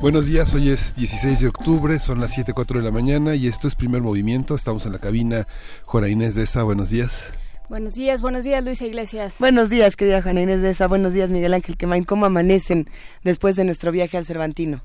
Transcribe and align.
Buenos 0.00 0.24
días, 0.24 0.54
hoy 0.54 0.70
es 0.70 0.96
16 0.96 1.40
de 1.40 1.48
octubre, 1.48 1.98
son 1.98 2.20
las 2.20 2.34
7.04 2.34 2.78
de 2.78 2.82
la 2.82 2.90
mañana 2.90 3.34
y 3.34 3.46
esto 3.46 3.68
es 3.68 3.74
Primer 3.74 4.00
Movimiento, 4.00 4.54
estamos 4.54 4.86
en 4.86 4.92
la 4.92 4.98
cabina 4.98 5.46
Juana 5.84 6.08
Inés 6.08 6.34
de 6.34 6.44
esa, 6.44 6.62
buenos 6.62 6.88
días. 6.88 7.30
Buenos 7.68 7.96
días, 7.96 8.22
buenos 8.22 8.42
días 8.42 8.64
Luisa 8.64 8.86
Iglesias. 8.86 9.34
Buenos 9.38 9.68
días, 9.68 9.96
querida 9.96 10.22
Juana 10.22 10.40
Inés 10.40 10.62
de 10.62 10.70
esa, 10.70 10.88
buenos 10.88 11.12
días 11.12 11.30
Miguel 11.30 11.52
Ángel 11.52 11.76
Quemain, 11.76 12.04
¿cómo 12.04 12.24
amanecen 12.24 12.88
después 13.24 13.56
de 13.56 13.64
nuestro 13.64 13.92
viaje 13.92 14.16
al 14.16 14.24
Cervantino? 14.24 14.82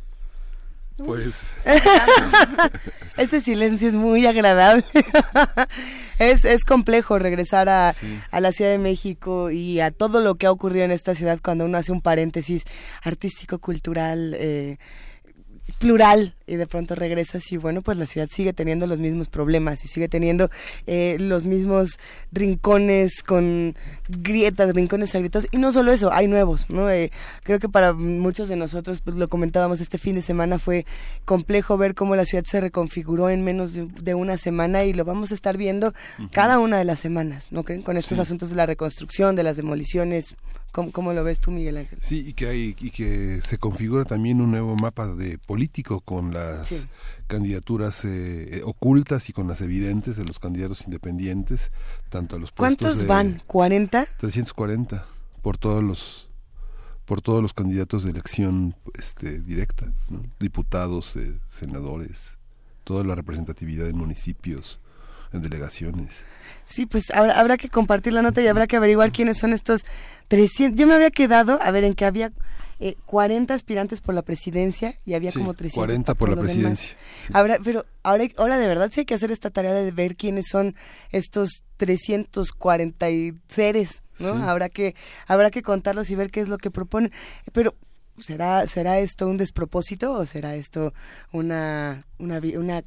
Pues... 0.97 1.53
Ese 3.17 3.41
silencio 3.41 3.87
es 3.87 3.95
muy 3.95 4.25
agradable. 4.25 4.83
es, 6.19 6.43
es 6.45 6.63
complejo 6.63 7.17
regresar 7.17 7.69
a, 7.69 7.93
a, 8.31 8.39
la 8.41 8.51
Ciudad 8.51 8.71
de 8.71 8.77
México 8.77 9.51
y 9.51 9.79
a 9.79 9.91
todo 9.91 10.19
lo 10.19 10.35
que 10.35 10.47
ha 10.47 10.51
ocurrido 10.51 10.85
en 10.85 10.91
esta 10.91 11.15
ciudad 11.15 11.39
cuando 11.41 11.65
uno 11.65 11.77
hace 11.77 11.93
un 11.93 12.01
paréntesis 12.01 12.63
artístico, 13.03 13.59
cultural, 13.59 14.35
eh, 14.37 14.77
plural 15.79 16.35
y 16.47 16.55
de 16.55 16.67
pronto 16.67 16.95
regresas 16.95 17.51
y 17.51 17.57
bueno 17.57 17.81
pues 17.81 17.97
la 17.97 18.05
ciudad 18.05 18.29
sigue 18.31 18.53
teniendo 18.53 18.85
los 18.85 18.99
mismos 18.99 19.29
problemas 19.29 19.83
y 19.83 19.87
sigue 19.87 20.07
teniendo 20.07 20.49
eh, 20.85 21.17
los 21.19 21.45
mismos 21.45 21.99
rincones 22.31 23.23
con 23.23 23.75
grietas 24.07 24.73
rincones 24.73 25.15
agrietos 25.15 25.47
y 25.51 25.57
no 25.57 25.71
solo 25.71 25.91
eso 25.91 26.13
hay 26.13 26.27
nuevos 26.27 26.69
no 26.69 26.89
eh, 26.89 27.11
creo 27.43 27.59
que 27.59 27.67
para 27.67 27.93
muchos 27.93 28.47
de 28.47 28.55
nosotros 28.55 29.01
pues, 29.01 29.17
lo 29.17 29.27
comentábamos 29.27 29.81
este 29.81 29.97
fin 29.97 30.15
de 30.15 30.21
semana 30.21 30.59
fue 30.59 30.85
complejo 31.25 31.77
ver 31.77 31.95
cómo 31.95 32.15
la 32.15 32.25
ciudad 32.25 32.45
se 32.45 32.61
reconfiguró 32.61 33.29
en 33.29 33.43
menos 33.43 33.73
de, 33.73 34.15
una 34.15 34.37
semana 34.37 34.83
y 34.83 34.93
lo 34.93 35.03
vamos 35.03 35.31
a 35.31 35.35
estar 35.35 35.57
viendo 35.57 35.93
cada 36.31 36.59
una 36.59 36.77
de 36.77 36.85
las 36.85 36.99
semanas 36.99 37.47
no 37.51 37.63
creen 37.63 37.81
con 37.81 37.97
estos 37.97 38.19
asuntos 38.19 38.49
de 38.49 38.55
la 38.55 38.65
reconstrucción 38.67 39.35
de 39.35 39.43
las 39.43 39.57
demoliciones 39.57 40.35
¿Cómo, 40.75 41.13
lo 41.13 41.23
ves 41.23 41.39
tú, 41.39 41.51
Miguel 41.51 41.77
Ángel? 41.77 41.97
Sí, 42.01 42.25
y 42.27 42.33
que, 42.33 42.47
hay, 42.47 42.75
y 42.79 42.91
que 42.91 43.39
se 43.41 43.57
configura 43.57 44.03
también 44.03 44.41
un 44.41 44.51
nuevo 44.51 44.75
mapa 44.75 45.07
de 45.07 45.37
político 45.37 46.01
con 46.01 46.33
las 46.33 46.87
candidaturas 47.27 48.03
eh, 48.03 48.61
ocultas 48.65 49.29
y 49.29 49.33
con 49.33 49.47
las 49.47 49.61
evidentes 49.61 50.17
de 50.17 50.25
los 50.25 50.37
candidatos 50.37 50.81
independientes, 50.83 51.71
tanto 52.09 52.35
a 52.35 52.39
los 52.39 52.51
puestos 52.51 52.87
¿Cuántos 52.87 53.07
van? 53.07 53.41
¿40? 53.47 54.05
340 54.17 55.05
por 55.41 55.57
todos 55.57 55.81
los 55.81 56.29
por 57.05 57.21
todos 57.21 57.41
los 57.41 57.53
candidatos 57.53 58.03
de 58.03 58.11
elección 58.11 58.75
este, 58.95 59.39
directa, 59.39 59.93
diputados, 60.39 61.15
eh, 61.15 61.39
senadores, 61.49 62.37
toda 62.83 63.03
la 63.03 63.15
representatividad 63.15 63.87
en 63.87 63.97
municipios, 63.97 64.79
en 65.35 65.43
delegaciones. 65.43 66.25
Sí, 66.65 66.85
pues 66.85 67.11
habrá, 67.11 67.39
habrá 67.39 67.57
que 67.57 67.69
compartir 67.69 68.13
la 68.13 68.21
nota 68.21 68.41
y 68.41 68.47
habrá 68.47 68.67
que 68.67 68.75
averiguar 68.75 69.11
quiénes 69.11 69.37
son 69.37 69.53
estos 69.53 69.83
300, 70.27 70.79
yo 70.79 70.87
me 70.87 70.95
había 70.95 71.11
quedado, 71.11 71.59
a 71.61 71.71
ver, 71.71 71.83
en 71.83 71.93
que 71.93 72.05
había 72.05 72.31
eh, 72.79 72.97
40 73.05 73.53
aspirantes 73.53 74.01
por 74.01 74.15
la 74.15 74.21
presidencia 74.21 74.99
y 75.05 75.13
había 75.13 75.31
como 75.31 75.53
300 75.53 75.75
40 75.75 76.13
por, 76.15 76.29
la 76.29 76.35
presidencia. 76.35 76.97
pero 77.63 77.85
ahora, 78.03 78.25
ahora 78.35 78.57
de 78.57 78.67
verdad 78.67 78.91
sí 78.93 79.01
hay 79.01 79.05
que 79.05 79.13
hacer 79.13 79.31
esta 79.31 79.49
tarea 79.49 79.73
de 79.73 79.91
ver 79.91 80.17
quiénes 80.17 80.47
son 80.51 80.75
estos 81.11 81.63
340 81.77 83.05
seres, 83.47 84.03
¿no? 84.19 84.33
Habrá 84.49 84.67
que 84.67 84.95
habrá 85.25 85.51
que 85.51 85.61
contarlos 85.61 86.09
y 86.09 86.15
ver 86.15 86.31
qué 86.31 86.41
es 86.41 86.49
lo 86.49 86.57
que 86.57 86.69
proponen. 86.69 87.13
Pero 87.53 87.75
¿será 88.19 88.67
será 88.67 88.99
esto 88.99 89.27
un 89.27 89.37
despropósito 89.37 90.11
o 90.11 90.25
será 90.25 90.55
esto 90.55 90.93
una 91.31 92.05
una, 92.17 92.41
una 92.57 92.83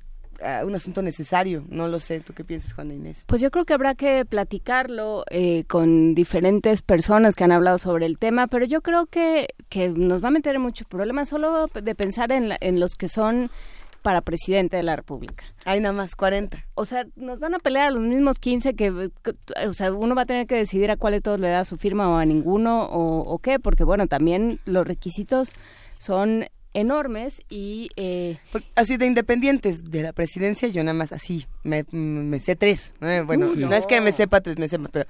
un 0.65 0.75
asunto 0.75 1.03
necesario. 1.03 1.65
No 1.69 1.89
lo 1.89 2.01
sé. 2.01 2.21
¿Tú 2.21 2.33
qué 2.33 2.45
piensas, 2.45 2.73
Juana 2.73 2.95
Inés? 2.95 3.25
Pues 3.27 3.41
yo 3.41 3.51
creo 3.51 3.65
que 3.65 3.75
habrá 3.75 3.95
que 3.95 4.25
platicarlo 4.25 5.25
eh, 5.31 5.65
con 5.65 6.15
diferentes 6.15 6.83
personas 6.83 7.35
que 7.35 7.45
han 7.45 7.53
hablado 7.53 7.79
sobre 7.79 8.07
el 8.07 8.19
tema, 8.19 8.47
pero 8.47 8.65
yo 8.65 8.81
creo 8.81 9.07
que, 9.07 9.49
que 9.69 9.89
nos 9.89 10.23
va 10.23 10.29
a 10.29 10.33
meter 10.33 10.57
en 10.57 10.63
muchos 10.63 10.87
problemas 10.87 11.29
solo 11.29 11.67
de 11.67 11.95
pensar 11.95 12.33
en, 12.33 12.53
en 12.61 12.81
los 12.81 12.95
que 12.95 13.09
son 13.09 13.51
para 14.03 14.21
presidente 14.21 14.77
de 14.77 14.83
la 14.83 14.97
República. 14.97 15.45
Hay 15.65 15.81
nada 15.81 15.93
más 15.93 16.15
40. 16.15 16.65
O 16.75 16.85
sea, 16.85 17.07
nos 17.17 17.41
van 17.41 17.55
a 17.55 17.59
pelear 17.59 17.89
a 17.89 17.91
los 17.91 18.03
mismos 18.03 18.39
15 18.39 18.75
que, 18.75 18.91
o 18.91 19.75
sea, 19.75 19.93
uno 19.93 20.15
va 20.15 20.23
a 20.23 20.27
tener 20.27 20.47
que 20.47 20.55
decidir 20.55 20.91
a 20.91 20.97
cuál 20.97 21.15
de 21.15 21.21
todos 21.21 21.41
le 21.41 21.49
da 21.49 21.65
su 21.65 21.77
firma 21.77 22.09
o 22.09 22.17
a 22.17 22.25
ninguno 22.25 22.85
o, 22.85 23.21
o 23.21 23.39
qué, 23.39 23.59
porque 23.59 23.85
bueno, 23.85 24.07
también 24.07 24.61
los 24.65 24.87
requisitos 24.87 25.55
son 25.99 26.47
enormes 26.75 27.43
y... 27.49 27.91
Eh, 27.97 28.39
así 28.75 28.97
de 28.97 29.07
independientes 29.07 29.91
de 29.91 30.03
la 30.03 30.13
presidencia, 30.13 30.69
yo 30.69 30.83
nada 30.83 30.95
más 30.95 31.13
así, 31.13 31.47
me, 31.63 31.85
me 31.91 32.41
sé 32.41 32.57
tres. 32.57 32.95
¿eh? 33.01 33.23
Bueno, 33.27 33.55
no. 33.55 33.73
es 33.73 33.87
que 33.87 34.01
me 34.01 34.13
sepa 34.13 34.41
tres, 34.41 34.59
me 34.59 34.69
sepa, 34.69 34.89
pero 34.91 35.07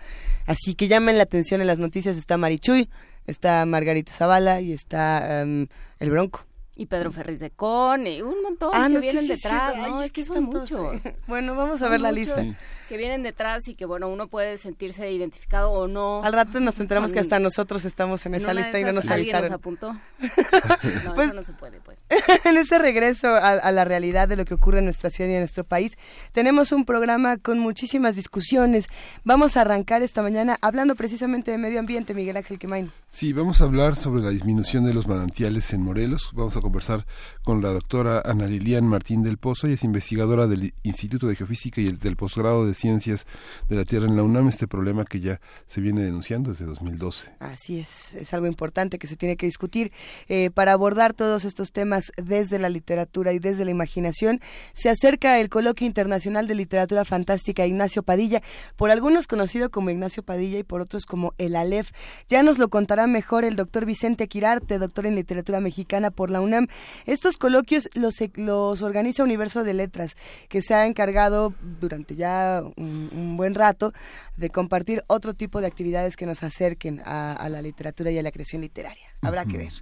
así 0.46 0.74
que 0.74 0.88
llamen 0.88 1.16
la 1.16 1.24
atención 1.24 1.60
en 1.60 1.66
las 1.66 1.78
noticias 1.78 2.16
está 2.16 2.36
Marichuy, 2.36 2.88
está 3.26 3.64
Margarita 3.66 4.12
Zavala 4.12 4.60
y 4.60 4.72
está 4.72 5.42
em, 5.42 5.66
el 5.98 6.10
Bronco 6.10 6.44
y 6.78 6.86
Pedro 6.86 7.10
Ferriz 7.10 7.40
de 7.40 7.50
Con 7.50 8.06
y 8.06 8.22
un 8.22 8.40
montón 8.40 8.70
ah, 8.72 8.88
que 8.88 9.00
vienen 9.00 9.26
detrás, 9.26 9.76
no, 9.76 10.00
es 10.00 10.12
que 10.12 10.24
son 10.24 10.44
muchos. 10.44 11.02
bueno, 11.26 11.56
vamos 11.56 11.82
a 11.82 11.88
ver 11.88 12.00
la 12.00 12.12
lista. 12.12 12.40
Que 12.88 12.96
vienen 12.96 13.22
detrás 13.22 13.68
y 13.68 13.74
que 13.74 13.84
bueno, 13.84 14.08
uno 14.08 14.28
puede 14.28 14.56
sentirse 14.56 15.10
identificado 15.10 15.70
o 15.70 15.86
no. 15.86 16.22
Al 16.22 16.32
rato 16.32 16.58
nos 16.60 16.78
enteramos 16.80 17.12
que 17.12 17.20
hasta 17.20 17.38
nosotros 17.38 17.84
estamos 17.84 18.24
en, 18.26 18.34
esa 18.34 18.54
lista 18.54 18.78
y 18.80 18.84
no 18.84 18.92
nos 18.92 19.08
avisaron. 19.08 19.50
nos 19.50 19.58
apuntó? 19.58 19.92
no, 21.04 21.14
pues, 21.14 21.28
eso 21.28 21.36
no 21.36 21.42
se 21.42 21.52
puede, 21.52 21.80
pues. 21.80 21.98
en 22.44 22.56
ese 22.56 22.78
regreso 22.78 23.28
a, 23.28 23.50
a, 23.52 23.72
la 23.72 23.84
realidad 23.84 24.28
de 24.28 24.36
lo 24.36 24.44
que 24.44 24.54
ocurre 24.54 24.78
en 24.78 24.84
nuestra 24.84 25.10
ciudad 25.10 25.30
y 25.30 25.34
en 25.34 25.40
nuestro 25.40 25.64
país, 25.64 25.98
tenemos 26.32 26.72
un 26.72 26.84
programa 26.84 27.36
con 27.36 27.58
muchísimas 27.58 28.16
discusiones. 28.16 28.88
Vamos 29.24 29.56
a 29.56 29.60
arrancar 29.60 30.02
esta 30.02 30.22
mañana 30.22 30.58
hablando 30.62 30.94
precisamente 30.94 31.50
de 31.50 31.58
medio 31.58 31.80
ambiente, 31.80 32.14
Miguel 32.14 32.38
Ángel 32.38 32.58
Quemain. 32.58 32.90
Sí, 33.08 33.32
vamos 33.32 33.60
a 33.60 33.64
hablar 33.64 33.96
sobre 33.96 34.22
la 34.22 34.30
disminución 34.30 34.84
de 34.84 34.94
los 34.94 35.06
manantiales 35.06 35.72
en 35.72 35.82
Morelos. 35.82 36.30
Vamos 36.34 36.56
a 36.56 36.60
conversar 36.60 37.06
con 37.42 37.62
la 37.62 37.70
doctora 37.70 38.22
Ana 38.24 38.46
Lilian 38.46 38.86
Martín 38.86 39.22
del 39.22 39.38
Pozo, 39.38 39.68
y 39.68 39.72
es 39.72 39.84
investigadora 39.84 40.46
del 40.46 40.74
Instituto 40.82 41.26
de 41.26 41.36
Geofísica 41.36 41.80
y 41.80 41.86
el, 41.86 41.98
del 41.98 42.16
posgrado 42.16 42.66
de 42.66 42.74
Ciencias 42.78 43.26
de 43.68 43.76
la 43.76 43.84
Tierra 43.84 44.06
en 44.06 44.16
la 44.16 44.22
UNAM, 44.22 44.48
este 44.48 44.68
problema 44.68 45.04
que 45.04 45.20
ya 45.20 45.40
se 45.66 45.80
viene 45.80 46.02
denunciando 46.02 46.50
desde 46.50 46.64
2012. 46.64 47.32
Así 47.40 47.78
es, 47.80 48.14
es 48.14 48.32
algo 48.32 48.46
importante 48.46 48.98
que 48.98 49.06
se 49.06 49.16
tiene 49.16 49.36
que 49.36 49.46
discutir. 49.46 49.92
Eh, 50.28 50.50
para 50.50 50.72
abordar 50.72 51.14
todos 51.14 51.44
estos 51.44 51.72
temas 51.72 52.12
desde 52.16 52.58
la 52.58 52.68
literatura 52.68 53.32
y 53.32 53.38
desde 53.38 53.64
la 53.64 53.70
imaginación, 53.70 54.40
se 54.72 54.88
acerca 54.88 55.38
el 55.38 55.48
Coloquio 55.48 55.86
Internacional 55.86 56.46
de 56.46 56.54
Literatura 56.54 57.04
Fantástica 57.04 57.66
Ignacio 57.66 58.02
Padilla, 58.02 58.42
por 58.76 58.90
algunos 58.90 59.26
conocido 59.26 59.70
como 59.70 59.90
Ignacio 59.90 60.22
Padilla 60.22 60.58
y 60.58 60.62
por 60.62 60.80
otros 60.80 61.04
como 61.04 61.34
el 61.38 61.56
Aleph. 61.56 61.90
Ya 62.28 62.42
nos 62.42 62.58
lo 62.58 62.68
contará 62.68 63.06
mejor 63.06 63.44
el 63.44 63.56
doctor 63.56 63.84
Vicente 63.84 64.28
Quirarte, 64.28 64.78
doctor 64.78 65.06
en 65.06 65.14
literatura 65.14 65.60
mexicana 65.60 66.10
por 66.10 66.30
la 66.30 66.40
UNAM. 66.40 66.68
Estos 67.06 67.36
coloquios 67.36 67.88
los, 67.94 68.16
los 68.34 68.82
organiza 68.82 69.22
Universo 69.22 69.64
de 69.64 69.74
Letras, 69.74 70.16
que 70.48 70.62
se 70.62 70.74
ha 70.74 70.86
encargado 70.86 71.54
durante 71.80 72.14
ya 72.14 72.62
un, 72.76 73.36
buen 73.36 73.54
rato 73.54 73.92
de 74.36 74.50
compartir 74.50 75.02
otro 75.06 75.34
tipo 75.34 75.60
de 75.60 75.66
actividades 75.66 76.16
que 76.16 76.26
nos 76.26 76.42
acerquen 76.42 77.00
a, 77.04 77.48
la 77.48 77.62
literatura 77.62 78.10
y 78.10 78.18
a 78.18 78.22
la 78.22 78.32
creación 78.32 78.62
literaria. 78.62 79.08
Habrá 79.22 79.44
que 79.44 79.58
ver. 79.58 79.72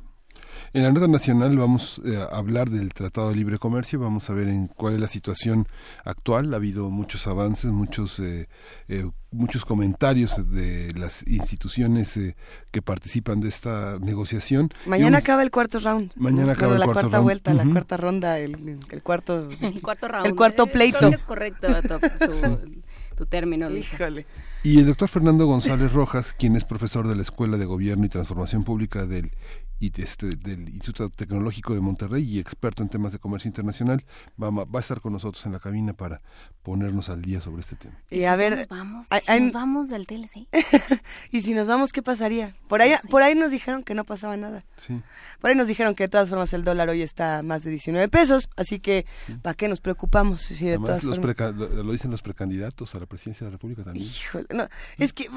En 0.73 0.83
la 0.83 0.93
nota 0.93 1.09
nacional 1.09 1.57
vamos 1.57 2.01
eh, 2.05 2.17
a 2.17 2.37
hablar 2.37 2.71
del 2.71 2.93
Tratado 2.93 3.31
de 3.31 3.37
Libre 3.37 3.59
Comercio, 3.59 3.99
vamos 3.99 4.29
a 4.31 4.35
ver 4.35 4.49
en 4.49 4.69
cuál 4.69 4.95
es 4.95 5.01
la 5.01 5.09
situación 5.09 5.67
actual. 6.05 6.53
Ha 6.53 6.57
habido 6.57 6.91
muchos 6.91 7.27
avances, 7.27 7.71
muchos 7.71 8.19
eh, 8.19 8.49
eh, 8.89 9.11
muchos 9.31 9.65
comentarios 9.65 10.51
de 10.51 10.93
las 10.95 11.27
instituciones 11.27 12.19
que 12.71 12.83
participan 12.83 13.41
de 13.41 13.49
esta 13.49 13.99
negociación. 14.01 14.71
Mañana 14.87 15.19
acaba 15.19 15.43
el 15.43 15.51
cuarto 15.51 15.79
round. 15.79 16.13
Mañana 16.17 16.53
acaba 16.53 16.75
el 16.75 16.81
la 16.81 16.87
cuarta 16.87 17.21
vuelta, 17.21 17.55
la 17.55 17.65
cuarta 17.65 17.97
ronda, 17.97 18.39
el, 18.39 18.79
el 18.91 19.03
cuarto 19.03 19.49
el 19.61 19.83
cuarto 19.83 20.09
round. 20.09 20.27
El 20.27 20.35
cuarto 20.35 20.67
pleito. 20.67 21.09
Es 21.09 21.25
correcto 21.25 21.69
tu, 21.83 22.59
tu, 23.17 23.27
término. 23.27 23.71
Híjole. 23.71 24.27
Y 24.63 24.79
el 24.81 24.87
doctor 24.87 25.09
Fernando 25.09 25.47
González 25.47 25.93
Rojas, 25.93 26.35
quien 26.37 26.57
es 26.57 26.65
profesor 26.65 27.07
de 27.07 27.15
la 27.15 27.23
Escuela 27.23 27.57
de 27.57 27.67
Gobierno 27.67 28.05
y 28.05 28.09
Transformación 28.09 28.65
Pública 28.65 29.07
del 29.07 29.31
y 29.79 29.93
este, 30.01 30.27
del 30.27 30.69
Instituto 30.69 31.11
Tecnológico 31.11 31.75
de 31.75 31.81
Monterrey 31.81 32.23
y 32.23 32.39
experto 32.39 32.83
en 32.83 32.89
temas 32.89 33.13
de 33.13 33.19
comercio 33.19 33.49
internacional, 33.49 34.05
va, 34.43 34.51
va, 34.51 34.67
a 34.73 34.81
estar 34.81 35.01
con 35.01 35.13
nosotros 35.13 35.45
en 35.47 35.53
la 35.53 35.61
cabina 35.61 35.93
para 35.93 36.23
ponernos 36.63 37.09
al 37.09 37.23
día 37.23 37.41
sobre 37.41 37.61
este 37.61 37.77
tema. 37.77 37.95
Y, 38.11 38.25
a 38.25 38.37
ver, 38.37 38.57
nos 38.57 38.69
vamos, 38.69 39.07
si 39.23 39.41
nos 39.41 39.53
vamos 39.53 39.89
del 39.89 40.07
TLC. 40.07 40.49
y 41.31 41.43
si 41.43 41.53
nos 41.55 41.69
vamos, 41.69 41.93
¿qué 41.93 42.03
pasaría? 42.03 42.55
Por 42.69 42.81
ahí, 42.81 42.95
por 43.11 43.23
ahí 43.23 43.35
nos 43.35 43.51
dijeron 43.51 43.83
que 43.83 43.95
no 43.95 44.05
pasaba 44.05 44.37
nada. 44.37 44.65
Sí. 44.77 45.01
Por 45.41 45.51
ahí 45.51 45.57
nos 45.57 45.67
dijeron 45.67 45.95
que 45.95 46.05
de 46.05 46.09
todas 46.09 46.31
formas 46.31 46.53
el 46.55 46.65
dólar 46.65 46.89
hoy 46.89 47.03
está 47.03 47.43
más 47.43 47.63
de 47.63 47.71
19 47.71 48.09
pesos, 48.09 48.49
así 48.57 48.81
que 48.81 49.07
¿para 49.43 49.55
qué 49.55 49.69
nos 49.69 49.81
preocupamos? 49.81 50.43
Si 50.43 50.65
de 50.65 50.79
todas 50.79 51.05
los 51.05 51.19
formas... 51.19 51.55
lo, 51.55 51.93
dicen 51.93 52.11
los 52.11 52.23
precandidatos 52.23 52.95
a 52.95 53.01
la 53.01 53.07
presidencia 53.07 53.45
de 53.45 53.51
la 53.51 53.57
República 53.57 53.85
también. 53.85 54.07
Híjole, 54.07 54.47
no, 54.51 54.69
es 54.97 55.13
que 55.13 55.29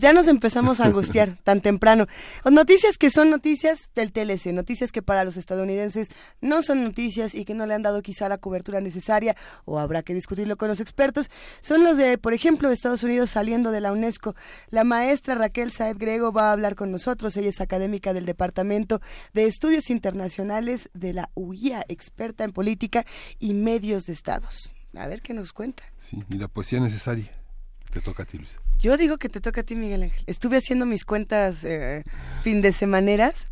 ya 0.00 0.12
nos 0.12 0.28
empezamos 0.28 0.80
a 0.80 0.86
angustiar 0.86 1.38
tan 1.44 1.60
temprano. 1.60 2.06
Noticias 2.50 2.96
que 2.96 3.10
son 3.10 3.30
noticias 3.30 3.81
del 3.94 4.12
TLC, 4.12 4.52
noticias 4.52 4.92
que 4.92 5.02
para 5.02 5.24
los 5.24 5.36
estadounidenses 5.36 6.08
no 6.40 6.62
son 6.62 6.84
noticias 6.84 7.34
y 7.34 7.44
que 7.44 7.54
no 7.54 7.66
le 7.66 7.74
han 7.74 7.82
dado 7.82 8.02
quizá 8.02 8.28
la 8.28 8.38
cobertura 8.38 8.80
necesaria 8.80 9.36
o 9.64 9.78
habrá 9.78 10.02
que 10.02 10.14
discutirlo 10.14 10.56
con 10.56 10.68
los 10.68 10.80
expertos, 10.80 11.30
son 11.60 11.84
los 11.84 11.96
de, 11.96 12.18
por 12.18 12.32
ejemplo, 12.32 12.70
Estados 12.70 13.02
Unidos 13.02 13.30
saliendo 13.30 13.70
de 13.70 13.80
la 13.80 13.92
UNESCO. 13.92 14.34
La 14.68 14.84
maestra 14.84 15.34
Raquel 15.34 15.72
Saed 15.72 15.96
Grego 15.98 16.32
va 16.32 16.50
a 16.50 16.52
hablar 16.52 16.74
con 16.74 16.90
nosotros, 16.90 17.36
ella 17.36 17.50
es 17.50 17.60
académica 17.60 18.12
del 18.12 18.26
Departamento 18.26 19.00
de 19.32 19.46
Estudios 19.46 19.90
Internacionales 19.90 20.90
de 20.94 21.12
la 21.12 21.30
UIA, 21.34 21.84
experta 21.88 22.44
en 22.44 22.52
política 22.52 23.04
y 23.38 23.54
medios 23.54 24.04
de 24.04 24.12
estados. 24.12 24.70
A 24.96 25.06
ver 25.06 25.22
qué 25.22 25.32
nos 25.32 25.52
cuenta. 25.52 25.84
Sí, 25.98 26.22
y 26.28 26.36
la 26.36 26.48
poesía 26.48 26.80
necesaria. 26.80 27.30
Te 27.90 28.00
toca 28.00 28.22
a 28.22 28.26
ti, 28.26 28.38
Luisa. 28.38 28.58
Yo 28.78 28.96
digo 28.96 29.18
que 29.18 29.28
te 29.28 29.40
toca 29.40 29.60
a 29.60 29.64
ti, 29.64 29.76
Miguel 29.76 30.02
Ángel. 30.02 30.24
Estuve 30.26 30.56
haciendo 30.56 30.86
mis 30.86 31.04
cuentas 31.04 31.62
eh, 31.62 32.04
fin 32.42 32.62
de 32.62 32.72
semaneras 32.72 33.46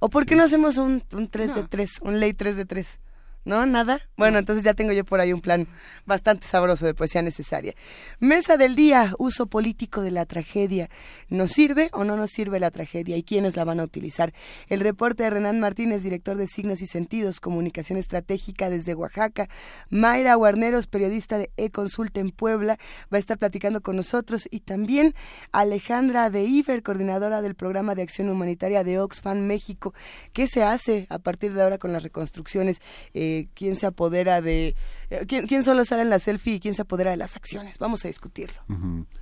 ¿O 0.00 0.08
por 0.08 0.26
qué 0.26 0.36
no 0.36 0.44
hacemos 0.44 0.76
un, 0.76 1.02
un 1.12 1.28
3 1.28 1.54
de 1.54 1.64
3, 1.64 2.00
un 2.02 2.20
ley 2.20 2.32
3 2.32 2.56
de 2.56 2.64
3? 2.64 2.98
¿No? 3.46 3.64
¿Nada? 3.64 4.00
Bueno, 4.16 4.38
entonces 4.38 4.64
ya 4.64 4.74
tengo 4.74 4.90
yo 4.90 5.04
por 5.04 5.20
ahí 5.20 5.32
un 5.32 5.40
plan 5.40 5.68
bastante 6.04 6.48
sabroso 6.48 6.84
de 6.84 6.94
poesía 6.94 7.22
necesaria. 7.22 7.74
Mesa 8.18 8.56
del 8.56 8.74
día, 8.74 9.14
uso 9.20 9.46
político 9.46 10.00
de 10.02 10.10
la 10.10 10.26
tragedia. 10.26 10.90
¿Nos 11.28 11.52
sirve 11.52 11.88
o 11.92 12.02
no 12.02 12.16
nos 12.16 12.30
sirve 12.30 12.58
la 12.58 12.72
tragedia? 12.72 13.16
¿Y 13.16 13.22
quiénes 13.22 13.54
la 13.54 13.62
van 13.62 13.78
a 13.78 13.84
utilizar? 13.84 14.34
El 14.66 14.80
reporte 14.80 15.22
de 15.22 15.30
Renan 15.30 15.60
Martínez, 15.60 16.02
director 16.02 16.36
de 16.36 16.48
Signos 16.48 16.82
y 16.82 16.88
Sentidos, 16.88 17.38
Comunicación 17.38 18.00
Estratégica 18.00 18.68
desde 18.68 18.96
Oaxaca. 18.96 19.48
Mayra 19.90 20.34
Guarneros, 20.34 20.88
periodista 20.88 21.38
de 21.38 21.52
E-Consulta 21.56 22.18
en 22.18 22.32
Puebla, 22.32 22.78
va 23.12 23.18
a 23.18 23.20
estar 23.20 23.38
platicando 23.38 23.80
con 23.80 23.94
nosotros. 23.94 24.48
Y 24.50 24.58
también 24.58 25.14
Alejandra 25.52 26.30
de 26.30 26.42
Iber, 26.42 26.82
coordinadora 26.82 27.42
del 27.42 27.54
programa 27.54 27.94
de 27.94 28.02
acción 28.02 28.28
humanitaria 28.28 28.82
de 28.82 28.98
Oxfam 28.98 29.38
México. 29.38 29.94
¿Qué 30.32 30.48
se 30.48 30.64
hace 30.64 31.06
a 31.10 31.20
partir 31.20 31.52
de 31.54 31.62
ahora 31.62 31.78
con 31.78 31.92
las 31.92 32.02
reconstrucciones? 32.02 32.80
Eh, 33.14 33.35
quién 33.54 33.76
se 33.76 33.86
apodera 33.86 34.40
de 34.40 34.74
eh, 35.10 35.24
¿quién, 35.26 35.64
solo 35.64 35.84
sale 35.84 36.02
en 36.02 36.10
la 36.10 36.18
selfie 36.18 36.54
y 36.54 36.60
quién 36.60 36.74
se 36.74 36.82
apodera 36.82 37.10
de 37.12 37.16
las 37.16 37.36
acciones. 37.36 37.78
Vamos 37.78 38.04
a 38.04 38.08
discutirlo. 38.08 38.60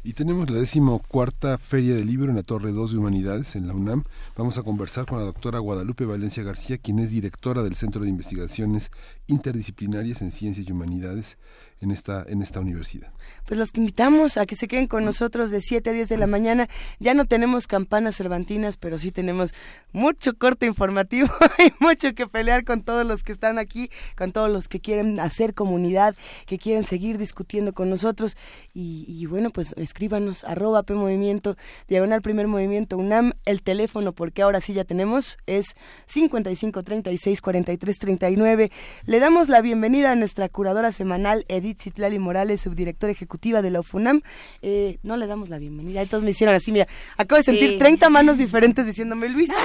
Y 0.02 0.14
tenemos 0.14 0.49
la 0.50 0.58
decimocuarta 0.58 1.58
Feria 1.58 1.94
del 1.94 2.06
Libro 2.06 2.31
en 2.31 2.37
la 2.37 2.43
Torre 2.43 2.72
2 2.72 2.93
de 2.93 2.99
Humanidades 2.99 3.55
en 3.56 3.66
la 3.66 3.75
UNAM. 3.75 4.05
Vamos 4.37 4.56
a 4.56 4.62
conversar 4.62 5.05
con 5.06 5.19
la 5.19 5.25
doctora 5.25 5.58
Guadalupe 5.58 6.06
Valencia 6.06 6.43
García, 6.43 6.78
quien 6.78 6.99
es 7.00 7.11
directora 7.11 7.62
del 7.62 7.76
Centro 7.76 8.02
de 8.02 8.08
Investigaciones 8.08 8.90
Interdisciplinarias 9.26 10.22
en 10.22 10.31
Ciencias 10.31 10.67
y 10.67 10.72
Humanidades 10.72 11.37
en 11.81 11.91
esta, 11.91 12.25
en 12.29 12.43
esta 12.43 12.61
universidad. 12.61 13.12
Pues 13.47 13.59
los 13.59 13.73
que 13.73 13.81
invitamos 13.81 14.38
a 14.38 14.47
que 14.47 14.56
se 14.56 14.69
queden 14.69 14.87
con 14.87 15.05
nosotros 15.05 15.50
de 15.50 15.61
7 15.61 15.91
a 15.91 15.93
10 15.93 16.09
de 16.09 16.17
la 16.17 16.26
mañana. 16.26 16.69
Ya 16.99 17.12
no 17.12 17.26
tenemos 17.26 17.67
campanas 17.67 18.17
cervantinas, 18.17 18.79
pero 18.79 18.99
sí 18.99 19.11
tenemos 19.11 19.53
mucho 19.93 20.35
corte 20.35 20.65
informativo 20.65 21.29
y 21.59 21.73
mucho 21.85 22.15
que 22.15 22.26
pelear 22.26 22.65
con 22.65 22.82
todos 22.82 23.06
los 23.06 23.23
que 23.23 23.32
están 23.32 23.59
aquí, 23.59 23.91
con 24.17 24.32
todos 24.32 24.50
los 24.50 24.69
que 24.69 24.81
quieren 24.81 25.21
hacer 25.21 25.53
comunidad 25.53 26.15
que 26.47 26.59
quieren 26.59 26.85
seguir 26.85 27.19
discutiendo 27.19 27.75
con 27.75 27.91
nosotros. 27.91 28.37
Y, 28.73 29.27
bueno, 29.27 29.50
pues 29.50 29.75
escríbanos 29.77 30.44
arroba 30.44 30.82
P 30.82 30.94
Movimiento, 30.94 31.56
diagonal 31.87 32.23
primer 32.23 32.49
movimiento 32.49 32.97
UNAM, 32.97 33.32
el 33.44 33.62
teléfono, 33.62 34.12
porque 34.12 34.43
ahora 34.43 34.61
sí 34.61 34.73
ya 34.73 34.85
tenemos, 34.85 35.37
es 35.47 35.67
55 36.06 36.82
36 36.82 37.41
43 37.41 37.99
39. 37.99 38.73
Le 39.05 39.20
damos 39.20 39.49
la 39.49 39.61
bienvenida 39.61 40.12
a 40.12 40.17
nuestra 40.17 40.49
curadora 40.49 40.93
semanal, 40.93 41.44
Edith 41.49 41.63
Citlali 41.72 42.19
Morales, 42.19 42.61
subdirectora 42.61 43.12
ejecutiva 43.12 43.62
de 43.62 43.70
la 43.70 43.81
UFUNAM. 43.81 44.20
Eh, 44.62 44.99
no 45.02 45.16
le 45.16 45.26
damos 45.26 45.49
la 45.49 45.58
bienvenida, 45.58 46.02
entonces 46.02 46.25
me 46.25 46.32
hicieron 46.32 46.55
así, 46.55 46.70
mira, 46.72 46.87
acabo 47.16 47.38
de 47.38 47.44
sentir 47.44 47.78
30 47.78 48.11
manos 48.11 48.37
diferentes 48.37 48.84
diciéndome, 48.84 49.28
Luis, 49.31 49.49
no, 49.49 49.56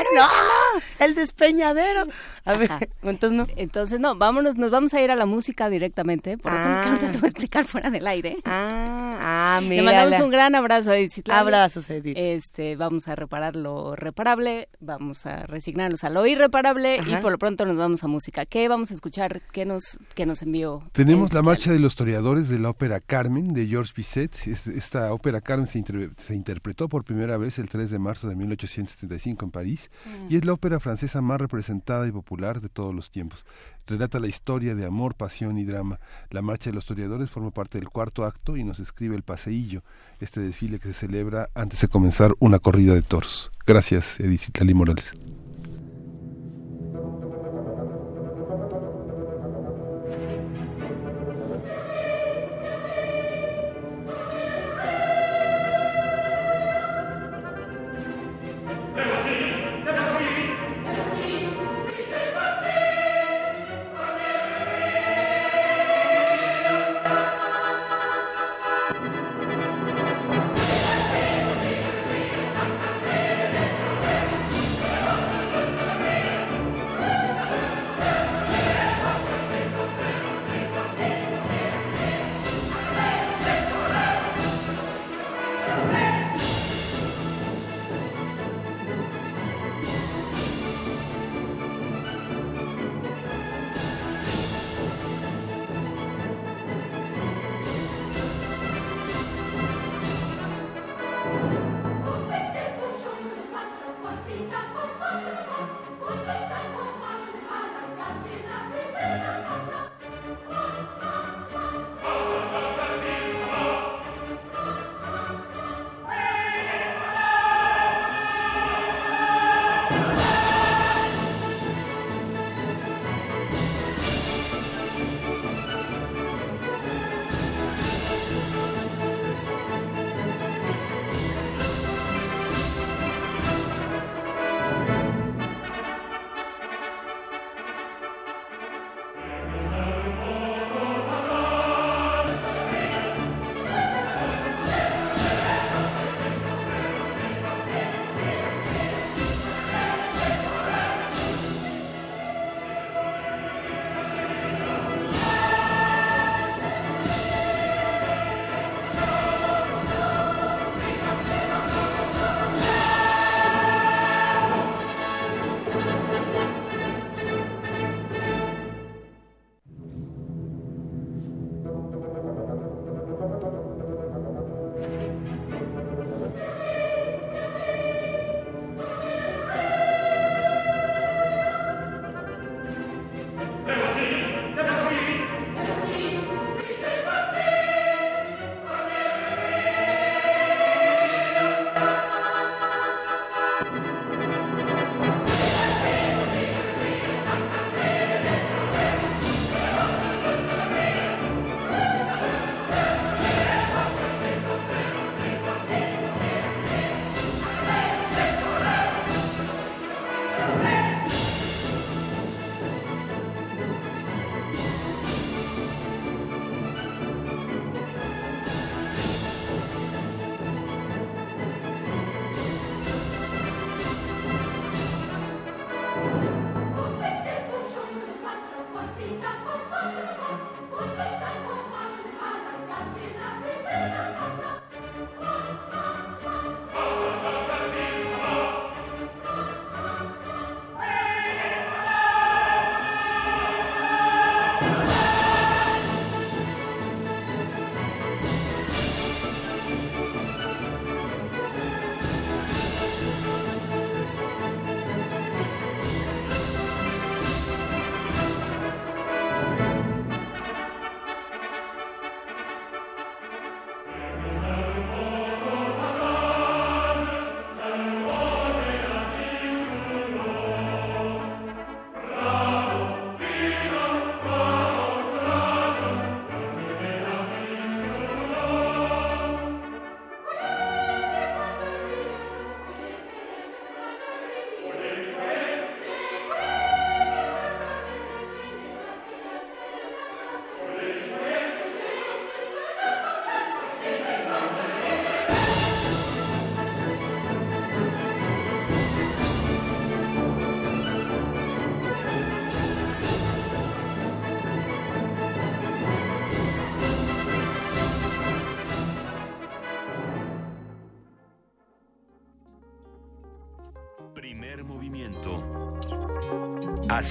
el 0.99 1.15
despeñadero. 1.15 2.07
A 2.45 2.53
ver, 2.53 2.69
entonces 3.03 3.37
no. 3.37 3.47
Entonces 3.57 3.99
no, 3.99 4.15
vámonos, 4.15 4.55
nos 4.55 4.71
vamos 4.71 4.93
a 4.93 5.01
ir 5.01 5.11
a 5.11 5.15
la 5.15 5.25
música 5.25 5.69
directa 5.69 6.03
por 6.41 6.53
eso 6.53 6.71
es 6.71 6.79
que 6.79 6.89
ahorita 6.89 7.11
te 7.11 7.17
voy 7.17 7.25
a 7.25 7.29
explicar 7.29 7.65
fuera 7.65 7.89
del 7.89 8.07
aire. 8.07 8.37
Ah, 8.45 9.57
ah 9.57 9.61
mira. 9.61 9.83
Le 9.83 9.83
mandamos 9.83 10.19
un 10.21 10.31
gran 10.31 10.55
abrazo 10.55 10.91
a 10.91 10.97
Edith. 10.97 11.29
Abrazos, 11.29 11.89
Edith. 11.89 12.15
Este, 12.17 12.75
vamos 12.75 13.07
a 13.07 13.15
reparar 13.15 13.55
lo 13.55 13.95
reparable, 13.95 14.69
vamos 14.79 15.25
a 15.25 15.45
resignarnos 15.45 16.03
a 16.03 16.09
lo 16.09 16.25
irreparable 16.25 16.97
y 17.05 17.15
por 17.17 17.31
lo 17.31 17.37
pronto 17.37 17.65
nos 17.65 17.77
vamos 17.77 18.03
a 18.03 18.07
música. 18.07 18.45
¿Qué 18.45 18.67
vamos 18.67 18.91
a 18.91 18.93
escuchar? 18.93 19.41
¿Qué 19.51 19.65
nos, 19.65 19.99
qué 20.15 20.25
nos 20.25 20.41
envió? 20.41 20.83
Tenemos 20.91 21.33
la 21.33 21.41
marcha 21.41 21.71
de 21.71 21.79
los 21.79 21.88
toreadores 21.95 22.49
de 22.49 22.59
la 22.59 22.69
ópera 22.69 22.99
Carmen 22.99 23.53
de 23.53 23.67
Georges 23.67 23.93
Bizet. 23.93 24.47
Esta 24.47 25.13
ópera 25.13 25.41
Carmen 25.41 25.67
se, 25.67 25.83
se, 26.17 26.35
interpretó 26.35 26.89
por 26.89 27.03
primera 27.03 27.37
vez 27.37 27.59
el 27.59 27.69
3 27.69 27.89
de 27.89 27.99
marzo 27.99 28.27
de 28.27 28.35
1875 28.35 29.45
en 29.45 29.51
París 29.51 29.91
y 30.29 30.35
es 30.35 30.45
la 30.45 30.53
ópera 30.53 30.79
francesa 30.79 31.21
más 31.21 31.39
representada 31.39 32.07
y 32.07 32.11
popular 32.11 32.61
de 32.61 32.69
todos 32.69 32.93
los 32.93 33.11
tiempos. 33.11 33.45
Relata 33.87 34.19
la 34.19 34.27
historia 34.27 34.75
de 34.75 34.85
amor, 34.85 35.15
pasión 35.15 35.57
y 35.57 35.65
drama. 35.65 35.99
La 36.29 36.41
Marcha 36.41 36.69
de 36.69 36.75
los 36.75 36.85
Toreadores 36.85 37.29
forma 37.29 37.51
parte 37.51 37.79
del 37.79 37.89
cuarto 37.89 38.25
acto 38.25 38.57
y 38.57 38.63
nos 38.63 38.79
escribe 38.79 39.15
el 39.15 39.23
paseillo, 39.23 39.83
este 40.19 40.39
desfile 40.41 40.79
que 40.79 40.89
se 40.89 40.93
celebra 40.93 41.49
antes 41.55 41.81
de 41.81 41.87
comenzar 41.87 42.33
una 42.39 42.59
corrida 42.59 42.93
de 42.93 43.01
toros. 43.01 43.51
Gracias, 43.65 44.19
Edith 44.19 44.57
Lali 44.57 44.73
Morales. 44.73 45.13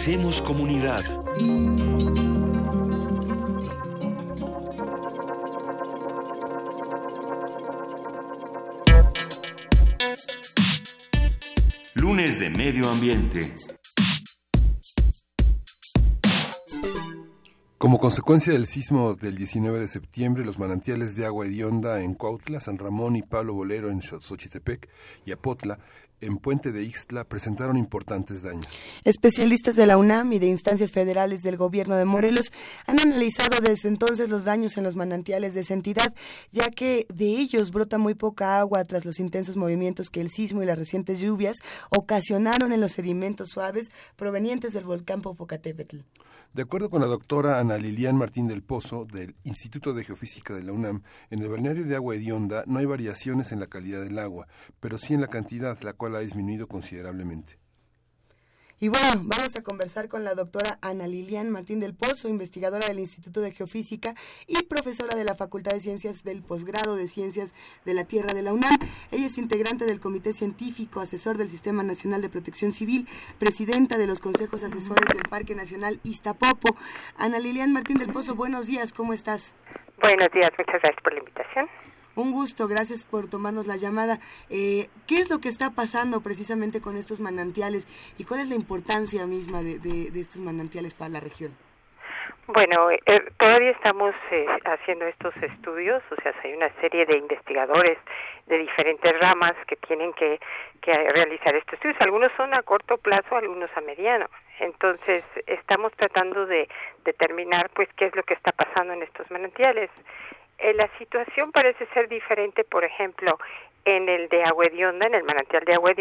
Hacemos 0.00 0.40
comunidad. 0.42 1.02
Lunes 11.94 12.38
de 12.38 12.48
Medio 12.48 12.88
Ambiente. 12.88 13.56
Como 17.76 17.98
consecuencia 17.98 18.52
del 18.52 18.66
sismo 18.66 19.14
del 19.14 19.36
19 19.36 19.80
de 19.80 19.88
septiembre, 19.88 20.44
los 20.44 20.60
manantiales 20.60 21.16
de 21.16 21.26
agua 21.26 21.46
hedionda 21.46 22.02
en 22.02 22.14
Cuautla, 22.14 22.60
San 22.60 22.78
Ramón 22.78 23.16
y 23.16 23.22
Pablo 23.22 23.54
Bolero 23.54 23.90
en 23.90 24.00
Xochitepec 24.00 24.88
y 25.26 25.32
Apotla 25.32 25.80
en 26.20 26.38
Puente 26.38 26.72
de 26.72 26.82
Ixtla 26.82 27.24
presentaron 27.24 27.76
importantes 27.76 28.42
daños. 28.42 28.78
Especialistas 29.04 29.76
de 29.76 29.86
la 29.86 29.96
UNAM 29.96 30.32
y 30.32 30.38
de 30.38 30.46
instancias 30.46 30.92
federales 30.92 31.42
del 31.42 31.56
gobierno 31.56 31.96
de 31.96 32.04
Morelos 32.04 32.52
han 32.86 33.00
analizado 33.00 33.60
desde 33.60 33.88
entonces 33.88 34.28
los 34.28 34.44
daños 34.44 34.76
en 34.76 34.84
los 34.84 34.96
manantiales 34.96 35.54
de 35.54 35.60
esa 35.60 35.74
entidad, 35.74 36.14
ya 36.50 36.70
que 36.70 37.06
de 37.12 37.26
ellos 37.26 37.70
brota 37.70 37.98
muy 37.98 38.14
poca 38.14 38.58
agua 38.58 38.84
tras 38.84 39.04
los 39.04 39.20
intensos 39.20 39.56
movimientos 39.56 40.10
que 40.10 40.20
el 40.20 40.30
sismo 40.30 40.62
y 40.62 40.66
las 40.66 40.78
recientes 40.78 41.20
lluvias 41.20 41.56
ocasionaron 41.90 42.72
en 42.72 42.80
los 42.80 42.92
sedimentos 42.92 43.50
suaves 43.50 43.88
provenientes 44.16 44.72
del 44.72 44.84
volcán 44.84 45.22
Popocatépetl. 45.22 45.98
De 46.54 46.62
acuerdo 46.62 46.88
con 46.88 47.02
la 47.02 47.06
doctora 47.06 47.58
Ana 47.58 47.76
Lilian 47.76 48.16
Martín 48.16 48.48
del 48.48 48.62
Pozo 48.62 49.04
del 49.04 49.36
Instituto 49.44 49.92
de 49.92 50.02
Geofísica 50.02 50.54
de 50.54 50.64
la 50.64 50.72
UNAM, 50.72 51.02
en 51.30 51.40
el 51.40 51.48
balneario 51.48 51.84
de 51.84 51.94
agua 51.94 52.16
hedionda 52.16 52.64
no 52.66 52.78
hay 52.78 52.86
variaciones 52.86 53.52
en 53.52 53.60
la 53.60 53.66
calidad 53.66 54.02
del 54.02 54.18
agua, 54.18 54.48
pero 54.80 54.96
sí 54.96 55.14
en 55.14 55.20
la 55.20 55.28
cantidad, 55.28 55.78
la 55.82 55.92
cual 55.92 56.16
ha 56.16 56.20
disminuido 56.20 56.66
considerablemente. 56.66 57.58
Y 58.80 58.88
bueno, 58.88 59.22
vamos 59.24 59.56
a 59.56 59.62
conversar 59.64 60.08
con 60.08 60.22
la 60.22 60.34
doctora 60.34 60.78
Ana 60.82 61.08
Lilian 61.08 61.50
Martín 61.50 61.80
del 61.80 61.96
Pozo, 61.96 62.28
investigadora 62.28 62.86
del 62.86 63.00
Instituto 63.00 63.40
de 63.40 63.50
Geofísica 63.50 64.14
y 64.46 64.62
profesora 64.62 65.16
de 65.16 65.24
la 65.24 65.34
Facultad 65.34 65.72
de 65.72 65.80
Ciencias 65.80 66.22
del 66.22 66.44
Posgrado 66.44 66.94
de 66.94 67.08
Ciencias 67.08 67.54
de 67.84 67.94
la 67.94 68.04
Tierra 68.04 68.34
de 68.34 68.42
la 68.42 68.52
UNAM. 68.52 68.78
Ella 69.10 69.26
es 69.26 69.36
integrante 69.36 69.84
del 69.84 69.98
Comité 69.98 70.32
Científico, 70.32 71.00
asesor 71.00 71.38
del 71.38 71.48
Sistema 71.48 71.82
Nacional 71.82 72.22
de 72.22 72.28
Protección 72.28 72.72
Civil, 72.72 73.08
presidenta 73.40 73.98
de 73.98 74.06
los 74.06 74.20
consejos 74.20 74.62
asesores 74.62 75.08
del 75.12 75.28
Parque 75.28 75.56
Nacional 75.56 75.98
Iztapopo. 76.04 76.76
Ana 77.16 77.40
Lilian 77.40 77.72
Martín 77.72 77.98
del 77.98 78.12
Pozo, 78.12 78.36
buenos 78.36 78.68
días, 78.68 78.92
¿cómo 78.92 79.12
estás? 79.12 79.54
Buenos 80.00 80.30
días, 80.30 80.52
muchas 80.56 80.80
gracias 80.80 81.02
por 81.02 81.14
la 81.14 81.18
invitación. 81.18 81.68
Un 82.18 82.32
gusto, 82.32 82.66
gracias 82.66 83.06
por 83.06 83.30
tomarnos 83.30 83.68
la 83.68 83.76
llamada. 83.76 84.18
Eh, 84.50 84.88
¿Qué 85.06 85.22
es 85.22 85.30
lo 85.30 85.38
que 85.38 85.48
está 85.48 85.70
pasando 85.70 86.20
precisamente 86.20 86.80
con 86.80 86.96
estos 86.96 87.20
manantiales 87.20 87.86
y 88.18 88.24
cuál 88.24 88.40
es 88.40 88.48
la 88.48 88.56
importancia 88.56 89.24
misma 89.24 89.60
de, 89.62 90.10
estos 90.16 90.40
manantiales 90.40 90.94
para 90.94 91.10
la 91.10 91.20
región? 91.20 91.56
Bueno, 92.48 92.90
eh, 92.90 93.00
todavía 93.38 93.70
estamos 93.70 94.16
eh, 94.32 94.46
haciendo 94.64 95.06
estos 95.06 95.32
estudios, 95.36 96.02
o 96.10 96.20
sea, 96.20 96.34
hay 96.42 96.54
una 96.54 96.70
serie 96.80 97.06
de 97.06 97.18
investigadores 97.18 97.98
de 98.46 98.58
diferentes 98.58 99.20
ramas 99.20 99.54
que 99.68 99.76
tienen 99.76 100.12
que, 100.14 100.40
que 100.82 100.92
realizar 101.12 101.54
estos 101.54 101.74
estudios. 101.74 102.00
Algunos 102.00 102.32
son 102.36 102.52
a 102.52 102.62
corto 102.62 102.98
plazo, 102.98 103.36
algunos 103.36 103.70
a 103.76 103.80
mediano. 103.82 104.26
Entonces, 104.58 105.22
estamos 105.46 105.92
tratando 105.92 106.46
de 106.46 106.68
determinar, 107.04 107.70
pues, 107.74 107.88
qué 107.96 108.06
es 108.06 108.16
lo 108.16 108.24
que 108.24 108.34
está 108.34 108.50
pasando 108.50 108.92
en 108.94 109.04
estos 109.04 109.30
manantiales. 109.30 109.88
Eh, 110.58 110.74
la 110.74 110.88
situación 110.98 111.52
parece 111.52 111.86
ser 111.94 112.08
diferente, 112.08 112.64
por 112.64 112.84
ejemplo, 112.84 113.38
en 113.84 114.08
el 114.08 114.28
de 114.28 114.44
Agua 114.44 114.66
en 114.66 115.14
el 115.14 115.24
manantial 115.24 115.64
de 115.64 115.74
Agua 115.74 115.92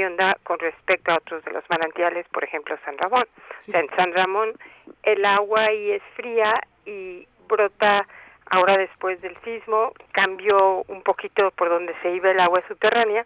con 0.43 0.59
respecto 0.59 1.11
a 1.11 1.17
otros 1.17 1.43
de 1.45 1.51
los 1.51 1.63
manantiales, 1.69 2.27
por 2.29 2.43
ejemplo, 2.43 2.77
San 2.83 2.97
Ramón. 2.97 3.25
en 3.71 3.87
San 3.95 4.13
Ramón 4.13 4.53
el 5.03 5.25
agua 5.25 5.65
ahí 5.65 5.91
es 5.91 6.01
fría 6.15 6.59
y 6.85 7.27
brota 7.47 8.05
ahora 8.49 8.77
después 8.77 9.21
del 9.21 9.37
sismo, 9.43 9.93
cambió 10.11 10.83
un 10.87 11.01
poquito 11.01 11.51
por 11.51 11.69
donde 11.69 11.93
se 12.01 12.11
iba 12.11 12.31
el 12.31 12.39
agua 12.39 12.63
subterránea 12.67 13.25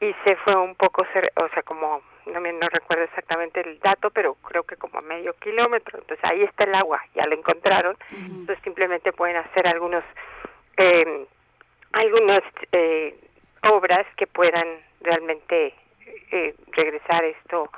y 0.00 0.14
se 0.24 0.36
fue 0.36 0.54
un 0.56 0.74
poco, 0.74 1.02
o 1.02 1.48
sea, 1.48 1.62
como, 1.62 2.02
no, 2.26 2.40
no 2.40 2.68
recuerdo 2.68 3.04
exactamente 3.04 3.60
el 3.60 3.78
dato, 3.80 4.10
pero 4.10 4.34
creo 4.34 4.64
que 4.64 4.76
como 4.76 4.98
a 4.98 5.02
medio 5.02 5.32
kilómetro. 5.34 5.98
Entonces 5.98 6.24
ahí 6.24 6.42
está 6.42 6.64
el 6.64 6.74
agua, 6.74 7.02
ya 7.14 7.26
lo 7.26 7.34
encontraron. 7.34 7.96
Entonces 8.10 8.58
simplemente 8.62 9.12
pueden 9.12 9.36
hacer 9.36 9.66
algunos 9.68 10.04
eh, 10.76 11.26
algunas 11.92 12.42
eh, 12.72 13.14
obras 13.62 14.06
que 14.16 14.26
puedan 14.26 14.66
realmente 15.00 15.74
eh, 16.30 16.54
regresar 16.72 17.24
esto 17.24 17.70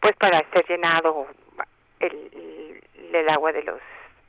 pues 0.00 0.14
para 0.16 0.44
ser 0.52 0.66
llenado 0.68 1.26
el, 2.00 2.80
el, 3.12 3.28
agua 3.28 3.52
de 3.52 3.62
los 3.62 3.80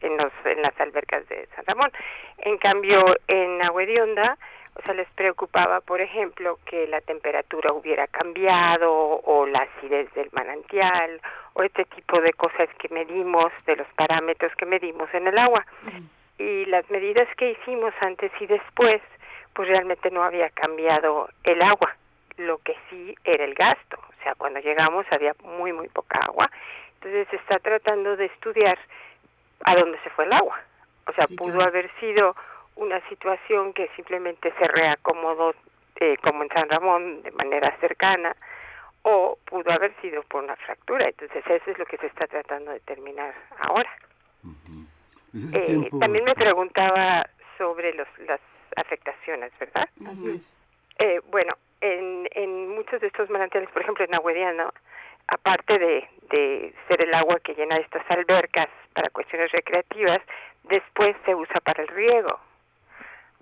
en 0.02 0.18
los 0.18 0.32
en 0.46 0.62
las 0.62 0.80
albercas 0.80 1.28
de 1.28 1.48
San 1.56 1.66
Ramón. 1.66 1.92
En 2.40 2.58
cambio 2.58 3.04
en 3.28 3.62
Agua 3.62 3.84
Onda 4.02 4.38
o 4.76 4.82
sea 4.82 4.94
les 4.94 5.10
preocupaba 5.12 5.82
por 5.82 6.02
ejemplo 6.02 6.60
que 6.66 6.88
la 6.88 7.02
temperatura 7.02 7.74
hubiera 7.74 8.08
cambiado 8.08 8.92
o 8.92 9.46
la 9.46 9.60
acidez 9.60 10.12
del 10.14 10.30
manantial 10.32 11.22
o 11.54 11.64
este 11.64 11.86
tipo 11.86 12.20
de 12.22 12.34
cosas 12.34 12.68
que 12.80 12.90
medimos 12.90 13.48
de 13.66 13.76
los 13.76 13.88
parámetros 13.96 14.54
que 14.56 14.66
medimos 14.66 15.14
en 15.14 15.28
el 15.28 15.38
agua 15.38 15.66
y 16.38 16.66
las 16.66 16.90
medidas 16.90 17.28
que 17.38 17.52
hicimos 17.52 17.94
antes 18.02 18.32
y 18.40 18.48
después, 18.48 19.02
pues 19.54 19.70
realmente 19.70 20.12
no 20.12 20.24
había 20.24 20.50
cambiado 20.50 21.30
el 21.44 21.62
agua, 21.62 21.96
lo 22.38 22.58
que 22.60 22.76
sí 22.90 23.16
era 23.24 23.46
el 23.46 23.54
gasto, 23.54 23.98
o 23.98 24.24
sea, 24.24 24.36
cuando 24.36 24.60
llegamos 24.60 25.06
había 25.12 25.34
muy, 25.44 25.72
muy 25.72 25.88
poca 25.88 26.20
agua, 26.28 26.50
entonces 26.96 27.28
se 27.30 27.38
está 27.38 27.60
tratando 27.60 28.18
de 28.18 28.26
estudiar 28.26 28.78
a 29.64 29.76
dónde 29.76 29.98
se 30.04 30.10
fue 30.10 30.26
el 30.26 30.34
agua, 30.34 30.60
o 31.08 31.14
sea, 31.14 31.28
pudo 31.38 31.62
haber 31.62 31.90
sido 32.00 32.36
una 32.76 33.00
situación 33.08 33.74
que 33.74 33.90
simplemente 33.96 34.54
se 34.60 34.68
reacomodó 34.68 35.56
eh, 35.98 36.18
como 36.22 36.44
en 36.44 36.50
San 36.50 36.68
Ramón 36.70 37.24
de 37.24 37.32
manera 37.32 37.76
cercana, 37.80 38.36
o 39.04 39.38
pudo 39.46 39.72
haber 39.72 39.94
sido 40.02 40.24
por 40.24 40.44
una 40.44 40.56
fractura, 40.56 41.08
entonces 41.08 41.44
eso 41.48 41.72
es 41.72 41.78
lo 41.78 41.86
que 41.86 41.98
se 41.98 42.08
está 42.08 42.28
tratando 42.28 42.72
de 42.72 42.80
determinar 42.80 43.34
ahora. 43.60 43.90
Eh, 45.54 45.90
también 46.00 46.24
me 46.24 46.34
preguntaba 46.36 47.28
sobre 47.58 47.94
los, 47.94 48.08
las 48.28 48.40
afectaciones, 48.78 49.52
¿verdad? 49.60 49.90
Así 50.08 50.30
es. 50.30 50.58
Eh, 51.00 51.20
bueno, 51.30 51.58
en, 51.82 52.28
en 52.32 52.70
muchos 52.70 53.02
de 53.02 53.08
estos 53.08 53.30
manantiales, 53.30 53.70
por 53.72 53.82
ejemplo 53.82 54.06
en 54.06 54.16
Agüediana, 54.16 54.72
aparte 55.28 55.78
de, 55.78 56.10
de 56.30 56.74
ser 56.88 57.02
el 57.02 57.14
agua 57.14 57.40
que 57.40 57.54
llena 57.54 57.78
estas 57.78 58.04
albercas 58.10 58.68
para 58.94 59.10
cuestiones 59.10 59.52
recreativas, 59.52 60.20
después 60.64 61.16
se 61.26 61.36
usa 61.36 61.56
para 61.62 61.84
el 61.84 61.90
riego. 61.90 62.40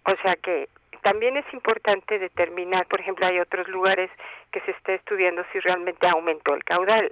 O 0.05 0.15
sea 0.23 0.35
que 0.35 0.69
también 1.03 1.37
es 1.37 1.45
importante 1.53 2.17
determinar, 2.17 2.87
por 2.87 2.99
ejemplo, 2.99 3.27
hay 3.27 3.39
otros 3.39 3.67
lugares 3.67 4.09
que 4.51 4.61
se 4.61 4.71
está 4.71 4.93
estudiando 4.93 5.43
si 5.51 5.59
realmente 5.59 6.07
aumentó 6.07 6.55
el 6.55 6.63
caudal. 6.63 7.11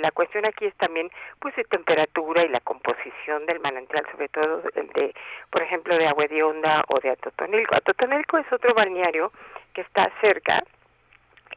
la 0.00 0.10
cuestión 0.12 0.46
aquí 0.46 0.66
es 0.66 0.74
también, 0.76 1.10
pues, 1.40 1.56
de 1.56 1.64
temperatura 1.64 2.44
y 2.44 2.48
la 2.48 2.60
composición 2.60 3.46
del 3.46 3.60
manantial, 3.60 4.04
sobre 4.12 4.28
todo 4.28 4.62
el 4.74 4.88
de, 4.88 5.14
por 5.50 5.62
ejemplo, 5.62 5.96
de 5.96 6.06
Agua 6.06 6.26
de 6.26 6.42
Onda 6.42 6.84
o 6.88 7.00
de 7.00 7.10
Atotonilco. 7.10 7.74
Atotonilco 7.74 8.38
es 8.38 8.52
otro 8.52 8.74
balneario 8.74 9.32
que 9.72 9.80
está 9.80 10.12
cerca 10.20 10.62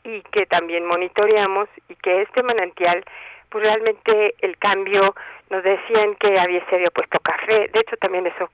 y 0.04 0.22
que 0.22 0.46
también 0.46 0.86
monitoreamos 0.86 1.68
y 1.90 1.96
que 1.96 2.22
este 2.22 2.42
manantial 2.44 3.04
pues 3.50 3.64
realmente 3.64 4.36
el 4.40 4.58
cambio 4.58 5.16
nos 5.50 5.64
decían 5.64 6.16
que 6.16 6.40
había 6.40 6.66
se 6.70 6.76
había 6.76 6.92
puesto 6.92 7.20
café 7.20 7.70
de 7.74 7.80
hecho 7.80 7.96
también 7.98 8.28
eso, 8.28 8.50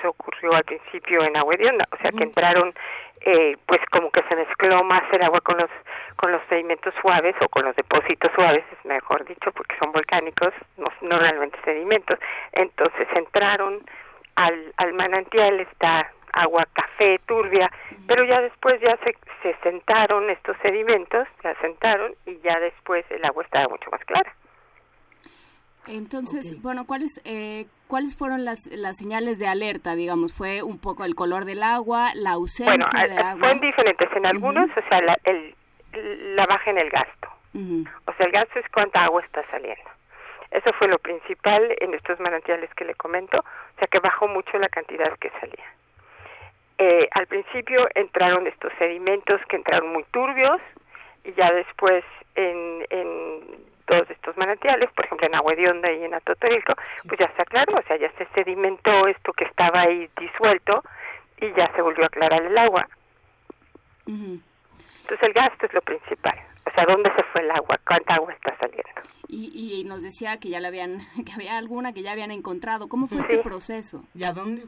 se 0.00 0.08
ocurrió 0.08 0.54
al 0.54 0.64
principio 0.64 1.24
en 1.24 1.36
Agua 1.36 1.56
de 1.56 1.68
Onda 1.68 1.88
o 1.92 1.96
sea 2.02 2.12
que 2.12 2.24
entraron 2.24 2.74
eh, 3.26 3.56
pues 3.64 3.80
como 3.90 4.10
que 4.10 4.22
se 4.28 4.36
mezcló 4.36 4.84
más 4.84 5.02
el 5.12 5.22
agua 5.22 5.40
con 5.40 5.56
los 5.56 5.70
con 6.16 6.30
los 6.30 6.42
sedimentos 6.48 6.92
suaves 7.00 7.34
o 7.40 7.48
con 7.48 7.64
los 7.64 7.74
depósitos 7.74 8.30
suaves 8.34 8.64
es 8.70 8.84
mejor 8.84 9.24
dicho 9.24 9.50
porque 9.52 9.76
son 9.78 9.92
volcánicos 9.92 10.52
no, 10.76 10.88
no 11.00 11.18
realmente 11.18 11.58
sedimentos. 11.64 12.18
Entonces 12.52 13.06
entraron 13.14 13.82
al, 14.36 14.74
al 14.76 14.92
manantial 14.92 15.60
está 15.60 16.12
agua 16.34 16.66
café 16.72 17.20
turbia, 17.26 17.70
pero 18.06 18.24
ya 18.24 18.40
después 18.40 18.74
ya 18.80 18.96
se, 19.04 19.16
se 19.42 19.56
sentaron 19.62 20.30
estos 20.30 20.56
sedimentos, 20.62 21.26
se 21.42 21.48
asentaron 21.48 22.14
y 22.26 22.38
ya 22.40 22.58
después 22.60 23.04
el 23.10 23.24
agua 23.24 23.44
estaba 23.44 23.68
mucho 23.68 23.90
más 23.90 24.04
clara. 24.04 24.34
Entonces, 25.86 26.60
bueno, 26.62 26.86
¿cuáles 26.86 27.20
eh, 27.24 27.66
cuáles 27.88 28.16
fueron 28.16 28.44
las, 28.44 28.58
las 28.70 28.96
señales 28.96 29.38
de 29.38 29.46
alerta, 29.46 29.94
digamos? 29.94 30.32
¿Fue 30.32 30.62
un 30.62 30.78
poco 30.78 31.04
el 31.04 31.14
color 31.14 31.44
del 31.44 31.62
agua, 31.62 32.12
la 32.14 32.32
ausencia 32.32 33.06
de 33.06 33.18
agua? 33.18 33.38
Fueron 33.38 33.60
diferentes. 33.60 34.08
En 34.16 34.26
algunos, 34.26 34.70
o 34.70 34.88
sea, 34.88 35.02
la, 35.02 35.16
el, 35.24 35.54
la 36.36 36.46
baja 36.46 36.70
en 36.70 36.78
el 36.78 36.90
gasto. 36.90 37.28
O 38.06 38.12
sea, 38.14 38.26
el 38.26 38.32
gasto 38.32 38.58
es 38.58 38.66
cuánta 38.72 39.04
agua 39.04 39.22
está 39.22 39.44
saliendo. 39.50 39.88
Eso 40.50 40.72
fue 40.78 40.88
lo 40.88 40.98
principal 40.98 41.62
en 41.80 41.94
estos 41.94 42.18
manantiales 42.18 42.68
que 42.74 42.84
le 42.84 42.94
comento, 42.94 43.38
o 43.38 43.78
sea, 43.78 43.86
que 43.86 44.00
bajó 44.00 44.26
mucho 44.26 44.58
la 44.58 44.68
cantidad 44.68 45.16
que 45.18 45.30
salía. 45.40 45.64
Eh, 46.78 47.08
al 47.12 47.26
principio 47.26 47.88
entraron 47.94 48.46
estos 48.46 48.72
sedimentos 48.78 49.40
que 49.48 49.56
entraron 49.56 49.92
muy 49.92 50.04
turbios 50.10 50.60
y 51.24 51.32
ya 51.34 51.52
después 51.52 52.04
en, 52.34 52.84
en 52.90 53.64
todos 53.86 54.10
estos 54.10 54.36
manantiales, 54.36 54.90
por 54.92 55.04
ejemplo 55.04 55.26
en 55.26 55.34
Agua 55.34 55.54
de 55.54 55.68
Onda 55.68 55.92
y 55.92 56.04
en 56.04 56.14
Atotorilco, 56.14 56.74
pues 57.06 57.18
ya 57.20 57.26
está 57.26 57.44
claro, 57.44 57.78
o 57.78 57.82
sea, 57.82 57.96
ya 57.96 58.10
se 58.18 58.26
sedimentó 58.34 59.06
esto 59.06 59.32
que 59.32 59.44
estaba 59.44 59.82
ahí 59.82 60.08
disuelto 60.18 60.82
y 61.40 61.52
ya 61.52 61.70
se 61.74 61.82
volvió 61.82 62.04
a 62.04 62.06
aclarar 62.06 62.42
el 62.42 62.56
agua. 62.56 62.88
Entonces 64.06 65.22
el 65.22 65.32
gasto 65.32 65.66
es 65.66 65.74
lo 65.74 65.82
principal. 65.82 66.38
Sea, 66.74 66.86
¿dónde 66.86 67.10
se 67.14 67.22
fue 67.24 67.42
el 67.42 67.50
agua? 67.50 67.78
¿Cuánta 67.86 68.14
agua 68.14 68.32
está 68.32 68.56
saliendo? 68.58 68.90
Y, 69.28 69.80
y 69.80 69.84
nos 69.84 70.02
decía 70.02 70.38
que 70.38 70.48
ya 70.48 70.60
la 70.60 70.68
habían, 70.68 70.98
que 71.26 71.32
había 71.34 71.58
alguna 71.58 71.92
que 71.92 72.02
ya 72.02 72.12
habían 72.12 72.30
encontrado. 72.30 72.88
¿Cómo 72.88 73.06
fue 73.06 73.20
este 73.20 73.38
proceso? 73.38 74.04
¿Y 74.14 74.24
a 74.24 74.32
dónde, 74.32 74.62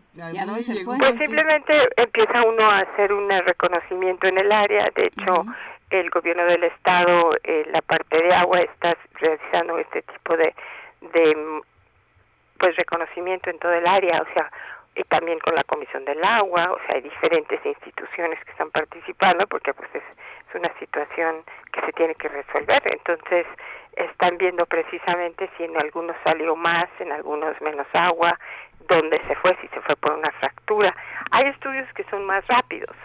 se 0.63 0.85
fue? 0.85 0.99
Pues 0.99 1.19
simplemente 1.19 1.75
empieza 1.97 2.43
uno 2.47 2.65
a 2.65 2.79
hacer 2.79 3.13
un 3.13 3.29
reconocimiento 3.29 4.27
en 4.27 4.39
el 4.39 4.53
área. 4.53 4.91
De 4.95 5.07
hecho, 5.07 5.45
el 5.91 6.11
gobierno 6.11 6.45
del 6.45 6.65
estado, 6.65 7.37
en 7.43 7.73
la 7.73 7.83
parte 7.83 8.23
de 8.23 8.35
agua, 8.35 8.59
está 8.59 8.97
realizando 9.15 9.79
este 9.79 10.03
tipo 10.03 10.37
de, 10.37 10.55
de 11.13 11.63
pues 12.59 12.75
reconocimiento 12.77 13.51
en 13.51 13.59
todo 13.59 13.73
el 13.73 13.87
área. 13.87 14.23
O 14.23 14.33
sea, 14.33 14.51
y 14.97 15.05
también 15.05 15.39
con 15.41 15.55
la 15.55 15.65
Comisión 15.65 16.05
del 16.07 16.25
Agua, 16.25 16.73
o 16.73 16.79
sea, 16.87 16.97
hay 16.97 17.03
diferentes 17.03 17.65
instituciones 17.65 18.43
que 18.45 18.51
están 18.51 18.71
participando 18.71 19.47
porque 19.47 19.75
pues 19.75 19.91
es, 19.95 20.03
una 20.55 20.73
situación 20.79 21.45
que 21.71 21.83
se 21.83 21.93
tiene 21.93 22.15
que 22.15 22.29
resolver. 22.29 22.83
Entonces, 22.87 23.45
están 23.95 24.39
viendo 24.39 24.65
precisamente 24.65 25.51
si 25.55 25.65
en 25.65 25.77
algunos 25.77 26.17
salió 26.25 26.57
más, 26.57 26.89
en 26.99 27.13
algunos 27.13 27.61
menos 27.61 27.87
agua, 27.93 28.39
dónde 28.89 29.23
se 29.25 29.35
fue, 29.37 29.55
si 29.61 29.69
se 29.69 29.83
fue 29.83 29.97
por 29.97 30.13
una 30.13 30.31
fractura. 30.33 30.97
Hay 31.31 31.49
estudios 31.49 31.87
que 31.93 32.05
son 32.05 32.25
más 32.25 32.47
rápidos 32.47 32.97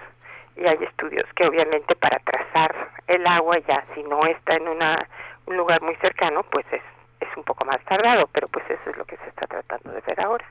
y 0.55 0.65
hay 0.65 0.81
estudios 0.81 1.25
que 1.35 1.45
obviamente 1.45 1.93
para 1.95 2.19
trazar 2.19 2.73
el 3.07 3.27
agua 3.27 3.57
ya 3.67 3.83
si 3.95 4.03
no 4.03 4.21
está 4.27 4.55
en 4.55 4.69
una, 4.69 5.05
un 5.45 5.57
lugar 5.57 5.81
muy 5.81 5.95
cercano, 5.97 6.43
pues 6.43 6.65
es, 6.71 6.83
es 7.19 7.35
un 7.35 7.43
poco 7.43 7.65
más 7.65 7.83
tardado, 7.83 8.29
pero 8.31 8.47
pues 8.47 8.63
eso 8.69 8.91
es 8.91 8.95
lo 8.95 9.03
que 9.03 9.17
se 9.17 9.27
está 9.27 9.45
tratando 9.45 9.91
de 9.91 9.99
ver 9.99 10.25
ahora. 10.25 10.45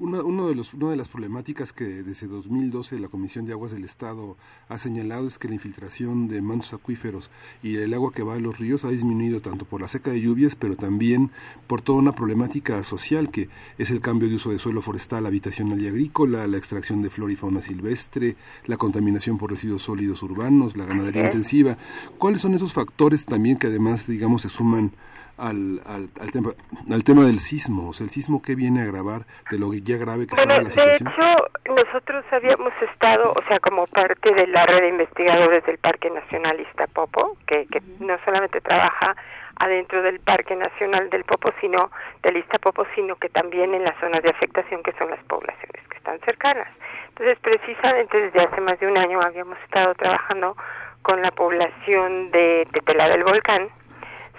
Una, 0.00 0.22
uno 0.22 0.46
de 0.46 0.54
los, 0.54 0.74
una 0.74 0.90
de 0.90 0.96
las 0.96 1.08
problemáticas 1.08 1.72
que 1.72 1.84
desde 1.84 2.28
2012 2.28 3.00
la 3.00 3.08
Comisión 3.08 3.46
de 3.46 3.52
Aguas 3.52 3.72
del 3.72 3.82
Estado 3.82 4.36
ha 4.68 4.78
señalado 4.78 5.26
es 5.26 5.40
que 5.40 5.48
la 5.48 5.54
infiltración 5.54 6.28
de 6.28 6.40
mantos 6.40 6.72
acuíferos 6.72 7.32
y 7.64 7.78
el 7.78 7.92
agua 7.92 8.12
que 8.12 8.22
va 8.22 8.34
a 8.34 8.38
los 8.38 8.60
ríos 8.60 8.84
ha 8.84 8.90
disminuido 8.90 9.40
tanto 9.40 9.64
por 9.64 9.80
la 9.80 9.88
seca 9.88 10.12
de 10.12 10.20
lluvias, 10.20 10.54
pero 10.54 10.76
también 10.76 11.32
por 11.66 11.80
toda 11.80 11.98
una 11.98 12.12
problemática 12.12 12.84
social 12.84 13.32
que 13.32 13.48
es 13.76 13.90
el 13.90 14.00
cambio 14.00 14.28
de 14.28 14.36
uso 14.36 14.52
de 14.52 14.60
suelo 14.60 14.82
forestal, 14.82 15.26
habitacional 15.26 15.82
y 15.82 15.88
agrícola, 15.88 16.46
la 16.46 16.58
extracción 16.58 17.02
de 17.02 17.10
flora 17.10 17.32
y 17.32 17.36
fauna 17.36 17.60
silvestre, 17.60 18.36
la 18.66 18.76
contaminación 18.76 19.36
por 19.36 19.50
residuos 19.50 19.82
sólidos 19.82 20.22
urbanos, 20.22 20.76
la 20.76 20.84
ganadería 20.84 21.24
intensiva. 21.24 21.76
¿Cuáles 22.18 22.40
son 22.40 22.54
esos 22.54 22.72
factores 22.72 23.24
también 23.24 23.56
que 23.56 23.66
además, 23.66 24.06
digamos, 24.06 24.42
se 24.42 24.48
suman 24.48 24.92
al, 25.38 25.80
al, 25.86 26.08
al, 26.20 26.30
tema, 26.30 26.50
al 26.90 27.04
tema 27.04 27.24
del 27.24 27.38
sismo? 27.40 27.88
O 27.88 27.92
sea, 27.92 28.04
el 28.04 28.10
sismo 28.10 28.42
que 28.42 28.54
viene 28.54 28.80
a 28.80 28.84
agravar 28.84 29.22
de 29.50 29.58
lo 29.58 29.72
ya 29.72 29.96
grave 29.96 30.26
que 30.26 30.34
bueno, 30.34 30.54
estaba 30.54 30.62
la 30.62 30.70
situación. 30.70 31.12
De 31.14 31.22
hecho, 31.22 31.84
nosotros 31.84 32.24
habíamos 32.32 32.72
estado, 32.92 33.32
o 33.32 33.42
sea, 33.48 33.60
como 33.60 33.86
parte 33.86 34.34
de 34.34 34.46
la 34.46 34.66
red 34.66 34.80
de 34.80 34.88
investigadores 34.88 35.64
del 35.66 35.78
Parque 35.78 36.10
Nacional 36.10 36.60
Iztapopo, 36.60 37.36
que, 37.46 37.66
que 37.66 37.82
no 38.00 38.16
solamente 38.24 38.60
trabaja 38.60 39.16
adentro 39.58 40.02
del 40.02 40.20
Parque 40.20 40.54
Nacional 40.54 41.10
del 41.10 41.24
Popo, 41.24 41.50
sino 41.60 41.90
del 42.22 42.36
Iztapopo, 42.36 42.86
sino 42.94 43.16
que 43.16 43.28
también 43.28 43.74
en 43.74 43.84
las 43.84 43.98
zonas 44.00 44.22
de 44.22 44.30
afectación 44.30 44.82
que 44.82 44.92
son 44.92 45.10
las 45.10 45.22
poblaciones 45.24 45.86
que 45.88 45.96
están 45.96 46.18
cercanas. 46.20 46.68
Entonces, 47.08 47.38
precisamente 47.40 48.20
desde 48.20 48.40
hace 48.40 48.60
más 48.60 48.78
de 48.78 48.86
un 48.86 48.96
año 48.96 49.20
habíamos 49.20 49.58
estado 49.64 49.94
trabajando 49.94 50.56
con 51.02 51.20
la 51.22 51.30
población 51.30 52.30
de, 52.30 52.66
de 52.72 52.80
Tela 52.82 53.08
del 53.08 53.24
Volcán, 53.24 53.68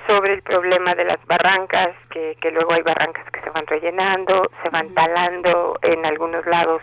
sobre 0.09 0.33
el 0.33 0.41
problema 0.41 0.95
de 0.95 1.05
las 1.05 1.23
barrancas, 1.27 1.89
que, 2.09 2.35
que 2.41 2.49
luego 2.49 2.73
hay 2.73 2.81
barrancas 2.81 3.29
que 3.31 3.41
se 3.41 3.49
van 3.51 3.67
rellenando, 3.67 4.49
se 4.63 4.69
van 4.69 4.91
talando 4.95 5.77
en 5.83 6.03
algunos 6.03 6.43
lados 6.47 6.81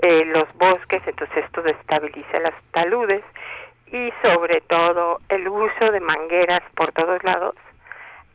eh, 0.00 0.24
los 0.26 0.46
bosques, 0.54 1.02
entonces 1.04 1.44
esto 1.44 1.60
destabiliza 1.62 2.38
las 2.38 2.54
taludes 2.70 3.24
y 3.90 4.12
sobre 4.22 4.60
todo 4.60 5.18
el 5.28 5.48
uso 5.48 5.90
de 5.90 5.98
mangueras 5.98 6.60
por 6.76 6.92
todos 6.92 7.22
lados 7.24 7.56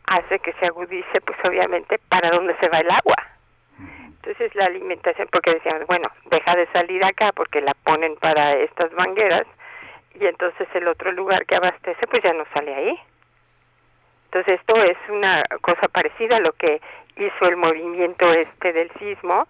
hace 0.08 0.40
que 0.40 0.52
se 0.54 0.66
agudice 0.66 1.22
pues 1.22 1.38
obviamente 1.46 1.98
para 2.10 2.30
dónde 2.30 2.54
se 2.60 2.68
va 2.68 2.80
el 2.80 2.92
agua. 2.92 3.16
Entonces 3.80 4.54
la 4.56 4.66
alimentación, 4.66 5.30
porque 5.32 5.54
decíamos, 5.54 5.88
bueno, 5.88 6.10
deja 6.30 6.54
de 6.56 6.68
salir 6.74 7.06
acá 7.06 7.32
porque 7.34 7.62
la 7.62 7.74
ponen 7.86 8.18
para 8.18 8.56
estas 8.58 8.92
mangueras 8.94 9.46
y 10.20 10.26
entonces 10.26 10.68
el 10.74 10.90
otro 10.90 11.14
lugar 11.14 11.46
que 11.46 11.56
abastece 11.56 12.08
pues 12.08 12.22
ya 12.24 12.34
no 12.34 12.44
sale 12.54 12.76
ahí. 12.76 13.00
Entonces 14.34 14.62
esto 14.62 14.76
es 14.84 14.98
una 15.10 15.44
cosa 15.62 15.88
parecida 15.90 16.38
a 16.38 16.40
lo 16.40 16.54
que 16.54 16.82
hizo 17.18 17.46
el 17.48 17.56
movimiento 17.56 18.34
este 18.34 18.74
del 18.74 18.90
sismo, 18.98 19.48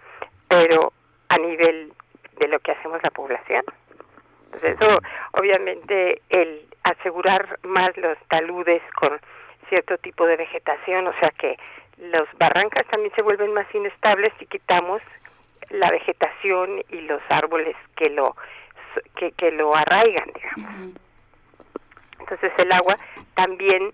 pero 0.49 0.91
a 1.29 1.37
nivel 1.37 1.93
de 2.37 2.49
lo 2.49 2.59
que 2.59 2.73
hacemos 2.73 3.01
la 3.01 3.09
población. 3.11 3.63
Entonces 4.45 4.77
eso, 4.77 4.99
obviamente, 5.31 6.21
el 6.27 6.67
asegurar 6.83 7.59
más 7.63 7.95
los 7.95 8.17
taludes 8.27 8.81
con 8.99 9.21
cierto 9.69 9.97
tipo 9.99 10.25
de 10.25 10.35
vegetación, 10.35 11.07
o 11.07 11.13
sea 11.13 11.29
que 11.29 11.57
los 11.97 12.27
barrancas 12.37 12.85
también 12.87 13.15
se 13.15 13.21
vuelven 13.21 13.53
más 13.53 13.73
inestables 13.73 14.33
si 14.37 14.47
quitamos 14.47 15.01
la 15.69 15.89
vegetación 15.91 16.83
y 16.89 16.99
los 16.99 17.21
árboles 17.29 17.77
que 17.95 18.09
lo 18.09 18.35
que, 19.15 19.31
que 19.31 19.49
lo 19.51 19.73
arraigan, 19.73 20.29
digamos. 20.35 20.99
Entonces 22.19 22.51
el 22.57 22.71
agua 22.73 22.97
también 23.35 23.93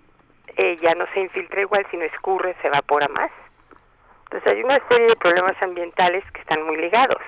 eh, 0.57 0.77
ya 0.81 0.93
no 0.95 1.05
se 1.13 1.21
infiltra 1.21 1.61
igual, 1.61 1.85
sino 1.91 2.03
escurre, 2.03 2.55
se 2.61 2.67
evapora 2.67 3.07
más. 3.09 3.31
Entonces 4.25 4.51
hay 4.51 4.63
una 4.63 4.77
serie 4.89 5.07
de 5.07 5.15
problemas 5.15 5.55
ambientales 5.61 6.23
que 6.31 6.41
están 6.41 6.63
muy 6.63 6.77
ligados. 6.77 7.21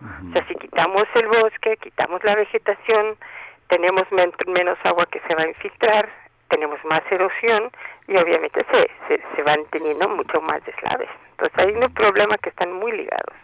O 0.00 0.32
sea, 0.32 0.46
si 0.48 0.54
quitamos 0.54 1.04
el 1.14 1.28
bosque, 1.28 1.76
quitamos 1.76 2.24
la 2.24 2.34
vegetación, 2.34 3.16
tenemos 3.68 4.04
menos 4.46 4.78
agua 4.84 5.06
que 5.06 5.20
se 5.28 5.34
va 5.34 5.42
a 5.42 5.48
infiltrar, 5.48 6.08
tenemos 6.48 6.82
más 6.84 7.00
erosión 7.10 7.70
y 8.08 8.16
obviamente 8.16 8.64
se, 8.72 8.90
se, 9.08 9.22
se 9.36 9.42
van 9.42 9.64
teniendo 9.70 10.08
mucho 10.08 10.40
más 10.40 10.64
deslaves. 10.64 11.08
Entonces 11.32 11.58
hay 11.58 11.72
unos 11.72 11.92
problemas 11.92 12.38
que 12.38 12.48
están 12.48 12.72
muy 12.72 12.92
ligados. 12.92 13.36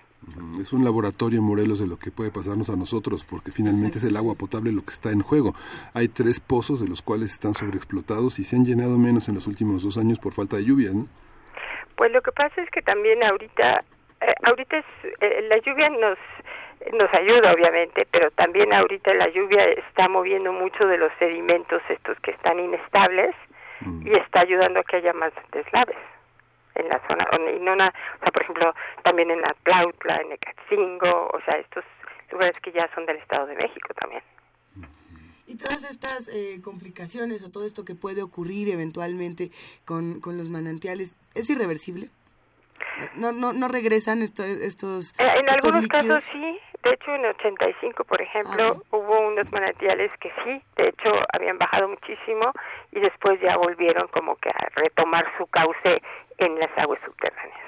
Es 0.61 0.72
un 0.72 0.85
laboratorio, 0.85 1.40
Morelos, 1.40 1.79
de 1.79 1.87
lo 1.87 1.98
que 1.98 2.11
puede 2.11 2.33
pasarnos 2.33 2.70
a 2.70 2.76
nosotros, 2.76 3.24
porque 3.24 3.52
finalmente 3.52 3.98
es 3.98 4.05
el 4.05 4.16
agua 4.16 4.35
potable 4.35 4.72
lo 4.72 4.81
que 4.81 4.90
está 4.90 5.12
en 5.12 5.20
juego. 5.20 5.55
Hay 5.94 6.09
tres 6.09 6.40
pozos 6.40 6.81
de 6.83 6.88
los 6.88 7.00
cuales 7.00 7.33
están 7.33 7.55
sobreexplotados 7.55 8.38
y 8.38 8.44
se 8.44 8.57
han 8.57 8.64
llenado 8.64 8.98
menos 8.98 9.29
en 9.29 9.37
los 9.37 9.46
últimos 9.46 9.85
dos 9.85 9.98
años 9.98 10.18
por 10.18 10.33
falta 10.33 10.57
de 10.57 10.64
lluvia, 10.64 10.90
¿no? 10.92 11.07
Pues 11.96 12.11
lo 12.11 12.20
que 12.22 12.33
pasa 12.33 12.61
es 12.61 12.68
que 12.70 12.83
también 12.83 13.22
ahorita, 13.22 13.85
eh, 14.20 14.35
ahorita 14.42 14.79
es, 14.79 14.85
eh, 15.20 15.46
la 15.48 15.59
lluvia 15.59 15.88
nos 15.90 16.18
nos 16.92 17.12
ayuda 17.14 17.52
obviamente, 17.52 18.07
pero 18.11 18.31
también 18.33 18.72
ahorita 18.72 19.12
la 19.14 19.29
lluvia 19.29 19.64
está 19.64 20.09
moviendo 20.09 20.52
mucho 20.52 20.87
de 20.87 20.98
los 20.98 21.11
sedimentos 21.18 21.81
estos 21.88 22.18
que 22.20 22.33
están 22.33 22.61
inestables 22.61 23.35
y 24.05 24.11
está 24.11 24.40
ayudando 24.40 24.81
a 24.81 24.85
que 24.85 24.96
haya 24.96 25.12
más 25.14 25.33
deslaves 25.52 25.96
en 26.76 26.88
la 26.88 27.00
zona, 27.08 27.26
y 27.50 27.60
no 27.60 27.72
o 27.72 27.76
sea, 27.76 28.32
por 28.32 28.42
ejemplo, 28.42 28.74
también 29.02 29.30
en 29.30 29.40
la 29.40 29.54
Plautla, 29.62 30.16
en 30.16 30.32
Ecatzingo, 30.32 31.30
o 31.32 31.40
sea, 31.44 31.58
estos 31.58 31.84
lugares 32.30 32.58
que 32.60 32.72
ya 32.72 32.88
son 32.94 33.06
del 33.06 33.16
Estado 33.16 33.46
de 33.46 33.56
México 33.56 33.94
también. 33.94 34.22
Y 35.46 35.56
todas 35.56 35.84
estas 35.84 36.28
eh, 36.28 36.60
complicaciones 36.62 37.44
o 37.44 37.50
todo 37.50 37.64
esto 37.64 37.84
que 37.84 37.94
puede 37.94 38.22
ocurrir 38.22 38.68
eventualmente 38.68 39.50
con, 39.84 40.20
con 40.20 40.36
los 40.36 40.48
manantiales, 40.48 41.14
¿es 41.34 41.48
irreversible? 41.48 42.10
No, 43.16 43.32
no, 43.32 43.52
no 43.52 43.68
regresan 43.68 44.22
estos, 44.22 44.46
estos 44.46 45.14
En, 45.18 45.28
en 45.28 45.36
estos 45.48 45.54
algunos 45.54 45.82
líquidos? 45.82 46.06
casos 46.06 46.24
sí, 46.24 46.58
de 46.88 46.94
hecho 46.94 47.14
en 47.14 47.27
85, 47.27 48.05
por 48.05 48.20
ejemplo, 48.22 48.83
hubo 48.90 49.20
unos 49.29 49.51
manantiales 49.53 50.11
que 50.20 50.31
sí, 50.44 50.62
de 50.77 50.88
hecho 50.88 51.11
habían 51.33 51.59
bajado 51.59 51.88
muchísimo 51.88 52.53
y 52.92 53.01
después 53.01 53.40
ya 53.40 53.57
volvieron 53.57 54.09
como 54.09 54.37
que 54.37 54.49
a 54.51 54.68
retomar 54.75 55.25
su 55.38 55.46
cauce 55.46 56.01
en 56.38 56.55
las 56.59 56.70
aguas 56.79 57.01
subterráneas. 57.05 57.61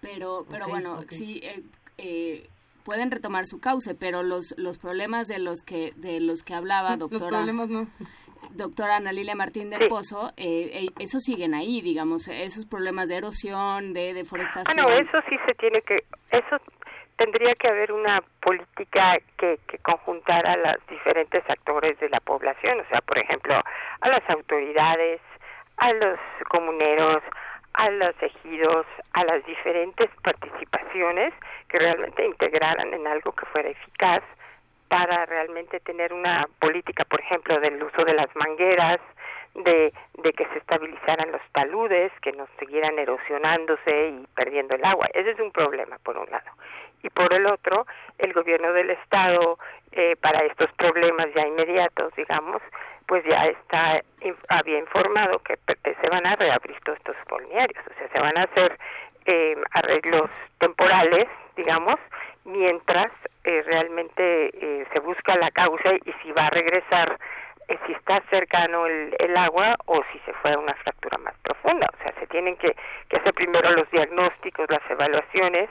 Pero, 0.00 0.44
pero 0.50 0.66
bueno, 0.68 1.00
sí, 1.10 1.40
eh, 1.42 1.62
eh, 1.98 2.48
pueden 2.84 3.10
retomar 3.10 3.44
su 3.46 3.60
cauce, 3.60 3.94
pero 3.94 4.22
los, 4.22 4.54
los 4.56 4.78
problemas 4.78 5.26
de 5.26 5.38
los 5.38 5.62
que 5.62 5.92
de 5.96 6.20
los 6.20 6.42
que 6.42 6.54
hablaba, 6.54 6.90
Los 6.96 7.10
doctora, 7.10 7.28
problemas 7.38 7.68
no. 7.68 7.86
doctora 8.52 8.96
Ana 8.96 9.12
Lilia 9.12 9.34
Martín 9.34 9.68
del 9.68 9.82
Sí. 9.82 9.88
Pozo, 9.88 10.32
eh, 10.38 10.70
eh, 10.72 10.86
esos 10.98 11.22
siguen 11.22 11.52
ahí, 11.54 11.82
digamos, 11.82 12.26
esos 12.28 12.64
problemas 12.64 13.08
de 13.08 13.16
erosión, 13.16 13.92
de 13.92 14.10
Ah, 14.10 14.14
deforestación. 14.14 14.76
no, 14.76 14.88
eso 14.90 15.18
sí 15.28 15.36
se 15.46 15.54
tiene 15.54 15.82
que, 15.82 15.96
eso 16.30 16.56
tendría 17.20 17.54
que 17.54 17.68
haber 17.68 17.92
una 17.92 18.22
política 18.40 19.18
que, 19.36 19.58
que 19.68 19.76
conjuntara 19.80 20.52
a 20.52 20.56
los 20.56 20.86
diferentes 20.88 21.44
actores 21.50 22.00
de 22.00 22.08
la 22.08 22.18
población, 22.20 22.80
o 22.80 22.84
sea, 22.88 23.02
por 23.02 23.18
ejemplo, 23.18 23.60
a 24.00 24.08
las 24.08 24.22
autoridades, 24.30 25.20
a 25.76 25.92
los 25.92 26.18
comuneros, 26.48 27.22
a 27.74 27.90
los 27.90 28.14
ejidos, 28.22 28.86
a 29.12 29.24
las 29.24 29.44
diferentes 29.44 30.08
participaciones 30.22 31.34
que 31.68 31.78
realmente 31.78 32.24
integraran 32.24 32.94
en 32.94 33.06
algo 33.06 33.32
que 33.32 33.44
fuera 33.52 33.68
eficaz 33.68 34.22
para 34.88 35.26
realmente 35.26 35.78
tener 35.80 36.14
una 36.14 36.48
política, 36.58 37.04
por 37.04 37.20
ejemplo, 37.20 37.60
del 37.60 37.82
uso 37.82 38.02
de 38.02 38.14
las 38.14 38.34
mangueras, 38.34 38.98
de, 39.54 39.92
de 40.22 40.32
que 40.32 40.46
se 40.46 40.58
estabilizaran 40.58 41.32
los 41.32 41.42
taludes, 41.52 42.12
que 42.22 42.32
no 42.32 42.46
siguieran 42.58 42.98
erosionándose 42.98 44.08
y 44.08 44.26
perdiendo 44.34 44.74
el 44.74 44.84
agua. 44.84 45.08
Ese 45.12 45.30
es 45.30 45.40
un 45.40 45.50
problema, 45.52 45.98
por 46.02 46.16
un 46.16 46.30
lado. 46.30 46.50
Y 47.02 47.10
por 47.10 47.32
el 47.32 47.46
otro, 47.46 47.86
el 48.18 48.32
gobierno 48.32 48.72
del 48.72 48.90
Estado, 48.90 49.58
eh, 49.92 50.16
para 50.16 50.44
estos 50.44 50.70
problemas 50.72 51.28
ya 51.34 51.46
inmediatos, 51.46 52.14
digamos, 52.14 52.62
pues 53.06 53.24
ya 53.24 53.40
está 53.40 54.02
había 54.48 54.78
informado 54.78 55.40
que 55.40 55.58
se 55.82 56.08
van 56.08 56.26
a 56.26 56.36
reabrir 56.36 56.78
todos 56.84 56.98
estos 56.98 57.16
balnearios, 57.28 57.84
o 57.84 57.98
sea, 57.98 58.08
se 58.12 58.20
van 58.20 58.38
a 58.38 58.42
hacer 58.42 58.78
eh, 59.26 59.56
arreglos 59.72 60.30
temporales, 60.58 61.26
digamos, 61.56 61.96
mientras 62.44 63.08
eh, 63.44 63.62
realmente 63.66 64.50
eh, 64.54 64.86
se 64.92 65.00
busca 65.00 65.36
la 65.36 65.50
causa 65.50 65.94
y 66.04 66.12
si 66.22 66.32
va 66.32 66.42
a 66.42 66.50
regresar, 66.50 67.18
si 67.86 67.92
está 67.92 68.22
cercano 68.30 68.86
el, 68.86 69.14
el, 69.18 69.36
agua 69.36 69.76
o 69.86 70.02
si 70.12 70.18
se 70.20 70.32
fue 70.34 70.52
a 70.52 70.58
una 70.58 70.74
fractura 70.74 71.18
más 71.18 71.34
profunda. 71.42 71.86
O 71.92 72.02
sea, 72.02 72.12
se 72.18 72.26
tienen 72.26 72.56
que, 72.56 72.74
que 73.08 73.16
hacer 73.16 73.34
primero 73.34 73.70
los 73.72 73.90
diagnósticos, 73.90 74.66
las 74.68 74.82
evaluaciones 74.90 75.68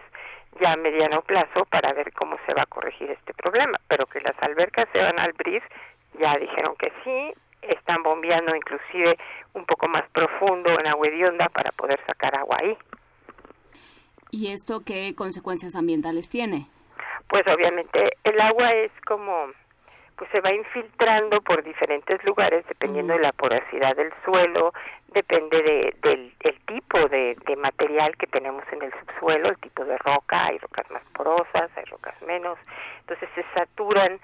ya 0.61 0.73
a 0.73 0.77
mediano 0.77 1.21
plazo 1.21 1.65
para 1.65 1.93
ver 1.93 2.11
cómo 2.13 2.37
se 2.45 2.53
va 2.53 2.63
a 2.63 2.65
corregir 2.65 3.11
este 3.11 3.33
problema. 3.33 3.79
Pero 3.87 4.05
que 4.05 4.21
las 4.21 4.35
albercas 4.41 4.87
se 4.93 4.99
van 4.99 5.19
a 5.19 5.23
abrir, 5.23 5.61
ya 6.19 6.33
dijeron 6.35 6.75
que 6.77 6.91
sí, 7.03 7.33
están 7.61 8.03
bombeando 8.03 8.55
inclusive 8.55 9.17
un 9.53 9.65
poco 9.65 9.87
más 9.87 10.03
profundo 10.11 10.79
en 10.79 10.87
agua 10.87 11.07
hedionda 11.07 11.49
para 11.49 11.71
poder 11.71 11.99
sacar 12.05 12.37
agua 12.37 12.57
ahí. 12.61 12.77
¿Y 14.31 14.51
esto 14.51 14.81
qué 14.85 15.15
consecuencias 15.15 15.75
ambientales 15.75 16.29
tiene? 16.29 16.67
Pues 17.27 17.43
obviamente 17.47 18.17
el 18.23 18.39
agua 18.39 18.69
es 18.69 18.91
como, 19.05 19.51
pues 20.19 20.29
se 20.31 20.41
va 20.41 20.53
infiltrando 20.53 21.39
por 21.41 21.63
diferentes 21.63 22.21
lugares 22.25 22.65
dependiendo 22.67 23.13
de 23.13 23.21
la 23.21 23.31
porosidad 23.31 23.95
del 23.95 24.11
suelo, 24.25 24.73
depende 25.13 25.63
de, 25.63 25.95
del, 26.01 26.33
tipo 26.67 27.07
de, 27.07 27.37
de, 27.47 27.55
material 27.55 28.15
que 28.17 28.27
tenemos 28.27 28.63
en 28.73 28.81
el 28.81 28.91
subsuelo, 28.99 29.47
el 29.47 29.57
tipo 29.59 29.85
de 29.85 29.97
roca, 29.99 30.47
hay 30.47 30.57
rocas 30.57 30.91
más 30.91 31.03
porosas, 31.13 31.71
hay 31.77 31.85
rocas 31.85 32.13
menos, 32.27 32.59
entonces 32.99 33.29
se 33.33 33.45
saturan 33.55 34.19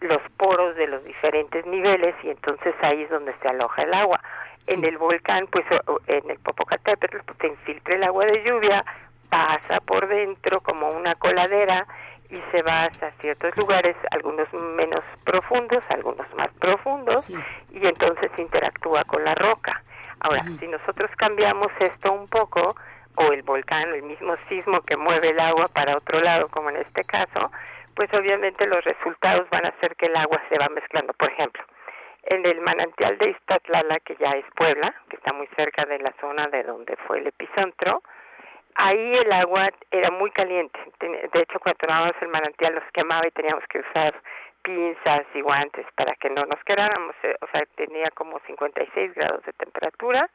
los 0.00 0.20
poros 0.38 0.76
de 0.76 0.86
los 0.86 1.04
diferentes 1.04 1.66
niveles 1.66 2.14
y 2.22 2.30
entonces 2.30 2.74
ahí 2.80 3.02
es 3.02 3.10
donde 3.10 3.34
se 3.42 3.48
aloja 3.48 3.82
el 3.82 3.92
agua. 3.92 4.20
En 4.66 4.82
el 4.82 4.96
volcán, 4.96 5.46
pues 5.48 5.66
en 6.06 6.30
el 6.30 6.38
Popocatépetl, 6.38 7.18
pues 7.26 7.38
se 7.38 7.48
infiltra 7.48 7.96
el 7.96 8.04
agua 8.04 8.24
de 8.24 8.42
lluvia, 8.44 8.82
pasa 9.28 9.80
por 9.84 10.08
dentro 10.08 10.62
como 10.62 10.88
una 10.90 11.14
coladera 11.16 11.86
y 12.30 12.40
se 12.50 12.62
va 12.62 12.82
hasta 12.82 13.10
ciertos 13.20 13.56
lugares, 13.56 13.96
algunos 14.10 14.52
menos 14.52 15.04
profundos, 15.24 15.84
algunos 15.88 16.26
más 16.34 16.52
profundos, 16.58 17.28
y 17.30 17.86
entonces 17.86 18.30
interactúa 18.38 19.04
con 19.04 19.24
la 19.24 19.34
roca. 19.34 19.82
Ahora, 20.20 20.44
si 20.58 20.66
nosotros 20.68 21.10
cambiamos 21.16 21.68
esto 21.80 22.12
un 22.12 22.26
poco, 22.28 22.74
o 23.16 23.32
el 23.32 23.42
volcán, 23.42 23.94
el 23.94 24.02
mismo 24.02 24.34
sismo 24.48 24.80
que 24.80 24.96
mueve 24.96 25.30
el 25.30 25.40
agua 25.40 25.68
para 25.68 25.96
otro 25.96 26.20
lado, 26.20 26.48
como 26.48 26.70
en 26.70 26.76
este 26.76 27.02
caso, 27.04 27.50
pues 27.94 28.12
obviamente 28.12 28.66
los 28.66 28.82
resultados 28.84 29.48
van 29.50 29.66
a 29.66 29.80
ser 29.80 29.94
que 29.96 30.06
el 30.06 30.16
agua 30.16 30.42
se 30.48 30.58
va 30.58 30.68
mezclando. 30.68 31.12
Por 31.12 31.30
ejemplo, 31.30 31.62
en 32.24 32.44
el 32.46 32.60
manantial 32.60 33.18
de 33.18 33.30
Iztatlala, 33.30 34.00
que 34.00 34.16
ya 34.16 34.30
es 34.32 34.44
Puebla, 34.56 34.94
que 35.08 35.16
está 35.16 35.32
muy 35.32 35.46
cerca 35.56 35.84
de 35.84 35.98
la 35.98 36.12
zona 36.20 36.48
de 36.48 36.62
donde 36.64 36.96
fue 37.06 37.18
el 37.18 37.26
epicentro, 37.28 38.02
ahí 38.74 39.14
el 39.14 39.32
agua 39.32 39.70
era 39.90 40.10
muy 40.10 40.30
caliente. 40.30 40.78
De 41.00 41.40
hecho, 41.40 41.60
cuando 41.60 41.78
tomábamos 41.78 42.14
el 42.20 42.28
manantial 42.28 42.74
nos 42.74 42.84
quemaba 42.92 43.26
y 43.26 43.30
teníamos 43.30 43.64
que 43.68 43.80
usar 43.80 44.14
pinzas 44.62 45.26
y 45.34 45.40
guantes 45.42 45.86
para 45.94 46.14
que 46.16 46.30
no 46.30 46.44
nos 46.46 46.62
quedáramos. 46.64 47.14
Eh, 47.22 47.36
o 47.40 47.46
sea, 47.52 47.62
tenía 47.76 48.10
como 48.14 48.40
56 48.46 49.14
grados 49.14 49.44
de 49.44 49.52
temperatura 49.52 50.28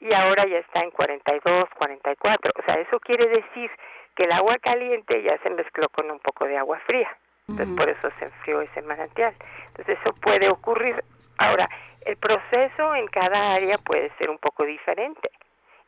y 0.00 0.12
ahora 0.14 0.46
ya 0.46 0.58
está 0.58 0.80
en 0.80 0.90
42, 0.90 1.68
44. 1.76 2.52
O 2.58 2.62
sea, 2.64 2.80
eso 2.80 2.98
quiere 3.00 3.28
decir 3.28 3.70
que 4.16 4.24
el 4.24 4.32
agua 4.32 4.56
caliente 4.58 5.22
ya 5.22 5.38
se 5.42 5.50
mezcló 5.50 5.88
con 5.90 6.10
un 6.10 6.18
poco 6.20 6.46
de 6.46 6.56
agua 6.56 6.80
fría. 6.86 7.16
Entonces, 7.48 7.76
por 7.76 7.88
eso 7.88 8.10
se 8.18 8.24
enfrió 8.26 8.60
ese 8.62 8.82
manantial. 8.82 9.34
Entonces, 9.68 9.98
eso 10.00 10.14
puede 10.14 10.48
ocurrir. 10.48 11.02
Ahora, 11.38 11.68
el 12.06 12.16
proceso 12.16 12.94
en 12.94 13.08
cada 13.08 13.54
área 13.54 13.76
puede 13.78 14.10
ser 14.18 14.30
un 14.30 14.38
poco 14.38 14.64
diferente. 14.64 15.30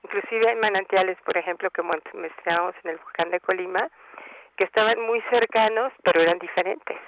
Inclusive 0.04 0.48
hay 0.48 0.56
manantiales, 0.56 1.16
por 1.24 1.36
ejemplo, 1.36 1.70
que 1.70 1.82
mencionábamos 1.82 2.74
en 2.84 2.90
el 2.90 2.96
volcán 2.98 3.30
de 3.30 3.40
Colima, 3.40 3.88
que 4.56 4.64
estaban 4.64 5.00
muy 5.00 5.20
cercanos, 5.30 5.92
pero 6.02 6.20
eran 6.20 6.38
diferentes. 6.38 6.98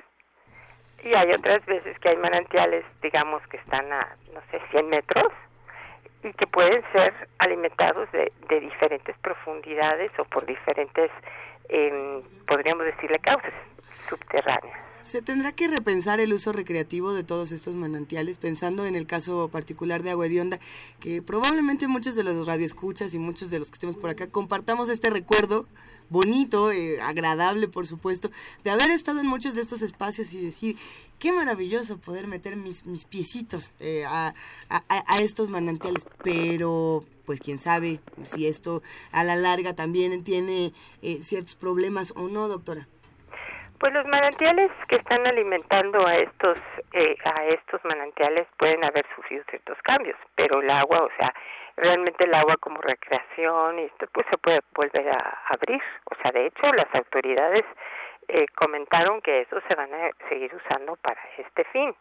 Y 1.03 1.15
hay 1.15 1.33
otras 1.33 1.65
veces 1.67 1.99
que 1.99 2.11
hay 2.11 2.17
manantiales, 2.17 2.85
digamos, 3.03 3.47
que 3.49 3.59
están 3.59 3.93
a, 3.93 4.17
no 4.33 4.41
sé, 4.51 4.61
100 4.71 4.89
metros 4.89 5.33
y 6.23 6.33
que 6.33 6.47
pueden 6.47 6.83
ser 6.93 7.13
alimentados 7.39 8.11
de, 8.13 8.33
de 8.49 8.61
diferentes 8.61 9.17
profundidades 9.19 10.11
o 10.19 10.25
por 10.25 10.47
diferentes, 10.47 11.11
eh, 11.69 12.23
podríamos 12.47 12.87
decirle, 12.87 13.19
causas 13.19 13.53
subterráneas. 14.09 14.94
Se 15.05 15.21
tendrá 15.21 15.53
que 15.53 15.69
repensar 15.69 16.19
el 16.19 16.33
uso 16.33 16.51
recreativo 16.51 17.13
de 17.13 17.25
todos 17.25 17.53
estos 17.53 17.77
manantiales, 17.77 18.39
pensando 18.39 18.87
en 18.87 18.97
el 18.97 19.07
caso 19.07 19.51
particular 19.53 20.03
de 20.03 20.11
Agua 20.11 20.27
que 20.99 21.21
probablemente 21.21 21.87
muchos 21.89 22.15
de 22.15 22.25
los 22.25 22.47
radioescuchas 22.47 23.13
y 23.13 23.19
muchos 23.19 23.51
de 23.51 23.59
los 23.59 23.69
que 23.69 23.75
estemos 23.75 23.97
por 23.97 24.09
acá 24.09 24.29
compartamos 24.29 24.89
este 24.89 25.11
recuerdo 25.11 25.67
bonito, 26.09 26.73
eh, 26.73 27.03
agradable, 27.03 27.69
por 27.69 27.87
supuesto, 27.87 28.31
de 28.65 28.71
haber 28.71 28.91
estado 28.91 29.21
en 29.21 29.27
muchos 29.27 29.55
de 29.55 29.61
estos 29.61 29.83
espacios 29.83 30.33
y 30.33 30.43
decir, 30.43 30.77
qué 31.19 31.33
maravilloso 31.33 31.99
poder 31.99 32.27
meter 32.27 32.57
mis, 32.57 32.87
mis 32.87 33.05
piecitos 33.05 33.73
eh, 33.81 34.05
a, 34.07 34.35
estos 35.21 35.51
manantiales, 35.51 36.07
pero 36.23 37.05
pues 37.27 37.41
quién 37.41 37.59
sabe 37.59 38.01
si 38.23 38.47
esto 38.47 38.83
a 39.13 39.23
la 39.23 39.37
larga 39.37 39.75
también 39.75 40.25
tiene 40.25 40.73
eh, 41.03 41.21
ciertos 41.23 41.57
problemas 41.57 42.15
o 42.17 42.29
no, 42.29 42.49
doctora. 42.49 42.89
Pues 43.85 43.93
los 43.93 44.07
manantiales 44.07 44.71
que 44.89 44.97
están 44.97 45.27
alimentando 45.27 46.07
a 46.07 46.17
estos 46.17 46.59
eh, 46.95 47.17
a 47.23 47.45
estos 47.45 47.85
manantiales 47.85 48.47
pueden 48.57 48.83
haber 48.83 49.05
sufrido 49.15 49.45
ciertos 49.51 49.77
cambios, 49.83 50.17
pero 50.35 50.63
el 50.63 50.71
agua, 50.71 51.03
o 51.03 51.11
sea, 51.19 51.35
realmente 51.77 52.25
el 52.25 52.33
agua 52.33 52.57
como 52.57 52.81
recreación 52.81 53.81
y 53.81 53.83
esto 53.83 54.07
pues 54.11 54.27
se 54.31 54.39
puede 54.39 54.61
volver 54.75 55.11
a 55.11 55.39
abrir, 55.51 55.83
o 56.07 56.15
sea, 56.15 56.33
de 56.33 56.47
hecho 56.47 56.63
las 56.75 56.87
autoridades 56.95 57.67
eh, 58.29 58.47
comentaron 58.55 59.21
que 59.21 59.43
eso 59.43 59.61
se 59.69 59.75
van 59.75 59.93
a 59.93 60.11
seguir 60.31 60.55
usando 60.55 60.97
para 60.97 61.21
este 61.37 61.65
fin. 61.65 61.95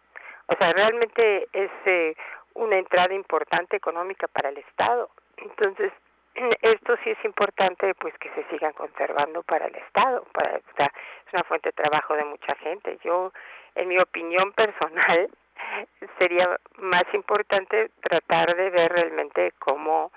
O 0.47 0.55
sea, 0.57 0.71
realmente 0.71 1.49
es 1.51 1.71
eh, 1.83 2.15
una 2.53 2.77
entrada 2.77 3.13
importante 3.13 3.75
económica 3.75 4.29
para 4.29 4.47
el 4.47 4.57
Estado. 4.57 5.09
Entonces, 5.35 5.91
esto 6.61 6.95
sí 7.03 7.11
es 7.11 7.25
importante 7.25 7.93
pues 7.95 8.13
que 8.17 8.29
se 8.31 8.43
sigan 8.49 8.73
conservando 8.73 9.43
para 9.43 9.67
el 9.67 9.75
Estado, 9.75 10.25
para 10.33 10.57
o 10.57 10.75
sea, 10.77 10.91
es 11.27 11.33
una 11.33 11.43
fuente 11.43 11.69
de 11.69 11.83
trabajo 11.83 12.15
de 12.15 12.25
mucha 12.25 12.55
gente. 12.55 12.97
Yo, 13.03 13.31
en 13.75 13.87
mi 13.87 13.97
opinión 13.97 14.51
personal, 14.53 15.29
sería 16.19 16.57
más 16.77 17.05
importante 17.13 17.91
tratar 18.01 18.55
de 18.55 18.69
ver 18.69 18.91
realmente 18.91 19.53
cómo 19.59 20.11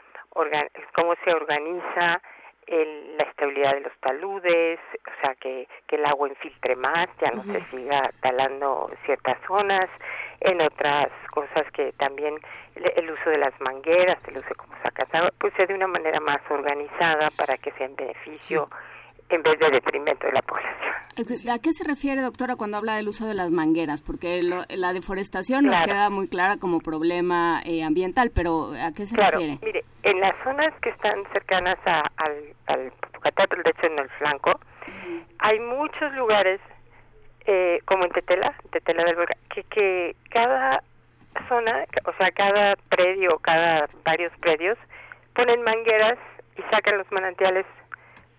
cómo 0.95 1.15
se 1.25 1.33
organiza 1.33 2.21
el, 2.67 3.17
la 3.17 3.25
estabilidad 3.25 3.75
de 3.75 3.81
los 3.81 3.97
taludes, 4.01 4.81
o 5.07 5.23
sea, 5.23 5.35
que, 5.37 5.69
que 5.87 5.97
el 5.97 6.07
agua 6.07 6.29
infiltre 6.29 6.77
más, 6.77 7.09
ya 7.21 7.31
no 7.31 7.43
uh 7.43 7.45
-huh. 7.45 7.53
se 7.53 7.77
siga 7.77 8.11
talando 8.21 8.91
ciertas 9.05 9.39
zonas, 9.47 9.89
en 10.41 10.61
otras 10.61 11.09
cosas 11.31 11.71
que 11.73 11.93
también 11.93 12.39
el, 12.75 12.93
el 12.97 13.11
uso 13.11 13.31
de 13.31 13.39
las 13.39 13.59
mangueras, 13.61 14.19
el 14.29 14.39
uso 14.39 14.55
como 14.57 14.75
sacas 14.83 15.09
pues 15.39 15.55
sea 15.55 15.67
de 15.67 15.75
una 15.75 15.87
manera 15.87 16.21
más 16.21 16.41
organizada 16.51 17.31
para 17.37 17.57
que 17.57 17.71
sea 17.73 17.87
en 17.87 17.97
beneficio. 17.97 18.69
Sí 18.71 18.96
en 19.29 19.43
vez 19.43 19.59
de 19.59 19.71
detrimento 19.71 20.27
de 20.27 20.33
la 20.33 20.43
población. 20.43 20.95
¿A 21.51 21.59
qué 21.59 21.73
se 21.73 21.85
refiere, 21.85 22.21
doctora, 22.21 22.57
cuando 22.57 22.77
habla 22.77 22.97
del 22.97 23.09
uso 23.09 23.27
de 23.27 23.35
las 23.35 23.51
mangueras? 23.51 24.03
Porque 24.03 24.43
lo, 24.43 24.65
la 24.69 24.93
deforestación 24.93 25.65
claro. 25.65 25.79
nos 25.79 25.87
queda 25.87 26.11
muy 26.11 26.29
clara 26.29 26.57
como 26.59 26.81
problema 26.81 27.61
eh, 27.65 27.83
ambiental, 27.83 28.31
pero 28.35 28.73
¿a 28.73 28.93
qué 28.93 29.07
se 29.07 29.15
claro, 29.15 29.39
refiere? 29.39 29.59
Mire, 29.63 29.85
en 30.03 30.21
las 30.21 30.35
zonas 30.45 30.75
que 30.83 30.91
están 30.91 31.23
cercanas 31.33 31.79
a, 31.87 32.03
al, 32.17 32.35
al 32.67 32.93
Popocatépetl, 33.01 33.63
de 33.63 33.71
hecho 33.71 33.87
en 33.87 33.99
el 33.99 34.09
flanco, 34.11 34.51
uh 34.51 34.91
-huh. 34.91 35.25
hay 35.39 35.59
muchos 35.61 36.13
lugares, 36.15 36.61
eh, 37.47 37.81
como 37.87 38.05
en 38.05 38.11
Tetela, 38.13 38.55
Tetela 38.71 39.05
del 39.05 39.17
Volcán, 39.17 39.39
que, 39.55 39.63
que 39.65 40.17
cada 40.31 40.83
zona, 41.49 41.85
o 42.05 42.13
sea, 42.19 42.31
cada 42.31 42.77
predio, 42.91 43.39
cada 43.39 43.89
varios 44.05 44.33
predios, 44.41 44.77
ponen 45.35 45.63
mangueras 45.63 46.19
y 46.57 46.63
sacan 46.71 46.99
los 46.99 47.11
manantiales 47.11 47.67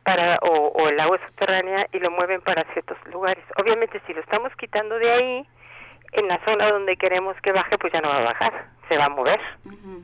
para 0.08 0.38
o, 0.42 0.68
o, 0.70 0.88
el 0.88 0.98
agua 1.02 1.20
subterránea 1.28 1.86
y 1.92 2.00
lo 2.00 2.10
mueven 2.10 2.40
para 2.40 2.64
ciertos 2.72 2.98
lugares. 3.12 3.44
Obviamente 3.58 4.02
si 4.08 4.14
lo 4.14 4.22
estamos 4.22 4.56
quitando 4.56 4.98
de 4.98 5.12
ahí, 5.12 5.48
en 6.14 6.30
la 6.30 6.40
zona 6.46 6.72
donde 6.72 6.96
queremos 6.96 7.36
que 7.42 7.52
baje, 7.52 7.78
pues 7.78 7.92
ya 7.92 8.00
no 8.00 8.08
va 8.08 8.20
a 8.20 8.32
bajar, 8.32 8.68
se 8.88 8.98
va 8.98 9.06
a 9.06 9.10
mover. 9.10 9.42
Uh 9.66 9.72
-huh. 9.72 10.04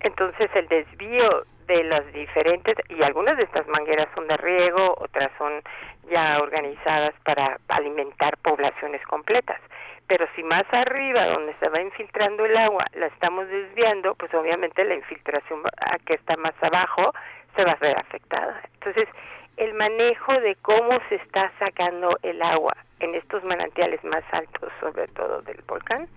Entonces 0.00 0.50
el 0.56 0.66
desvío 0.66 1.44
de 1.68 1.84
las 1.84 2.12
diferentes, 2.12 2.74
y 2.88 3.00
algunas 3.04 3.36
de 3.36 3.44
estas 3.44 3.68
mangueras 3.68 4.08
son 4.16 4.26
de 4.26 4.36
riego, 4.36 4.96
otras 4.98 5.30
son 5.38 5.62
ya 6.10 6.38
organizadas 6.42 7.14
para 7.22 7.60
alimentar 7.68 8.36
poblaciones 8.38 9.00
completas. 9.06 9.60
pero 10.08 10.26
si 10.34 10.42
más 10.42 10.64
arriba, 10.72 11.24
donde 11.26 11.54
se 11.60 11.68
va 11.68 11.80
infiltrando 11.80 12.44
el 12.44 12.56
agua, 12.56 12.84
la 12.94 13.06
estamos 13.06 13.46
desviando, 13.46 14.16
pues 14.16 14.34
obviamente 14.34 14.82
la 14.82 14.96
infiltración 14.96 15.62
que 16.04 16.14
está 16.14 16.36
más 16.36 16.54
abajo 16.62 17.12
se 17.56 17.64
va 17.64 17.72
a 17.72 17.76
ver 17.76 17.98
afectada. 17.98 18.60
Entonces, 18.74 19.08
el 19.56 19.74
manejo 19.74 20.32
de 20.40 20.56
cómo 20.62 20.98
se 21.08 21.16
está 21.16 21.52
sacando 21.58 22.18
el 22.22 22.40
agua 22.42 22.76
en 23.00 23.14
estos 23.14 23.44
manantiales 23.44 24.02
más 24.04 24.24
altos, 24.32 24.72
sobre 24.80 25.06
todo 25.08 25.42
del 25.42 25.62
volcán, 25.66 26.08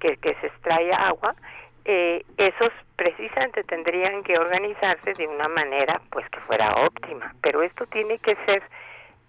que, 0.00 0.16
que 0.16 0.34
se 0.36 0.46
extrae 0.46 0.90
agua, 0.96 1.34
eh, 1.84 2.24
esos 2.36 2.70
precisamente 2.96 3.64
tendrían 3.64 4.22
que 4.22 4.38
organizarse 4.38 5.14
de 5.14 5.26
una 5.26 5.48
manera 5.48 6.00
pues 6.10 6.28
que 6.30 6.40
fuera 6.40 6.72
óptima, 6.86 7.34
pero 7.42 7.62
esto 7.62 7.86
tiene 7.86 8.18
que 8.18 8.36
ser 8.46 8.62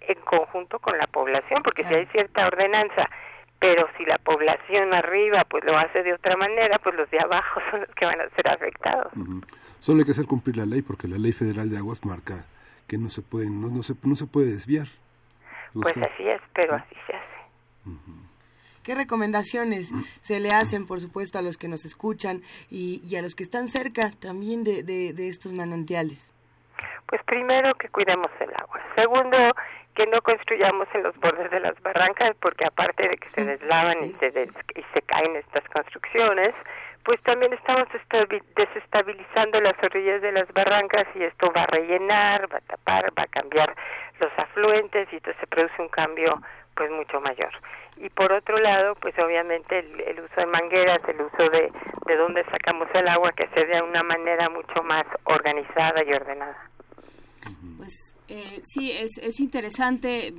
en 0.02 0.19
conjunto 0.22 0.80
con 0.80 0.98
la 0.98 1.08
población, 1.08 1.63
porque 1.63 1.84
si 1.84 1.93
hay 1.93 2.06
cierta 2.08 2.46
ordenanza, 2.46 3.10
pero 3.60 3.88
si 3.98 4.06
la 4.06 4.17
población 4.17 4.93
arriba 4.93 5.46
pues 5.50 5.63
lo 5.63 5.76
hace 5.76 6.04
de 6.04 6.13
otra 6.13 6.36
manera, 6.38 6.78
pues 6.78 6.96
los 6.96 7.10
de 7.10 7.19
abajo 7.19 7.62
son 7.72 7.82
los 7.82 7.96
que 7.96 8.06
van 8.06 8.22
a 8.22 8.30
ser 8.30 8.48
afectados. 8.50 9.12
Solo 9.84 10.00
hay 10.00 10.06
que 10.06 10.12
hacer 10.12 10.28
cumplir 10.28 10.56
la 10.56 10.65
ley, 10.65 10.82
porque 10.82 11.10
la 11.10 11.17
ley 11.17 11.34
federal 11.34 11.69
de 11.69 11.76
aguas 11.76 12.06
marca 12.06 12.46
que 12.88 12.98
no 12.98 13.10
se 13.10 13.22
puede, 13.22 13.50
no, 13.50 13.67
no 13.67 13.84
se, 13.84 13.96
no 14.04 14.15
se 14.15 14.28
puede 14.28 14.46
desviar. 14.46 14.88
Pues 15.74 15.98
así 15.98 16.26
es, 16.26 16.39
pero 16.56 16.76
así 16.76 16.96
se 17.06 17.13
hace. 17.13 17.98
¿Qué 18.82 18.96
recomendaciones 18.96 19.91
se 20.22 20.39
le 20.39 20.52
hacen, 20.52 20.88
por 20.88 21.02
supuesto, 21.02 21.38
a 21.38 21.41
los 21.41 21.58
que 21.58 21.67
nos 21.67 21.84
escuchan 21.84 22.43
y, 22.69 23.13
a 23.17 23.22
los 23.22 23.36
que 23.36 23.43
están 23.43 23.67
cerca 23.67 24.12
también 24.22 24.63
de, 24.63 24.84
de, 24.84 25.28
estos 25.28 25.52
manantiales? 25.52 26.32
Pues 27.06 27.22
primero 27.26 27.76
que 27.76 27.89
cuidemos 27.89 28.32
el 28.39 28.52
agua. 28.56 28.80
Segundo, 28.96 29.38
que 29.96 30.06
no 30.08 30.22
construyamos 30.22 30.88
en 30.93 31.04
los 31.04 31.17
bordes 31.17 31.52
de 31.52 31.60
las 31.60 31.78
barrancas, 31.82 32.32
porque 32.39 32.63
aparte 32.63 33.10
de 33.10 33.17
que 33.17 33.30
se 33.32 33.43
deslavan 33.43 33.98
y, 34.02 34.13
se 34.13 34.28
y 34.30 34.84
se 34.93 35.02
caen 35.02 35.36
estas 35.36 35.67
construcciones, 35.74 36.56
pues 37.04 37.22
también 37.24 37.54
estamos 37.54 37.88
desestabilizando 38.56 39.60
las 39.62 39.76
orillas 39.84 40.22
de 40.22 40.32
las 40.32 40.52
barrancas 40.54 41.06
y 41.16 41.24
esto 41.24 41.52
va 41.56 41.62
a 41.62 41.68
rellenar, 41.68 42.52
va 42.52 42.58
a 42.58 42.62
tapar, 42.62 43.12
va 43.18 43.24
a 43.24 43.28
cambiar 43.28 43.76
los 44.20 44.32
afluentes 44.38 45.08
y 45.12 45.16
entonces 45.16 45.39
se 45.39 45.48
produce 45.48 45.82
un 45.82 45.89
cambio 45.89 46.30
pues 46.76 46.89
mucho 46.92 47.20
mayor 47.22 47.52
y 47.98 48.10
por 48.10 48.32
otro 48.32 48.58
lado, 48.58 48.96
pues 48.96 49.13
obviamente 49.20 49.80
el, 49.80 50.20
uso 50.20 50.36
de 50.38 50.46
mangueras, 50.48 51.00
el 51.08 51.22
uso 51.22 51.50
de, 51.50 51.72
de 52.08 52.18
dónde 52.18 52.44
sacamos 52.46 52.88
el 52.94 53.08
agua, 53.08 53.32
que 53.32 53.48
se 53.50 53.66
de 53.66 53.82
una 53.82 54.04
manera 54.04 54.50
mucho 54.50 54.84
más 54.84 55.06
organizada 55.26 56.04
y 56.04 56.13
ordenada. 56.13 56.70
Pues 57.78 58.18
eh, 58.30 58.60
sí, 58.63 58.92
es, 58.92 59.18
es 59.22 59.39
interesante 59.39 60.34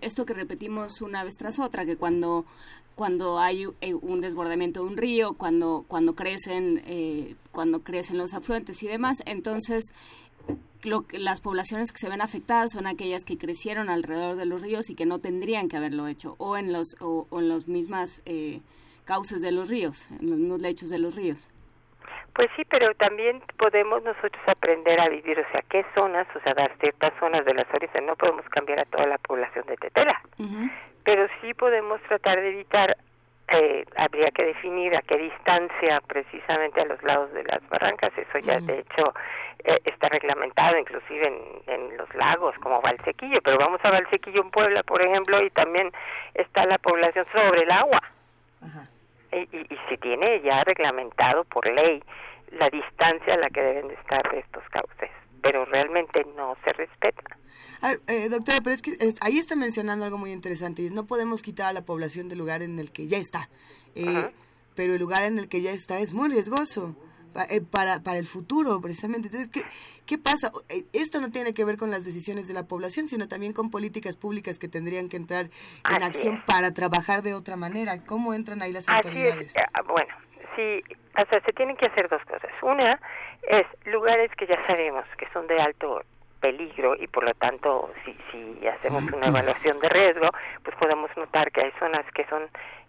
esto 0.00 0.24
que 0.24 0.34
repetimos 0.34 1.02
una 1.02 1.24
vez 1.24 1.34
tras 1.36 1.58
otra, 1.58 1.84
que 1.84 1.96
cuando 1.96 2.44
cuando 2.96 3.38
hay 3.38 3.66
eh, 3.82 3.94
un 3.94 4.20
desbordamiento 4.20 4.82
de 4.82 4.88
un 4.88 4.96
río, 4.96 5.34
cuando 5.34 5.84
cuando 5.86 6.16
crecen 6.16 6.82
eh, 6.86 7.36
cuando 7.52 7.80
crecen 7.84 8.18
los 8.18 8.34
afluentes 8.34 8.82
y 8.82 8.88
demás, 8.88 9.22
entonces 9.26 9.92
las 11.12 11.40
poblaciones 11.40 11.92
que 11.92 11.98
se 11.98 12.08
ven 12.08 12.20
afectadas 12.20 12.72
son 12.72 12.86
aquellas 12.86 13.24
que 13.24 13.38
crecieron 13.38 13.90
alrededor 13.90 14.36
de 14.36 14.46
los 14.46 14.62
ríos 14.62 14.88
y 14.88 14.94
que 14.94 15.04
no 15.04 15.18
tendrían 15.18 15.68
que 15.68 15.76
haberlo 15.76 16.06
hecho, 16.06 16.36
o 16.38 16.56
en 16.56 16.72
los, 16.72 16.96
o, 17.00 17.26
en 17.32 17.48
los 17.48 17.68
mismas 17.68 18.22
eh, 18.24 18.60
cauces 19.04 19.40
de 19.40 19.52
los 19.52 19.68
ríos, 19.68 20.06
en 20.20 20.30
los 20.30 20.38
mismos 20.38 20.60
lechos 20.60 20.88
de 20.88 20.98
los 20.98 21.16
ríos. 21.16 21.48
Pues 22.36 22.48
sí, 22.54 22.66
pero 22.68 22.94
también 22.96 23.42
podemos 23.56 24.02
nosotros 24.02 24.42
aprender 24.46 25.00
a 25.00 25.08
vivir, 25.08 25.40
o 25.40 25.52
sea, 25.52 25.62
qué 25.70 25.86
zonas, 25.94 26.26
o 26.36 26.40
sea, 26.40 26.52
dar 26.52 26.70
ciertas 26.78 27.14
zonas 27.18 27.46
de 27.46 27.54
las 27.54 27.66
orillas, 27.72 28.02
no 28.02 28.14
podemos 28.14 28.46
cambiar 28.50 28.80
a 28.80 28.84
toda 28.84 29.06
la 29.06 29.16
población 29.16 29.64
de 29.64 29.78
Tetela, 29.78 30.20
pero 31.02 31.26
sí 31.40 31.54
podemos 31.54 31.98
tratar 32.02 32.38
de 32.38 32.50
evitar 32.50 32.94
eh, 33.48 33.86
habría 33.96 34.26
que 34.34 34.44
definir 34.44 34.94
a 34.96 35.00
qué 35.00 35.16
distancia 35.16 36.02
precisamente 36.06 36.80
a 36.82 36.84
los 36.84 37.02
lados 37.04 37.32
de 37.32 37.42
las 37.44 37.66
barrancas, 37.70 38.12
eso 38.18 38.38
ya 38.40 38.60
de 38.60 38.80
hecho 38.80 39.14
eh, 39.64 39.80
está 39.86 40.10
reglamentado 40.10 40.76
inclusive 40.76 41.28
en, 41.66 41.96
los 41.96 42.14
lagos 42.16 42.54
como 42.58 42.82
Valsequillo, 42.82 43.38
pero 43.42 43.56
vamos 43.56 43.80
a 43.82 43.90
Valsequillo 43.90 44.42
en 44.42 44.50
Puebla, 44.50 44.82
por 44.82 45.00
ejemplo, 45.00 45.42
y 45.42 45.48
también 45.48 45.90
está 46.34 46.66
la 46.66 46.76
población 46.76 47.24
sobre 47.32 47.62
el 47.62 47.70
agua. 47.70 48.00
Y, 49.40 49.56
y 49.56 49.78
se 49.88 49.96
tiene 49.98 50.40
ya 50.42 50.62
reglamentado 50.64 51.44
por 51.44 51.66
ley 51.66 52.02
la 52.52 52.68
distancia 52.68 53.34
a 53.34 53.38
la 53.38 53.50
que 53.50 53.60
deben 53.60 53.88
de 53.88 53.94
estar 53.94 54.22
estos 54.34 54.62
cauces, 54.70 55.10
pero 55.42 55.64
realmente 55.64 56.24
no 56.36 56.56
se 56.64 56.72
respeta. 56.72 57.36
Eh, 58.06 58.28
doctora, 58.28 58.58
pero 58.62 58.74
es 58.74 58.82
que 58.82 58.92
ahí 59.20 59.38
está 59.38 59.56
mencionando 59.56 60.04
algo 60.04 60.18
muy 60.18 60.32
interesante 60.32 60.82
y 60.82 60.90
no 60.90 61.06
podemos 61.06 61.42
quitar 61.42 61.66
a 61.66 61.72
la 61.72 61.84
población 61.84 62.28
del 62.28 62.38
lugar 62.38 62.62
en 62.62 62.78
el 62.78 62.90
que 62.92 63.06
ya 63.06 63.18
está. 63.18 63.48
Eh, 63.94 64.30
pero 64.74 64.94
el 64.94 65.00
lugar 65.00 65.24
en 65.24 65.38
el 65.38 65.48
que 65.48 65.62
ya 65.62 65.72
está 65.72 65.98
es 65.98 66.12
muy 66.12 66.28
riesgoso 66.28 66.96
para, 67.70 68.00
para 68.00 68.18
el 68.18 68.26
futuro, 68.26 68.80
precisamente. 68.80 69.28
Entonces, 69.28 69.50
¿qué, 69.52 69.62
¿qué 70.06 70.18
pasa? 70.18 70.50
Esto 70.92 71.20
no 71.20 71.30
tiene 71.30 71.54
que 71.54 71.64
ver 71.64 71.76
con 71.76 71.90
las 71.90 72.04
decisiones 72.04 72.48
de 72.48 72.54
la 72.54 72.64
población, 72.64 73.08
sino 73.08 73.28
también 73.28 73.52
con 73.52 73.70
políticas 73.70 74.16
públicas 74.16 74.58
que 74.58 74.68
tendrían 74.68 75.08
que 75.08 75.16
entrar 75.16 75.46
en 75.88 76.02
acción 76.02 76.42
para 76.46 76.72
trabajar 76.72 77.22
de 77.22 77.34
otra 77.34 77.56
manera. 77.56 78.04
¿Cómo 78.04 78.34
entran 78.34 78.62
ahí 78.62 78.72
las 78.72 78.88
autoridades? 78.88 79.54
Ah, 79.74 79.82
bueno, 79.82 80.14
sí, 80.54 80.82
o 81.16 81.26
sea, 81.28 81.40
se 81.40 81.52
tienen 81.52 81.76
que 81.76 81.86
hacer 81.86 82.08
dos 82.08 82.22
cosas. 82.24 82.50
Una 82.62 83.00
es 83.42 83.66
lugares 83.84 84.30
que 84.36 84.46
ya 84.46 84.64
sabemos 84.66 85.04
que 85.18 85.26
son 85.32 85.46
de 85.46 85.58
alto 85.58 86.02
peligro 86.40 86.94
y 86.96 87.06
por 87.06 87.24
lo 87.24 87.34
tanto 87.34 87.90
si, 88.04 88.16
si 88.30 88.66
hacemos 88.66 89.02
una 89.12 89.26
evaluación 89.32 89.78
de 89.80 89.88
riesgo 89.88 90.28
pues 90.62 90.76
podemos 90.76 91.10
notar 91.16 91.50
que 91.50 91.62
hay 91.62 91.72
zonas 91.78 92.04
que 92.14 92.24
son 92.26 92.42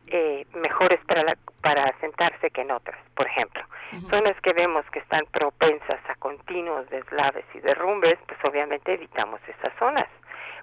eh, 0.07 0.45
mejores 0.53 0.99
para 1.05 1.23
la, 1.23 1.37
para 1.61 1.85
asentarse 1.85 2.49
que 2.51 2.61
en 2.61 2.71
otras 2.71 2.97
por 3.15 3.27
ejemplo. 3.27 3.63
Zonas 4.09 4.39
que 4.41 4.53
vemos 4.53 4.85
que 4.91 4.99
están 4.99 5.25
propensas 5.31 5.99
a 6.07 6.15
continuos 6.15 6.89
deslaves 6.89 7.45
y 7.53 7.59
derrumbes 7.59 8.17
pues 8.27 8.39
obviamente 8.43 8.93
evitamos 8.93 9.39
esas 9.47 9.73
zonas. 9.79 10.07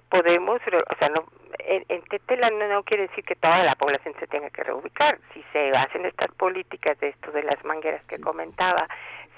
Podemos 0.09 0.61
o 0.61 0.95
sea 0.97 1.09
no 1.09 1.25
en, 1.59 1.85
en 1.89 2.01
Tetela 2.03 2.49
no, 2.49 2.67
no, 2.67 2.83
quiere 2.83 3.07
decir 3.07 3.23
que 3.23 3.35
toda 3.35 3.63
la 3.63 3.75
población 3.75 4.13
se 4.19 4.27
tenga 4.27 4.49
que 4.49 4.63
reubicar. 4.63 5.19
Si 5.33 5.43
se 5.51 5.71
hacen 5.71 6.05
estas 6.05 6.31
políticas 6.35 6.99
de 6.99 7.09
esto 7.09 7.31
de 7.31 7.43
las 7.43 7.63
mangueras 7.65 8.03
que 8.05 8.19
comentaba 8.19 8.87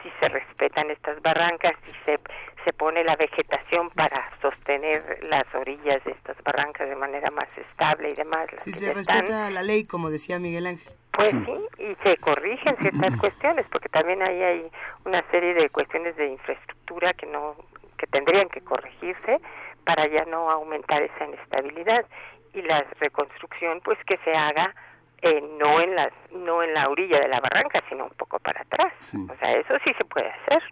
si 0.03 0.09
se 0.19 0.29
respetan 0.29 0.89
estas 0.91 1.21
barrancas, 1.21 1.73
si 1.85 1.91
se, 2.05 2.19
se 2.63 2.73
pone 2.73 3.03
la 3.03 3.15
vegetación 3.15 3.89
para 3.91 4.29
sostener 4.41 5.23
las 5.23 5.43
orillas 5.55 6.03
de 6.03 6.11
estas 6.11 6.41
barrancas 6.43 6.89
de 6.89 6.95
manera 6.95 7.31
más 7.31 7.49
estable 7.57 8.11
y 8.11 8.15
demás. 8.15 8.47
Si 8.57 8.71
se 8.71 8.93
respeta 8.93 9.49
la 9.49 9.63
ley, 9.63 9.85
como 9.85 10.09
decía 10.09 10.39
Miguel 10.39 10.67
Ángel. 10.67 10.93
Pues 11.11 11.31
sí, 11.31 11.83
y 11.83 11.95
se 12.03 12.17
corrigen 12.17 12.77
ciertas 12.77 13.17
cuestiones, 13.19 13.65
porque 13.71 13.89
también 13.89 14.21
ahí 14.21 14.41
hay 14.41 14.71
una 15.03 15.23
serie 15.31 15.55
de 15.55 15.67
cuestiones 15.69 16.15
de 16.15 16.27
infraestructura 16.27 17.13
que 17.13 17.25
no 17.25 17.55
que 17.97 18.05
tendrían 18.07 18.47
que 18.49 18.61
corregirse 18.61 19.39
para 19.83 20.07
ya 20.07 20.25
no 20.25 20.51
aumentar 20.51 21.01
esa 21.01 21.25
inestabilidad 21.25 22.05
y 22.53 22.61
la 22.61 22.85
reconstrucción 22.99 23.81
pues 23.83 23.97
que 24.05 24.17
se 24.17 24.31
haga 24.31 24.75
eh, 25.21 25.41
no 25.59 25.81
en 25.81 25.95
las 25.95 26.11
no 26.31 26.61
en 26.61 26.73
la 26.73 26.87
orilla 26.89 27.19
de 27.19 27.27
la 27.27 27.39
barranca 27.39 27.83
sino 27.89 28.05
un 28.05 28.11
poco 28.11 28.39
para 28.39 28.61
atrás. 28.61 28.93
O 29.13 29.35
sea 29.39 29.57
eso 29.57 29.73
sí 29.83 29.93
se 29.97 30.05
puede 30.05 30.29
hacer. 30.29 30.63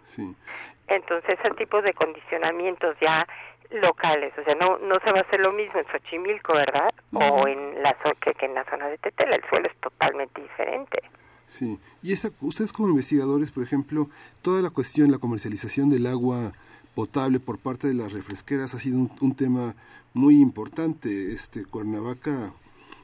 Entonces 0.88 1.38
ese 1.38 1.54
tipo 1.54 1.82
de 1.82 1.92
condicionamientos 1.94 2.96
ya 3.00 3.26
locales 3.70 4.32
o 4.38 4.44
sea 4.44 4.54
no 4.54 4.78
no 4.78 5.00
se 5.00 5.10
va 5.10 5.18
a 5.18 5.22
hacer 5.22 5.40
lo 5.40 5.52
mismo 5.52 5.80
en 5.80 5.86
Xochimilco 5.86 6.54
verdad 6.54 6.90
o 7.12 7.48
en 7.48 7.82
la 7.82 7.96
que, 8.20 8.34
que 8.34 8.46
en 8.46 8.54
la 8.54 8.64
zona 8.70 8.86
de 8.86 8.98
Tetela 8.98 9.34
el 9.34 9.44
suelo 9.48 9.66
es 9.66 9.76
totalmente 9.80 10.40
diferente. 10.40 11.02
Sí. 11.46 11.78
Y 12.02 12.12
esa 12.12 12.30
ustedes 12.40 12.72
como 12.72 12.90
investigadores 12.90 13.50
por 13.50 13.64
ejemplo 13.64 14.08
toda 14.42 14.62
la 14.62 14.70
cuestión 14.70 15.10
la 15.10 15.18
comercialización 15.18 15.90
del 15.90 16.06
agua 16.06 16.52
potable 16.94 17.40
por 17.40 17.58
parte 17.58 17.88
de 17.88 17.94
las 17.94 18.12
refresqueras 18.12 18.74
ha 18.74 18.78
sido 18.78 18.98
un, 18.98 19.10
un 19.20 19.34
tema 19.34 19.74
muy 20.14 20.40
importante. 20.40 21.32
Este 21.32 21.64
Cuernavaca 21.64 22.52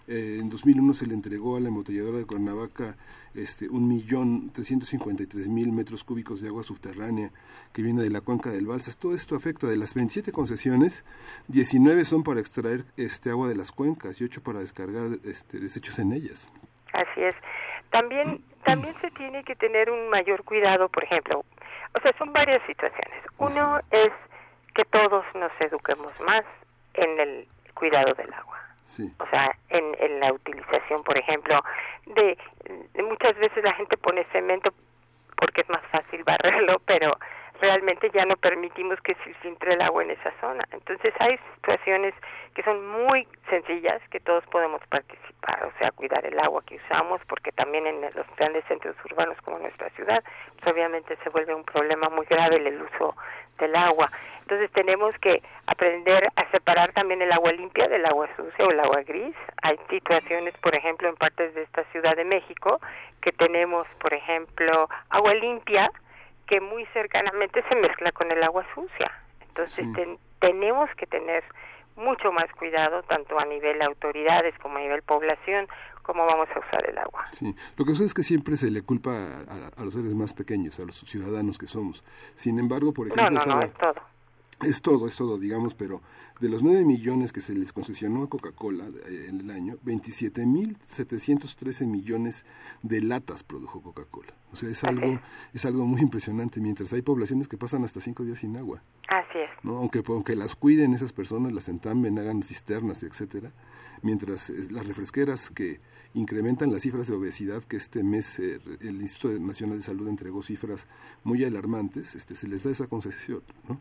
eh, 0.08 0.38
en 0.40 0.48
2001 0.48 0.92
se 0.94 1.06
le 1.06 1.14
entregó 1.14 1.56
a 1.56 1.60
la 1.60 1.68
embotelladora 1.68 2.18
de 2.18 2.26
Cuernavaca 2.26 2.96
este, 3.34 3.68
un 3.68 3.88
millón 3.88 4.50
trescientos 4.50 4.92
mil 5.48 5.72
metros 5.72 6.04
cúbicos 6.04 6.42
de 6.42 6.48
agua 6.48 6.62
subterránea 6.62 7.30
que 7.72 7.82
viene 7.82 8.02
de 8.02 8.10
la 8.10 8.20
cuenca 8.20 8.50
del 8.50 8.66
Balsas. 8.66 8.98
Todo 8.98 9.14
esto 9.14 9.36
afecta 9.36 9.66
de 9.66 9.76
las 9.76 9.94
27 9.94 10.32
concesiones, 10.32 11.04
19 11.48 12.04
son 12.04 12.22
para 12.24 12.40
extraer 12.40 12.84
este 12.96 13.30
agua 13.30 13.48
de 13.48 13.54
las 13.54 13.72
cuencas 13.72 14.20
y 14.20 14.24
8 14.24 14.42
para 14.42 14.60
descargar 14.60 15.04
este, 15.24 15.58
desechos 15.58 15.98
en 15.98 16.12
ellas. 16.12 16.50
Así 16.92 17.20
es. 17.20 17.34
También, 17.90 18.44
también 18.64 18.94
se 19.00 19.10
tiene 19.12 19.44
que 19.44 19.56
tener 19.56 19.90
un 19.90 20.10
mayor 20.10 20.44
cuidado, 20.44 20.88
por 20.88 21.04
ejemplo, 21.04 21.44
o 21.94 22.00
sea, 22.00 22.12
son 22.18 22.32
varias 22.32 22.62
situaciones. 22.66 23.22
Uno 23.38 23.80
es 23.90 24.12
que 24.74 24.84
todos 24.84 25.24
nos 25.34 25.52
eduquemos 25.60 26.12
más 26.20 26.42
en 26.94 27.20
el 27.20 27.48
cuidado 27.74 28.14
del 28.14 28.32
agua. 28.32 28.58
O 29.18 29.26
sea, 29.30 29.56
en, 29.68 29.96
en, 30.00 30.20
la 30.20 30.32
utilización, 30.32 31.02
por 31.04 31.16
ejemplo, 31.16 31.60
de, 32.06 32.36
muchas 33.02 33.36
veces 33.38 33.62
la 33.62 33.74
gente 33.74 33.96
pone 33.96 34.24
cemento 34.32 34.72
porque 35.36 35.62
es 35.62 35.68
más 35.68 35.82
fácil 35.90 36.22
barrerlo, 36.26 36.80
pero 36.84 37.16
realmente 37.60 38.10
ya 38.12 38.24
no 38.24 38.36
permitimos 38.36 39.00
que 39.02 39.14
se 39.14 39.34
filtre 39.34 39.74
el 39.74 39.82
agua 39.82 40.02
en 40.02 40.10
esa 40.10 40.32
zona. 40.40 40.64
Entonces 40.72 41.14
hay 41.20 41.38
situaciones 41.54 42.12
que 42.54 42.62
son 42.64 42.86
muy 43.06 43.26
sencillas 43.48 44.02
que 44.10 44.20
todos 44.20 44.44
podemos 44.46 44.80
participar, 44.88 45.64
o 45.64 45.78
sea, 45.78 45.92
cuidar 45.92 46.26
el 46.26 46.38
agua 46.40 46.62
que 46.66 46.76
usamos, 46.76 47.20
porque 47.28 47.52
también 47.52 47.86
en 47.86 48.00
los 48.00 48.26
grandes 48.36 48.64
centros 48.66 48.96
urbanos 49.04 49.40
como 49.42 49.58
nuestra 49.60 49.88
ciudad, 49.90 50.22
pues 50.60 50.74
obviamente 50.74 51.16
se 51.22 51.30
vuelve 51.30 51.54
un 51.54 51.64
problema 51.64 52.08
muy 52.08 52.26
grave 52.26 52.56
el 52.56 52.82
uso 52.82 53.14
del 53.58 53.76
agua. 53.76 54.10
Entonces 54.42 54.70
tenemos 54.72 55.14
que 55.18 55.42
aprender 55.66 56.22
a 56.36 56.50
separar 56.50 56.92
también 56.92 57.22
el 57.22 57.32
agua 57.32 57.52
limpia 57.52 57.88
del 57.88 58.04
agua 58.04 58.28
sucia 58.36 58.66
o 58.66 58.70
el 58.70 58.80
agua 58.80 59.02
gris. 59.02 59.34
Hay 59.62 59.78
situaciones, 59.88 60.54
por 60.58 60.74
ejemplo, 60.74 61.08
en 61.08 61.16
partes 61.16 61.54
de 61.54 61.62
esta 61.62 61.84
Ciudad 61.92 62.16
de 62.16 62.24
México 62.24 62.80
que 63.20 63.32
tenemos, 63.32 63.86
por 64.00 64.12
ejemplo, 64.12 64.88
agua 65.10 65.34
limpia 65.34 65.90
que 66.46 66.60
muy 66.60 66.84
cercanamente 66.92 67.62
se 67.68 67.74
mezcla 67.76 68.12
con 68.12 68.30
el 68.30 68.42
agua 68.42 68.66
sucia. 68.74 69.10
Entonces 69.48 69.86
tenemos 70.40 70.90
que 70.96 71.06
tener 71.06 71.44
mucho 71.96 72.32
más 72.32 72.50
cuidado, 72.58 73.02
tanto 73.04 73.38
a 73.38 73.44
nivel 73.44 73.80
autoridades 73.82 74.54
como 74.60 74.78
a 74.78 74.80
nivel 74.80 75.02
población, 75.02 75.68
cómo 76.02 76.26
vamos 76.26 76.48
a 76.54 76.58
usar 76.58 76.88
el 76.88 76.98
agua. 76.98 77.26
Sí, 77.30 77.54
lo 77.76 77.84
que 77.84 77.92
sucede 77.92 78.06
es 78.06 78.14
que 78.14 78.22
siempre 78.22 78.56
se 78.56 78.70
le 78.70 78.82
culpa 78.82 79.12
a, 79.76 79.84
los 79.84 79.94
seres 79.94 80.14
más 80.14 80.34
pequeños, 80.34 80.80
a 80.80 80.84
los 80.84 80.96
ciudadanos 80.96 81.58
que 81.58 81.66
somos. 81.66 82.02
Sin 82.34 82.58
embargo, 82.58 82.92
por 82.92 83.06
ejemplo, 83.06 83.30
no, 83.30 83.44
no, 83.44 83.56
no, 83.56 83.62
es 83.62 83.72
todo. 83.74 84.11
Es 84.60 84.80
todo, 84.80 85.08
es 85.08 85.16
todo, 85.16 85.38
digamos, 85.38 85.74
pero 85.74 86.00
de 86.40 86.48
los 86.48 86.62
9 86.62 86.84
millones 86.84 87.32
que 87.32 87.40
se 87.40 87.54
les 87.54 87.72
concesionó 87.72 88.22
a 88.22 88.28
Coca-Cola 88.28 88.86
eh, 89.06 89.26
en 89.28 89.40
el 89.40 89.50
año, 89.50 89.76
27.713 89.84 91.86
millones 91.86 92.46
de 92.82 93.00
latas 93.00 93.42
produjo 93.42 93.82
Coca-Cola. 93.82 94.32
O 94.52 94.56
sea, 94.56 94.68
es 94.68 94.84
algo, 94.84 95.18
es 95.54 95.64
algo 95.64 95.86
muy 95.86 96.00
impresionante, 96.00 96.60
mientras 96.60 96.92
hay 96.92 97.02
poblaciones 97.02 97.48
que 97.48 97.56
pasan 97.56 97.84
hasta 97.84 98.00
5 98.00 98.24
días 98.24 98.40
sin 98.40 98.56
agua. 98.56 98.82
Así 99.08 99.38
es. 99.38 99.50
¿no? 99.62 99.78
Aunque, 99.78 100.02
aunque 100.06 100.36
las 100.36 100.56
cuiden 100.56 100.94
esas 100.94 101.12
personas, 101.12 101.52
las 101.52 101.68
entamben, 101.68 102.18
hagan 102.18 102.42
cisternas, 102.42 103.02
etcétera, 103.02 103.52
mientras 104.02 104.50
las 104.70 104.86
refresqueras 104.86 105.50
que 105.50 105.80
incrementan 106.14 106.72
las 106.72 106.82
cifras 106.82 107.08
de 107.08 107.14
obesidad 107.14 107.62
que 107.64 107.76
este 107.76 108.04
mes 108.04 108.38
eh, 108.38 108.60
el 108.80 109.00
Instituto 109.00 109.38
Nacional 109.40 109.78
de 109.78 109.82
Salud 109.82 110.08
entregó 110.08 110.42
cifras 110.42 110.86
muy 111.24 111.42
alarmantes, 111.44 112.14
este 112.14 112.34
se 112.34 112.48
les 112.48 112.64
da 112.64 112.70
esa 112.70 112.86
concesión, 112.86 113.42
¿no? 113.68 113.80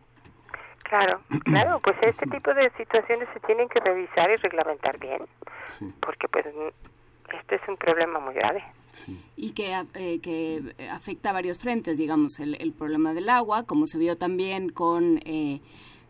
Claro, 0.91 1.21
claro, 1.45 1.79
pues 1.79 1.95
este 2.01 2.25
tipo 2.27 2.53
de 2.53 2.69
situaciones 2.71 3.29
se 3.33 3.39
tienen 3.39 3.69
que 3.69 3.79
revisar 3.79 4.29
y 4.29 4.35
reglamentar 4.35 4.99
bien, 4.99 5.21
porque 6.01 6.27
pues 6.27 6.45
este 7.39 7.55
es 7.55 7.61
un 7.69 7.77
problema 7.77 8.19
muy 8.19 8.33
grave. 8.33 8.61
Y 9.37 9.51
que, 9.51 9.73
eh, 9.93 10.19
que 10.19 10.75
afecta 10.91 11.29
a 11.29 11.33
varios 11.33 11.57
frentes, 11.57 11.97
digamos, 11.97 12.37
el, 12.41 12.55
el, 12.55 12.73
problema 12.73 13.13
del 13.13 13.29
agua, 13.29 13.63
como 13.63 13.85
se 13.87 13.97
vio 13.97 14.17
también 14.17 14.67
con, 14.67 15.19
eh, 15.23 15.59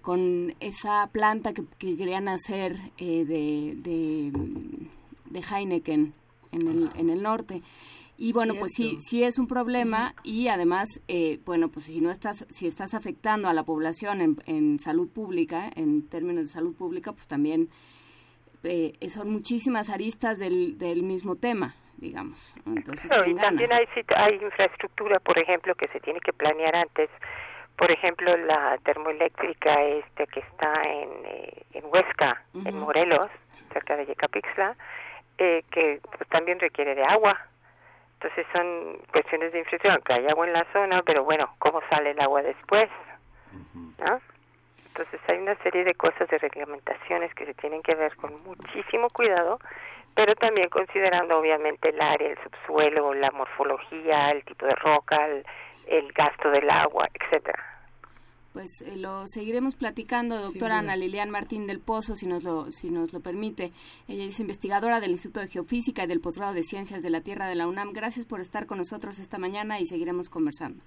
con 0.02 0.56
esa 0.60 1.08
planta 1.12 1.54
que, 1.54 1.64
querían 1.78 2.28
hacer 2.28 2.76
eh, 2.98 3.24
de, 3.24 3.76
de, 3.76 4.32
de, 5.26 5.42
Heineken 5.44 6.12
en 6.54 6.68
el, 6.68 6.90
en 6.96 7.12
el 7.12 7.22
norte. 7.22 7.62
Y 8.24 8.34
bueno, 8.34 8.54
pues 8.60 8.74
sí, 8.76 8.98
sí 9.00 9.24
es 9.24 9.40
un 9.40 9.48
problema 9.48 10.14
y 10.24 10.48
además, 10.50 10.88
eh, 11.08 11.40
bueno, 11.44 11.70
pues 11.70 11.88
si 11.88 12.02
no 12.02 12.12
estás, 12.12 12.46
si 12.52 12.68
estás 12.68 12.94
afectando 12.94 13.50
a 13.50 13.54
la 13.54 13.64
población 13.64 14.22
en, 14.22 14.38
en 14.46 14.78
salud 14.78 15.12
pública, 15.12 15.72
en 15.76 16.08
términos 16.08 16.44
de 16.44 16.50
salud 16.50 16.76
pública, 16.76 17.14
pues 17.14 17.28
también 17.28 17.70
eh, 18.64 18.94
son 19.10 19.32
muchísimas 19.32 19.90
aristas 19.90 20.38
del, 20.38 20.78
del 20.78 21.02
mismo 21.02 21.36
tema, 21.36 21.74
digamos. 21.98 22.54
Entonces, 22.68 23.12
y 23.26 23.34
también 23.34 23.74
hay, 23.74 23.88
hay 24.16 24.36
infraestructura, 24.36 25.20
por 25.20 25.40
ejemplo, 25.40 25.74
que 25.74 25.88
se 25.88 26.00
tiene 26.00 26.20
que 26.20 26.32
planear 26.32 26.76
antes. 26.76 27.10
Por 27.76 27.90
ejemplo, 27.90 28.38
la 28.38 28.78
termoeléctrica 28.84 29.82
este 29.84 30.28
que 30.28 30.42
está 30.42 30.72
en, 30.84 31.10
eh, 31.26 31.66
en 31.74 31.86
Huesca, 31.86 32.46
en 32.54 32.78
Morelos, 32.78 33.32
cerca 33.74 33.98
de 33.98 34.06
Yecapixtla, 34.06 34.78
eh, 35.40 35.64
que 35.72 36.02
pues, 36.04 36.30
también 36.30 36.60
requiere 36.60 36.94
de 36.94 37.04
agua 37.04 37.48
entonces 38.22 38.46
son 38.54 39.00
cuestiones 39.12 39.52
de 39.52 39.60
infraestructura, 39.60 40.00
que 40.06 40.14
hay 40.14 40.28
agua 40.28 40.46
en 40.46 40.54
la 40.54 40.66
zona, 40.72 41.02
pero 41.04 41.24
bueno, 41.24 41.56
¿cómo 41.58 41.82
sale 41.90 42.12
el 42.12 42.22
agua 42.22 42.44
después? 42.44 42.88
¿no? 43.98 44.22
Entonces 44.86 45.20
hay 45.28 45.40
una 45.40 45.56
serie 45.64 45.84
de 45.84 45.96
cosas 45.96 46.30
de 46.30 46.38
reglamentaciones 46.38 47.34
que 47.34 47.48
se 47.48 47.56
tienen 47.56 47.82
que 47.82 47.96
ver 47.96 48.16
con 48.18 48.44
muchísimo 48.44 49.10
cuidado, 49.10 49.60
pero 50.14 50.36
también 50.36 50.70
considerando 50.70 51.40
obviamente 51.40 51.90
el 51.90 52.00
área, 52.00 52.30
el 52.30 52.38
subsuelo, 52.44 53.16
la 53.16 53.32
morfología, 53.32 54.30
el 54.30 54.44
tipo 54.44 54.68
de 54.68 54.76
roca, 54.76 55.26
el, 55.26 55.44
el 55.88 56.12
gasto 56.12 56.52
del 56.52 56.70
agua, 56.70 57.10
etcétera 57.14 57.71
pues 58.54 58.82
eh, 58.82 58.98
lo 58.98 59.28
seguiremos 59.28 59.76
platicando, 59.76 60.42
doctora 60.42 60.80
Ana 60.80 60.96
Lilian 60.96 61.30
Martín 61.30 61.68
del 61.68 61.80
Pozo, 61.80 62.16
si 62.16 62.28
nos, 62.28 62.44
lo, 62.44 62.72
si 62.72 62.92
nos 62.92 63.14
lo 63.14 63.20
permite. 63.20 63.72
Ella 64.08 64.26
es 64.26 64.40
investigadora 64.40 65.00
del 65.00 65.12
Instituto 65.12 65.40
de 65.40 65.48
Geofísica 65.48 66.04
y 66.04 66.08
del 66.08 66.20
Posgrado 66.20 66.54
de 66.54 66.64
Ciencias 66.64 67.02
de 67.02 67.10
la 67.10 67.22
Tierra 67.22 67.48
de 67.48 67.56
la 67.56 67.68
UNAM. 67.68 67.94
Gracias 67.94 68.26
por 68.26 68.42
estar 68.42 68.66
con 68.66 68.78
nosotros 68.78 69.20
esta 69.20 69.38
mañana 69.38 69.80
y 69.80 69.86
seguiremos 69.86 70.30
conversando. 70.30 70.84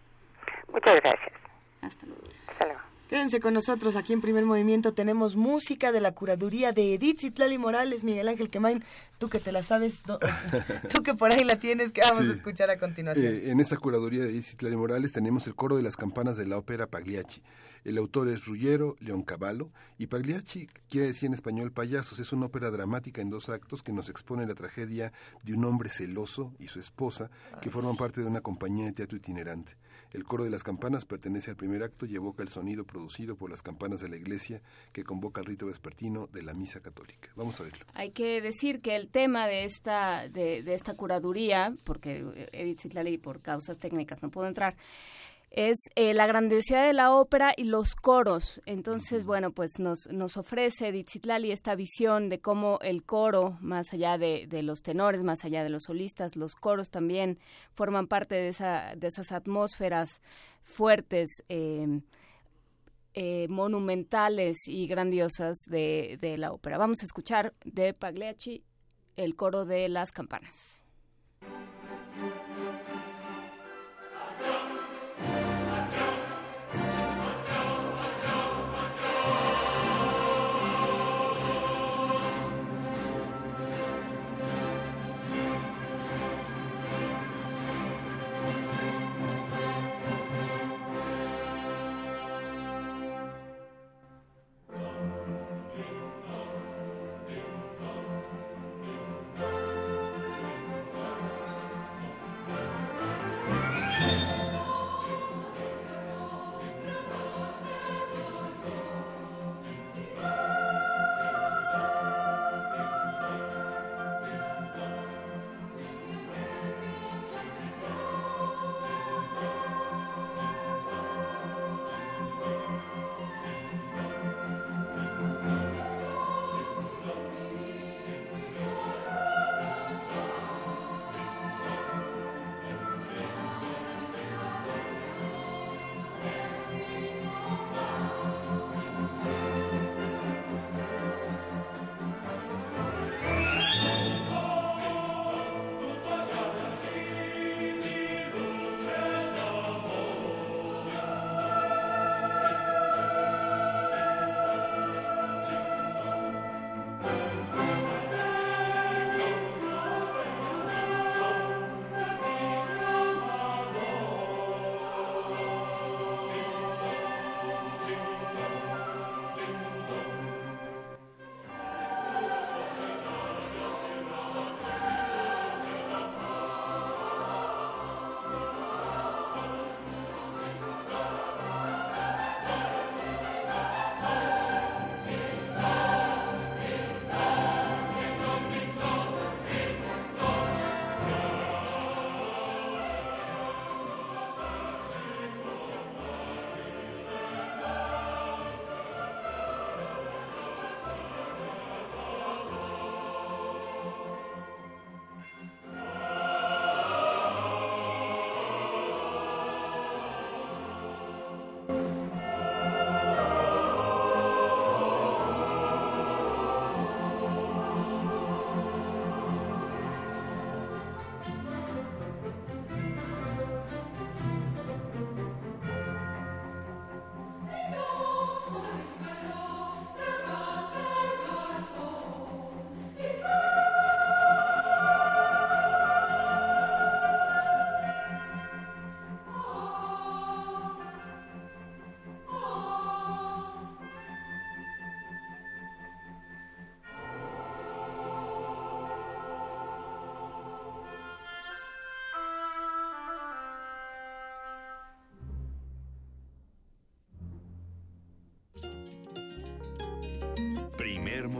Muchas 0.72 0.96
gracias. 0.96 1.32
Hasta 1.80 2.06
luego. 2.06 2.22
Hasta 2.48 2.64
luego. 2.66 2.93
Quédense 3.08 3.38
con 3.38 3.52
nosotros 3.52 3.96
aquí 3.96 4.14
en 4.14 4.22
Primer 4.22 4.46
Movimiento. 4.46 4.94
Tenemos 4.94 5.36
música 5.36 5.92
de 5.92 6.00
la 6.00 6.12
curaduría 6.12 6.72
de 6.72 6.94
Edith 6.94 7.20
Zitlali 7.20 7.58
Morales, 7.58 8.02
Miguel 8.02 8.28
Ángel 8.28 8.48
Quemain. 8.48 8.82
Tú 9.18 9.28
que 9.28 9.40
te 9.40 9.52
la 9.52 9.62
sabes, 9.62 10.00
tú 10.92 11.02
que 11.02 11.12
por 11.12 11.30
ahí 11.30 11.44
la 11.44 11.58
tienes, 11.58 11.92
que 11.92 12.00
vamos 12.00 12.22
a 12.22 12.32
escuchar 12.32 12.70
a 12.70 12.78
continuación. 12.78 13.26
Eh, 13.26 13.50
en 13.50 13.60
esta 13.60 13.76
curaduría 13.76 14.22
de 14.22 14.30
Edith 14.30 14.44
Zitlali 14.44 14.76
Morales 14.76 15.12
tenemos 15.12 15.46
el 15.46 15.54
coro 15.54 15.76
de 15.76 15.82
las 15.82 15.96
campanas 15.96 16.38
de 16.38 16.46
la 16.46 16.56
ópera 16.56 16.86
Pagliacci. 16.86 17.42
El 17.84 17.98
autor 17.98 18.28
es 18.28 18.46
Ruggiero 18.46 18.96
Leoncavallo 19.00 19.70
y 19.98 20.06
Pagliacci 20.06 20.68
quiere 20.88 21.08
decir 21.08 21.26
en 21.26 21.34
español 21.34 21.72
payasos. 21.72 22.18
Es 22.18 22.32
una 22.32 22.46
ópera 22.46 22.70
dramática 22.70 23.20
en 23.20 23.28
dos 23.28 23.50
actos 23.50 23.82
que 23.82 23.92
nos 23.92 24.08
expone 24.08 24.46
la 24.46 24.54
tragedia 24.54 25.12
de 25.42 25.52
un 25.52 25.66
hombre 25.66 25.90
celoso 25.90 26.54
y 26.58 26.68
su 26.68 26.80
esposa 26.80 27.30
que 27.60 27.68
forman 27.68 27.96
parte 27.96 28.22
de 28.22 28.28
una 28.28 28.40
compañía 28.40 28.86
de 28.86 28.92
teatro 28.92 29.18
itinerante. 29.18 29.76
El 30.14 30.22
coro 30.22 30.44
de 30.44 30.50
las 30.50 30.62
campanas 30.62 31.04
pertenece 31.04 31.50
al 31.50 31.56
primer 31.56 31.82
acto 31.82 32.06
y 32.06 32.14
evoca 32.14 32.44
el 32.44 32.48
sonido 32.48 32.86
producido 32.86 33.36
por 33.36 33.50
las 33.50 33.62
campanas 33.62 34.00
de 34.00 34.08
la 34.08 34.16
iglesia 34.16 34.62
que 34.92 35.02
convoca 35.02 35.40
el 35.40 35.46
rito 35.46 35.66
vespertino 35.66 36.28
de 36.28 36.44
la 36.44 36.54
misa 36.54 36.80
católica. 36.80 37.30
Vamos 37.34 37.60
a 37.60 37.64
verlo. 37.64 37.84
Hay 37.94 38.12
que 38.12 38.40
decir 38.40 38.80
que 38.80 38.94
el 38.94 39.08
tema 39.08 39.48
de 39.48 39.64
esta, 39.64 40.28
de, 40.28 40.72
esta 40.72 40.94
curaduría, 40.94 41.74
porque 41.82 42.48
Edith 42.52 42.82
Zitlali 42.82 43.18
por 43.18 43.40
causas 43.40 43.78
técnicas 43.78 44.22
no 44.22 44.30
pudo 44.30 44.46
entrar, 44.46 44.76
es 45.54 45.76
eh, 45.94 46.14
la 46.14 46.26
grandiosidad 46.26 46.84
de 46.84 46.92
la 46.92 47.14
ópera 47.14 47.54
y 47.56 47.64
los 47.64 47.94
coros. 47.94 48.60
Entonces, 48.66 49.24
bueno, 49.24 49.52
pues 49.52 49.78
nos, 49.78 50.08
nos 50.10 50.36
ofrece 50.36 50.90
Ditzitlali 50.90 51.52
esta 51.52 51.76
visión 51.76 52.28
de 52.28 52.40
cómo 52.40 52.80
el 52.82 53.04
coro, 53.04 53.56
más 53.60 53.92
allá 53.92 54.18
de, 54.18 54.48
de, 54.48 54.64
los 54.64 54.82
tenores, 54.82 55.22
más 55.22 55.44
allá 55.44 55.62
de 55.62 55.70
los 55.70 55.84
solistas, 55.84 56.34
los 56.34 56.56
coros 56.56 56.90
también 56.90 57.38
forman 57.72 58.08
parte 58.08 58.34
de, 58.34 58.48
esa, 58.48 58.96
de 58.96 59.06
esas 59.06 59.30
atmósferas 59.30 60.20
fuertes. 60.62 61.30
Eh, 61.48 62.00
eh, 63.16 63.46
monumentales 63.48 64.56
y 64.66 64.88
grandiosas 64.88 65.56
de, 65.68 66.18
de 66.20 66.36
la 66.36 66.50
ópera. 66.50 66.78
Vamos 66.78 67.00
a 67.00 67.04
escuchar 67.04 67.52
de 67.64 67.94
Pagliacci 67.94 68.64
el 69.14 69.36
coro 69.36 69.64
de 69.64 69.88
las 69.88 70.10
campanas. 70.10 70.82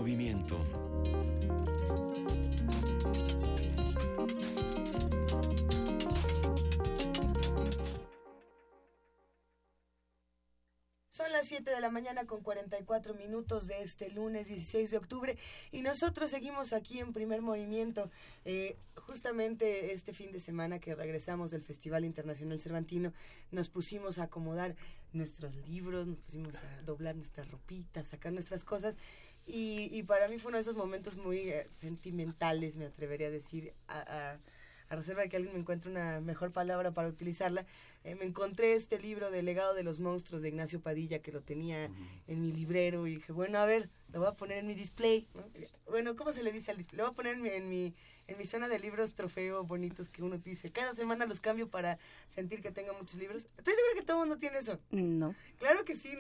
Movimiento. 0.05 0.59
Son 11.09 11.33
las 11.33 11.49
7 11.49 11.71
de 11.71 11.81
la 11.81 11.91
mañana 11.91 12.27
con 12.27 12.43
44 12.43 13.15
minutos 13.15 13.67
de 13.67 13.81
este 13.81 14.11
lunes 14.11 14.49
16 14.49 14.91
de 14.91 14.99
octubre 14.99 15.39
y 15.73 15.81
nosotros 15.81 16.29
seguimos 16.29 16.75
aquí 16.75 16.99
en 16.99 17.15
primer 17.15 17.41
movimiento. 17.41 18.11
Eh, 18.45 18.77
justamente 18.97 19.95
este 19.95 20.13
fin 20.13 20.33
de 20.33 20.41
semana 20.41 20.81
que 20.81 20.95
regresamos 20.95 21.51
del 21.51 21.63
Festival 21.63 22.05
Internacional 22.05 22.61
Cervantino 22.61 23.15
nos 23.53 23.71
pusimos 23.71 24.19
a 24.19 24.25
acomodar 24.25 24.77
nuestros 25.15 25.55
libros, 25.67 26.07
nos 26.07 26.19
pusimos 26.19 26.57
a 26.57 26.83
doblar 26.83 27.17
nuestras 27.17 27.51
ropitas, 27.51 28.09
sacar 28.09 28.33
nuestras 28.33 28.65
cosas 28.65 28.97
y, 29.47 30.03
para 30.05 30.29
mí 30.29 30.39
fue 30.39 30.49
uno 30.49 30.59
de 30.59 30.63
esos 30.63 30.77
momentos 30.77 31.17
muy 31.17 31.51
eh, 31.51 31.69
sentimentales, 31.75 32.77
me 32.77 32.87
atrevería 32.87 33.29
a 33.29 33.31
decir, 33.31 33.73
a 33.89 34.39
a 34.89 34.97
reserva 34.97 35.23
de 35.23 35.29
que 35.29 35.37
alguien 35.37 35.55
me 35.55 35.61
encuentre 35.61 35.91
una 35.91 36.21
mejor 36.21 36.53
palabra 36.53 36.93
para 36.93 37.09
utilizarla, 37.09 37.67
eh, 38.05 38.15
me 38.15 38.25
encontré 38.25 38.75
este 38.75 38.99
libro 38.99 39.31
de 39.31 39.43
Legado 39.43 39.75
de 39.75 39.83
los 39.83 39.99
Monstruos 39.99 40.43
de 40.43 40.49
Ignacio 40.49 40.81
Padilla 40.81 41.21
que 41.21 41.33
lo 41.33 41.41
tenía 41.41 41.91
en 42.27 42.43
mi 42.43 42.53
librero 42.53 43.07
y 43.07 43.17
dije, 43.17 43.33
bueno, 43.33 43.59
a 43.59 43.67
ver, 43.67 43.89
lo 44.13 44.21
voy 44.21 44.29
a 44.29 44.33
poner 44.33 44.59
en 44.59 44.67
mi 44.67 44.75
display. 44.75 45.27
Bueno, 45.89 46.17
¿cómo 46.17 46.33
se 46.33 46.43
le 46.43 46.53
dice 46.53 46.71
al 46.71 46.77
display? 46.77 46.99
Lo 46.99 47.05
voy 47.05 47.13
a 47.13 47.17
poner 47.17 47.35
en 47.35 47.43
mi, 47.43 47.49
en 47.49 47.69
mi, 47.69 47.95
en 48.27 48.39
mi 48.39 48.45
zona 48.45 48.69
de 48.69 48.79
libros 48.79 49.15
trofeo 49.15 49.65
bonitos 49.65 50.09
que 50.09 50.23
uno 50.23 50.39
dice. 50.39 50.71
Cada 50.71 50.95
semana 50.95 51.27
los 51.27 51.41
cambio 51.41 51.69
para 51.69 51.99
sentir 52.35 52.63
que 52.63 52.71
tenga 52.71 52.93
muchos 52.93 53.17
libros. 53.17 53.47
¿Estoy 53.59 53.75
segura 53.75 53.95
que 53.95 54.03
todo 54.03 54.23
el 54.23 54.29
mundo 54.29 54.39
tiene 54.39 54.59
eso? 54.59 54.79
No. 54.91 55.35
Claro 55.59 55.85
que 55.85 55.95
sí, 55.95 56.17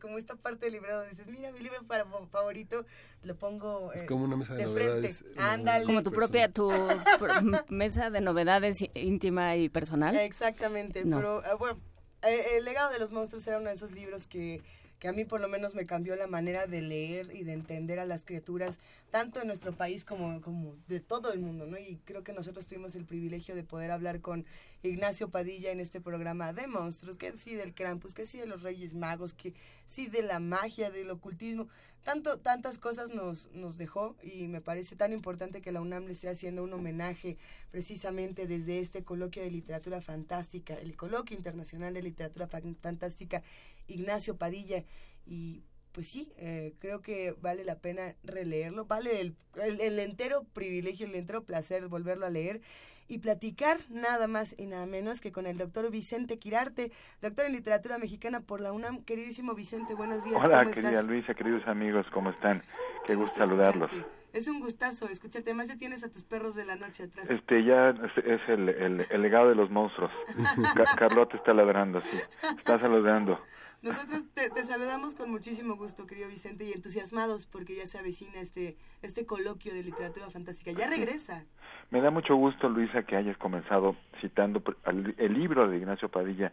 como 0.00 0.18
esta 0.18 0.36
parte 0.36 0.66
del 0.66 0.74
librado 0.74 1.04
dices, 1.04 1.26
mira, 1.26 1.50
mi 1.52 1.60
libro 1.60 1.82
para, 1.84 2.04
favorito 2.30 2.84
lo 3.22 3.36
pongo 3.36 3.92
Es 3.92 4.04
como 4.04 4.24
una 4.24 4.36
mesa 4.36 4.54
de, 4.54 4.64
novedades. 4.64 5.24
Ándale. 5.36 5.84
Como 5.84 6.02
tu 6.02 6.12
propia, 6.12 6.52
tu 6.52 6.70
mesa 7.68 8.10
de 8.10 8.20
novedades 8.20 8.76
íntima 8.94 9.56
y 9.56 9.68
personal. 9.68 10.16
Exactamente, 10.16 11.02
pero 11.04 11.42
ah, 11.44 11.54
bueno, 11.54 11.78
eh, 12.22 12.56
El 12.56 12.64
legado 12.64 12.92
de 12.92 12.98
los 12.98 13.10
monstruos 13.10 13.46
era 13.46 13.58
uno 13.58 13.68
de 13.68 13.74
esos 13.74 13.92
libros 13.92 14.26
que 14.26 14.62
que 14.98 15.08
a 15.08 15.12
mí 15.12 15.24
por 15.24 15.40
lo 15.40 15.48
menos 15.48 15.74
me 15.74 15.86
cambió 15.86 16.16
la 16.16 16.26
manera 16.26 16.66
de 16.66 16.82
leer 16.82 17.30
y 17.34 17.44
de 17.44 17.52
entender 17.52 17.98
a 17.98 18.04
las 18.04 18.24
criaturas, 18.24 18.80
tanto 19.10 19.40
en 19.40 19.46
nuestro 19.46 19.72
país 19.72 20.04
como, 20.04 20.40
como 20.40 20.74
de 20.88 21.00
todo 21.00 21.32
el 21.32 21.40
mundo, 21.40 21.66
¿no? 21.66 21.78
Y 21.78 22.00
creo 22.04 22.24
que 22.24 22.32
nosotros 22.32 22.66
tuvimos 22.66 22.96
el 22.96 23.04
privilegio 23.04 23.54
de 23.54 23.62
poder 23.62 23.90
hablar 23.90 24.20
con 24.20 24.44
Ignacio 24.82 25.30
Padilla 25.30 25.70
en 25.70 25.80
este 25.80 26.00
programa 26.00 26.52
de 26.52 26.66
monstruos, 26.66 27.16
que 27.16 27.36
sí 27.38 27.54
del 27.54 27.74
Krampus, 27.74 28.14
que 28.14 28.26
sí 28.26 28.38
de 28.38 28.46
los 28.46 28.62
Reyes 28.62 28.94
Magos, 28.94 29.34
que 29.34 29.54
sí 29.86 30.06
de 30.06 30.22
la 30.22 30.40
magia, 30.40 30.90
del 30.90 31.10
ocultismo, 31.10 31.68
tanto, 32.02 32.38
tantas 32.38 32.78
cosas 32.78 33.10
nos, 33.10 33.50
nos 33.52 33.76
dejó 33.76 34.16
y 34.22 34.48
me 34.48 34.60
parece 34.60 34.96
tan 34.96 35.12
importante 35.12 35.60
que 35.60 35.72
la 35.72 35.80
UNAM 35.80 36.06
le 36.06 36.12
esté 36.12 36.28
haciendo 36.28 36.64
un 36.64 36.72
homenaje 36.72 37.36
precisamente 37.70 38.46
desde 38.46 38.80
este 38.80 39.04
coloquio 39.04 39.42
de 39.42 39.50
literatura 39.50 40.00
fantástica, 40.00 40.74
el 40.74 40.96
coloquio 40.96 41.36
internacional 41.36 41.94
de 41.94 42.02
literatura 42.02 42.46
fantástica, 42.46 43.42
Ignacio 43.86 44.36
Padilla, 44.36 44.84
y 45.26 45.62
pues 45.92 46.08
sí, 46.08 46.32
eh, 46.36 46.74
creo 46.78 47.02
que 47.02 47.32
vale 47.40 47.64
la 47.64 47.78
pena 47.78 48.14
releerlo, 48.22 48.84
vale 48.84 49.20
el, 49.20 49.34
el, 49.56 49.98
entero 49.98 50.44
privilegio, 50.52 51.06
el 51.06 51.14
entero 51.14 51.44
placer 51.44 51.88
volverlo 51.88 52.26
a 52.26 52.30
leer 52.30 52.60
y 53.08 53.18
platicar 53.18 53.78
nada 53.88 54.28
más 54.28 54.54
y 54.58 54.66
nada 54.66 54.86
menos 54.86 55.20
que 55.20 55.32
con 55.32 55.46
el 55.46 55.56
doctor 55.56 55.90
Vicente 55.90 56.38
Quirarte, 56.38 56.92
doctor 57.22 57.46
en 57.46 57.52
literatura 57.52 57.98
mexicana 57.98 58.40
por 58.40 58.60
la 58.60 58.72
UNAM. 58.72 59.02
Queridísimo 59.02 59.54
Vicente, 59.54 59.94
buenos 59.94 60.24
días. 60.24 60.40
Hola, 60.44 60.70
querida 60.70 61.02
Luisa, 61.02 61.34
queridos 61.34 61.66
amigos, 61.66 62.06
¿cómo 62.12 62.30
están? 62.30 62.62
Qué, 63.06 63.14
gusto 63.14 63.38
saludarlos. 63.38 63.90
Es 64.34 64.46
un 64.46 64.60
gustazo 64.60 65.08
escúchate, 65.08 65.50
además 65.50 65.68
ya 65.68 65.76
tienes 65.76 66.04
a 66.04 66.10
tus 66.10 66.22
perros 66.22 66.54
de 66.54 66.66
la 66.66 66.76
noche 66.76 67.04
atrás. 67.04 67.30
Este, 67.30 67.64
ya 67.64 67.90
es, 67.90 68.40
el, 68.48 68.68
el, 68.68 69.22
legado 69.22 69.48
de 69.48 69.54
los 69.54 69.70
monstruos. 69.70 70.12
Carlota 70.98 71.36
está 71.38 71.54
ladrando, 71.54 72.00
sí, 72.02 72.18
está 72.58 72.78
saludando. 72.78 73.40
Nosotros 73.80 74.24
te, 74.34 74.50
saludamos 74.66 75.14
con 75.14 75.30
muchísimo 75.30 75.76
gusto, 75.76 76.06
querido 76.06 76.28
Vicente, 76.28 76.64
y 76.64 76.72
entusiasmados 76.72 77.46
porque 77.46 77.76
ya 77.76 77.86
se 77.86 77.96
avecina 77.96 78.40
este, 78.40 78.76
este 79.02 79.24
coloquio 79.24 79.72
de 79.72 79.84
literatura 79.84 80.28
fantástica. 80.30 80.72
Ya 80.72 80.86
regresa. 80.90 81.44
Me 81.90 82.00
da 82.02 82.10
mucho 82.10 82.36
gusto, 82.36 82.68
Luisa, 82.68 83.02
que 83.04 83.16
hayas 83.16 83.36
comenzado 83.38 83.96
citando 84.20 84.62
el 84.84 85.32
libro 85.32 85.68
de 85.68 85.78
Ignacio 85.78 86.10
Padilla, 86.10 86.52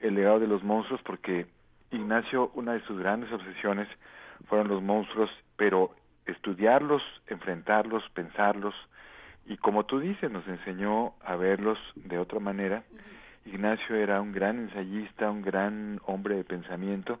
El 0.00 0.16
legado 0.16 0.40
de 0.40 0.48
los 0.48 0.64
monstruos, 0.64 1.00
porque 1.02 1.46
Ignacio, 1.92 2.50
una 2.54 2.72
de 2.72 2.80
sus 2.80 2.98
grandes 2.98 3.32
obsesiones 3.32 3.88
fueron 4.48 4.66
los 4.68 4.82
monstruos, 4.82 5.30
pero 5.56 5.94
estudiarlos, 6.26 7.02
enfrentarlos, 7.28 8.02
pensarlos, 8.10 8.74
y 9.46 9.56
como 9.58 9.84
tú 9.84 10.00
dices, 10.00 10.30
nos 10.30 10.46
enseñó 10.48 11.14
a 11.24 11.36
verlos 11.36 11.78
de 11.94 12.18
otra 12.18 12.40
manera. 12.40 12.82
Ignacio 13.44 13.94
era 13.94 14.20
un 14.20 14.32
gran 14.32 14.58
ensayista, 14.58 15.30
un 15.30 15.42
gran 15.42 16.00
hombre 16.06 16.36
de 16.36 16.44
pensamiento, 16.44 17.20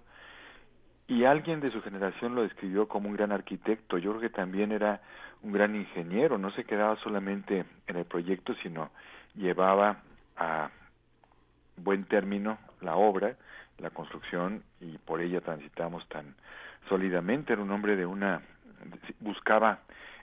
y 1.06 1.24
alguien 1.24 1.60
de 1.60 1.70
su 1.70 1.82
generación 1.82 2.34
lo 2.34 2.42
describió 2.42 2.88
como 2.88 3.08
un 3.08 3.16
gran 3.16 3.32
arquitecto. 3.32 3.98
Yo 3.98 4.10
creo 4.10 4.22
que 4.22 4.30
también 4.30 4.72
era 4.72 5.00
un 5.42 5.52
gran 5.52 5.74
ingeniero, 5.74 6.38
no 6.38 6.50
se 6.52 6.64
quedaba 6.64 6.96
solamente 6.96 7.64
en 7.86 7.96
el 7.96 8.04
proyecto, 8.04 8.54
sino 8.62 8.90
llevaba 9.34 9.98
a 10.36 10.70
buen 11.76 12.04
término 12.04 12.58
la 12.80 12.96
obra, 12.96 13.36
la 13.78 13.90
construcción, 13.90 14.62
y 14.80 14.98
por 14.98 15.20
ella 15.20 15.40
transitamos 15.40 16.08
tan 16.08 16.34
sólidamente. 16.88 17.52
Era 17.52 17.62
un 17.62 17.70
hombre 17.70 17.96
de 17.96 18.06
una... 18.06 18.40
buscaba 19.20 19.80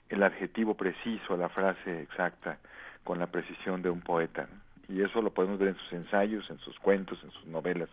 el 0.08 0.22
adjetivo 0.22 0.74
preciso, 0.74 1.36
la 1.36 1.48
frase 1.48 2.02
exacta, 2.02 2.58
con 3.04 3.18
la 3.18 3.26
precisión 3.28 3.82
de 3.82 3.90
un 3.90 4.00
poeta 4.00 4.48
y 4.92 5.02
eso 5.02 5.22
lo 5.22 5.30
podemos 5.30 5.58
ver 5.58 5.68
en 5.68 5.76
sus 5.76 5.92
ensayos, 5.92 6.48
en 6.50 6.58
sus 6.58 6.78
cuentos, 6.78 7.18
en 7.24 7.30
sus 7.30 7.46
novelas. 7.46 7.88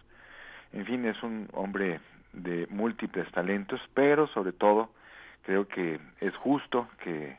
En 0.74 0.86
fin, 0.86 1.06
es 1.06 1.22
un 1.24 1.48
hombre 1.54 2.00
de 2.34 2.67
múltiples 2.69 3.30
talentos, 3.32 3.82
pero 3.93 4.27
sobre 4.27 4.51
todo 4.51 4.89
creo 5.43 5.67
que 5.67 5.99
es 6.19 6.36
justo 6.38 6.88
que 7.03 7.38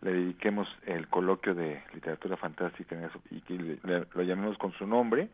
le 0.00 0.12
dediquemos 0.12 0.68
el 0.84 1.08
coloquio 1.08 1.54
de 1.54 1.82
literatura 1.94 2.36
fantástica 2.36 2.96
y 3.30 3.40
que 3.42 3.78
lo 3.84 4.22
llamemos 4.22 4.58
con 4.58 4.72
su 4.72 4.86
nombre, 4.86 5.28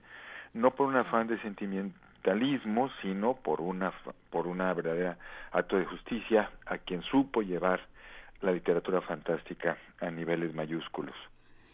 no 0.53 0.73
por 0.73 0.89
un 0.89 0.97
afán 0.97 1.27
de 1.27 1.41
sentimentalismo, 1.41 2.91
sino 3.01 3.35
por 3.35 3.61
una 3.61 3.93
por 4.31 4.47
una 4.47 4.75
verdadera 4.75 5.17
acto 5.53 5.79
de 5.79 5.87
justicia 5.87 6.51
a 6.67 6.79
quien 6.79 7.03
supo 7.03 7.43
llevar 7.43 7.81
la 8.43 8.53
literatura 8.53 9.01
fantástica 9.01 9.79
a 10.01 10.11
niveles 10.11 10.55
mayúsculos. 10.55 11.17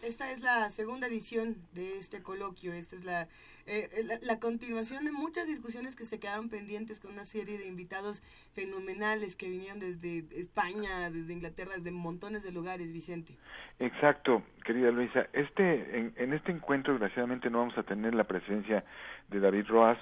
Esta 0.05 0.31
es 0.31 0.41
la 0.41 0.69
segunda 0.69 1.07
edición 1.07 1.57
de 1.73 1.97
este 1.97 2.23
coloquio. 2.23 2.75
Esta 2.75 2.95
es 2.95 3.07
la, 3.07 3.27
eh, 3.67 3.89
la, 4.21 4.39
continuación 4.39 5.07
de 5.07 5.13
muchas 5.13 5.47
discusiones 5.47 5.97
que 5.97 6.05
se 6.05 6.21
quedaron 6.21 6.51
pendientes 6.51 7.01
con 7.01 7.13
una 7.13 7.25
serie 7.25 7.57
de 7.57 7.67
invitados 7.67 8.23
fenomenales 8.53 9.35
que 9.35 9.49
vinieron 9.49 9.81
desde 9.81 10.27
España, 10.39 11.09
desde 11.11 11.33
Inglaterra, 11.33 11.73
desde 11.77 11.91
montones 11.91 12.43
de 12.43 12.53
lugares, 12.53 12.93
Vicente. 12.93 13.39
Exacto, 13.79 14.43
querida 14.67 14.91
Luisa. 14.91 15.27
Este, 15.33 15.99
en, 15.99 16.13
en 16.17 16.35
este 16.35 16.53
encuentro, 16.53 16.93
desgraciadamente, 16.93 17.49
no 17.49 17.61
vamos 17.61 17.79
a 17.79 17.83
tener 17.83 18.15
la 18.15 18.25
presencia 18.25 18.85
de 19.31 19.41
David 19.41 19.65
Roas, 19.69 19.99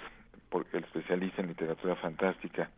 porque 0.48 0.78
el 0.78 0.84
especialista 0.84 1.42
en 1.42 1.48
literatura 1.48 1.94
fantástica 1.94 2.70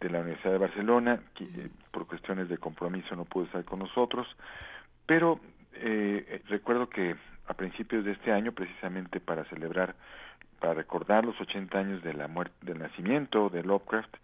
de 0.00 0.08
la 0.08 0.20
Universidad 0.20 0.52
de 0.52 0.58
Barcelona, 0.58 1.20
que, 1.34 1.44
eh, 1.44 1.68
por 1.90 2.06
cuestiones 2.06 2.48
de 2.48 2.56
compromiso 2.56 3.14
no 3.16 3.26
pudo 3.26 3.44
estar 3.44 3.64
con 3.66 3.80
nosotros, 3.80 4.26
pero 5.04 5.40
eh, 5.74 6.42
recuerdo 6.48 6.88
que 6.88 7.16
a 7.46 7.54
principios 7.54 8.04
de 8.04 8.12
este 8.12 8.32
año, 8.32 8.52
precisamente 8.52 9.20
para 9.20 9.44
celebrar, 9.46 9.94
para 10.60 10.74
recordar 10.74 11.24
los 11.24 11.40
80 11.40 11.78
años 11.78 12.02
de 12.02 12.14
la 12.14 12.28
muerte, 12.28 12.54
del 12.62 12.78
nacimiento 12.78 13.48
de 13.48 13.62
Lovecraft, 13.62 14.14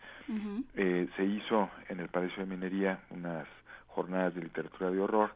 eh, 0.75 1.09
se 1.17 1.25
hizo 1.25 1.71
en 1.89 2.01
el 2.01 2.09
Palacio 2.09 2.45
de 2.45 2.51
Minería 2.51 3.01
unas 3.11 3.47
jornadas 3.89 4.35
de 4.35 4.43
literatura 4.43 4.91
de 4.91 5.01
horror 5.01 5.35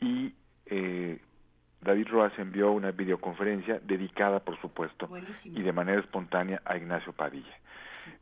y 0.00 0.34
eh, 0.66 1.18
David 1.80 2.08
Roas 2.08 2.32
envió 2.38 2.72
una 2.72 2.90
videoconferencia 2.90 3.80
dedicada, 3.82 4.40
por 4.40 4.60
supuesto, 4.60 5.08
y 5.44 5.62
de 5.62 5.72
manera 5.72 6.00
espontánea 6.00 6.60
a 6.64 6.76
Ignacio 6.76 7.12
Padilla. 7.12 7.56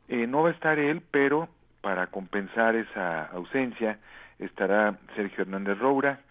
Eh, 0.07 0.27
no 0.27 0.43
va 0.43 0.49
a 0.49 0.53
estar 0.53 0.79
él, 0.79 1.01
pero 1.11 1.49
para 1.81 2.07
compensar 2.07 2.75
esa 2.75 3.25
ausencia 3.25 3.99
estará 4.39 4.97
Sergio 5.15 5.41
Hernández 5.41 5.77
Roura, 5.77 6.21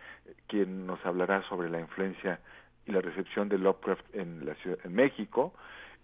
quien 0.49 0.87
nos 0.87 1.05
hablará 1.07 1.43
sobre 1.49 1.71
la 1.71 1.81
influencia 1.81 2.41
y 2.87 2.93
la 2.93 3.01
recepción 3.01 3.49
de 3.49 3.59
Lovecraft 3.59 4.15
en 4.15 4.47
la 4.47 4.55
ciudad, 4.57 4.79
en 4.85 4.95
México. 4.95 5.55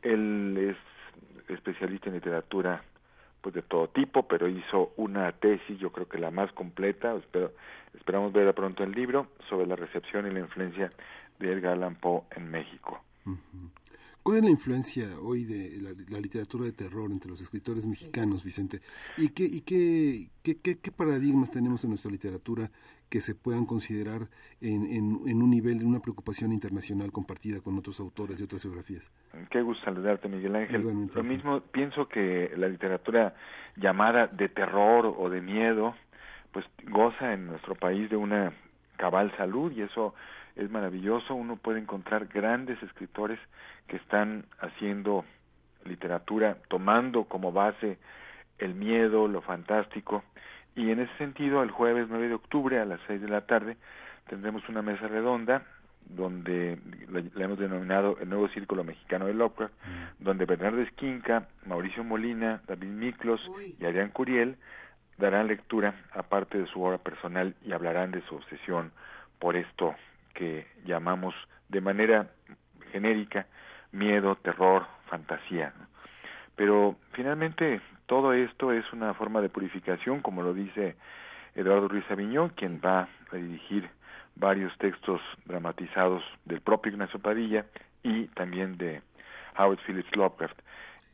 Él 0.02 0.56
es 0.58 0.76
especialista 1.48 2.08
en 2.08 2.14
literatura 2.14 2.82
pues 3.40 3.54
de 3.54 3.62
todo 3.62 3.88
tipo, 3.88 4.26
pero 4.26 4.48
hizo 4.48 4.92
una 4.96 5.30
tesis, 5.32 5.78
yo 5.78 5.92
creo 5.92 6.08
que 6.08 6.18
la 6.18 6.30
más 6.30 6.50
completa, 6.52 7.14
espero, 7.14 7.52
esperamos 7.94 8.32
ver 8.32 8.54
pronto 8.54 8.82
el 8.82 8.92
libro, 8.92 9.26
sobre 9.50 9.66
la 9.66 9.76
recepción 9.76 10.26
y 10.26 10.30
la 10.30 10.40
influencia 10.40 10.90
de 11.38 11.52
Edgar 11.52 11.74
Allan 11.74 11.96
Poe 11.96 12.22
en 12.36 12.50
México. 12.50 13.02
¿Cuál 14.24 14.38
es 14.38 14.44
la 14.44 14.50
influencia 14.50 15.04
hoy 15.22 15.44
de 15.44 15.82
la, 15.82 16.18
literatura 16.18 16.64
de 16.64 16.72
terror 16.72 17.10
entre 17.12 17.30
los 17.30 17.42
escritores 17.42 17.84
mexicanos, 17.84 18.42
Vicente? 18.42 18.80
¿Y, 19.18 19.28
qué, 19.34 19.44
y 19.44 19.60
qué, 19.60 20.30
qué, 20.42 20.80
qué, 20.80 20.90
paradigmas 20.90 21.50
tenemos 21.50 21.84
en 21.84 21.90
nuestra 21.90 22.10
literatura 22.10 22.70
que 23.10 23.20
se 23.20 23.34
puedan 23.34 23.66
considerar 23.66 24.22
en, 24.62 24.86
en, 24.86 25.42
un 25.42 25.50
nivel 25.50 25.78
de 25.78 25.84
una 25.84 26.00
preocupación 26.00 26.54
internacional 26.54 27.12
compartida 27.12 27.60
con 27.60 27.76
otros 27.76 28.00
autores 28.00 28.38
de 28.38 28.44
otras 28.44 28.62
geografías? 28.62 29.12
Qué 29.50 29.60
gusto 29.60 29.84
saludarte, 29.84 30.26
Miguel 30.26 30.56
Ángel. 30.56 30.80
Lo 30.82 31.22
mismo, 31.22 31.60
pienso 31.60 32.08
que 32.08 32.50
la 32.56 32.68
literatura 32.68 33.34
llamada 33.76 34.26
de 34.28 34.48
terror 34.48 35.14
o 35.18 35.28
de 35.28 35.42
miedo, 35.42 35.94
pues 36.50 36.64
goza 36.88 37.34
en 37.34 37.44
nuestro 37.44 37.74
país 37.74 38.08
de 38.08 38.16
una 38.16 38.54
cabal 38.96 39.36
salud 39.36 39.70
y 39.72 39.82
eso 39.82 40.14
es 40.56 40.70
maravilloso. 40.70 41.34
Uno 41.34 41.56
puede 41.56 41.80
encontrar 41.80 42.26
grandes 42.26 42.82
escritores 42.82 43.38
que 43.86 43.96
están 43.96 44.44
haciendo 44.60 45.24
literatura 45.84 46.56
tomando 46.68 47.24
como 47.24 47.52
base 47.52 47.98
el 48.58 48.74
miedo, 48.74 49.28
lo 49.28 49.42
fantástico. 49.42 50.22
Y 50.76 50.90
en 50.90 51.00
ese 51.00 51.16
sentido, 51.18 51.62
el 51.62 51.70
jueves 51.70 52.06
9 52.08 52.28
de 52.28 52.34
octubre 52.34 52.80
a 52.80 52.84
las 52.84 53.00
6 53.06 53.20
de 53.20 53.28
la 53.28 53.42
tarde 53.42 53.76
tendremos 54.28 54.68
una 54.68 54.82
mesa 54.82 55.06
redonda 55.06 55.62
donde 56.06 56.78
le, 57.08 57.42
hemos 57.42 57.58
denominado 57.58 58.18
el 58.20 58.28
nuevo 58.28 58.48
Círculo 58.48 58.84
Mexicano 58.84 59.26
de 59.26 59.34
Lovecraft, 59.34 59.72
mm. 59.72 60.24
donde 60.24 60.44
Bernardo 60.44 60.82
Esquinca, 60.82 61.48
Mauricio 61.66 62.04
Molina, 62.04 62.60
David 62.66 62.88
Miklos 62.88 63.40
y 63.78 63.84
Adrián 63.84 64.10
Curiel 64.10 64.56
darán 65.16 65.46
lectura 65.46 65.94
aparte 66.12 66.58
de 66.58 66.66
su 66.66 66.82
obra 66.82 66.98
personal 66.98 67.54
y 67.64 67.72
hablarán 67.72 68.10
de 68.10 68.22
su 68.22 68.34
obsesión 68.34 68.92
por 69.38 69.56
esto 69.56 69.94
que 70.34 70.66
llamamos 70.84 71.34
de 71.68 71.80
manera 71.80 72.30
genérica 72.92 73.46
miedo, 73.92 74.36
terror, 74.36 74.86
fantasía. 75.06 75.72
Pero 76.56 76.96
finalmente 77.12 77.80
todo 78.06 78.32
esto 78.32 78.72
es 78.72 78.84
una 78.92 79.14
forma 79.14 79.40
de 79.40 79.48
purificación, 79.48 80.20
como 80.20 80.42
lo 80.42 80.52
dice 80.52 80.96
Eduardo 81.54 81.88
Ruiz 81.88 82.04
Aviñón, 82.10 82.50
quien 82.50 82.80
va 82.84 83.08
a 83.32 83.36
dirigir 83.36 83.88
varios 84.36 84.76
textos 84.78 85.20
dramatizados 85.44 86.22
del 86.44 86.60
propio 86.60 86.92
Ignacio 86.92 87.20
Padilla 87.20 87.64
y 88.02 88.26
también 88.28 88.76
de 88.76 89.02
Howard 89.56 89.78
Phillips 89.86 90.14
Lovecraft. 90.16 90.58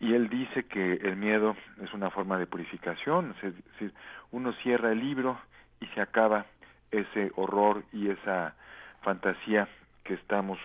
Y 0.01 0.15
él 0.15 0.31
dice 0.31 0.65
que 0.65 0.95
el 0.95 1.17
miedo 1.17 1.57
es 1.83 1.93
una 1.93 2.11
forma 2.11 2.39
de 2.39 2.47
purificación, 2.47 3.35
es 3.43 3.55
decir, 3.55 3.93
uno 4.31 4.53
cierra 4.63 4.93
el 4.93 5.01
libro 5.01 5.39
y 5.79 5.87
se 5.89 6.01
acaba 6.01 6.47
ese 6.91 7.31
horror 7.37 7.85
y 7.93 8.09
esa 8.09 8.55
fantasía 9.03 9.69
que 10.05 10.15
estamos 10.15 10.59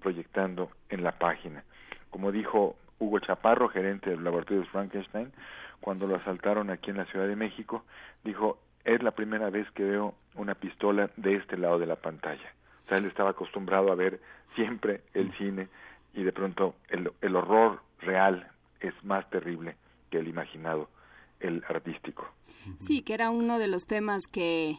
proyectando 0.00 0.70
en 0.88 1.02
la 1.02 1.12
página. 1.12 1.64
Como 2.10 2.32
dijo 2.32 2.76
Hugo 2.98 3.18
Chaparro, 3.20 3.68
gerente 3.68 4.10
del 4.10 4.24
laboratorio 4.24 4.64
Frankenstein, 4.66 5.32
cuando 5.80 6.06
lo 6.06 6.16
asaltaron 6.16 6.70
aquí 6.70 6.90
en 6.90 6.98
la 6.98 7.06
Ciudad 7.06 7.26
de 7.26 7.36
México, 7.36 7.84
dijo, 8.24 8.58
es 8.84 9.02
la 9.02 9.12
primera 9.12 9.50
vez 9.50 9.70
que 9.72 9.84
veo 9.84 10.14
una 10.34 10.54
pistola 10.54 11.10
de 11.16 11.36
este 11.36 11.56
lado 11.56 11.78
de 11.78 11.86
la 11.86 11.96
pantalla. 11.96 12.52
O 12.84 12.88
sea, 12.88 12.98
él 12.98 13.06
estaba 13.06 13.30
acostumbrado 13.30 13.90
a 13.90 13.94
ver 13.94 14.20
siempre 14.54 15.02
el 15.14 15.32
cine 15.36 15.68
y 16.14 16.22
de 16.22 16.32
pronto 16.32 16.74
el, 16.88 17.10
el 17.20 17.36
horror 17.36 17.80
real 18.00 18.48
es 18.80 18.92
más 19.04 19.28
terrible 19.30 19.76
que 20.10 20.18
el 20.18 20.28
imaginado, 20.28 20.88
el 21.40 21.64
artístico. 21.68 22.28
Sí, 22.78 23.02
que 23.02 23.14
era 23.14 23.30
uno 23.30 23.58
de 23.58 23.68
los 23.68 23.86
temas 23.86 24.26
que 24.26 24.76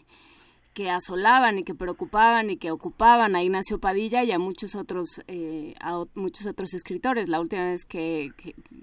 que 0.74 0.90
asolaban 0.90 1.60
y 1.60 1.64
que 1.64 1.76
preocupaban 1.76 2.50
y 2.50 2.58
que 2.58 2.72
ocupaban 2.72 3.36
a 3.36 3.44
Ignacio 3.44 3.80
Padilla 3.80 4.24
y 4.24 4.32
a 4.32 4.40
muchos 4.40 4.76
otros 4.76 5.22
eh, 5.28 5.76
a 5.80 6.04
muchos 6.16 6.48
otros 6.48 6.74
escritores. 6.74 7.30
La 7.30 7.40
última 7.40 7.66
vez 7.66 7.86
que, 7.86 8.32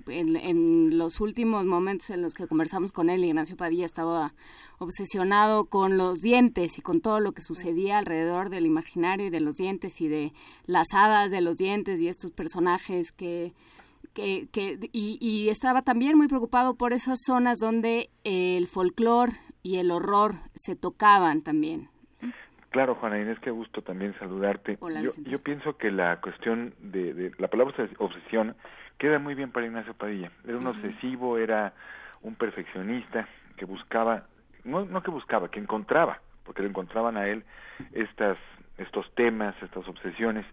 en, 0.07 0.37
en, 0.37 0.99
los 0.99 1.21
últimos 1.21 1.65
momentos 1.65 2.11
en 2.11 2.23
los 2.23 2.35
que 2.35 2.47
conversamos 2.47 2.93
con 2.93 3.11
él 3.11 3.25
Ignacio 3.25 3.57
Padilla 3.57 3.87
estaba 3.87 4.33
obsesionado 4.79 5.67
con 5.67 5.99
los 5.99 6.21
dientes 6.21 6.79
y 6.79 6.83
con 6.83 7.01
todo 7.01 7.21
lo 7.21 7.33
que 7.33 7.43
sucedía 7.43 7.99
alrededor 7.99 8.49
del 8.49 8.67
imaginario 8.67 9.27
y 9.27 9.31
de 9.31 9.41
los 9.41 9.57
dientes 9.57 10.01
y 10.01 10.09
de 10.09 10.33
las 10.67 10.87
hadas 10.95 11.31
de 11.31 11.41
los 11.41 11.57
dientes 11.57 12.01
y 12.01 12.09
estos 12.09 12.31
personajes 12.31 13.13
que 13.13 13.53
que, 14.15 14.49
que 14.53 14.79
y, 14.93 15.19
y, 15.21 15.49
estaba 15.49 15.83
también 15.83 16.17
muy 16.17 16.29
preocupado 16.29 16.75
por 16.75 16.93
esas 16.93 17.19
zonas 17.25 17.59
donde 17.59 18.11
el 18.25 18.67
folclore 18.67 19.33
y 19.63 19.79
el 19.79 19.91
horror 19.91 20.35
se 20.55 20.77
tocaban 20.77 21.43
también. 21.43 21.89
Claro, 22.71 22.95
Juana 22.95 23.21
Inés, 23.21 23.39
qué 23.41 23.51
gusto 23.51 23.83
también 23.83 24.15
saludarte. 24.19 24.79
yo, 24.81 25.11
yo, 25.25 25.43
pienso 25.43 25.77
que 25.77 25.91
la 25.91 26.21
cuestión 26.21 26.73
de, 26.79 27.15
de, 27.15 27.33
la 27.39 27.49
palabra 27.49 27.89
obsesión 27.99 28.55
queda 28.97 29.19
muy 29.19 29.35
bien 29.35 29.51
para 29.51 29.67
Ignacio 29.67 29.95
Padilla. 29.95 30.31
Era 30.47 30.57
un 30.57 30.67
obsesivo, 30.69 31.37
era 31.37 31.73
un 32.23 32.37
perfeccionista 32.37 33.27
que 33.57 33.65
buscaba, 33.65 34.27
no, 34.63 34.85
no 34.85 35.03
que 35.03 35.11
buscaba, 35.11 35.51
que 35.51 35.59
encontraba, 35.59 36.21
porque 36.45 36.63
le 36.63 36.69
encontraban 36.69 37.17
a 37.17 37.27
él 37.27 37.45
estas, 37.93 38.39
estos 38.79 39.13
temas, 39.15 39.55
estas 39.63 39.89
obsesiones, 39.89 40.47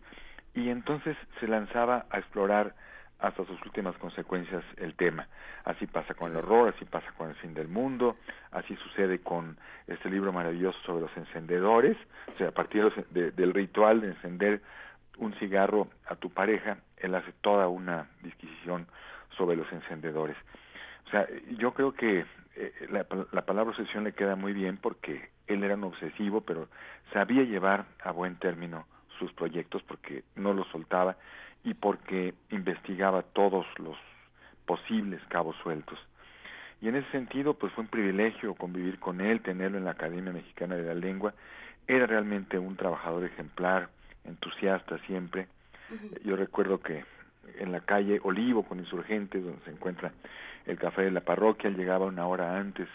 y 0.55 0.69
entonces 0.69 1.15
se 1.39 1.47
lanzaba 1.47 2.07
a 2.09 2.17
explorar 2.17 2.73
hasta 3.19 3.45
sus 3.45 3.59
últimas 3.65 3.95
consecuencias 3.97 4.63
el 4.77 4.95
tema. 4.95 5.27
Así 5.65 5.87
pasa 5.87 6.13
con 6.13 6.31
el 6.31 6.37
horror, 6.37 6.73
así 6.75 6.85
pasa 6.85 7.11
con 7.17 7.29
el 7.29 7.35
fin 7.35 7.53
del 7.53 7.67
mundo, 7.67 8.17
así 8.51 8.75
sucede 8.77 9.19
con 9.19 9.57
este 9.87 10.09
libro 10.09 10.31
maravilloso 10.31 10.77
sobre 10.85 11.01
los 11.01 11.17
encendedores, 11.17 11.97
o 12.33 12.37
sea, 12.37 12.49
a 12.49 12.51
partir 12.51 12.91
del 13.11 13.53
ritual 13.53 14.01
de 14.01 14.07
encender 14.09 14.61
un 15.17 15.33
cigarro 15.35 15.87
a 16.07 16.15
tu 16.15 16.29
pareja, 16.29 16.77
él 16.97 17.15
hace 17.15 17.31
toda 17.41 17.67
una 17.67 18.07
disquisición 18.21 18.87
sobre 19.35 19.55
los 19.55 19.71
encendedores. 19.71 20.37
O 21.07 21.09
sea, 21.09 21.27
yo 21.57 21.73
creo 21.73 21.93
que 21.93 22.25
eh, 22.55 22.87
la, 22.89 23.05
la 23.31 23.45
palabra 23.45 23.71
obsesión 23.71 24.03
le 24.03 24.13
queda 24.13 24.35
muy 24.35 24.53
bien 24.53 24.77
porque 24.77 25.29
él 25.47 25.63
era 25.63 25.75
un 25.75 25.85
obsesivo, 25.85 26.41
pero 26.41 26.67
sabía 27.13 27.43
llevar 27.43 27.85
a 28.03 28.11
buen 28.11 28.35
término 28.35 28.85
sus 29.17 29.33
proyectos 29.33 29.81
porque 29.83 30.23
no 30.35 30.53
los 30.53 30.67
soltaba 30.67 31.17
y 31.67 31.73
porque 31.73 32.33
investigaba 32.49 33.23
todos 33.23 33.65
los 33.77 33.97
posibles 34.65 35.21
cabos 35.27 35.53
sueltos. 35.57 35.99
Y 36.81 36.87
en 36.87 36.95
ese 36.95 37.11
sentido, 37.11 37.55
pues 37.55 37.73
fue 37.73 37.83
un 37.83 37.89
privilegio 37.89 38.55
convivir 38.55 38.99
con 38.99 39.19
él, 39.19 39.41
tenerlo 39.41 39.77
en 39.77 39.83
la 39.83 39.91
Academia 39.91 40.31
Mexicana 40.31 40.75
de 40.75 40.83
la 40.83 40.93
Lengua. 40.93 41.33
Era 41.85 42.05
realmente 42.05 42.57
un 42.57 42.77
trabajador 42.77 43.25
ejemplar, 43.25 43.89
entusiasta 44.23 44.97
siempre. 44.99 45.47
Yo 46.23 46.37
recuerdo 46.37 46.79
que 46.79 47.03
en 47.59 47.73
la 47.73 47.81
calle 47.81 48.21
Olivo 48.23 48.63
con 48.63 48.79
Insurgentes, 48.79 49.43
donde 49.43 49.61
se 49.65 49.71
encuentra 49.71 50.13
el 50.65 50.77
café 50.77 51.01
de 51.01 51.11
la 51.11 51.21
parroquia, 51.21 51.69
llegaba 51.69 52.05
una 52.05 52.27
hora 52.27 52.57
antes 52.57 52.87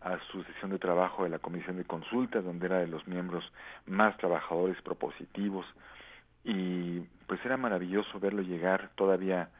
a 0.00 0.18
su 0.30 0.42
sesión 0.44 0.70
de 0.70 0.78
trabajo 0.78 1.24
de 1.24 1.30
la 1.30 1.38
comisión 1.38 1.76
de 1.76 1.84
consultas, 1.84 2.44
donde 2.44 2.64
era 2.64 2.78
de 2.78 2.86
los 2.86 3.06
miembros 3.06 3.44
más 3.84 4.16
trabajadores 4.16 4.80
propositivos, 4.80 5.66
y 6.46 7.00
pues 7.26 7.44
era 7.44 7.56
maravilloso 7.56 8.20
verlo 8.20 8.40
llegar 8.40 8.90
todavía 8.94 9.50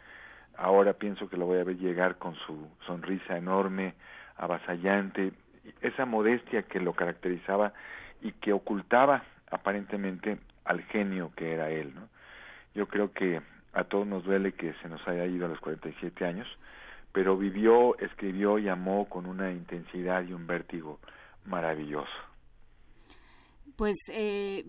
ahora 0.56 0.92
pienso 0.92 1.28
que 1.28 1.36
lo 1.36 1.46
voy 1.46 1.58
a 1.58 1.64
ver 1.64 1.76
llegar 1.76 2.16
con 2.16 2.36
su 2.46 2.68
sonrisa 2.86 3.36
enorme 3.36 3.94
avasallante 4.36 5.32
esa 5.80 6.06
modestia 6.06 6.62
que 6.62 6.78
lo 6.78 6.92
caracterizaba 6.92 7.72
y 8.22 8.30
que 8.32 8.52
ocultaba 8.52 9.24
aparentemente 9.50 10.38
al 10.64 10.80
genio 10.84 11.32
que 11.34 11.52
era 11.52 11.70
él 11.70 11.92
¿no? 11.92 12.08
yo 12.74 12.86
creo 12.86 13.12
que 13.12 13.42
a 13.72 13.84
todos 13.84 14.06
nos 14.06 14.22
duele 14.24 14.52
que 14.52 14.72
se 14.74 14.88
nos 14.88 15.06
haya 15.08 15.26
ido 15.26 15.46
a 15.46 15.48
los 15.48 15.58
47 15.58 16.24
años 16.24 16.46
pero 17.10 17.36
vivió 17.36 17.98
escribió 17.98 18.60
y 18.60 18.68
amó 18.68 19.08
con 19.08 19.26
una 19.26 19.50
intensidad 19.50 20.22
y 20.22 20.32
un 20.32 20.46
vértigo 20.46 21.00
maravilloso 21.46 22.14
pues 23.76 23.96
eh, 24.12 24.64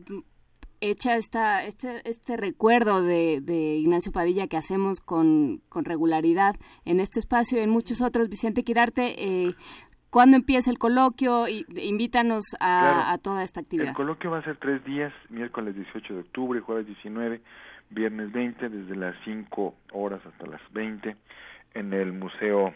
hecha 0.82 1.16
esta, 1.16 1.64
este, 1.66 2.08
este 2.10 2.38
recuerdo 2.38 3.04
de, 3.04 3.42
Ignacio 3.80 4.12
Padilla 4.12 4.48
que 4.48 4.58
hacemos 4.58 5.00
con, 5.00 5.62
regularidad 5.74 6.56
en 6.86 7.00
este 7.00 7.20
espacio 7.20 7.60
y 7.60 7.64
en 7.64 7.70
muchos 7.70 8.02
otros. 8.02 8.30
Vicente 8.30 8.64
Quirarte, 8.64 9.16
eh, 9.18 9.54
¿cuándo 10.10 10.38
empieza 10.38 10.70
el 10.70 10.78
coloquio? 10.78 11.48
Y, 11.48 11.66
invítanos 11.78 12.46
a, 12.60 13.18
toda 13.22 13.44
esta 13.44 13.60
actividad. 13.60 13.90
El 13.90 13.96
coloquio 13.96 14.32
va 14.32 14.40
a 14.40 14.44
ser 14.44 14.58
tres 14.58 14.84
días, 14.86 15.14
miércoles 15.30 15.76
18 15.76 16.14
de 16.14 16.20
octubre, 16.22 16.60
jueves 16.62 16.86
19, 16.88 17.42
viernes 17.90 18.32
20, 18.32 18.70
desde 18.70 18.96
las 18.96 19.16
5 19.26 19.76
horas 19.94 20.22
hasta 20.26 20.46
las 20.46 20.62
20, 20.74 21.16
en 21.74 21.94
el 21.94 22.14
Museo 22.14 22.74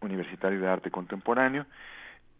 Universitario 0.00 0.60
de 0.60 0.68
Arte 0.68 0.90
Contemporáneo. 0.90 1.66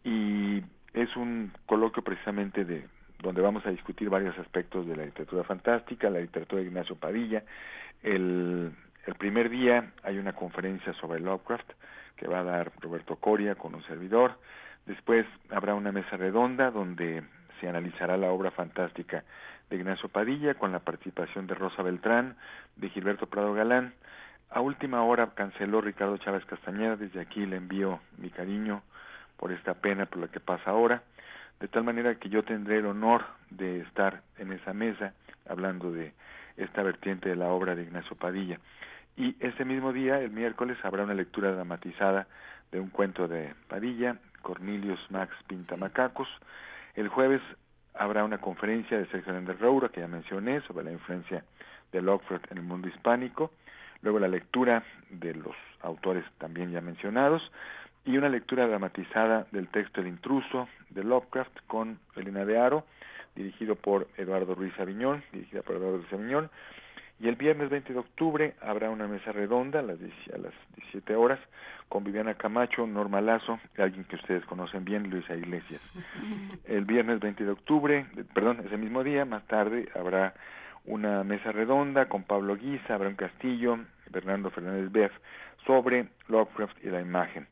Y 0.03 0.61
es 0.93 1.15
un 1.15 1.51
coloquio 1.65 2.03
precisamente 2.03 2.63
de 2.63 2.87
donde 3.25 3.41
vamos 3.41 3.65
a 3.65 3.71
discutir 3.71 4.07
varios 4.07 4.37
aspectos 4.37 4.85
de 4.85 4.95
la 4.95 5.03
literatura 5.03 5.43
fantástica, 5.43 6.11
la 6.11 6.19
literatura 6.19 6.61
de 6.61 6.67
Ignacio 6.67 6.95
Padilla. 6.95 7.43
El, 8.03 8.71
el 9.07 9.15
primer 9.15 9.49
día 9.49 9.93
hay 10.03 10.19
una 10.19 10.33
conferencia 10.33 10.93
sobre 10.93 11.19
Lovecraft 11.19 11.67
que 12.17 12.27
va 12.27 12.41
a 12.41 12.43
dar 12.43 12.71
Roberto 12.79 13.15
Coria 13.15 13.55
con 13.55 13.73
un 13.73 13.83
servidor. 13.85 14.37
Después 14.85 15.25
habrá 15.49 15.73
una 15.73 15.91
mesa 15.91 16.15
redonda 16.17 16.69
donde 16.69 17.23
se 17.59 17.67
analizará 17.67 18.15
la 18.15 18.29
obra 18.29 18.51
fantástica 18.51 19.23
de 19.71 19.77
Ignacio 19.77 20.07
Padilla 20.07 20.53
con 20.53 20.71
la 20.71 20.79
participación 20.79 21.47
de 21.47 21.55
Rosa 21.55 21.81
Beltrán, 21.81 22.35
de 22.75 22.89
Gilberto 22.89 23.25
Prado 23.25 23.55
Galán. 23.55 23.95
A 24.51 24.61
última 24.61 25.03
hora 25.03 25.31
canceló 25.33 25.81
Ricardo 25.81 26.17
Chávez 26.17 26.45
Castañeda, 26.45 26.95
desde 26.95 27.21
aquí 27.21 27.47
le 27.47 27.55
envío 27.55 28.01
mi 28.19 28.29
cariño 28.29 28.83
por 29.37 29.51
esta 29.51 29.73
pena 29.73 30.05
por 30.05 30.19
la 30.19 30.27
que 30.27 30.39
pasa 30.39 30.69
ahora, 30.69 31.01
de 31.59 31.67
tal 31.67 31.83
manera 31.83 32.15
que 32.15 32.29
yo 32.29 32.43
tendré 32.43 32.79
el 32.79 32.85
honor 32.85 33.25
de 33.49 33.79
estar 33.81 34.21
en 34.37 34.51
esa 34.51 34.73
mesa 34.73 35.13
hablando 35.47 35.91
de 35.91 36.13
esta 36.57 36.83
vertiente 36.83 37.29
de 37.29 37.35
la 37.35 37.47
obra 37.47 37.75
de 37.75 37.83
Ignacio 37.83 38.15
Padilla. 38.15 38.59
Y 39.17 39.35
ese 39.39 39.63
mismo 39.63 39.93
día, 39.93 40.19
el 40.19 40.31
miércoles, 40.31 40.77
habrá 40.83 41.03
una 41.03 41.13
lectura 41.13 41.51
dramatizada 41.51 42.27
de 42.71 42.79
un 42.79 42.89
cuento 42.89 43.27
de 43.27 43.53
Padilla, 43.67 44.17
Cornelius 44.41 44.99
Max 45.09 45.33
Pintamacacos. 45.47 46.27
El 46.95 47.07
jueves 47.07 47.41
habrá 47.93 48.23
una 48.25 48.39
conferencia 48.39 48.97
de 48.97 49.05
Sergio 49.07 49.33
Hernández 49.33 49.59
Roura, 49.59 49.89
que 49.89 50.01
ya 50.01 50.07
mencioné, 50.07 50.61
sobre 50.61 50.85
la 50.85 50.91
influencia 50.91 51.45
de 51.91 52.01
Lovecraft 52.01 52.51
en 52.51 52.57
el 52.57 52.63
mundo 52.63 52.89
hispánico. 52.89 53.51
Luego 54.01 54.19
la 54.19 54.27
lectura 54.27 54.83
de 55.09 55.33
los 55.33 55.55
autores 55.81 56.25
también 56.37 56.71
ya 56.71 56.81
mencionados 56.81 57.41
y 58.05 58.17
una 58.17 58.29
lectura 58.29 58.67
dramatizada 58.67 59.47
del 59.51 59.67
texto 59.67 60.01
El 60.01 60.07
intruso 60.07 60.67
de 60.91 61.03
Lovecraft 61.03 61.57
con 61.67 61.99
Elena 62.15 62.45
de 62.45 62.57
Aro, 62.57 62.85
dirigido 63.35 63.75
por 63.75 64.07
Eduardo 64.17 64.53
Ruiz 64.53 64.73
Aviñón, 64.79 65.23
dirigida 65.33 65.63
por 65.63 65.75
Eduardo 65.75 65.97
Ruiz 65.97 66.13
Aviñón. 66.13 66.49
Y 67.19 67.27
el 67.29 67.35
viernes 67.35 67.69
20 67.69 67.93
de 67.93 67.99
octubre 67.99 68.55
habrá 68.61 68.89
una 68.89 69.07
mesa 69.07 69.31
redonda 69.31 69.79
a 69.79 69.81
las, 69.81 69.97
a 69.99 70.37
las 70.37 70.53
17 70.75 71.15
horas 71.15 71.39
con 71.89 72.03
Viviana 72.03 72.33
Camacho, 72.35 72.85
Norma 72.85 73.21
Lazo, 73.21 73.59
alguien 73.77 74.03
que 74.03 74.17
ustedes 74.17 74.45
conocen 74.45 74.85
bien, 74.85 75.09
Luisa 75.09 75.35
Iglesias. 75.35 75.81
El 76.65 76.85
viernes 76.85 77.19
20 77.19 77.43
de 77.43 77.51
octubre, 77.51 78.05
perdón, 78.33 78.61
ese 78.65 78.77
mismo 78.77 79.03
día, 79.03 79.25
más 79.25 79.45
tarde, 79.47 79.89
habrá 79.95 80.33
una 80.85 81.23
mesa 81.23 81.51
redonda 81.51 82.07
con 82.07 82.23
Pablo 82.23 82.55
Guisa, 82.55 82.95
Abraham 82.95 83.15
Castillo, 83.15 83.79
Fernando 84.11 84.51
Fernández 84.51 84.91
Beff 84.91 85.11
sobre 85.65 86.07
Lovecraft 86.27 86.77
y 86.83 86.89
la 86.89 87.01
imagen. 87.01 87.47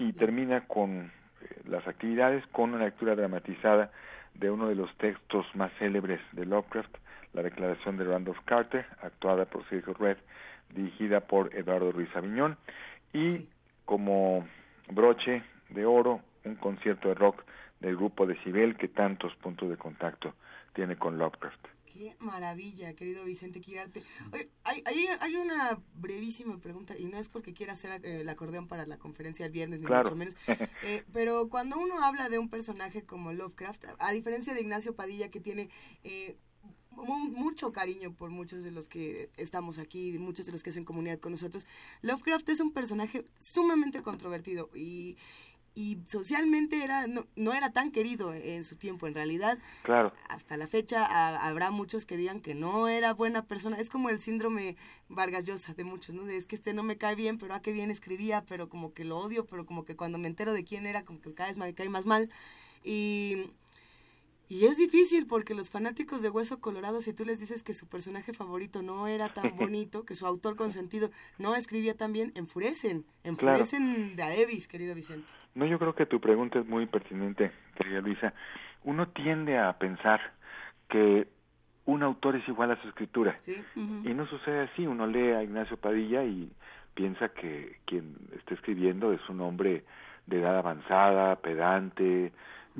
Y 0.00 0.14
termina 0.14 0.62
con 0.62 1.12
eh, 1.42 1.60
las 1.68 1.86
actividades 1.86 2.42
con 2.52 2.72
una 2.72 2.86
lectura 2.86 3.14
dramatizada 3.14 3.90
de 4.32 4.50
uno 4.50 4.66
de 4.66 4.74
los 4.74 4.90
textos 4.96 5.44
más 5.54 5.70
célebres 5.78 6.20
de 6.32 6.46
Lovecraft, 6.46 6.96
la 7.34 7.42
declaración 7.42 7.98
de 7.98 8.04
Randolph 8.04 8.40
Carter, 8.46 8.86
actuada 9.02 9.44
por 9.44 9.68
Sergio 9.68 9.92
Red, 9.92 10.16
dirigida 10.74 11.20
por 11.20 11.54
Eduardo 11.54 11.92
Ruiz 11.92 12.08
Aviñón, 12.16 12.56
y 13.12 13.46
como 13.84 14.48
broche 14.88 15.42
de 15.68 15.84
oro, 15.84 16.22
un 16.44 16.54
concierto 16.54 17.08
de 17.08 17.14
rock 17.14 17.44
del 17.80 17.94
grupo 17.96 18.26
de 18.26 18.36
Cibel 18.36 18.76
que 18.76 18.88
tantos 18.88 19.34
puntos 19.36 19.68
de 19.68 19.76
contacto 19.76 20.32
tiene 20.72 20.96
con 20.96 21.18
Lovecraft. 21.18 21.66
Qué 22.00 22.16
maravilla, 22.18 22.94
querido 22.94 23.26
Vicente 23.26 23.60
Quirarte. 23.60 24.02
hay, 24.64 24.82
hay, 25.20 25.36
una 25.36 25.78
brevísima 25.96 26.56
pregunta, 26.56 26.96
y 26.96 27.04
no 27.04 27.18
es 27.18 27.28
porque 27.28 27.52
quiera 27.52 27.74
hacer 27.74 28.02
eh, 28.06 28.22
el 28.22 28.28
acordeón 28.30 28.68
para 28.68 28.86
la 28.86 28.96
conferencia 28.96 29.44
del 29.44 29.52
viernes, 29.52 29.80
ni 29.80 29.86
mucho 29.86 30.16
menos, 30.16 30.34
eh, 30.82 31.04
pero 31.12 31.50
cuando 31.50 31.78
uno 31.78 32.02
habla 32.02 32.30
de 32.30 32.38
un 32.38 32.48
personaje 32.48 33.02
como 33.02 33.34
Lovecraft, 33.34 33.84
a 33.98 34.12
diferencia 34.12 34.54
de 34.54 34.62
Ignacio 34.62 34.94
Padilla, 34.94 35.28
que 35.28 35.40
tiene 35.40 35.68
eh, 36.02 36.38
mucho 36.92 37.70
cariño 37.70 38.14
por 38.14 38.30
muchos 38.30 38.64
de 38.64 38.70
los 38.70 38.88
que 38.88 39.28
estamos 39.36 39.78
aquí, 39.78 40.16
muchos 40.18 40.46
de 40.46 40.52
los 40.52 40.62
que 40.62 40.70
hacen 40.70 40.86
comunidad 40.86 41.18
con 41.18 41.32
nosotros, 41.32 41.66
Lovecraft 42.00 42.48
es 42.48 42.60
un 42.60 42.72
personaje 42.72 43.26
sumamente 43.38 44.00
controvertido 44.00 44.70
y 44.74 45.18
y 45.74 45.98
socialmente 46.06 46.82
era 46.82 47.06
no, 47.06 47.26
no, 47.36 47.52
era 47.52 47.72
tan 47.72 47.92
querido 47.92 48.34
en 48.34 48.64
su 48.64 48.76
tiempo. 48.76 49.06
En 49.06 49.14
realidad 49.14 49.58
claro. 49.82 50.12
hasta 50.28 50.56
la 50.56 50.66
fecha 50.66 51.06
habrá 51.46 51.70
muchos 51.70 52.06
que 52.06 52.16
digan 52.16 52.40
que 52.40 52.54
no 52.54 52.88
era 52.88 53.14
buena 53.14 53.44
persona. 53.44 53.78
Es 53.78 53.90
como 53.90 54.10
el 54.10 54.20
síndrome 54.20 54.76
Vargas 55.08 55.44
Llosa 55.44 55.74
de 55.74 55.84
muchos 55.84 56.14
no 56.14 56.28
es 56.28 56.46
que 56.46 56.56
este 56.56 56.72
no 56.72 56.82
me 56.82 56.96
cae 56.96 57.14
bien 57.14 57.38
pero 57.38 57.54
a 57.54 57.58
ah, 57.58 57.62
qué 57.62 57.72
bien 57.72 57.90
escribía 57.90 58.44
pero 58.48 58.68
como 58.68 58.94
que 58.94 59.04
lo 59.04 59.18
odio 59.18 59.44
pero 59.44 59.66
como 59.66 59.84
que 59.84 59.96
cuando 59.96 60.18
me 60.18 60.28
entero 60.28 60.52
de 60.52 60.64
quién 60.64 60.86
era 60.86 61.04
como 61.04 61.20
que 61.20 61.34
cada 61.34 61.48
vez 61.48 61.56
me 61.56 61.74
cae 61.74 61.88
más 61.88 62.06
mal 62.06 62.30
y 62.84 63.50
y 64.50 64.66
es 64.66 64.76
difícil 64.76 65.28
porque 65.28 65.54
los 65.54 65.70
fanáticos 65.70 66.22
de 66.22 66.28
Hueso 66.28 66.58
Colorado, 66.58 67.00
si 67.00 67.12
tú 67.12 67.24
les 67.24 67.38
dices 67.38 67.62
que 67.62 67.72
su 67.72 67.86
personaje 67.86 68.32
favorito 68.32 68.82
no 68.82 69.06
era 69.06 69.32
tan 69.32 69.54
bonito, 69.56 70.04
que 70.04 70.16
su 70.16 70.26
autor 70.26 70.56
consentido 70.56 71.12
no 71.38 71.54
escribía 71.54 71.96
tan 71.96 72.12
bien, 72.12 72.32
enfurecen, 72.34 73.06
enfurecen 73.22 74.16
de 74.16 74.24
a 74.24 74.34
Evis, 74.34 74.66
querido 74.66 74.96
Vicente. 74.96 75.28
No, 75.54 75.66
yo 75.66 75.78
creo 75.78 75.94
que 75.94 76.06
tu 76.06 76.20
pregunta 76.20 76.58
es 76.58 76.66
muy 76.66 76.86
pertinente, 76.86 77.50
querida 77.74 78.00
Luisa. 78.00 78.32
Uno 78.84 79.08
tiende 79.08 79.58
a 79.58 79.72
pensar 79.78 80.20
que 80.88 81.28
un 81.86 82.02
autor 82.02 82.36
es 82.36 82.48
igual 82.48 82.70
a 82.70 82.80
su 82.80 82.88
escritura. 82.88 83.38
Y 83.74 84.14
no 84.14 84.26
sucede 84.26 84.62
así. 84.62 84.86
Uno 84.86 85.06
lee 85.06 85.32
a 85.32 85.42
Ignacio 85.42 85.76
Padilla 85.76 86.24
y 86.24 86.50
piensa 86.94 87.30
que 87.30 87.78
quien 87.84 88.16
está 88.38 88.54
escribiendo 88.54 89.12
es 89.12 89.28
un 89.28 89.40
hombre 89.40 89.84
de 90.26 90.40
edad 90.40 90.58
avanzada, 90.58 91.36
pedante, 91.36 92.32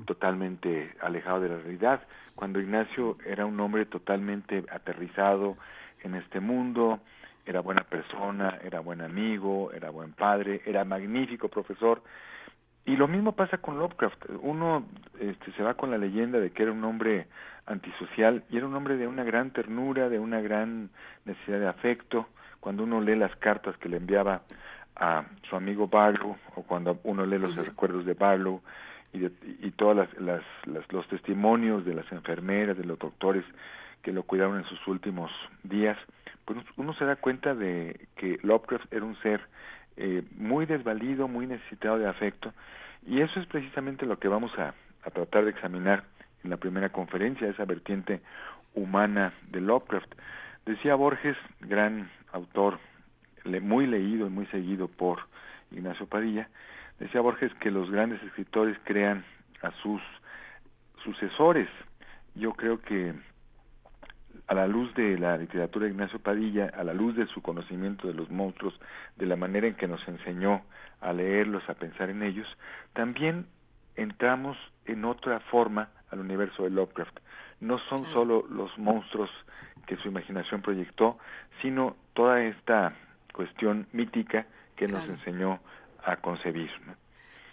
totalmente 0.07 0.95
alejado 1.01 1.41
de 1.41 1.49
la 1.49 1.57
realidad, 1.57 2.03
cuando 2.35 2.61
Ignacio 2.61 3.17
era 3.27 3.45
un 3.45 3.59
hombre 3.61 3.87
totalmente 3.87 4.65
aterrizado 4.71 5.57
en 6.03 6.15
este 6.15 6.41
mundo, 6.41 7.01
era 7.45 7.61
buena 7.61 7.83
persona, 7.83 8.59
era 8.63 8.81
buen 8.81 9.01
amigo, 9.01 9.73
era 9.73 9.91
buen 9.91 10.13
padre, 10.13 10.63
era 10.65 10.85
magnífico 10.85 11.49
profesor, 11.49 12.03
y 12.87 12.97
lo 12.97 13.09
mismo 13.09 13.33
pasa 13.33 13.59
con 13.59 13.79
Lovecraft. 13.79 14.25
Uno 14.41 14.87
este, 15.19 15.53
se 15.53 15.63
va 15.63 15.75
con 15.75 15.91
la 15.91 15.99
leyenda 15.99 16.41
de 16.41 16.51
que 16.51 16.63
era 16.63 16.73
un 16.73 16.85
hombre 16.85 17.27
antisocial 17.67 18.43
y 18.51 18.57
era 18.57 18.67
un 18.67 18.75
hombre 18.75 18.97
de 18.97 19.07
una 19.07 19.23
gran 19.23 19.51
ternura, 19.51 20.09
de 20.09 20.19
una 20.19 20.41
gran 20.41 20.91
necesidad 21.25 21.61
de 21.61 21.69
afecto. 21.69 22.27
Cuando 22.59 22.85
uno 22.85 23.01
lee 23.01 23.17
las 23.17 23.35
cartas 23.37 23.77
que 23.79 23.89
le 23.89 23.99
enviaba 23.99 24.43
a 24.97 25.25
su 25.49 25.57
amigo 25.57 25.89
Barlow 25.89 26.37
o 26.57 26.63
cuando 26.63 26.99
uno 27.05 27.25
lee 27.25 27.39
los 27.39 27.55
recuerdos 27.55 28.05
de 28.05 28.15
Barlow 28.15 28.61
y, 29.13 29.21
de, 29.21 29.33
y 29.61 29.71
todos 29.73 29.97
las, 29.97 30.21
las, 30.21 30.43
los 30.93 31.07
testimonios 31.09 31.85
de 31.85 31.95
las 31.95 32.11
enfermeras, 32.13 32.77
de 32.77 32.85
los 32.85 32.99
doctores 32.99 33.45
que 34.03 34.13
lo 34.13 34.23
cuidaron 34.23 34.59
en 34.59 34.65
sus 34.65 34.87
últimos 34.87 35.31
días, 35.63 35.99
pues 36.45 36.59
uno 36.77 36.95
se 36.95 37.05
da 37.05 37.17
cuenta 37.17 37.55
de 37.55 38.09
que 38.17 38.39
Lovecraft 38.43 38.93
era 38.93 39.05
un 39.05 39.17
ser 39.23 39.41
eh, 39.97 40.23
muy 40.37 40.67
desvalido, 40.67 41.29
muy 41.29 41.47
necesitado 41.47 41.99
de 41.99 42.09
afecto, 42.09 42.53
y 43.07 43.21
eso 43.21 43.41
es 43.41 43.47
precisamente 43.47 44.07
lo 44.07 44.19
que 44.19 44.29
vamos 44.29 44.53
a, 44.59 44.75
tratar 45.13 45.45
de 45.45 45.51
examinar 45.51 46.05
en 46.45 46.51
la 46.51 46.59
primera 46.59 46.91
conferencia, 46.91 47.49
esa 47.49 47.65
vertiente 47.65 48.21
humana 48.75 49.33
de 49.51 49.61
Lovecraft. 49.61 50.13
Decía 50.67 50.95
Borges, 50.95 51.37
gran 51.61 52.11
autor, 52.33 52.79
muy 53.63 53.87
leído 53.87 54.27
y 54.27 54.31
muy 54.31 54.47
seguido 54.47 54.89
por 54.89 55.21
Ignacio 55.71 56.07
Padilla, 56.07 56.49
decía 56.99 57.23
Borges 57.23 57.53
que 57.55 57.71
los 57.71 57.91
grandes 57.91 58.23
escritores 58.23 58.77
crean 58.85 59.25
a 59.63 59.71
sus 59.83 60.03
sucesores. 61.03 61.69
Yo 62.35 62.53
creo 62.53 62.81
que 62.81 63.15
a 64.47 64.55
la 64.55 64.67
luz 64.67 64.93
de 64.95 65.19
la 65.19 65.37
literatura 65.37 65.87
de 65.87 65.93
Ignacio 65.93 66.19
Padilla, 66.19 66.73
a 66.77 66.85
la 66.85 66.93
luz 66.93 67.17
de 67.17 67.27
su 67.27 67.41
conocimiento 67.41 68.09
de 68.09 68.15
los 68.15 68.31
monstruos, 68.31 68.75
de 69.17 69.27
la 69.27 69.37
manera 69.37 69.67
en 69.67 69.75
que 69.75 69.87
nos 69.87 70.07
enseñó 70.09 70.63
a 71.01 71.13
leerlos, 71.13 71.69
a 71.69 71.75
pensar 71.75 72.11
en 72.11 72.23
ellos, 72.23 72.47
también 72.93 73.47
entramos 73.97 74.57
en 74.87 75.05
otra 75.05 75.41
forma 75.41 75.91
al 76.11 76.21
universo 76.21 76.65
de 76.65 76.71
Lovecraft. 76.71 77.19
No 77.61 77.79
son 77.89 78.05
solo 78.07 78.45
los 78.51 78.77
monstruos 78.79 79.31
que 79.87 79.97
su 79.97 80.09
imaginación 80.09 80.63
proyectó, 80.63 81.19
sino 81.63 81.97
toda 82.15 82.43
esta 82.43 82.95
cuestión 83.33 83.87
mítica 83.93 84.47
que 84.77 84.87
nos 84.87 85.05
enseñó 85.09 85.61
a 86.05 86.17
concebir. 86.17 86.71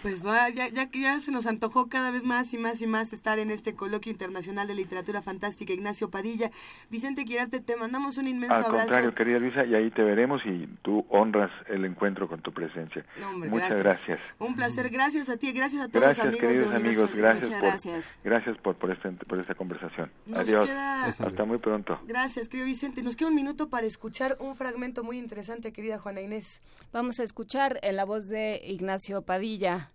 Pues 0.02 0.26
va, 0.26 0.50
ya, 0.50 0.68
ya 0.70 0.90
que 0.90 1.02
ya 1.02 1.20
se 1.20 1.32
nos 1.32 1.48
antojó 1.48 1.88
cada 1.88 2.12
vez 2.12 2.24
más 2.24 2.54
y 2.54 2.58
más 2.58 2.82
y 2.82 2.88
más 2.88 3.14
estar 3.14 3.40
en 3.40 3.50
este 3.50 3.74
coloquio 3.74 4.12
internacional 4.12 4.68
de 4.68 4.76
literatura 4.76 5.22
fantástica 5.22 5.74
Ignacio 5.74 6.10
Padilla. 6.10 6.52
Vicente 6.90 7.26
Quirarte, 7.26 7.60
te 7.62 7.76
mandamos 7.76 8.18
un 8.18 8.28
inmenso 8.28 8.54
abrazo. 8.54 8.76
Al 8.76 8.80
contrario, 8.82 9.16
querida 9.16 9.40
Luisa, 9.40 9.66
y 9.66 9.74
ahí 9.74 9.90
te 9.90 10.04
veremos 10.04 10.42
y 10.46 10.68
tú 10.84 11.06
honras 11.10 11.52
el 11.68 11.86
encuentro 11.86 12.28
con 12.28 12.42
tu 12.42 12.54
presencia. 12.54 13.06
Muchas 13.36 13.80
gracias. 13.80 14.20
Un 14.40 14.56
placer, 14.56 14.90
gracias 14.90 15.30
a 15.30 15.38
ti, 15.38 15.52
gracias 15.52 15.82
a 15.82 15.88
todos 15.88 16.08
los 16.08 16.20
amigos. 16.20 16.42
Queridos 16.42 16.74
amigos, 16.74 17.16
gracias 17.16 17.50
por, 17.50 17.62
gracias. 17.62 18.12
gracias 18.24 18.58
por, 18.60 18.76
por, 18.76 18.92
este, 18.92 19.12
por 19.26 19.40
esta 19.40 19.56
conversación. 19.56 20.12
Adiós. 20.34 20.70
Hasta 20.70 21.46
muy 21.46 21.58
pronto. 21.58 22.00
Gracias, 22.08 22.50
querido 22.50 22.68
Vicente. 22.68 23.02
Nos 23.02 23.16
queda 23.16 23.30
un 23.30 23.36
minuto 23.36 23.70
para 23.70 23.88
escuchar 23.88 24.38
un 24.40 24.56
fragmento 24.56 25.04
muy 25.04 25.18
interesante, 25.18 25.72
querida 25.72 25.98
Juana 25.98 26.22
Inés. 26.22 26.62
Vamos 26.94 27.20
a 27.20 27.24
escuchar 27.24 27.80
en 27.82 27.96
la 27.96 28.06
voz 28.06 28.28
de 28.28 28.62
Ignacio 28.64 29.22
Padilla 29.22 29.87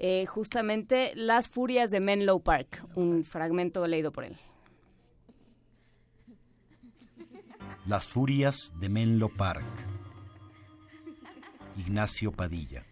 eh, 0.00 0.26
justamente 0.26 1.12
Las 1.16 1.48
Furias 1.48 1.90
de 1.90 1.98
Menlo 1.98 2.38
Park, 2.38 2.86
un 2.94 3.24
fragmento 3.24 3.84
leído 3.88 4.12
por 4.12 4.24
él. 4.24 4.36
Las 7.84 8.06
Furias 8.06 8.72
de 8.78 8.88
Menlo 8.88 9.28
Park. 9.28 9.64
Ignacio 11.76 12.30
Padilla. 12.30 12.84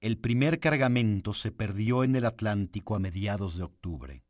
El 0.00 0.18
primer 0.18 0.58
cargamento 0.58 1.34
se 1.34 1.52
perdió 1.52 2.02
en 2.02 2.16
el 2.16 2.24
Atlántico 2.24 2.96
a 2.96 2.98
mediados 2.98 3.56
de 3.56 3.64
octubre. 3.64 4.24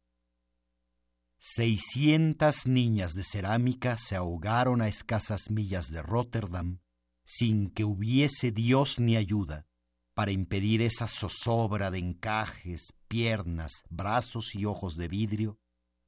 600 1.44 2.68
niñas 2.68 3.14
de 3.14 3.24
cerámica 3.24 3.98
se 3.98 4.14
ahogaron 4.14 4.80
a 4.80 4.86
escasas 4.86 5.50
millas 5.50 5.90
de 5.90 6.00
Rotterdam 6.00 6.78
sin 7.24 7.68
que 7.68 7.82
hubiese 7.82 8.52
Dios 8.52 9.00
ni 9.00 9.16
ayuda 9.16 9.66
para 10.14 10.30
impedir 10.30 10.82
esa 10.82 11.08
zozobra 11.08 11.90
de 11.90 11.98
encajes, 11.98 12.94
piernas, 13.08 13.82
brazos 13.90 14.54
y 14.54 14.66
ojos 14.66 14.96
de 14.96 15.08
vidrio 15.08 15.58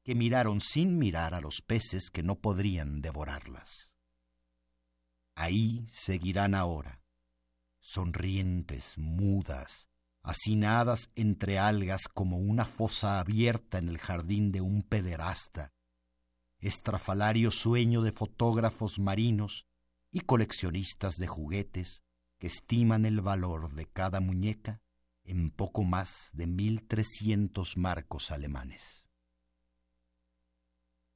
que 0.04 0.14
miraron 0.14 0.60
sin 0.60 0.98
mirar 0.98 1.34
a 1.34 1.40
los 1.40 1.62
peces 1.62 2.10
que 2.10 2.22
no 2.22 2.38
podrían 2.38 3.02
devorarlas. 3.02 3.92
Ahí 5.34 5.84
seguirán 5.90 6.54
ahora, 6.54 7.02
sonrientes, 7.80 8.98
mudas, 8.98 9.88
hacinadas 10.24 11.10
entre 11.16 11.58
algas 11.58 12.08
como 12.08 12.38
una 12.38 12.64
fosa 12.64 13.20
abierta 13.20 13.76
en 13.76 13.90
el 13.90 13.98
jardín 13.98 14.52
de 14.52 14.62
un 14.62 14.82
pederasta, 14.82 15.74
estrafalario 16.60 17.50
sueño 17.50 18.00
de 18.00 18.10
fotógrafos 18.10 18.98
marinos 18.98 19.66
y 20.10 20.20
coleccionistas 20.20 21.16
de 21.16 21.26
juguetes 21.26 22.02
que 22.38 22.46
estiman 22.46 23.04
el 23.04 23.20
valor 23.20 23.74
de 23.74 23.84
cada 23.84 24.20
muñeca 24.20 24.80
en 25.24 25.50
poco 25.50 25.84
más 25.84 26.30
de 26.32 26.46
mil 26.46 26.86
trescientos 26.86 27.76
marcos 27.76 28.30
alemanes. 28.30 29.10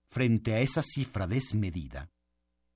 Frente 0.06 0.54
a 0.54 0.60
esa 0.60 0.82
cifra 0.82 1.26
desmedida, 1.26 2.10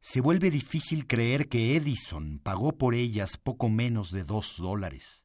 se 0.00 0.22
vuelve 0.22 0.50
difícil 0.50 1.06
creer 1.06 1.50
que 1.50 1.76
Edison 1.76 2.38
pagó 2.38 2.72
por 2.78 2.94
ellas 2.94 3.36
poco 3.36 3.68
menos 3.68 4.10
de 4.10 4.24
dos 4.24 4.56
dólares 4.56 5.21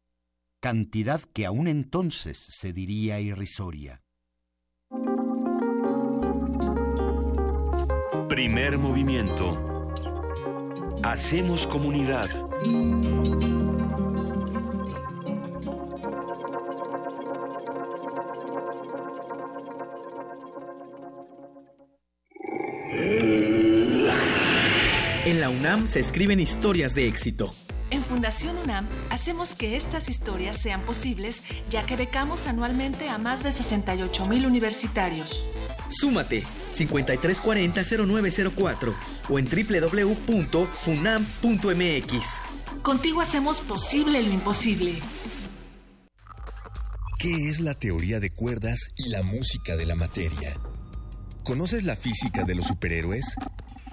cantidad 0.59 1.21
que 1.33 1.45
aún 1.45 1.67
entonces 1.67 2.37
se 2.37 2.73
diría 2.73 3.19
irrisoria. 3.19 4.01
Primer 8.27 8.77
movimiento. 8.77 9.93
Hacemos 11.03 11.67
comunidad. 11.67 12.29
En 25.25 25.41
la 25.41 25.49
UNAM 25.49 25.87
se 25.87 25.99
escriben 25.99 26.39
historias 26.39 26.95
de 26.95 27.07
éxito 27.07 27.53
Fundación 28.07 28.57
UNAM 28.57 28.87
hacemos 29.09 29.53
que 29.53 29.75
estas 29.75 30.07
historias 30.07 30.55
sean 30.57 30.85
posibles 30.85 31.43
ya 31.69 31.85
que 31.85 31.97
becamos 31.97 32.47
anualmente 32.47 33.09
a 33.09 33.17
más 33.17 33.43
de 33.43 33.51
68 33.51 34.27
mil 34.27 34.45
universitarios. 34.45 35.45
Súmate 35.89 36.45
5340-0904 36.71 38.93
o 39.29 39.39
en 39.39 39.45
www.funam.mx. 39.45 40.41
Contigo 42.81 43.19
hacemos 43.19 43.59
posible 43.59 44.23
lo 44.23 44.31
imposible. 44.31 44.93
¿Qué 47.19 47.49
es 47.49 47.59
la 47.59 47.73
teoría 47.73 48.21
de 48.21 48.29
cuerdas 48.29 48.91
y 48.95 49.09
la 49.09 49.21
música 49.23 49.75
de 49.75 49.85
la 49.85 49.95
materia? 49.95 50.57
¿Conoces 51.43 51.83
la 51.83 51.97
física 51.97 52.45
de 52.45 52.55
los 52.55 52.67
superhéroes? 52.67 53.35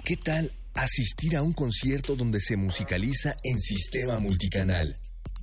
¿Qué 0.05 0.17
tal 0.17 0.53
asistir 0.75 1.37
a 1.37 1.43
un 1.43 1.53
concierto 1.53 2.17
donde 2.17 2.41
se 2.41 2.57
musicaliza 2.57 3.37
en 3.43 3.59
sistema 3.59 4.19
multicanal. 4.19 4.97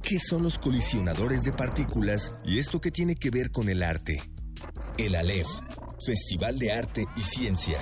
¿Qué 0.04 0.20
son 0.20 0.44
los 0.44 0.58
colisionadores 0.58 1.44
de 1.44 1.54
partículas 1.54 2.34
y 2.44 2.60
esto 2.60 2.82
qué 2.82 2.92
tiene 2.92 3.16
que 3.16 3.30
ver 3.30 3.52
con 3.52 3.70
el 3.70 3.84
arte? 3.84 4.22
El 4.98 5.16
ALEF, 5.16 5.48
Festival 6.06 6.60
de 6.60 6.74
Arte 6.74 7.06
y 7.16 7.22
Ciencia, 7.22 7.78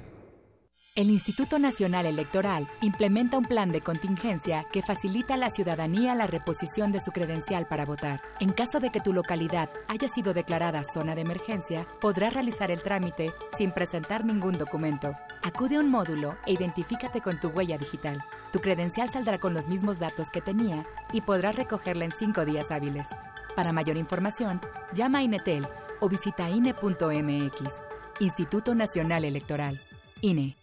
El 0.98 1.12
Instituto 1.12 1.60
Nacional 1.60 2.08
Electoral 2.08 2.68
implementa 2.82 3.38
un 3.38 3.43
plan 3.43 3.70
de 3.70 3.82
contingencia 3.82 4.66
que 4.74 4.82
facilita 4.82 5.36
a 5.36 5.38
la 5.38 5.52
ciudadanía 5.52 6.16
la 6.16 6.26
reposición 6.26 6.91
de 6.91 7.00
su 7.00 7.12
credencial 7.12 7.68
para 7.68 7.86
votar. 7.86 8.24
En 8.39 8.50
caso 8.50 8.80
de 8.80 8.89
que 8.89 9.00
tu 9.00 9.14
localidad 9.14 9.70
haya 9.88 10.08
sido 10.08 10.34
declarada 10.34 10.84
zona 10.84 11.14
de 11.14 11.22
emergencia, 11.22 11.88
podrás 12.02 12.34
realizar 12.34 12.72
el 12.72 12.82
trámite 12.82 13.32
sin 13.56 13.74
presentar 13.74 14.26
ningún 14.26 14.54
documento. 14.54 15.16
Acude 15.43 15.76
a 15.76 15.82
un 15.82 15.91
módulo 15.91 16.36
e 16.48 16.54
identifícate 16.54 17.22
con 17.22 17.39
tu 17.39 17.50
huella 17.50 17.78
digital. 17.78 18.18
Tu 18.52 18.60
credencial 18.60 19.08
saldrá 19.08 19.38
con 19.38 19.54
los 19.54 19.68
mismos 19.68 20.00
datos 20.00 20.32
que 20.32 20.41
tenía 20.41 20.82
y 21.14 21.22
podrás 21.22 21.58
recogerla 21.58 22.06
en 22.06 22.12
cinco 22.12 22.43
días 22.43 22.72
hábiles. 22.72 23.08
Para 23.56 23.72
mayor 23.72 23.98
información, 23.98 24.60
llama 24.95 25.20
a 25.20 25.22
Inetel 25.22 25.68
o 26.00 26.10
visita 26.10 26.50
INE.mx. 26.50 27.62
Instituto 28.20 28.74
Nacional 28.74 29.26
Electoral. 29.26 29.80
INE. 30.22 30.58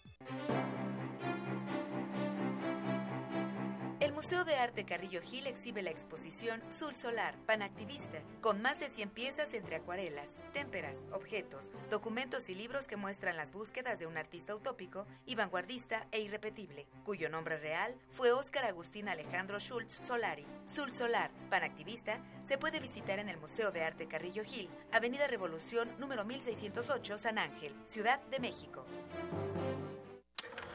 Museo 4.15 4.45
de 4.45 4.55
Arte 4.55 4.85
Carrillo 4.85 5.21
Gil 5.21 5.45
exhibe 5.45 5.81
la 5.81 5.89
exposición 5.89 6.63
Sul 6.69 6.95
Solar, 6.95 7.35
Panactivista, 7.45 8.19
con 8.39 8.61
más 8.61 8.79
de 8.79 8.87
100 8.87 9.09
piezas 9.09 9.53
entre 9.53 9.75
acuarelas, 9.75 10.39
témperas, 10.53 10.99
objetos, 11.11 11.69
documentos 11.89 12.47
y 12.47 12.55
libros 12.55 12.87
que 12.87 12.95
muestran 12.95 13.35
las 13.35 13.51
búsquedas 13.51 13.99
de 13.99 14.07
un 14.07 14.15
artista 14.15 14.55
utópico 14.55 15.05
y 15.25 15.35
vanguardista 15.35 16.07
e 16.13 16.21
irrepetible, 16.21 16.87
cuyo 17.03 17.29
nombre 17.29 17.57
real 17.57 17.93
fue 18.09 18.31
Óscar 18.31 18.63
Agustín 18.63 19.09
Alejandro 19.09 19.59
Schultz 19.59 19.93
Solari. 20.07 20.47
Sul 20.63 20.93
Solar, 20.93 21.29
Panactivista, 21.49 22.21
se 22.41 22.57
puede 22.57 22.79
visitar 22.79 23.19
en 23.19 23.27
el 23.27 23.37
Museo 23.37 23.71
de 23.71 23.83
Arte 23.83 24.07
Carrillo 24.07 24.45
Gil, 24.45 24.69
Avenida 24.93 25.27
Revolución 25.27 25.89
número 25.99 26.23
1608, 26.23 27.17
San 27.17 27.37
Ángel, 27.37 27.75
Ciudad 27.83 28.21
de 28.27 28.39
México. 28.39 28.85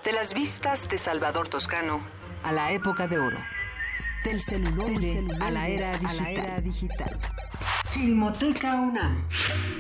De 0.05 0.13
las 0.13 0.35
vistas 0.35 0.91
de 0.91 0.99
Salvador 0.99 1.49
Toscano 1.49 2.20
a 2.43 2.53
la 2.53 2.73
época 2.73 3.07
de 3.07 3.19
oro. 3.19 3.39
Del 4.25 4.43
celular 4.43 4.91
a, 5.41 5.51
la 5.51 5.69
era 5.69 5.99
digital. 6.61 7.19
Filmoteca 7.87 8.81
UNAM. 8.81 9.27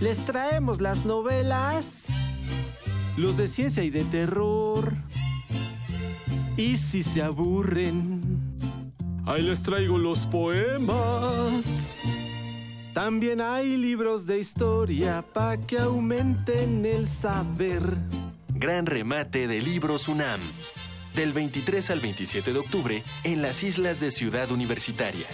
Les 0.00 0.18
traemos 0.26 0.82
las 0.82 1.06
novelas, 1.06 2.06
los 3.16 3.38
de 3.38 3.48
ciencia 3.48 3.82
y 3.82 3.88
de 3.88 4.04
terror. 4.04 4.94
Y 6.58 6.76
si 6.76 7.02
se 7.02 7.22
aburren, 7.22 8.49
Ahí 9.26 9.42
les 9.42 9.62
traigo 9.62 9.98
los 9.98 10.26
poemas. 10.26 11.94
También 12.94 13.40
hay 13.40 13.76
libros 13.76 14.26
de 14.26 14.40
historia 14.40 15.24
para 15.32 15.56
que 15.58 15.78
aumenten 15.78 16.84
el 16.84 17.06
saber. 17.06 17.82
Gran 18.48 18.86
remate 18.86 19.46
de 19.46 19.60
Libros 19.60 20.08
UNAM. 20.08 20.40
Del 21.14 21.32
23 21.32 21.90
al 21.90 22.00
27 22.00 22.52
de 22.52 22.58
octubre 22.58 23.02
en 23.24 23.42
las 23.42 23.62
islas 23.62 24.00
de 24.00 24.10
Ciudad 24.10 24.50
Universitaria. 24.50 25.26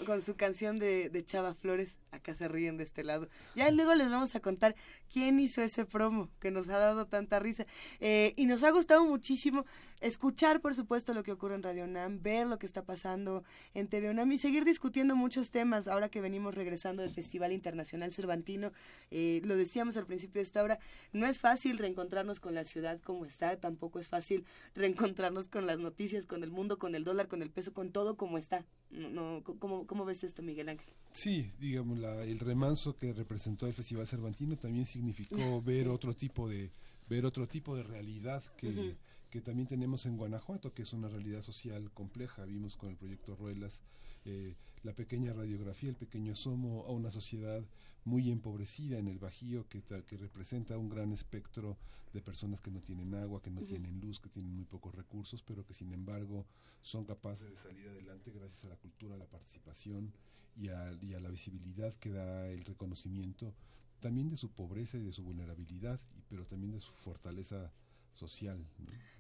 con, 0.06 0.22
su 0.22 0.36
canción 0.36 0.78
de, 0.78 1.24
Chava 1.26 1.54
Flores. 1.54 1.96
Acá 2.10 2.34
se 2.34 2.46
ríen 2.46 2.76
de 2.76 2.84
este 2.84 3.02
lado. 3.02 3.28
Ya 3.56 3.70
luego 3.70 3.94
les 3.94 4.08
vamos 4.08 4.34
a 4.36 4.40
contar 4.40 4.76
quién 5.12 5.40
hizo 5.40 5.62
ese 5.62 5.84
promo 5.84 6.30
que 6.40 6.52
nos 6.52 6.68
ha 6.68 6.78
dado 6.78 7.06
tanta 7.06 7.40
risa. 7.40 7.66
Eh, 8.00 8.34
y 8.36 8.46
nos 8.46 8.62
ha 8.62 8.70
gustado 8.70 9.04
muchísimo 9.04 9.64
escuchar, 10.00 10.60
por 10.60 10.74
supuesto, 10.74 11.14
lo 11.14 11.22
que 11.22 11.32
ocurre 11.32 11.54
en 11.54 11.62
Radio 11.62 11.84
UNAM, 11.84 12.22
ver 12.22 12.46
lo 12.46 12.58
que 12.58 12.66
está 12.66 12.84
pasando 12.84 13.42
en 13.72 13.88
TV 13.88 14.10
UNAM 14.10 14.30
y 14.32 14.38
seguir 14.38 14.64
discutiendo 14.64 15.16
muchos 15.16 15.50
temas 15.50 15.88
ahora 15.88 16.08
que 16.08 16.20
venimos 16.20 16.54
regresando 16.54 17.02
del 17.02 17.10
Festival 17.10 17.52
Internacional 17.52 18.12
Cervantino. 18.12 18.72
Eh, 19.10 19.40
lo 19.44 19.56
decíamos 19.56 19.96
al 19.96 20.06
principio 20.06 20.40
de 20.40 20.44
esta 20.44 20.62
hora, 20.62 20.78
no 21.12 21.26
es 21.26 21.40
fácil 21.40 21.78
reencontrarnos 21.78 22.38
con 22.38 22.54
la 22.54 22.64
ciudad 22.64 23.00
como 23.00 23.24
está, 23.24 23.56
tampoco 23.56 23.98
es 23.98 24.08
fácil 24.08 24.44
reencontrarnos 24.74 25.48
con 25.48 25.66
las 25.66 25.78
noticias, 25.78 26.26
con 26.26 26.44
el 26.44 26.50
mundo, 26.50 26.78
con 26.78 26.94
el 26.94 27.04
dólar, 27.04 27.28
con 27.28 27.42
el 27.42 27.50
peso, 27.50 27.72
con 27.72 27.90
todo 27.90 28.16
como 28.16 28.38
está. 28.38 28.64
No, 28.94 29.42
¿cómo, 29.58 29.86
¿Cómo 29.86 30.04
ves 30.04 30.22
esto, 30.22 30.42
Miguel 30.42 30.68
Ángel? 30.68 30.92
Sí, 31.12 31.50
digamos, 31.58 31.98
la, 31.98 32.22
el 32.24 32.38
remanso 32.38 32.96
que 32.96 33.12
representó 33.12 33.66
el 33.66 33.74
Festival 33.74 34.06
Cervantino 34.06 34.56
también 34.56 34.84
significó 34.84 35.60
ver 35.62 35.84
sí. 35.84 35.88
otro 35.88 36.14
tipo 36.14 36.48
de 36.48 36.70
ver 37.08 37.26
otro 37.26 37.46
tipo 37.46 37.76
de 37.76 37.82
realidad 37.82 38.42
que, 38.56 38.68
uh 38.68 38.72
-huh. 38.72 38.96
que 39.30 39.40
también 39.40 39.68
tenemos 39.68 40.06
en 40.06 40.16
Guanajuato, 40.16 40.72
que 40.72 40.82
es 40.82 40.92
una 40.92 41.08
realidad 41.08 41.42
social 41.42 41.90
compleja. 41.92 42.44
Vimos 42.44 42.76
con 42.76 42.88
el 42.88 42.96
proyecto 42.96 43.36
Ruelas 43.36 43.82
eh, 44.24 44.54
la 44.84 44.92
pequeña 44.92 45.32
radiografía, 45.32 45.90
el 45.90 45.96
pequeño 45.96 46.32
asomo 46.32 46.84
a 46.86 46.92
una 46.92 47.10
sociedad 47.10 47.62
muy 48.04 48.30
empobrecida 48.30 48.98
en 48.98 49.08
el 49.08 49.18
Bajío, 49.18 49.68
que, 49.68 49.82
que 49.82 50.16
representa 50.16 50.76
un 50.78 50.88
gran 50.88 51.12
espectro 51.12 51.76
de 52.12 52.20
personas 52.20 52.60
que 52.60 52.70
no 52.70 52.80
tienen 52.80 53.14
agua, 53.14 53.42
que 53.42 53.50
no 53.50 53.60
uh 53.60 53.64
-huh. 53.64 53.68
tienen 53.68 54.00
luz, 54.00 54.20
que 54.20 54.28
tienen 54.28 54.54
muy 54.54 54.64
pocos 54.64 54.94
recursos, 54.94 55.42
pero 55.42 55.64
que 55.64 55.74
sin 55.74 55.92
embargo 55.92 56.46
son 56.82 57.04
capaces 57.04 57.50
de 57.50 57.56
salir 57.56 57.88
adelante 57.88 58.30
gracias 58.30 58.64
a 58.66 58.68
la 58.68 58.76
cultura, 58.76 59.14
a 59.14 59.18
la 59.18 59.26
participación 59.26 60.12
y 60.56 60.68
a, 60.68 60.92
y 61.02 61.14
a 61.14 61.20
la 61.20 61.30
visibilidad 61.30 61.92
que 61.96 62.10
da 62.10 62.48
el 62.50 62.64
reconocimiento 62.64 63.52
también 64.00 64.28
de 64.28 64.36
su 64.36 64.50
pobreza 64.50 64.98
y 64.98 65.02
de 65.02 65.12
su 65.12 65.24
vulnerabilidad, 65.24 65.98
pero 66.28 66.44
también 66.46 66.72
de 66.72 66.80
su 66.80 66.92
fortaleza 66.92 67.72
social, 68.14 68.64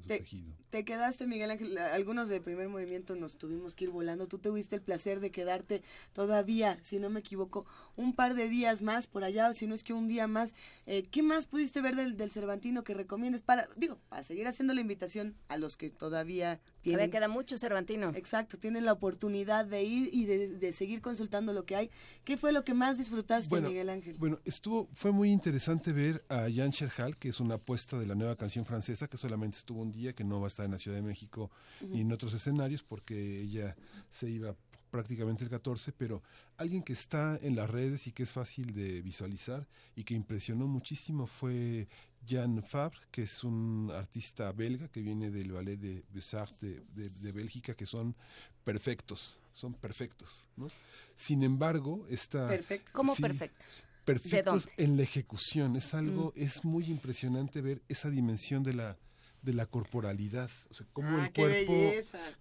te, 0.06 0.18
tejido. 0.18 0.54
Te 0.70 0.84
quedaste, 0.84 1.26
Miguel 1.26 1.50
Ángel, 1.50 1.78
algunos 1.78 2.28
de 2.28 2.40
primer 2.40 2.68
movimiento 2.68 3.14
nos 3.16 3.36
tuvimos 3.36 3.74
que 3.74 3.84
ir 3.84 3.90
volando. 3.90 4.26
Tú 4.26 4.38
tuviste 4.38 4.76
el 4.76 4.82
placer 4.82 5.20
de 5.20 5.30
quedarte 5.30 5.82
todavía, 6.12 6.78
si 6.82 6.98
no 6.98 7.10
me 7.10 7.20
equivoco, 7.20 7.66
un 7.96 8.14
par 8.14 8.34
de 8.34 8.48
días 8.48 8.82
más 8.82 9.06
por 9.06 9.24
allá, 9.24 9.48
o 9.48 9.54
si 9.54 9.66
no 9.66 9.74
es 9.74 9.84
que 9.84 9.92
un 9.92 10.08
día 10.08 10.26
más. 10.26 10.54
Eh, 10.86 11.04
¿Qué 11.10 11.22
más 11.22 11.46
pudiste 11.46 11.80
ver 11.80 11.96
del, 11.96 12.16
del 12.16 12.30
Cervantino 12.30 12.84
que 12.84 12.94
recomiendes 12.94 13.42
para, 13.42 13.68
digo, 13.76 13.98
para 14.08 14.22
seguir 14.22 14.46
haciendo 14.46 14.74
la 14.74 14.80
invitación 14.80 15.36
a 15.48 15.56
los 15.56 15.76
que 15.76 15.90
todavía 15.90 16.60
tienen... 16.84 17.10
Todavía 17.10 17.20
queda 17.20 17.28
mucho 17.28 17.56
Cervantino. 17.56 18.10
Exacto, 18.14 18.58
tienen 18.58 18.84
la 18.84 18.92
oportunidad 18.92 19.64
de 19.64 19.82
ir 19.82 20.10
y 20.12 20.26
de, 20.26 20.50
de, 20.50 20.72
seguir 20.72 21.00
consultando 21.00 21.52
lo 21.52 21.64
que 21.64 21.76
hay. 21.76 21.90
¿Qué 22.24 22.36
fue 22.36 22.52
lo 22.52 22.62
que 22.62 22.74
más 22.74 22.98
disfrutaste, 22.98 23.48
bueno, 23.48 23.68
Miguel 23.68 23.88
Ángel? 23.88 24.16
Bueno, 24.18 24.38
estuvo, 24.44 24.88
fue 24.94 25.10
muy 25.10 25.30
interesante 25.30 25.92
ver 25.92 26.24
a 26.28 26.46
Jan 26.54 26.72
Scherhal, 26.72 27.16
que 27.16 27.30
es 27.30 27.40
una 27.40 27.54
apuesta 27.56 27.98
de 27.98 28.06
la 28.06 28.14
nueva 28.14 28.36
canción 28.36 28.66
francesa, 28.66 29.08
que 29.08 29.16
solamente 29.16 29.56
estuvo 29.56 29.80
un 29.80 29.90
día, 29.90 30.12
que 30.12 30.24
no 30.24 30.40
va 30.40 30.46
a 30.46 30.48
estar 30.48 30.66
en 30.66 30.72
la 30.72 30.78
Ciudad 30.78 30.96
de 30.96 31.02
México 31.02 31.50
uh 31.80 31.84
-huh. 31.84 31.88
ni 31.88 32.02
en 32.02 32.12
otros 32.12 32.34
escenarios, 32.34 32.82
porque 32.82 33.40
ella 33.40 33.76
se 34.10 34.28
iba 34.30 34.54
prácticamente 34.94 35.42
el 35.42 35.50
14, 35.50 35.90
pero 35.90 36.22
alguien 36.56 36.80
que 36.80 36.92
está 36.92 37.36
en 37.42 37.56
las 37.56 37.68
redes 37.68 38.06
y 38.06 38.12
que 38.12 38.22
es 38.22 38.30
fácil 38.30 38.72
de 38.72 39.02
visualizar 39.02 39.66
y 39.96 40.04
que 40.04 40.14
impresionó 40.14 40.68
muchísimo 40.68 41.26
fue 41.26 41.88
Jan 42.24 42.62
Fabre, 42.62 42.96
que 43.10 43.22
es 43.22 43.42
un 43.42 43.90
artista 43.92 44.52
belga 44.52 44.86
que 44.86 45.00
viene 45.00 45.32
del 45.32 45.50
ballet 45.50 45.76
de 45.80 46.04
Beaux-Arts 46.12 46.54
de, 46.60 46.80
de, 46.94 47.08
de, 47.10 47.32
Bélgica, 47.32 47.74
que 47.74 47.86
son 47.86 48.14
perfectos, 48.62 49.40
son 49.52 49.74
perfectos. 49.74 50.46
¿no? 50.56 50.68
Sin 51.16 51.42
embargo, 51.42 52.06
está... 52.08 52.46
Perfecto. 52.46 52.92
¿Cómo 52.92 53.16
sí, 53.16 53.22
perfectos? 53.22 53.66
Perfectos 54.04 54.68
en 54.76 54.96
la 54.96 55.02
ejecución. 55.02 55.74
Es 55.74 55.92
algo, 55.92 56.32
mm. 56.36 56.40
es 56.40 56.64
muy 56.64 56.84
impresionante 56.84 57.60
ver 57.62 57.82
esa 57.88 58.10
dimensión 58.10 58.62
de 58.62 58.74
la 58.74 58.96
de 59.44 59.52
la 59.52 59.66
corporalidad, 59.66 60.50
o 60.70 60.74
sea, 60.74 60.86
cómo 60.92 61.18
ah, 61.18 61.26
el 61.26 61.32
cuerpo, 61.32 61.72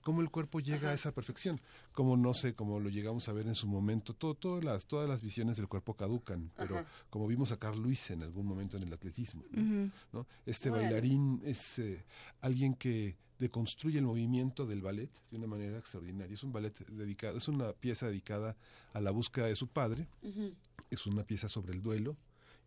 cómo 0.02 0.22
el 0.22 0.30
cuerpo 0.30 0.62
llega 0.62 0.78
Ajá. 0.78 0.92
a 0.92 0.94
esa 0.94 1.12
perfección, 1.12 1.60
como 1.92 2.16
no 2.16 2.34
sé, 2.34 2.56
como 2.56 2.80
lo 2.80 2.90
llegamos 2.90 3.28
a 3.28 3.34
ver 3.34 3.48
en 3.48 3.56
su 3.56 3.68
momento, 3.68 4.14
todo, 4.14 4.36
todas 4.36 4.64
las, 4.64 4.86
todas 4.86 5.10
las 5.10 5.22
visiones 5.22 5.58
del 5.58 5.68
cuerpo 5.68 5.96
caducan, 5.96 6.52
pero 6.56 6.80
Ajá. 6.80 6.88
como 7.10 7.28
vimos 7.28 7.52
a 7.52 7.58
Carl 7.58 7.78
Luis 7.78 8.10
en 8.12 8.24
algún 8.24 8.46
momento 8.46 8.78
en 8.78 8.84
el 8.84 8.94
atletismo, 8.94 9.44
¿no? 9.52 9.62
Uh 9.62 9.66
-huh. 9.66 9.92
¿no? 10.14 10.28
Este 10.46 10.70
bueno. 10.70 10.86
bailarín 10.86 11.42
es 11.44 11.80
eh, 11.80 12.06
alguien 12.40 12.74
que 12.74 13.18
deconstruye 13.38 14.00
el 14.00 14.06
movimiento 14.06 14.66
del 14.66 14.82
ballet 14.82 15.12
de 15.30 15.38
una 15.38 15.48
manera 15.48 15.78
extraordinaria. 15.78 16.34
Es 16.34 16.44
un 16.44 16.54
ballet 16.54 16.74
dedicado, 16.90 17.38
es 17.38 17.50
una 17.50 17.74
pieza 17.74 18.08
dedicada 18.08 18.56
a 18.94 19.02
la 19.02 19.12
búsqueda 19.12 19.48
de 19.48 19.56
su 19.58 19.68
padre, 19.68 20.08
uh 20.22 20.28
-huh. 20.30 20.54
es 20.90 21.06
una 21.06 21.24
pieza 21.24 21.50
sobre 21.50 21.74
el 21.74 21.82
duelo, 21.82 22.16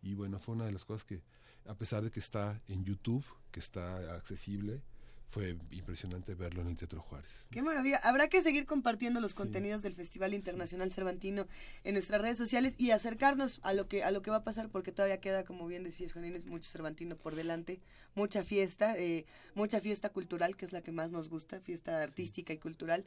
y 0.03 0.13
bueno, 0.13 0.39
fue 0.39 0.53
una 0.53 0.65
de 0.65 0.73
las 0.73 0.85
cosas 0.85 1.03
que, 1.03 1.23
a 1.67 1.75
pesar 1.75 2.03
de 2.03 2.11
que 2.11 2.19
está 2.19 2.61
en 2.67 2.83
YouTube, 2.83 3.25
que 3.51 3.59
está 3.59 4.15
accesible, 4.15 4.81
fue 5.29 5.57
impresionante 5.71 6.35
verlo 6.35 6.61
en 6.61 6.69
el 6.69 6.77
Teatro 6.77 7.01
Juárez. 7.01 7.29
Qué 7.51 7.61
maravilla. 7.61 7.99
Habrá 8.03 8.29
que 8.29 8.41
seguir 8.41 8.65
compartiendo 8.65 9.19
los 9.19 9.31
sí. 9.31 9.37
contenidos 9.37 9.81
del 9.81 9.93
Festival 9.93 10.33
Internacional 10.33 10.89
sí. 10.89 10.95
Cervantino 10.95 11.47
en 11.83 11.93
nuestras 11.93 12.21
redes 12.21 12.37
sociales 12.37 12.75
y 12.77 12.91
acercarnos 12.91 13.59
a 13.63 13.73
lo 13.73 13.87
que 13.87 14.03
a 14.03 14.11
lo 14.11 14.21
que 14.21 14.31
va 14.31 14.37
a 14.37 14.43
pasar 14.43 14.69
porque 14.69 14.93
todavía 14.93 15.19
queda, 15.19 15.43
como 15.43 15.67
bien 15.67 15.83
decías, 15.83 16.13
Juan 16.13 16.25
Inés, 16.25 16.45
mucho 16.45 16.69
Cervantino 16.69 17.17
por 17.17 17.35
delante, 17.35 17.81
mucha 18.15 18.43
fiesta, 18.43 18.97
eh, 18.97 19.25
mucha 19.53 19.81
fiesta 19.81 20.09
cultural, 20.09 20.55
que 20.55 20.65
es 20.65 20.71
la 20.71 20.81
que 20.81 20.93
más 20.93 21.11
nos 21.11 21.29
gusta, 21.29 21.59
fiesta 21.59 22.01
artística 22.01 22.53
y 22.53 22.57
cultural. 22.57 23.03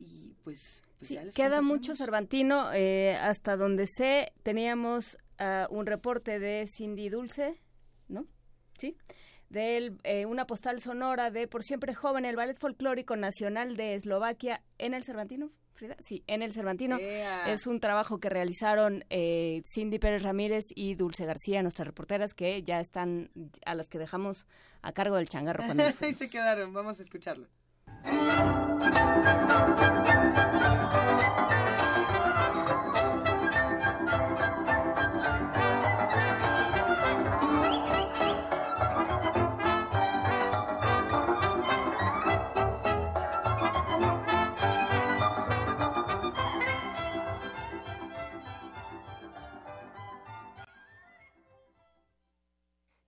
Y 0.00 0.34
pues, 0.42 0.82
pues 0.98 1.08
sí, 1.08 1.18
queda 1.34 1.62
mucho 1.62 1.94
Cervantino. 1.94 2.72
Eh, 2.72 3.16
hasta 3.16 3.56
donde 3.56 3.86
sé, 3.86 4.32
teníamos 4.42 5.18
uh, 5.38 5.72
un 5.72 5.86
reporte 5.86 6.40
de 6.40 6.66
Cindy 6.66 7.10
Dulce. 7.10 7.60
Sí 8.80 8.96
de 9.50 9.96
eh, 10.04 10.26
una 10.26 10.46
postal 10.46 10.80
sonora 10.80 11.30
de 11.30 11.46
Por 11.46 11.62
Siempre 11.62 11.94
Joven, 11.94 12.24
el 12.24 12.36
Ballet 12.36 12.56
Folclórico 12.58 13.16
Nacional 13.16 13.76
de 13.76 13.96
Eslovaquia 13.96 14.62
en 14.78 14.94
el 14.94 15.04
Cervantino. 15.04 15.50
Frida? 15.72 15.96
Sí, 16.00 16.22
en 16.26 16.42
el 16.42 16.52
Cervantino. 16.52 16.98
Yeah. 16.98 17.52
Es 17.52 17.66
un 17.66 17.80
trabajo 17.80 18.20
que 18.20 18.28
realizaron 18.28 19.04
eh, 19.10 19.62
Cindy 19.66 19.98
Pérez 19.98 20.22
Ramírez 20.22 20.64
y 20.74 20.94
Dulce 20.94 21.24
García, 21.24 21.62
nuestras 21.62 21.86
reporteras, 21.86 22.32
que 22.34 22.62
ya 22.62 22.80
están, 22.80 23.30
a 23.64 23.74
las 23.74 23.88
que 23.88 23.98
dejamos 23.98 24.46
a 24.82 24.92
cargo 24.92 25.16
del 25.16 25.28
changarro. 25.28 25.64
Cuando 25.64 25.84
Ahí 26.00 26.14
se 26.14 26.30
quedaron, 26.30 26.72
vamos 26.72 27.00
a 27.00 27.02
escucharlo. 27.02 27.48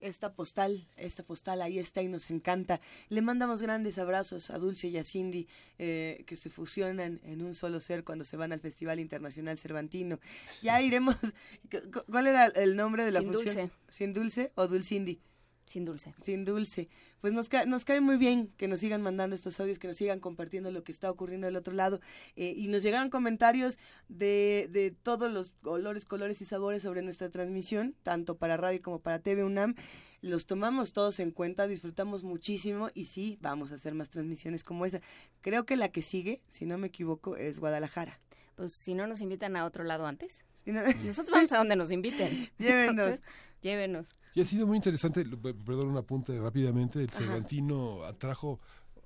esta 0.03 0.33
postal, 0.33 0.85
esta 0.97 1.23
postal 1.23 1.61
ahí 1.61 1.79
está 1.79 2.01
y 2.01 2.07
nos 2.07 2.29
encanta. 2.29 2.79
Le 3.09 3.21
mandamos 3.21 3.61
grandes 3.61 3.97
abrazos 3.97 4.49
a 4.49 4.57
Dulce 4.57 4.89
y 4.89 4.97
a 4.97 5.03
Cindy 5.03 5.47
eh, 5.79 6.23
que 6.27 6.35
se 6.35 6.49
fusionan 6.49 7.21
en 7.23 7.41
un 7.41 7.55
solo 7.55 7.79
ser 7.79 8.03
cuando 8.03 8.23
se 8.23 8.37
van 8.37 8.51
al 8.51 8.59
Festival 8.59 8.99
Internacional 8.99 9.57
Cervantino. 9.57 10.19
Ya 10.61 10.81
iremos. 10.81 11.15
¿Cuál 12.09 12.27
era 12.27 12.47
el 12.47 12.75
nombre 12.75 13.05
de 13.05 13.11
la 13.11 13.21
Sin 13.21 13.33
fusión? 13.33 13.55
Dulce. 13.55 13.71
Sin 13.89 14.13
Dulce 14.13 14.51
o 14.55 14.67
Dulcindy. 14.67 15.19
Sin 15.65 15.85
dulce. 15.85 16.13
Sin 16.21 16.45
dulce. 16.45 16.87
Pues 17.21 17.33
nos, 17.33 17.49
ca- 17.49 17.65
nos 17.65 17.83
cae 17.85 17.99
muy 18.01 18.17
bien 18.17 18.49
que 18.57 18.67
nos 18.67 18.79
sigan 18.79 19.01
mandando 19.01 19.33
estos 19.35 19.59
audios, 19.59 19.79
que 19.79 19.87
nos 19.87 19.95
sigan 19.97 20.19
compartiendo 20.19 20.69
lo 20.71 20.83
que 20.83 20.91
está 20.91 21.09
ocurriendo 21.09 21.47
del 21.47 21.55
otro 21.55 21.73
lado. 21.73 21.99
Eh, 22.35 22.53
y 22.55 22.67
nos 22.67 22.83
llegaron 22.83 23.09
comentarios 23.09 23.79
de, 24.09 24.67
de 24.71 24.91
todos 24.91 25.31
los 25.31 25.53
olores, 25.63 26.05
colores 26.05 26.41
y 26.41 26.45
sabores 26.45 26.83
sobre 26.83 27.01
nuestra 27.01 27.29
transmisión, 27.29 27.95
tanto 28.03 28.35
para 28.37 28.57
radio 28.57 28.81
como 28.81 28.99
para 28.99 29.19
TV 29.19 29.43
UNAM. 29.43 29.75
Los 30.21 30.45
tomamos 30.45 30.93
todos 30.93 31.19
en 31.19 31.31
cuenta, 31.31 31.65
disfrutamos 31.67 32.23
muchísimo 32.23 32.89
y 32.93 33.05
sí, 33.05 33.37
vamos 33.41 33.71
a 33.71 33.75
hacer 33.75 33.95
más 33.95 34.09
transmisiones 34.09 34.63
como 34.63 34.85
esa. 34.85 35.01
Creo 35.41 35.65
que 35.65 35.75
la 35.75 35.89
que 35.89 36.01
sigue, 36.01 36.41
si 36.47 36.65
no 36.65 36.77
me 36.77 36.87
equivoco, 36.87 37.35
es 37.35 37.59
Guadalajara. 37.59 38.19
Pues 38.55 38.73
si 38.73 38.93
no 38.93 39.07
nos 39.07 39.21
invitan 39.21 39.55
a 39.55 39.65
otro 39.65 39.83
lado 39.83 40.05
antes. 40.05 40.43
Nosotros 40.65 41.29
vamos 41.31 41.51
a 41.51 41.57
donde 41.57 41.75
nos 41.75 41.91
inviten. 41.91 42.49
Llévenos. 42.57 42.89
Entonces, 43.05 43.21
llévenos. 43.61 44.07
Y 44.35 44.41
ha 44.41 44.45
sido 44.45 44.65
muy 44.65 44.77
interesante, 44.77 45.23
perdón, 45.25 45.89
un 45.89 45.97
apunte 45.97 46.39
rápidamente, 46.39 46.99
el 47.01 47.09
Ajá. 47.09 47.17
Cervantino 47.19 48.03
atrajo 48.03 48.59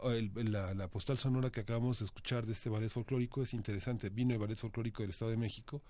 el- 0.03 0.31
la, 0.51 0.73
la 0.75 0.87
postal 0.89 1.17
sonora 1.17 1.49
que 1.49 1.59
acabamos 1.61 1.99
de 1.99 2.05
escuchar 2.05 2.45
de 2.45 2.53
este 2.53 2.69
ballet 2.69 2.89
folclórico, 2.89 3.41
es 3.41 3.53
interesante, 3.53 4.09
vino 4.09 4.33
el 4.33 4.39
ballet 4.39 4.55
folclórico 4.57 5.01
del 5.01 5.09
Estado 5.09 5.31
de 5.31 5.37
México 5.37 5.81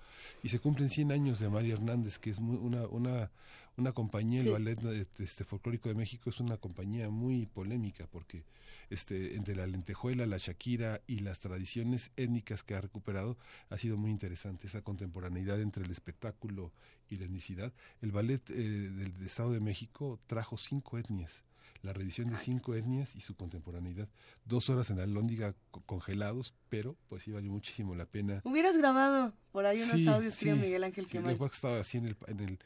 y 0.41 0.49
se 0.49 0.59
cumplen 0.59 0.89
100 0.89 1.11
años 1.11 1.39
de 1.39 1.49
María 1.49 1.74
Hernández, 1.74 2.18
que 2.18 2.30
es 2.30 2.39
muy- 2.39 2.57
una, 2.57 2.88
una, 2.88 3.30
una 3.76 3.91
compañía, 3.91 4.41
Sí. 4.41 4.47
el 4.47 4.53
ballet 4.53 4.80
de 4.80 5.05
este 5.20 5.43
folclórico 5.43 5.89
de 5.89 5.95
México 5.95 6.30
es 6.30 6.39
una 6.39 6.55
compañía 6.57 7.09
muy 7.09 7.45
polémica 7.47 8.07
porque 8.09 8.43
este 8.90 9.36
entre 9.36 9.56
la 9.56 9.68
lentejuela, 9.68 10.26
la 10.26 10.38
shakira 10.38 11.02
y 11.08 11.20
las 11.20 11.40
tradiciones 11.40 12.12
étnicas 12.16 12.64
que 12.64 12.76
ha 12.76 12.82
recuperado 12.82 13.38
ha 13.70 13.78
sido 13.78 13.98
muy 13.98 14.12
interesante 14.12 14.68
esa 14.68 14.82
contemporaneidad 14.82 15.60
entre 15.62 15.84
el 15.84 15.92
espectáculo 15.92 16.72
y 17.10 17.18
la 17.18 17.26
etnicidad. 17.26 17.74
El 18.02 18.12
ballet 18.12 18.50
eh, 18.50 18.54
del, 18.54 19.14
del 19.14 19.26
Estado 19.26 19.52
de 19.54 19.60
México 19.60 20.20
trajo 20.28 20.58
cinco 20.58 20.98
etnias, 20.98 21.44
la 21.82 21.94
revisión 21.94 22.30
de 22.30 22.38
cinco 22.38 22.76
etnias 22.76 23.16
y 23.16 23.22
su 23.22 23.36
contemporaneidad. 23.36 24.08
Dos 24.46 24.70
horas 24.70 24.90
en 24.90 24.98
la 24.98 25.06
lóndiga 25.06 25.54
co- 25.72 25.82
congelados, 25.86 26.54
pero 26.70 26.96
pues 27.08 27.24
sí 27.24 27.32
valió 27.32 27.52
muchísimo 27.52 27.96
la 27.96 28.06
pena. 28.06 28.42
Hubieras 28.46 28.78
grabado 28.78 29.34
por 29.52 29.66
ahí 29.66 29.78
unos 29.82 29.92
Sí, 29.96 30.08
audios, 30.08 30.34
sí, 30.34 30.52
Miguel 30.52 30.84
Ángel 30.84 31.06
sí, 31.06 31.12
que 31.12 31.46
estaba 31.56 31.80
así 31.80 31.98
en 31.98 32.06
el, 32.08 32.18
en 32.28 32.40
el, 32.40 32.60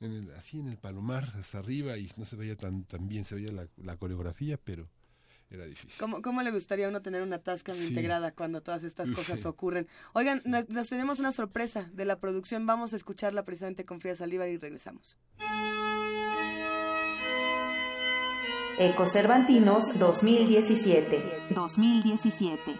en 0.00 0.12
el- 0.12 0.30
así 0.34 0.58
en 0.58 0.68
el 0.68 0.76
palomar 0.78 1.32
hasta 1.36 1.58
arriba 1.58 1.96
y 1.98 2.10
no 2.16 2.24
se 2.24 2.36
veía 2.36 2.56
tan, 2.56 2.84
tan 2.84 3.08
bien, 3.08 3.24
se 3.24 3.34
veía 3.34 3.50
la, 3.52 3.66
la 3.76 3.96
coreografía, 3.96 4.56
pero 4.56 4.88
era 5.50 5.64
difícil. 5.66 5.98
¿Cómo, 5.98 6.22
¿Cómo 6.22 6.42
le 6.42 6.50
gustaría 6.50 6.86
a 6.86 6.88
uno 6.88 7.02
tener 7.02 7.22
una 7.22 7.38
tasca 7.38 7.72
Sí. 7.72 7.88
integrada 7.88 8.32
cuando 8.32 8.62
todas 8.62 8.84
estas 8.84 9.10
cosas 9.10 9.40
Sí. 9.40 9.46
ocurren? 9.48 9.88
Oigan, 10.12 10.42
nos, 10.44 10.68
nos 10.68 10.88
tenemos 10.88 11.20
una 11.20 11.32
sorpresa 11.32 11.88
de 11.92 12.04
la 12.04 12.18
producción. 12.18 12.66
Vamos 12.66 12.92
a 12.92 12.96
escucharla 12.96 13.44
precisamente 13.44 13.84
con 13.84 14.00
Frida 14.00 14.16
Saldívar 14.16 14.48
y 14.48 14.58
regresamos. 14.58 15.16
Eco 18.78 19.06
Cervantinos 19.10 19.82
2017. 19.98 21.24
2017. 21.54 22.76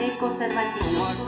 Eco 0.00 0.36
Cervantinos. 0.38 1.18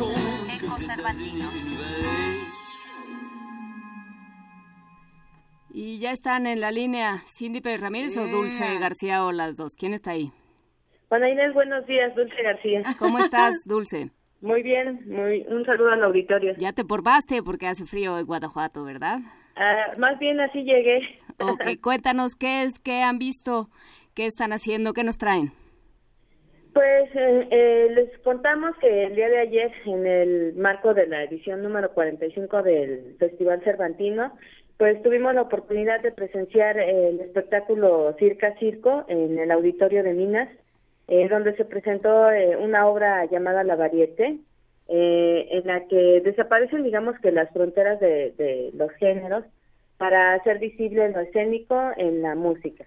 Y 5.72 6.00
ya 6.00 6.10
están 6.10 6.46
en 6.46 6.60
la 6.60 6.72
línea 6.72 7.18
Cindy 7.26 7.60
Pérez 7.60 7.80
Ramírez 7.80 8.16
o 8.16 8.26
Dulce 8.26 8.78
García 8.80 9.24
o 9.24 9.32
las 9.32 9.56
dos. 9.56 9.76
¿Quién 9.78 9.92
está 9.92 10.12
ahí? 10.12 10.32
Juana 11.08 11.30
Inés, 11.30 11.54
buenos 11.54 11.86
días, 11.86 12.14
Dulce 12.14 12.42
García. 12.42 12.82
¿Cómo 12.98 13.18
estás, 13.18 13.54
Dulce? 13.66 14.10
Muy 14.40 14.62
bien, 14.62 15.00
muy, 15.06 15.44
un 15.48 15.64
saludo 15.66 15.90
al 15.90 16.02
auditorio. 16.02 16.54
Ya 16.56 16.72
te 16.72 16.84
porbaste 16.84 17.42
porque 17.42 17.66
hace 17.66 17.84
frío 17.84 18.18
en 18.18 18.26
Guanajuato, 18.26 18.84
¿verdad? 18.84 19.18
Ah, 19.56 19.92
más 19.98 20.18
bien 20.18 20.40
así 20.40 20.62
llegué. 20.62 21.00
Ok, 21.42 21.80
cuéntanos 21.80 22.36
qué 22.36 22.64
es, 22.64 22.78
qué 22.80 23.00
han 23.00 23.18
visto, 23.18 23.70
qué 24.14 24.26
están 24.26 24.52
haciendo, 24.52 24.92
qué 24.92 25.04
nos 25.04 25.16
traen. 25.16 25.52
Pues 26.74 27.08
eh, 27.14 27.48
eh, 27.50 27.88
les 27.94 28.18
contamos 28.18 28.76
que 28.78 29.04
el 29.04 29.16
día 29.16 29.30
de 29.30 29.38
ayer, 29.38 29.72
en 29.86 30.06
el 30.06 30.54
marco 30.56 30.92
de 30.92 31.06
la 31.06 31.24
edición 31.24 31.62
número 31.62 31.94
45 31.94 32.62
del 32.62 33.16
Festival 33.18 33.62
Cervantino, 33.64 34.32
pues 34.80 35.02
tuvimos 35.02 35.34
la 35.34 35.42
oportunidad 35.42 36.00
de 36.00 36.10
presenciar 36.10 36.78
el 36.78 37.20
espectáculo 37.20 38.16
Circa 38.18 38.56
Circo 38.58 39.04
en 39.08 39.38
el 39.38 39.50
Auditorio 39.50 40.02
de 40.02 40.14
Minas, 40.14 40.48
donde 41.28 41.54
se 41.56 41.66
presentó 41.66 42.30
eh, 42.32 42.56
una 42.56 42.86
obra 42.86 43.26
llamada 43.26 43.62
La 43.62 43.76
Variete, 43.76 44.38
eh, 44.88 45.48
en 45.50 45.66
la 45.66 45.86
que 45.86 46.22
desaparecen, 46.22 46.82
digamos 46.82 47.14
que 47.20 47.30
las 47.30 47.50
fronteras 47.50 48.00
de, 48.00 48.32
de 48.38 48.70
los 48.72 48.90
géneros 48.92 49.44
para 49.98 50.32
hacer 50.32 50.58
visible 50.58 51.10
lo 51.10 51.20
escénico 51.20 51.78
en 51.98 52.22
la 52.22 52.34
música. 52.34 52.86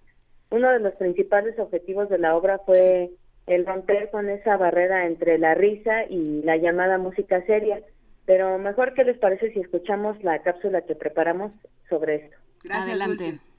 Uno 0.49 0.71
de 0.71 0.79
los 0.79 0.95
principales 0.95 1.59
objetivos 1.59 2.09
de 2.09 2.17
la 2.17 2.35
obra 2.35 2.57
fue 2.65 3.11
el 3.45 3.67
romper 3.67 4.09
con 4.09 4.29
esa 4.29 4.57
barrera 4.57 5.05
entre 5.05 5.37
la 5.37 5.53
risa 5.53 6.05
y 6.09 6.41
la 6.41 6.57
llamada 6.57 6.97
música 6.97 7.45
seria. 7.45 7.81
Pero 8.25 8.57
mejor, 8.57 8.93
¿qué 8.93 9.03
les 9.03 9.17
parece 9.17 9.51
si 9.51 9.59
escuchamos 9.59 10.21
la 10.23 10.41
cápsula 10.41 10.81
que 10.81 10.95
preparamos 10.95 11.51
sobre 11.89 12.15
esto? 12.15 12.37
Gracias, 12.63 12.89
Adelante. 12.89 13.23
Dulce. 13.23 13.53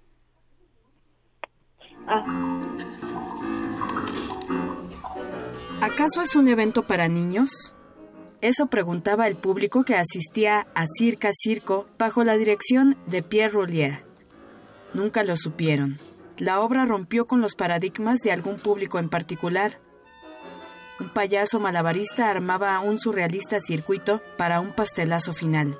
¿Acaso 5.80 6.22
es 6.22 6.34
un 6.34 6.48
evento 6.48 6.82
para 6.82 7.08
niños? 7.08 7.74
Eso 8.40 8.66
preguntaba 8.66 9.26
el 9.26 9.36
público 9.36 9.84
que 9.84 9.94
asistía 9.94 10.66
a 10.74 10.86
Circa 10.86 11.30
Circo 11.32 11.86
bajo 11.98 12.24
la 12.24 12.36
dirección 12.36 12.96
de 13.06 13.22
Pierre 13.22 13.52
Rollier. 13.52 14.04
Nunca 14.92 15.24
lo 15.24 15.36
supieron. 15.36 15.98
La 16.36 16.60
obra 16.60 16.84
rompió 16.84 17.26
con 17.26 17.40
los 17.40 17.54
paradigmas 17.54 18.20
de 18.20 18.32
algún 18.32 18.56
público 18.56 18.98
en 18.98 19.08
particular. 19.08 19.78
Un 21.00 21.08
payaso 21.08 21.58
malabarista 21.58 22.30
armaba 22.30 22.78
un 22.80 22.98
surrealista 22.98 23.60
circuito 23.60 24.22
para 24.38 24.60
un 24.60 24.72
pastelazo 24.72 25.32
final. 25.32 25.76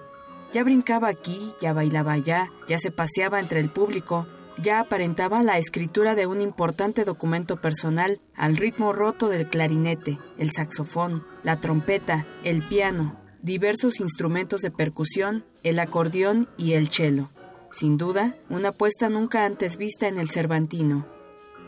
Ya 0.53 0.65
brincaba 0.65 1.09
aquí, 1.09 1.55
ya 1.61 1.73
bailaba 1.73 2.13
allá, 2.13 2.51
ya 2.67 2.79
se 2.79 2.91
paseaba 2.91 3.39
entre 3.39 3.61
el 3.61 3.71
público, 3.71 4.27
ya 4.59 4.81
aparentaba 4.81 5.43
la 5.43 5.59
escritura 5.59 6.15
de 6.15 6.27
un 6.27 6.41
importante 6.41 7.05
documento 7.05 7.61
personal 7.61 8.21
al 8.35 8.57
ritmo 8.57 8.93
roto 8.93 9.29
del 9.29 9.49
clarinete, 9.49 10.19
el 10.39 10.51
saxofón, 10.53 11.25
la 11.43 11.61
trompeta, 11.61 12.27
el 12.43 12.67
piano, 12.67 13.21
diversos 13.43 14.01
instrumentos 14.01 14.63
de 14.63 14.71
percusión, 14.71 15.45
el 15.63 15.79
acordeón 15.79 16.49
y 16.57 16.73
el 16.73 16.89
cello. 16.89 17.31
Sin 17.71 17.99
duda, 17.99 18.37
una 18.49 18.71
apuesta 18.71 19.09
nunca 19.09 19.45
antes 19.45 19.77
vista 19.77 20.07
en 20.07 20.19
el 20.19 20.31
Cervantino. 20.31 21.07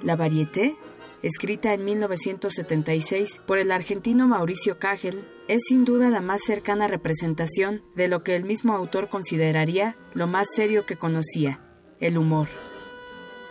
La 0.02 0.14
Varieté, 0.14 0.76
escrita 1.22 1.74
en 1.74 1.84
1976 1.84 3.40
por 3.46 3.58
el 3.58 3.72
argentino 3.72 4.28
Mauricio 4.28 4.78
Cagel, 4.78 5.24
es 5.48 5.62
sin 5.68 5.84
duda 5.84 6.10
la 6.10 6.20
más 6.20 6.42
cercana 6.42 6.88
representación 6.88 7.82
de 7.94 8.08
lo 8.08 8.22
que 8.22 8.36
el 8.36 8.44
mismo 8.44 8.74
autor 8.74 9.08
consideraría 9.08 9.96
lo 10.12 10.26
más 10.26 10.48
serio 10.54 10.86
que 10.86 10.96
conocía, 10.96 11.60
el 12.00 12.18
humor. 12.18 12.48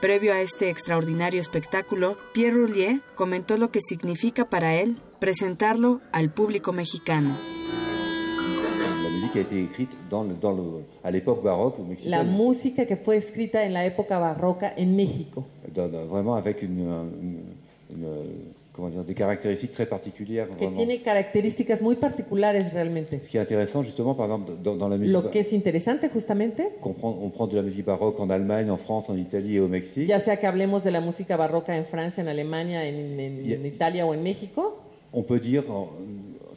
Previo 0.01 0.33
a 0.33 0.41
este 0.41 0.69
extraordinario 0.69 1.39
espectáculo, 1.39 2.17
Pierre 2.33 2.57
Roulier 2.57 3.01
comentó 3.15 3.57
lo 3.57 3.71
que 3.71 3.79
significa 3.81 4.49
para 4.49 4.75
él 4.75 4.97
presentarlo 5.19 6.01
al 6.11 6.31
público 6.31 6.73
mexicano. 6.73 7.37
La 12.05 12.23
música 12.23 12.85
que 12.85 12.97
fue 12.97 13.17
escrita 13.17 13.63
en 13.65 13.73
la 13.73 13.85
época 13.85 14.19
barroca 14.19 14.73
en 14.75 14.95
México, 14.95 15.47
une, 17.91 18.03
une- 18.03 18.53
comment 18.73 18.89
dire, 18.89 19.03
des 19.03 19.13
caractéristiques 19.13 19.71
très 19.71 19.85
particulières. 19.85 20.47
que 20.49 20.55
vraiment. 20.55 20.75
tiene 20.75 21.01
características 21.01 21.81
muy 21.81 21.95
particulares 21.95 22.73
realmente. 22.73 23.23
Ce 23.23 23.29
qui 23.29 23.37
est 23.37 23.39
intéressant 23.41 23.83
justement, 23.83 24.13
par 24.15 24.25
exemple, 24.25 24.51
dans, 24.61 24.75
dans 24.75 24.89
la 24.89 24.97
musique, 24.97 25.13
Lo 25.13 25.29
que 25.31 25.39
es 25.39 25.53
interesante 25.55 26.01
justamente, 26.13 26.61
qu'on 26.81 26.93
prend, 26.93 27.17
on 27.21 27.29
prend 27.29 27.47
de 27.47 27.55
la 27.55 27.61
musique 27.61 27.85
baroque 27.85 28.19
en 28.19 28.29
Allemagne, 28.29 28.69
en 28.69 28.77
France, 28.77 29.09
en 29.09 29.15
Italie 29.17 29.55
et 29.55 29.59
au 29.61 29.67
Mexique. 29.69 30.07
ya 30.07 30.19
sea 30.19 30.37
que 30.37 30.45
hablemos 30.47 30.83
de 30.83 30.91
la 30.91 30.99
música 30.99 31.37
barroca 31.37 31.73
en 31.77 31.85
Francia, 31.85 32.21
en 32.23 32.27
Alemania, 32.27 32.83
en, 32.85 33.17
en- 33.19 33.61
en 33.61 33.65
Italia 33.65 34.05
o 34.05 34.13
en 34.13 34.21
México, 34.21 34.77
On 35.13 35.23
peut 35.23 35.39
dire 35.39 35.63
en- 35.71 35.87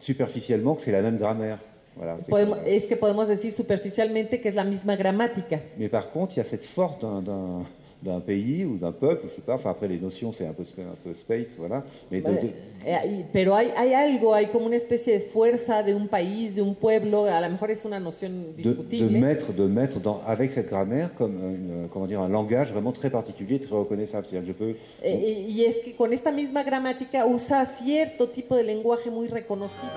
superficiellement 0.00 0.74
que 0.74 0.80
c'est 0.82 0.92
la 0.92 1.02
même 1.02 1.18
grammaire. 1.18 1.58
Voilà, 1.96 2.16
podemos- 2.28 2.56
que- 2.64 2.70
es 2.76 2.86
que 2.86 2.94
podemos 2.96 3.26
decir 3.28 3.52
superficialmente 3.52 4.40
que 4.40 4.48
es 4.48 4.54
la 4.54 4.64
misma 4.64 4.94
gramática. 4.96 5.60
Mais 5.76 5.88
par 5.88 6.10
contre, 6.10 6.34
il 6.36 6.38
y 6.38 6.40
a 6.40 6.44
cette 6.44 6.64
force 6.64 6.98
d'un- 7.00 7.64
d'un 8.02 8.20
pays 8.20 8.64
ou 8.64 8.78
d'un 8.78 8.92
peuple, 8.92 9.26
je 9.28 9.34
sais 9.34 9.42
pas, 9.42 9.54
enfin 9.56 9.70
après 9.70 9.88
les 9.88 9.98
notions 9.98 10.32
c'est 10.32 10.46
un 10.46 10.52
peu, 10.54 10.62
un 10.78 10.96
peu 11.02 11.14
space, 11.14 11.54
voilà. 11.56 11.84
Mais 12.10 12.20
de, 12.22 12.32
Vale. 12.32 12.40
de- 12.42 12.52
Eh, 12.84 13.26
pero 13.32 13.54
hay, 13.56 13.72
hay 13.76 13.92
algo, 13.92 14.34
hay 14.34 14.46
como 14.46 14.66
una 14.66 14.76
especie 14.76 15.12
de 15.14 15.20
fuerza 15.20 15.82
de 15.82 15.94
un 15.94 16.06
país, 16.08 16.54
de 16.54 16.62
un 16.62 16.74
pueblo, 16.74 17.24
a 17.26 17.40
lo 17.40 17.50
mejor 17.50 17.70
es 17.70 17.84
una 17.84 17.98
noción 17.98 18.54
de, 18.56 18.62
de 18.62 18.68
discutible. 18.70 19.18
mettre, 19.20 19.52
de 19.52 19.66
mettre 19.66 20.00
dans, 20.00 20.20
avec 20.24 20.50
cette 20.52 20.68
grammaire 20.70 21.12
comme 21.14 21.34
une- 21.36 21.88
comment 21.90 22.06
dire, 22.06 22.20
un 22.20 22.28
langage 22.30 22.70
vraiment 22.72 22.92
très 22.92 23.10
particulier, 23.10 23.58
très 23.58 23.76
reconnaissable. 23.76 24.26
Je 24.46 24.52
peux 24.52 24.76
Eh, 25.02 25.46
y 25.48 25.60
y 25.60 25.64
es 25.64 25.76
que 25.84 25.94
con 25.96 26.12
esta 26.12 26.30
misma 26.30 26.62
gramática 26.62 27.26
usa 27.26 27.66
cierto 27.66 28.28
tipo 28.28 28.54
de 28.56 28.62
lenguaje 28.62 29.10
muy 29.10 29.26
reconocido. 29.28 29.90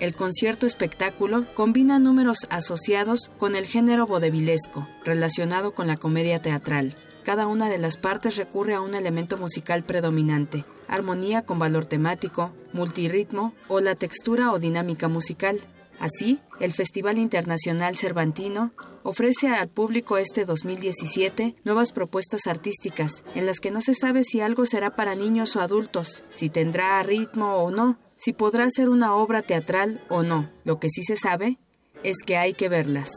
El 0.00 0.14
concierto 0.14 0.66
espectáculo 0.66 1.44
combina 1.54 1.98
números 1.98 2.46
asociados 2.50 3.30
con 3.38 3.54
el 3.54 3.66
género 3.66 4.06
vodevilesco, 4.06 4.86
relacionado 5.04 5.72
con 5.72 5.86
la 5.86 5.96
comedia 5.98 6.40
teatral. 6.40 6.94
Cada 7.24 7.46
una 7.46 7.68
de 7.68 7.78
las 7.78 7.96
partes 7.96 8.36
recurre 8.36 8.74
a 8.74 8.80
un 8.80 8.94
elemento 8.94 9.36
musical 9.36 9.84
predominante, 9.84 10.64
armonía 10.88 11.42
con 11.42 11.58
valor 11.58 11.86
temático, 11.86 12.52
multirritmo 12.72 13.52
o 13.68 13.80
la 13.80 13.94
textura 13.94 14.52
o 14.52 14.58
dinámica 14.58 15.08
musical. 15.08 15.60
Así, 15.98 16.40
el 16.60 16.72
Festival 16.72 17.18
Internacional 17.18 17.96
Cervantino 17.96 18.72
ofrece 19.02 19.48
al 19.48 19.68
público 19.68 20.16
este 20.16 20.46
2017 20.46 21.56
nuevas 21.62 21.92
propuestas 21.92 22.46
artísticas 22.46 23.22
en 23.34 23.44
las 23.44 23.60
que 23.60 23.70
no 23.70 23.82
se 23.82 23.94
sabe 23.94 24.24
si 24.24 24.40
algo 24.40 24.64
será 24.64 24.96
para 24.96 25.14
niños 25.14 25.56
o 25.56 25.60
adultos, 25.60 26.24
si 26.32 26.48
tendrá 26.48 27.02
ritmo 27.02 27.56
o 27.56 27.70
no, 27.70 27.98
si 28.16 28.32
podrá 28.32 28.68
ser 28.70 28.88
una 28.88 29.14
obra 29.14 29.42
teatral 29.42 30.00
o 30.08 30.22
no. 30.22 30.50
Lo 30.64 30.78
que 30.78 30.88
sí 30.88 31.02
se 31.02 31.16
sabe 31.16 31.58
es 32.02 32.18
que 32.24 32.38
hay 32.38 32.54
que 32.54 32.70
verlas. 32.70 33.10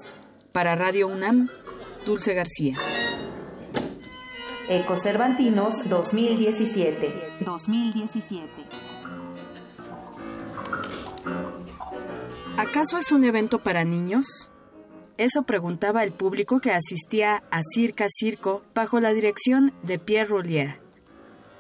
Para 0.52 0.76
Radio 0.76 1.08
UNAM, 1.08 1.50
Dulce 2.06 2.34
García. 2.34 2.78
Ecocervantinos 4.69 5.73
2017. 5.90 7.14
2017. 7.41 8.49
¿Acaso 12.57 12.98
es 12.98 13.11
un 13.11 13.26
evento 13.26 13.60
para 13.60 13.84
niños? 13.84 14.49
Eso 15.18 15.44
preguntaba 15.44 16.06
el 16.06 16.14
público 16.14 16.61
que 16.61 16.72
asistía 16.72 17.44
a 17.52 17.61
Circa 17.61 18.07
Circo 18.07 18.64
bajo 18.73 19.02
la 19.02 19.11
dirección 19.11 19.73
de 19.84 19.99
Pierre 19.99 20.30
Rollier. 20.30 20.80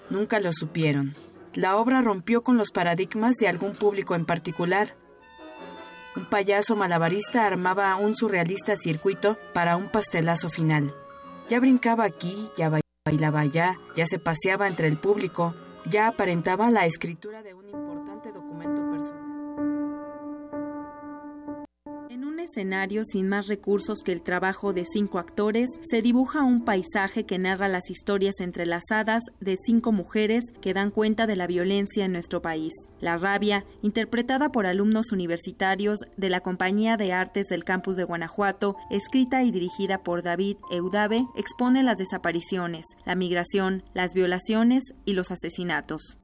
Nunca 0.09 0.39
lo 0.39 0.53
supieron. 0.53 1.13
La 1.53 1.75
obra 1.75 2.01
rompió 2.01 2.41
con 2.41 2.55
los 2.55 2.71
paradigmas 2.71 3.35
de 3.35 3.49
algún 3.49 3.73
público 3.73 4.15
en 4.15 4.25
particular. 4.25 4.95
Un 6.15 6.29
payaso 6.29 6.77
malabarista 6.77 7.45
armaba 7.45 7.97
un 7.97 8.15
surrealista 8.15 8.77
circuito 8.77 9.37
para 9.53 9.75
un 9.75 9.89
pastelazo 9.89 10.49
final. 10.49 10.95
Ya 11.49 11.59
brincaba 11.59 12.05
aquí, 12.05 12.49
ya 12.55 12.69
bailaba 12.69 12.82
allá, 13.05 13.79
ya 13.95 14.05
se 14.05 14.17
paseaba 14.17 14.67
entre 14.67 14.87
el 14.87 14.97
público, 14.97 15.53
ya 15.85 16.07
aparentaba 16.07 16.71
la 16.71 16.85
escritura 16.85 17.43
de 17.43 17.53
un 17.53 17.82
escenario 22.43 23.03
sin 23.05 23.27
más 23.27 23.47
recursos 23.47 23.99
que 24.03 24.11
el 24.11 24.21
trabajo 24.21 24.73
de 24.73 24.85
cinco 24.85 25.19
actores, 25.19 25.69
se 25.81 26.01
dibuja 26.01 26.43
un 26.43 26.63
paisaje 26.63 27.25
que 27.25 27.39
narra 27.39 27.67
las 27.67 27.89
historias 27.89 28.39
entrelazadas 28.39 29.23
de 29.39 29.57
cinco 29.57 29.91
mujeres 29.91 30.43
que 30.61 30.73
dan 30.73 30.91
cuenta 30.91 31.25
de 31.27 31.35
la 31.35 31.47
violencia 31.47 32.05
en 32.05 32.11
nuestro 32.11 32.41
país. 32.41 32.73
La 32.99 33.17
rabia, 33.17 33.65
interpretada 33.81 34.49
por 34.49 34.65
alumnos 34.65 35.11
universitarios 35.11 35.99
de 36.17 36.29
la 36.29 36.41
Compañía 36.41 36.97
de 36.97 37.13
Artes 37.13 37.47
del 37.47 37.63
Campus 37.63 37.95
de 37.95 38.03
Guanajuato, 38.03 38.75
escrita 38.91 39.43
y 39.43 39.51
dirigida 39.51 40.03
por 40.03 40.23
David 40.23 40.57
Eudave, 40.71 41.25
expone 41.35 41.83
las 41.83 41.97
desapariciones, 41.97 42.85
la 43.05 43.15
migración, 43.15 43.83
las 43.93 44.13
violaciones 44.13 44.83
y 45.05 45.13
los 45.13 45.31
asesinatos. 45.31 46.17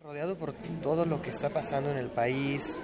Rodeado 0.00 0.38
por 0.38 0.54
todo 0.82 1.04
lo 1.04 1.20
que 1.20 1.30
está 1.30 1.50
pasando 1.50 1.90
en 1.90 1.98
el 1.98 2.08
país, 2.08 2.80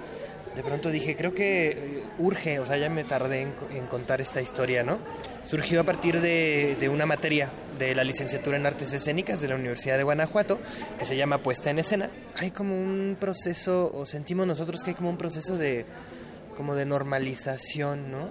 de 0.55 0.63
pronto 0.63 0.89
dije, 0.89 1.15
creo 1.15 1.33
que 1.33 1.67
eh, 1.71 2.03
urge, 2.19 2.59
o 2.59 2.65
sea, 2.65 2.77
ya 2.77 2.89
me 2.89 3.03
tardé 3.03 3.41
en, 3.41 3.51
co- 3.51 3.67
en 3.69 3.85
contar 3.87 4.21
esta 4.21 4.41
historia, 4.41 4.83
¿no? 4.83 4.99
Surgió 5.45 5.81
a 5.81 5.83
partir 5.83 6.21
de, 6.21 6.75
de 6.79 6.89
una 6.89 7.05
materia 7.05 7.49
de 7.77 7.93
la 7.93 8.03
licenciatura 8.03 8.57
en 8.57 8.65
Artes 8.65 8.93
Escénicas 8.93 9.41
de 9.41 9.49
la 9.49 9.55
Universidad 9.55 9.97
de 9.97 10.03
Guanajuato, 10.03 10.59
que 10.97 11.05
se 11.05 11.15
llama 11.17 11.39
Puesta 11.43 11.69
en 11.69 11.79
Escena. 11.79 12.09
Hay 12.37 12.51
como 12.51 12.75
un 12.75 13.17
proceso, 13.19 13.91
o 13.93 14.05
sentimos 14.05 14.47
nosotros 14.47 14.81
que 14.83 14.91
hay 14.91 14.95
como 14.95 15.09
un 15.09 15.17
proceso 15.17 15.57
de, 15.57 15.85
como 16.55 16.73
de 16.75 16.85
normalización, 16.85 18.09
¿no? 18.11 18.29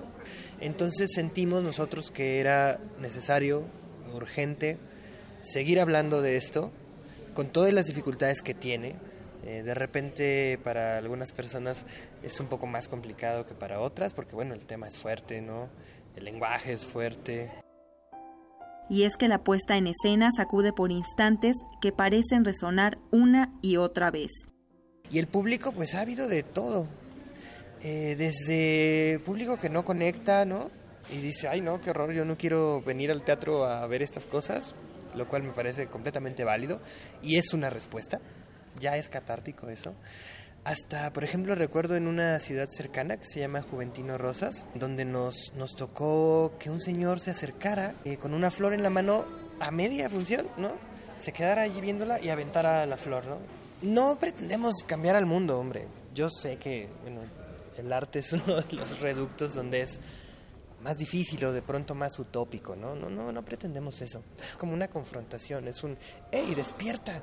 Entonces 0.61 1.11
sentimos 1.15 1.63
nosotros 1.63 2.11
que 2.11 2.41
era 2.41 2.81
necesario, 3.01 3.67
urgente, 4.13 4.79
seguir 5.41 5.81
hablando 5.81 6.23
de 6.23 6.37
esto, 6.37 6.73
con 7.35 7.49
todas 7.49 7.73
las 7.73 7.87
dificultades 7.87 8.41
que 8.43 8.55
tiene. 8.55 8.95
Eh, 9.47 9.63
de 9.63 9.75
repente 9.75 10.59
para 10.65 10.97
algunas 10.97 11.33
personas 11.33 11.85
es 12.25 12.41
un 12.41 12.47
poco 12.47 12.67
más 12.67 12.89
complicado 12.89 13.45
que 13.45 13.55
para 13.55 13.81
otras, 13.81 14.15
porque 14.15 14.35
bueno, 14.35 14.55
el 14.55 14.65
tema 14.65 14.89
es 14.89 14.97
fuerte, 14.97 15.43
¿no? 15.43 15.69
El 16.17 16.25
lenguaje 16.25 16.73
es 16.73 16.85
fuerte. 16.85 17.51
Y 18.89 19.05
es 19.05 19.17
que 19.17 19.29
la 19.29 19.45
puesta 19.45 19.77
en 19.77 19.87
escena 19.87 20.31
sacude 20.35 20.73
por 20.73 20.91
instantes 20.91 21.57
que 21.81 21.93
parecen 21.93 22.45
resonar 22.45 22.99
una 23.11 23.53
y 23.63 23.77
otra 23.77 24.11
vez. 24.11 24.31
Y 25.11 25.19
el 25.19 25.27
público, 25.27 25.73
pues 25.73 25.95
ha 25.95 26.01
habido 26.01 26.29
de 26.29 26.43
todo. 26.43 26.87
Eh, 27.83 28.15
desde 28.17 29.19
público 29.21 29.59
que 29.59 29.69
no 29.69 29.85
conecta, 29.85 30.45
¿no? 30.45 30.71
Y 31.11 31.19
dice, 31.19 31.49
ay, 31.49 31.61
no, 31.61 31.81
qué 31.81 31.91
horror, 31.91 32.13
yo 32.13 32.25
no 32.25 32.39
quiero 32.39 32.81
venir 32.81 33.11
al 33.11 33.23
teatro 33.23 33.67
a 33.67 33.87
ver 33.87 34.03
estas 34.03 34.25
cosas, 34.25 34.75
lo 35.15 35.29
cual 35.29 35.43
me 35.43 35.53
parece 35.53 35.87
completamente 35.89 36.45
válido. 36.45 36.81
Y 37.23 37.37
es 37.37 37.53
una 37.53 37.69
respuesta. 37.69 38.21
Ya 38.81 38.97
es 38.97 39.09
catártico 39.09 39.69
eso. 39.69 39.95
Hasta, 40.65 41.13
por 41.13 41.25
ejemplo, 41.25 41.55
recuerdo 41.55 41.95
en 41.95 42.07
una 42.07 42.41
ciudad 42.41 42.71
cercana 42.71 43.19
que 43.19 43.27
se 43.27 43.39
llama 43.39 43.61
Juventino 43.61 44.17
Rosas, 44.17 44.67
donde 44.75 45.05
nos, 45.05 45.53
nos 45.57 45.77
tocó 45.77 46.55
que 46.59 46.71
un 46.71 46.81
señor 46.81 47.21
se 47.21 47.31
acercara 47.31 47.95
eh, 48.07 48.17
con 48.17 48.33
una 48.33 48.51
flor 48.51 48.73
en 48.73 48.83
la 48.83 48.89
mano 48.89 49.27
a 49.61 49.71
media 49.71 50.09
función, 50.09 50.49
¿no? 50.57 50.73
Se 51.19 51.33
quedara 51.33 51.63
allí 51.63 51.83
viéndola 51.83 52.19
y 52.19 52.31
aventara 52.31 52.87
la 52.87 52.97
flor, 52.97 53.27
¿no? 53.27 53.39
No 53.83 54.19
pretendemos 54.19 54.77
cambiar 54.87 55.17
al 55.17 55.27
mundo, 55.27 55.59
hombre. 55.59 55.87
Yo 56.15 56.31
sé 56.31 56.57
que 56.57 56.89
bueno, 57.03 57.21
el 57.77 57.93
arte 57.93 58.21
es 58.21 58.33
uno 58.33 58.63
de 58.63 58.73
los 58.73 59.01
reductos 59.01 59.55
donde 59.55 59.83
es 59.83 60.01
más 60.83 60.97
difícil 60.97 61.45
o 61.45 61.53
de 61.53 61.61
pronto 61.61 61.95
más 61.95 62.19
utópico, 62.19 62.75
¿no? 62.75 62.95
No, 62.95 63.11
no, 63.11 63.31
no 63.33 63.45
pretendemos 63.45 64.01
eso. 64.01 64.23
Como 64.59 64.73
una 64.73 64.89
confrontación, 64.89 65.69
es 65.69 65.85
un, 65.85 65.99
¡Ey, 66.33 66.55
despierta! 66.55 67.23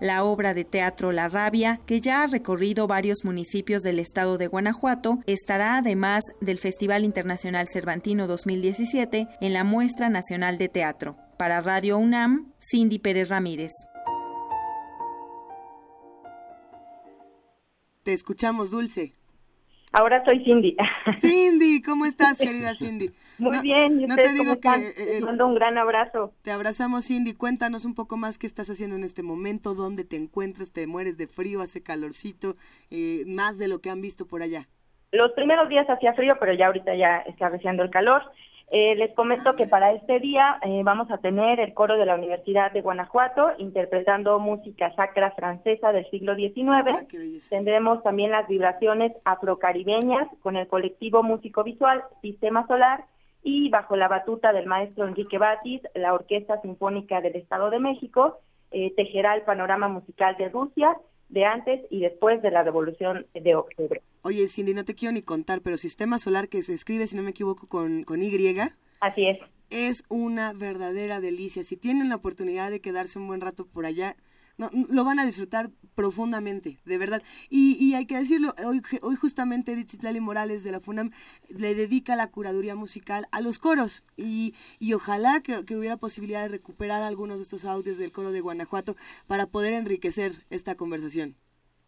La 0.00 0.24
obra 0.24 0.52
de 0.52 0.64
teatro 0.64 1.10
La 1.10 1.28
Rabia, 1.28 1.80
que 1.86 2.02
ya 2.02 2.22
ha 2.22 2.26
recorrido 2.26 2.86
varios 2.86 3.24
municipios 3.24 3.82
del 3.82 3.98
estado 3.98 4.36
de 4.36 4.46
Guanajuato, 4.46 5.20
estará 5.26 5.78
además 5.78 6.22
del 6.42 6.58
Festival 6.58 7.02
Internacional 7.02 7.66
Cervantino 7.72 8.26
2017 8.26 9.26
en 9.40 9.52
la 9.54 9.64
Muestra 9.64 10.10
Nacional 10.10 10.58
de 10.58 10.68
Teatro. 10.68 11.16
Para 11.38 11.62
Radio 11.62 11.96
UNAM, 11.96 12.52
Cindy 12.58 12.98
Pérez 12.98 13.30
Ramírez. 13.30 13.72
Te 18.02 18.12
escuchamos, 18.12 18.70
Dulce. 18.70 19.14
Ahora 19.92 20.22
soy 20.26 20.44
Cindy. 20.44 20.76
Cindy, 21.18 21.80
¿cómo 21.80 22.04
estás, 22.04 22.36
querida 22.38 22.74
Cindy? 22.74 23.10
Muy 23.38 23.56
No- 23.56 23.62
bien, 23.62 24.00
¿y 24.00 24.06
no 24.06 24.14
te 24.16 24.32
digo 24.32 24.44
que, 24.60 24.68
están? 24.68 24.82
eh, 24.82 25.20
mando 25.22 25.46
un 25.46 25.54
gran 25.54 25.76
abrazo. 25.78 26.32
Te 26.42 26.50
abrazamos, 26.52 27.06
Cindy. 27.06 27.34
Cuéntanos 27.34 27.84
un 27.84 27.94
poco 27.94 28.16
más 28.16 28.38
qué 28.38 28.46
estás 28.46 28.70
haciendo 28.70 28.96
en 28.96 29.04
este 29.04 29.22
momento, 29.22 29.74
dónde 29.74 30.04
te 30.04 30.16
encuentras, 30.16 30.72
te 30.72 30.86
mueres 30.86 31.16
de 31.16 31.26
frío, 31.26 31.60
hace 31.60 31.82
calorcito, 31.82 32.56
eh, 32.90 33.24
más 33.26 33.58
de 33.58 33.68
lo 33.68 33.80
que 33.80 33.90
han 33.90 34.00
visto 34.00 34.26
por 34.26 34.42
allá. 34.42 34.68
Los 35.12 35.32
primeros 35.32 35.68
días 35.68 35.88
hacía 35.88 36.14
frío, 36.14 36.36
pero 36.40 36.52
ya 36.54 36.66
ahorita 36.66 36.94
ya 36.94 37.18
está 37.18 37.46
arreciando 37.46 37.82
el 37.82 37.90
calor. 37.90 38.22
Eh, 38.72 38.96
les 38.96 39.14
comento 39.14 39.54
que 39.54 39.68
para 39.68 39.92
este 39.92 40.18
día 40.18 40.58
eh, 40.62 40.80
vamos 40.82 41.08
a 41.12 41.18
tener 41.18 41.60
el 41.60 41.72
coro 41.72 41.96
de 41.96 42.04
la 42.04 42.16
Universidad 42.16 42.72
de 42.72 42.80
Guanajuato 42.82 43.52
interpretando 43.58 44.40
música 44.40 44.92
sacra 44.96 45.30
francesa 45.30 45.92
del 45.92 46.04
siglo 46.10 46.34
XIX. 46.34 47.06
Tendremos 47.48 48.02
también 48.02 48.32
las 48.32 48.48
vibraciones 48.48 49.12
afrocaribeñas 49.24 50.26
con 50.42 50.56
el 50.56 50.66
colectivo 50.66 51.22
músico 51.22 51.62
visual 51.62 52.02
Sistema 52.22 52.66
Solar 52.66 53.04
y 53.46 53.68
bajo 53.68 53.94
la 53.94 54.08
batuta 54.08 54.52
del 54.52 54.66
maestro 54.66 55.06
Enrique 55.06 55.38
Batis, 55.38 55.80
la 55.94 56.12
Orquesta 56.12 56.60
Sinfónica 56.62 57.20
del 57.20 57.36
Estado 57.36 57.70
de 57.70 57.78
México 57.78 58.40
eh, 58.72 58.92
tejerá 58.96 59.36
el 59.36 59.42
panorama 59.42 59.86
musical 59.86 60.36
de 60.36 60.48
Rusia 60.48 60.96
de 61.28 61.44
antes 61.44 61.80
y 61.88 62.00
después 62.00 62.42
de 62.42 62.50
la 62.50 62.64
Revolución 62.64 63.24
de 63.32 63.54
Octubre. 63.54 64.02
Oye, 64.22 64.48
Cindy, 64.48 64.74
no 64.74 64.84
te 64.84 64.96
quiero 64.96 65.12
ni 65.12 65.22
contar, 65.22 65.60
pero 65.60 65.76
Sistema 65.76 66.18
Solar, 66.18 66.48
que 66.48 66.64
se 66.64 66.74
escribe, 66.74 67.06
si 67.06 67.14
no 67.14 67.22
me 67.22 67.30
equivoco, 67.30 67.68
con, 67.68 68.02
con 68.02 68.20
Y. 68.20 68.58
Así 68.98 69.28
es. 69.28 69.38
Es 69.70 70.02
una 70.08 70.52
verdadera 70.52 71.20
delicia. 71.20 71.62
Si 71.62 71.76
tienen 71.76 72.08
la 72.08 72.16
oportunidad 72.16 72.72
de 72.72 72.80
quedarse 72.80 73.20
un 73.20 73.28
buen 73.28 73.40
rato 73.40 73.64
por 73.64 73.86
allá, 73.86 74.16
no, 74.58 74.70
lo 74.90 75.04
van 75.04 75.18
a 75.18 75.26
disfrutar 75.26 75.68
profundamente, 75.94 76.78
de 76.84 76.98
verdad. 76.98 77.22
Y, 77.50 77.76
y 77.80 77.94
hay 77.94 78.06
que 78.06 78.16
decirlo, 78.16 78.54
hoy, 78.64 78.80
hoy 79.02 79.16
justamente 79.16 79.72
Edith 79.72 79.90
Citlali 79.90 80.20
Morales 80.20 80.64
de 80.64 80.72
la 80.72 80.80
FUNAM 80.80 81.10
le 81.48 81.74
dedica 81.74 82.16
la 82.16 82.30
curaduría 82.30 82.74
musical 82.74 83.26
a 83.32 83.40
los 83.40 83.58
coros 83.58 84.04
y, 84.16 84.54
y 84.78 84.94
ojalá 84.94 85.40
que, 85.42 85.64
que, 85.64 85.76
hubiera 85.76 85.96
posibilidad 85.96 86.42
de 86.42 86.48
recuperar 86.48 87.02
algunos 87.02 87.38
de 87.38 87.42
estos 87.42 87.64
audios 87.64 87.98
del 87.98 88.12
coro 88.12 88.32
de 88.32 88.40
Guanajuato 88.40 88.96
para 89.26 89.46
poder 89.46 89.72
enriquecer 89.72 90.32
esta 90.50 90.74
conversación. 90.74 91.36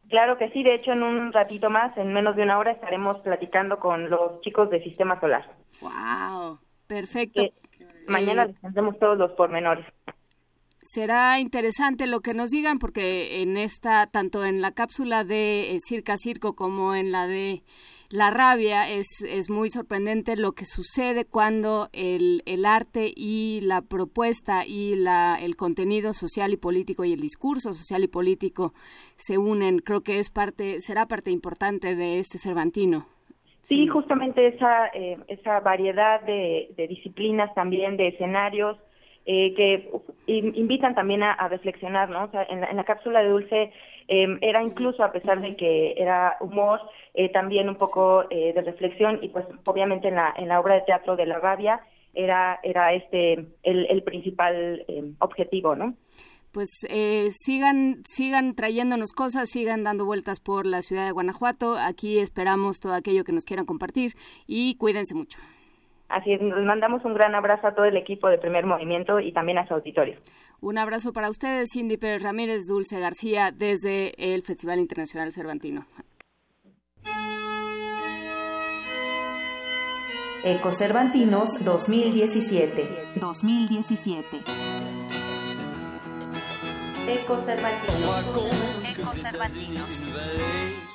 Claro 0.08 0.38
que 0.38 0.50
sí, 0.50 0.62
de 0.62 0.74
hecho 0.74 0.92
en 0.92 1.02
un 1.02 1.32
ratito 1.32 1.68
más, 1.68 1.96
en 1.98 2.14
menos 2.14 2.34
de 2.34 2.42
una 2.42 2.58
hora, 2.58 2.72
estaremos 2.72 3.18
platicando 3.20 3.78
con 3.78 4.08
los 4.08 4.40
chicos 4.40 4.70
de 4.70 4.82
Sistema 4.82 5.20
Solar. 5.20 5.54
¡Wow! 5.82 6.58
Perfecto. 6.86 7.42
Eh, 7.42 7.52
mañana 8.06 8.46
les 8.46 8.58
tendremos 8.60 8.98
todos 8.98 9.18
los 9.18 9.32
pormenores 9.32 9.84
será 10.82 11.40
interesante 11.40 12.06
lo 12.06 12.20
que 12.20 12.34
nos 12.34 12.50
digan 12.50 12.78
porque 12.78 13.42
en 13.42 13.56
esta 13.56 14.06
tanto 14.06 14.44
en 14.44 14.60
la 14.60 14.72
cápsula 14.72 15.24
de 15.24 15.72
eh, 15.72 15.78
Circa 15.80 16.16
Circo 16.16 16.54
como 16.54 16.94
en 16.94 17.12
la 17.12 17.26
de 17.26 17.62
La 18.10 18.30
Rabia 18.30 18.88
es, 18.88 19.06
es 19.28 19.50
muy 19.50 19.70
sorprendente 19.70 20.36
lo 20.36 20.52
que 20.52 20.64
sucede 20.64 21.24
cuando 21.24 21.88
el, 21.92 22.42
el 22.46 22.64
arte 22.64 23.12
y 23.14 23.60
la 23.62 23.82
propuesta 23.82 24.64
y 24.66 24.96
la, 24.96 25.36
el 25.40 25.56
contenido 25.56 26.12
social 26.12 26.52
y 26.52 26.56
político 26.56 27.04
y 27.04 27.12
el 27.12 27.20
discurso 27.20 27.72
social 27.72 28.04
y 28.04 28.08
político 28.08 28.72
se 29.16 29.36
unen. 29.36 29.80
Creo 29.80 30.02
que 30.02 30.20
es 30.20 30.30
parte 30.30 30.80
será 30.80 31.06
parte 31.06 31.30
importante 31.30 31.94
de 31.94 32.18
este 32.18 32.38
Cervantino. 32.38 33.06
Sí, 33.62 33.86
justamente 33.86 34.46
esa, 34.46 34.86
eh, 34.94 35.18
esa 35.28 35.60
variedad 35.60 36.22
de, 36.22 36.70
de 36.74 36.88
disciplinas 36.88 37.52
también, 37.54 37.98
de 37.98 38.08
escenarios, 38.08 38.78
eh, 39.30 39.52
que 39.54 39.90
invitan 40.26 40.94
también 40.94 41.22
a, 41.22 41.48
reflexionar, 41.48 42.08
¿no? 42.08 42.24
O 42.24 42.30
sea, 42.30 42.44
en 42.48 42.60
la, 42.60 42.84
cápsula 42.84 43.20
de 43.20 43.28
Dulce 43.28 43.72
em, 44.08 44.38
era 44.40 44.62
incluso, 44.62 45.04
a 45.04 45.12
pesar 45.12 45.42
de 45.42 45.54
que 45.54 45.92
era 45.98 46.38
humor, 46.40 46.80
eh, 47.12 47.28
también 47.28 47.68
un 47.68 47.76
poco 47.76 48.24
eh, 48.30 48.54
de 48.54 48.62
reflexión 48.62 49.18
y 49.20 49.28
pues 49.28 49.44
obviamente 49.66 50.08
en 50.08 50.14
la, 50.14 50.32
en 50.34 50.48
la 50.48 50.58
obra 50.58 50.76
de 50.76 50.80
teatro 50.80 51.14
de 51.14 51.26
La 51.26 51.38
Rabia 51.40 51.78
era, 52.14 52.58
era 52.62 52.94
este 52.94 53.34
el, 53.64 53.84
el 53.90 54.02
principal 54.02 54.82
em, 54.88 55.14
objetivo, 55.18 55.76
¿no? 55.76 55.94
pues 56.50 56.68
eh, 56.88 57.28
sigan 57.44 58.02
sigan 58.06 58.54
trayéndonos 58.54 59.12
cosas, 59.12 59.50
sigan 59.50 59.84
dando 59.84 60.06
vueltas 60.06 60.40
por 60.40 60.64
la 60.64 60.80
ciudad 60.80 61.04
de 61.04 61.12
Guanajuato. 61.12 61.76
Aquí 61.76 62.18
esperamos 62.18 62.80
todo 62.80 62.94
aquello 62.94 63.24
que 63.24 63.32
nos 63.32 63.44
quieran 63.44 63.66
compartir 63.66 64.14
y 64.46 64.76
cuídense 64.76 65.14
mucho. 65.14 65.38
Así 66.08 66.32
es, 66.32 66.40
les 66.40 66.64
mandamos 66.64 67.04
un 67.04 67.14
gran 67.14 67.34
abrazo 67.34 67.66
a 67.66 67.74
todo 67.74 67.84
el 67.84 67.96
equipo 67.96 68.28
de 68.28 68.38
Primer 68.38 68.64
Movimiento 68.64 69.20
y 69.20 69.32
también 69.32 69.58
a 69.58 69.68
su 69.68 69.74
auditorio. 69.74 70.16
Un 70.60 70.78
abrazo 70.78 71.12
para 71.12 71.28
ustedes, 71.30 71.68
Cindy 71.72 71.98
Pérez 71.98 72.22
Ramírez, 72.22 72.66
Dulce 72.66 72.98
García, 72.98 73.52
desde 73.54 74.12
el 74.34 74.42
Festival 74.42 74.78
Internacional 74.78 75.32
Cervantino. 75.32 75.86
Eco 80.44 80.72
Cervantinos 80.72 81.48
2017. 81.64 82.88
2017. 83.16 84.38
Eco 87.08 87.36
Cervantinos. 89.14 90.87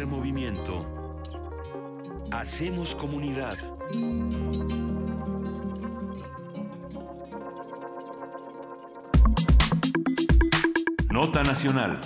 Movimiento. 0.00 0.86
Hacemos 2.30 2.94
comunidad. 2.94 3.58
Nota 11.10 11.42
Nacional. 11.44 12.00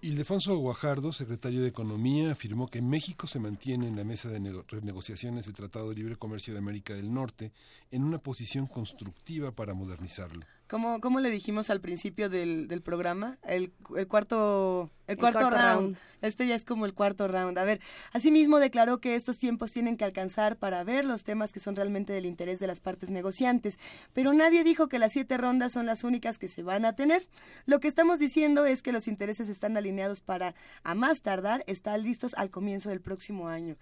Ildefonso 0.00 0.56
Guajardo, 0.56 1.12
secretario 1.12 1.60
de 1.60 1.68
Economía, 1.68 2.32
afirmó 2.32 2.68
que 2.68 2.80
México 2.80 3.26
se 3.26 3.40
mantiene 3.40 3.86
en 3.86 3.96
la 3.96 4.04
mesa 4.04 4.30
de 4.30 4.40
renegociaciones 4.68 5.44
del 5.44 5.54
Tratado 5.54 5.90
de 5.90 5.96
Libre 5.96 6.16
Comercio 6.16 6.54
de 6.54 6.60
América 6.60 6.94
del 6.94 7.12
Norte 7.12 7.52
en 7.90 8.02
una 8.02 8.18
posición 8.18 8.66
constructiva 8.66 9.52
para 9.52 9.74
modernizarlo. 9.74 10.46
¿Cómo, 10.68 11.00
cómo 11.00 11.20
le 11.20 11.30
dijimos 11.30 11.70
al 11.70 11.80
principio 11.80 12.28
del, 12.28 12.68
del 12.68 12.82
programa? 12.82 13.38
El, 13.42 13.72
el, 13.96 14.06
cuarto, 14.06 14.90
el, 15.06 15.16
cuarto, 15.16 15.48
round. 15.48 15.96
Este 16.20 16.46
ya 16.46 16.54
es 16.54 16.64
como 16.64 16.84
el 16.84 16.92
cuarto 16.92 17.26
round. 17.26 17.58
A 17.58 17.64
ver, 17.64 17.80
asimismo 18.12 18.58
declaró 18.58 19.00
que 19.00 19.14
estos 19.14 19.38
tiempos 19.38 19.72
tienen 19.72 19.96
que 19.96 20.04
alcanzar 20.04 20.58
para 20.58 20.84
ver 20.84 21.06
los 21.06 21.24
temas 21.24 21.52
que 21.52 21.60
son 21.60 21.74
realmente 21.74 22.12
del 22.12 22.26
interés 22.26 22.58
de 22.58 22.66
las 22.66 22.80
partes 22.80 23.08
negociantes. 23.08 23.78
Pero 24.12 24.34
nadie 24.34 24.62
dijo 24.62 24.88
que 24.88 24.98
las 24.98 25.12
siete 25.12 25.38
rondas 25.38 25.72
son 25.72 25.86
las 25.86 26.04
únicas 26.04 26.36
que 26.36 26.48
se 26.48 26.62
van 26.62 26.84
a 26.84 26.94
tener. 26.94 27.26
Lo 27.64 27.80
que 27.80 27.88
estamos 27.88 28.18
diciendo 28.18 28.66
es 28.66 28.82
que 28.82 28.92
los 28.92 29.08
intereses 29.08 29.48
están 29.48 29.74
alineados 29.78 30.20
para, 30.20 30.54
a 30.82 30.94
más 30.94 31.22
tardar, 31.22 31.64
estar 31.66 31.98
listos 31.98 32.34
al 32.34 32.50
comienzo 32.50 32.90
del 32.90 33.00
próximo 33.00 33.48
año. 33.48 33.76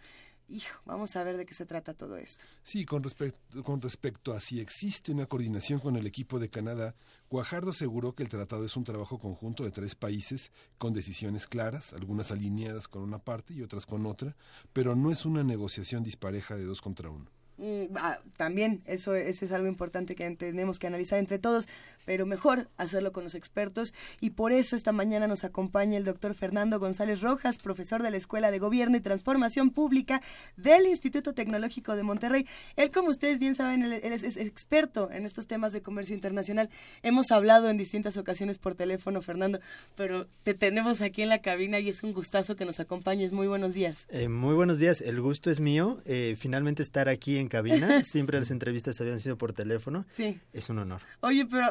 Hijo, 0.48 0.80
vamos 0.84 1.16
a 1.16 1.24
ver 1.24 1.36
de 1.36 1.44
qué 1.44 1.54
se 1.54 1.66
trata 1.66 1.92
todo 1.92 2.16
esto. 2.16 2.44
Sí, 2.62 2.84
con, 2.84 3.02
respecto, 3.02 3.64
con 3.64 3.80
respecto 3.80 4.32
a 4.32 4.40
si 4.40 4.60
existe 4.60 5.10
una 5.10 5.26
coordinación 5.26 5.80
con 5.80 5.96
el 5.96 6.06
equipo 6.06 6.38
de 6.38 6.48
Canadá, 6.48 6.94
Guajardo 7.28 7.70
aseguró 7.70 8.14
que 8.14 8.22
el 8.22 8.28
tratado 8.28 8.64
es 8.64 8.76
un 8.76 8.84
trabajo 8.84 9.18
conjunto 9.18 9.64
de 9.64 9.72
tres 9.72 9.96
países 9.96 10.52
con 10.78 10.94
decisiones 10.94 11.48
claras, 11.48 11.92
algunas 11.94 12.30
alineadas 12.30 12.86
con 12.86 13.02
una 13.02 13.18
parte 13.18 13.54
y 13.54 13.62
otras 13.62 13.86
con 13.86 14.06
otra, 14.06 14.36
pero 14.72 14.94
no 14.94 15.10
es 15.10 15.24
una 15.26 15.42
negociación 15.42 16.04
dispareja 16.04 16.54
de 16.56 16.64
dos 16.64 16.80
contra 16.80 17.10
uno. 17.10 17.28
Mm, 17.58 17.96
ah, 17.96 18.20
también 18.36 18.82
eso, 18.86 19.14
eso 19.14 19.44
es 19.44 19.52
algo 19.52 19.66
importante 19.66 20.14
que 20.14 20.30
tenemos 20.36 20.78
que 20.78 20.86
analizar 20.86 21.18
entre 21.18 21.38
todos, 21.38 21.66
pero 22.06 22.24
mejor 22.24 22.70
hacerlo 22.78 23.12
con 23.12 23.24
los 23.24 23.34
expertos 23.34 23.92
y 24.20 24.30
por 24.30 24.52
eso 24.52 24.76
esta 24.76 24.92
mañana 24.92 25.26
nos 25.26 25.44
acompaña 25.44 25.98
el 25.98 26.04
doctor 26.04 26.34
Fernando 26.34 26.78
González 26.78 27.20
Rojas, 27.20 27.58
profesor 27.62 28.02
de 28.02 28.10
la 28.10 28.16
Escuela 28.16 28.50
de 28.50 28.58
Gobierno 28.58 28.96
y 28.96 29.00
Transformación 29.00 29.70
Pública 29.70 30.22
del 30.56 30.86
Instituto 30.86 31.34
Tecnológico 31.34 31.96
de 31.96 32.02
Monterrey. 32.02 32.46
Él, 32.76 32.90
como 32.90 33.10
ustedes 33.10 33.38
bien 33.38 33.54
saben, 33.54 33.82
él, 33.82 33.92
es, 33.92 34.36
experto 34.36 35.10
en 35.10 35.26
estos 35.26 35.46
temas 35.46 35.72
de 35.72 35.82
comercio 35.82 36.14
internacional. 36.14 36.70
Hemos 37.02 37.30
hablado 37.30 37.68
en 37.68 37.76
distintas 37.76 38.16
ocasiones 38.16 38.58
por 38.58 38.74
teléfono, 38.74 39.20
Fernando, 39.20 39.60
pero 39.96 40.26
te 40.44 40.54
tenemos 40.54 41.02
aquí 41.02 41.22
en 41.22 41.28
la 41.28 41.42
cabina 41.42 41.80
y 41.80 41.88
es 41.88 42.02
un 42.02 42.12
gustazo 42.12 42.56
que 42.56 42.64
nos 42.64 42.80
acompañes. 42.80 43.32
Muy 43.32 43.48
buenos 43.48 43.74
días. 43.74 44.06
Eh, 44.08 44.28
muy 44.28 44.54
buenos 44.54 44.78
días, 44.78 45.00
el 45.00 45.20
gusto 45.20 45.50
es 45.50 45.60
mío. 45.60 45.98
Eh, 46.06 46.36
finalmente 46.38 46.82
estar 46.82 47.08
aquí 47.08 47.36
en 47.36 47.48
cabina. 47.48 48.02
Siempre 48.04 48.38
las 48.38 48.50
entrevistas 48.50 49.00
habían 49.00 49.18
sido 49.18 49.36
por 49.36 49.52
teléfono. 49.52 50.06
Sí. 50.12 50.38
Es 50.52 50.70
un 50.70 50.78
honor. 50.78 51.02
Oye, 51.20 51.46
pero 51.46 51.66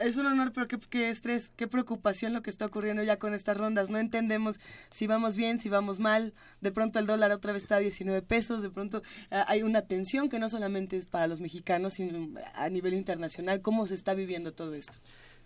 es 0.00 0.16
un 0.16 0.26
honor, 0.26 0.52
pero 0.52 0.66
qué, 0.66 1.10
estrés, 1.10 1.50
qué 1.56 1.68
preocupación 1.68 2.32
lo 2.32 2.42
que 2.42 2.50
está 2.50 2.66
ocurriendo 2.66 3.02
ya 3.02 3.18
con 3.18 3.34
estas 3.34 3.56
rondas. 3.56 3.90
No 3.90 3.98
entendemos 3.98 4.58
si 4.90 5.06
vamos 5.06 5.36
bien, 5.36 5.60
si 5.60 5.68
vamos 5.68 6.00
mal. 6.00 6.34
De 6.60 6.72
pronto 6.72 6.98
el 6.98 7.06
dólar 7.06 7.32
otra 7.32 7.52
vez 7.52 7.62
está 7.62 7.76
a 7.76 7.80
19 7.80 8.22
pesos. 8.22 8.62
De 8.62 8.70
pronto 8.70 9.02
ah, 9.30 9.44
hay 9.48 9.62
una 9.62 9.82
tensión 9.82 10.28
que 10.28 10.38
no 10.38 10.48
solamente 10.48 10.96
es 10.96 11.06
para 11.06 11.26
los 11.26 11.40
mexicanos, 11.40 11.94
sino 11.94 12.28
a 12.54 12.68
nivel 12.68 12.94
internacional. 12.94 13.60
¿Cómo 13.60 13.86
se 13.86 13.94
está 13.94 14.14
viviendo 14.14 14.52
todo 14.52 14.74
esto? 14.74 14.98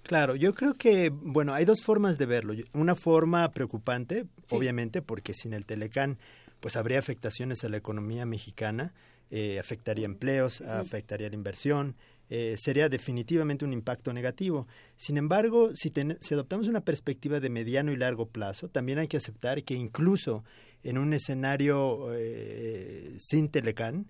Claro, 0.02 0.36
yo 0.36 0.54
creo 0.54 0.74
que, 0.74 1.10
bueno, 1.10 1.54
hay 1.54 1.64
dos 1.64 1.82
formas 1.82 2.18
de 2.18 2.26
verlo. 2.26 2.54
Una 2.74 2.94
forma 2.94 3.50
preocupante, 3.50 4.26
obviamente, 4.50 5.00
porque 5.00 5.32
sin 5.32 5.54
el 5.54 5.64
Telecán, 5.64 6.18
pues 6.60 6.76
habría 6.76 6.98
afectaciones 6.98 7.64
a 7.64 7.68
la 7.68 7.78
economía 7.78 8.26
mexicana 8.26 8.92
eh, 9.30 9.58
afectaría 9.58 10.04
empleos, 10.04 10.60
afectaría 10.60 11.28
la 11.28 11.34
inversión, 11.34 11.96
eh, 12.30 12.56
sería 12.58 12.88
definitivamente 12.88 13.64
un 13.64 13.72
impacto 13.72 14.12
negativo. 14.12 14.66
Sin 14.96 15.16
embargo, 15.16 15.74
si, 15.74 15.92
si, 16.20 16.34
adoptamos 16.34 16.68
una 16.68 16.80
perspectiva 16.80 17.40
de 17.40 17.50
mediano 17.50 17.92
y 17.92 17.96
largo 17.96 18.26
plazo, 18.26 18.68
también 18.68 18.98
hay 18.98 19.08
que 19.08 19.16
aceptar 19.16 19.62
que 19.62 19.74
incluso 19.74 20.44
en 20.82 20.98
un 20.98 21.12
escenario 21.12 22.12
eh, 22.14 23.14
sin 23.18 23.48
Telecán, 23.48 24.06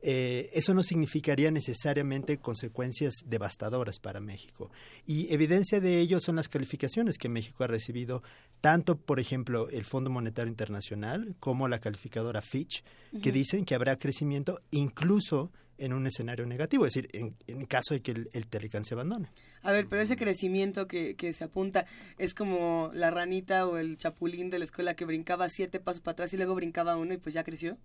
eh, 0.00 0.50
eso 0.52 0.74
no 0.74 0.82
significaría 0.82 1.50
necesariamente 1.50 2.38
consecuencias 2.38 3.14
devastadoras 3.26 3.98
para 3.98 4.20
México. 4.20 4.70
Y 5.06 5.32
evidencia 5.32 5.80
de 5.80 5.98
ello 5.98 6.20
son 6.20 6.36
las 6.36 6.48
calificaciones 6.48 7.18
que 7.18 7.28
México 7.28 7.64
ha 7.64 7.66
recibido, 7.66 8.22
tanto, 8.60 8.96
por 8.96 9.18
ejemplo, 9.18 9.68
el 9.70 9.84
Fondo 9.84 10.10
Monetario 10.10 10.50
Internacional 10.50 11.34
como 11.40 11.66
la 11.66 11.80
calificadora 11.80 12.42
Fitch, 12.42 12.84
que 13.22 13.32
dicen 13.32 13.64
que 13.64 13.74
habrá 13.74 13.98
crecimiento 13.98 14.60
incluso 14.70 15.50
en 15.78 15.92
un 15.92 16.06
escenario 16.06 16.46
negativo, 16.46 16.86
es 16.86 16.94
decir, 16.94 17.10
en, 17.46 17.64
caso 17.66 17.94
de 17.94 18.00
que 18.00 18.12
el, 18.12 18.28
el, 18.32 18.84
se 18.84 18.94
abandone. 18.94 19.30
A 19.62 19.72
ver, 19.72 19.86
pero 19.88 20.02
ese 20.02 20.16
crecimiento 20.16 20.86
que, 20.86 21.14
que 21.14 21.32
se 21.32 21.44
apunta 21.44 21.86
es 22.18 22.34
como 22.34 22.90
la 22.94 23.10
ranita 23.10 23.66
o 23.66 23.78
el 23.78 23.96
chapulín 23.96 24.50
de 24.50 24.58
la 24.58 24.64
escuela 24.64 24.94
que 24.94 25.04
brincaba 25.04 25.48
siete 25.48 25.80
pasos 25.80 26.00
para 26.00 26.12
atrás 26.12 26.34
y 26.34 26.36
luego 26.36 26.54
brincaba 26.54 26.96
uno 26.96 27.14
y 27.14 27.18
pues 27.18 27.34
ya 27.34 27.44
creció 27.44 27.78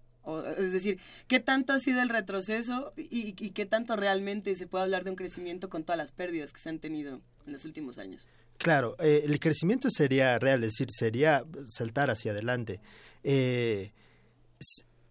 es 0.58 0.72
decir, 0.72 1.00
¿qué 1.28 1.40
tanto 1.40 1.74
ha 1.74 1.80
sido 1.80 2.02
el 2.02 2.10
retroceso 2.10 2.94
y, 2.96 3.34
qué 3.34 3.66
tanto 3.66 3.96
realmente 3.96 4.56
se 4.56 4.68
puede 4.68 4.86
hablar 4.86 5.04
de 5.04 5.10
un 5.10 5.16
crecimiento 5.16 5.70
con 5.70 5.84
todas 5.84 5.98
las 5.98 6.12
pérdidas 6.12 6.54
que 6.54 6.62
se 6.62 6.70
han 6.70 6.80
tenido 6.80 7.22
en 7.46 7.54
los 7.54 7.66
últimos 7.66 7.98
años? 7.98 8.28
Claro, 8.58 8.96
eh, 9.00 9.24
el 9.26 9.40
crecimiento 9.40 9.90
sería 9.90 10.40
real, 10.40 10.64
es 10.64 10.72
decir, 10.72 10.88
sería 10.92 11.44
saltar 11.68 12.10
hacia 12.10 12.32
adelante. 12.32 12.80
Eh, 13.24 13.92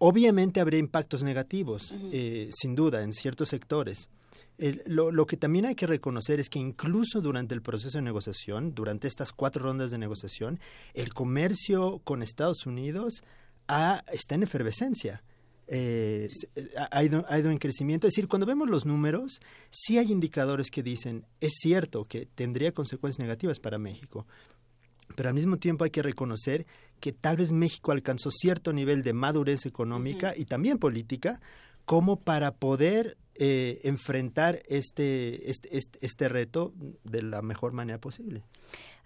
obviamente 0.05 0.61
habría 0.61 0.81
impactos 0.81 1.23
negativos, 1.23 1.95
eh, 2.13 2.51
sin 2.53 2.75
duda, 2.75 3.05
en 3.05 3.13
ciertos 3.13 3.51
sectores. 3.51 4.09
lo, 4.87 5.13
lo, 5.13 5.27
que 5.27 5.37
también 5.37 5.65
hay 5.65 5.77
que 5.77 5.87
reconocer 5.87 6.41
es 6.41 6.49
que 6.49 6.59
incluso 6.59 7.21
durante 7.21 7.55
el 7.55 7.63
proceso 7.63 7.99
de 7.99 8.03
negociación, 8.03 8.75
durante 8.75 9.07
estas 9.07 9.31
cuatro 9.31 9.63
rondas 9.63 9.93
de 9.93 9.99
negociación, 9.99 10.59
el 10.95 11.15
comercio 11.15 12.01
con 12.03 12.25
Estados 12.25 12.67
Unidos 12.67 13.23
ha, 13.69 14.03
está 14.13 14.35
en 14.35 14.43
efervescencia. 14.43 15.23
Eh, 15.69 16.27
ha, 16.91 17.05
ido, 17.05 17.25
ha, 17.29 17.39
ido, 17.39 17.53
en 17.53 17.59
crecimiento. 17.59 18.09
Es 18.09 18.15
decir, 18.15 18.27
cuando 18.27 18.45
vemos 18.45 18.69
los 18.69 18.85
números, 18.85 19.41
sí 19.71 19.99
hay 19.99 20.11
indicadores 20.11 20.73
que 20.73 20.83
dicen, 20.83 21.27
es 21.41 21.53
cierto 21.61 22.05
que 22.07 22.27
tendría 22.27 22.73
consecuencias 22.73 23.21
negativas 23.21 23.61
para 23.61 23.79
México, 23.79 24.27
pero 25.15 25.29
al 25.29 25.35
mismo 25.37 25.59
tiempo 25.59 25.85
hay 25.85 25.91
que 25.91 26.03
reconocer 26.03 26.67
que 27.03 27.13
tal 27.13 27.37
vez 27.37 27.51
México 27.51 27.91
alcanzó 27.91 28.31
cierto 28.31 28.73
nivel 28.73 29.03
de 29.03 29.13
madurez 29.13 29.67
económica 29.67 30.35
y 30.37 30.45
también 30.45 30.79
política 30.79 31.41
como 31.85 32.21
para 32.21 32.55
poder 32.55 33.19
eh, 33.35 33.81
enfrentar 33.83 34.61
este, 34.69 35.51
este, 35.51 35.77
este, 35.77 35.99
este 36.01 36.29
reto 36.29 36.73
de 37.03 37.23
la 37.23 37.43
mejor 37.43 37.73
manera 37.73 37.99
posible. 37.99 38.45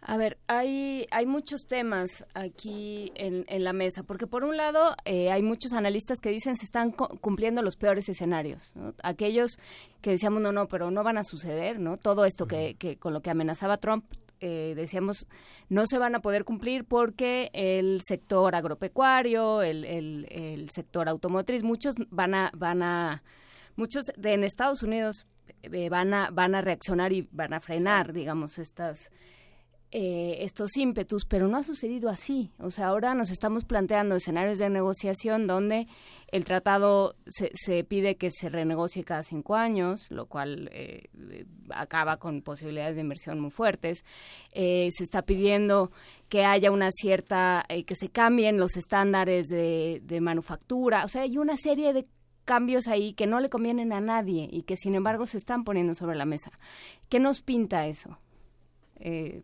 A 0.02 0.18
ver, 0.18 0.36
hay, 0.46 1.06
hay 1.10 1.24
muchos 1.24 1.62
temas 1.66 2.26
aquí 2.34 3.12
en, 3.14 3.46
en 3.48 3.64
la 3.64 3.72
mesa, 3.72 4.02
porque 4.02 4.26
por 4.26 4.44
un 4.44 4.58
lado 4.58 4.94
eh, 5.06 5.30
hay 5.32 5.42
muchos 5.42 5.72
analistas 5.72 6.20
que 6.20 6.28
dicen 6.28 6.54
se 6.54 6.66
están 6.66 6.90
cumpliendo 6.90 7.62
los 7.62 7.76
peores 7.76 8.10
escenarios, 8.10 8.74
aquellos 9.02 9.58
que 10.02 10.10
decíamos 10.10 10.42
no, 10.42 10.52
no, 10.52 10.68
pero 10.68 10.90
no 10.90 11.02
van 11.02 11.16
a 11.16 11.24
suceder, 11.24 11.80
¿no? 11.80 11.96
Todo 11.96 12.26
esto 12.26 12.46
que, 12.46 12.74
que 12.78 12.98
con 12.98 13.14
lo 13.14 13.22
que 13.22 13.30
amenazaba 13.30 13.78
Trump, 13.78 14.04
eh, 14.40 14.74
decíamos, 14.76 15.26
no 15.68 15.86
se 15.86 15.98
van 15.98 16.14
a 16.14 16.20
poder 16.20 16.44
cumplir 16.44 16.84
porque 16.84 17.50
el 17.52 18.00
sector 18.06 18.54
agropecuario, 18.54 19.62
el, 19.62 19.84
el, 19.84 20.26
el 20.30 20.70
sector 20.70 21.08
automotriz, 21.08 21.62
muchos 21.62 21.94
van 22.10 22.34
a, 22.34 22.50
van 22.54 22.82
a, 22.82 23.22
muchos 23.76 24.06
de, 24.16 24.34
en 24.34 24.44
Estados 24.44 24.82
Unidos 24.82 25.26
eh, 25.62 25.88
van 25.88 26.14
a, 26.14 26.30
van 26.30 26.54
a 26.54 26.60
reaccionar 26.60 27.12
y 27.12 27.28
van 27.32 27.52
a 27.52 27.60
frenar, 27.60 28.12
digamos, 28.12 28.58
estas 28.58 29.10
eh, 29.92 30.38
estos 30.40 30.76
ímpetus, 30.76 31.24
pero 31.24 31.48
no 31.48 31.56
ha 31.56 31.62
sucedido 31.62 32.08
así. 32.10 32.50
O 32.58 32.70
sea, 32.70 32.88
ahora 32.88 33.14
nos 33.14 33.30
estamos 33.30 33.64
planteando 33.64 34.16
escenarios 34.16 34.58
de 34.58 34.68
negociación 34.68 35.46
donde 35.46 35.86
el 36.28 36.44
tratado 36.44 37.14
se, 37.26 37.50
se 37.54 37.84
pide 37.84 38.16
que 38.16 38.30
se 38.30 38.48
renegocie 38.48 39.04
cada 39.04 39.22
cinco 39.22 39.54
años, 39.54 40.10
lo 40.10 40.26
cual 40.26 40.68
eh, 40.72 41.08
acaba 41.70 42.18
con 42.18 42.42
posibilidades 42.42 42.96
de 42.96 43.02
inversión 43.02 43.40
muy 43.40 43.50
fuertes. 43.50 44.04
Eh, 44.52 44.88
se 44.92 45.04
está 45.04 45.22
pidiendo 45.22 45.92
que 46.28 46.44
haya 46.44 46.70
una 46.72 46.90
cierta, 46.90 47.64
que 47.86 47.94
se 47.94 48.08
cambien 48.08 48.58
los 48.58 48.76
estándares 48.76 49.46
de, 49.46 50.02
de 50.04 50.20
manufactura. 50.20 51.04
O 51.04 51.08
sea, 51.08 51.22
hay 51.22 51.38
una 51.38 51.56
serie 51.56 51.92
de 51.92 52.06
cambios 52.44 52.88
ahí 52.88 53.12
que 53.12 53.26
no 53.26 53.40
le 53.40 53.50
convienen 53.50 53.92
a 53.92 54.00
nadie 54.00 54.48
y 54.50 54.62
que 54.62 54.76
sin 54.76 54.94
embargo 54.94 55.26
se 55.26 55.36
están 55.36 55.64
poniendo 55.64 55.94
sobre 55.94 56.16
la 56.16 56.24
mesa. 56.24 56.50
¿Qué 57.08 57.20
nos 57.20 57.42
pinta 57.42 57.86
eso? 57.86 58.18
Eh, 59.00 59.42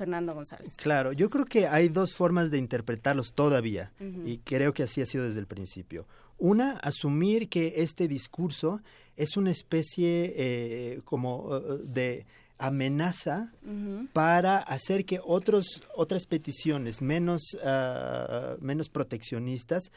Fernando 0.00 0.34
González. 0.34 0.76
Claro, 0.76 1.12
yo 1.12 1.28
creo 1.28 1.44
que 1.44 1.66
hay 1.66 1.90
dos 1.90 2.14
formas 2.14 2.50
de 2.50 2.56
interpretarlos 2.56 3.34
todavía 3.34 3.92
y 4.24 4.38
creo 4.38 4.72
que 4.72 4.84
así 4.84 5.02
ha 5.02 5.06
sido 5.06 5.24
desde 5.24 5.40
el 5.40 5.46
principio. 5.46 6.06
Una, 6.38 6.78
asumir 6.78 7.50
que 7.50 7.74
este 7.82 8.08
discurso 8.08 8.80
es 9.14 9.36
una 9.36 9.50
especie 9.50 10.32
eh, 10.34 11.00
como 11.04 11.48
uh, 11.48 11.76
de 11.84 12.24
amenaza 12.56 13.52
para 14.14 14.56
hacer 14.56 15.04
que 15.04 15.20
otros 15.22 15.82
otras 15.94 16.24
peticiones 16.24 17.02
menos 17.02 17.42
uh, 17.62 18.56
menos 18.62 18.88
proteccionistas 18.88 19.92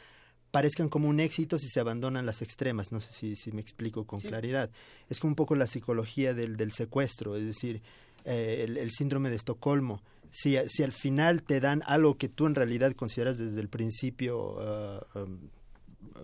parezcan 0.50 0.90
como 0.90 1.08
un 1.08 1.18
éxito 1.18 1.58
si 1.58 1.68
se 1.68 1.80
abandonan 1.80 2.26
las 2.26 2.42
extremas. 2.42 2.92
No 2.92 3.00
sé 3.00 3.12
si, 3.12 3.36
si 3.36 3.52
me 3.52 3.62
explico 3.62 4.04
con 4.04 4.20
claridad. 4.20 4.70
Es 5.08 5.18
como 5.18 5.30
un 5.30 5.34
poco 5.34 5.56
la 5.56 5.66
psicología 5.66 6.34
del, 6.34 6.56
del 6.56 6.72
secuestro, 6.72 7.36
es 7.36 7.44
decir, 7.44 7.82
eh, 8.24 8.64
el, 8.66 8.90
síndrome 8.90 9.28
de 9.28 9.36
Estocolmo. 9.36 10.02
Si, 10.30 10.56
si, 10.66 10.82
al 10.82 10.92
final 10.92 11.42
te 11.42 11.60
dan 11.60 11.82
algo 11.84 12.16
que 12.16 12.30
tú 12.30 12.46
en 12.46 12.54
realidad 12.54 12.92
consideras 12.94 13.36
desde 13.36 13.60
el 13.60 13.68
principio 13.68 14.56
uh, 14.56 15.18
um, 15.18 15.50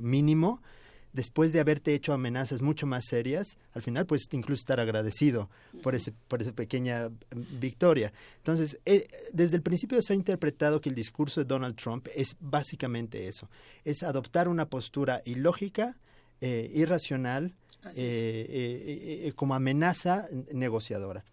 mínimo, 0.00 0.62
después 1.12 1.52
de 1.52 1.60
haberte 1.60 1.92
hecho 1.94 2.14
amenazas 2.14 2.62
mucho 2.62 2.86
más 2.86 3.04
serias, 3.04 3.58
al 3.72 3.82
final 3.82 4.06
puedes 4.06 4.26
incluso 4.32 4.60
estar 4.60 4.80
agradecido 4.80 5.50
por, 5.82 5.94
ese, 5.94 6.12
por 6.26 6.40
esa 6.40 6.52
pequeña 6.52 7.08
um, 7.08 7.12
victoria. 7.60 8.14
Entonces, 8.38 8.80
eh, 8.86 9.06
desde 9.32 9.56
el 9.56 9.62
principio 9.62 10.00
se 10.00 10.14
ha 10.14 10.16
interpretado 10.16 10.80
que 10.80 10.88
el 10.88 10.94
discurso 10.94 11.42
de 11.42 11.46
Donald 11.46 11.76
Trump 11.76 12.08
es 12.16 12.34
básicamente 12.40 13.28
eso, 13.28 13.50
es 13.84 14.02
adoptar 14.02 14.48
una 14.48 14.70
postura 14.70 15.20
ilógica, 15.26 15.98
eh, 16.40 16.70
irracional, 16.72 17.54
como 19.36 19.54
amenaza 19.54 20.28
negociadora. 20.52 21.24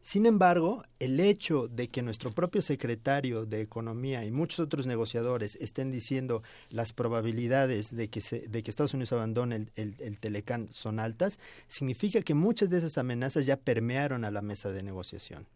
Sin 0.00 0.26
embargo, 0.26 0.84
el 1.00 1.18
hecho 1.20 1.68
de 1.68 1.88
que 1.88 2.02
nuestro 2.02 2.30
propio 2.30 2.62
secretario 2.62 3.44
de 3.44 3.60
Economía 3.60 4.24
y 4.24 4.30
muchos 4.30 4.60
otros 4.60 4.86
negociadores 4.86 5.56
estén 5.56 5.90
diciendo 5.90 6.42
las 6.70 6.92
probabilidades 6.92 7.94
de 7.94 8.08
que, 8.08 8.20
de 8.48 8.62
que 8.62 8.70
Estados 8.70 8.94
Unidos 8.94 9.12
abandone 9.12 9.66
el, 9.74 9.96
el, 9.98 10.18
Telecán 10.18 10.68
son 10.70 11.00
altas, 11.00 11.38
significa 11.66 12.22
que 12.22 12.34
muchas 12.34 12.70
de 12.70 12.78
esas 12.78 12.96
amenazas 12.96 13.44
ya 13.44 13.58
permearon 13.58 14.24
a 14.24 14.30
la 14.30 14.40
mesa 14.40 14.70
de 14.70 14.82
negociación. 14.82 15.46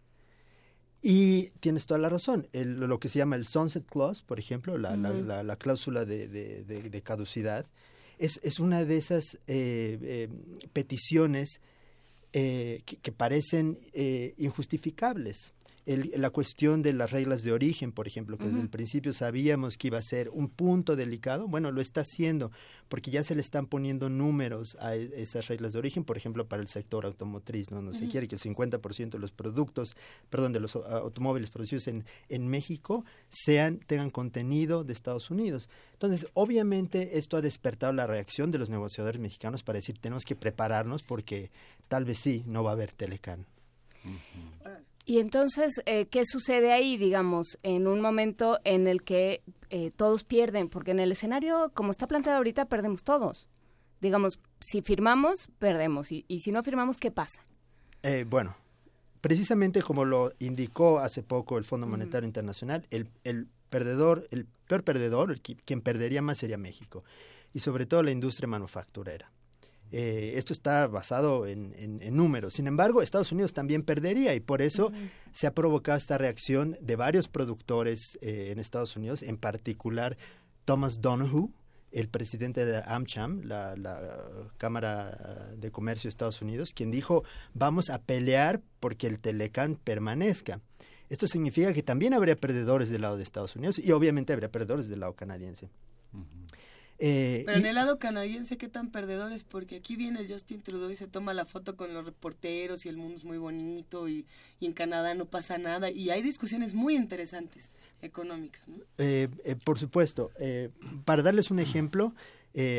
Y 1.01 1.51
tienes 1.61 1.87
toda 1.87 1.99
la 1.99 2.09
razón. 2.09 2.49
lo 2.53 3.01
que 3.01 3.09
se 3.09 3.19
llama 3.19 3.37
el 3.37 3.47
Sunset 3.47 3.87
Clause, 3.87 4.23
por 4.25 4.39
ejemplo, 4.39 4.79
la, 4.79 4.97
la, 4.97 5.57
cláusula 5.57 6.05
de, 6.05 6.29
de, 6.29 7.03
caducidad, 7.03 7.67
es, 8.19 8.39
es, 8.45 8.61
una 8.61 8.85
de 8.85 8.99
esas 8.99 9.35
eh, 9.49 9.99
eh, 10.03 10.29
peticiones 10.73 11.61
eh, 12.33 12.83
que, 12.85 13.13
parecen 13.13 13.79
eh, 13.93 14.35
injustificables 14.39 15.53
la 15.85 16.31
cuestión 16.31 16.81
de 16.83 16.93
las 16.93 17.11
reglas 17.11 17.43
de 17.43 17.51
origen, 17.51 17.91
por 17.91 18.07
ejemplo, 18.07 18.39
que 18.39 18.45
desde 18.45 18.61
el 18.61 18.69
principio 18.69 19.13
sabíamos 19.13 19.77
que 19.77 19.89
iba 19.89 19.99
a 19.99 20.03
ser 20.03 20.29
un 20.31 20.49
punto 20.49 20.95
delicado, 20.95 21.49
bueno, 21.49 21.73
lo 21.73 21.81
está 21.81 22.03
haciendo, 22.03 22.53
porque 22.89 23.11
ya 23.11 23.25
se 23.25 23.35
le 23.35 23.41
están 23.41 23.67
poniendo 23.67 24.09
números 24.09 24.77
a 24.81 24.95
e, 24.95 25.11
esas 25.21 25.49
reglas 25.49 25.73
de 25.73 25.81
origen, 25.81 26.05
por 26.05 26.17
ejemplo, 26.17 26.47
para 26.47 26.63
el 26.63 26.69
sector 26.69 27.05
automotriz, 27.05 27.73
¿no? 27.73 27.83
No 27.83 27.95
se 27.95 28.09
quiere 28.09 28.29
que 28.29 28.37
el 28.37 28.41
50% 28.41 29.11
de 29.11 29.19
los 29.19 29.33
productos, 29.33 29.97
perdón, 30.31 30.53
de 30.53 30.61
los 30.61 30.77
automóviles 30.77 31.51
producidos 31.51 31.89
en, 31.89 32.05
en 32.29 32.47
México 32.47 33.05
sean, 33.29 33.79
tengan 33.79 34.11
contenido 34.11 34.85
de 34.85 34.93
Estados 34.93 35.31
Unidos. 35.31 35.69
Entonces, 35.95 36.29
obviamente, 36.35 37.19
esto 37.19 37.37
ha 37.37 37.43
despertado 37.43 37.93
la 37.93 38.07
reacción 38.07 38.53
de 38.53 38.59
los 38.59 38.71
negociadores 38.71 39.21
mexicanos 39.21 39.65
para 39.65 39.79
decir, 39.79 39.99
tenemos 39.99 40.25
que 40.25 40.37
prepararnos 40.37 41.03
porque 41.03 41.51
tal 41.89 42.05
vez 42.05 42.19
sí, 42.19 42.45
no 42.47 42.63
va 42.63 42.71
a 42.71 42.75
haber 42.75 42.93
Telecán. 42.93 43.47
Y 45.05 45.19
entonces, 45.19 45.81
eh, 45.87 46.07
¿qué 46.07 46.25
sucede 46.25 46.73
ahí, 46.73 46.97
digamos, 46.97 47.59
en 47.63 47.89
un 47.89 48.01
momento 48.01 48.61
en 48.65 48.87
el 48.87 49.03
que 49.03 49.43
eh, 49.71 49.91
todos 49.97 50.23
pierden? 50.23 50.69
Porque 50.69 50.93
en 50.93 51.01
el 51.01 51.11
escenario, 51.11 51.73
como 51.75 51.91
está 51.91 52.07
planteado 52.07 52.39
ahorita, 52.39 52.67
perdemos 52.67 53.03
todos. 53.03 53.49
Digamos, 54.01 54.39
si 54.61 54.81
firmamos, 54.83 55.49
perdemos. 55.59 56.13
Y, 56.13 56.25
si 56.41 56.53
no 56.53 56.63
firmamos, 56.63 56.99
¿qué 56.99 57.11
pasa? 57.11 57.43
Eh, 58.05 58.25
bueno, 58.29 58.57
precisamente 59.21 59.83
como 59.83 60.05
lo 60.05 60.33
indicó 60.39 61.01
hace 61.01 61.23
poco 61.23 61.59
el 61.59 61.65
Fondo 61.65 61.87
Monetario 61.87 62.27
Internacional, 62.27 62.87
el, 62.91 63.09
el, 63.25 63.49
perdedor, 63.71 64.29
el 64.31 64.47
peor 64.69 64.85
perdedor, 64.85 65.33
el, 65.33 65.41
quien 65.41 65.81
perdería 65.81 66.23
más 66.23 66.39
sería 66.39 66.59
México. 66.59 67.03
Y 67.53 67.59
sobre 67.59 67.87
todo 67.87 68.05
la 68.05 68.13
industria 68.13 68.47
manufacturera. 68.49 69.31
Eh, 69.93 70.33
esto 70.37 70.55
está 70.55 70.87
basado 70.87 71.47
en, 71.47 71.73
números. 72.17 72.55
Sin 72.55 72.67
embargo, 72.67 73.03
Estados 73.03 73.31
Unidos 73.31 73.53
también 73.53 73.83
perdería 73.83 74.35
y 74.35 74.41
por 74.41 74.63
eso 74.63 74.91
se 75.33 75.47
ha 75.47 75.55
provocado 75.55 75.99
esta 75.99 76.17
reacción 76.17 76.79
de 76.81 76.97
varios 76.97 77.29
productores 77.29 78.19
eh, 78.23 78.49
en 78.51 78.59
Estados 78.59 78.97
Unidos, 78.97 79.23
en 79.23 79.37
particular 79.37 80.17
Thomas 80.65 81.03
Donohue, 81.03 81.51
el 81.91 82.09
presidente 82.09 82.65
de 82.65 82.83
AmCham, 82.87 83.43
la, 83.45 83.75
Cámara 84.57 85.51
de 85.59 85.71
Comercio 85.71 86.09
de 86.09 86.11
Estados 86.11 86.41
Unidos, 86.41 86.73
quien 86.73 86.91
dijo, 86.91 87.23
vamos 87.53 87.91
a 87.91 88.01
pelear 88.01 88.63
porque 88.81 89.07
el 89.07 89.19
Telecán 89.19 89.77
permanezca. 89.77 90.61
Esto 91.11 91.27
significa 91.27 91.75
que 91.75 91.83
también 91.83 92.15
habría 92.15 92.37
perdedores 92.37 92.89
del 92.89 93.03
lado 93.03 93.19
de 93.19 93.23
Estados 93.23 93.55
Unidos 93.57 93.79
y 93.79 93.93
obviamente 93.93 94.33
habría 94.33 94.51
perdedores 94.51 94.89
del 94.89 95.01
lado 95.01 95.13
canadiense. 95.13 95.69
Eh, 96.99 97.43
Pero 97.47 97.59
en 97.59 97.67
el 97.67 97.75
lado 97.75 97.99
canadiense, 97.99 98.57
¿qué 98.57 98.69
tan 98.69 98.91
perdedores? 98.91 99.45
Porque 99.45 99.77
aquí 99.77 99.97
viene 99.97 100.27
Justin 100.29 100.63
Trudeau 100.63 100.91
y 100.91 100.97
se 100.97 101.09
toma 101.09 101.35
la 101.35 101.45
foto 101.45 101.77
con 101.77 101.93
los 101.93 102.05
reporteros 102.05 102.87
y 102.87 102.89
el 102.89 102.97
mundo 102.97 103.19
es 103.19 103.25
muy 103.25 103.39
bonito 103.39 104.09
y, 104.09 104.27
en 104.61 104.73
Canadá 104.73 105.15
no 105.15 105.27
pasa 105.27 105.59
nada 105.59 105.91
y 105.91 106.11
hay 106.11 106.23
discusiones 106.23 106.75
muy 106.75 106.95
interesantes 106.95 107.71
económicas. 108.01 108.69
¿no? 108.69 108.77
Eh, 108.99 109.29
eh, 109.45 109.57
por 109.57 109.79
supuesto. 109.79 110.31
para 111.05 111.23
darles 111.23 111.51
un 111.51 111.59
ejemplo, 111.59 112.15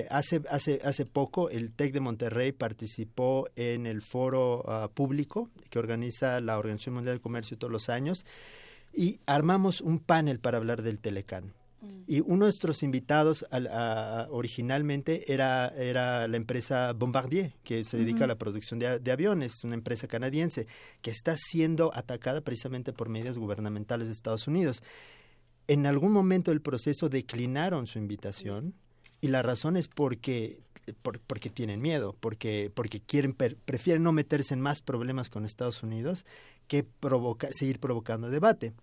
hace, 0.09 0.41
hace, 0.49 0.79
hace 0.83 1.05
poco 1.05 1.49
el 1.49 1.73
TEC 1.73 1.93
de 1.93 1.99
Monterrey 1.99 2.51
participó 2.53 3.49
en 3.57 3.85
el 3.85 4.01
foro 4.01 4.63
ah, 4.67 4.89
público 4.93 5.49
que 5.69 5.79
organiza 5.79 6.39
la 6.39 6.57
Organización 6.57 6.95
Mundial 6.95 7.15
del 7.15 7.21
Comercio 7.21 7.57
todos 7.57 7.73
los 7.73 7.89
años 7.89 8.25
y 8.93 9.19
armamos 9.25 9.81
un 9.81 9.99
panel 9.99 10.39
para 10.39 10.57
hablar 10.57 10.83
del 10.83 10.99
Telecán. 10.99 11.53
Y 12.05 12.21
uno 12.21 12.31
de 12.31 12.37
nuestros 12.37 12.83
invitados 12.83 13.45
originalmente 14.29 15.31
era, 15.31 15.69
era 15.69 16.27
la 16.27 16.37
empresa 16.37 16.93
Bombardier, 16.93 17.53
que 17.63 17.83
se 17.83 17.97
dedica 17.97 18.25
a 18.25 18.27
la 18.27 18.37
producción 18.37 18.79
de, 18.79 18.99
de, 18.99 19.11
aviones, 19.11 19.63
una 19.63 19.75
empresa 19.75 20.07
canadiense 20.07 20.67
que 21.01 21.11
está 21.11 21.35
siendo 21.37 21.91
atacada 21.95 22.41
precisamente 22.41 22.93
por 22.93 23.09
medidas 23.09 23.37
gubernamentales 23.37 24.07
de 24.07 24.13
Estados 24.13 24.47
Unidos. 24.47 24.83
En 25.67 25.85
algún 25.85 26.11
momento 26.11 26.51
del 26.51 26.61
proceso 26.61 27.09
declinaron 27.09 27.87
su 27.87 27.97
invitación 27.99 28.73
y 29.21 29.29
la 29.29 29.41
razón 29.41 29.77
es 29.77 29.87
porque 29.87 30.59
porque 31.25 31.49
tienen 31.49 31.81
miedo, 31.81 32.15
porque, 32.19 32.71
porque 32.73 32.99
quieren, 32.99 33.33
prefieren 33.33 34.03
no 34.03 34.11
meterse 34.11 34.53
en 34.53 34.61
más 34.61 34.81
problemas 34.81 35.29
con 35.29 35.45
Estados 35.45 35.83
Unidos 35.83 36.25
que 36.67 36.83
provoca, 36.83 37.49
seguir 37.51 37.79
provocando 37.79 38.29
debate. 38.29 38.73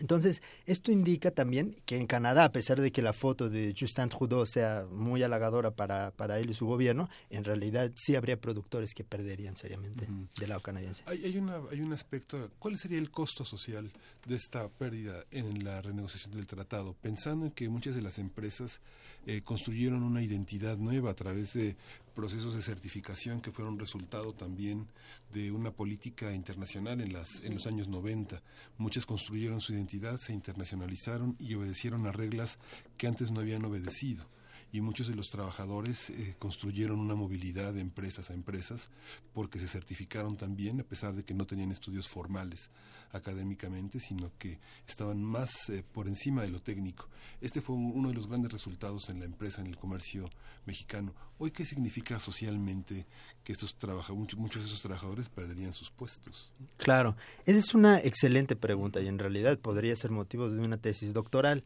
Entonces, 0.00 0.42
esto 0.64 0.90
indica 0.90 1.30
también 1.30 1.76
que 1.84 1.96
en 1.96 2.06
Canadá, 2.06 2.44
a 2.44 2.52
pesar 2.52 2.80
de 2.80 2.90
que 2.90 3.02
la 3.02 3.12
foto 3.12 3.50
de 3.50 3.74
Justin 3.78 4.08
Trudeau 4.08 4.46
sea 4.46 4.86
muy 4.90 5.22
halagadora 5.22 5.70
para, 5.70 6.12
para 6.12 6.38
él 6.38 6.50
y 6.50 6.54
su 6.54 6.66
gobierno, 6.66 7.10
en 7.28 7.44
realidad 7.44 7.92
sí 7.94 8.16
habría 8.16 8.40
productores 8.40 8.94
que 8.94 9.04
perderían 9.04 9.54
seriamente 9.56 10.08
del 10.38 10.48
lado 10.48 10.62
canadiense. 10.62 11.02
Hay, 11.06 11.24
hay, 11.24 11.36
una, 11.36 11.60
hay 11.70 11.80
un 11.80 11.92
aspecto, 11.92 12.50
¿cuál 12.58 12.78
sería 12.78 12.98
el 12.98 13.10
costo 13.10 13.44
social 13.44 13.90
de 14.26 14.36
esta 14.36 14.68
pérdida 14.70 15.24
en 15.30 15.62
la 15.62 15.82
renegociación 15.82 16.34
del 16.34 16.46
tratado? 16.46 16.94
Pensando 17.02 17.46
en 17.46 17.52
que 17.52 17.68
muchas 17.68 17.94
de 17.94 18.02
las 18.02 18.18
empresas 18.18 18.80
eh, 19.26 19.42
construyeron 19.42 20.02
una 20.02 20.22
identidad 20.22 20.78
nueva 20.78 21.10
a 21.10 21.14
través 21.14 21.52
de 21.52 21.76
procesos 22.14 22.54
de 22.54 22.62
certificación 22.62 23.40
que 23.40 23.52
fueron 23.52 23.78
resultado 23.78 24.32
también 24.34 24.86
de 25.32 25.50
una 25.50 25.70
política 25.70 26.32
internacional 26.34 27.00
en, 27.00 27.12
las, 27.12 27.40
en 27.42 27.54
los 27.54 27.66
años 27.66 27.88
90. 27.88 28.42
Muchas 28.78 29.06
construyeron 29.06 29.60
su 29.60 29.72
identidad, 29.72 30.18
se 30.18 30.32
internacionalizaron 30.32 31.36
y 31.38 31.54
obedecieron 31.54 32.06
a 32.06 32.12
reglas 32.12 32.58
que 32.96 33.06
antes 33.06 33.30
no 33.30 33.40
habían 33.40 33.64
obedecido 33.64 34.26
y 34.72 34.80
muchos 34.80 35.06
de 35.06 35.14
los 35.14 35.28
trabajadores 35.28 36.08
eh, 36.10 36.34
construyeron 36.38 36.98
una 36.98 37.14
movilidad 37.14 37.74
de 37.74 37.82
empresas 37.82 38.30
a 38.30 38.34
empresas 38.34 38.88
porque 39.34 39.58
se 39.58 39.68
certificaron 39.68 40.36
también 40.36 40.80
a 40.80 40.84
pesar 40.84 41.14
de 41.14 41.24
que 41.24 41.34
no 41.34 41.46
tenían 41.46 41.70
estudios 41.70 42.08
formales 42.08 42.70
académicamente, 43.12 44.00
sino 44.00 44.32
que 44.38 44.58
estaban 44.86 45.22
más 45.22 45.50
eh, 45.68 45.84
por 45.92 46.08
encima 46.08 46.42
de 46.42 46.48
lo 46.48 46.60
técnico. 46.60 47.08
Este 47.40 47.60
fue 47.60 47.76
uno 47.76 48.08
de 48.08 48.14
los 48.14 48.26
grandes 48.26 48.50
resultados 48.50 49.08
en 49.10 49.18
la 49.18 49.26
empresa, 49.26 49.60
en 49.60 49.66
el 49.66 49.76
comercio 49.76 50.30
mexicano. 50.64 51.14
Hoy, 51.38 51.50
¿qué 51.50 51.66
significa 51.66 52.18
socialmente 52.20 53.06
que 53.44 53.52
estos 53.52 53.76
muchos, 54.10 54.38
muchos 54.38 54.62
de 54.62 54.68
esos 54.68 54.80
trabajadores 54.80 55.28
perderían 55.28 55.74
sus 55.74 55.90
puestos? 55.90 56.52
Claro, 56.78 57.16
esa 57.44 57.58
es 57.58 57.74
una 57.74 57.98
excelente 57.98 58.56
pregunta 58.56 59.00
y 59.00 59.08
en 59.08 59.18
realidad 59.18 59.58
podría 59.58 59.94
ser 59.96 60.10
motivo 60.10 60.48
de 60.48 60.60
una 60.60 60.78
tesis 60.78 61.12
doctoral. 61.12 61.64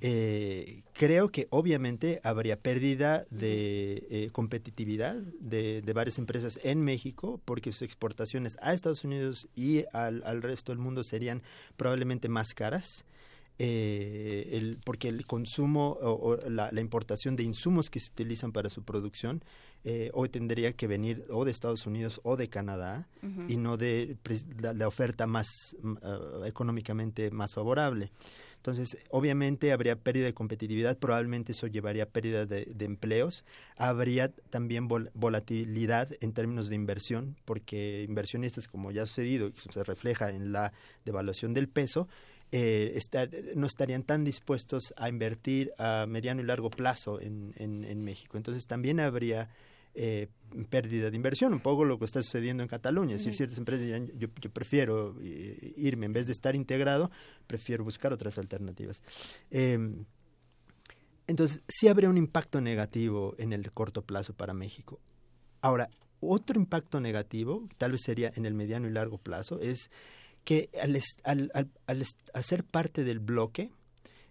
Eh, 0.00 0.82
creo 0.92 1.30
que 1.30 1.48
obviamente 1.50 2.20
habría 2.22 2.60
pérdida 2.60 3.26
de 3.30 4.06
eh, 4.10 4.30
competitividad 4.32 5.16
de, 5.40 5.82
varias 5.92 6.18
empresas 6.18 6.60
en 6.62 6.82
México 6.82 7.40
porque 7.44 7.72
sus 7.72 7.82
exportaciones 7.82 8.56
a 8.60 8.74
Estados 8.74 9.02
Unidos 9.02 9.48
y 9.56 9.84
al, 9.92 10.42
resto 10.42 10.70
del 10.72 10.78
mundo 10.78 11.02
serían 11.02 11.42
probablemente 11.76 12.28
más 12.28 12.54
caras. 12.54 13.04
Eh, 13.60 14.50
el, 14.52 14.78
porque 14.84 15.08
el 15.08 15.26
consumo 15.26 15.98
o, 16.00 16.36
la, 16.48 16.70
importación 16.80 17.34
de 17.34 17.42
insumos 17.42 17.90
que 17.90 17.98
se 17.98 18.10
utilizan 18.10 18.52
para 18.52 18.70
su 18.70 18.84
producción 18.84 19.42
hoy 20.12 20.28
tendría 20.28 20.74
que 20.74 20.86
venir 20.86 21.24
o 21.30 21.46
de 21.46 21.50
Estados 21.50 21.86
Unidos 21.86 22.20
o 22.22 22.36
de 22.36 22.48
Canadá 22.48 23.08
y 23.48 23.56
no 23.56 23.78
de 23.78 24.16
la, 24.60 24.86
oferta 24.86 25.26
más 25.26 25.46
económicamente 26.44 27.30
más 27.30 27.54
favorable. 27.54 28.12
Entonces, 28.70 28.98
obviamente 29.10 29.72
habría 29.72 29.96
pérdida 29.96 30.26
de 30.26 30.34
competitividad, 30.34 30.98
probablemente 30.98 31.52
eso 31.52 31.66
llevaría 31.66 32.04
a 32.04 32.06
pérdida 32.06 32.46
de, 32.46 32.66
empleos. 32.80 33.44
Habría 33.76 34.30
también 34.50 34.88
volatilidad 34.88 36.10
en 36.20 36.32
términos 36.32 36.68
de 36.68 36.74
inversión, 36.74 37.36
porque 37.44 38.04
inversionistas, 38.06 38.68
como 38.68 38.90
ya 38.90 39.02
ha 39.02 39.06
sucedido 39.06 39.50
se 39.54 39.84
refleja 39.84 40.30
en 40.30 40.52
la 40.52 40.72
devaluación 41.04 41.54
del 41.54 41.68
peso, 41.68 42.08
eh, 42.52 42.98
no 43.54 43.66
estarían 43.66 44.02
tan 44.02 44.24
dispuestos 44.24 44.94
a 44.96 45.08
invertir 45.08 45.72
a 45.78 46.06
mediano 46.08 46.40
y 46.40 46.44
largo 46.44 46.70
plazo 46.70 47.20
en, 47.20 47.54
en 47.56 48.04
México. 48.04 48.36
Entonces, 48.36 48.66
también 48.66 49.00
habría 49.00 49.50
eh, 50.00 50.28
pérdida 50.70 51.10
de 51.10 51.16
inversión, 51.16 51.52
un 51.52 51.58
poco 51.60 51.84
lo 51.84 51.98
que 51.98 52.04
está 52.04 52.22
sucediendo 52.22 52.62
en 52.62 52.68
Cataluña. 52.68 53.16
Es 53.16 53.22
decir, 53.22 53.34
ciertas 53.34 53.58
empresas 53.58 53.84
dirán, 53.84 54.06
yo, 54.16 54.28
prefiero 54.30 55.16
eh, 55.20 55.74
irme, 55.76 56.06
en 56.06 56.12
vez 56.12 56.26
de 56.26 56.32
estar 56.32 56.54
integrado, 56.54 57.10
prefiero 57.48 57.82
buscar 57.82 58.12
otras 58.12 58.38
alternativas. 58.38 59.02
Em, 59.50 60.04
entonces, 61.26 61.64
sí 61.66 61.88
habría 61.88 62.08
un 62.08 62.16
impacto 62.16 62.60
negativo 62.60 63.34
en 63.38 63.52
el 63.52 63.72
corto 63.72 64.02
plazo 64.02 64.34
para 64.34 64.54
México. 64.54 65.00
Ahora, 65.62 65.90
otro 66.20 66.60
impacto 66.60 67.00
negativo, 67.00 67.68
tal 67.76 67.90
vez 67.90 68.02
sería 68.04 68.30
en 68.36 68.46
el 68.46 68.54
mediano 68.54 68.86
y 68.86 68.92
largo 68.92 69.18
plazo, 69.18 69.58
es 69.60 69.90
que 70.44 70.70
al, 70.80 70.96
al, 71.24 71.50
al, 71.54 71.70
al 71.88 72.04
hacer 72.34 72.62
parte 72.62 73.02
del 73.02 73.18
bloque, 73.18 73.72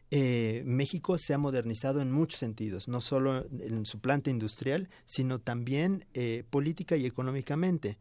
eh, 0.09 0.63
México 0.65 1.17
se 1.17 1.34
ha 1.34 1.38
modernizado 1.38 2.01
en 2.01 2.11
muchos 2.11 2.39
sentidos, 2.39 2.88
no 2.88 3.01
solo 3.01 3.45
en 3.59 3.85
su 3.85 3.99
planta 3.99 4.29
industrial, 4.29 4.89
sino 5.05 5.39
también 5.39 6.05
eh, 6.13 6.43
política 6.49 6.95
y 6.95 7.05
económicamente. 7.05 7.97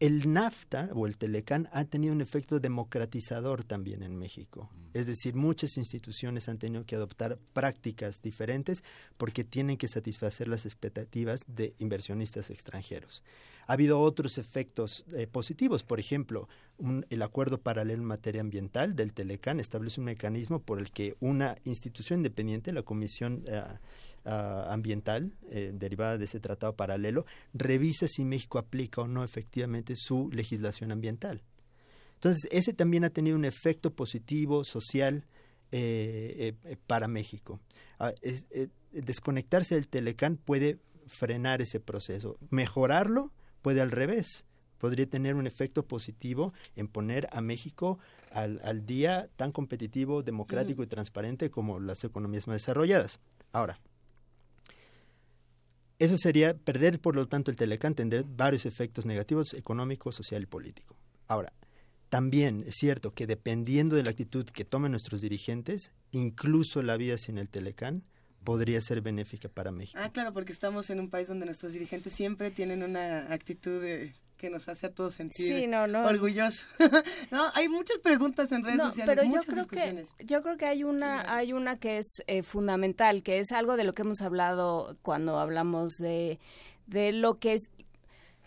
El 0.00 0.32
NAFTA 0.32 0.90
o 0.94 1.06
el 1.06 1.18
Telecán 1.18 1.68
ha 1.72 1.84
tenido 1.84 2.14
un 2.14 2.22
efecto 2.22 2.58
democratizador 2.58 3.64
también 3.64 4.02
en 4.02 4.18
México. 4.18 4.70
Mm. 4.72 4.98
Es 4.98 5.06
decir, 5.06 5.34
muchas 5.34 5.76
instituciones 5.76 6.48
han 6.48 6.58
tenido 6.58 6.84
que 6.84 6.96
adoptar 6.96 7.38
prácticas 7.52 8.22
diferentes 8.22 8.82
porque 9.18 9.44
tienen 9.44 9.76
que 9.76 9.88
satisfacer 9.88 10.48
las 10.48 10.64
expectativas 10.64 11.44
de 11.46 11.74
inversionistas 11.78 12.48
extranjeros. 12.50 13.24
Ha 13.70 13.74
habido 13.74 14.00
otros 14.00 14.36
efectos 14.36 15.04
eh, 15.12 15.28
positivos. 15.28 15.84
Por 15.84 16.00
ejemplo, 16.00 16.48
el 17.08 17.22
acuerdo 17.22 17.58
paralelo 17.58 18.02
en 18.02 18.08
materia 18.08 18.40
ambiental 18.40 18.96
del 18.96 19.12
Telecán 19.12 19.60
establece 19.60 20.00
un 20.00 20.06
mecanismo 20.06 20.58
por 20.60 20.80
el 20.80 20.90
que 20.90 21.14
una 21.20 21.54
institución 21.62 22.18
independiente, 22.18 22.72
la 22.72 22.82
Comisión 22.82 23.44
eh, 23.46 23.62
Ambiental, 24.24 25.36
eh, 25.52 25.70
derivada 25.72 26.18
de 26.18 26.24
ese 26.24 26.40
tratado 26.40 26.74
paralelo, 26.74 27.26
revisa 27.54 28.08
si 28.08 28.24
México 28.24 28.58
aplica 28.58 29.02
o 29.02 29.06
no 29.06 29.22
efectivamente 29.22 29.94
su 29.94 30.28
legislación 30.32 30.90
ambiental. 30.90 31.44
Entonces, 32.14 32.48
ese 32.50 32.72
también 32.72 33.04
ha 33.04 33.10
tenido 33.10 33.36
un 33.36 33.44
efecto 33.44 33.94
positivo, 33.94 34.64
social, 34.64 35.26
para 36.88 37.06
México. 37.06 37.60
Ah, 38.00 38.12
desconectarse 38.90 39.76
del 39.76 39.86
Telecán 39.86 40.38
puede 40.38 40.80
frenar 41.06 41.62
ese 41.62 41.78
proceso, 41.78 42.36
mejorarlo 42.50 43.30
puede 43.62 43.80
al 43.80 43.90
revés. 43.90 44.44
Podría 44.78 45.06
tener 45.06 45.34
un 45.34 45.46
efecto 45.46 45.84
positivo 45.84 46.54
en 46.74 46.88
poner 46.88 47.28
a 47.32 47.40
México 47.42 47.98
al, 48.30 48.60
al 48.64 48.86
día 48.86 49.28
tan 49.36 49.52
competitivo, 49.52 50.22
democrático 50.22 50.82
y 50.82 50.86
transparente 50.86 51.50
como 51.50 51.80
las 51.80 52.02
economías 52.04 52.46
más 52.46 52.56
desarrolladas. 52.56 53.20
Ahora, 53.52 53.78
eso 56.00 56.16
sería 56.16 56.56
perder, 56.56 56.98
por 56.98 57.14
lo 57.14 57.28
tanto, 57.28 57.50
el 57.50 57.58
Telecán, 57.58 57.94
tendría 57.94 58.24
varios 58.26 58.64
efectos 58.64 59.04
negativos 59.04 59.52
económico, 59.52 60.10
social 60.12 60.42
y 60.42 60.46
político. 60.46 60.96
Ahora, 61.28 61.52
también 62.08 62.64
es 62.66 62.76
cierto 62.76 63.12
que 63.12 63.26
dependiendo 63.26 63.96
de 63.96 64.02
la 64.02 64.10
actitud 64.10 64.46
que 64.46 64.64
tomen 64.64 64.92
nuestros 64.92 65.20
dirigentes, 65.20 65.92
incluso 66.10 66.82
la 66.82 66.96
vida 66.96 67.18
sin 67.18 67.36
el 67.36 67.50
Telecán 67.50 68.02
podría 68.44 68.80
ser 68.80 69.00
benéfica 69.00 69.48
para 69.48 69.70
México. 69.70 69.98
Ah, 70.02 70.10
claro, 70.10 70.32
porque 70.32 70.52
estamos 70.52 70.90
en 70.90 71.00
un 71.00 71.10
país 71.10 71.28
donde 71.28 71.46
nuestros 71.46 71.72
dirigentes 71.72 72.12
siempre 72.12 72.50
tienen 72.50 72.82
una 72.82 73.32
actitud 73.32 73.82
que 74.40 74.48
nos 74.48 74.68
hace 74.68 74.86
a 74.86 74.90
todos 74.90 75.14
sentir 75.14 75.46
sí, 75.46 75.66
no, 75.66 75.86
no. 75.86 76.06
orgullosos. 76.06 76.64
no, 77.30 77.50
hay 77.54 77.68
muchas 77.68 77.98
preguntas 77.98 78.50
en 78.52 78.64
redes 78.64 78.80
sociales, 78.80 79.14
pero 79.14 79.30
yo 79.30 79.40
creo 79.42 79.66
que 79.66 80.06
yo 80.24 80.42
creo 80.42 80.56
que 80.56 80.64
hay 80.64 80.82
una 80.82 81.34
hay 81.34 81.52
una 81.52 81.78
que 81.78 81.98
es 81.98 82.22
eh, 82.26 82.42
fundamental, 82.42 83.22
que 83.22 83.38
es 83.38 83.52
algo 83.52 83.76
de 83.76 83.84
lo 83.84 83.92
que 83.92 84.00
hemos 84.00 84.22
hablado 84.22 84.96
cuando 85.02 85.38
hablamos 85.38 85.98
de 85.98 86.38
de 86.86 87.12
lo 87.12 87.38
que 87.38 87.52
es 87.52 87.68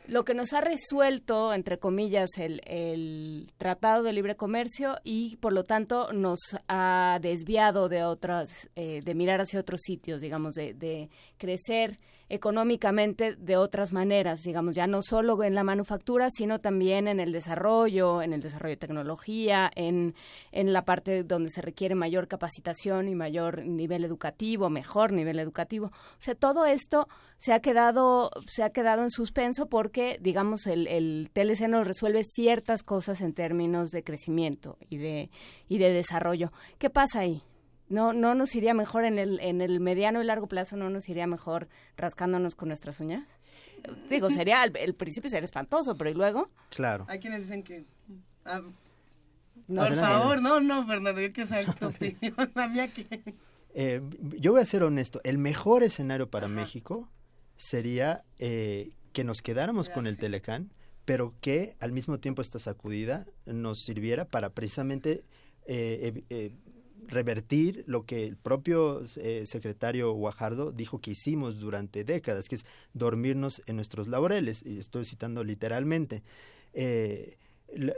lo 0.08 0.24
que 0.26 0.34
nos 0.34 0.54
ha 0.54 0.62
resuelto, 0.62 1.54
entre 1.54 1.78
comillas, 1.80 2.30
el, 2.38 2.62
el, 2.66 3.52
Tratado 3.58 4.04
de 4.04 4.14
Libre 4.14 4.36
Comercio 4.36 4.98
y, 5.04 5.38
por 5.38 5.54
lo 5.54 5.64
tanto, 5.64 6.12
nos 6.14 6.40
ha 6.68 7.20
desviado 7.22 7.90
de 7.90 8.04
otras, 8.04 8.70
eh, 8.76 9.02
de 9.04 9.16
mirar 9.16 9.42
hacia 9.42 9.60
otros 9.60 9.82
sitios, 9.82 10.22
digamos, 10.22 10.56
de, 10.56 10.74
de 10.74 11.10
crecer 11.38 12.00
económicamente 12.34 13.36
de 13.36 13.58
otras 13.58 13.94
maneras, 13.94 14.42
digamos, 14.42 14.74
ya 14.76 14.88
no 14.88 15.04
solo 15.04 15.44
en 15.44 15.54
la 15.54 15.64
manufactura, 15.64 16.30
sino 16.32 16.60
también 16.60 17.08
en 17.08 17.20
el 17.20 17.32
desarrollo, 17.32 18.24
en 18.24 18.34
el 18.34 18.42
desarrollo 18.42 18.72
de 18.72 18.78
tecnología, 18.78 19.70
en, 19.76 20.16
en 20.52 20.74
la 20.74 20.84
parte 20.84 21.24
donde 21.24 21.52
se 21.52 21.62
requiere 21.62 21.94
mayor 21.94 22.28
capacitación 22.28 23.08
y 23.08 23.14
mayor 23.14 23.64
nivel 23.64 24.04
educativo, 24.04 24.72
mejor 24.72 25.12
nivel 25.12 25.38
educativo. 25.38 25.88
O 25.88 26.22
sea, 26.22 26.34
todo 26.34 26.66
esto 26.66 27.08
se 27.38 27.54
ha 27.54 27.60
quedado, 27.60 28.32
se 28.48 28.64
ha 28.64 28.72
quedado 28.72 29.04
en 29.04 29.12
suspenso 29.12 29.68
porque, 29.68 30.18
digamos, 30.20 30.66
el, 30.66 30.88
el 30.88 31.30
TLC 31.34 31.68
nos 31.70 31.86
resuelve 31.86 32.24
ciertas 32.24 32.82
cosas 32.82 33.22
en 33.22 33.34
términos 33.34 33.92
de 33.92 34.04
crecimiento 34.04 34.80
y 34.90 34.98
de, 34.98 35.30
y 35.68 35.78
de 35.78 35.94
desarrollo. 35.94 36.52
¿Qué 36.80 36.90
pasa 36.90 37.20
ahí? 37.20 37.44
No 37.94 38.12
no 38.12 38.34
nos 38.34 38.56
iría 38.56 38.74
mejor 38.74 39.06
en 39.06 39.20
el 39.20 39.40
en 39.40 39.62
el 39.62 39.80
mediano 39.80 40.22
y 40.22 40.26
largo 40.26 40.48
plazo 40.48 40.76
no 40.76 40.90
nos 40.90 41.08
iría 41.10 41.28
mejor 41.28 41.68
rascándonos 41.96 42.56
con 42.56 42.68
nuestras 42.70 43.00
uñas. 43.00 43.24
Digo 44.10 44.30
sería 44.32 44.64
el, 44.64 44.96
principio 44.96 45.30
sería 45.30 45.46
espantoso 45.46 45.96
pero 45.96 46.10
y 46.10 46.14
luego 46.16 46.50
claro. 46.70 47.06
Hay 47.08 47.20
quienes 47.20 47.42
dicen 47.42 47.64
que 47.64 47.86
ah, 48.46 48.62
por 49.68 49.96
favor 49.96 50.42
no 50.42 50.60
no 50.60 50.86
Fernando 50.88 51.22
yo 51.22 51.32
quiero 51.32 51.50
saber 51.50 51.74
tu 51.76 51.88
opinión 51.88 52.34
que 52.96 53.36
eh, 53.76 54.02
yo 54.40 54.54
voy 54.54 54.62
a 54.62 54.66
ser 54.66 54.84
honesto 54.84 55.22
el 55.24 55.38
mejor 55.38 55.84
escenario 55.84 56.30
para 56.30 56.48
México 56.48 57.10
sería 57.58 58.24
eh, 58.40 58.92
que 59.14 59.24
nos 59.24 59.42
quedáramos 59.42 59.90
con 59.90 60.08
el 60.08 60.18
Telecán 60.18 60.72
pero 61.06 61.36
que 61.42 61.76
al 61.80 61.92
mismo 61.92 62.20
tiempo 62.20 62.42
esta 62.42 62.60
sacudida 62.60 63.26
nos 63.46 63.82
sirviera 63.82 64.26
para 64.26 64.50
precisamente 64.50 65.24
eh, 65.66 66.24
eh, 66.30 66.52
revertir 67.08 67.84
lo 67.88 68.06
que 68.06 68.26
el 68.26 68.38
propio 68.38 69.02
eh, 69.18 69.46
secretario 69.46 70.12
Guajardo 70.14 70.72
dijo 70.72 71.00
que 71.00 71.12
hicimos 71.12 71.60
durante 71.60 72.04
décadas, 72.04 72.50
que 72.50 72.56
es 72.56 72.66
dormirnos 72.94 73.62
en 73.66 73.76
nuestros 73.76 74.08
laureles, 74.08 74.64
y 74.66 74.80
estoy 74.80 75.06
citando 75.06 75.44
literalmente. 75.44 76.24
Eh, 76.74 77.38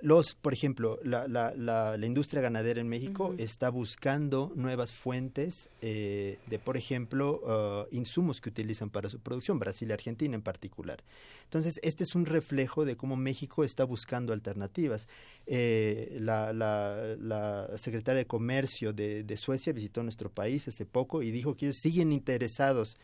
los, 0.01 0.35
por 0.35 0.53
ejemplo, 0.53 0.99
la, 1.03 1.27
la, 1.27 1.53
la, 1.55 2.05
industria 2.05 2.41
ganadera 2.41 2.79
en 2.79 2.87
México 2.87 3.35
está 3.37 3.69
buscando 3.69 4.51
nuevas 4.55 4.93
fuentes 4.93 5.69
eh, 5.81 6.37
de, 6.47 6.59
por 6.59 6.77
ejemplo, 6.77 7.41
uh, 7.43 7.95
insumos 7.95 8.41
que 8.41 8.49
utilizan 8.49 8.89
para 8.89 9.09
su 9.09 9.19
producción, 9.19 9.59
Brasil 9.59 9.89
y 9.89 9.93
Argentina 9.93 10.35
en 10.35 10.41
particular. 10.41 11.03
Entonces, 11.43 11.79
este 11.83 12.03
es 12.03 12.15
un 12.15 12.25
reflejo 12.25 12.85
de 12.85 12.95
cómo 12.95 13.15
México 13.15 13.63
está 13.63 13.83
buscando 13.83 14.33
alternativas. 14.33 15.07
Eh, 15.45 16.17
la, 16.19 16.53
la, 16.53 17.69
secretaria 17.77 18.19
de 18.19 18.27
Comercio 18.27 18.93
de, 18.93 19.23
de 19.23 19.37
Suecia 19.37 19.73
visitó 19.73 20.03
nuestro 20.03 20.29
país 20.29 20.67
hace 20.67 20.85
poco 20.85 21.21
y 21.21 21.31
dijo 21.31 21.55
que 21.55 21.65
ellos 21.65 21.77
siguen 21.81 22.11
interesados 22.11 22.97
en, 22.97 22.99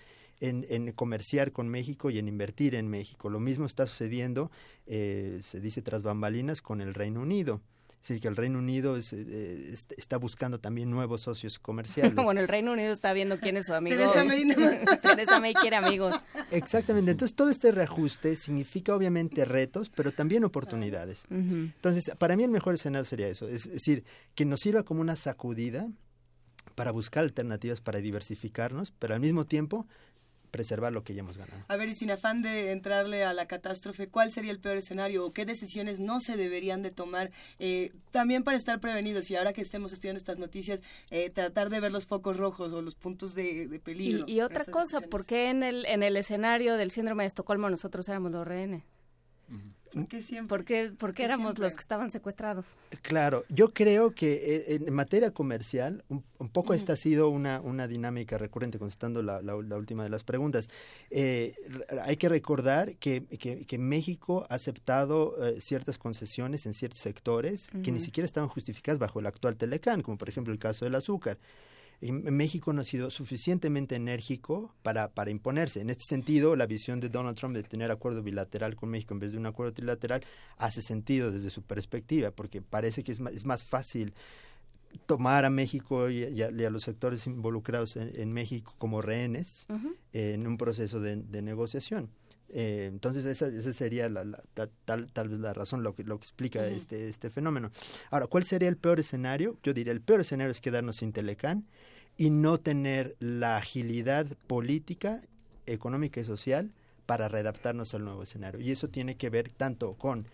comerciar 0.96 1.52
con 1.52 1.70
México 1.70 2.10
y 2.10 2.18
en 2.18 2.28
invertir 2.28 2.76
en 2.76 2.88
México. 2.88 3.30
Lo 3.30 3.40
mismo 3.40 3.66
está 3.66 3.86
sucediendo, 3.86 4.52
eh, 4.88 5.40
se 5.42 5.60
dice 5.60 5.82
tras 5.82 6.04
bambalinas, 6.04 6.62
con 6.62 6.82
el 6.82 6.94
Reino 6.94 7.22
Unido. 7.22 7.62
Es 8.02 8.08
decir, 8.08 8.22
que 8.22 8.28
el 8.30 8.36
Reino 8.36 8.58
Unido 8.58 8.98
eh, 8.98 9.76
está 9.96 10.18
buscando 10.18 10.60
también 10.60 10.90
nuevos 10.90 11.22
socios 11.22 11.60
comerciales. 11.60 12.16
bueno, 12.16 12.42
el 12.42 12.48
Reino 12.48 12.72
Unido 12.72 12.92
está 12.92 13.14
viendo 13.14 13.38
quién 13.40 13.58
es 13.58 13.68
su 13.68 13.76
amigo. 13.76 13.96
Teresa 13.96 14.24
May. 14.24 14.48
Teresa 15.04 15.40
May 15.40 15.54
quiere 15.54 15.76
amigos. 15.76 16.16
Exactamente. 16.50 17.12
Entonces, 17.12 17.36
todo 17.36 17.52
este 17.52 17.72
reajuste 17.72 18.36
significa 18.38 18.96
obviamente 18.96 19.46
retos, 19.46 19.92
pero 19.92 20.12
también 20.12 20.44
oportunidades. 20.44 21.26
Entonces, 21.30 22.12
para 22.18 22.36
mí 22.36 22.44
el 22.44 22.50
mejor 22.50 22.74
escenario 22.74 23.06
sería 23.06 23.28
eso. 23.28 23.48
Es 23.48 23.70
decir, 23.70 24.04
que 24.34 24.46
nos 24.46 24.62
sirva 24.62 24.82
como 24.82 25.02
una 25.02 25.16
sacudida 25.16 25.88
para 26.74 26.92
buscar 26.92 27.24
alternativas 27.24 27.82
para 27.82 28.00
diversificarnos, 28.00 28.92
pero 28.98 29.14
al 29.14 29.20
mismo 29.20 29.46
tiempo 29.46 29.86
preservar 30.52 30.92
lo 30.94 31.04
que 31.04 31.14
ya 31.14 31.22
hemos 31.22 31.38
ganado. 31.38 31.64
A 31.68 31.76
ver, 31.78 31.90
y 31.90 31.96
sin 31.96 32.12
afán 32.12 32.42
de 32.42 32.72
entrarle 32.72 33.24
a 33.24 33.34
la 33.34 33.48
catástrofe, 33.48 34.08
¿cuál 34.08 34.32
sería 34.32 34.52
el 34.52 34.60
peor 34.60 34.78
escenario 34.78 35.26
o 35.26 35.34
qué 35.34 35.46
decisiones 35.46 36.00
no 36.00 36.20
se 36.20 36.38
deberían 36.38 36.84
de 36.84 36.92
tomar 36.92 37.32
eh, 37.60 37.92
también 38.12 38.44
para 38.44 38.58
estar 38.58 38.80
prevenidos 38.80 39.32
y 39.32 39.36
ahora 39.36 39.54
que 39.54 39.62
estemos 39.62 39.94
estudiando 39.94 40.18
estas 40.18 40.38
noticias, 40.38 40.82
eh, 41.10 41.30
tratar 41.30 41.70
de 41.70 41.80
ver 41.80 41.92
los 41.92 42.06
focos 42.06 42.38
rojos 42.38 42.74
o 42.74 42.82
los 42.82 42.96
puntos 42.96 43.34
de, 43.34 43.82
peligro? 43.84 44.26
Y, 44.28 44.42
otra 44.42 44.66
cosa, 44.66 45.02
¿por 45.02 45.26
qué 45.26 45.50
en 45.50 45.64
el, 45.64 45.86
en 45.86 46.04
el 46.04 46.18
escenario 46.18 46.76
del 46.76 46.92
síndrome 46.92 47.24
de 47.24 47.28
Estocolmo 47.28 47.70
nosotros 47.70 48.08
éramos 48.10 48.32
los 48.32 48.46
rehenes? 48.46 48.84
¿Por 49.94 50.08
qué 50.08 50.22
siempre? 50.22 50.94
porque, 50.98 51.24
éramos 51.24 51.60
los 51.60 51.76
que 51.76 51.82
estaban 51.82 52.12
secuestrados. 52.12 52.66
Claro, 53.02 53.44
yo 53.50 53.74
creo 53.74 54.12
que 54.12 54.34
eh, 54.34 54.82
en 54.86 54.94
materia 54.94 55.32
comercial, 55.32 56.04
un, 56.10 56.24
poco 56.50 56.74
esta 56.74 56.94
ha 56.94 56.96
sido 56.98 57.30
una, 57.30 57.60
una 57.62 57.88
dinámica 57.88 58.38
recurrente, 58.38 58.80
contestando 58.80 59.22
la, 59.22 59.42
la, 59.42 59.56
última 59.56 60.04
de 60.04 60.10
las 60.10 60.24
preguntas. 60.24 60.70
Eh, 61.10 61.56
hay 62.04 62.18
que 62.18 62.30
recordar 62.30 62.96
que, 62.96 63.26
que, 63.26 63.78
México 63.78 64.46
ha 64.50 64.56
aceptado 64.56 65.36
eh, 65.46 65.60
ciertas 65.62 65.98
concesiones 65.98 66.66
en 66.66 66.74
ciertos 66.74 67.00
sectores 67.02 67.70
que 67.84 67.92
ni 67.92 68.00
siquiera 68.00 68.26
estaban 68.26 68.50
justificadas 68.50 69.00
bajo 69.00 69.20
el 69.20 69.26
actual 69.26 69.58
Telecán, 69.58 70.02
como 70.02 70.18
por 70.18 70.30
ejemplo 70.30 70.54
el 70.54 70.60
caso 70.60 70.86
del 70.86 70.96
azúcar. 70.96 71.38
México 72.02 72.74
no 72.74 72.82
ha 72.82 72.84
sido 72.84 73.12
suficientemente 73.12 73.96
enérgico 73.96 74.74
para, 74.82 75.10
para 75.10 75.30
imponerse. 75.30 75.82
En 75.82 75.92
este 75.92 76.06
sentido, 76.06 76.56
la 76.56 76.66
visión 76.66 77.00
de 77.00 77.10
Donald 77.10 77.38
Trump 77.38 77.56
de 77.56 77.62
tener 77.62 77.92
acuerdo 77.92 78.24
bilateral 78.24 78.76
con 78.76 78.90
México 78.90 79.14
en 79.14 79.20
vez 79.20 79.34
de 79.34 79.38
un 79.38 79.46
acuerdo 79.46 79.74
trilateral 79.74 80.24
hace 80.58 80.82
sentido 80.82 81.32
desde 81.32 81.52
su 81.52 81.62
perspectiva, 81.62 82.32
porque 82.32 82.62
parece 82.62 83.04
que 83.04 83.12
es 83.12 83.20
más, 83.20 83.34
es 83.34 83.46
más 83.46 83.64
fácil 83.64 84.14
tomar 85.06 85.46
a 85.46 85.50
México 85.50 86.10
y, 86.10 86.42
a, 86.42 86.50
los 86.50 86.84
sectores 86.84 87.28
involucrados 87.28 87.96
en, 87.96 88.34
México 88.34 88.74
como 88.78 89.02
rehenes 89.02 89.68
en 90.14 90.48
un 90.48 90.58
proceso 90.58 91.00
de, 91.00 91.42
negociación. 91.42 92.10
Eh, 92.54 92.90
entonces 92.92 93.26
esa, 93.26 93.48
esa 93.48 93.72
sería 93.72 94.10
la, 94.10 94.26
tal, 94.84 95.12
tal 95.14 95.30
vez 95.30 95.40
la 95.40 95.54
razón, 95.54 95.84
lo 95.84 95.96
que, 95.96 96.04
lo 96.04 96.20
que 96.20 96.26
explica 96.26 96.68
este, 96.68 97.08
este 97.08 97.30
fenómeno. 97.30 97.72
Ahora, 98.10 98.28
¿cuál 98.28 98.44
sería 98.44 98.68
el 98.68 98.76
peor 98.76 99.00
escenario? 99.00 99.58
Yo 99.64 99.74
diría, 99.74 99.94
el 99.94 100.02
peor 100.02 100.22
escenario 100.22 100.52
es 100.52 100.60
quedarnos 100.60 100.98
sin 100.98 101.14
Telecán 101.14 101.66
y 102.18 102.30
no 102.30 102.60
tener 102.60 103.16
la 103.20 103.58
agilidad 103.58 104.28
política, 104.48 105.22
económica 105.66 106.22
y 106.22 106.26
social 106.26 106.72
para 107.06 107.28
readaptarnos 107.28 107.94
al 107.94 108.06
nuevo 108.06 108.24
escenario. 108.24 108.62
Y 108.62 108.72
eso 108.72 108.90
tiene 108.90 109.16
que 109.16 109.30
ver 109.30 109.50
tanto 109.50 109.94
con 109.96 110.26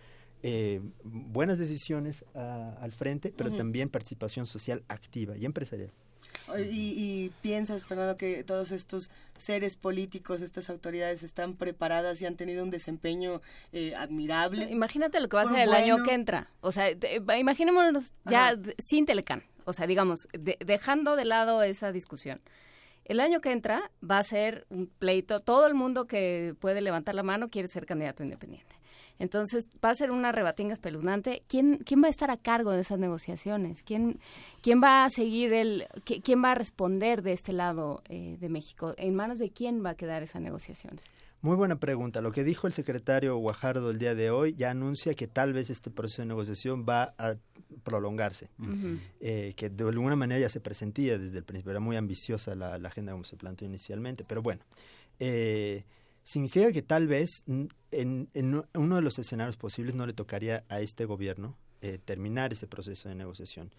eh, 0.42 0.80
buenas 1.02 1.58
decisiones 1.58 2.24
ah, 2.34 2.76
al 2.80 2.92
frente, 2.92 3.32
pero 3.36 3.50
también 3.52 3.88
participación 3.88 4.46
social 4.46 4.84
activa 4.88 5.36
y 5.36 5.44
empresarial. 5.44 5.90
Y, 6.70 7.30
piensas, 7.42 7.84
Fernando, 7.84 8.16
que 8.16 8.44
todos 8.44 8.72
estos 8.72 9.10
seres 9.36 9.76
políticos, 9.76 10.40
estas 10.40 10.70
autoridades 10.70 11.22
están 11.22 11.54
preparadas 11.54 12.20
y 12.20 12.26
han 12.26 12.36
tenido 12.36 12.64
un 12.64 12.70
desempeño 12.70 13.40
eh, 13.72 13.94
admirable. 13.94 14.70
Imagínate 14.70 15.20
lo 15.20 15.28
que 15.28 15.36
va 15.36 15.42
a 15.42 15.46
ser 15.46 15.60
el 15.60 15.74
año 15.74 16.02
que 16.02 16.14
entra. 16.14 16.50
O 16.60 16.72
sea, 16.72 16.90
imaginémonos 17.38 18.12
ya 18.24 18.56
sin 18.78 19.06
Telecán. 19.06 19.44
O 19.64 19.72
sea, 19.72 19.86
digamos, 19.86 20.28
dejando 20.32 21.14
de 21.16 21.26
lado 21.26 21.62
esa 21.62 21.92
discusión. 21.92 22.40
El 23.04 23.20
año 23.20 23.40
que 23.40 23.52
entra 23.52 23.90
va 24.08 24.18
a 24.18 24.24
ser 24.24 24.66
un 24.68 24.86
pleito. 24.86 25.40
Todo 25.40 25.66
el 25.66 25.74
mundo 25.74 26.06
que 26.06 26.54
puede 26.60 26.80
levantar 26.80 27.14
la 27.14 27.22
mano 27.22 27.48
quiere 27.48 27.68
ser 27.68 27.86
candidato 27.86 28.22
independiente. 28.22 28.76
Entonces 29.18 29.68
va 29.84 29.90
a 29.90 29.94
ser 29.94 30.10
una 30.10 30.32
rebatinga 30.32 30.72
espeluznante. 30.72 31.42
¿Quién, 31.48 31.78
quién 31.78 32.02
va 32.02 32.06
a 32.06 32.10
estar 32.10 32.30
a 32.30 32.36
cargo 32.36 32.72
de 32.72 32.80
esas 32.80 32.98
negociaciones? 32.98 33.82
¿Quién, 33.82 34.18
quién 34.62 34.82
va 34.82 35.04
a 35.04 35.10
seguir 35.10 35.52
el, 35.52 35.86
quién 36.04 36.42
va 36.42 36.52
a 36.52 36.54
responder 36.54 37.22
de 37.22 37.32
este 37.32 37.52
lado 37.52 38.02
eh, 38.08 38.36
de 38.38 38.48
México? 38.48 38.94
¿En 38.96 39.14
manos 39.14 39.38
de 39.38 39.50
quién 39.50 39.84
va 39.84 39.90
a 39.90 39.94
quedar 39.94 40.22
esa 40.22 40.40
negociación? 40.40 41.00
Muy 41.40 41.54
buena 41.54 41.76
pregunta. 41.76 42.20
Lo 42.20 42.32
que 42.32 42.42
dijo 42.42 42.66
el 42.66 42.72
secretario 42.72 43.36
Guajardo 43.36 43.90
el 43.90 43.98
día 43.98 44.16
de 44.16 44.30
hoy 44.30 44.54
ya 44.54 44.70
anuncia 44.70 45.14
que 45.14 45.28
tal 45.28 45.52
vez 45.52 45.70
este 45.70 45.88
proceso 45.88 46.22
de 46.22 46.26
negociación 46.26 46.84
va 46.88 47.14
a 47.16 47.36
prolongarse, 47.84 48.50
eh, 49.20 49.54
que 49.56 49.70
de 49.70 49.84
alguna 49.88 50.16
manera 50.16 50.40
ya 50.40 50.48
se 50.48 50.60
presentía 50.60 51.16
desde 51.16 51.38
el 51.38 51.44
principio, 51.44 51.70
era 51.70 51.80
muy 51.80 51.96
ambiciosa 51.96 52.56
la, 52.56 52.74
agenda 52.74 53.12
como 53.12 53.24
se 53.24 53.36
planteó 53.36 53.68
inicialmente, 53.68 54.24
pero 54.26 54.42
bueno, 54.42 54.62
eh, 55.20 55.84
significa 56.28 56.70
que 56.72 56.82
tal 56.82 57.06
vez 57.06 57.42
en, 57.46 58.28
uno 58.74 58.96
de 58.96 59.02
los 59.02 59.18
escenarios 59.18 59.56
posibles 59.56 59.94
no 59.94 60.06
le 60.06 60.12
tocaría 60.12 60.62
a 60.68 60.80
este 60.80 61.06
gobierno 61.06 61.56
eh, 61.80 61.98
terminar 62.04 62.52
ese 62.52 62.66
proceso 62.66 63.08
de 63.08 63.14
negociación. 63.14 63.70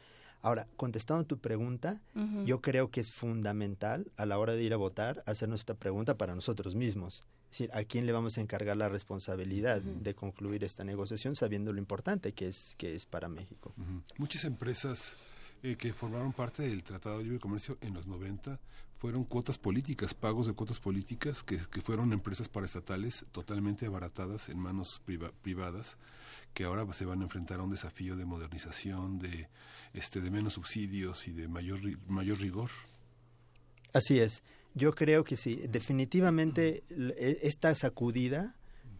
Ahora, 0.42 0.68
contestando 0.76 1.26
tu 1.26 1.38
pregunta, 1.38 2.02
yo 2.46 2.62
creo 2.62 2.90
que 2.90 3.02
es 3.02 3.12
fundamental 3.12 4.10
a 4.16 4.26
la 4.26 4.40
hora 4.40 4.54
de 4.54 4.64
ir 4.64 4.74
a 4.74 4.78
votar 4.78 5.22
hacernos 5.28 5.60
esta 5.60 5.74
pregunta 5.74 6.18
para 6.18 6.34
nosotros 6.34 6.76
mismos. 6.76 7.26
Es 7.52 7.60
decir, 7.60 7.70
¿a 7.74 7.84
quién 7.84 8.06
le 8.06 8.14
vamos 8.14 8.38
a 8.38 8.42
encargar 8.42 8.78
la 8.78 8.90
responsabilidad 8.90 9.82
de 9.82 10.16
concluir 10.16 10.64
esta 10.64 10.84
negociación 10.84 11.36
sabiendo 11.36 11.74
lo 11.74 11.80
importante 11.80 12.32
que 12.32 12.48
es, 12.48 12.74
que 12.78 12.96
es 12.96 13.06
para 13.06 13.28
México? 13.28 13.74
Muchas 14.18 14.46
empresas 14.46 15.18
eh, 15.64 15.76
que 15.76 15.94
formaron 15.94 16.34
parte 16.34 16.64
del 16.64 16.84
Tratado 16.84 17.18
de 17.18 17.26
Libre 17.26 17.40
Comercio 17.40 17.78
en 17.82 17.94
los 17.94 18.08
90 18.08 18.60
fueron 19.00 19.24
cuotas 19.24 19.58
políticas, 19.58 20.14
pagos 20.14 20.48
de 20.48 20.54
cuotas 20.54 20.80
políticas 20.80 21.42
que, 21.42 21.58
fueron 21.82 22.12
empresas 22.12 22.50
paraestatales 22.50 23.26
totalmente 23.32 23.86
abaratadas 23.86 24.50
en 24.50 24.60
manos 24.60 25.02
privadas 25.42 25.98
que 26.54 26.66
ahora 26.66 26.92
se 26.94 27.06
van 27.06 27.22
a 27.22 27.24
enfrentar 27.24 27.62
a 27.62 27.64
un 27.64 27.70
desafío 27.70 28.18
de 28.18 28.26
modernización, 28.26 29.20
de, 29.20 29.48
este, 29.94 30.20
de 30.20 30.32
menos 30.32 30.54
subsidios 30.54 31.28
y 31.28 31.32
de 31.32 31.48
mayor, 31.48 31.80
mayor 32.08 32.40
rigor. 32.40 32.70
Así 33.94 34.20
es. 34.20 34.44
Yo 34.76 34.94
creo 34.94 35.24
que 35.24 35.38
sí, 35.38 35.64
definitivamente 35.70 36.84
e, 36.90 37.40
esta 37.44 37.74
sacudida 37.76 38.56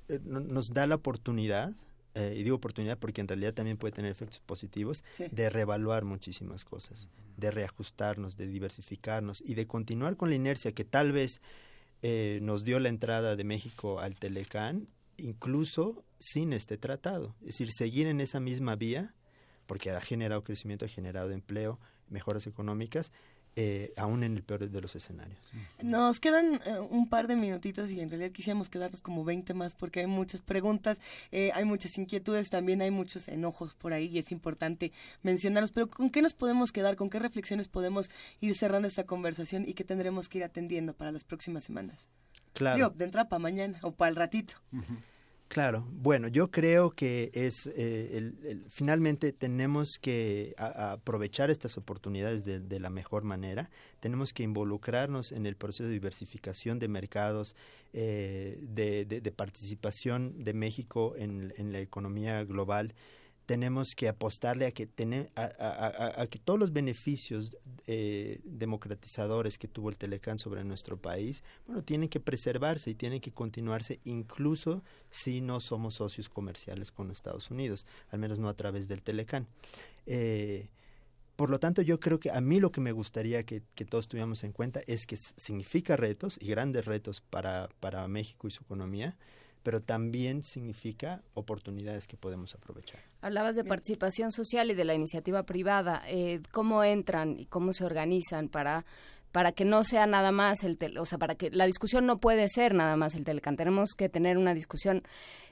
eh, 0.08 0.20
nos 0.24 0.74
da 0.74 0.88
la 0.88 0.96
oportunidad, 0.96 1.74
eh, 2.20 2.36
y 2.36 2.44
digo 2.44 2.58
oportunidad 2.58 3.00
porque 3.00 3.22
en 3.22 3.30
realidad 3.30 3.54
también 3.54 3.78
puede 3.78 3.94
tener 3.94 4.12
efectos 4.12 4.42
positivos, 4.42 5.06
de 5.32 5.50
reevaluar 5.50 6.04
muchísimas 6.04 6.66
cosas, 6.66 7.08
de 7.38 7.50
reajustarnos, 7.50 8.36
de 8.36 8.48
diversificarnos 8.48 9.42
y 9.42 9.54
de 9.54 9.68
continuar 9.68 10.18
con 10.18 10.30
la 10.30 10.36
inercia 10.36 10.74
que 10.74 10.84
tal 10.84 11.14
vez 11.14 11.42
eh, 12.02 12.40
nos 12.42 12.66
dio 12.66 12.78
la 12.80 12.90
entrada 12.90 13.38
de 13.38 13.44
México 13.46 14.02
al 14.02 14.16
Telecán, 14.16 14.90
incluso 15.16 16.04
sin 16.20 16.52
este 16.52 16.78
tratado. 16.78 17.36
Es 17.40 17.48
decir, 17.58 17.72
seguir 17.72 18.08
en 18.08 18.20
esa 18.20 18.42
misma 18.42 18.76
vía, 18.76 19.16
porque 19.66 19.92
ha 19.92 20.02
generado 20.02 20.44
crecimiento, 20.44 20.84
ha 20.84 20.90
generado 20.90 21.32
empleo, 21.32 21.80
mejoras 22.10 22.48
económicas, 22.48 23.14
eh, 23.56 23.92
aún 23.98 24.24
en 24.24 24.36
el 24.38 24.44
peor 24.44 24.70
de 24.70 24.82
los 24.82 24.96
escenarios. 24.96 25.40
Nos 25.82 26.20
quedan 26.20 26.62
eh, 26.66 26.80
un 26.90 27.10
par 27.10 27.28
de 27.28 27.36
minutitos 27.36 27.92
y 27.92 28.00
en 28.00 28.10
realidad 28.10 28.32
quisiéramos 28.32 28.70
quedarnos 28.70 29.02
como 29.02 29.26
20 29.26 29.54
más 29.54 29.76
porque 29.76 30.02
hay 30.02 30.08
muchas 30.08 30.42
preguntas, 30.42 31.02
eh, 31.32 31.52
hay 31.54 31.66
muchas 31.66 31.98
inquietudes, 31.98 32.50
también 32.50 32.82
hay 32.82 32.92
muchos 32.92 33.28
enojos 33.28 33.76
por 33.76 33.94
ahí 33.94 34.06
y 34.06 34.20
es 34.20 34.32
importante 34.32 34.92
mencionarlos. 35.24 35.72
Pero 35.72 35.90
¿con 35.90 36.10
qué 36.10 36.22
nos 36.22 36.34
podemos 36.34 36.72
quedar? 36.72 36.96
¿Con 36.96 37.10
qué 37.10 37.20
reflexiones 37.20 37.68
podemos 37.68 38.10
ir 38.40 38.56
cerrando 38.56 38.88
esta 38.88 39.06
conversación 39.06 39.68
y 39.68 39.74
qué 39.74 39.84
tendremos 39.84 40.30
que 40.30 40.38
ir 40.38 40.44
atendiendo 40.44 40.94
para 40.94 41.12
las 41.12 41.24
próximas 41.24 41.64
semanas? 41.64 42.10
Claro. 42.54 42.78
Digo, 42.78 42.90
de 42.92 43.06
entrada 43.06 43.30
para 43.30 43.40
mañana 43.40 43.80
o 43.82 43.92
para 43.92 44.10
el 44.10 44.16
ratito. 44.16 44.56
Claro, 45.50 45.88
bueno, 45.92 46.28
yo 46.28 46.52
creo 46.52 46.92
que 46.92 47.32
es 47.34 47.66
eh, 47.76 48.12
el, 48.14 48.68
finalmente 48.70 49.34
tenemos 49.34 49.98
que 50.00 50.54
aprovechar 50.58 51.50
estas 51.50 51.76
oportunidades 51.76 52.46
de, 52.46 52.80
la 52.80 52.92
mejor 52.92 53.24
manera. 53.24 53.72
Tenemos 54.00 54.32
que 54.32 54.44
involucrarnos 54.44 55.32
en 55.32 55.48
el 55.48 55.56
proceso 55.56 55.86
de 55.86 55.94
diversificación 55.94 56.78
de 56.78 56.88
mercados, 56.88 57.56
eh, 57.94 58.60
de, 58.62 59.06
de, 59.06 59.32
participación 59.32 60.44
de 60.44 60.54
México 60.54 61.16
en, 61.18 61.52
en 61.58 61.74
la 61.74 61.80
economía 61.80 62.44
global 62.44 62.94
tenemos 63.50 63.96
que 63.96 64.08
apostarle 64.08 64.68
a 64.68 64.72
que, 64.72 64.88
a, 65.36 66.28
que 66.30 66.38
todos 66.38 66.60
los 66.60 66.72
beneficios 66.72 67.58
eh, 67.88 68.42
democratizadores 68.44 69.58
que 69.58 69.68
tuvo 69.68 69.90
el 69.90 69.98
Telecán 69.98 70.38
sobre 70.38 70.64
nuestro 70.64 70.98
país, 70.98 71.44
bueno, 71.66 71.84
tienen 71.84 72.10
que 72.10 72.20
preservarse 72.20 72.92
y 72.92 72.94
tienen 72.94 73.22
que 73.22 73.32
continuarse 73.32 74.02
incluso 74.04 74.84
si 75.10 75.42
no 75.42 75.62
somos 75.62 75.96
socios 75.96 76.30
comerciales 76.30 76.92
con 76.92 77.10
Estados 77.10 77.50
Unidos, 77.50 77.88
al 78.12 78.20
menos 78.20 78.38
no 78.38 78.50
a 78.50 78.54
través 78.54 78.88
del 78.88 79.02
Telecán. 79.02 79.48
Eh, 80.06 80.70
por 81.36 81.50
lo 81.50 81.60
tanto, 81.60 81.82
yo 81.82 82.00
creo 82.00 82.20
que 82.20 82.30
a 82.30 82.42
mí 82.42 82.60
lo 82.60 82.72
que 82.72 82.82
me 82.82 82.92
gustaría 82.92 83.42
que, 83.48 83.64
que, 83.74 83.84
todos 83.84 84.08
tuviéramos 84.08 84.44
en 84.44 84.52
cuenta 84.52 84.82
es 84.86 85.08
que 85.08 85.16
significa 85.16 85.98
retos 85.98 86.38
y 86.40 86.50
grandes 86.50 86.86
retos 86.86 87.22
para, 87.22 87.70
para 87.80 88.08
México 88.08 88.48
y 88.48 88.52
su 88.52 88.62
economía, 88.62 89.18
pero 89.70 89.84
también 89.84 90.42
significa 90.42 91.22
oportunidades 91.36 92.08
que 92.08 92.18
podemos 92.18 92.56
aprovechar. 92.56 93.02
Hablabas 93.22 93.56
de 93.56 93.64
participación 93.64 94.32
social 94.32 94.72
y 94.72 94.74
de 94.74 94.84
la 94.84 94.96
iniciativa 94.96 95.44
privada. 95.44 96.02
Eh, 96.08 96.42
¿Cómo 96.52 96.84
entran 96.84 97.40
y 97.40 97.46
cómo 97.46 97.72
se 97.72 97.86
organizan 97.86 98.50
para 98.50 98.84
para 99.32 99.52
que 99.52 99.66
no 99.66 99.84
sea 99.84 100.08
nada 100.08 100.32
más 100.32 100.64
el 100.64 100.80
o 100.98 101.06
sea, 101.06 101.18
para 101.18 101.36
que 101.36 101.52
la 101.52 101.66
discusión 101.66 102.06
no 102.06 102.20
puede 102.20 102.50
ser 102.50 102.74
nada 102.74 102.96
más 102.96 103.14
el 103.14 103.24
Telecán. 103.24 103.58
Tenemos 103.58 103.92
que 103.96 104.10
tener 104.10 104.38
una 104.38 104.54
discusión 104.54 105.04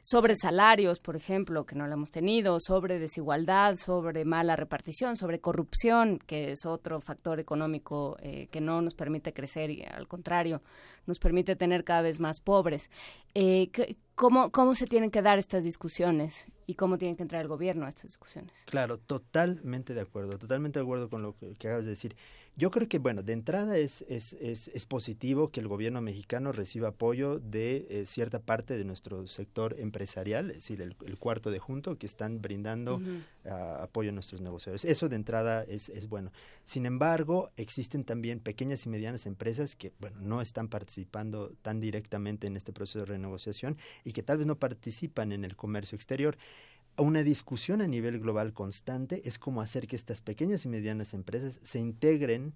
sobre 0.01 0.35
salarios, 0.35 0.99
por 0.99 1.15
ejemplo, 1.15 1.65
que 1.65 1.75
no 1.75 1.85
la 1.85 1.93
hemos 1.93 2.09
tenido, 2.09 2.57
sobre 2.59 2.97
desigualdad, 2.97 3.75
sobre 3.75 4.25
mala 4.25 4.55
repartición, 4.55 5.15
sobre 5.15 5.39
corrupción, 5.39 6.17
que 6.17 6.53
es 6.53 6.65
otro 6.65 7.01
factor 7.01 7.39
económico 7.39 8.17
eh, 8.21 8.47
que 8.49 8.61
no 8.61 8.81
nos 8.81 8.95
permite 8.95 9.33
crecer 9.33 9.69
y 9.69 9.83
al 9.83 10.07
contrario, 10.07 10.61
nos 11.05 11.19
permite 11.19 11.55
tener 11.55 11.83
cada 11.83 12.01
vez 12.01 12.19
más 12.19 12.39
pobres. 12.39 12.89
Eh, 13.35 13.69
¿cómo, 14.17 14.51
¿Cómo 14.51 14.75
se 14.75 14.87
tienen 14.87 15.11
que 15.11 15.21
dar 15.21 15.39
estas 15.39 15.63
discusiones 15.63 16.47
y 16.65 16.73
cómo 16.73 16.97
tiene 16.97 17.15
que 17.15 17.21
entrar 17.21 17.41
el 17.41 17.47
gobierno 17.47 17.85
a 17.85 17.89
estas 17.89 18.07
discusiones? 18.07 18.51
Claro, 18.65 18.97
totalmente 18.97 19.93
de 19.93 20.01
acuerdo, 20.01 20.37
totalmente 20.37 20.79
de 20.79 20.83
acuerdo 20.83 21.09
con 21.09 21.21
lo 21.21 21.37
que, 21.37 21.55
que 21.55 21.67
acabas 21.67 21.85
de 21.85 21.91
decir. 21.91 22.17
Yo 22.59 22.71
creo 22.71 22.89
que, 22.89 22.97
bueno, 22.97 23.21
de 23.21 23.33
entrada 23.33 23.77
es, 23.77 24.03
es, 24.09 24.33
es, 24.33 24.85
positivo 24.87 25.51
que 25.51 25.59
el 25.59 25.67
gobierno 25.67 26.01
mexicano 26.01 26.51
reciba 26.51 26.87
apoyo 26.87 27.37
de 27.37 27.85
eh, 27.87 28.05
cierta 28.07 28.39
parte 28.39 28.75
de 28.75 28.83
nuestro 28.83 29.27
sector 29.27 29.75
empresarial, 29.77 30.49
es 30.49 30.55
decir, 30.57 30.81
el, 30.81 30.95
cuarto 31.19 31.51
de 31.51 31.59
junto, 31.59 31.99
que 31.99 32.07
están 32.07 32.41
brindando 32.41 32.99
ah, 33.45 33.83
apoyo 33.83 34.09
a 34.09 34.13
nuestros 34.13 34.41
negociadores. 34.41 34.85
Eso 34.85 35.07
de 35.07 35.17
entrada 35.17 35.65
es, 35.65 35.89
es 35.89 36.09
bueno. 36.09 36.31
Sin 36.65 36.87
embargo, 36.87 37.51
existen 37.57 38.03
también 38.03 38.39
pequeñas 38.39 38.87
y 38.87 38.89
medianas 38.89 39.27
empresas 39.27 39.75
que, 39.75 39.93
bueno, 39.99 40.17
no 40.21 40.41
están 40.41 40.67
participando 40.67 41.53
tan 41.61 41.79
directamente 41.79 42.47
en 42.47 42.57
este 42.57 42.73
proceso 42.73 42.99
de 42.99 43.05
renegociación 43.05 43.77
y 44.03 44.13
que 44.13 44.23
tal 44.23 44.39
vez 44.39 44.47
no 44.47 44.55
participan 44.55 45.31
en 45.31 45.45
el 45.45 45.55
comercio 45.55 45.95
exterior 45.95 46.39
una 46.97 47.23
discusión 47.23 47.81
a 47.81 47.87
nivel 47.87 48.19
global 48.19 48.53
constante 48.53 49.21
es 49.27 49.37
cómo 49.39 49.61
hacer 49.61 49.87
que 49.87 49.95
estas 49.95 50.21
pequeñas 50.21 50.65
y 50.65 50.69
medianas 50.69 51.13
empresas 51.13 51.59
se 51.63 51.79
integren 51.79 52.53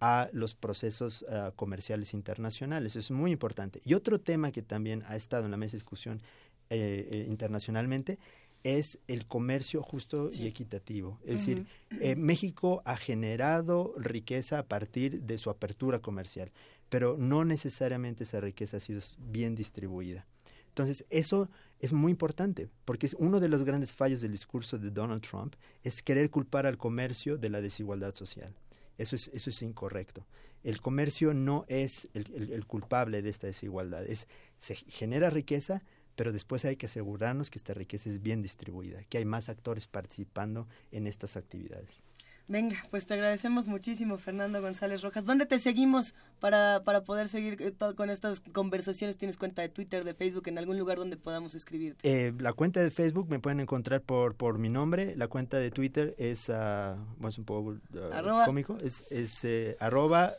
a 0.00 0.28
los 0.32 0.54
procesos 0.54 1.24
ah, 1.30 1.52
comerciales 1.54 2.12
internacionales. 2.12 2.96
es 2.96 3.10
muy 3.10 3.32
importante. 3.32 3.80
Y 3.84 3.94
otro 3.94 4.20
tema 4.20 4.52
que 4.52 4.62
también 4.62 5.02
ha 5.06 5.16
estado 5.16 5.44
en 5.44 5.50
la 5.50 5.56
mesa 5.56 5.72
de 5.72 5.78
discusión 5.78 6.22
eh, 6.70 7.08
eh, 7.10 7.26
internacionalmente 7.28 8.18
es 8.64 8.98
el 9.08 9.26
comercio 9.26 9.82
justo 9.82 10.30
y 10.32 10.46
equitativo. 10.46 11.18
Es 11.22 11.40
decir, 11.40 11.66
eh, 12.00 12.16
México 12.16 12.82
ha 12.86 12.96
generado 12.96 13.94
riqueza 13.98 14.58
a 14.58 14.66
partir 14.66 15.22
de 15.22 15.36
su 15.36 15.50
apertura 15.50 15.98
comercial, 15.98 16.50
pero 16.88 17.16
no 17.18 17.44
necesariamente 17.44 18.24
esa 18.24 18.40
riqueza 18.40 18.78
ha 18.78 18.80
sido 18.80 19.00
bien 19.18 19.54
distribuida. 19.54 20.26
Entonces, 20.74 21.04
eso 21.08 21.48
es 21.78 21.92
muy 21.92 22.10
importante, 22.10 22.68
porque 22.84 23.06
es 23.06 23.14
uno 23.14 23.38
de 23.38 23.48
los 23.48 23.62
grandes 23.62 23.92
fallos 23.92 24.20
del 24.20 24.32
discurso 24.32 24.76
de 24.76 24.90
Donald 24.90 25.22
Trump, 25.22 25.54
es 25.84 26.02
querer 26.02 26.30
culpar 26.30 26.66
al 26.66 26.78
comercio 26.78 27.38
de 27.38 27.48
la 27.48 27.60
desigualdad 27.60 28.12
social. 28.16 28.52
Eso 28.98 29.14
es, 29.14 29.28
eso 29.28 29.50
es 29.50 29.62
incorrecto. 29.62 30.26
El 30.64 30.80
comercio 30.80 31.32
no 31.32 31.64
es 31.68 32.08
el, 32.12 32.66
culpable 32.66 33.22
de 33.22 33.30
esta 33.30 33.46
desigualdad. 33.46 34.04
Es, 34.04 34.26
se 34.58 34.74
genera 34.74 35.30
riqueza, 35.30 35.84
pero 36.16 36.32
después 36.32 36.64
hay 36.64 36.74
que 36.74 36.86
asegurarnos 36.86 37.50
que 37.50 37.58
esta 37.58 37.74
riqueza 37.74 38.10
es 38.10 38.20
bien 38.20 38.42
distribuida, 38.42 39.04
que 39.04 39.18
hay 39.18 39.24
más 39.24 39.48
actores 39.48 39.86
participando 39.86 40.66
en 40.90 41.06
estas 41.06 41.36
actividades. 41.36 42.02
Venga, 42.46 42.76
pues 42.90 43.06
te 43.06 43.14
agradecemos 43.14 43.68
muchísimo, 43.68 44.18
Fernando 44.18 44.60
González 44.60 45.00
Rojas. 45.00 45.24
¿Dónde 45.24 45.46
te 45.46 45.58
seguimos 45.58 46.14
para, 46.40 46.82
para 46.84 47.02
poder 47.02 47.28
seguir 47.28 47.56
eh, 47.60 47.72
con 47.96 48.10
estas 48.10 48.40
conversaciones? 48.40 49.16
¿Tienes 49.16 49.38
cuenta 49.38 49.62
de 49.62 49.70
Twitter, 49.70 50.04
de 50.04 50.12
Facebook, 50.12 50.48
en 50.48 50.58
algún 50.58 50.78
lugar 50.78 50.98
donde 50.98 51.16
podamos 51.16 51.54
escribirte? 51.54 51.98
Eh, 52.02 52.34
la 52.38 52.52
cuenta 52.52 52.80
de 52.80 52.90
Facebook 52.90 53.30
me 53.30 53.38
pueden 53.38 53.60
encontrar 53.60 54.02
por, 54.02 54.34
por 54.34 54.58
mi 54.58 54.68
nombre. 54.68 55.16
La 55.16 55.28
cuenta 55.28 55.56
de 55.56 55.70
Twitter 55.70 56.14
es, 56.18 56.50
uh, 56.50 57.26
es 57.26 57.38
un 57.38 57.44
poco 57.46 57.70
uh, 57.70 58.44
cómico, 58.44 58.76
es, 58.82 59.10
es 59.10 59.42
eh, 59.44 59.76
arroba 59.80 60.34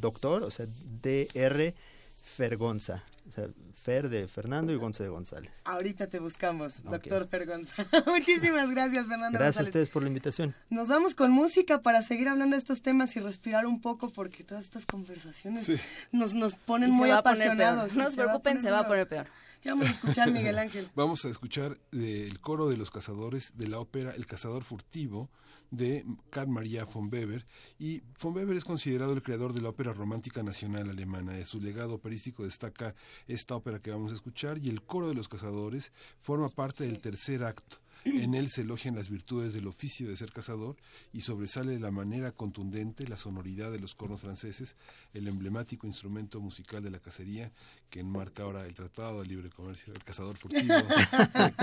doctor, 0.00 0.44
o 0.44 0.50
sea, 0.50 0.66
DR 1.02 1.74
Fergonza. 2.22 3.04
O 3.26 3.30
sea, 3.30 3.48
Fer 3.82 4.08
de 4.08 4.28
Fernando 4.28 4.72
y 4.72 4.76
González 4.76 4.98
de 4.98 5.08
González. 5.08 5.52
Ahorita 5.64 6.08
te 6.08 6.18
buscamos, 6.18 6.82
doctor 6.82 7.28
Fer 7.28 7.46
González. 7.46 7.88
Muchísimas 8.06 8.70
gracias, 8.70 9.06
Fernando. 9.06 9.38
Gracias 9.38 9.60
a 9.60 9.62
ustedes 9.62 9.88
por 9.88 10.02
la 10.02 10.08
invitación. 10.08 10.54
Nos 10.70 10.88
vamos 10.88 11.14
con 11.14 11.30
música 11.30 11.82
para 11.82 12.02
seguir 12.02 12.28
hablando 12.28 12.56
de 12.56 12.60
estos 12.60 12.82
temas 12.82 13.14
y 13.16 13.20
respirar 13.20 13.66
un 13.66 13.80
poco 13.80 14.10
porque 14.10 14.44
todas 14.44 14.64
estas 14.64 14.86
conversaciones 14.86 15.70
nos, 16.12 16.34
nos 16.34 16.54
ponen 16.54 16.90
muy 16.90 17.10
apasionados. 17.10 17.94
No 17.94 18.10
se, 18.10 18.16
preocupen, 18.16 18.60
se 18.60 18.70
va 18.70 18.80
a 18.80 18.86
poner 18.86 19.08
peor. 19.08 19.26
Vamos 19.64 19.86
a 19.86 19.90
escuchar, 19.90 20.30
Miguel 20.30 20.58
Ángel? 20.58 20.90
vamos 20.94 21.24
a 21.24 21.28
escuchar 21.28 21.78
el 21.92 22.40
coro 22.40 22.68
de 22.68 22.76
los 22.76 22.90
cazadores 22.90 23.56
de 23.56 23.68
la 23.68 23.80
ópera 23.80 24.12
El 24.14 24.26
cazador 24.26 24.64
furtivo 24.64 25.30
de 25.70 26.04
Carl 26.30 26.48
Maria 26.48 26.84
von 26.84 27.08
Weber. 27.12 27.44
Y 27.78 28.02
von 28.20 28.34
Weber 28.34 28.56
es 28.56 28.64
considerado 28.64 29.12
el 29.12 29.22
creador 29.22 29.52
de 29.52 29.60
la 29.60 29.68
ópera 29.70 29.92
romántica 29.92 30.42
nacional 30.42 30.88
alemana. 30.90 31.32
De 31.32 31.46
su 31.46 31.60
legado 31.60 31.94
operístico 31.94 32.44
destaca 32.44 32.94
esta 33.26 33.56
ópera 33.56 33.80
que 33.80 33.90
vamos 33.90 34.12
a 34.12 34.14
escuchar 34.14 34.58
y 34.58 34.68
el 34.68 34.82
coro 34.82 35.08
de 35.08 35.14
los 35.14 35.28
cazadores 35.28 35.92
forma 36.22 36.48
parte 36.48 36.84
del 36.84 37.00
tercer 37.00 37.44
acto. 37.44 37.78
En 38.16 38.34
él 38.34 38.48
se 38.48 38.62
elogian 38.62 38.94
las 38.94 39.08
virtudes 39.08 39.52
del 39.54 39.66
oficio 39.66 40.08
de 40.08 40.16
ser 40.16 40.32
cazador 40.32 40.76
y 41.12 41.20
sobresale 41.22 41.72
de 41.72 41.80
la 41.80 41.90
manera 41.90 42.32
contundente 42.32 43.06
la 43.06 43.16
sonoridad 43.16 43.70
de 43.70 43.78
los 43.78 43.94
cornos 43.94 44.20
franceses, 44.20 44.76
el 45.12 45.28
emblemático 45.28 45.86
instrumento 45.86 46.40
musical 46.40 46.82
de 46.82 46.90
la 46.90 46.98
cacería 46.98 47.52
que 47.90 48.00
enmarca 48.00 48.42
ahora 48.42 48.64
el 48.64 48.74
Tratado 48.74 49.20
de 49.20 49.26
Libre 49.26 49.50
Comercio 49.50 49.92
del 49.92 50.04
Cazador 50.04 50.36
Furtivo 50.36 50.74
de 50.74 50.82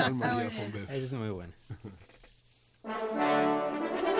von 0.01 0.73
Weber. 0.73 0.91
es 0.91 1.13
muy 1.13 1.29
bueno. 1.29 1.53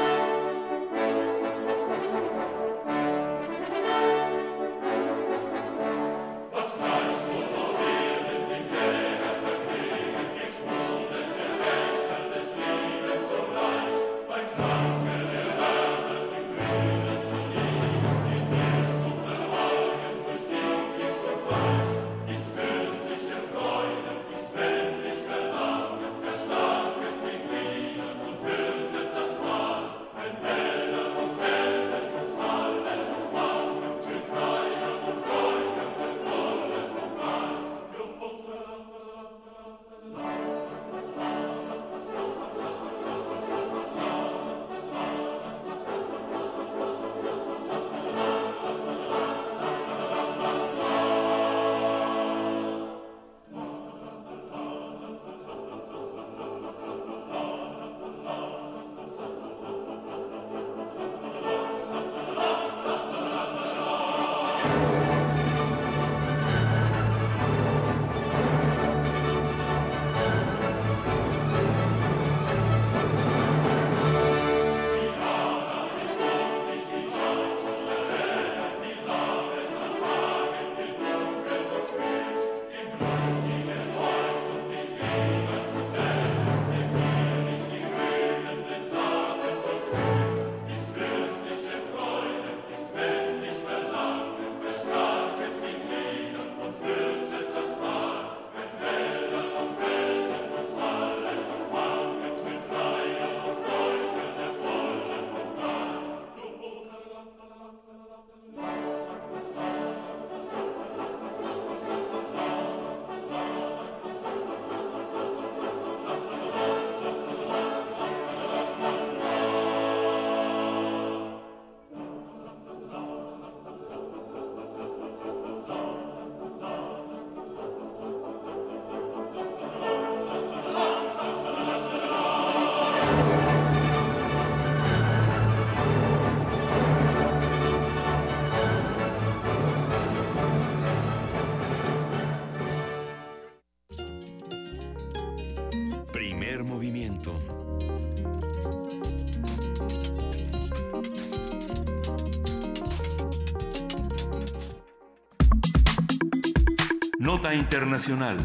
Internacional. 157.56 158.38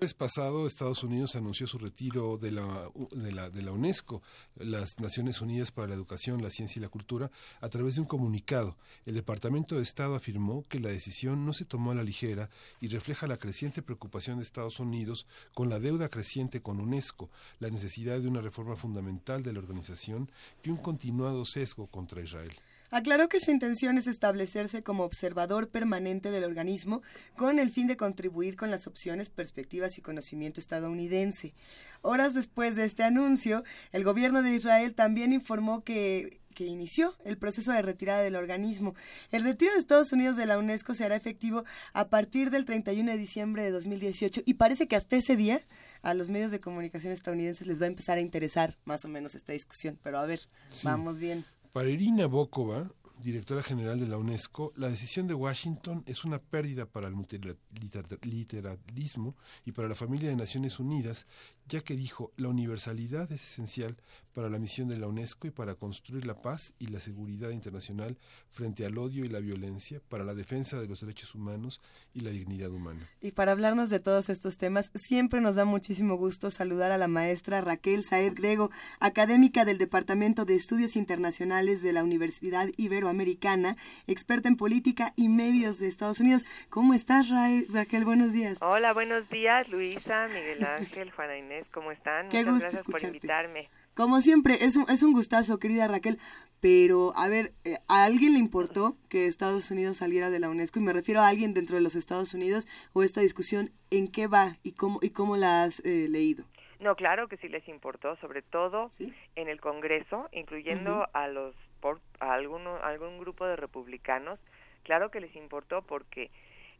El 0.00 0.02
mes 0.02 0.14
pasado, 0.14 0.66
Estados 0.66 1.02
Unidos 1.02 1.34
anunció 1.36 1.66
su 1.66 1.78
retiro 1.78 2.36
de 2.36 2.52
la, 2.52 2.88
de, 3.12 3.32
la, 3.32 3.50
de 3.50 3.62
la 3.62 3.72
UNESCO, 3.72 4.22
las 4.56 5.00
Naciones 5.00 5.40
Unidas 5.40 5.72
para 5.72 5.88
la 5.88 5.94
Educación, 5.94 6.42
la 6.42 6.50
Ciencia 6.50 6.78
y 6.78 6.82
la 6.82 6.88
Cultura, 6.88 7.30
a 7.60 7.68
través 7.68 7.94
de 7.94 8.02
un 8.02 8.06
comunicado. 8.06 8.76
El 9.06 9.14
Departamento 9.14 9.76
de 9.76 9.82
Estado 9.82 10.14
afirmó 10.14 10.64
que 10.68 10.80
la 10.80 10.90
decisión 10.90 11.44
no 11.44 11.52
se 11.52 11.64
tomó 11.64 11.90
a 11.90 11.94
la 11.94 12.04
ligera 12.04 12.48
y 12.80 12.88
refleja 12.88 13.26
la 13.26 13.38
creciente 13.38 13.82
preocupación 13.82 14.38
de 14.38 14.44
Estados 14.44 14.80
Unidos 14.80 15.26
con 15.54 15.68
la 15.68 15.80
deuda 15.80 16.08
creciente 16.08 16.62
con 16.62 16.80
UNESCO, 16.80 17.30
la 17.58 17.70
necesidad 17.70 18.20
de 18.20 18.28
una 18.28 18.40
reforma 18.40 18.76
fundamental 18.76 19.42
de 19.42 19.52
la 19.52 19.58
organización 19.58 20.30
y 20.62 20.70
un 20.70 20.76
continuado 20.76 21.44
sesgo 21.44 21.86
contra 21.86 22.22
Israel. 22.22 22.52
Aclaró 22.90 23.28
que 23.28 23.40
su 23.40 23.50
intención 23.50 23.98
es 23.98 24.06
establecerse 24.06 24.82
como 24.82 25.04
observador 25.04 25.68
permanente 25.68 26.30
del 26.30 26.44
organismo 26.44 27.02
con 27.36 27.58
el 27.58 27.70
fin 27.70 27.86
de 27.86 27.96
contribuir 27.96 28.56
con 28.56 28.70
las 28.70 28.86
opciones, 28.86 29.30
perspectivas 29.30 29.98
y 29.98 30.02
conocimiento 30.02 30.60
estadounidense. 30.60 31.54
Horas 32.02 32.34
después 32.34 32.76
de 32.76 32.84
este 32.84 33.02
anuncio, 33.04 33.64
el 33.92 34.04
gobierno 34.04 34.42
de 34.42 34.54
Israel 34.54 34.94
también 34.94 35.32
informó 35.32 35.84
que 35.84 36.40
que 36.58 36.66
inició 36.66 37.14
el 37.24 37.38
proceso 37.38 37.70
de 37.70 37.82
retirada 37.82 38.20
del 38.20 38.34
organismo. 38.34 38.96
El 39.30 39.44
retiro 39.44 39.72
de 39.72 39.78
Estados 39.78 40.12
Unidos 40.12 40.36
de 40.36 40.44
la 40.44 40.58
UNESCO 40.58 40.92
se 40.92 41.04
hará 41.04 41.14
efectivo 41.14 41.64
a 41.92 42.08
partir 42.08 42.50
del 42.50 42.64
31 42.64 43.12
de 43.12 43.16
diciembre 43.16 43.62
de 43.62 43.70
2018 43.70 44.42
y 44.44 44.54
parece 44.54 44.88
que 44.88 44.96
hasta 44.96 45.14
ese 45.14 45.36
día 45.36 45.60
a 46.02 46.14
los 46.14 46.30
medios 46.30 46.50
de 46.50 46.58
comunicación 46.58 47.12
estadounidenses 47.12 47.68
les 47.68 47.80
va 47.80 47.84
a 47.84 47.88
empezar 47.90 48.18
a 48.18 48.22
interesar 48.22 48.76
más 48.84 49.04
o 49.04 49.08
menos 49.08 49.36
esta 49.36 49.52
discusión. 49.52 50.00
Pero 50.02 50.18
a 50.18 50.26
ver, 50.26 50.48
Sí. 50.70 50.84
vamos 50.84 51.18
bien. 51.20 51.44
Para 51.72 51.90
Irina 51.90 52.26
Bokova, 52.26 52.90
directora 53.20 53.62
general 53.62 54.00
de 54.00 54.08
la 54.08 54.16
UNESCO, 54.16 54.72
la 54.76 54.88
decisión 54.88 55.26
de 55.26 55.34
Washington 55.34 56.02
es 56.06 56.24
una 56.24 56.38
pérdida 56.38 56.86
para 56.86 57.08
el 57.08 57.14
multilateralismo 57.14 59.36
y 59.66 59.72
para 59.72 59.86
la 59.86 59.94
familia 59.94 60.30
de 60.30 60.36
Naciones 60.36 60.80
Unidas, 60.80 61.26
ya 61.68 61.82
que 61.82 61.94
dijo, 61.94 62.32
la 62.36 62.48
universalidad 62.48 63.30
es 63.30 63.42
esencial 63.42 63.96
para 64.32 64.48
la 64.48 64.58
misión 64.58 64.88
de 64.88 64.98
la 64.98 65.06
UNESCO 65.08 65.48
y 65.48 65.50
para 65.50 65.74
construir 65.74 66.24
la 66.24 66.40
paz 66.40 66.72
y 66.78 66.86
la 66.86 67.00
seguridad 67.00 67.50
internacional 67.50 68.16
frente 68.50 68.86
al 68.86 68.96
odio 68.96 69.24
y 69.24 69.28
la 69.28 69.40
violencia, 69.40 70.00
para 70.08 70.22
la 70.24 70.34
defensa 70.34 70.80
de 70.80 70.86
los 70.86 71.00
derechos 71.00 71.34
humanos 71.34 71.80
y 72.14 72.20
la 72.20 72.30
dignidad 72.30 72.70
humana. 72.70 73.08
Y 73.20 73.32
para 73.32 73.52
hablarnos 73.52 73.90
de 73.90 73.98
todos 74.00 74.28
estos 74.28 74.56
temas, 74.56 74.90
siempre 74.94 75.40
nos 75.40 75.56
da 75.56 75.64
muchísimo 75.64 76.16
gusto 76.16 76.50
saludar 76.50 76.92
a 76.92 76.98
la 76.98 77.08
maestra 77.08 77.60
Raquel 77.60 78.04
Saed 78.04 78.34
Grego, 78.34 78.70
académica 79.00 79.64
del 79.64 79.78
Departamento 79.78 80.44
de 80.44 80.54
Estudios 80.54 80.94
Internacionales 80.96 81.82
de 81.82 81.92
la 81.92 82.04
Universidad 82.04 82.68
Iberoamericana, 82.76 83.76
experta 84.06 84.48
en 84.48 84.56
política 84.56 85.12
y 85.16 85.28
medios 85.28 85.78
de 85.78 85.88
Estados 85.88 86.20
Unidos. 86.20 86.44
¿Cómo 86.70 86.94
estás, 86.94 87.28
Ra- 87.28 87.50
Raquel? 87.70 88.04
Buenos 88.04 88.32
días. 88.32 88.58
Hola, 88.60 88.92
buenos 88.92 89.28
días, 89.30 89.68
Luisa, 89.68 90.28
Miguel 90.28 90.64
Ángel, 90.64 91.10
Juana 91.10 91.36
Inés, 91.38 91.57
¿cómo 91.72 91.90
están? 91.90 92.28
Qué 92.28 92.38
Muchas 92.38 92.52
gusto 92.52 92.62
gracias 92.62 92.82
por 92.82 92.96
escucharte. 92.96 93.16
invitarme. 93.16 93.68
Como 93.94 94.20
siempre, 94.20 94.64
es 94.64 94.76
un, 94.76 94.88
es 94.88 95.02
un 95.02 95.12
gustazo, 95.12 95.58
querida 95.58 95.88
Raquel. 95.88 96.18
Pero, 96.60 97.12
a 97.16 97.28
ver, 97.28 97.52
eh, 97.64 97.78
¿a 97.88 98.04
alguien 98.04 98.32
le 98.32 98.38
importó 98.38 98.96
que 99.08 99.26
Estados 99.26 99.70
Unidos 99.70 99.98
saliera 99.98 100.30
de 100.30 100.40
la 100.40 100.48
UNESCO? 100.48 100.80
Y 100.80 100.82
me 100.82 100.92
refiero 100.92 101.20
a 101.20 101.28
alguien 101.28 101.54
dentro 101.54 101.76
de 101.76 101.82
los 101.82 101.94
Estados 101.94 102.34
Unidos 102.34 102.66
o 102.92 103.02
esta 103.02 103.20
discusión, 103.20 103.70
¿en 103.90 104.08
qué 104.10 104.26
va 104.26 104.56
y 104.62 104.72
cómo, 104.72 104.98
y 105.02 105.10
cómo 105.10 105.36
la 105.36 105.64
has 105.64 105.80
eh, 105.84 106.06
leído? 106.08 106.44
No, 106.80 106.94
claro 106.94 107.28
que 107.28 107.36
sí 107.38 107.48
les 107.48 107.66
importó, 107.68 108.16
sobre 108.16 108.42
todo 108.42 108.92
en 109.34 109.48
el 109.48 109.60
Congreso, 109.60 110.28
incluyendo 110.32 111.08
a 111.12 111.26
los 111.26 111.54
por, 111.80 112.00
a 112.20 112.34
alguno, 112.34 112.76
algún 112.76 113.18
grupo 113.18 113.46
de 113.46 113.56
republicanos. 113.56 114.38
Claro 114.84 115.10
que 115.10 115.20
les 115.20 115.34
importó 115.34 115.82
porque 115.82 116.30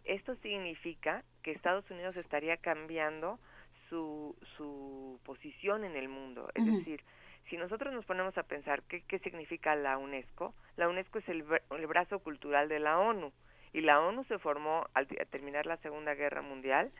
esto 0.04 0.36
significa 0.36 1.24
que 1.42 1.50
Estados 1.50 1.88
Unidos 1.90 2.16
estaría 2.16 2.56
cambiando 2.56 3.38
su, 3.88 4.36
su 4.56 5.20
posición 5.24 5.84
en 5.84 5.96
el 5.96 6.08
mundo. 6.08 6.50
Es 6.54 6.64
decir, 6.64 7.02
si 7.48 7.56
nosotros 7.56 7.92
nos 7.94 8.04
ponemos 8.04 8.36
a 8.38 8.42
pensar 8.42 8.82
qué, 8.84 9.02
qué 9.02 9.18
significa 9.20 9.74
la 9.74 9.98
UNESCO, 9.98 10.54
la 10.76 10.88
UNESCO 10.88 11.18
es 11.18 11.28
el, 11.28 11.44
el 11.70 11.86
brazo 11.86 12.18
cultural 12.20 12.68
de 12.68 12.78
la 12.78 12.98
ONU. 12.98 13.32
Y 13.72 13.82
la 13.82 14.00
ONU 14.00 14.24
se 14.24 14.38
formó 14.38 14.86
al 14.94 15.06
al 15.18 15.26
terminar 15.28 15.66
la 15.66 15.76
Segunda 15.78 16.14
Guerra 16.14 16.42
Mundial 16.42 16.90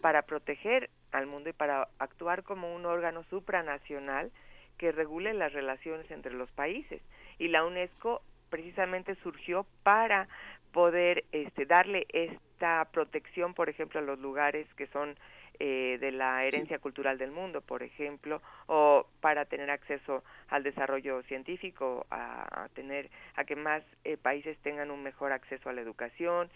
para 0.00 0.22
proteger 0.22 0.90
al 1.12 1.26
mundo 1.26 1.50
y 1.50 1.52
para 1.52 1.88
actuar 1.98 2.42
como 2.44 2.74
un 2.74 2.86
órgano 2.86 3.24
supranacional 3.24 4.30
que 4.78 4.92
regule 4.92 5.34
las 5.34 5.52
relaciones 5.52 6.10
entre 6.10 6.32
los 6.32 6.50
países. 6.52 7.02
Y 7.38 7.48
la 7.48 7.64
UNESCO 7.64 8.22
precisamente 8.48 9.16
surgió 9.16 9.66
para 9.82 10.28
poder 10.72 11.24
este, 11.32 11.66
darle 11.66 12.06
esta 12.10 12.88
protección, 12.92 13.54
por 13.54 13.68
ejemplo, 13.68 14.00
a 14.00 14.04
los 14.04 14.18
lugares 14.18 14.66
que 14.74 14.86
son 14.88 15.16
eh, 15.60 15.98
de 16.00 16.12
la 16.12 16.44
herencia 16.44 16.78
cultural 16.78 17.18
del 17.18 17.30
mundo, 17.30 17.60
por 17.60 17.82
ejemplo, 17.82 18.40
o 18.66 19.06
para 19.20 19.44
tener 19.44 19.70
acceso 19.70 20.22
al 20.48 20.62
desarrollo 20.62 21.22
científico, 21.24 22.06
a, 22.10 22.64
a 22.64 22.68
tener 22.70 23.10
a 23.36 23.44
que 23.44 23.56
más 23.56 23.82
eh, 24.04 24.16
países 24.16 24.56
tengan 24.58 24.90
un 24.90 25.02
mejor 25.02 25.32
acceso 25.32 25.68
a 25.68 25.72
la 25.72 25.80
educación, 25.80 26.50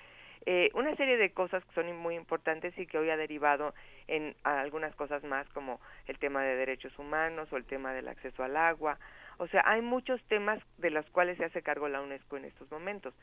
eh, 0.44 0.70
una 0.74 0.96
serie 0.96 1.16
de 1.18 1.30
cosas 1.30 1.64
que 1.64 1.74
son 1.74 1.96
muy 1.96 2.16
importantes 2.16 2.76
y 2.76 2.86
que 2.86 2.98
hoy 2.98 3.10
ha 3.10 3.16
derivado 3.16 3.74
en 4.08 4.34
algunas 4.42 4.94
cosas 4.96 5.22
más 5.22 5.48
como 5.50 5.80
el 6.08 6.18
tema 6.18 6.42
de 6.42 6.56
derechos 6.56 6.98
humanos 6.98 7.52
o 7.52 7.56
el 7.56 7.64
tema 7.64 7.92
del 7.92 8.08
acceso 8.08 8.42
al 8.42 8.56
agua. 8.56 8.98
O 9.38 9.46
sea, 9.46 9.62
hay 9.64 9.82
muchos 9.82 10.20
temas 10.24 10.60
de 10.78 10.90
los 10.90 11.08
cuales 11.10 11.38
se 11.38 11.44
hace 11.44 11.62
cargo 11.62 11.88
la 11.88 12.00
UNESCO 12.00 12.36
en 12.36 12.46
estos 12.46 12.68
momentos. 12.72 13.14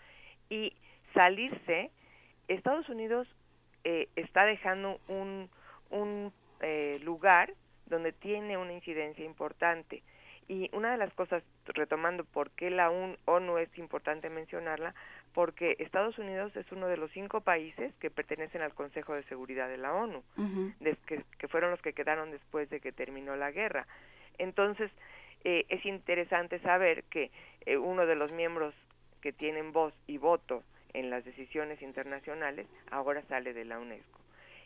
Y 0.49 0.73
salirse, 1.13 1.91
Estados 2.47 2.87
Unidos 2.87 3.27
eh, 3.83 4.07
está 4.15 4.45
dejando 4.45 5.01
un, 5.09 5.49
un 5.89 6.31
eh, 6.61 6.99
lugar 7.03 7.53
donde 7.85 8.11
tiene 8.11 8.57
una 8.57 8.73
incidencia 8.73 9.23
importante. 9.25 10.03
Y 10.47 10.69
una 10.73 10.91
de 10.91 10.97
las 10.97 11.13
cosas, 11.13 11.43
retomando 11.65 12.23
por 12.25 12.49
qué 12.51 12.71
la 12.71 12.89
UN 12.89 13.17
ONU 13.25 13.59
es 13.59 13.69
importante 13.77 14.29
mencionarla, 14.31 14.95
porque 15.33 15.75
Estados 15.77 16.17
Unidos 16.17 16.55
es 16.55 16.71
uno 16.71 16.87
de 16.87 16.97
los 16.97 17.11
cinco 17.11 17.41
países 17.41 17.93
que 17.99 18.09
pertenecen 18.09 18.63
al 18.63 18.73
Consejo 18.73 19.13
de 19.13 19.21
Seguridad 19.23 19.69
de 19.69 19.77
la 19.77 19.93
ONU, 19.93 20.23
des- 20.79 20.97
que, 21.05 21.23
que 21.37 21.47
fueron 21.47 21.69
los 21.69 21.81
que 21.83 21.93
quedaron 21.93 22.31
después 22.31 22.67
de 22.71 22.79
que 22.79 22.91
terminó 22.91 23.35
la 23.35 23.51
guerra. 23.51 23.85
Entonces, 24.39 24.91
eh, 25.43 25.65
es 25.69 25.85
interesante 25.85 26.59
saber 26.61 27.03
que 27.05 27.29
eh, 27.67 27.77
uno 27.77 28.05
de 28.07 28.15
los 28.15 28.31
miembros 28.33 28.73
que 29.21 29.31
tienen 29.31 29.71
voz 29.71 29.93
y 30.07 30.17
voto 30.17 30.63
en 30.93 31.11
las 31.11 31.23
decisiones 31.25 31.79
internacionales, 31.83 32.65
ahora 32.89 33.21
sale 33.29 33.53
de 33.53 33.65
la 33.65 33.77
UNESCO. 33.79 34.18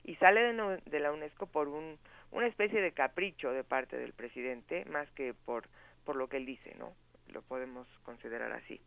Y 0.03 0.15
sale 0.15 0.41
de, 0.41 0.99
la 0.99 1.11
UNESCO 1.11 1.47
por 1.47 1.67
un, 1.67 1.97
una 2.31 2.47
especie 2.47 2.81
de 2.81 2.91
capricho 2.91 3.51
de 3.51 3.63
parte 3.63 3.97
del 3.97 4.13
presidente, 4.13 4.85
más 4.85 5.09
que 5.11 5.33
por, 5.33 5.67
por 6.03 6.15
lo 6.15 6.27
que 6.27 6.37
él 6.37 6.45
dice, 6.45 6.75
¿no? 6.77 6.93
Lo 7.27 7.41
podemos 7.41 7.87
considerar 8.03 8.51
así. 8.51 8.81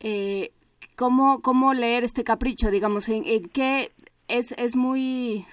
Eh, 0.00 0.52
¿cómo, 0.96 1.42
¿Cómo 1.42 1.74
leer 1.74 2.04
este 2.04 2.24
capricho? 2.24 2.70
Digamos, 2.70 3.08
¿en, 3.08 3.24
en 3.24 3.48
qué 3.48 3.92
es, 4.28 4.52
es 4.52 4.76
muy 4.76 5.46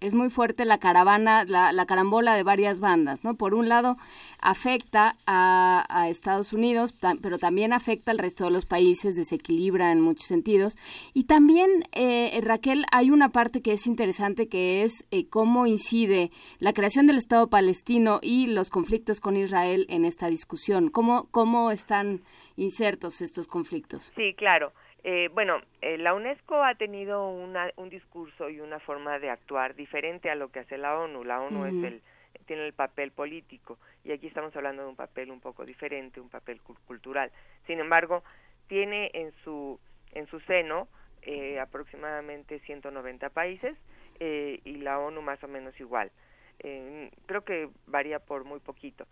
es 0.00 0.12
muy 0.12 0.30
fuerte 0.30 0.64
la 0.64 0.78
caravana, 0.78 1.44
la, 1.44 1.86
carambola 1.86 2.34
de 2.34 2.42
varias 2.42 2.80
bandas, 2.80 3.24
¿no? 3.24 3.34
Por 3.34 3.54
un 3.54 3.68
lado, 3.68 3.96
afecta 4.40 5.16
a, 5.26 6.06
Estados 6.08 6.52
Unidos, 6.52 6.94
pero 7.20 7.38
también 7.38 7.72
afecta 7.72 8.12
al 8.12 8.18
resto 8.18 8.44
de 8.44 8.50
los 8.50 8.66
países, 8.66 9.16
desequilibra 9.16 9.90
en 9.92 10.00
muchos 10.00 10.26
sentidos. 10.28 10.76
Y 11.14 11.24
también, 11.24 11.68
eh, 11.92 12.38
Raquel, 12.42 12.84
hay 12.92 13.10
una 13.10 13.30
parte 13.30 13.60
que 13.60 13.72
es 13.72 13.86
interesante, 13.86 14.48
que 14.48 14.82
es 14.82 15.04
eh, 15.10 15.26
cómo 15.28 15.66
incide 15.66 16.30
la 16.58 16.72
creación 16.72 17.06
del 17.06 17.16
Estado 17.16 17.48
palestino 17.48 18.20
y 18.22 18.46
los 18.46 18.70
conflictos 18.70 19.20
con 19.20 19.36
Israel 19.36 19.86
en 19.88 20.04
esta 20.04 20.28
discusión. 20.28 20.90
¿Cómo, 20.90 21.28
cómo 21.30 21.70
están 21.70 22.22
insertos 22.56 23.20
estos 23.20 23.46
conflictos? 23.46 24.10
Sí, 24.14 24.34
claro. 24.34 24.72
Eh, 25.08 25.30
bueno, 25.32 25.60
eh, 25.82 25.98
la 25.98 26.14
UNESCO 26.14 26.64
ha 26.64 26.74
tenido 26.74 27.28
un 27.28 27.88
discurso 27.88 28.50
y 28.50 28.58
una 28.58 28.80
forma 28.80 29.20
de 29.20 29.30
actuar 29.30 29.76
diferente 29.76 30.30
a 30.30 30.34
lo 30.34 30.50
que 30.50 30.58
hace 30.58 30.78
la 30.78 30.98
ONU. 30.98 31.22
La 31.22 31.40
ONU 31.40 31.64
es 31.64 31.84
el, 31.84 32.02
tiene 32.46 32.66
el 32.66 32.72
papel 32.72 33.12
político 33.12 33.78
y 34.02 34.10
aquí 34.10 34.26
estamos 34.26 34.56
hablando 34.56 34.82
de 34.82 34.88
un 34.88 34.96
papel 34.96 35.30
un 35.30 35.40
poco 35.40 35.64
diferente, 35.64 36.20
un 36.20 36.28
papel 36.28 36.60
cultural. 36.60 37.30
Sin 37.68 37.78
embargo, 37.78 38.24
tiene 38.66 39.12
en 39.14 39.30
su, 39.44 39.78
en 40.10 40.26
su 40.26 40.40
seno 40.40 40.88
eh, 41.22 41.60
aproximadamente 41.60 42.58
190 42.58 43.30
países 43.30 43.76
y 44.18 44.76
la 44.78 44.98
ONU 44.98 45.22
más 45.22 45.40
o 45.44 45.46
menos 45.46 45.78
igual. 45.78 46.10
creo 46.58 47.44
que 47.44 47.68
varía 47.86 48.18
por 48.18 48.42
muy 48.42 48.58
poquito. 48.58 49.06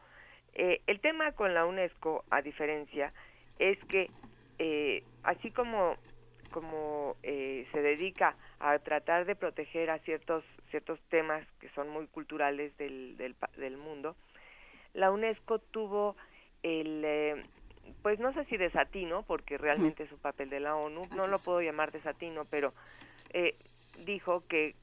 el 0.54 0.98
tema 1.00 1.30
con 1.32 1.54
la 1.54 1.66
UNESCO, 1.66 2.24
a 2.30 2.42
diferencia, 2.42 3.12
es 3.60 3.78
que 3.84 4.10
eh, 4.58 5.02
así 5.22 5.50
como 5.50 5.96
como 6.50 7.16
eh, 7.24 7.66
se 7.72 7.82
dedica 7.82 8.36
a 8.60 8.78
tratar 8.78 9.24
de 9.24 9.34
proteger 9.34 9.90
a 9.90 9.98
ciertos 9.98 10.44
ciertos 10.70 11.00
temas 11.08 11.44
que 11.60 11.68
son 11.70 11.88
muy 11.88 12.06
culturales 12.06 12.76
del, 12.76 13.16
del, 13.16 13.34
del 13.56 13.76
mundo, 13.76 14.14
la 14.92 15.10
UNESCO 15.10 15.58
tuvo 15.58 16.16
el 16.62 17.02
eh, 17.04 17.44
pues 18.02 18.18
no 18.18 18.32
sé 18.32 18.44
si 18.46 18.56
desatino, 18.56 19.22
porque 19.22 19.58
realmente 19.58 20.04
es 20.04 20.12
un 20.12 20.18
papel 20.18 20.50
de 20.50 20.60
la 20.60 20.76
ONU, 20.76 21.06
no 21.16 21.26
lo 21.26 21.38
puedo 21.38 21.60
llamar 21.60 21.92
desatino, 21.92 22.44
pero 22.44 22.72
eh, 23.32 23.56
dijo 24.04 24.44
que, 24.46 24.74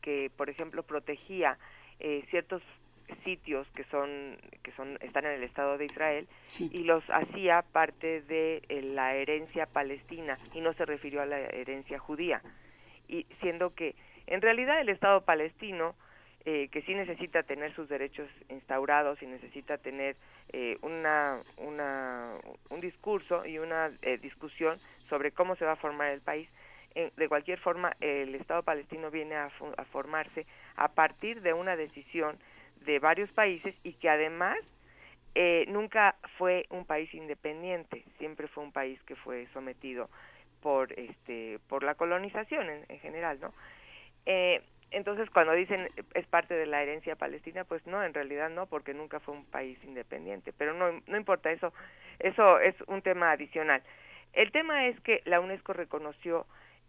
que, 0.00 0.30
por 0.36 0.50
ejemplo, 0.50 0.82
protegía 0.82 1.58
eh, 1.98 2.24
ciertos 2.30 2.62
sitios 3.24 3.66
que 3.74 3.84
son 3.84 4.36
que 4.62 4.72
son 4.72 4.98
están 5.00 5.24
en 5.26 5.32
el 5.32 5.42
Estado 5.42 5.78
de 5.78 5.86
Israel 5.86 6.28
y 6.58 6.84
los 6.84 7.02
hacía 7.10 7.62
parte 7.62 8.22
de 8.22 8.62
eh, 8.68 8.82
la 8.82 9.14
herencia 9.14 9.66
palestina 9.66 10.38
y 10.54 10.60
no 10.60 10.72
se 10.74 10.84
refirió 10.84 11.22
a 11.22 11.26
la 11.26 11.38
herencia 11.38 11.98
judía 11.98 12.42
y 13.08 13.26
siendo 13.40 13.74
que 13.74 13.94
en 14.26 14.42
realidad 14.42 14.80
el 14.80 14.88
Estado 14.88 15.22
palestino 15.22 15.94
eh, 16.44 16.68
que 16.68 16.82
sí 16.82 16.94
necesita 16.94 17.42
tener 17.42 17.74
sus 17.74 17.88
derechos 17.88 18.28
instaurados 18.48 19.20
y 19.20 19.26
necesita 19.26 19.78
tener 19.78 20.16
eh, 20.52 20.78
una, 20.82 21.38
una, 21.56 22.34
un 22.70 22.80
discurso 22.80 23.44
y 23.44 23.58
una 23.58 23.88
discusión 24.20 24.78
sobre 25.08 25.32
cómo 25.32 25.56
se 25.56 25.64
va 25.64 25.72
a 25.72 25.76
formar 25.76 26.12
el 26.12 26.20
país. 26.20 26.48
de 26.94 27.28
cualquier 27.28 27.58
forma, 27.58 27.96
el 28.00 28.36
Estado 28.36 28.62
palestino 28.62 29.10
viene 29.10 29.34
a, 29.34 29.46
a 29.76 29.84
formarse 29.86 30.46
a 30.76 30.88
partir 30.88 31.42
de 31.42 31.52
una 31.52 31.74
decisión 31.74 32.38
de 32.86 32.98
varios 32.98 33.30
países 33.32 33.78
y 33.84 33.92
que 33.94 34.08
además 34.08 34.58
eh, 35.34 35.66
nunca 35.68 36.16
fue 36.38 36.64
un 36.70 36.86
país 36.86 37.12
independiente, 37.12 38.04
siempre 38.18 38.48
fue 38.48 38.64
un 38.64 38.72
país 38.72 39.02
que 39.02 39.16
fue 39.16 39.46
sometido 39.52 40.08
por 40.62 40.92
este 40.98 41.58
por 41.68 41.82
la 41.82 41.94
colonización 41.94 42.70
en, 42.70 42.98
general, 43.00 43.38
¿no? 43.40 43.52
Eh, 44.24 44.62
entonces 44.90 45.28
cuando 45.28 45.52
dicen 45.52 45.90
es 46.14 46.26
parte 46.26 46.54
de 46.54 46.66
la 46.66 46.82
herencia 46.82 47.16
palestina, 47.16 47.64
pues 47.64 47.86
no, 47.86 48.02
en 48.02 48.14
realidad 48.14 48.48
no, 48.48 48.66
porque 48.66 48.94
nunca 48.94 49.20
fue 49.20 49.34
un 49.34 49.44
país 49.44 49.78
independiente, 49.84 50.52
pero 50.56 50.72
no 50.72 51.02
no 51.06 51.16
importa 51.16 51.50
eso, 51.50 51.72
eso 52.18 52.58
es 52.60 52.74
un 52.86 53.02
tema 53.02 53.32
adicional. 53.32 53.82
El 54.32 54.52
tema 54.52 54.86
es 54.86 54.98
que 55.00 55.22
la 55.24 55.40
UNESCO 55.40 55.72
reconoció 55.72 56.46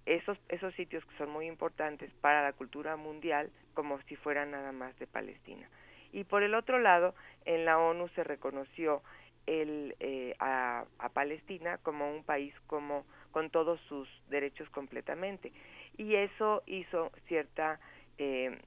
esos, 0.07 0.37
esos 0.49 0.73
sitios 0.75 1.05
que 1.05 1.17
son 1.17 1.29
muy 1.29 1.47
importantes 1.47 2.11
para 2.21 2.43
la 2.43 2.53
cultura 2.53 2.95
mundial 2.95 3.51
como 3.73 4.01
si 4.03 4.15
fueran 4.15 4.51
nada 4.51 4.71
más 4.71 4.97
de 4.99 5.07
Palestina. 5.07 5.67
Y 6.11 6.23
por 6.23 6.43
el 6.43 6.55
otro 6.55 6.79
lado, 6.79 7.15
en 7.45 7.65
la 7.65 7.77
ONU 7.77 8.07
se 8.09 8.23
reconoció 8.23 9.01
el, 9.45 9.95
eh, 9.99 10.35
a, 10.39 10.85
Palestina 11.13 11.77
como 11.79 12.11
un 12.11 12.23
país 12.23 12.53
como 12.67 13.05
con 13.31 13.49
todos 13.49 13.79
sus 13.87 14.07
derechos 14.29 14.69
completamente. 14.69 15.51
Y 15.97 16.15
eso 16.15 16.63
hizo 16.67 17.11
cierta 17.27 17.79
eh, 18.17 18.57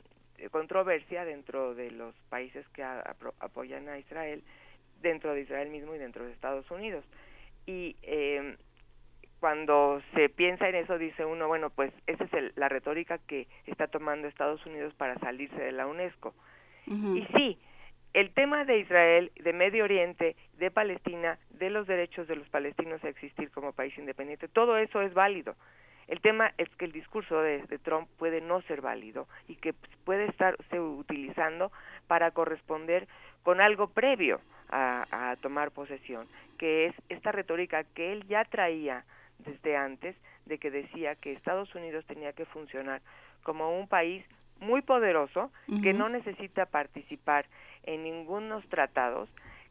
controversia 0.50 1.24
dentro 1.24 1.74
de 1.74 1.90
los 1.90 2.14
países 2.28 2.66
que 2.70 2.82
apoyan 2.82 3.88
a 3.88 3.98
Israel, 3.98 4.42
dentro 5.00 5.34
de 5.34 5.42
Israel 5.42 5.68
mismo 5.68 5.94
y 5.94 5.98
dentro 5.98 6.24
de 6.24 6.32
Estados 6.32 6.70
Unidos. 6.70 7.04
Y 7.66 7.96
eh, 8.02 8.56
cuando 9.38 10.02
se 10.14 10.28
piensa 10.28 10.68
en 10.68 10.76
eso 10.76 10.98
dice 10.98 11.24
uno, 11.24 11.48
bueno, 11.48 11.70
pues 11.70 11.92
esa 12.06 12.24
es 12.24 12.56
la 12.56 12.68
retórica 12.68 13.18
que 13.18 13.48
está 13.66 13.88
tomando 13.88 14.28
Estados 14.28 14.64
Unidos 14.66 14.94
para 14.94 15.18
salirse 15.18 15.60
de 15.60 15.72
la 15.72 15.86
UNESCO. 15.86 16.34
Y 16.90 17.24
sí, 17.36 17.58
el 18.14 18.32
tema 18.32 18.64
de 18.64 18.78
Israel, 18.78 19.30
de 19.36 19.52
Medio 19.52 19.84
Oriente, 19.84 20.34
de 20.58 20.72
Palestina, 20.72 21.38
de 21.50 21.70
los 21.70 21.86
derechos 21.86 22.26
de 22.26 22.34
los 22.34 22.48
palestinos 22.48 23.02
a 23.04 23.08
existir 23.08 23.50
como 23.52 23.72
país 23.72 23.96
independiente, 23.96 24.48
todo 24.48 24.76
eso 24.76 25.00
es 25.00 25.14
válido. 25.14 25.54
El 26.08 26.20
tema 26.20 26.52
es 26.58 26.68
que 26.70 26.86
el 26.86 26.92
discurso 26.92 27.40
de, 27.40 27.60
Trump 27.84 28.08
puede 28.18 28.40
no 28.40 28.60
ser 28.62 28.80
válido 28.80 29.28
y 29.46 29.54
que 29.54 29.72
puede 30.04 30.26
estarse 30.26 30.80
utilizando 30.80 31.70
para 32.08 32.32
corresponder 32.32 33.06
con 33.44 33.60
algo 33.60 33.86
previo 33.90 34.40
a, 34.68 35.06
a 35.12 35.36
tomar 35.36 35.70
posesión, 35.70 36.26
que 36.58 36.86
es 36.86 36.94
esta 37.08 37.30
retórica 37.30 37.84
que 37.84 38.12
él 38.12 38.26
ya 38.26 38.44
traía 38.44 39.04
desde 39.38 39.76
antes 39.76 40.16
de 40.46 40.58
que 40.58 40.72
decía 40.72 41.14
que 41.14 41.32
Estados 41.32 41.72
Unidos 41.76 42.04
tenía 42.06 42.32
que 42.32 42.44
funcionar 42.46 43.00
como 43.44 43.78
un 43.78 43.86
país 43.86 44.24
muy 44.60 44.82
poderoso 44.82 45.50
que 45.82 45.92
no 45.92 46.08
necesita 46.08 46.66
participar 46.66 47.46
en 47.84 48.04
ningunos 48.04 48.66
tratados, 48.68 49.28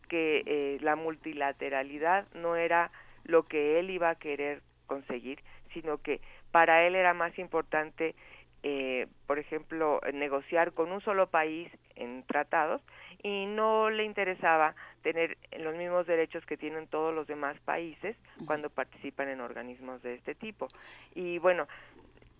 que 0.08 0.44
eh, 0.46 0.78
la 0.82 0.96
multilateralidad 0.96 2.28
no 2.34 2.56
era 2.56 2.92
lo 3.24 3.44
que 3.44 3.80
él 3.80 3.92
iba 3.92 4.10
a 4.10 4.16
querer 4.16 4.62
conseguir, 4.88 5.40
sino 5.74 6.00
que 6.00 6.20
para 6.52 6.86
él 6.86 6.96
era 6.96 7.14
más 7.14 7.38
importante, 7.38 8.16
eh, 8.64 9.08
por 9.28 9.40
ejemplo, 9.40 10.02
negociar 10.14 10.74
con 10.74 10.92
un 10.92 11.02
solo 11.02 11.28
país 11.28 11.70
en 11.96 12.24
tratados 12.24 12.82
y 13.22 13.46
no 13.46 13.90
le 13.90 14.04
interesaba 14.04 14.76
tener 15.04 15.38
los 15.60 15.76
mismos 15.76 16.08
derechos 16.08 16.46
que 16.46 16.58
tienen 16.58 16.88
todos 16.88 17.14
los 17.14 17.28
demás 17.28 17.58
países 17.62 18.18
cuando 18.46 18.70
participan 18.70 19.30
en 19.30 19.42
organismos 19.42 20.02
de 20.02 20.16
este 20.16 20.36
tipo. 20.36 20.68
Y 21.14 21.38
bueno, 21.38 21.68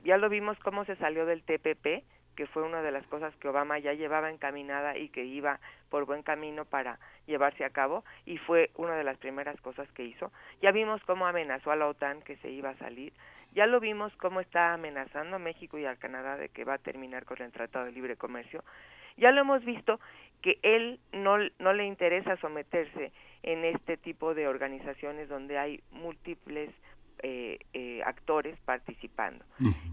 ya 0.04 0.18
lo 0.18 0.30
vimos 0.30 0.58
cómo 0.60 0.86
se 0.86 0.96
salió 0.96 1.26
del 1.26 1.44
TPP, 1.44 2.04
que 2.40 2.48
fue 2.48 2.64
una 2.64 2.82
de 2.82 2.92
las 2.92 3.06
cosas 3.08 3.36
que 3.36 3.50
Obama 3.50 3.80
ya 3.80 3.92
llevaba 3.92 4.32
encaminada 4.32 4.98
y 4.98 5.10
que 5.10 5.26
iba 5.26 5.60
por 5.90 6.06
buen 6.06 6.24
camino 6.24 6.64
para 6.64 6.98
llevarse 7.28 7.66
a 7.66 7.70
cabo 7.70 8.06
y 8.26 8.38
fue 8.38 8.72
una 8.78 8.96
de 8.96 9.04
las 9.04 9.18
primeras 9.18 9.60
cosas 9.60 9.92
que 9.92 10.06
hizo. 10.06 10.32
Ya 10.62 10.72
vimos 10.72 11.04
cómo 11.04 11.28
amenazó 11.28 11.70
a 11.72 11.76
la 11.76 11.90
OTAN 11.90 12.22
que 12.22 12.38
se 12.38 12.50
iba 12.50 12.70
a 12.70 12.78
salir, 12.78 13.12
ya 13.54 13.66
lo 13.66 13.82
vimos 13.82 14.16
cómo 14.16 14.40
está 14.40 14.74
amenazando 14.74 15.36
a 15.36 15.40
México 15.40 15.78
y 15.78 15.86
al 15.86 15.98
Canadá 15.98 16.38
de 16.38 16.48
que 16.48 16.64
va 16.64 16.76
a 16.76 16.78
terminar 16.78 17.26
con 17.26 17.42
el 17.42 17.52
Tratado 17.52 17.88
de 17.88 17.92
Libre 17.92 18.16
Comercio, 18.16 18.64
ya 19.18 19.32
lo 19.32 19.42
hemos 19.42 19.66
visto 19.66 20.00
que 20.42 20.60
él 20.62 21.02
no, 21.12 21.40
no 21.60 21.74
le 21.74 21.84
interesa 21.88 22.38
someterse 22.38 23.12
en 23.44 23.66
este 23.66 23.98
tipo 23.98 24.34
de 24.34 24.48
organizaciones 24.48 25.28
donde 25.28 25.58
hay 25.58 25.82
múltiples 25.92 26.70
eh, 27.22 27.60
eh, 27.74 28.02
actores 28.06 28.58
participando. 28.64 29.44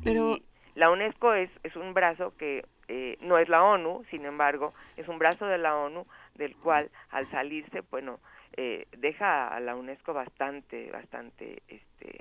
Pero 0.05 0.39
la 0.77 0.91
UNESCO 0.91 1.33
es, 1.33 1.51
es 1.63 1.75
un 1.75 1.95
brazo 1.95 2.37
que 2.37 2.65
eh, 2.89 3.17
no 3.23 3.39
es 3.39 3.49
la 3.49 3.65
ONU, 3.65 4.05
sin 4.11 4.27
embargo, 4.27 4.75
es 4.97 5.09
un 5.09 5.19
brazo 5.19 5.47
de 5.47 5.59
la 5.59 5.75
ONU 5.75 6.07
del 6.35 6.55
cual 6.57 6.91
al 7.11 7.29
salirse, 7.31 7.81
bueno, 7.91 8.21
eh, 8.57 8.87
deja 8.97 9.49
a 9.49 9.59
la 9.59 9.75
UNESCO 9.75 10.13
bastante, 10.13 10.91
bastante 10.93 11.63
este, 11.69 12.21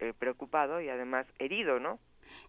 eh, 0.00 0.12
preocupado 0.18 0.82
y 0.82 0.90
además 0.90 1.26
herido, 1.38 1.80
¿no? 1.80 1.98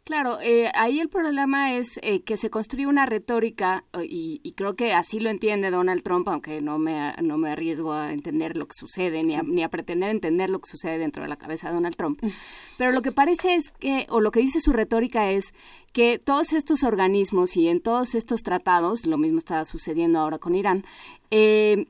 Claro, 0.04 0.40
eh, 0.42 0.72
ahí 0.74 1.00
el 1.00 1.10
problema 1.10 1.74
es 1.74 2.00
eh, 2.02 2.24
que 2.24 2.36
se 2.36 2.50
construye 2.50 2.88
una 2.88 3.06
retórica 3.06 3.84
eh, 3.94 4.08
y, 4.10 4.54
creo 4.54 4.76
que 4.76 4.94
así 4.94 5.20
lo 5.20 5.30
entiende 5.30 5.70
Donald 5.70 6.02
Trump, 6.02 6.28
aunque 6.30 6.62
no 6.62 6.80
me, 6.80 7.14
no 7.22 7.38
me 7.38 7.52
arriesgo 7.52 7.94
a 7.94 8.12
entender 8.12 8.58
lo 8.58 8.68
que 8.68 8.74
sucede 8.74 9.24
ni 9.24 9.36
a, 9.36 9.44
ni 9.44 9.62
a 9.62 9.70
pretender 9.70 10.10
entender 10.10 10.50
lo 10.50 10.60
que 10.60 10.70
sucede 10.70 10.98
dentro 10.98 11.24
de 11.24 11.30
la 11.30 11.38
cabeza 11.38 11.70
de 11.70 11.76
Donald 11.76 11.96
Trump. 11.96 12.20
Pero 12.78 12.92
lo 12.92 13.02
que 13.02 13.12
parece 13.12 13.56
es 13.56 13.70
que, 13.80 14.08
o 14.10 14.20
lo 14.20 14.32
que 14.32 14.40
dice 14.40 14.60
su 14.62 14.74
retórica 14.74 15.30
es 15.32 15.54
que 15.94 16.18
todos 16.18 16.54
estos 16.54 16.84
organismos 16.84 17.56
y 17.56 17.68
en 17.68 17.82
todos 17.82 18.16
estos 18.16 18.42
tratados, 18.42 19.06
lo 19.06 19.18
mismo 19.18 19.38
está 19.38 19.64
sucediendo 19.66 20.20
ahora 20.20 20.40
con 20.40 20.56
Irán, 20.56 20.86
eh, 21.32 21.86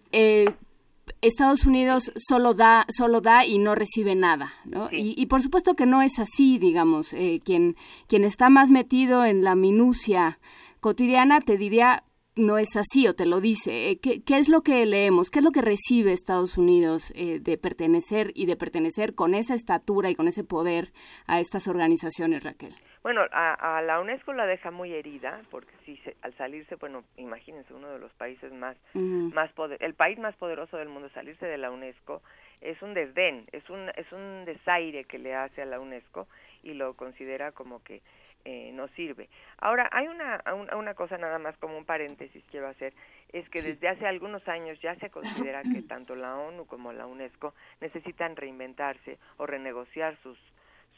Estados 1.21 1.65
Unidos 1.65 2.11
solo 2.15 2.53
da, 2.53 2.85
solo 2.89 3.21
da 3.21 3.45
y 3.45 3.57
no 3.57 3.75
recibe 3.75 4.15
nada, 4.15 4.53
¿no? 4.65 4.89
Y, 4.91 5.25
por 5.27 5.41
supuesto 5.41 5.75
que 5.75 5.85
no 5.85 6.01
es 6.01 6.19
así, 6.19 6.57
digamos. 6.57 7.13
Eh, 7.13 7.41
quien, 7.43 7.75
quien 8.07 8.23
está 8.23 8.49
más 8.49 8.69
metido 8.69 9.25
en 9.25 9.43
la 9.43 9.55
minucia 9.55 10.39
cotidiana 10.79 11.39
te 11.39 11.57
diría 11.57 12.03
no 12.35 12.57
es 12.57 12.75
así 12.75 13.07
o 13.07 13.15
te 13.15 13.25
lo 13.25 13.41
dice. 13.41 13.91
Eh, 13.91 13.99
¿Qué, 13.99 14.23
es 14.27 14.49
lo 14.49 14.61
que 14.61 14.85
leemos? 14.85 15.29
¿Qué 15.29 15.39
es 15.39 15.45
lo 15.45 15.51
que 15.51 15.61
recibe 15.61 16.13
Estados 16.13 16.57
Unidos 16.57 17.11
eh, 17.15 17.39
de 17.39 17.57
pertenecer 17.57 18.31
y 18.33 18.45
de 18.45 18.55
pertenecer 18.55 19.13
con 19.13 19.35
esa 19.35 19.53
estatura 19.53 20.09
y 20.09 20.15
con 20.15 20.27
ese 20.27 20.43
poder 20.43 20.93
a 21.27 21.39
estas 21.39 21.67
organizaciones, 21.67 22.43
Raquel? 22.43 22.75
Bueno, 23.01 23.25
a, 23.31 23.81
la 23.81 23.99
UNESCO 24.01 24.33
la 24.33 24.45
deja 24.45 24.71
muy 24.71 24.93
herida 24.93 25.41
porque 25.49 25.71
si 25.85 25.99
al 26.21 26.33
salirse, 26.35 26.75
bueno, 26.75 27.05
imagínense 27.15 27.73
uno 27.73 27.89
de 27.89 27.99
los 27.99 28.11
países 28.13 28.51
más, 28.51 28.75
más 28.93 29.51
poder, 29.53 29.81
el 29.81 29.93
país 29.93 30.19
más 30.19 30.35
poderoso 30.35 30.77
del 30.77 30.89
mundo 30.89 31.09
salirse 31.09 31.45
de 31.45 31.57
la 31.57 31.71
UNESCO 31.71 32.21
es 32.59 32.81
un 32.81 32.93
desdén, 32.93 33.47
es 33.53 33.69
un 33.69 33.89
es 33.95 34.11
un 34.11 34.43
desaire 34.43 35.05
que 35.05 35.17
le 35.17 35.33
hace 35.33 35.61
a 35.61 35.65
la 35.65 35.79
UNESCO 35.79 36.27
y 36.61 36.73
lo 36.73 36.93
considera 36.95 37.53
como 37.53 37.81
que 37.83 38.01
eh, 38.45 38.71
no 38.73 38.87
sirve. 38.89 39.27
Ahora, 39.57 39.89
hay 39.91 40.07
una, 40.07 40.41
una, 40.73 40.93
cosa 40.93 41.17
nada 41.17 41.39
más 41.39 41.57
como 41.57 41.77
un 41.77 41.85
paréntesis 41.85 42.41
quiero 42.49 42.67
hacer, 42.67 42.93
es 43.33 43.47
que 43.49 43.61
desde 43.61 43.89
hace 43.89 44.07
algunos 44.07 44.47
años 44.47 44.79
ya 44.81 44.95
se 44.95 45.09
considera 45.09 45.61
que 45.63 45.81
tanto 45.87 46.15
la 46.15 46.37
ONU 46.37 46.65
como 46.65 46.93
la 46.93 47.05
UNESCO 47.05 47.53
necesitan 47.81 48.37
reinventarse 48.37 49.19
o 49.37 49.45
renegociar 49.45 50.15
sus 50.23 50.37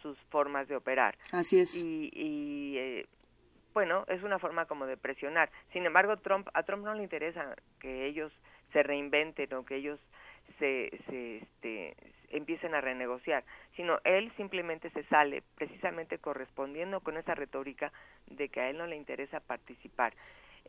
sus 0.02 0.18
formas 0.30 0.68
de 0.68 0.76
operar. 0.76 1.18
Así 1.32 1.60
es. 1.60 1.76
Y, 1.76 2.76
eh, 2.78 3.06
bueno, 3.74 4.06
es 4.08 4.22
una 4.24 4.40
forma 4.40 4.66
como 4.66 4.86
de 4.86 4.98
presionar. 4.98 5.50
Sin 5.72 5.86
embargo, 5.86 6.18
Trump, 6.18 6.48
a 6.54 6.64
Trump 6.64 6.84
no 6.84 6.94
le 6.94 7.04
interesa 7.04 7.56
que 7.80 8.06
ellos 8.06 8.32
se 8.74 8.84
reinventen 8.84 9.54
o 9.54 9.66
que 9.66 9.76
ellos 9.76 10.00
se, 10.60 10.90
se 11.08 11.38
este, 11.38 11.96
empiecen 12.30 12.74
a 12.74 12.82
renegociar, 12.82 13.44
sino 13.76 14.00
él 14.04 14.32
simplemente 14.38 14.90
se 14.92 15.04
sale 15.04 15.44
precisamente 15.56 16.18
correspondiendo 16.18 17.00
con 17.02 17.18
esa 17.18 17.36
retórica 17.36 17.92
de 18.28 18.50
que 18.50 18.62
a 18.62 18.70
él 18.70 18.78
no 18.78 18.88
le 18.88 18.96
interesa 18.96 19.40
participar. 19.40 20.14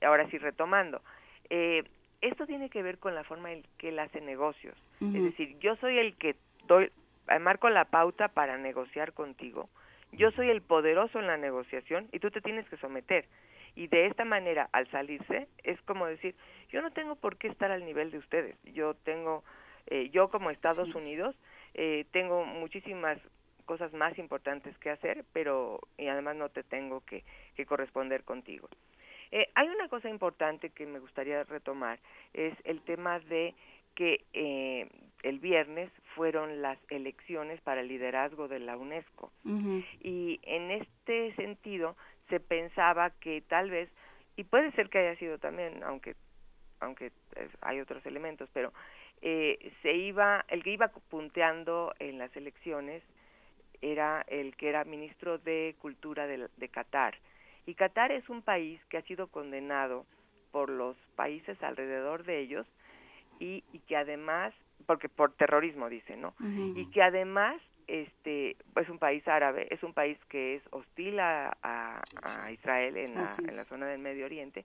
Ahora 0.00 0.28
sí, 0.30 0.38
retomando, 0.38 1.02
eh, 1.50 1.84
esto 2.20 2.46
tiene 2.46 2.70
que 2.70 2.82
ver 2.82 2.98
con 2.98 3.14
la 3.14 3.24
forma 3.24 3.52
en 3.52 3.64
que 3.78 3.88
él 3.88 3.98
hace 3.98 4.20
negocios. 4.20 4.76
Es 5.00 5.22
decir, 5.22 5.58
yo 5.58 5.74
soy 5.76 5.98
el 5.98 6.16
que 6.16 6.36
doy, 6.68 6.92
marco 7.40 7.68
la 7.70 7.86
pauta 7.86 8.28
para 8.28 8.58
negociar 8.58 9.12
contigo. 9.12 9.68
Yo 10.12 10.30
soy 10.32 10.50
el 10.50 10.62
poderoso 10.62 11.18
en 11.18 11.26
la 11.26 11.36
negociación 11.36 12.08
y 12.12 12.18
tú 12.18 12.30
te 12.30 12.40
tienes 12.40 12.68
que 12.68 12.76
someter. 12.76 13.26
Y 13.74 13.86
de 13.86 14.06
esta 14.06 14.24
manera, 14.24 14.68
al 14.72 14.90
salirse, 14.90 15.48
es 15.62 15.80
como 15.82 16.06
decir, 16.06 16.34
yo 16.70 16.82
no 16.82 16.90
tengo 16.90 17.16
por 17.16 17.38
qué 17.38 17.48
estar 17.48 17.70
al 17.70 17.84
nivel 17.84 18.10
de 18.10 18.18
ustedes. 18.18 18.56
Yo 18.64 18.94
tengo, 18.94 19.44
eh, 19.86 20.10
yo 20.10 20.28
como 20.28 20.50
Estados 20.50 20.94
Unidos, 20.94 21.34
eh, 21.74 22.04
tengo 22.10 22.44
muchísimas 22.44 23.18
cosas 23.64 23.92
más 23.94 24.18
importantes 24.18 24.76
que 24.78 24.90
hacer, 24.90 25.24
pero 25.32 25.80
y 25.96 26.08
además 26.08 26.36
no 26.36 26.50
te 26.50 26.62
tengo 26.62 27.00
que, 27.06 27.24
que 27.56 27.64
corresponder 27.64 28.24
contigo. 28.24 28.68
Eh, 29.30 29.48
hay 29.54 29.68
una 29.68 29.88
cosa 29.88 30.10
importante 30.10 30.70
que 30.70 30.84
me 30.84 30.98
gustaría 30.98 31.42
retomar, 31.44 31.98
es 32.34 32.54
el 32.64 32.82
tema 32.82 33.18
de 33.20 33.54
que 33.94 34.24
eh, 34.34 34.88
el 35.22 35.38
viernes 35.38 35.90
fueron 36.14 36.62
las 36.62 36.78
elecciones 36.90 37.60
para 37.60 37.80
el 37.80 37.88
liderazgo 37.88 38.48
de 38.48 38.60
la 38.60 38.76
UNESCO. 38.76 39.32
Y 40.00 40.40
en 40.42 40.70
este 40.70 41.34
sentido 41.36 41.96
se 42.28 42.40
pensaba 42.40 43.10
que 43.10 43.42
tal 43.42 43.70
vez, 43.70 43.90
y 44.36 44.44
puede 44.44 44.72
ser 44.72 44.88
que 44.88 44.98
haya 44.98 45.18
sido 45.18 45.38
también, 45.38 45.82
aunque, 45.82 46.14
aunque 46.80 47.12
hay 47.60 47.80
otros 47.80 48.04
elementos, 48.06 48.48
pero 48.52 48.72
eh, 49.20 49.72
se 49.82 49.92
iba, 49.94 50.44
el 50.48 50.62
que 50.62 50.72
iba 50.72 50.88
punteando 50.88 51.92
en 51.98 52.18
las 52.18 52.34
elecciones 52.36 53.02
era 53.80 54.24
el 54.28 54.56
que 54.56 54.68
era 54.68 54.84
ministro 54.84 55.38
de 55.38 55.76
Cultura 55.78 56.26
de, 56.26 56.48
de 56.56 56.68
Qatar. 56.68 57.16
Y 57.66 57.74
Qatar 57.74 58.12
es 58.12 58.28
un 58.28 58.42
país 58.42 58.80
que 58.88 58.98
ha 58.98 59.02
sido 59.02 59.28
condenado 59.28 60.06
por 60.50 60.68
los 60.68 60.96
países 61.16 61.60
alrededor 61.62 62.24
de 62.24 62.40
ellos 62.40 62.66
y, 63.38 63.64
y 63.72 63.78
que 63.80 63.96
además, 63.96 64.54
porque 64.82 65.08
por 65.08 65.32
terrorismo 65.32 65.88
dice, 65.88 66.16
¿no? 66.16 66.34
Y 66.76 66.86
que 66.90 67.02
además 67.02 67.60
este 67.86 68.56
es 68.76 68.88
un 68.88 68.98
país 68.98 69.26
árabe, 69.26 69.66
es 69.70 69.82
un 69.82 69.92
país 69.92 70.18
que 70.28 70.56
es 70.56 70.62
hostil 70.70 71.18
a, 71.20 71.56
a, 71.62 72.50
Israel 72.52 72.96
en 72.96 73.14
la, 73.14 73.34
en 73.38 73.56
la, 73.56 73.64
zona 73.64 73.86
del 73.86 73.98
Medio 73.98 74.24
Oriente 74.24 74.64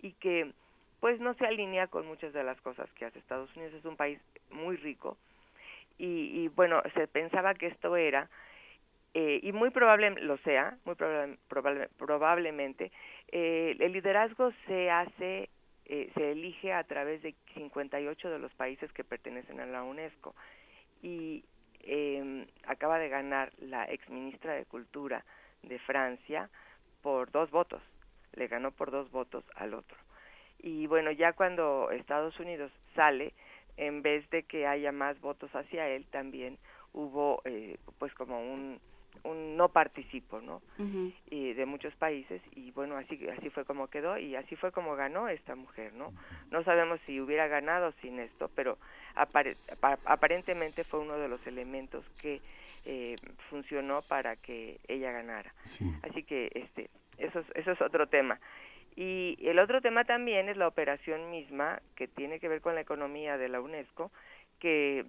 y 0.00 0.12
que 0.12 0.52
pues 1.00 1.20
no 1.20 1.34
se 1.34 1.46
alinea 1.46 1.88
con 1.88 2.06
muchas 2.06 2.32
de 2.32 2.44
las 2.44 2.60
cosas 2.60 2.88
que 2.92 3.04
hace 3.04 3.18
Estados 3.18 3.54
Unidos, 3.56 3.74
es 3.74 3.84
un 3.84 3.96
país 3.96 4.20
muy 4.50 4.76
rico. 4.76 5.16
Y, 5.98 6.42
y 6.42 6.48
bueno, 6.48 6.80
se 6.94 7.08
pensaba 7.08 7.54
que 7.54 7.66
esto 7.66 7.96
era 7.96 8.28
eh, 9.14 9.40
y 9.42 9.52
muy 9.52 9.70
probable 9.70 10.10
lo 10.22 10.38
sea, 10.38 10.78
muy 10.86 10.94
probable, 10.94 11.88
probablemente, 11.98 12.90
eh, 13.30 13.76
el 13.78 13.92
liderazgo 13.92 14.52
se 14.66 14.90
hace 14.90 15.50
eh, 15.86 16.10
se 16.14 16.32
elige 16.32 16.72
a 16.72 16.84
través 16.84 17.22
de 17.22 17.34
58 17.54 18.30
de 18.30 18.38
los 18.38 18.52
países 18.54 18.92
que 18.92 19.04
pertenecen 19.04 19.60
a 19.60 19.66
la 19.66 19.82
UNESCO 19.82 20.34
y 21.02 21.44
eh, 21.80 22.46
acaba 22.66 22.98
de 22.98 23.08
ganar 23.08 23.52
la 23.58 23.90
ex 23.90 24.08
ministra 24.08 24.54
de 24.54 24.64
Cultura 24.64 25.24
de 25.62 25.78
Francia 25.80 26.48
por 27.02 27.30
dos 27.32 27.50
votos, 27.50 27.82
le 28.34 28.46
ganó 28.46 28.70
por 28.70 28.90
dos 28.90 29.10
votos 29.10 29.44
al 29.56 29.74
otro. 29.74 29.96
Y 30.60 30.86
bueno, 30.86 31.10
ya 31.10 31.32
cuando 31.32 31.90
Estados 31.90 32.38
Unidos 32.38 32.70
sale, 32.94 33.34
en 33.76 34.02
vez 34.02 34.28
de 34.30 34.44
que 34.44 34.66
haya 34.66 34.92
más 34.92 35.20
votos 35.20 35.50
hacia 35.54 35.88
él, 35.88 36.06
también 36.06 36.58
hubo 36.92 37.42
eh, 37.44 37.78
pues 37.98 38.14
como 38.14 38.40
un 38.40 38.80
un 39.24 39.56
no 39.56 39.68
participo, 39.68 40.40
¿no? 40.40 40.62
y 41.30 41.52
de 41.52 41.66
muchos 41.66 41.94
países 41.94 42.42
y 42.56 42.70
bueno, 42.72 42.96
así 42.96 43.18
así 43.28 43.50
fue 43.50 43.64
como 43.64 43.88
quedó 43.88 44.18
y 44.18 44.34
así 44.36 44.56
fue 44.56 44.72
como 44.72 44.96
ganó 44.96 45.28
esta 45.28 45.54
mujer, 45.54 45.92
¿no? 45.94 46.12
No 46.50 46.64
sabemos 46.64 47.00
si 47.06 47.20
hubiera 47.20 47.46
ganado 47.46 47.92
sin 48.02 48.18
esto, 48.18 48.50
pero 48.54 48.78
aparentemente 49.14 50.84
fue 50.84 51.00
uno 51.00 51.18
de 51.18 51.28
los 51.28 51.46
elementos 51.46 52.04
que 52.20 52.40
eh, 52.84 53.16
funcionó 53.48 54.02
para 54.02 54.36
que 54.36 54.80
ella 54.88 55.12
ganara. 55.12 55.54
Así 56.02 56.24
que 56.24 56.50
este 56.54 56.90
eso 57.18 57.40
es, 57.40 57.46
eso 57.54 57.72
es 57.72 57.80
otro 57.80 58.08
tema. 58.08 58.40
Y 58.94 59.38
el 59.40 59.58
otro 59.58 59.80
tema 59.80 60.04
también 60.04 60.48
es 60.48 60.56
la 60.56 60.68
operación 60.68 61.30
misma 61.30 61.80
que 61.94 62.08
tiene 62.08 62.40
que 62.40 62.48
ver 62.48 62.60
con 62.60 62.74
la 62.74 62.82
economía 62.82 63.38
de 63.38 63.48
la 63.48 63.60
UNESCO, 63.60 64.10
que 64.58 65.06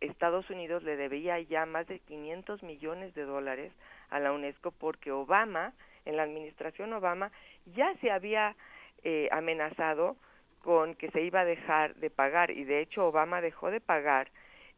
Estados 0.00 0.48
Unidos 0.50 0.82
le 0.82 0.96
debía 0.96 1.38
ya 1.40 1.66
más 1.66 1.86
de 1.86 1.98
500 2.00 2.62
millones 2.62 3.14
de 3.14 3.22
dólares 3.22 3.72
a 4.08 4.18
la 4.18 4.32
UNESCO 4.32 4.70
porque 4.72 5.12
Obama, 5.12 5.72
en 6.04 6.16
la 6.16 6.22
administración 6.22 6.92
Obama, 6.92 7.30
ya 7.74 7.94
se 8.00 8.10
había 8.10 8.56
eh, 9.04 9.28
amenazado 9.32 10.16
con 10.62 10.94
que 10.94 11.10
se 11.10 11.22
iba 11.22 11.40
a 11.40 11.44
dejar 11.44 11.94
de 11.96 12.10
pagar. 12.10 12.50
Y 12.50 12.64
de 12.64 12.80
hecho 12.80 13.06
Obama 13.06 13.40
dejó 13.40 13.70
de 13.70 13.80
pagar 13.80 14.28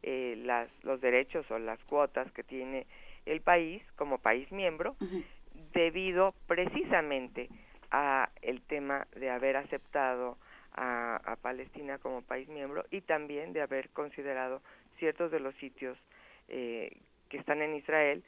eh, 0.01 0.35
las, 0.43 0.69
los 0.83 0.99
derechos 1.01 1.49
o 1.51 1.59
las 1.59 1.79
cuotas 1.85 2.31
que 2.33 2.43
tiene 2.43 2.85
el 3.25 3.41
país 3.41 3.81
como 3.95 4.17
país 4.17 4.51
miembro 4.51 4.95
debido 5.73 6.33
precisamente 6.47 7.47
a 7.91 8.29
el 8.41 8.61
tema 8.61 9.07
de 9.15 9.29
haber 9.29 9.55
aceptado 9.55 10.37
a, 10.73 11.17
a 11.23 11.35
Palestina 11.37 11.99
como 11.99 12.21
país 12.21 12.49
miembro 12.49 12.83
y 12.91 13.01
también 13.01 13.53
de 13.53 13.61
haber 13.61 13.89
considerado 13.91 14.61
ciertos 15.03 15.31
de 15.31 15.41
los 15.41 15.53
sitios 15.55 15.97
eh, 16.47 16.89
que 17.27 17.35
están 17.35 17.61
en 17.61 17.75
Israel 17.75 18.23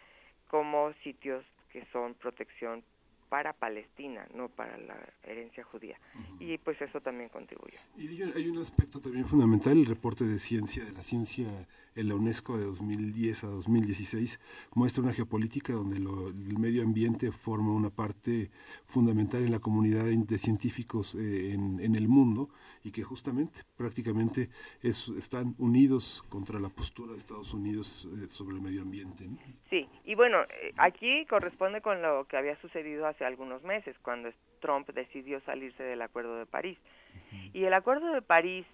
como 0.50 0.92
sitios 1.06 1.46
que 1.70 1.86
son 1.94 2.16
protección 2.16 2.84
para 3.30 3.54
Palestina, 3.54 4.28
no 4.34 4.50
para 4.50 4.78
la 4.78 4.98
herencia 5.24 5.64
judía. 5.64 6.00
Y 6.40 6.58
pues 6.60 6.80
eso 6.82 7.02
también 7.02 7.30
contribuyó. 7.30 7.78
Y 7.98 8.08
hay 8.08 8.24
un, 8.24 8.34
hay 8.36 8.48
un 8.50 8.58
aspecto 8.60 9.00
también 9.00 9.26
fundamental, 9.26 9.78
el 9.78 9.86
reporte 9.86 10.24
de 10.26 10.40
ciencia, 10.40 10.84
de 10.86 10.92
la 10.92 11.04
ciencia 11.04 11.48
en 11.96 12.10
la 12.10 12.16
UNESCO 12.16 12.58
de 12.58 12.66
2010 12.66 13.44
a 13.46 13.48
2016, 13.48 14.40
muestra 14.74 15.02
una 15.04 15.14
geopolítica 15.14 15.72
donde 15.74 16.00
lo- 16.00 16.28
el 16.28 16.60
medio 16.60 16.84
ambiente 16.84 17.32
forma 17.32 17.72
una 17.74 17.90
parte 17.90 18.52
fundamental 18.86 19.44
en 19.44 19.52
la 19.52 19.60
comunidad 19.60 20.04
de 20.06 20.38
científicos 20.38 21.16
eh, 21.16 21.54
en, 21.54 21.80
en 21.80 21.96
el 21.96 22.08
mundo 22.10 22.50
y 22.84 22.92
que 22.92 23.04
justamente 23.04 23.62
prácticamente 23.78 24.50
es- 24.82 25.08
están 25.10 25.56
unidos 25.58 26.24
contra 26.30 26.60
la 26.60 26.70
postura 26.70 27.14
de 27.14 27.18
Estados 27.18 27.54
Unidos 27.54 28.08
eh, 28.14 28.28
sobre 28.30 28.56
el 28.58 28.62
medio 28.62 28.82
ambiente. 28.82 29.26
¿no? 29.28 29.38
Sí, 29.70 29.88
y 30.04 30.16
bueno, 30.16 30.42
eh, 30.44 30.74
aquí 30.78 31.26
corresponde 31.28 31.82
con 31.82 32.02
lo 32.02 32.26
que 32.28 32.36
había 32.38 32.60
sucedido 32.62 33.08
hace 33.08 33.25
algunos 33.26 33.64
meses, 33.64 33.98
cuando 34.00 34.30
Trump 34.60 34.90
decidió 34.90 35.40
salirse 35.42 35.84
del 35.84 36.02
Acuerdo 36.02 36.38
de 36.38 36.46
París. 36.46 36.78
Y 37.54 37.66
el 37.66 37.74
Acuerdo 37.74 38.12
de 38.14 38.22
París, 38.22 38.66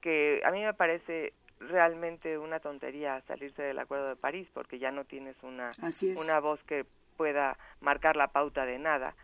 que 0.00 0.40
a 0.44 0.50
mí 0.50 0.62
me 0.62 0.74
parece 0.74 1.32
realmente 1.58 2.38
una 2.38 2.60
tontería 2.60 3.20
salirse 3.22 3.62
del 3.62 3.78
Acuerdo 3.78 4.08
de 4.08 4.16
París, 4.16 4.48
porque 4.54 4.78
ya 4.78 4.90
no 4.90 5.04
tienes 5.04 5.36
una, 5.42 5.72
una 6.16 6.40
voz 6.40 6.62
que 6.64 6.86
pueda 7.16 7.58
marcar 7.80 8.16
la 8.16 8.28
pauta 8.28 8.64
de 8.64 8.78
nada, 8.78 9.14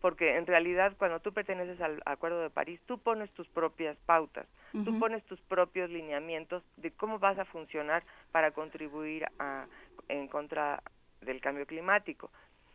porque 0.00 0.36
en 0.36 0.46
realidad 0.46 0.94
cuando 0.98 1.20
tú 1.20 1.32
perteneces 1.32 1.80
al 1.80 2.02
Acuerdo 2.04 2.40
de 2.40 2.50
París, 2.50 2.80
tú 2.86 2.98
pones 2.98 3.30
tus 3.32 3.48
propias 3.48 3.96
pautas, 4.06 4.46
tú 4.84 4.90
Ujú. 4.90 4.98
pones 4.98 5.24
tus 5.24 5.40
propios 5.42 5.88
lineamientos 5.88 6.62
de 6.76 6.90
cómo 6.90 7.18
vas 7.18 7.38
a 7.38 7.44
funcionar 7.44 8.02
para 8.32 8.50
contribuir 8.50 9.24
a, 9.38 9.66
en 10.08 10.28
contra 10.28 10.82
del 11.20 11.40
cambio 11.40 11.64
climático. 11.64 12.30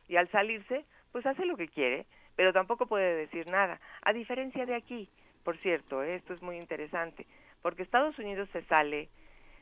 Y 0.07 0.15
al 0.15 0.27
salirse, 0.31 0.85
pues 1.11 1.25
hace 1.25 1.45
lo 1.45 1.57
que 1.57 1.67
quiere, 1.67 2.05
pero 2.35 2.53
tampoco 2.53 2.87
puede 2.87 3.15
decir 3.15 3.49
nada. 3.49 3.79
A 4.01 4.13
diferencia 4.13 4.65
de 4.65 4.75
aquí, 4.75 5.09
por 5.43 5.57
cierto, 5.57 6.03
¿eh? 6.03 6.15
esto 6.15 6.33
es 6.33 6.41
muy 6.41 6.57
interesante, 6.57 7.25
porque 7.61 7.83
Estados 7.83 8.17
Unidos 8.19 8.49
se 8.51 8.63
sale 8.63 9.09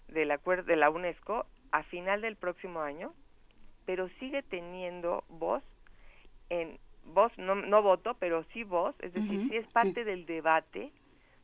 del 0.07 0.32
acuerdo 0.32 0.64
de 0.64 0.76
la 0.76 0.90
UNESCO 0.90 1.45
a 1.72 1.84
final 1.84 2.22
del 2.22 2.36
próximo 2.36 2.82
año, 2.82 3.14
pero 3.86 4.10
sigue 4.19 4.44
teniendo 4.44 5.24
voz 5.30 5.64
en 6.49 6.80
voz 7.06 7.32
no, 7.38 7.56
no 7.56 7.82
voto, 7.82 8.15
pero 8.19 8.44
sí 8.53 8.64
voz, 8.64 8.95
es 8.99 9.14
decir, 9.14 9.40
Ujú, 9.40 9.49
sí 9.49 9.57
es 9.57 9.68
parte 9.68 10.03
del 10.03 10.26
debate 10.26 10.91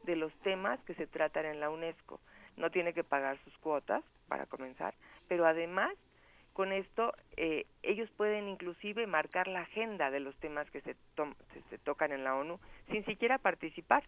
de 0.04 0.16
los 0.16 0.34
temas 0.40 0.80
que 0.84 0.94
se 0.96 1.08
tratan 1.08 1.46
en 1.46 1.60
la 1.60 1.70
UNESCO. 1.70 2.20
No 2.58 2.70
tiene 2.70 2.94
que 2.94 3.04
pagar 3.04 3.38
sus 3.44 3.58
cuotas 3.58 4.04
para 4.28 4.46
comenzar, 4.46 4.94
pero 5.28 5.46
además 5.46 5.94
con 6.54 6.72
esto 6.72 7.14
eh, 7.36 7.66
ellos 7.82 8.10
pueden 8.12 8.48
inclusive 8.48 9.08
marcar 9.08 9.48
la 9.48 9.62
agenda 9.62 10.12
de 10.12 10.20
los 10.20 10.36
temas 10.38 10.70
que 10.72 10.82
se, 10.82 10.96
se 11.70 11.78
tocan 11.80 12.12
en 12.12 12.24
la 12.24 12.36
ONU 12.36 12.60
sin 12.92 13.04
siquiera 13.06 13.38
participar. 13.40 14.04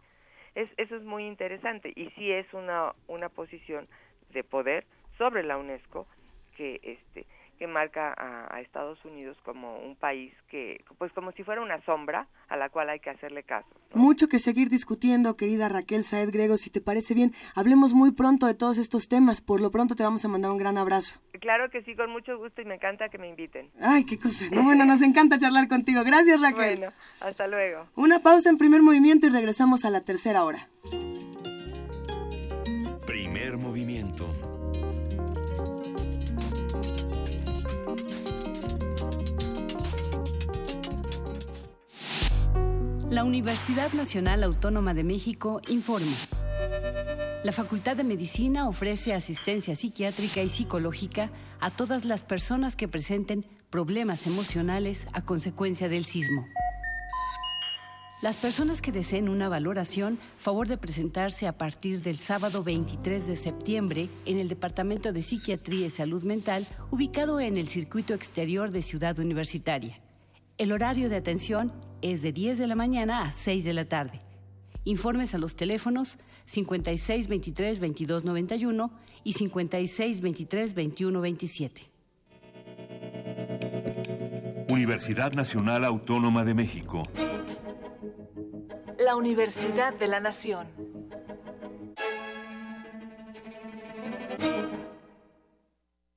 Es, 0.54 0.70
eso 0.78 0.96
es 0.96 1.04
muy 1.04 1.26
interesante 1.28 1.92
y 1.96 2.10
sí 2.12 2.32
es 2.32 2.52
una, 2.54 2.94
una 3.08 3.30
posición 3.30 3.88
de 4.30 4.44
poder 4.44 4.86
sobre 5.18 5.44
la 5.44 5.58
UNESCO 5.58 6.08
que 6.56 6.80
este 6.84 7.26
que 7.56 7.68
marca 7.68 8.14
a, 8.18 8.54
a 8.54 8.62
Estados 8.62 9.04
Unidos 9.06 9.38
como 9.44 9.78
un 9.80 9.96
país 9.96 10.34
que 10.50 10.84
pues 10.98 11.12
como 11.14 11.32
si 11.32 11.44
fuera 11.44 11.62
una 11.62 11.82
sombra 11.86 12.28
a 12.48 12.58
la 12.58 12.70
cual 12.70 12.90
hay 12.90 13.00
que 13.00 13.10
hacerle 13.10 13.44
caso. 13.44 13.68
Mucho 13.94 14.28
que 14.28 14.40
seguir 14.40 14.70
discutiendo, 14.70 15.38
querida 15.38 15.70
Raquel 15.70 16.04
Saed 16.04 16.32
Grego, 16.32 16.58
si 16.58 16.70
te 16.70 16.82
parece 16.82 17.14
bien. 17.14 17.34
Hablemos 17.56 17.94
muy 17.94 18.12
pronto 18.12 18.46
de 18.46 18.54
todos 18.54 18.78
estos 18.78 19.08
temas. 19.08 19.42
Por 19.42 19.62
lo 19.62 19.72
pronto 19.72 19.96
te 19.96 20.04
vamos 20.04 20.24
a 20.26 20.28
mandar 20.28 20.52
un 20.52 20.58
gran 20.58 20.78
abrazo. 20.78 21.20
Claro 21.40 21.70
que 21.70 21.82
sí, 21.84 21.96
con 21.96 22.10
mucho 22.12 22.38
gusto 22.38 22.62
y 22.62 22.66
me 22.66 22.76
encanta 22.76 23.10
que 23.10 23.18
me 23.18 23.30
inviten. 23.30 23.70
Ay, 23.82 24.06
qué 24.06 24.18
cosa. 24.18 24.46
No, 24.52 24.64
bueno, 24.64 24.86
nos 24.86 25.02
encanta 25.02 25.38
charlar 25.38 25.68
contigo. 25.68 26.04
Gracias, 26.04 26.42
Raquel. 26.42 26.78
Bueno, 26.78 26.94
hasta 27.22 27.48
luego. 27.48 27.88
Una 27.96 28.20
pausa 28.20 28.50
en 28.50 28.58
primer 28.58 28.82
movimiento 28.82 29.28
y 29.28 29.30
regresamos 29.30 29.86
a 29.86 29.90
la 29.90 30.02
tercera 30.02 30.44
hora. 30.44 30.68
Primer 33.06 33.58
movimiento. 33.58 34.55
La 43.10 43.24
Universidad 43.24 43.94
Nacional 43.94 44.44
Autónoma 44.44 44.94
de 44.94 45.04
México 45.04 45.62
informa. 45.70 46.12
La 47.46 47.52
Facultad 47.52 47.96
de 47.96 48.04
Medicina 48.04 48.68
ofrece 48.68 49.14
asistencia 49.14 49.76
psiquiátrica 49.76 50.42
y 50.42 50.50
psicológica 50.50 51.32
a 51.60 51.70
todas 51.70 52.04
las 52.04 52.24
personas 52.24 52.76
que 52.76 52.88
presenten 52.88 53.46
problemas 53.70 54.26
emocionales 54.26 55.06
a 55.14 55.22
consecuencia 55.24 55.88
del 55.88 56.06
sismo. 56.06 56.46
Las 58.26 58.38
personas 58.38 58.82
que 58.82 58.92
deseen 58.92 59.30
una 59.30 59.50
valoración, 59.50 60.18
favor 60.40 60.68
de 60.68 60.80
presentarse 60.80 61.46
a 61.46 61.60
partir 61.60 62.02
del 62.02 62.18
sábado 62.18 62.64
23 62.64 63.28
de 63.28 63.36
septiembre 63.36 64.10
en 64.26 64.40
el 64.40 64.48
Departamento 64.50 65.14
de 65.14 65.22
Psiquiatría 65.22 65.86
y 65.86 65.90
Salud 65.92 66.24
Mental, 66.24 66.66
ubicado 66.90 67.40
en 67.40 67.56
el 67.56 67.68
circuito 67.68 68.16
exterior 68.16 68.72
de 68.72 68.82
Ciudad 68.82 69.20
Universitaria. 69.20 70.02
El 70.58 70.72
horario 70.72 71.08
de 71.08 71.18
atención 71.18 71.72
es 72.02 72.24
de 72.24 72.32
10 72.32 72.58
de 72.58 72.66
la 72.66 72.74
mañana 72.74 73.26
a 73.26 73.32
6 73.32 73.64
de 73.64 73.74
la 73.74 73.86
tarde. 73.86 74.18
Informes 74.86 75.36
a 75.36 75.38
los 75.38 75.56
teléfonos 75.56 76.18
56 76.48 77.28
23 77.28 77.80
22 77.80 78.26
91 78.26 78.92
y 79.24 79.34
56 79.34 80.22
23 80.22 80.74
21 80.74 81.22
27. 81.22 81.90
Universidad 84.70 85.34
Nacional 85.34 85.86
Autónoma 85.86 86.44
de 86.44 86.56
México. 86.56 87.04
La 88.98 89.16
Universidad 89.16 89.94
de 89.94 90.08
la 90.08 90.20
Nación. 90.20 90.68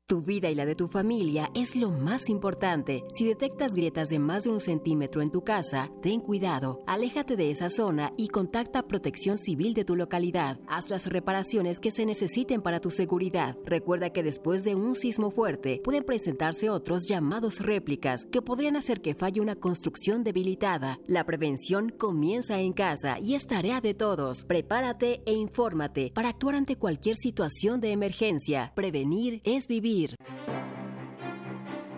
Tu 0.09 0.23
vida 0.23 0.51
y 0.51 0.55
la 0.55 0.65
de 0.65 0.75
tu 0.75 0.89
familia 0.89 1.51
es 1.55 1.77
lo 1.77 1.91
más 1.91 2.31
importante. 2.31 3.05
Si 3.11 3.27
detectas 3.27 3.75
grietas 3.75 4.09
de 4.09 4.19
más 4.19 4.45
de 4.45 4.49
un 4.49 4.59
centímetro 4.59 5.21
en 5.21 5.29
tu 5.31 5.45
casa, 5.45 5.91
ten 6.01 6.21
cuidado, 6.21 6.81
aléjate 6.87 7.37
de 7.37 7.51
esa 7.51 7.69
zona 7.69 8.15
y 8.17 8.29
contacta 8.29 8.89
Protección 8.89 9.37
Civil 9.37 9.75
de 9.75 9.85
tu 9.85 9.97
localidad. 9.97 10.61
Haz 10.67 10.89
las 10.89 11.05
reparaciones 11.05 11.79
que 11.79 11.91
se 11.91 12.07
necesiten 12.07 12.63
para 12.63 12.81
tu 12.81 12.91
seguridad. 12.91 13.59
Recuerda 13.67 14.09
que 14.09 14.23
después 14.23 14.65
de 14.65 14.75
un 14.75 14.95
sismo 14.95 15.31
fuerte 15.31 15.83
pueden 15.85 16.05
presentarse 16.05 16.71
otros 16.71 17.07
llamados 17.07 17.61
réplicas 17.61 18.25
que 18.25 18.41
podrían 18.41 18.77
hacer 18.77 19.03
que 19.03 19.13
falle 19.13 19.43
una 19.43 19.57
construcción 19.57 20.25
debilitada. 20.25 21.01
La 21.07 21.25
prevención 21.27 21.91
comienza 21.91 22.59
en 22.61 22.73
casa 22.73 23.21
y 23.21 23.35
es 23.35 23.47
tarea 23.47 23.83
de 23.83 23.93
todos. 23.93 24.47
Prepárate 24.47 25.21
e 25.27 25.35
infórmate 25.35 26.13
para 26.15 26.31
actuar 26.31 26.55
ante 26.55 26.77
cualquier 26.77 27.17
situación 27.17 27.83
de 27.83 27.93
emergencia. 27.93 28.73
Prevenir 28.75 29.43
es 29.45 29.69
vivir. 29.69 29.98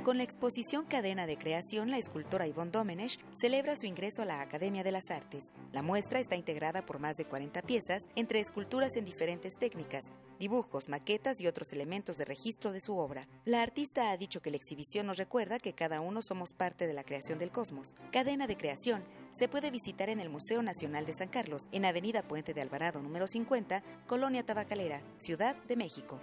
Con 0.03 0.17
la 0.17 0.23
exposición 0.23 0.87
Cadena 0.87 1.27
de 1.27 1.37
Creación, 1.37 1.91
la 1.91 1.99
escultora 1.99 2.47
Yvonne 2.47 2.71
Domenech 2.71 3.21
celebra 3.33 3.77
su 3.77 3.85
ingreso 3.85 4.23
a 4.23 4.25
la 4.25 4.41
Academia 4.41 4.83
de 4.83 4.91
las 4.91 5.11
Artes. 5.11 5.53
La 5.73 5.83
muestra 5.83 6.19
está 6.19 6.37
integrada 6.37 6.87
por 6.87 6.99
más 6.99 7.19
de 7.19 7.27
40 7.27 7.61
piezas, 7.63 8.09
entre 8.17 8.41
esculturas 8.41 8.97
en 8.97 9.05
diferentes 9.05 9.59
técnicas, 9.59 10.13
dibujos, 10.39 10.89
maquetas 10.89 11.41
y 11.41 11.47
otros 11.47 11.73
elementos 11.75 12.17
de 12.17 12.25
registro 12.25 12.73
de 12.73 12.81
su 12.81 12.97
obra. 12.97 13.29
La 13.45 13.63
artista 13.63 14.11
ha 14.11 14.17
dicho 14.17 14.41
que 14.41 14.51
la 14.51 14.57
exhibición 14.57 15.07
nos 15.07 15.19
recuerda 15.19 15.59
que 15.59 15.75
cada 15.75 16.01
uno 16.01 16.23
somos 16.23 16.55
parte 16.55 16.87
de 16.87 16.95
la 16.95 17.05
creación 17.05 17.39
del 17.39 17.53
cosmos. 17.53 17.97
Cadena 18.11 18.47
de 18.47 18.57
Creación 18.57 19.05
se 19.33 19.49
puede 19.49 19.71
visitar 19.71 20.09
en 20.09 20.21
el 20.21 20.31
Museo 20.31 20.63
Nacional 20.63 21.05
de 21.05 21.13
San 21.13 21.29
Carlos, 21.29 21.69
en 21.73 21.85
Avenida 21.85 22.23
Puente 22.23 22.55
de 22.55 22.63
Alvarado 22.63 23.03
número 23.03 23.27
50, 23.27 23.83
Colonia 24.07 24.45
Tabacalera, 24.47 25.03
Ciudad 25.17 25.55
de 25.65 25.77
México. 25.77 26.19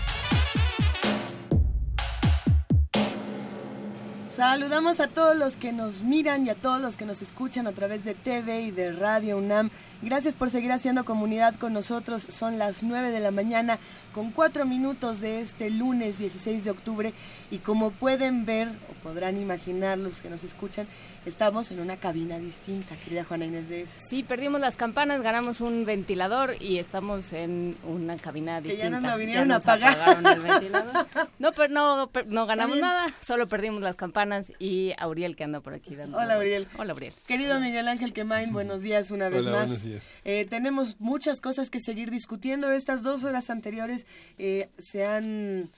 Saludamos 4.36 5.00
a 5.00 5.08
todos 5.08 5.34
los 5.34 5.56
que 5.56 5.72
nos 5.72 6.02
miran 6.02 6.46
y 6.46 6.50
a 6.50 6.54
todos 6.54 6.78
los 6.78 6.96
que 6.96 7.06
nos 7.06 7.22
escuchan 7.22 7.66
a 7.66 7.72
través 7.72 8.04
de 8.04 8.12
TV 8.12 8.64
y 8.64 8.70
de 8.70 8.92
Radio 8.92 9.38
UNAM. 9.38 9.70
Gracias 10.02 10.34
por 10.34 10.50
seguir 10.50 10.72
haciendo 10.72 11.06
comunidad 11.06 11.54
con 11.54 11.72
nosotros. 11.72 12.26
Son 12.28 12.58
las 12.58 12.82
9 12.82 13.12
de 13.12 13.20
la 13.20 13.30
mañana 13.30 13.78
con 14.12 14.32
4 14.32 14.66
minutos 14.66 15.20
de 15.20 15.40
este 15.40 15.70
lunes 15.70 16.18
16 16.18 16.64
de 16.66 16.70
octubre 16.70 17.14
y 17.50 17.60
como 17.60 17.92
pueden 17.92 18.44
ver 18.44 18.68
o 18.90 19.02
podrán 19.02 19.40
imaginar 19.40 19.96
los 19.96 20.20
que 20.20 20.28
nos 20.28 20.44
escuchan, 20.44 20.86
estamos 21.26 21.70
en 21.72 21.80
una 21.80 21.96
cabina 21.96 22.38
distinta, 22.38 22.96
querida 22.96 23.24
Juana 23.24 23.44
Inés 23.44 23.68
de 23.68 23.82
ese. 23.82 23.92
Sí, 23.98 24.22
perdimos 24.22 24.60
las 24.60 24.76
campanas, 24.76 25.20
ganamos 25.22 25.60
un 25.60 25.84
ventilador 25.84 26.54
y 26.62 26.78
estamos 26.78 27.32
en 27.34 27.76
una 27.84 28.16
cabina 28.16 28.62
Que 28.62 28.68
distinta. 28.70 28.84
ya 28.84 29.00
nos 29.00 29.10
lo 29.12 29.18
vinieron 29.18 29.50
a 29.50 29.54
nos 29.56 29.64
pagar. 29.64 29.92
apagaron 30.00 30.26
el 30.26 30.40
ventilador. 30.40 31.06
No, 31.38 31.52
pero 31.52 31.72
no, 31.72 32.10
no 32.28 32.46
ganamos 32.46 32.78
nada, 32.78 33.06
solo 33.22 33.46
perdimos 33.46 33.82
las 33.82 33.94
campanas 33.96 34.52
y 34.58 34.92
Auriel 34.98 35.36
que 35.36 35.44
anda 35.44 35.60
por 35.60 35.74
aquí 35.74 35.94
dando. 35.94 36.16
Hola, 36.16 36.36
Auriel. 36.36 36.66
Hola, 36.78 36.92
Auriel. 36.92 37.12
Querido 37.26 37.60
Miguel 37.60 37.88
Ángel 37.88 38.12
Quemain, 38.14 38.52
buenos 38.52 38.80
días 38.80 39.10
una 39.10 39.28
vez 39.28 39.40
Hola, 39.40 39.50
más. 39.50 39.66
buenos 39.66 39.82
días. 39.84 40.02
Eh, 40.24 40.46
tenemos 40.48 40.98
muchas 40.98 41.40
cosas 41.42 41.68
que 41.68 41.80
seguir 41.80 42.10
discutiendo. 42.10 42.70
Estas 42.70 43.02
dos 43.02 43.22
horas 43.24 43.50
anteriores 43.50 44.06
eh, 44.38 44.70
se 44.78 45.04
han 45.04 45.68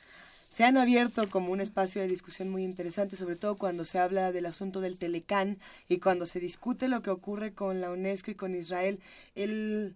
se 0.59 0.64
han 0.64 0.76
abierto 0.76 1.30
como 1.30 1.52
un 1.52 1.60
espacio 1.60 2.02
de 2.02 2.09
discusión 2.09 2.48
muy 2.51 2.64
interesante, 2.64 3.14
sobre 3.14 3.36
todo 3.36 3.55
cuando 3.55 3.85
se 3.85 4.01
habla 4.01 4.32
del 4.32 4.44
asunto 4.44 4.80
del 4.80 4.98
Telecán 4.98 5.59
y 5.89 5.98
cuando 6.01 6.26
se 6.26 6.40
discute 6.40 6.89
lo 6.89 7.01
que 7.01 7.10
ocurre 7.10 7.55
con 7.55 7.80
la 7.80 7.93
UNESCO 7.93 8.32
y 8.32 8.35
con 8.35 8.56
Israel. 8.56 8.98
El, 9.36 9.94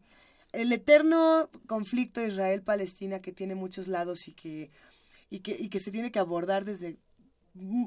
el 0.52 0.72
eterno 0.72 1.51
conflicto 1.66 2.24
Israel-Palestina 2.24 3.18
que 3.18 3.32
tiene 3.32 3.56
muchos 3.56 3.89
lados 3.89 4.28
y 4.28 4.34
que, 4.34 4.70
y 5.30 5.40
que, 5.40 5.56
y 5.59 5.68
que 5.68 5.80
se 5.80 5.90
tiene 5.90 6.12
que 6.12 6.20
abordar 6.20 6.64
desde 6.64 6.97
mm, 7.55 7.86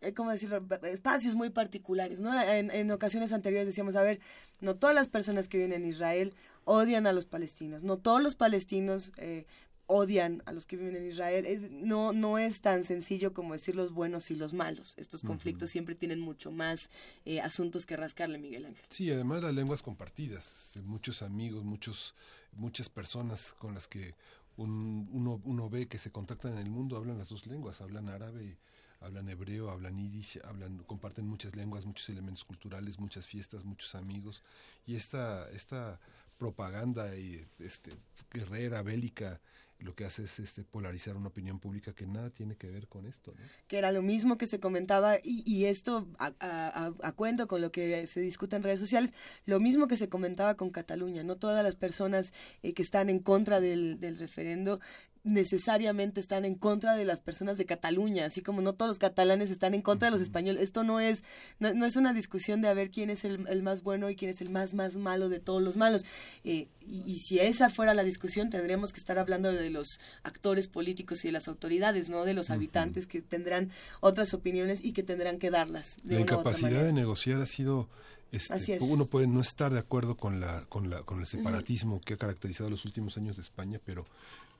eh, 0.00 0.14
¿cómo 0.14 0.30
decirlo? 0.30 0.64
espacios 0.84 1.34
muy 1.34 1.50
particulares, 1.50 2.20
¿no? 2.20 2.32
En, 2.40 2.70
en 2.70 2.90
ocasiones 2.90 3.34
anteriores 3.34 3.66
decíamos, 3.66 3.96
a 3.96 4.02
ver, 4.02 4.18
no 4.62 4.76
todas 4.76 4.94
las 4.94 5.10
personas 5.10 5.46
que 5.46 5.58
viven 5.58 5.74
en 5.74 5.84
Israel 5.84 6.32
odian 6.64 7.06
a 7.06 7.12
los 7.12 7.26
palestinos, 7.26 7.82
no 7.82 7.98
todos 7.98 8.22
los 8.22 8.34
palestinos 8.34 9.12
eh, 9.18 9.44
odian 9.88 10.42
a 10.46 10.52
los 10.52 10.66
que 10.66 10.76
viven 10.76 10.94
en 10.96 11.06
Israel. 11.08 11.44
Es- 11.46 11.70
no, 11.70 12.12
no 12.12 12.38
es 12.38 12.60
tan 12.60 12.84
sencillo 12.84 13.32
como 13.34 13.54
decir 13.54 13.74
los 13.74 13.92
buenos 13.92 14.30
y 14.30 14.36
los 14.36 14.52
malos. 14.52 14.94
Estos 14.98 15.22
conflictos 15.22 15.70
siempre 15.70 15.94
tienen 15.96 16.20
mucho 16.20 16.52
más 16.52 16.90
eh, 17.24 17.40
asuntos 17.40 17.84
que 17.86 17.96
rascarle, 17.96 18.38
Miguel 18.38 18.66
Ángel. 18.66 18.84
Sí, 18.90 19.10
además 19.10 19.42
las 19.42 19.54
lenguas 19.54 19.82
compartidas, 19.82 20.66
este, 20.66 20.82
muchos 20.82 21.22
amigos, 21.22 21.64
muchos, 21.64 22.14
muchas 22.52 22.88
personas 22.88 23.54
con 23.58 23.74
las 23.74 23.88
que 23.88 24.14
un- 24.56 25.08
uno, 25.12 25.40
uno 25.44 25.68
ve 25.70 25.88
que 25.88 25.98
se 25.98 26.10
contactan 26.10 26.52
en 26.52 26.58
el 26.58 26.70
mundo 26.70 26.96
hablan 26.96 27.16
las 27.18 27.28
dos 27.30 27.46
lenguas, 27.46 27.80
hablan 27.80 28.08
árabe, 28.08 28.58
hablan 29.00 29.28
hebreo, 29.28 29.70
hablan 29.70 29.96
yiddish, 29.96 30.38
hablan, 30.44 30.78
comparten 30.84 31.26
muchas 31.26 31.54
lenguas, 31.56 31.86
muchos 31.86 32.08
elementos 32.10 32.44
culturales, 32.44 32.98
muchas 32.98 33.26
fiestas, 33.26 33.64
muchos 33.64 33.94
amigos 33.94 34.42
y 34.86 34.96
esta, 34.96 35.48
esta 35.50 36.00
propaganda 36.38 37.16
y, 37.16 37.46
este, 37.58 37.90
guerrera, 38.32 38.82
bélica, 38.82 39.40
lo 39.80 39.94
que 39.94 40.04
hace 40.04 40.24
es 40.24 40.38
este, 40.40 40.64
polarizar 40.64 41.16
una 41.16 41.28
opinión 41.28 41.60
pública 41.60 41.94
que 41.94 42.06
nada 42.06 42.30
tiene 42.30 42.56
que 42.56 42.68
ver 42.68 42.88
con 42.88 43.06
esto. 43.06 43.32
¿no? 43.38 43.44
que 43.68 43.78
era 43.78 43.92
lo 43.92 44.02
mismo 44.02 44.36
que 44.38 44.46
se 44.46 44.58
comentaba, 44.60 45.16
y, 45.22 45.42
y 45.46 45.66
esto 45.66 46.08
a, 46.18 46.32
a- 46.40 47.12
cuento 47.12 47.46
con 47.46 47.60
lo 47.60 47.70
que 47.72 48.06
se 48.06 48.20
discute 48.20 48.56
en 48.56 48.62
redes 48.62 48.80
sociales, 48.80 49.12
lo 49.46 49.60
mismo 49.60 49.86
que 49.88 49.96
se 49.96 50.08
comentaba 50.08 50.56
con 50.56 50.70
Cataluña. 50.70 51.22
No 51.22 51.36
todas 51.36 51.62
las 51.64 51.76
personas 51.76 52.32
eh, 52.62 52.74
que 52.74 52.82
están 52.82 53.08
en 53.10 53.18
contra 53.20 53.60
del 53.60 53.98
referendo 54.18 54.80
necesariamente 55.24 56.20
están 56.20 56.44
en 56.44 56.54
contra 56.54 56.96
de 56.96 57.04
las 57.04 57.20
personas 57.20 57.58
de 57.58 57.66
Cataluña, 57.66 58.24
así 58.26 58.40
como 58.42 58.60
no 58.60 58.74
todos 58.74 58.88
los 58.88 58.98
catalanes 58.98 59.50
están 59.50 59.74
en 59.74 59.82
contra 59.82 60.06
de 60.06 60.12
los 60.12 60.20
españoles. 60.20 60.62
Esto 60.62 60.84
no 60.84 61.00
es, 61.00 61.22
no, 61.58 61.72
no 61.74 61.86
es 61.86 61.96
una 61.96 62.12
discusión 62.12 62.62
de 62.62 62.68
a 62.68 62.74
ver 62.74 62.90
quién 62.90 63.10
es 63.10 63.24
el, 63.24 63.46
el 63.48 63.62
más 63.62 63.82
bueno 63.82 64.10
y 64.10 64.16
quién 64.16 64.30
es 64.30 64.40
el 64.40 64.50
más, 64.50 64.74
más 64.74 64.96
malo 64.96 65.28
de 65.28 65.40
todos 65.40 65.62
los 65.62 65.76
malos. 65.76 66.04
Eh, 66.44 66.68
y, 66.86 67.02
y 67.06 67.16
si 67.18 67.38
esa 67.38 67.70
fuera 67.70 67.94
la 67.94 68.04
discusión, 68.04 68.50
tendríamos 68.50 68.92
que 68.92 69.00
estar 69.00 69.18
hablando 69.18 69.52
de 69.52 69.70
los 69.70 70.00
actores 70.22 70.68
políticos 70.68 71.24
y 71.24 71.28
de 71.28 71.32
las 71.32 71.48
autoridades, 71.48 72.08
no 72.08 72.24
de 72.24 72.34
los 72.34 72.50
habitantes 72.50 73.06
que 73.06 73.22
tendrán 73.22 73.70
otras 74.00 74.34
opiniones 74.34 74.84
y 74.84 74.92
que 74.92 75.02
tendrán 75.02 75.38
que 75.38 75.50
darlas. 75.50 75.96
De 76.02 76.14
la 76.14 76.20
incapacidad 76.22 76.84
de 76.84 76.92
negociar 76.92 77.40
ha 77.40 77.46
sido 77.46 77.88
este, 78.30 78.78
uno 78.80 79.06
puede 79.06 79.26
no 79.26 79.40
estar 79.40 79.72
de 79.72 79.78
acuerdo 79.78 80.14
con 80.16 80.38
la 80.38 80.66
con 80.66 80.90
la 80.90 81.02
con 81.02 81.20
el 81.20 81.26
separatismo 81.26 82.00
que 82.02 82.14
ha 82.14 82.16
caracterizado 82.18 82.68
los 82.68 82.84
últimos 82.84 83.16
años 83.16 83.36
de 83.36 83.42
España 83.42 83.80
pero 83.86 84.04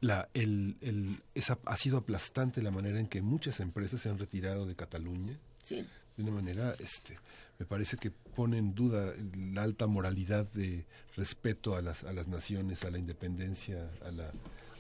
la 0.01 0.29
el, 0.35 0.77
el 0.81 1.21
esa 1.35 1.59
ha 1.65 1.77
sido 1.77 1.99
aplastante 1.99 2.63
la 2.63 2.71
manera 2.71 3.01
en 3.01 3.09
que 3.09 3.21
muchas 3.23 3.61
empresas 3.61 4.01
se 4.01 4.09
han 4.09 4.19
retirado 4.19 4.67
de 4.67 4.75
Cataluña 4.77 5.37
Sí. 5.63 5.85
de 6.17 6.23
una 6.23 6.33
manera 6.33 6.75
este 6.79 7.19
me 7.59 7.67
parece 7.67 7.97
que 7.97 8.11
pone 8.11 8.59
en 8.59 8.75
duda 8.75 9.13
la 9.53 9.63
alta 9.65 9.87
moralidad 9.89 10.47
de 10.53 10.85
respeto 11.17 11.75
a 11.75 11.83
las 11.83 12.05
a 12.05 12.13
las 12.13 12.29
naciones 12.29 12.85
a 12.85 12.91
la 12.91 12.99
independencia 12.99 13.91
a 14.07 14.11
la 14.13 14.31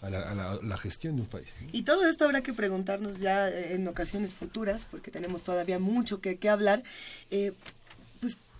a 0.01 0.11
la, 0.11 0.31
a 0.31 0.35
la- 0.36 0.51
a 0.53 0.62
la 0.62 0.78
gestión 0.78 1.16
de 1.16 1.23
un 1.23 1.28
país 1.28 1.57
¿no? 1.61 1.69
Y 1.73 1.82
todo 1.82 2.07
esto 2.09 2.24
habrá 2.24 2.40
que 2.40 2.53
preguntarnos 2.53 3.19
ya 3.19 3.49
eh, 3.51 3.74
en 3.74 3.89
ocasiones 3.89 4.32
futuras, 4.32 4.86
porque 4.89 5.11
tenemos 5.11 5.43
todavía 5.43 5.81
mucho 5.81 6.20
que, 6.20 6.39
que 6.39 6.49
hablar. 6.49 6.85
eh, 7.32 7.53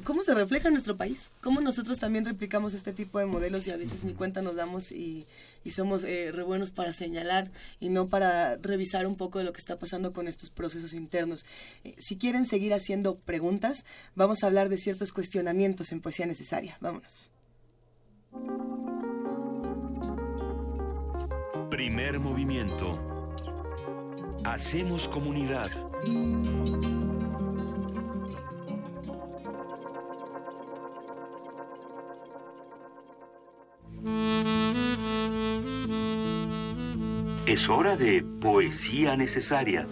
¿cómo 0.04 0.22
se 0.22 0.34
refleja 0.34 0.68
en 0.68 0.74
nuestro 0.74 0.96
país? 0.96 1.30
¿Cómo 1.40 1.60
nosotros 1.60 1.98
también 1.98 2.24
replicamos 2.24 2.74
este 2.74 2.92
tipo 2.92 3.18
de 3.18 3.26
modelos 3.26 3.66
y 3.66 3.70
a 3.70 3.76
veces 3.76 4.04
ni 4.04 4.14
cuenta 4.14 4.42
nos 4.42 4.56
damos 4.56 4.92
y, 4.92 5.26
y 5.64 5.70
somos 5.72 6.04
eh, 6.04 6.30
re 6.32 6.42
buenos 6.42 6.70
para 6.70 6.92
señalar 6.92 7.50
y 7.80 7.88
no 7.88 8.08
para 8.08 8.56
revisar 8.56 9.06
un 9.06 9.16
poco 9.16 9.38
de 9.38 9.44
lo 9.44 9.52
que 9.52 9.60
está 9.60 9.78
pasando 9.78 10.12
con 10.12 10.28
estos 10.28 10.50
procesos 10.50 10.94
internos? 10.94 11.44
Eh, 11.84 11.94
si 11.98 12.16
quieren 12.16 12.46
seguir 12.46 12.74
haciendo 12.74 13.16
preguntas, 13.16 13.84
vamos 14.14 14.42
a 14.42 14.46
hablar 14.46 14.68
de 14.68 14.78
ciertos 14.78 15.12
cuestionamientos 15.12 15.92
en 15.92 16.00
Poesía 16.00 16.26
Necesaria. 16.26 16.76
Vámonos. 16.80 17.30
Primer 21.70 22.18
movimiento. 22.18 22.98
Hacemos 24.44 25.08
comunidad. 25.08 25.70
Es 37.46 37.68
hora 37.68 37.96
de 37.96 38.22
poesía 38.40 39.16
necesaria. 39.16 39.86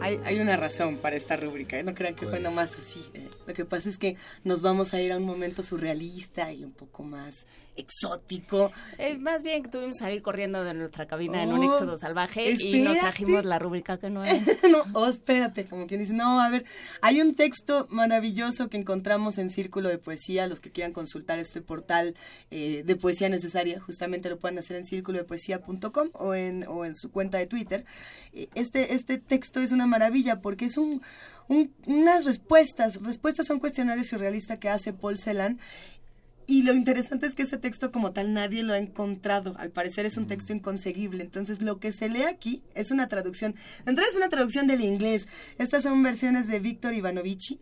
Hay, 0.00 0.18
hay 0.24 0.40
una 0.40 0.56
razón 0.56 0.96
para 0.96 1.16
esta 1.16 1.36
rúbrica, 1.36 1.78
¿eh? 1.78 1.82
no 1.82 1.94
crean 1.94 2.14
que 2.14 2.26
fue 2.26 2.40
nomás 2.40 2.76
así. 2.78 3.10
¿eh? 3.14 3.28
Lo 3.48 3.54
que 3.54 3.64
pasa 3.64 3.88
es 3.88 3.96
que 3.98 4.16
nos 4.44 4.60
vamos 4.62 4.94
a 4.94 5.00
ir 5.00 5.10
a 5.10 5.16
un 5.16 5.24
momento 5.24 5.62
surrealista 5.64 6.52
y 6.52 6.62
un 6.64 6.72
poco 6.72 7.02
más 7.02 7.34
exótico. 7.76 8.70
Eh, 8.98 9.16
más 9.18 9.42
bien 9.42 9.62
que 9.62 9.70
tuvimos 9.70 9.96
que 9.98 10.04
salir 10.04 10.20
corriendo 10.20 10.62
de 10.64 10.74
nuestra 10.74 11.06
cabina 11.06 11.42
en 11.42 11.52
un 11.52 11.60
Oh, 11.64 11.72
éxodo 11.72 11.96
salvaje 11.96 12.50
y 12.50 12.52
nos 12.52 12.62
espérate. 12.62 13.00
trajimos 13.00 13.44
la 13.44 13.58
rúbrica 13.58 13.98
que 13.98 14.10
no 14.10 14.22
era. 14.22 14.32
no, 14.70 14.82
oh, 14.94 15.06
espérate, 15.06 15.66
como 15.66 15.86
quien 15.86 16.00
dice, 16.00 16.12
no, 16.12 16.40
a 16.40 16.50
ver, 16.50 16.64
hay 17.00 17.20
un 17.20 17.34
texto 17.34 17.86
maravilloso 17.90 18.68
que 18.68 18.76
encontramos 18.76 19.38
en 19.38 19.50
Círculo 19.50 19.88
de 19.88 19.98
Poesía, 19.98 20.46
los 20.46 20.60
que 20.60 20.70
quieran 20.70 20.92
consultar 20.92 21.38
este 21.38 21.60
portal 21.62 22.14
eh, 22.50 22.82
de 22.84 22.96
poesía 22.96 23.28
necesaria, 23.28 23.80
justamente 23.80 24.28
lo 24.28 24.38
pueden 24.38 24.58
hacer 24.58 24.76
en 24.76 24.84
círculodepoesía.com 24.84 26.10
o 26.14 26.34
en, 26.34 26.66
o 26.68 26.84
en 26.84 26.94
su 26.96 27.10
cuenta 27.10 27.38
de 27.38 27.46
Twitter. 27.46 27.84
Eh, 28.32 28.48
Este, 28.54 28.94
este 28.94 29.18
texto 29.18 29.60
es 29.60 29.72
una 29.72 29.86
maravilla 29.86 30.40
porque 30.40 30.66
es 30.66 30.76
un, 30.76 31.00
un- 31.48 31.72
unas 31.86 32.24
respuestas, 32.24 33.02
respuestas 33.02 33.50
a 33.50 33.54
un 33.54 33.60
cuestionario 33.60 34.04
surrealista 34.04 34.58
que 34.58 34.68
hace 34.68 34.92
Paul 34.92 35.18
Celan 35.18 35.58
y 36.46 36.62
lo 36.62 36.72
interesante 36.72 37.26
es 37.26 37.34
que 37.34 37.42
ese 37.42 37.58
texto 37.58 37.92
como 37.92 38.12
tal 38.12 38.32
nadie 38.32 38.62
lo 38.62 38.72
ha 38.72 38.78
encontrado. 38.78 39.54
Al 39.58 39.70
parecer 39.70 40.06
es 40.06 40.16
un 40.16 40.26
texto 40.26 40.54
inconseguible. 40.54 41.22
Entonces 41.22 41.60
lo 41.60 41.78
que 41.78 41.92
se 41.92 42.08
lee 42.08 42.22
aquí 42.22 42.62
es 42.74 42.90
una 42.90 43.06
traducción. 43.06 43.54
De 43.84 43.90
entrada 43.90 44.08
es 44.10 44.16
una 44.16 44.30
traducción 44.30 44.66
del 44.66 44.80
inglés. 44.80 45.28
Estas 45.58 45.82
son 45.82 46.02
versiones 46.02 46.46
de 46.48 46.58
Víctor 46.58 46.94
Ivanovici. 46.94 47.60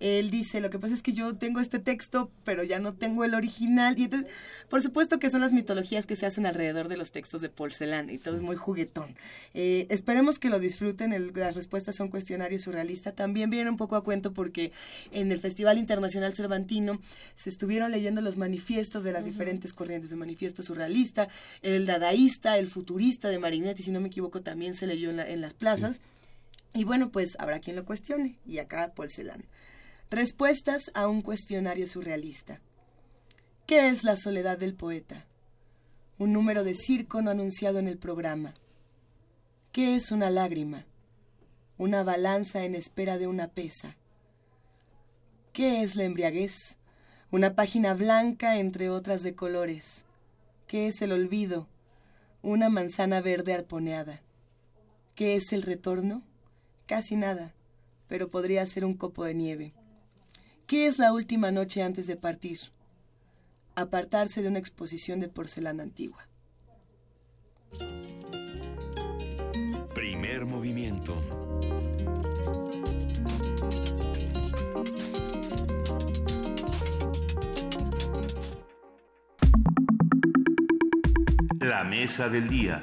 Él 0.00 0.30
dice, 0.30 0.60
lo 0.60 0.70
que 0.70 0.78
pasa 0.78 0.94
es 0.94 1.02
que 1.02 1.12
yo 1.12 1.36
tengo 1.36 1.60
este 1.60 1.78
texto, 1.78 2.30
pero 2.44 2.62
ya 2.64 2.78
no 2.78 2.94
tengo 2.94 3.24
el 3.24 3.34
original. 3.34 3.98
Y 3.98 4.04
entonces, 4.04 4.30
por 4.68 4.82
supuesto 4.82 5.18
que 5.18 5.30
son 5.30 5.40
las 5.40 5.52
mitologías 5.52 6.06
que 6.06 6.16
se 6.16 6.26
hacen 6.26 6.46
alrededor 6.46 6.88
de 6.88 6.96
los 6.96 7.12
textos 7.12 7.40
de 7.40 7.48
porcelana 7.48 8.12
y 8.12 8.18
todo 8.18 8.36
es 8.36 8.42
muy 8.42 8.56
juguetón. 8.56 9.16
Eh, 9.54 9.86
esperemos 9.90 10.38
que 10.38 10.50
lo 10.50 10.58
disfruten. 10.58 11.32
las 11.34 11.54
respuestas 11.54 12.00
un 12.00 12.08
cuestionario 12.08 12.58
surrealista 12.58 13.12
también 13.12 13.50
vienen 13.50 13.68
un 13.68 13.76
poco 13.76 13.96
a 13.96 14.04
cuento 14.04 14.32
porque 14.32 14.72
en 15.12 15.32
el 15.32 15.40
Festival 15.40 15.78
Internacional 15.78 16.34
Cervantino 16.34 17.00
se 17.34 17.50
estuvieron 17.50 17.90
leyendo 17.90 18.20
los 18.20 18.36
manifiestos 18.36 19.04
de 19.04 19.12
las 19.12 19.24
diferentes 19.24 19.72
corrientes 19.72 20.10
de 20.10 20.16
manifiesto 20.16 20.62
surrealista, 20.62 21.28
el 21.62 21.86
dadaísta, 21.86 22.58
el 22.58 22.68
futurista 22.68 23.28
de 23.28 23.38
Marinetti, 23.38 23.82
si 23.82 23.90
no 23.90 24.00
me 24.00 24.08
equivoco, 24.08 24.42
también 24.42 24.74
se 24.74 24.86
leyó 24.86 25.10
en, 25.10 25.40
las 25.40 25.54
plazas. 25.54 26.00
Y 26.74 26.84
bueno, 26.84 27.10
pues 27.10 27.36
habrá 27.38 27.60
quien 27.60 27.76
lo 27.76 27.84
cuestione. 27.84 28.36
Y 28.46 28.58
acá 28.58 28.92
porcelana. 28.94 29.44
Respuestas 30.10 30.82
a 30.94 31.08
un 31.08 31.20
cuestionario 31.20 31.88
surrealista. 31.88 32.60
¿Qué 33.66 33.88
es 33.88 34.04
la 34.04 34.16
soledad 34.16 34.56
del 34.56 34.74
poeta? 34.74 35.26
Un 36.16 36.32
número 36.32 36.62
de 36.62 36.74
circo 36.74 37.22
no 37.22 37.32
anunciado 37.32 37.80
en 37.80 37.88
el 37.88 37.98
programa. 37.98 38.54
¿Qué 39.72 39.96
es 39.96 40.12
una 40.12 40.30
lágrima? 40.30 40.86
Una 41.76 42.04
balanza 42.04 42.64
en 42.64 42.76
espera 42.76 43.18
de 43.18 43.26
una 43.26 43.48
pesa. 43.48 43.96
¿Qué 45.52 45.82
es 45.82 45.96
la 45.96 46.04
embriaguez? 46.04 46.54
Una 47.32 47.56
página 47.56 47.92
blanca 47.94 48.60
entre 48.60 48.90
otras 48.90 49.24
de 49.24 49.34
colores. 49.34 50.04
¿Qué 50.68 50.86
es 50.86 51.02
el 51.02 51.10
olvido? 51.10 51.66
Una 52.42 52.68
manzana 52.68 53.20
verde 53.20 53.54
arponeada. 53.54 54.20
¿Qué 55.16 55.34
es 55.34 55.52
el 55.52 55.62
retorno? 55.62 56.22
Casi 56.86 57.16
nada, 57.16 57.54
pero 58.06 58.30
podría 58.30 58.64
ser 58.66 58.84
un 58.84 58.94
copo 58.94 59.24
de 59.24 59.34
nieve. 59.34 59.72
¿Qué 60.66 60.88
es 60.88 60.98
la 60.98 61.12
última 61.12 61.52
noche 61.52 61.84
antes 61.84 62.08
de 62.08 62.16
partir? 62.16 62.58
Apartarse 63.76 64.42
de 64.42 64.48
una 64.48 64.58
exposición 64.58 65.20
de 65.20 65.28
porcelana 65.28 65.84
antigua. 65.84 66.26
Primer 69.94 70.44
movimiento. 70.44 71.14
La 81.60 81.84
mesa 81.84 82.28
del 82.28 82.48
día. 82.48 82.82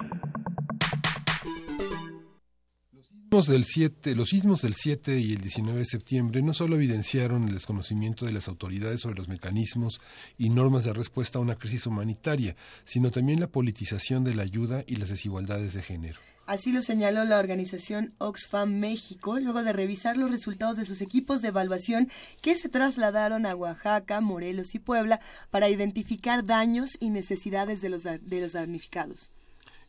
Del 3.33 3.65
7, 3.65 4.13
los 4.13 4.29
sismos 4.29 4.61
del 4.61 4.75
7 4.75 5.19
y 5.19 5.33
el 5.33 5.41
19 5.41 5.79
de 5.79 5.85
septiembre 5.85 6.43
no 6.43 6.53
solo 6.53 6.75
evidenciaron 6.75 7.43
el 7.43 7.55
desconocimiento 7.55 8.27
de 8.27 8.31
las 8.31 8.47
autoridades 8.47 9.01
sobre 9.01 9.15
los 9.15 9.27
mecanismos 9.27 10.01
y 10.37 10.49
normas 10.49 10.83
de 10.83 10.93
respuesta 10.93 11.39
a 11.39 11.41
una 11.41 11.55
crisis 11.55 11.87
humanitaria, 11.87 12.55
sino 12.83 13.09
también 13.09 13.39
la 13.39 13.47
politización 13.47 14.23
de 14.23 14.35
la 14.35 14.43
ayuda 14.43 14.83
y 14.85 14.97
las 14.97 15.09
desigualdades 15.09 15.73
de 15.73 15.81
género. 15.81 16.19
Así 16.45 16.71
lo 16.71 16.83
señaló 16.83 17.25
la 17.25 17.39
organización 17.39 18.13
Oxfam 18.19 18.75
México 18.75 19.39
luego 19.39 19.63
de 19.63 19.73
revisar 19.73 20.15
los 20.15 20.29
resultados 20.29 20.77
de 20.77 20.85
sus 20.85 21.01
equipos 21.01 21.41
de 21.41 21.47
evaluación 21.47 22.11
que 22.43 22.55
se 22.55 22.69
trasladaron 22.69 23.47
a 23.47 23.55
Oaxaca, 23.55 24.21
Morelos 24.21 24.75
y 24.75 24.79
Puebla 24.79 25.19
para 25.49 25.69
identificar 25.69 26.45
daños 26.45 26.91
y 26.99 27.09
necesidades 27.09 27.81
de 27.81 27.89
los 27.89 28.51
damnificados. 28.51 29.31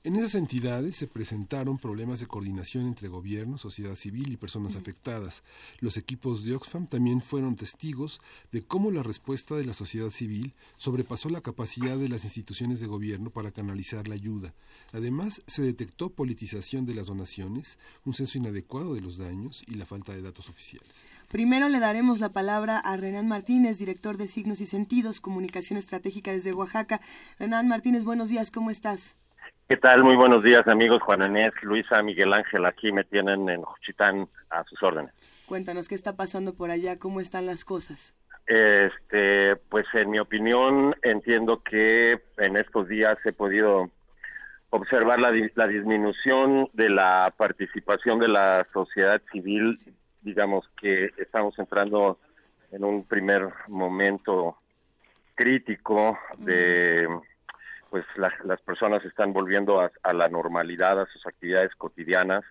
En 0.07 0.17
esas 0.17 0.35
entidades 0.35 0.97
se 0.97 1.07
presentaron 1.07 1.79
problemas 1.79 2.21
de 2.21 2.27
coordinación 2.27 2.87
entre 2.87 3.09
gobierno, 3.09 3.57
sociedad 3.57 3.95
civil 3.95 4.31
y 4.31 4.37
personas 4.37 4.77
afectadas. 4.77 5.43
Los 5.81 5.97
equipos 5.97 6.45
de 6.45 6.55
Oxfam 6.55 6.87
también 6.87 7.23
fueron 7.23 7.57
testigos 7.57 8.21
de 8.53 8.61
cómo 8.61 8.91
la 8.91 9.03
respuesta 9.03 9.55
de 9.55 9.65
la 9.65 9.73
sociedad 9.73 10.11
civil 10.11 10.53
sobrepasó 10.77 11.31
la 11.31 11.41
capacidad 11.41 11.97
de 11.97 12.11
las 12.11 12.25
instituciones 12.25 12.81
de 12.81 12.87
gobierno 12.87 13.31
para 13.31 13.51
canalizar 13.51 14.07
la 14.07 14.15
ayuda. 14.15 14.53
Además, 14.93 15.41
se 15.47 15.63
detectó 15.63 16.11
politización 16.11 16.85
de 16.85 16.97
las 16.97 17.07
donaciones, 17.07 17.79
un 18.05 18.13
censo 18.13 18.37
inadecuado 18.37 18.93
de 18.93 19.01
los 19.01 19.17
daños 19.17 19.65
y 19.67 19.77
la 19.77 19.87
falta 19.87 20.13
de 20.13 20.21
datos 20.21 20.51
oficiales. 20.51 21.07
Primero 21.31 21.71
le 21.71 21.81
daremos 21.81 22.21
la 22.21 22.29
palabra 22.29 22.79
a 22.79 22.95
Renan 22.99 23.27
Martínez, 23.27 23.79
director 23.79 24.19
de 24.19 24.29
Signos 24.29 24.61
y 24.61 24.67
Sentidos, 24.67 25.23
Comunicación 25.23 25.79
Estratégica 25.79 26.31
desde 26.31 26.53
Oaxaca. 26.53 27.01
Renan 27.39 27.69
Martínez, 27.69 28.05
buenos 28.05 28.29
días, 28.29 28.51
¿cómo 28.51 28.71
estás? 28.71 29.17
¿Qué 29.66 29.78
tal? 29.78 30.05
Muy 30.05 30.15
buenos 30.15 30.45
días, 30.45 30.69
amigos. 30.69 31.03
Juan 31.03 31.23
Inés, 31.23 31.51
Luisa, 31.62 32.03
Miguel 32.03 32.35
Ángel, 32.35 32.66
aquí 32.66 32.93
me 32.93 33.03
tienen 33.03 33.49
en 33.49 33.62
Juchitán 33.62 34.28
a 34.51 34.62
sus 34.65 34.82
órdenes. 34.82 35.15
Cuéntanos 35.47 35.89
qué 35.89 35.95
está 35.95 36.16
pasando 36.16 36.55
por 36.55 36.70
allá, 36.70 36.99
cómo 36.99 37.19
están 37.19 37.47
las 37.47 37.65
cosas. 37.65 38.15
Este, 38.47 39.57
pues 39.57 39.86
en 39.95 40.11
mi 40.11 40.19
opinión 40.19 40.95
entiendo 41.03 41.62
que 41.62 42.20
en 42.36 42.57
estos 42.59 42.89
días 42.89 43.16
he 43.24 43.32
podido 43.32 43.91
observar 44.69 45.19
la, 45.19 45.32
la 45.55 45.66
disminución 45.66 46.69
de 46.74 46.91
la 46.91 47.32
participación 47.35 48.19
de 48.19 48.28
la 48.28 48.66
sociedad 48.70 49.23
civil. 49.32 49.78
Digamos 50.20 50.69
que 50.78 51.11
estamos 51.16 51.59
entrando 51.59 52.19
en 52.70 52.85
un 52.85 53.07
primer 53.07 53.49
momento 53.69 54.59
crítico 55.35 56.19
de 56.36 57.09
pues 57.95 58.05
las 58.16 58.61
personas 58.62 59.05
están 59.05 59.33
volviendo 59.33 59.81
a, 59.81 60.12
la 60.12 60.29
normalidad, 60.29 61.01
a 61.01 61.07
sus 61.07 61.25
actividades 61.29 61.73
cotidianas. 61.77 62.43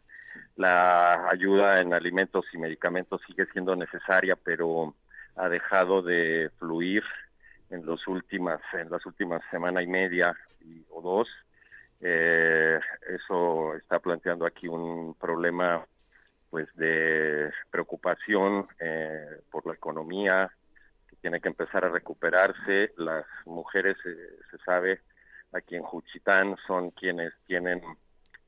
La 0.56 1.28
ayuda 1.30 1.82
en 1.82 1.94
alimentos 1.94 2.45
y 2.53 2.57
medicamentos 2.57 3.20
sigue 3.28 3.45
siendo 3.48 3.76
necesaria, 3.76 4.38
pero 4.38 4.95
ha 5.36 5.49
dejado 5.49 6.02
de 6.02 6.49
fluir 6.60 7.03
en 7.72 7.86
los 7.86 8.07
últimas 8.07 8.61
en 8.72 8.90
las 8.90 9.06
últimas 9.06 9.41
semana 9.52 9.84
y 9.84 9.88
media 9.88 10.34
o 10.90 11.02
dos. 11.02 11.28
Eh, 11.99 12.80
eso 13.10 13.76
está 13.76 13.99
planteando 13.99 14.45
aquí 14.45 14.70
un 14.70 15.14
problema 15.14 15.86
pues 16.52 16.74
de 16.76 17.52
preocupación 17.70 18.65
eh, 18.80 19.41
por 19.52 19.68
la 19.68 19.74
economía 19.74 20.49
que 21.10 21.18
tiene 21.18 21.41
que 21.41 21.49
empezar 21.49 21.84
a 21.84 21.90
recuperarse. 21.90 22.94
Las 22.95 23.26
mujeres, 23.45 23.98
eh, 24.06 24.40
se 24.49 24.57
sabe, 24.60 25.02
aquí 25.54 25.76
en 25.76 25.84
Juchitán 25.84 26.56
son 26.68 26.92
quienes 26.92 27.34
tienen 27.46 27.82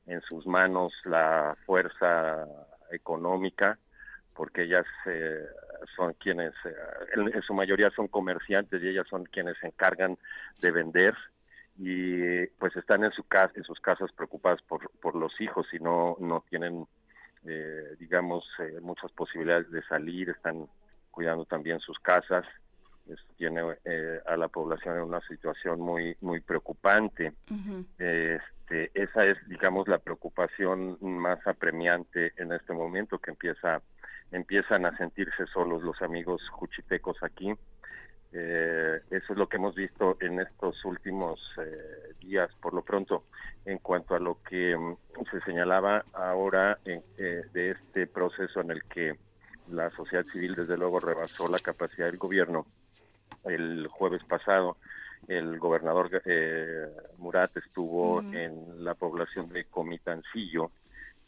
en 0.06 0.20
sus 0.22 0.46
manos 0.46 0.92
la 1.04 1.56
fuerza 1.64 2.46
económica, 2.90 3.78
porque 4.34 4.62
ellas 4.62 4.86
eh, 5.06 5.46
son 5.96 6.14
quienes, 6.14 6.52
eh, 6.64 6.74
en, 7.14 7.42
su 7.42 7.54
mayoría 7.54 7.90
son 7.90 8.08
comerciantes 8.08 8.82
y 8.82 8.88
ellas 8.88 9.06
son 9.08 9.24
quienes 9.24 9.56
se 9.58 9.68
encargan 9.68 10.18
de 10.60 10.70
vender 10.70 11.14
y 11.78 12.46
pues 12.58 12.74
están 12.76 13.04
en 13.04 13.12
su 13.12 13.24
casa, 13.24 13.52
en 13.56 13.64
sus 13.64 13.80
casas 13.80 14.10
preocupadas 14.12 14.62
por, 14.62 14.90
por 15.00 15.14
los 15.14 15.38
hijos 15.40 15.66
y 15.72 15.78
no 15.78 16.16
no 16.20 16.44
tienen, 16.48 16.86
eh, 17.44 17.96
digamos, 17.98 18.44
muchas 18.80 19.12
posibilidades 19.12 19.70
de 19.70 19.82
salir, 19.82 20.30
están 20.30 20.68
cuidando 21.10 21.44
también 21.44 21.80
sus 21.80 21.98
casas 21.98 22.46
tiene 23.36 23.60
eh, 23.84 24.20
a 24.26 24.36
la 24.36 24.48
población 24.48 24.96
en 24.96 25.02
una 25.02 25.20
situación 25.22 25.80
muy 25.80 26.16
muy 26.20 26.40
preocupante. 26.40 27.32
este, 27.98 28.90
esa 28.94 29.24
es, 29.24 29.36
digamos, 29.48 29.88
la 29.88 29.98
preocupación 29.98 30.98
más 31.00 31.44
apremiante 31.46 32.32
en 32.36 32.52
este 32.52 32.72
momento 32.72 33.18
que 33.18 33.30
empieza 33.30 33.82
empiezan 34.32 34.86
a 34.86 34.96
sentirse 34.96 35.46
solos 35.46 35.82
los 35.82 36.02
amigos 36.02 36.42
juchitecos 36.50 37.22
aquí. 37.22 37.54
Eh, 38.32 39.00
eso 39.10 39.32
es 39.32 39.38
lo 39.38 39.48
que 39.48 39.56
hemos 39.56 39.76
visto 39.76 40.16
en 40.20 40.40
estos 40.40 40.84
últimos 40.84 41.40
eh, 41.58 42.12
días, 42.20 42.50
por 42.60 42.74
lo 42.74 42.82
pronto, 42.82 43.24
en 43.64 43.78
cuanto 43.78 44.16
a 44.16 44.18
lo 44.18 44.42
que 44.42 44.76
mm, 44.76 44.96
se 45.30 45.40
señalaba 45.42 46.04
ahora 46.12 46.78
de 46.84 47.70
este 47.70 48.08
proceso 48.08 48.60
en 48.60 48.72
el 48.72 48.82
que 48.84 49.14
la 49.68 49.90
sociedad 49.90 50.24
civil 50.32 50.54
desde 50.56 50.76
luego 50.76 51.00
rebasó 51.00 51.48
la 51.48 51.58
capacidad 51.58 52.06
del 52.06 52.18
gobierno 52.18 52.66
el 53.46 53.88
jueves 53.88 54.24
pasado 54.24 54.76
el 55.28 55.58
gobernador 55.58 56.22
eh, 56.24 56.86
Murat 57.18 57.56
estuvo 57.56 58.20
en 58.20 58.84
la 58.84 58.94
población 58.94 59.48
de 59.48 59.64
Comitancillo 59.64 60.70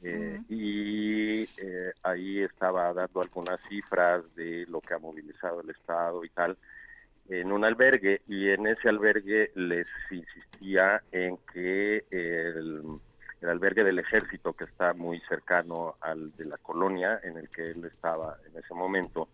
eh, 0.03 0.41
y 0.49 1.43
eh, 1.43 1.93
ahí 2.05 2.41
estaba 2.43 2.93
dando 2.93 3.21
algunas 3.21 3.61
cifras 3.69 4.23
de 4.37 4.65
lo 4.69 4.81
que 4.81 4.95
ha 4.95 4.99
movilizado 4.99 5.61
el 5.61 5.71
Estado 5.71 6.25
y 6.25 6.29
tal 6.29 6.57
en 7.29 7.51
un 7.51 7.65
albergue 7.65 8.23
y 8.29 8.51
en 8.51 8.69
ese 8.69 8.89
albergue 8.89 9.51
les 9.57 9.89
insistía 10.11 11.03
en 11.11 11.37
que 11.53 12.05
el, 12.11 12.83
el 13.41 13.49
albergue 13.49 13.83
del 13.83 13.99
ejército 13.99 14.53
que 14.53 14.65
está 14.65 14.95
muy 14.95 15.21
cercano 15.29 15.97
al 16.01 16.35
de 16.37 16.45
la 16.45 16.57
colonia 16.59 17.21
en 17.25 17.37
el 17.37 17.49
que 17.49 17.71
él 17.71 17.85
estaba 17.85 18.37
en 18.49 18.57
ese 18.57 18.75
momento 18.75 19.29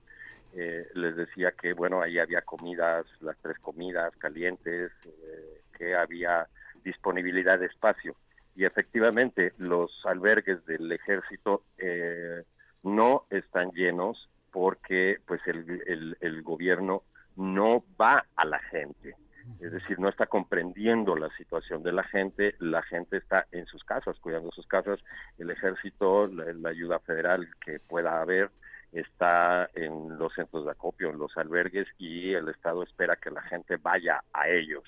eh, 0.56 0.88
les 0.94 1.16
decía 1.16 1.52
que 1.52 1.72
bueno 1.72 2.00
ahí 2.00 2.18
había 2.18 2.42
comidas 2.42 3.06
las 3.20 3.36
tres 3.38 3.58
comidas 3.58 4.14
calientes 4.18 4.92
eh, 5.04 5.62
que 5.76 5.94
había 5.96 6.46
disponibilidad 6.84 7.58
de 7.58 7.66
espacio 7.66 8.14
y 8.54 8.64
efectivamente 8.64 9.52
los 9.58 9.90
albergues 10.04 10.64
del 10.66 10.90
ejército 10.92 11.62
eh, 11.78 12.44
no 12.84 13.26
están 13.30 13.70
llenos 13.72 14.28
porque 14.52 15.18
pues 15.26 15.40
el, 15.46 15.82
el, 15.86 16.16
el 16.20 16.42
gobierno 16.42 17.02
no 17.36 17.84
va 18.00 18.24
a 18.36 18.44
la 18.44 18.60
gente. 18.60 19.16
Es 19.60 19.72
decir, 19.72 19.98
no 19.98 20.08
está 20.08 20.26
comprendiendo 20.26 21.16
la 21.16 21.28
situación 21.36 21.82
de 21.82 21.92
la 21.92 22.04
gente, 22.04 22.54
la 22.60 22.82
gente 22.82 23.18
está 23.18 23.46
en 23.52 23.66
sus 23.66 23.84
casas, 23.84 24.18
cuidando 24.20 24.50
sus 24.52 24.66
casas, 24.66 25.00
el 25.36 25.50
ejército, 25.50 26.28
la, 26.28 26.52
la 26.52 26.70
ayuda 26.70 26.98
federal 27.00 27.48
que 27.62 27.78
pueda 27.80 28.20
haber 28.20 28.50
está 28.94 29.68
en 29.74 30.18
los 30.18 30.32
centros 30.34 30.64
de 30.64 30.70
acopio, 30.70 31.10
en 31.10 31.18
los 31.18 31.36
albergues 31.36 31.88
y 31.98 32.32
el 32.34 32.48
Estado 32.48 32.82
espera 32.82 33.16
que 33.16 33.30
la 33.30 33.42
gente 33.42 33.76
vaya 33.76 34.22
a 34.32 34.48
ellos, 34.48 34.84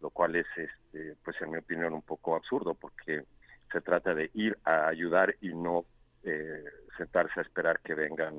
lo 0.00 0.10
cual 0.10 0.36
es, 0.36 0.46
este, 0.56 1.16
pues 1.24 1.40
en 1.42 1.50
mi 1.50 1.58
opinión, 1.58 1.92
un 1.92 2.02
poco 2.02 2.36
absurdo 2.36 2.74
porque 2.74 3.24
se 3.72 3.80
trata 3.80 4.14
de 4.14 4.30
ir 4.34 4.56
a 4.64 4.88
ayudar 4.88 5.34
y 5.40 5.48
no 5.48 5.84
eh, 6.22 6.64
sentarse 6.96 7.40
a 7.40 7.42
esperar 7.42 7.80
que 7.80 7.94
vengan 7.94 8.34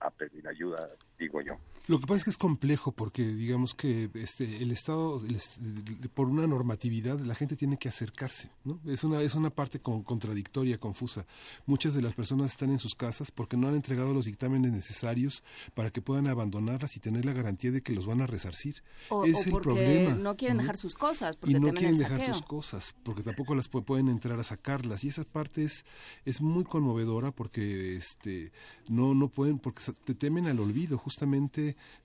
a, 0.00 0.06
a 0.06 0.10
pedir 0.10 0.46
ayuda, 0.46 0.88
digo 1.22 1.40
yo. 1.40 1.54
Lo 1.88 1.98
que 1.98 2.06
pasa 2.06 2.18
es 2.18 2.24
que 2.24 2.30
es 2.30 2.36
complejo 2.38 2.92
porque 2.92 3.24
digamos 3.26 3.74
que 3.74 4.08
este 4.14 4.62
el 4.62 4.70
Estado 4.70 5.20
el 5.26 5.36
por 6.14 6.28
una 6.28 6.46
normatividad 6.46 7.18
la 7.20 7.34
gente 7.34 7.56
tiene 7.56 7.76
que 7.76 7.88
acercarse, 7.88 8.50
¿no? 8.64 8.78
Es 8.86 9.02
una 9.02 9.20
es 9.20 9.34
una 9.34 9.50
parte 9.50 9.80
con- 9.80 10.04
contradictoria, 10.04 10.78
confusa. 10.78 11.26
Muchas 11.66 11.94
de 11.94 12.02
las 12.02 12.14
personas 12.14 12.50
están 12.52 12.70
en 12.70 12.78
sus 12.78 12.94
casas 12.94 13.32
porque 13.32 13.56
no 13.56 13.66
han 13.66 13.74
entregado 13.74 14.14
los 14.14 14.26
dictámenes 14.26 14.70
necesarios 14.70 15.42
para 15.74 15.90
que 15.90 16.00
puedan 16.02 16.28
abandonarlas 16.28 16.96
y 16.96 17.00
tener 17.00 17.24
la 17.24 17.32
garantía 17.32 17.72
de 17.72 17.82
que 17.82 17.92
los 17.94 18.06
van 18.06 18.20
a 18.22 18.26
resarcir. 18.28 18.82
O, 19.08 19.24
es 19.24 19.48
o 19.48 19.56
el 19.56 19.62
problema. 19.62 20.14
no 20.14 20.36
quieren 20.36 20.58
¿no? 20.58 20.62
dejar 20.62 20.76
sus 20.76 20.94
cosas, 20.94 21.36
porque 21.36 21.50
y 21.56 21.60
no 21.60 21.70
quieren 21.72 21.94
el 21.94 21.98
dejar 21.98 22.24
sus 22.32 22.42
cosas 22.42 22.94
porque 23.02 23.22
tampoco 23.22 23.54
las 23.56 23.68
pu- 23.68 23.84
pueden 23.84 24.08
entrar 24.08 24.38
a 24.38 24.44
sacarlas 24.44 25.02
y 25.02 25.08
esa 25.08 25.24
parte 25.24 25.64
es 25.64 25.84
es 26.24 26.40
muy 26.40 26.62
conmovedora 26.64 27.32
porque 27.32 27.96
este 27.96 28.52
no 28.88 29.14
no 29.14 29.28
pueden 29.28 29.58
porque 29.58 29.82
te 30.04 30.14
temen 30.14 30.46
al 30.46 30.60
olvido 30.60 30.96
justamente 30.98 31.11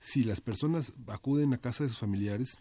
si 0.00 0.24
las 0.24 0.40
personas 0.40 0.94
acuden 1.08 1.52
a 1.54 1.58
casa 1.58 1.84
de 1.84 1.88
sus 1.90 1.98
familiares 1.98 2.58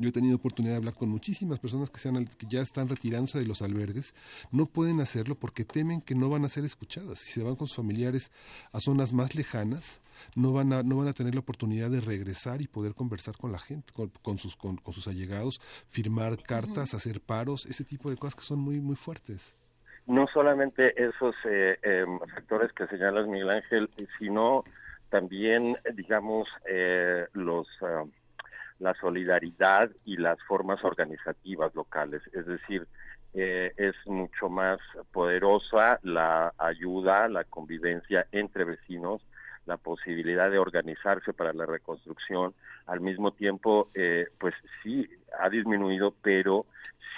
yo 0.00 0.10
he 0.10 0.12
tenido 0.12 0.36
oportunidad 0.36 0.74
de 0.74 0.78
hablar 0.78 0.94
con 0.94 1.08
muchísimas 1.08 1.58
personas 1.58 1.90
que, 1.90 1.98
se 1.98 2.08
han 2.08 2.16
al- 2.16 2.30
que 2.30 2.46
ya 2.48 2.60
están 2.60 2.88
retirándose 2.88 3.40
de 3.40 3.46
los 3.46 3.62
albergues, 3.62 4.14
no 4.52 4.66
pueden 4.66 5.00
hacerlo 5.00 5.34
porque 5.34 5.64
temen 5.64 6.00
que 6.02 6.14
no 6.14 6.28
van 6.28 6.44
a 6.44 6.48
ser 6.48 6.64
escuchadas. 6.64 7.18
Si 7.18 7.32
se 7.32 7.42
van 7.42 7.56
con 7.56 7.66
sus 7.66 7.78
familiares 7.78 8.30
a 8.70 8.78
zonas 8.78 9.12
más 9.12 9.34
lejanas, 9.34 10.00
no 10.36 10.52
van 10.52 10.72
a, 10.72 10.84
no 10.84 10.98
van 10.98 11.08
a 11.08 11.14
tener 11.14 11.34
la 11.34 11.40
oportunidad 11.40 11.90
de 11.90 12.00
regresar 12.00 12.62
y 12.62 12.68
poder 12.68 12.94
conversar 12.94 13.36
con 13.36 13.50
la 13.50 13.58
gente, 13.58 13.92
con, 13.92 14.12
con 14.22 14.38
sus, 14.38 14.54
con, 14.54 14.76
con 14.76 14.94
sus 14.94 15.08
allegados, 15.08 15.60
firmar 15.90 16.40
cartas, 16.44 16.94
hacer 16.94 17.20
paros, 17.20 17.66
ese 17.66 17.82
tipo 17.82 18.08
de 18.08 18.16
cosas 18.16 18.36
que 18.36 18.42
son 18.42 18.60
muy, 18.60 18.80
muy 18.80 18.94
fuertes. 18.94 19.56
no 20.06 20.26
solamente 20.32 20.94
esos 20.96 21.34
eh, 21.44 21.76
em, 21.82 22.20
factores 22.36 22.72
que 22.72 22.86
señalas 22.86 23.26
Miguel 23.26 23.50
Ángel, 23.50 23.90
sino 24.20 24.62
también, 25.10 25.76
eh, 25.84 25.92
digamos, 25.94 26.48
eh, 26.68 27.26
los 27.32 27.66
ah, 27.82 28.04
la 28.78 28.94
solidaridad 28.94 29.90
y 30.04 30.16
las 30.16 30.38
formas 30.44 30.82
organizativas 30.84 31.74
locales. 31.74 32.22
Es 32.32 32.46
decir, 32.46 32.86
eh, 33.34 33.72
es 33.76 33.94
mucho 34.06 34.48
más 34.48 34.78
poderosa 35.12 35.98
la 36.02 36.52
ayuda, 36.58 37.28
la 37.28 37.44
convivencia 37.44 38.26
entre 38.32 38.64
vecinos, 38.64 39.22
la 39.66 39.76
posibilidad 39.76 40.50
de 40.50 40.58
organizarse 40.58 41.32
para 41.32 41.52
la 41.52 41.66
reconstrucción. 41.66 42.54
Al 42.86 43.00
mismo 43.00 43.32
tiempo, 43.32 43.90
eh, 43.94 44.28
pues 44.38 44.54
sí, 44.82 45.08
ha 45.38 45.50
disminuido, 45.50 46.14
pero 46.22 46.66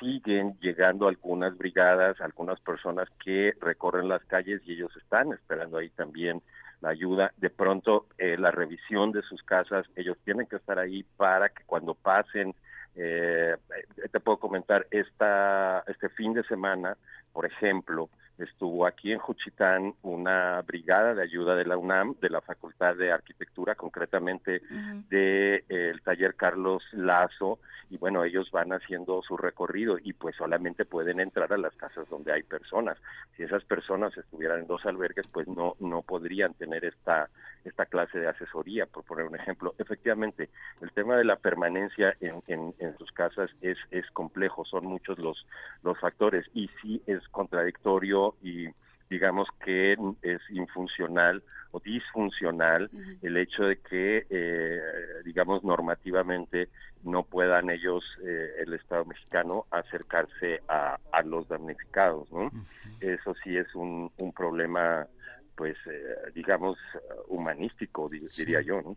siguen 0.01 0.59
llegando 0.61 1.07
algunas 1.07 1.57
brigadas, 1.57 2.21
algunas 2.21 2.59
personas 2.61 3.09
que 3.23 3.53
recorren 3.61 4.09
las 4.09 4.25
calles 4.25 4.63
y 4.65 4.73
ellos 4.73 4.91
están 4.97 5.33
esperando 5.33 5.77
ahí 5.77 5.91
también 5.91 6.43
la 6.81 6.91
ayuda. 6.91 7.33
De 7.37 7.51
pronto, 7.51 8.07
eh, 8.19 8.37
la 8.39 8.51
revisión 8.51 9.13
de 9.13 9.23
sus 9.23 9.43
casas, 9.43 9.87
ellos 9.97 10.17
tienen 10.25 10.47
que 10.47 10.57
estar 10.57 10.79
ahí 10.79 11.05
para 11.17 11.49
que 11.49 11.65
cuando 11.65 11.95
pasen, 11.95 12.55
eh, 12.97 13.57
eh, 13.77 14.09
te 14.11 14.21
puedo 14.21 14.39
comentar, 14.39 14.87
esta, 14.91 15.85
este 15.87 16.09
fin 16.11 16.35
de 16.35 16.43
semana, 16.45 16.97
por 17.33 17.47
ejemplo, 17.47 18.09
estuvo 18.41 18.87
aquí 18.87 19.13
en 19.13 19.19
Juchitán 19.19 19.95
una 20.03 20.63
brigada 20.63 21.15
de 21.15 21.23
ayuda 21.23 21.55
de 21.57 21.65
la 21.65 21.77
UNAM, 21.77 22.15
de 22.21 22.31
la 22.31 22.41
Facultad 22.41 22.97
de 22.97 23.13
Arquitectura, 23.13 23.75
concretamente 23.75 24.63
de 25.09 25.57
eh, 25.57 25.65
el 25.69 26.03
taller 26.03 26.35
Carlos 26.35 26.83
Lazo, 26.93 27.59
y 27.91 27.97
bueno, 27.97 28.25
ellos 28.25 28.51
van 28.53 28.73
haciendo 28.73 29.21
su 29.23 29.37
recorrido 29.37 29.99
y 30.01 30.13
pues 30.13 30.37
solamente 30.37 30.85
pueden 30.85 31.19
entrar 31.19 31.53
a 31.53 31.59
las 31.59 31.75
casas 31.75 32.09
donde 32.09 32.33
hay 32.33 32.45
personas. 32.45 32.97
Si 33.37 33.43
esas 33.43 33.65
personas 33.65 34.17
estuvieran 34.17 34.61
en 34.61 34.67
dos 34.69 34.87
albergues, 34.87 35.27
pues 35.27 35.49
no 35.49 35.75
no 35.81 36.03
podrían 36.03 36.55
tener 36.55 36.85
esta 36.85 37.29
esta 37.65 37.87
clase 37.87 38.19
de 38.19 38.29
asesoría, 38.29 38.87
por 38.87 39.05
poner 39.05 39.27
un 39.27 39.37
ejemplo. 39.37 39.75
Efectivamente, 39.79 40.49
el 40.81 40.91
tema 40.93 41.17
de 41.17 41.25
la 41.25 41.37
permanencia 41.37 42.17
en, 42.21 42.43
en, 42.47 42.75
en 42.79 42.97
sus 42.99 43.11
casas 43.13 43.51
es 43.61 43.79
es 43.91 44.09
complejo, 44.13 44.65
son 44.65 44.87
muchos 44.87 45.19
los 45.19 45.47
los 45.83 45.99
factores 45.99 46.47
y 46.55 46.69
sí 46.81 47.03
es 47.07 47.27
contradictorio 47.29 48.35
y 48.43 48.69
digamos 49.09 49.49
que 49.65 49.97
es 50.23 50.41
infuncional 50.51 51.43
o 51.73 51.81
disfuncional 51.81 52.91
el 53.23 53.37
hecho 53.37 53.65
de 53.65 53.77
que, 53.79 54.27
eh, 54.29 54.81
digamos, 55.25 55.63
normativamente 55.65 56.69
no 57.05 57.23
puedan 57.23 57.71
ellos, 57.71 58.05
eh, 58.25 58.51
el 58.59 58.75
Estado 58.75 59.05
mexicano, 59.05 59.67
acercarse 59.71 60.61
a, 60.69 60.99
a 61.13 61.23
los 61.23 61.49
damnificados, 61.49 62.31
¿no? 62.33 62.51
Eso 63.01 63.35
sí 63.43 63.57
es 63.57 63.73
un, 63.75 64.11
un 64.19 64.33
problema, 64.33 65.07
pues, 65.61 65.77
eh, 65.93 66.31
digamos, 66.35 66.79
humanístico, 67.29 68.09
di- 68.09 68.21
diría 68.35 68.63
yo, 68.63 68.81
¿no? 68.81 68.97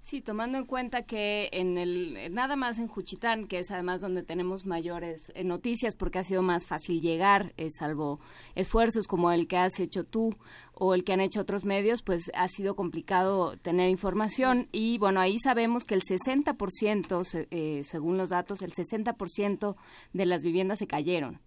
Sí, 0.00 0.22
tomando 0.22 0.56
en 0.56 0.64
cuenta 0.64 1.02
que 1.02 1.50
en 1.52 1.76
el 1.76 2.32
nada 2.32 2.56
más 2.56 2.78
en 2.78 2.88
Juchitán, 2.88 3.46
que 3.46 3.58
es 3.58 3.70
además 3.70 4.00
donde 4.00 4.22
tenemos 4.22 4.64
mayores 4.64 5.30
eh, 5.34 5.44
noticias 5.44 5.94
porque 5.94 6.18
ha 6.18 6.24
sido 6.24 6.40
más 6.40 6.66
fácil 6.66 7.02
llegar, 7.02 7.52
eh, 7.58 7.68
salvo 7.68 8.18
esfuerzos 8.54 9.06
como 9.06 9.30
el 9.30 9.46
que 9.46 9.58
has 9.58 9.78
hecho 9.78 10.04
tú 10.04 10.34
o 10.72 10.94
el 10.94 11.04
que 11.04 11.12
han 11.12 11.20
hecho 11.20 11.42
otros 11.42 11.66
medios, 11.66 12.00
pues 12.00 12.30
ha 12.32 12.48
sido 12.48 12.74
complicado 12.76 13.58
tener 13.58 13.90
información 13.90 14.68
y 14.72 14.96
bueno, 14.96 15.20
ahí 15.20 15.38
sabemos 15.38 15.84
que 15.84 15.96
el 15.96 16.02
60%, 16.02 17.22
se- 17.24 17.46
eh, 17.50 17.82
según 17.84 18.16
los 18.16 18.30
datos, 18.30 18.62
el 18.62 18.72
60% 18.72 19.76
de 20.14 20.24
las 20.24 20.42
viviendas 20.42 20.78
se 20.78 20.86
cayeron. 20.86 21.40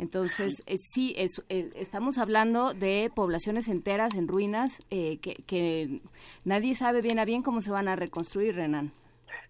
Entonces, 0.00 0.62
eh, 0.66 0.78
sí, 0.78 1.14
es, 1.18 1.44
eh, 1.50 1.68
estamos 1.76 2.16
hablando 2.16 2.72
de 2.72 3.12
poblaciones 3.14 3.68
enteras 3.68 4.14
en 4.14 4.28
ruinas 4.28 4.80
eh, 4.90 5.18
que, 5.20 5.34
que 5.46 6.00
nadie 6.44 6.74
sabe 6.74 7.02
bien 7.02 7.18
a 7.18 7.26
bien 7.26 7.42
cómo 7.42 7.60
se 7.60 7.70
van 7.70 7.86
a 7.86 7.96
reconstruir, 7.96 8.54
Renan. 8.54 8.92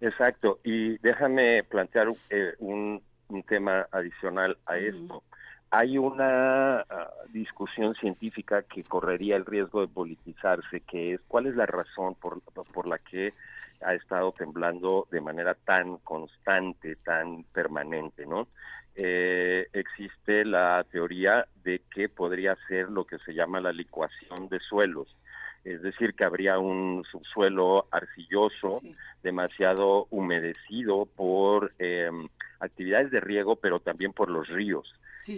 Exacto, 0.01 0.59
y 0.65 0.99
déjame 0.99 1.63
plantear 1.63 2.09
eh, 2.31 2.55
un, 2.59 3.01
un 3.29 3.43
tema 3.45 3.87
adicional 3.93 4.59
a 4.67 4.77
esto. 4.77 5.23
Hay 5.71 5.99
una 5.99 6.81
ah, 6.81 7.11
discusión 7.33 7.95
científica 7.95 8.63
que 8.63 8.83
correría 8.83 9.37
el 9.37 9.47
riesgo 9.47 9.83
de 9.83 9.89
politizarse, 9.89 10.81
que 10.81 11.15
es 11.15 11.21
cuál 11.29 11.47
es 11.47 11.55
la 11.55 11.67
razón 11.67 12.17
por, 12.17 12.41
por 12.43 12.89
la 12.89 12.99
que 12.99 13.35
ha 13.83 13.95
estado 13.95 14.33
temblando 14.33 15.07
de 15.13 15.21
manera 15.21 15.55
tan 15.55 15.99
constante, 15.99 16.97
tan 16.97 17.45
permanente, 17.53 18.27
¿no? 18.27 18.49
Eh, 19.03 19.67
existe 19.73 20.45
la 20.45 20.85
teoría 20.93 21.47
de 21.65 21.81
que 21.91 22.11
podría 22.11 22.55
ser 22.69 22.91
lo 22.91 23.07
que 23.07 23.17
se 23.21 23.33
llama 23.33 23.59
la 23.59 23.73
licuación 23.73 24.51
de 24.51 24.61
suelos, 24.61 25.09
es 25.65 25.81
decir, 25.81 26.13
que 26.13 26.27
habría 26.27 26.59
un 26.59 27.03
subsuelo 27.11 27.87
arcilloso, 27.91 28.83
demasiado 29.23 30.07
humedecido 30.11 31.07
por 31.17 31.73
eh, 31.79 32.11
actividades 32.59 33.11
de 33.11 33.21
riego, 33.21 33.57
pero 33.57 33.81
también 33.81 34.13
por 34.13 34.29
los 34.29 34.47
ríos, 34.49 34.93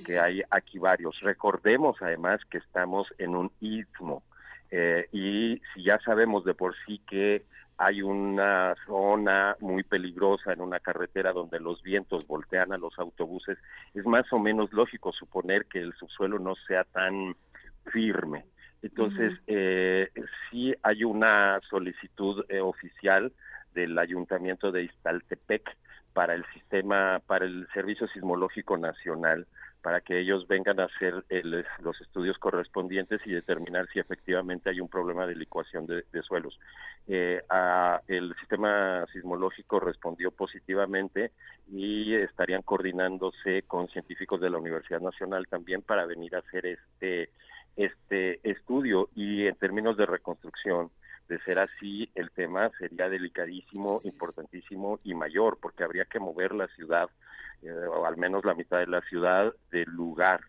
que 0.05 0.18
hay 0.18 0.43
aquí 0.51 0.80
varios. 0.80 1.20
Recordemos 1.20 1.97
además 2.01 2.40
que 2.51 2.59
estamos 2.59 3.14
en 3.18 3.36
un 3.36 3.52
istmo 3.60 4.24
eh, 4.72 5.06
y 5.12 5.62
si 5.72 5.84
ya 5.84 6.01
sabemos 6.05 6.44
de 6.44 6.55
por 6.55 6.74
sí 6.84 7.01
que 7.09 7.44
hay 7.78 8.03
una 8.03 8.74
zona 8.86 9.57
muy 9.61 9.82
peligrosa 9.82 10.53
en 10.53 10.61
una 10.61 10.81
carretera 10.81 11.32
donde 11.32 11.59
los 11.59 11.82
vientos 11.82 12.27
voltean 12.27 12.73
a 12.73 12.78
los 12.78 12.99
autobuses, 12.99 13.59
es 13.94 14.05
más 14.07 14.31
o 14.32 14.39
menos 14.39 14.73
lógico 14.73 15.12
suponer 15.12 15.66
que 15.66 15.81
el 15.81 15.93
subsuelo 15.94 16.39
no 16.39 16.55
sea 16.66 16.85
tan 16.85 17.35
firme. 17.93 18.44
Entonces, 18.82 19.32
eh, 19.47 20.11
sí 20.51 20.74
hay 20.82 21.05
una 21.05 21.61
solicitud 21.70 22.44
eh, 22.49 22.61
oficial 22.61 23.32
del 23.74 23.99
Ayuntamiento 23.99 24.73
de 24.73 24.85
Iztaltepec 24.85 25.77
para 26.12 26.35
el 26.35 26.44
sistema, 26.53 27.20
para 27.27 27.47
el 27.47 27.66
Servicio 27.73 28.07
Sismológico 28.09 28.77
Nacional, 28.77 29.47
para 29.83 30.01
que 30.01 30.19
ellos 30.21 30.47
vengan 30.47 30.81
a 30.81 30.85
hacer 30.85 31.25
el- 31.29 31.65
los 31.81 32.01
estudios 32.01 32.39
correspondientes 32.39 33.21
y 33.27 33.33
determinar 33.33 33.89
si 33.93 33.99
efectivamente 33.99 34.71
hay 34.71 34.81
un 34.81 34.89
problema 34.89 35.27
de 35.27 35.35
licuación 35.35 35.87
de, 35.87 36.05
de 36.13 36.23
suelos. 36.23 36.59
Eh, 37.09 37.43
a- 37.49 38.01
el 38.07 38.35
sistema 38.39 39.05
sismológico 39.13 39.81
respondió 39.81 40.31
positivamente 40.31 41.33
y 41.71 42.15
estarían 42.15 42.63
coordinándose 42.63 43.63
con 43.63 43.89
científicos 43.89 44.41
de 44.41 44.51
la 44.51 44.59
Universidad 44.59 45.01
Nacional 45.01 45.47
también 45.49 45.83
para 45.83 46.07
venir 46.07 46.37
a 46.37 46.39
hacer 46.39 46.67
este 46.67 47.31
este 47.75 48.39
estudio 48.49 49.09
y 49.15 49.47
en 49.47 49.57
términos 49.57 49.97
de 49.97 50.05
reconstrucción 50.05 50.91
de 51.29 51.39
ser 51.41 51.59
así, 51.59 52.11
el 52.15 52.31
tema 52.33 52.71
sería 52.79 53.09
delicadísimo, 53.09 54.01
importantísimo 54.05 55.01
y 55.05 55.15
mayor, 55.15 55.59
porque 55.61 55.83
habría 55.85 56.05
que 56.05 56.19
mover 56.19 56.53
la 56.53 56.69
ciudad, 56.69 57.09
eh, 57.62 57.72
o 57.72 58.06
al 58.06 58.16
menos 58.16 58.44
la 58.44 58.55
mitad 58.55 58.78
de 58.78 58.86
la 58.86 59.01
ciudad, 59.02 59.55
del 59.70 59.89
lugar. 59.90 60.40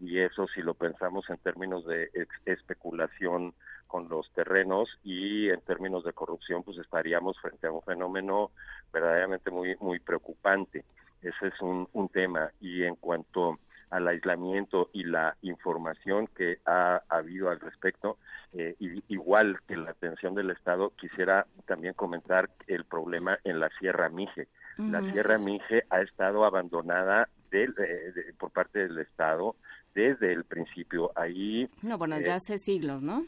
Y 0.00 0.18
eso, 0.18 0.46
si 0.48 0.62
lo 0.62 0.74
pensamos 0.74 1.28
en 1.30 1.38
términos 1.38 1.86
de 1.86 2.10
especulación 2.44 3.54
con 3.86 4.08
los 4.08 4.30
terrenos 4.32 4.88
y 5.04 5.48
en 5.50 5.60
términos 5.60 6.02
de 6.02 6.12
corrupción, 6.12 6.62
pues 6.64 6.78
estaríamos 6.78 7.38
frente 7.40 7.66
a 7.66 7.72
un 7.72 7.82
fenómeno 7.82 8.50
verdaderamente 8.92 9.50
muy, 9.50 9.76
muy 9.80 10.00
preocupante. 10.00 10.84
Ese 11.22 11.48
es 11.48 11.60
un, 11.60 11.88
un 11.92 12.08
tema. 12.08 12.50
Y 12.60 12.82
en 12.82 12.96
cuanto 12.96 13.58
al 13.92 14.08
aislamiento 14.08 14.88
y 14.94 15.04
la 15.04 15.36
información 15.42 16.26
que 16.26 16.58
ha, 16.64 17.02
habido 17.10 17.50
al 17.50 17.60
respecto, 17.60 18.16
eh, 18.54 18.74
igual 19.08 19.58
que 19.68 19.76
la 19.76 19.90
atención 19.90 20.34
del 20.34 20.50
Estado, 20.50 20.94
quisiera 20.96 21.46
también 21.66 21.92
comentar 21.92 22.48
el 22.66 22.86
problema 22.86 23.38
en 23.44 23.60
la 23.60 23.68
Sierra 23.78 24.08
Mije. 24.08 24.48
La 24.78 25.02
Sierra 25.12 25.38
Mije 25.38 25.84
ha 25.90 26.00
estado 26.00 26.44
abandonada 26.44 27.28
del, 27.50 27.74
eh, 27.78 28.32
por 28.38 28.50
parte 28.50 28.80
del 28.80 28.98
Estado 28.98 29.56
desde 29.94 30.32
el 30.32 30.44
principio. 30.44 31.12
Ahí. 31.14 31.68
No, 31.82 31.98
bueno, 31.98 32.18
ya 32.20 32.32
eh, 32.32 32.36
hace 32.36 32.58
siglos, 32.58 33.02
¿no? 33.02 33.24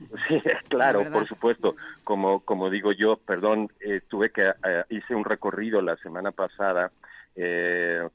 Sí, 0.28 0.40
claro, 0.70 1.02
por 1.12 1.26
supuesto. 1.26 1.74
Como 2.04 2.40
como 2.40 2.70
digo 2.70 2.90
yo, 2.92 3.16
perdón, 3.16 3.68
tuve 4.08 4.30
que 4.30 4.50
hice 4.88 5.14
un 5.14 5.26
recorrido 5.26 5.82
la 5.82 5.96
semana 5.98 6.32
pasada 6.32 6.90
eh, 7.36 8.08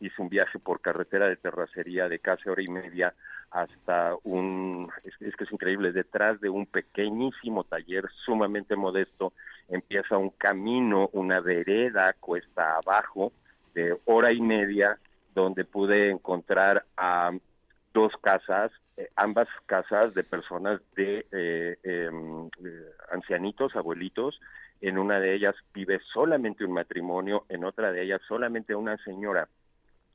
hice 0.00 0.22
un 0.22 0.28
viaje 0.28 0.58
por 0.58 0.80
carretera 0.80 1.28
de 1.28 1.36
terracería 1.36 2.08
de 2.08 2.18
casi 2.18 2.48
hora 2.48 2.62
y 2.62 2.68
media 2.68 3.14
hasta 3.50 4.14
un, 4.24 4.90
es, 5.04 5.36
que 5.36 5.44
es 5.44 5.52
increíble, 5.52 5.92
detrás 5.92 6.40
de 6.40 6.48
un 6.48 6.66
pequeñísimo 6.66 7.64
taller 7.64 8.08
sumamente 8.24 8.74
modesto, 8.74 9.32
empieza 9.68 10.16
un 10.16 10.30
camino, 10.30 11.08
una 11.12 11.40
vereda 11.40 12.14
cuesta 12.20 12.76
abajo 12.76 13.32
de 13.74 13.96
hora 14.04 14.32
y 14.32 14.40
media, 14.40 14.98
donde 15.34 15.64
pude 15.64 16.10
encontrar 16.10 16.84
a 16.96 17.32
dos 17.94 18.12
casas, 18.22 18.70
eh, 18.96 19.08
ambas 19.16 19.48
casas 19.66 20.14
de 20.14 20.24
personas 20.24 20.80
de 20.94 21.26
eh, 21.32 21.78
em, 21.82 22.48
ancianitos, 23.10 23.74
abuelitos, 23.76 24.38
en 24.80 24.98
una 24.98 25.20
de 25.20 25.34
ellas 25.34 25.54
vive 25.72 26.00
solamente 26.12 26.64
un 26.64 26.72
matrimonio, 26.72 27.44
en 27.48 27.64
otra 27.64 27.92
de 27.92 28.02
ellas 28.02 28.20
solamente 28.26 28.74
una 28.74 28.96
señora. 28.98 29.48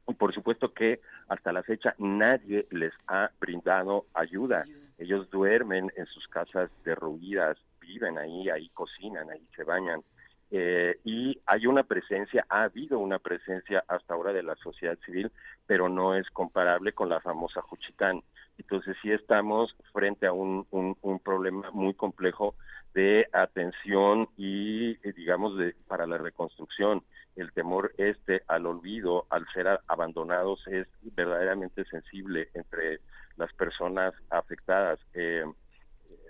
Y 0.07 0.13
por 0.13 0.33
supuesto 0.33 0.73
que 0.73 0.99
hasta 1.27 1.51
la 1.51 1.63
fecha 1.63 1.95
nadie 1.97 2.67
les 2.71 2.93
ha 3.07 3.29
brindado 3.39 4.05
ayuda. 4.13 4.65
Ellos 4.97 5.29
duermen 5.29 5.91
en 5.95 6.05
sus 6.07 6.27
casas 6.27 6.69
derruidas, 6.83 7.57
viven 7.87 8.17
ahí, 8.17 8.49
ahí 8.49 8.69
cocinan, 8.69 9.29
ahí 9.29 9.45
se 9.55 9.63
bañan. 9.63 10.01
Eh, 10.49 10.99
y 11.03 11.39
hay 11.45 11.67
una 11.67 11.83
presencia, 11.83 12.45
ha 12.49 12.63
habido 12.63 12.99
una 12.99 13.19
presencia 13.19 13.83
hasta 13.87 14.13
ahora 14.13 14.31
de 14.31 14.43
la 14.43 14.55
sociedad 14.55 14.97
civil, 15.05 15.31
pero 15.65 15.89
no 15.89 16.15
es 16.15 16.29
comparable 16.29 16.93
con 16.93 17.09
la 17.09 17.19
famosa 17.19 17.61
Juchitán. 17.61 18.21
Entonces 18.57 18.95
sí 19.01 19.11
estamos 19.11 19.75
frente 19.91 20.25
a 20.25 20.31
un, 20.31 20.65
un 20.71 21.19
problema 21.19 21.69
muy 21.71 21.93
complejo 21.93 22.55
de 22.97 23.27
atención 23.31 24.27
y, 24.37 24.93
eh, 25.07 25.13
digamos, 25.15 25.55
de, 25.55 25.75
para 25.87 26.07
la 26.07 26.17
reconstrucción. 26.17 27.03
El 27.35 27.51
temor 27.53 27.93
este 27.97 28.41
al 28.47 28.65
olvido, 28.65 29.27
al 29.29 29.45
ser 29.53 29.67
abandonados, 29.87 30.65
es 30.65 30.87
verdaderamente 31.15 31.85
sensible 31.85 32.49
entre 32.55 32.99
las 33.35 33.53
personas 33.53 34.15
afectadas. 34.31 34.99
Eh, 35.13 35.45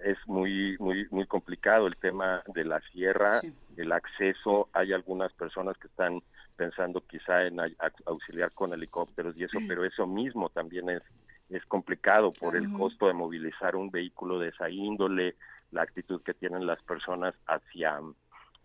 es 0.07 0.17
muy 0.27 0.77
muy 0.79 1.07
muy 1.11 1.25
complicado 1.25 1.87
el 1.87 1.97
tema 1.97 2.41
de 2.53 2.63
la 2.63 2.79
sierra, 2.91 3.41
el 3.75 3.91
acceso. 3.91 4.69
Hay 4.73 4.93
algunas 4.93 5.33
personas 5.33 5.77
que 5.77 5.87
están 5.87 6.21
pensando 6.55 7.01
quizá 7.01 7.45
en 7.45 7.59
auxiliar 8.05 8.51
con 8.53 8.73
helicópteros 8.73 9.37
y 9.37 9.43
eso, 9.43 9.59
pero 9.67 9.85
eso 9.85 10.07
mismo 10.07 10.49
también 10.49 10.89
es 10.89 11.03
es 11.49 11.65
complicado 11.65 12.33
por 12.33 12.57
el 12.57 12.71
costo 12.73 13.07
de 13.07 13.13
movilizar 13.13 13.75
un 13.75 13.89
vehículo 13.89 14.37
de 14.37 14.49
esa 14.49 14.69
índole, 14.69 15.35
la 15.71 15.81
actitud 15.81 16.21
que 16.21 16.33
tienen 16.33 16.67
las 16.67 16.81
personas 16.83 17.35
hacia, 17.45 18.01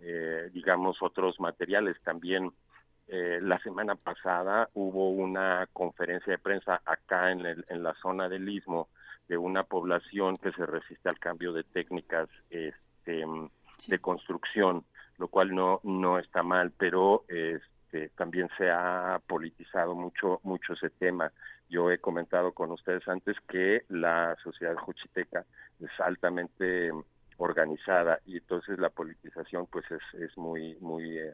eh, 0.00 0.50
digamos, 0.52 1.00
otros 1.00 1.38
materiales. 1.38 1.96
También 2.02 2.52
eh, 3.06 3.38
la 3.40 3.60
semana 3.60 3.94
pasada 3.94 4.68
hubo 4.74 5.10
una 5.10 5.68
conferencia 5.72 6.32
de 6.32 6.38
prensa 6.38 6.80
acá 6.84 7.30
en, 7.30 7.46
el, 7.46 7.64
en 7.68 7.84
la 7.84 7.94
zona 8.02 8.28
del 8.28 8.48
Istmo 8.48 8.88
de 9.28 9.36
una 9.36 9.64
población 9.64 10.36
que 10.38 10.52
se 10.52 10.66
resiste 10.66 11.08
al 11.08 11.18
cambio 11.18 11.52
de 11.52 11.64
técnicas 11.64 12.28
este, 12.50 13.24
de 13.88 13.98
construcción, 13.98 14.84
lo 15.18 15.28
cual 15.28 15.54
no, 15.54 15.80
no 15.84 16.18
está 16.18 16.42
mal, 16.42 16.72
pero 16.76 17.24
este, 17.28 18.10
también 18.10 18.48
se 18.58 18.70
ha 18.70 19.20
politizado 19.26 19.94
mucho, 19.94 20.40
mucho 20.42 20.74
ese 20.74 20.90
tema. 20.90 21.32
Yo 21.68 21.90
he 21.90 21.98
comentado 21.98 22.52
con 22.52 22.70
ustedes 22.70 23.06
antes 23.08 23.36
que 23.48 23.84
la 23.88 24.36
sociedad 24.42 24.76
juchiteca 24.76 25.44
es 25.80 25.90
altamente 26.00 26.90
organizada 27.38 28.20
y 28.26 28.36
entonces 28.36 28.78
la 28.78 28.90
politización 28.90 29.66
pues 29.66 29.84
es, 29.90 30.20
es 30.20 30.36
muy, 30.36 30.76
muy 30.80 31.18
eh, 31.18 31.32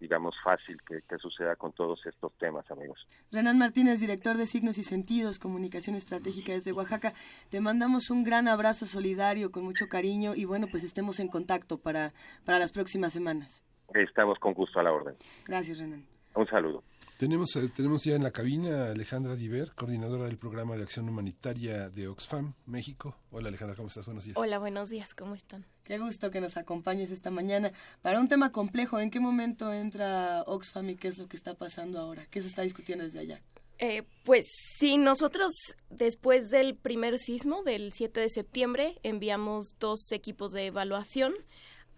digamos, 0.00 0.34
fácil 0.42 0.78
que, 0.82 1.00
suceda 1.18 1.54
con 1.56 1.72
todos 1.72 2.04
estos 2.06 2.32
temas, 2.38 2.68
amigos. 2.70 3.06
Renan 3.30 3.58
Martínez, 3.58 4.00
director 4.00 4.36
de 4.36 4.46
Signos 4.46 4.78
y 4.78 4.82
Sentidos, 4.82 5.38
Comunicación 5.38 5.94
Estratégica 5.94 6.52
desde 6.52 6.72
Oaxaca, 6.72 7.12
te 7.50 7.60
mandamos 7.60 8.10
un 8.10 8.24
gran 8.24 8.48
abrazo 8.48 8.86
solidario 8.86 9.52
con 9.52 9.64
mucho 9.64 9.88
cariño 9.88 10.34
y 10.34 10.46
bueno, 10.46 10.66
pues 10.70 10.82
estemos 10.82 11.20
en 11.20 11.28
contacto 11.28 11.78
para, 11.78 12.12
para 12.44 12.58
las 12.58 12.72
próximas 12.72 13.12
semanas. 13.12 13.62
Estamos 13.94 14.38
con 14.38 14.54
gusto 14.54 14.80
a 14.80 14.82
la 14.82 14.92
orden. 14.92 15.14
Gracias, 15.46 15.78
Renan. 15.78 16.04
Un 16.34 16.46
saludo. 16.46 16.82
Tenemos, 17.20 17.54
eh, 17.56 17.68
tenemos 17.68 18.02
ya 18.02 18.14
en 18.14 18.22
la 18.22 18.30
cabina 18.30 18.86
a 18.86 18.92
Alejandra 18.92 19.36
Diver, 19.36 19.72
coordinadora 19.74 20.24
del 20.24 20.38
programa 20.38 20.78
de 20.78 20.84
acción 20.84 21.06
humanitaria 21.06 21.90
de 21.90 22.08
Oxfam, 22.08 22.54
México. 22.64 23.14
Hola 23.30 23.48
Alejandra, 23.48 23.76
¿cómo 23.76 23.88
estás? 23.88 24.06
Buenos 24.06 24.24
días. 24.24 24.38
Hola, 24.38 24.58
buenos 24.58 24.88
días, 24.88 25.12
¿cómo 25.12 25.34
están? 25.34 25.66
Qué 25.84 25.98
gusto 25.98 26.30
que 26.30 26.40
nos 26.40 26.56
acompañes 26.56 27.10
esta 27.10 27.30
mañana 27.30 27.72
para 28.00 28.20
un 28.20 28.28
tema 28.28 28.52
complejo. 28.52 28.98
¿En 28.98 29.10
qué 29.10 29.20
momento 29.20 29.70
entra 29.70 30.44
Oxfam 30.46 30.88
y 30.88 30.96
qué 30.96 31.08
es 31.08 31.18
lo 31.18 31.28
que 31.28 31.36
está 31.36 31.52
pasando 31.52 32.00
ahora? 32.00 32.24
¿Qué 32.30 32.40
se 32.40 32.48
está 32.48 32.62
discutiendo 32.62 33.04
desde 33.04 33.18
allá? 33.18 33.42
Eh, 33.76 34.04
pues 34.24 34.46
sí, 34.78 34.96
nosotros 34.96 35.52
después 35.90 36.48
del 36.48 36.74
primer 36.74 37.18
sismo 37.18 37.62
del 37.64 37.92
7 37.92 38.18
de 38.18 38.30
septiembre 38.30 38.98
enviamos 39.02 39.74
dos 39.78 40.10
equipos 40.12 40.52
de 40.52 40.68
evaluación 40.68 41.34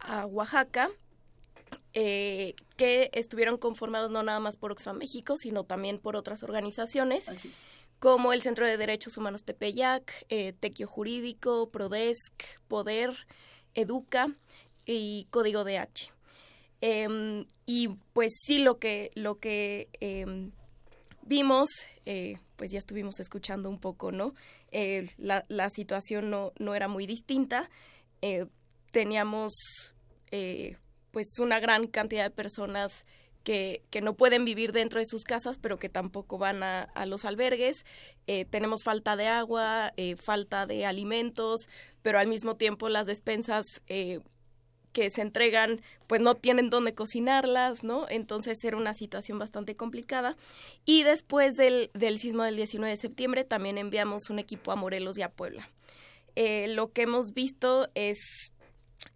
a 0.00 0.26
Oaxaca 0.26 0.90
eh, 1.94 2.54
que 2.76 3.10
estuvieron 3.12 3.58
conformados 3.58 4.10
no 4.10 4.22
nada 4.22 4.40
más 4.40 4.56
por 4.56 4.72
Oxfam 4.72 4.96
México, 4.96 5.36
sino 5.36 5.64
también 5.64 5.98
por 5.98 6.16
otras 6.16 6.42
organizaciones, 6.42 7.26
como 7.98 8.32
el 8.32 8.42
Centro 8.42 8.66
de 8.66 8.76
Derechos 8.76 9.16
Humanos 9.16 9.44
Tepeyac, 9.44 10.24
eh, 10.28 10.54
Tequio 10.58 10.88
Jurídico, 10.88 11.70
Prodesc, 11.70 12.42
Poder, 12.66 13.14
Educa 13.74 14.34
y 14.86 15.26
Código 15.30 15.64
DH. 15.64 16.10
Em, 16.80 17.46
y 17.66 17.88
pues 18.12 18.32
sí, 18.44 18.58
lo 18.58 18.78
que, 18.78 19.12
lo 19.14 19.38
que 19.38 19.88
em, 20.00 20.50
vimos, 21.22 21.68
eh, 22.06 22.38
pues 22.56 22.72
ya 22.72 22.78
estuvimos 22.78 23.20
escuchando 23.20 23.68
un 23.68 23.78
poco, 23.78 24.10
¿no? 24.10 24.34
Eh, 24.72 25.10
la, 25.18 25.44
la, 25.48 25.70
situación 25.70 26.30
no, 26.30 26.52
no 26.58 26.74
era 26.74 26.88
muy 26.88 27.06
distinta. 27.06 27.70
teníamos 28.90 29.52
pues 31.12 31.38
una 31.38 31.60
gran 31.60 31.86
cantidad 31.86 32.24
de 32.24 32.30
personas 32.30 33.04
que, 33.44 33.82
que, 33.90 34.00
no 34.00 34.14
pueden 34.14 34.44
vivir 34.44 34.72
dentro 34.72 35.00
de 35.00 35.06
sus 35.06 35.24
casas, 35.24 35.58
pero 35.58 35.78
que 35.78 35.88
tampoco 35.88 36.38
van 36.38 36.62
a, 36.62 36.82
a 36.82 37.06
los 37.06 37.24
albergues. 37.24 37.84
Eh, 38.26 38.44
tenemos 38.44 38.82
falta 38.82 39.16
de 39.16 39.26
agua, 39.26 39.92
eh, 39.96 40.16
falta 40.16 40.66
de 40.66 40.86
alimentos, 40.86 41.68
pero 42.02 42.18
al 42.18 42.28
mismo 42.28 42.56
tiempo 42.56 42.88
las 42.88 43.06
despensas 43.06 43.66
eh, 43.88 44.20
que 44.92 45.10
se 45.10 45.22
entregan, 45.22 45.80
pues 46.06 46.20
no 46.20 46.34
tienen 46.34 46.70
dónde 46.70 46.94
cocinarlas, 46.94 47.82
¿no? 47.82 48.06
Entonces 48.08 48.62
era 48.62 48.76
una 48.76 48.94
situación 48.94 49.38
bastante 49.38 49.74
complicada. 49.74 50.36
Y 50.84 51.02
después 51.02 51.56
del, 51.56 51.90
del 51.94 52.18
sismo 52.18 52.44
del 52.44 52.56
19 52.56 52.90
de 52.90 52.96
septiembre 52.96 53.44
también 53.44 53.78
enviamos 53.78 54.30
un 54.30 54.38
equipo 54.38 54.70
a 54.70 54.76
Morelos 54.76 55.18
y 55.18 55.22
a 55.22 55.30
Puebla. 55.30 55.68
lo 56.36 56.92
que 56.92 57.02
hemos 57.02 57.32
visto 57.32 57.88
es 57.94 58.51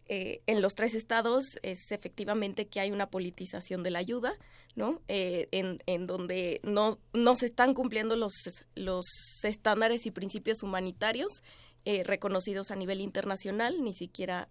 eh, 0.09 0.41
en 0.47 0.63
los 0.63 0.75
tres 0.75 0.95
estados 0.95 1.59
es 1.63 1.91
efectivamente 1.91 2.69
que 2.69 2.79
hay 2.79 2.93
una 2.93 3.11
politización 3.11 3.83
de 3.83 3.91
la 3.91 3.99
ayuda, 3.99 4.35
¿no? 4.77 5.03
Eh, 5.09 5.49
en, 5.51 5.83
en, 5.87 6.07
donde 6.07 6.61
no, 6.63 6.99
no 7.13 7.35
se 7.35 7.47
están 7.47 7.75
cumpliendo 7.75 8.15
los, 8.15 8.33
los 8.77 9.05
estándares 9.43 10.07
y 10.07 10.13
principios 10.13 10.63
humanitarios 10.63 11.43
eh, 11.85 12.05
reconocidos 12.05 12.71
a 12.71 12.77
nivel 12.77 13.01
internacional, 13.01 13.83
ni 13.83 13.95
siquiera 13.95 14.49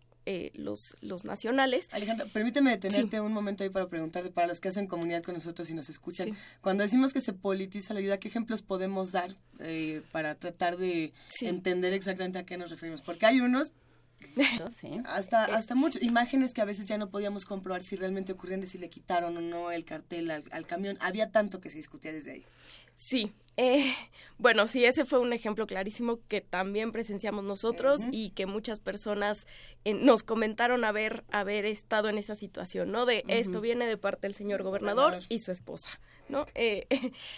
los, 0.55 0.95
los 1.01 1.23
nacionales. 1.23 1.85
Alejandra, 1.91 2.25
permíteme 2.25 2.71
detenerte 2.71 3.21
un 3.21 3.31
momento 3.31 3.63
ahí 3.63 3.69
para 3.69 3.87
preguntarte, 3.87 4.31
para 4.31 4.47
los 4.47 4.59
que 4.59 4.69
hacen 4.69 4.87
comunidad 4.87 5.21
con 5.21 5.35
nosotros 5.35 5.69
y 5.69 5.75
nos 5.75 5.87
escuchan, 5.87 6.35
cuando 6.61 6.83
decimos 6.83 7.13
que 7.13 7.21
se 7.21 7.31
politiza 7.31 7.93
la 7.93 7.99
ayuda, 7.99 8.17
¿qué 8.17 8.29
ejemplos 8.29 8.63
podemos 8.63 9.11
dar 9.11 9.37
para 10.11 10.33
tratar 10.33 10.77
de 10.77 11.13
entender 11.41 11.93
exactamente 11.93 12.39
a 12.39 12.43
qué 12.43 12.57
nos 12.57 12.71
referimos? 12.71 13.03
Porque 13.03 13.27
hay 13.27 13.39
unos 13.39 13.71
Hasta, 15.05 15.45
hasta 15.45 15.75
muchas 15.75 16.03
imágenes 16.03 16.53
que 16.53 16.61
a 16.61 16.65
veces 16.65 16.87
ya 16.87 16.97
no 16.97 17.09
podíamos 17.09 17.45
comprobar 17.45 17.83
si 17.83 17.95
realmente 17.95 18.33
ocurrían, 18.33 18.59
de 18.59 18.67
si 18.67 18.77
le 18.77 18.89
quitaron 18.89 19.37
o 19.37 19.41
no 19.41 19.71
el 19.71 19.85
cartel 19.85 20.29
al, 20.29 20.43
al 20.51 20.65
camión. 20.65 20.97
Había 20.99 21.31
tanto 21.31 21.61
que 21.61 21.69
se 21.69 21.77
discutía 21.77 22.11
desde 22.11 22.31
ahí. 22.31 22.45
Sí, 22.97 23.33
eh, 23.57 23.93
bueno, 24.37 24.67
sí, 24.67 24.83
ese 24.83 25.05
fue 25.05 25.19
un 25.19 25.31
ejemplo 25.31 25.65
clarísimo 25.65 26.19
que 26.27 26.41
también 26.41 26.91
presenciamos 26.91 27.43
nosotros 27.43 28.01
y 28.11 28.31
que 28.31 28.45
muchas 28.45 28.79
personas 28.81 29.47
eh, 29.85 29.93
nos 29.93 30.23
comentaron 30.23 30.83
haber, 30.83 31.23
haber 31.31 31.65
estado 31.65 32.09
en 32.09 32.17
esa 32.17 32.35
situación, 32.35 32.91
¿no? 32.91 33.05
De 33.05 33.23
esto 33.27 33.61
viene 33.61 33.87
de 33.87 33.97
parte 33.97 34.27
del 34.27 34.35
señor 34.35 34.63
gobernador 34.63 35.19
y 35.29 35.39
su 35.39 35.51
esposa, 35.51 35.89
¿no? 36.29 36.45
Eh, 36.55 36.87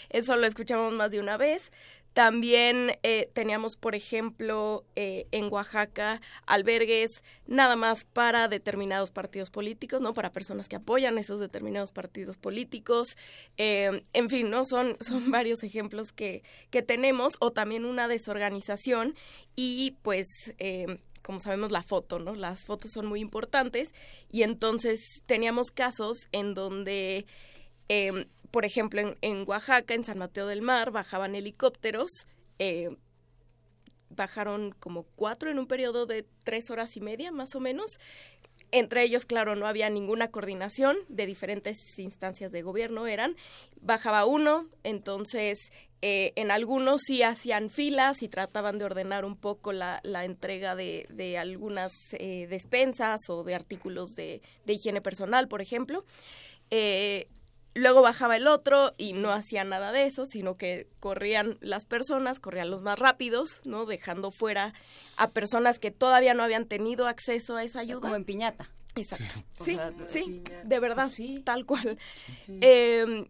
eso 0.09 0.35
lo 0.35 0.45
escuchamos 0.45 0.93
más 0.93 1.11
de 1.11 1.19
una 1.19 1.37
vez. 1.37 1.71
También 2.17 2.97
eh, 3.03 3.29
teníamos, 3.33 3.75
por 3.75 3.93
ejemplo, 3.93 4.83
eh, 4.95 5.27
en 5.29 5.53
Oaxaca 5.53 6.19
albergues 6.47 7.23
nada 7.45 7.75
más 7.75 8.05
para 8.05 8.47
determinados 8.47 9.11
partidos 9.11 9.51
políticos, 9.51 10.01
¿no? 10.01 10.15
Para 10.15 10.31
personas 10.31 10.67
que 10.67 10.77
apoyan 10.77 11.19
esos 11.19 11.39
determinados 11.39 11.91
partidos 11.91 12.35
políticos. 12.35 13.17
Eh, 13.57 14.01
en 14.13 14.29
fin, 14.31 14.49
¿no? 14.49 14.65
Son, 14.65 14.97
son 14.99 15.29
varios 15.29 15.61
ejemplos 15.61 16.11
que, 16.11 16.41
que 16.71 16.81
tenemos 16.81 17.33
o 17.39 17.51
también 17.51 17.85
una 17.85 18.07
desorganización 18.07 19.13
y 19.55 19.95
pues... 20.01 20.55
como 21.21 21.39
sabemos, 21.39 21.71
la 21.71 21.83
foto, 21.83 22.17
¿no? 22.17 22.33
Las 22.33 22.65
fotos 22.65 22.93
son 22.93 23.05
muy 23.05 23.19
importantes 23.19 23.93
y 24.31 24.41
entonces 24.41 25.21
teníamos 25.27 25.69
casos 25.69 26.29
en 26.31 26.55
donde 26.55 27.27
por 28.51 28.65
ejemplo, 28.65 29.01
en, 29.01 29.17
en, 29.21 29.47
Oaxaca, 29.47 29.93
en 29.93 30.05
San 30.05 30.17
Mateo 30.17 30.47
del 30.47 30.61
Mar, 30.61 30.91
bajaban 30.91 31.35
helicópteros, 31.35 32.09
eh, 32.59 32.89
bajaron 34.09 34.73
como 34.79 35.03
cuatro 35.15 35.49
en 35.49 35.59
un 35.59 35.67
periodo 35.67 36.05
de 36.05 36.25
tres 36.43 36.69
horas 36.69 36.95
y 36.97 37.01
media, 37.01 37.31
más 37.31 37.55
o 37.55 37.59
menos. 37.59 37.97
Entre 38.71 39.03
ellos, 39.03 39.25
claro, 39.25 39.55
no 39.55 39.67
había 39.67 39.89
ninguna 39.89 40.29
coordinación 40.29 40.97
de 41.07 41.25
diferentes 41.25 41.77
instancias 41.99 42.51
de 42.51 42.63
gobierno, 42.63 43.07
eran, 43.07 43.35
bajaba 43.81 44.25
uno, 44.25 44.67
entonces 44.83 45.71
eh, 46.01 46.33
en 46.35 46.51
algunos 46.51 47.01
sí 47.05 47.23
hacían 47.23 47.69
filas 47.69 48.21
y 48.21 48.27
trataban 48.27 48.77
de 48.77 48.85
ordenar 48.85 49.25
un 49.25 49.37
poco 49.37 49.73
la, 49.73 49.99
la 50.03 50.25
entrega 50.25 50.75
de, 50.75 51.07
de 51.09 51.37
algunas 51.37 51.91
eh, 52.13 52.47
despensas 52.49 53.19
o 53.29 53.43
de 53.43 53.55
artículos 53.55 54.09
de, 54.15 54.41
de 54.65 54.73
higiene 54.73 55.01
personal, 55.01 55.47
por 55.47 55.61
ejemplo. 55.61 56.03
Eh, 56.69 57.29
Luego 57.77 58.01
bajaba 58.01 58.35
el 58.35 58.47
otro 58.47 58.93
y 58.97 59.13
no 59.13 59.31
hacía 59.31 59.63
nada 59.63 59.91
de 59.91 60.05
eso, 60.05 60.25
sino 60.25 60.57
que 60.57 60.87
corrían 60.99 61.57
las 61.61 61.85
personas, 61.85 62.39
corrían 62.39 62.71
los 62.71 62.81
más 62.81 62.97
rápidos, 62.97 63.61
¿no? 63.65 63.85
Dejando 63.85 64.31
fuera 64.31 64.73
a 65.15 65.29
personas 65.29 65.77
que 65.77 65.91
todavía 65.91 66.33
no 66.33 66.43
habían 66.43 66.65
tenido 66.65 67.07
acceso 67.07 67.55
a 67.55 67.63
esa 67.63 67.79
ayuda. 67.81 68.01
como 68.01 68.15
en 68.15 68.25
piñata. 68.25 68.69
Exacto. 68.95 69.43
Sí, 69.63 69.77
sí, 70.07 70.43
de 70.63 70.79
verdad, 70.79 71.11
sí. 71.13 71.41
tal 71.45 71.65
cual. 71.65 71.99
Eh, 72.47 73.27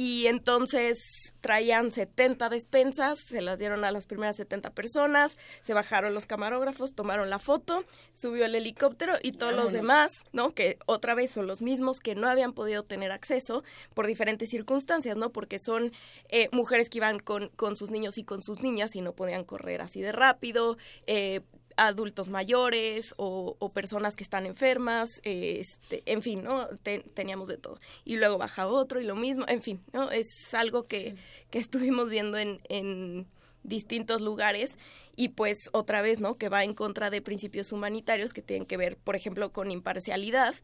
y 0.00 0.28
entonces 0.28 1.34
traían 1.40 1.90
70 1.90 2.48
despensas, 2.50 3.18
se 3.18 3.42
las 3.42 3.58
dieron 3.58 3.84
a 3.84 3.90
las 3.90 4.06
primeras 4.06 4.36
70 4.36 4.70
personas, 4.70 5.36
se 5.60 5.74
bajaron 5.74 6.14
los 6.14 6.24
camarógrafos, 6.24 6.94
tomaron 6.94 7.30
la 7.30 7.40
foto, 7.40 7.84
subió 8.14 8.44
el 8.44 8.54
helicóptero 8.54 9.14
y 9.20 9.32
todos 9.32 9.54
los 9.54 9.72
demás, 9.72 10.12
¿no? 10.32 10.54
Que 10.54 10.78
otra 10.86 11.16
vez 11.16 11.32
son 11.32 11.48
los 11.48 11.62
mismos 11.62 11.98
que 11.98 12.14
no 12.14 12.28
habían 12.28 12.52
podido 12.52 12.84
tener 12.84 13.10
acceso 13.10 13.64
por 13.92 14.06
diferentes 14.06 14.50
circunstancias, 14.50 15.16
¿no? 15.16 15.30
Porque 15.30 15.58
son 15.58 15.92
eh, 16.28 16.48
mujeres 16.52 16.90
que 16.90 16.98
iban 16.98 17.18
con, 17.18 17.48
con 17.56 17.74
sus 17.74 17.90
niños 17.90 18.18
y 18.18 18.24
con 18.24 18.40
sus 18.40 18.62
niñas 18.62 18.94
y 18.94 19.00
no 19.00 19.14
podían 19.14 19.42
correr 19.42 19.82
así 19.82 20.00
de 20.00 20.12
rápido, 20.12 20.78
eh, 21.08 21.40
adultos 21.78 22.28
mayores 22.28 23.14
o, 23.16 23.56
personas 23.72 24.16
que 24.16 24.24
están 24.24 24.46
enfermas, 24.46 25.08
este, 25.22 26.02
en 26.06 26.22
fin, 26.22 26.42
¿no? 26.42 26.68
teníamos 27.14 27.48
de 27.48 27.56
todo. 27.56 27.78
Y 28.04 28.16
luego 28.16 28.36
baja 28.36 28.66
otro 28.66 29.00
y 29.00 29.04
lo 29.04 29.14
mismo, 29.14 29.44
en 29.48 29.62
fin, 29.62 29.80
¿no? 29.92 30.10
Es 30.10 30.26
algo 30.52 30.84
que, 30.84 31.14
que 31.50 31.58
estuvimos 31.58 32.10
viendo 32.10 32.36
en, 32.36 32.60
en 32.68 33.26
distintos 33.62 34.20
lugares 34.20 34.76
y 35.14 35.28
pues 35.28 35.70
otra 35.72 36.02
vez, 36.02 36.20
¿no? 36.20 36.36
Que 36.36 36.48
va 36.48 36.64
en 36.64 36.74
contra 36.74 37.10
de 37.10 37.22
principios 37.22 37.72
humanitarios 37.72 38.32
que 38.32 38.42
tienen 38.42 38.66
que 38.66 38.76
ver, 38.76 38.96
por 38.96 39.14
ejemplo, 39.16 39.52
con 39.52 39.70
imparcialidad. 39.70 40.54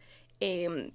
Eh, 0.40 0.92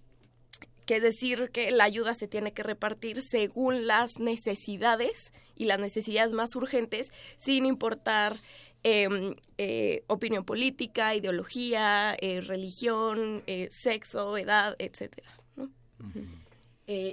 que 0.86 0.96
es 0.96 1.04
decir 1.04 1.52
que 1.52 1.70
la 1.70 1.84
ayuda 1.84 2.16
se 2.16 2.28
tiene 2.28 2.52
que 2.52 2.64
repartir 2.64 3.22
según 3.22 3.86
las 3.86 4.18
necesidades 4.18 5.32
y 5.56 5.66
las 5.66 5.80
necesidades 5.80 6.34
más 6.34 6.56
urgentes, 6.56 7.12
sin 7.38 7.68
importar 7.68 8.42
Em, 8.84 9.36
eh, 9.58 10.04
opinión 10.08 10.46
política, 10.46 11.14
ideología, 11.14 12.16
eh, 12.22 12.40
religión, 12.40 13.44
eh, 13.46 13.68
sexo, 13.72 14.38
edad, 14.38 14.76
etcétera. 14.80 15.28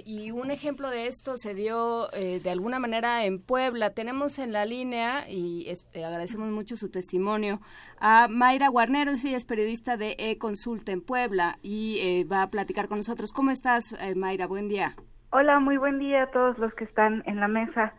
y 0.05 0.31
un 0.31 0.49
ejemplo 0.49 0.89
de 0.89 1.05
esto 1.05 1.37
se 1.37 1.53
dio 1.53 2.07
de 2.07 2.49
alguna 2.49 2.79
manera 2.79 3.25
en 3.25 3.39
Puebla. 3.39 3.91
Tenemos 3.91 4.39
en 4.39 4.51
la 4.51 4.65
línea, 4.65 5.29
y 5.29 5.67
agradecemos 5.93 6.49
mucho 6.49 6.77
su 6.77 6.89
testimonio, 6.89 7.61
a 7.99 8.27
Mayra 8.27 8.69
Guarneros, 8.69 9.23
ella 9.23 9.37
es 9.37 9.45
periodista 9.45 9.95
de 9.95 10.15
E-Consulta 10.17 10.91
en 10.93 11.01
Puebla 11.01 11.59
y 11.61 12.23
va 12.23 12.41
a 12.41 12.49
platicar 12.49 12.87
con 12.87 12.97
nosotros. 12.97 13.31
¿Cómo 13.31 13.51
estás, 13.51 13.95
Mayra? 14.15 14.47
Buen 14.47 14.67
día. 14.67 14.95
Hola, 15.29 15.59
muy 15.59 15.77
buen 15.77 15.99
día 15.99 16.23
a 16.23 16.31
todos 16.31 16.57
los 16.57 16.73
que 16.73 16.85
están 16.85 17.21
en 17.27 17.39
la 17.39 17.47
mesa. 17.47 17.93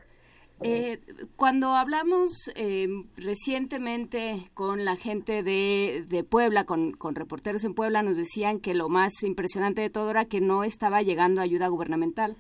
Eh, 0.63 0.99
cuando 1.37 1.75
hablamos 1.75 2.51
eh, 2.57 2.89
recientemente 3.17 4.51
con 4.55 4.85
la 4.85 4.97
gente 4.97 5.43
de, 5.43 6.05
de 6.09 6.25
Puebla, 6.25 6.65
con, 6.65 6.93
con, 6.93 7.15
reporteros 7.15 7.63
en 7.65 7.75
Puebla, 7.75 8.03
nos 8.03 8.17
decían 8.17 8.59
que 8.59 8.75
lo 8.75 8.89
más 8.89 9.23
impresionante 9.23 9.83
de 9.83 9.91
todo 9.91 10.11
era 10.11 10.25
que 10.25 10.41
no 10.41 10.65
estaba 10.65 11.03
llegando 11.03 11.41
ayuda 11.41 11.69
gubernamental, 11.69 12.37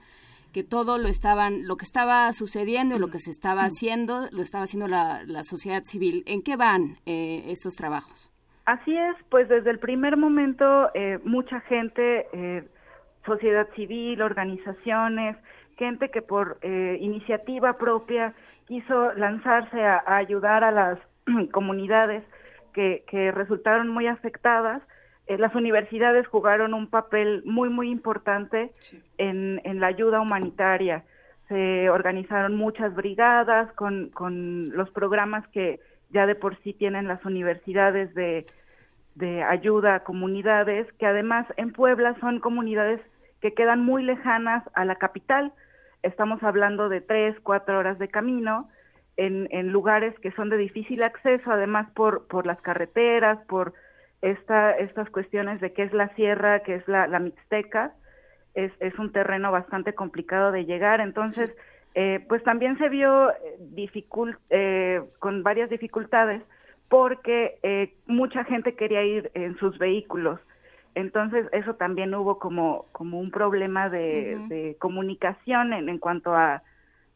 que 0.52 0.64
todo 0.64 0.98
lo 0.98 1.08
estaban, 1.08 1.66
lo 1.66 1.76
que 1.76 1.84
estaba 1.84 2.32
sucediendo 2.32 2.97
y 2.97 2.98
lo 2.98 3.08
que 3.08 3.20
se 3.20 3.30
estaba 3.30 3.62
haciendo, 3.62 4.26
lo 4.32 4.42
estaba 4.42 4.64
haciendo 4.64 4.88
la, 4.88 5.22
la 5.24 5.44
sociedad 5.44 5.82
civil. 5.84 6.24
¿En 6.26 6.42
qué 6.42 6.56
van 6.56 6.97
eh, 7.06 7.44
estos 7.47 7.74
trabajos? 7.74 8.30
Así 8.64 8.94
es, 8.94 9.16
pues 9.30 9.48
desde 9.48 9.70
el 9.70 9.78
primer 9.78 10.16
momento 10.16 10.90
eh, 10.92 11.18
mucha 11.24 11.60
gente, 11.60 12.26
eh, 12.32 12.68
sociedad 13.24 13.66
civil, 13.74 14.20
organizaciones, 14.20 15.36
gente 15.78 16.10
que 16.10 16.23
por 16.23 16.58
eh, 16.62 16.98
iniciativa 17.00 17.78
propia 17.78 18.34
quiso 18.66 19.12
lanzarse 19.15 19.82
a, 19.82 20.02
ayudar 20.07 20.65
a 20.65 20.73
las 20.73 20.98
comunidades 21.52 22.24
que, 22.74 23.05
que, 23.08 23.32
resultaron 23.32 23.89
muy 23.89 24.07
afectadas. 24.07 24.82
Eh, 25.26 25.39
las 25.39 25.55
universidades 25.55 26.26
jugaron 26.26 26.74
un 26.74 26.89
papel 26.89 27.42
muy, 27.44 27.68
muy 27.70 27.90
importante 27.90 28.73
en, 29.16 29.60
en, 29.65 29.81
la 29.81 29.86
ayuda 29.86 30.20
humanitaria. 30.20 31.05
Se 31.48 31.89
organizaron 31.89 32.57
muchas 32.57 32.94
brigadas 32.94 33.73
con, 33.73 34.10
con 34.10 34.70
los 34.70 34.90
programas 34.90 35.47
que 35.48 35.81
ya 36.10 36.26
de 36.26 36.34
por 36.34 36.58
sí 36.62 36.73
tienen 36.73 37.08
las 37.08 37.24
universidades 37.24 38.15
de, 38.15 38.44
de 39.15 39.42
ayuda 39.42 39.97
a 39.97 40.05
comunidades, 40.05 40.90
que 40.98 41.07
además 41.07 41.47
en 41.57 41.73
Puebla 41.73 42.16
son 42.20 42.40
comunidades 42.40 43.00
que 43.40 43.55
quedan 43.55 43.84
muy 43.84 44.02
lejanas 44.02 44.65
a 44.74 44.84
la 44.84 44.97
capital, 44.97 45.52
estamos 46.02 46.43
hablando 46.43 46.89
de 46.89 47.01
tres, 47.01 47.36
cuatro 47.43 47.78
horas 47.78 47.99
de 47.99 48.09
camino 48.09 48.68
en, 49.17 49.49
en 49.51 49.73
lugares 49.73 50.18
que 50.20 50.33
son 50.33 50.49
de 50.49 50.57
difícil 50.57 51.02
acceso, 51.02 51.51
además 51.51 51.89
por, 51.94 52.27
por 52.28 52.47
las 52.47 52.60
carreteras, 52.60 53.39
por 53.47 53.75
esta, 54.23 54.73
estas 54.73 55.10
cuestiones 55.10 55.60
de 55.60 55.73
qué 55.73 55.83
es 55.83 55.93
la 55.93 56.09
sierra, 56.15 56.60
qué 56.60 56.77
es 56.77 56.89
la, 56.89 57.07
la 57.07 57.18
mixteca, 57.18 57.93
es, 58.55 58.73
es 58.81 58.99
un 58.99 59.12
terreno 59.12 59.52
bastante 59.52 59.94
complicado 59.94 60.52
de 60.52 60.65
llegar, 60.65 61.01
entonces, 61.01 61.55
eh, 61.94 62.25
pues 62.28 62.43
también 62.43 62.78
se 62.78 62.89
vio 62.89 63.33
dificult, 63.59 64.39
eh, 64.51 65.02
con 65.18 65.43
varias 65.43 65.70
dificultades 65.70 66.43
porque 66.89 67.59
eh, 67.62 67.94
mucha 68.07 68.44
gente 68.44 68.75
quería 68.75 69.02
ir 69.05 69.31
en 69.35 69.57
sus 69.59 69.78
vehículos 69.78 70.41
entonces, 70.94 71.47
eso 71.52 71.75
también 71.75 72.15
hubo 72.15 72.39
como, 72.39 72.86
como 72.92 73.20
un 73.20 73.31
problema 73.31 73.89
de, 73.89 74.76
comunicación 74.78 75.73
en, 75.73 75.89
en 75.89 75.99
cuanto 75.99 76.34
a, 76.34 76.62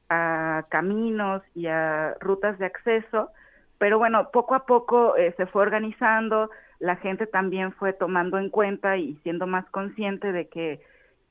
a, 0.09 0.65
caminos 0.69 1.43
y 1.55 1.67
a 1.67 2.15
rutas 2.21 2.59
de 2.59 2.67
acceso. 2.67 3.31
Pero 3.79 3.99
bueno, 3.99 4.31
poco 4.31 4.55
a 4.55 4.67
poco 4.67 5.17
eh, 5.17 5.35
se 5.37 5.47
fue 5.47 5.63
organizando, 5.63 6.51
la 6.79 6.97
gente 6.97 7.27
también 7.27 7.73
fue 7.73 7.93
tomando 7.93 8.39
en 8.39 8.51
cuenta 8.51 8.97
y 8.97 9.17
siendo 9.23 9.47
más 9.47 9.69
consciente 9.71 10.33
de 10.33 10.49
que 10.49 10.81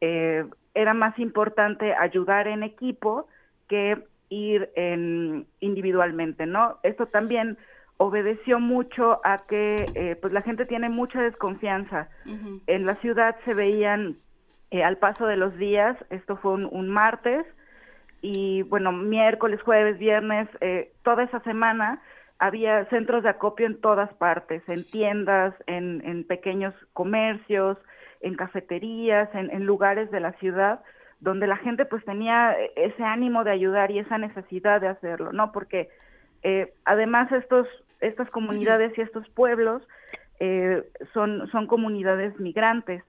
eh, 0.02 0.46
era 0.74 0.94
más 0.94 1.18
importante 1.20 1.94
ayudar 1.94 2.48
en 2.48 2.64
equipo 2.64 3.28
que 3.68 4.04
ir 4.30 4.70
en, 4.76 5.46
individualmente, 5.60 6.46
¿no? 6.46 6.80
Esto 6.84 7.06
también 7.08 7.58
obedeció 8.02 8.60
mucho 8.60 9.22
a 9.24 9.38
que 9.48 9.86
eh, 9.94 10.18
pues 10.20 10.34
la 10.34 10.42
gente 10.42 10.66
tiene 10.66 10.90
mucha 10.90 11.22
desconfianza. 11.22 12.10
En 12.66 12.88
la 12.88 12.96
ciudad 12.96 13.36
se 13.46 13.54
veían 13.54 14.18
eh, 14.72 14.84
al 14.84 14.98
paso 14.98 15.28
de 15.28 15.38
los 15.38 15.56
días, 15.58 15.96
esto 16.10 16.36
fue 16.38 16.54
un, 16.54 16.90
martes, 16.90 17.46
y 18.22 18.64
bueno, 18.64 18.92
miércoles, 18.92 19.62
jueves, 19.62 20.00
viernes, 20.00 20.50
eh, 20.62 20.92
toda 21.04 21.24
esa 21.24 21.42
semana 21.42 22.02
había 22.40 22.86
centros 22.86 23.22
de 23.22 23.30
acopio 23.30 23.68
en 23.68 23.80
todas 23.80 24.12
partes, 24.16 24.64
en 24.68 24.84
tiendas, 24.84 25.54
en, 25.68 26.02
en 26.04 26.24
pequeños 26.26 26.74
comercios, 26.94 27.78
en 28.22 28.34
cafeterías, 28.34 29.30
en, 29.36 29.52
en, 29.52 29.66
lugares 29.66 30.10
de 30.10 30.22
la 30.22 30.32
ciudad, 30.34 30.82
donde 31.20 31.46
la 31.46 31.58
gente 31.58 31.86
pues 31.86 32.04
tenía 32.04 32.56
ese 32.76 33.04
ánimo 33.04 33.44
de 33.44 33.52
ayudar 33.52 33.92
y 33.92 34.00
esa 34.00 34.18
necesidad 34.18 34.82
de 34.82 34.88
hacerlo, 34.88 35.32
¿no? 35.34 35.52
Porque 35.52 35.90
eh, 36.44 36.74
además 36.86 37.32
estos, 37.32 37.68
estas 38.02 38.30
comunidades 38.30 38.98
y 38.98 39.02
estos 39.02 39.28
pueblos 39.30 39.88
eh, 40.40 40.84
son, 41.14 41.48
son 41.52 41.68
comunidades 41.68 42.40
migrantes, 42.40 43.04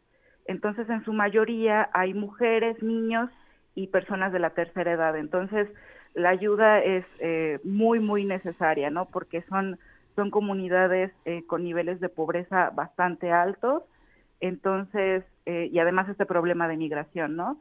entonces 0.47 0.89
en 0.91 1.05
su 1.05 1.13
mayoría 1.13 1.89
hay 1.93 2.15
mujeres, 2.15 2.83
niños 2.83 3.31
y 3.75 3.87
personas 3.89 4.33
de 4.33 4.39
la 4.39 4.51
tercera 4.51 4.93
edad, 4.93 5.17
entonces 5.17 5.69
la 6.15 6.31
ayuda 6.31 6.81
es 6.81 7.05
eh, 7.21 7.59
muy, 7.65 8.01
muy 8.01 8.25
necesaria, 8.25 8.91
¿no? 8.91 9.07
Porque 9.07 9.43
son, 9.49 9.79
son 10.15 10.31
comunidades 10.31 11.11
eh, 11.25 11.43
con 11.47 11.65
niveles 11.65 12.01
de 12.01 12.09
pobreza 12.09 12.71
bastante 12.71 13.33
altos, 13.33 13.83
entonces, 14.41 15.25
eh, 15.47 15.69
y 15.73 15.79
además 15.79 16.09
este 16.09 16.27
problema 16.27 16.69
de 16.69 16.77
migración, 16.77 17.37
¿no? 17.37 17.59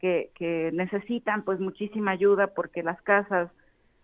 Que, 0.00 0.30
que 0.34 0.70
necesitan 0.72 1.42
pues 1.42 1.60
muchísima 1.60 2.10
ayuda 2.10 2.48
porque 2.48 2.82
las 2.82 3.00
casas 3.02 3.50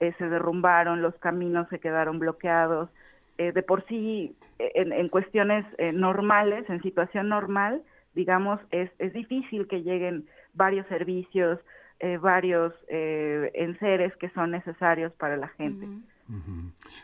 eh, 0.01 0.13
se 0.19 0.29
derrumbaron, 0.29 1.03
los 1.03 1.15
caminos 1.17 1.69
se 1.69 1.79
quedaron 1.79 2.19
bloqueados, 2.19 2.91
eh, 3.39 3.53
de 3.53 3.63
por 3.63 3.87
sí 3.87 4.35
en, 4.59 4.93
en 4.93 5.09
cuestiones 5.09 5.65
eh, 5.79 5.93
normales, 5.93 6.69
en 6.69 6.83
situación 6.83 7.29
normal, 7.29 7.83
digamos, 8.15 8.61
es, 8.71 8.91
es 8.99 9.13
difícil 9.13 9.69
que 9.69 9.83
lleguen 9.83 10.27
varios 10.55 10.87
servicios, 10.89 11.61
eh, 12.01 12.17
varios 12.17 12.73
eh, 12.89 13.51
enseres 13.55 14.17
que 14.17 14.31
son 14.31 14.51
necesarios 14.51 15.13
para 15.13 15.37
la 15.37 15.49
gente. 15.49 15.87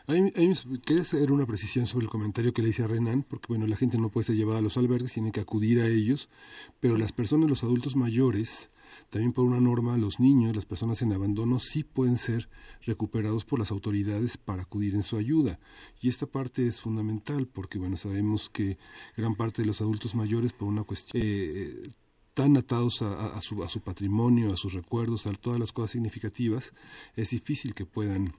A 0.09 0.13
mí, 0.13 0.33
a 0.35 0.41
mí 0.41 0.81
quería 0.85 1.03
hacer 1.03 1.31
una 1.31 1.47
precisión 1.47 1.87
sobre 1.87 2.07
el 2.07 2.11
comentario 2.11 2.53
que 2.53 2.63
le 2.63 2.71
hice 2.71 2.83
a 2.83 2.89
Renan, 2.89 3.23
porque 3.23 3.47
bueno, 3.49 3.67
la 3.67 3.77
gente 3.77 3.99
no 3.99 4.09
puede 4.09 4.25
ser 4.25 4.37
llevada 4.37 4.59
a 4.59 4.63
los 4.63 4.77
albergues, 4.77 5.13
tiene 5.13 5.31
que 5.31 5.41
acudir 5.41 5.81
a 5.81 5.87
ellos, 5.87 6.29
pero 6.81 6.97
las 6.97 7.13
personas, 7.13 7.49
los 7.49 7.63
adultos 7.63 7.95
mayores, 7.95 8.72
también 9.13 9.35
por 9.35 9.45
una 9.45 9.61
norma, 9.61 9.99
los 9.99 10.21
niños, 10.21 10.57
las 10.57 10.65
personas 10.65 11.03
en 11.03 11.13
abandono, 11.13 11.61
sí 11.61 11.85
pueden 11.85 12.17
ser 12.17 12.49
recuperados 12.81 13.45
por 13.45 13.59
las 13.59 13.71
autoridades 13.71 14.39
para 14.39 14.63
acudir 14.63 14.95
en 14.95 15.03
su 15.03 15.19
ayuda. 15.19 15.61
Y 16.01 16.09
esta 16.09 16.25
parte 16.25 16.67
es 16.67 16.81
fundamental 16.81 17.47
porque, 17.47 17.79
bueno, 17.79 17.99
sabemos 17.99 18.49
que 18.49 18.79
gran 19.15 19.35
parte 19.35 19.61
de 19.61 19.67
los 19.67 19.83
adultos 19.83 20.15
mayores, 20.15 20.55
por 20.55 20.67
una 20.67 20.85
cuestión, 20.85 21.23
eh, 21.23 21.91
tan 22.33 22.57
atados 22.57 23.03
a, 23.03 23.37
a, 23.37 23.43
su, 23.43 23.63
a 23.63 23.69
su 23.69 23.83
patrimonio, 23.83 24.51
a 24.51 24.57
sus 24.57 24.73
recuerdos, 24.73 25.27
a 25.27 25.35
todas 25.35 25.61
las 25.61 25.73
cosas 25.73 25.91
significativas, 25.91 26.73
es 27.15 27.29
difícil 27.29 27.75
que 27.75 27.85
puedan 27.85 28.33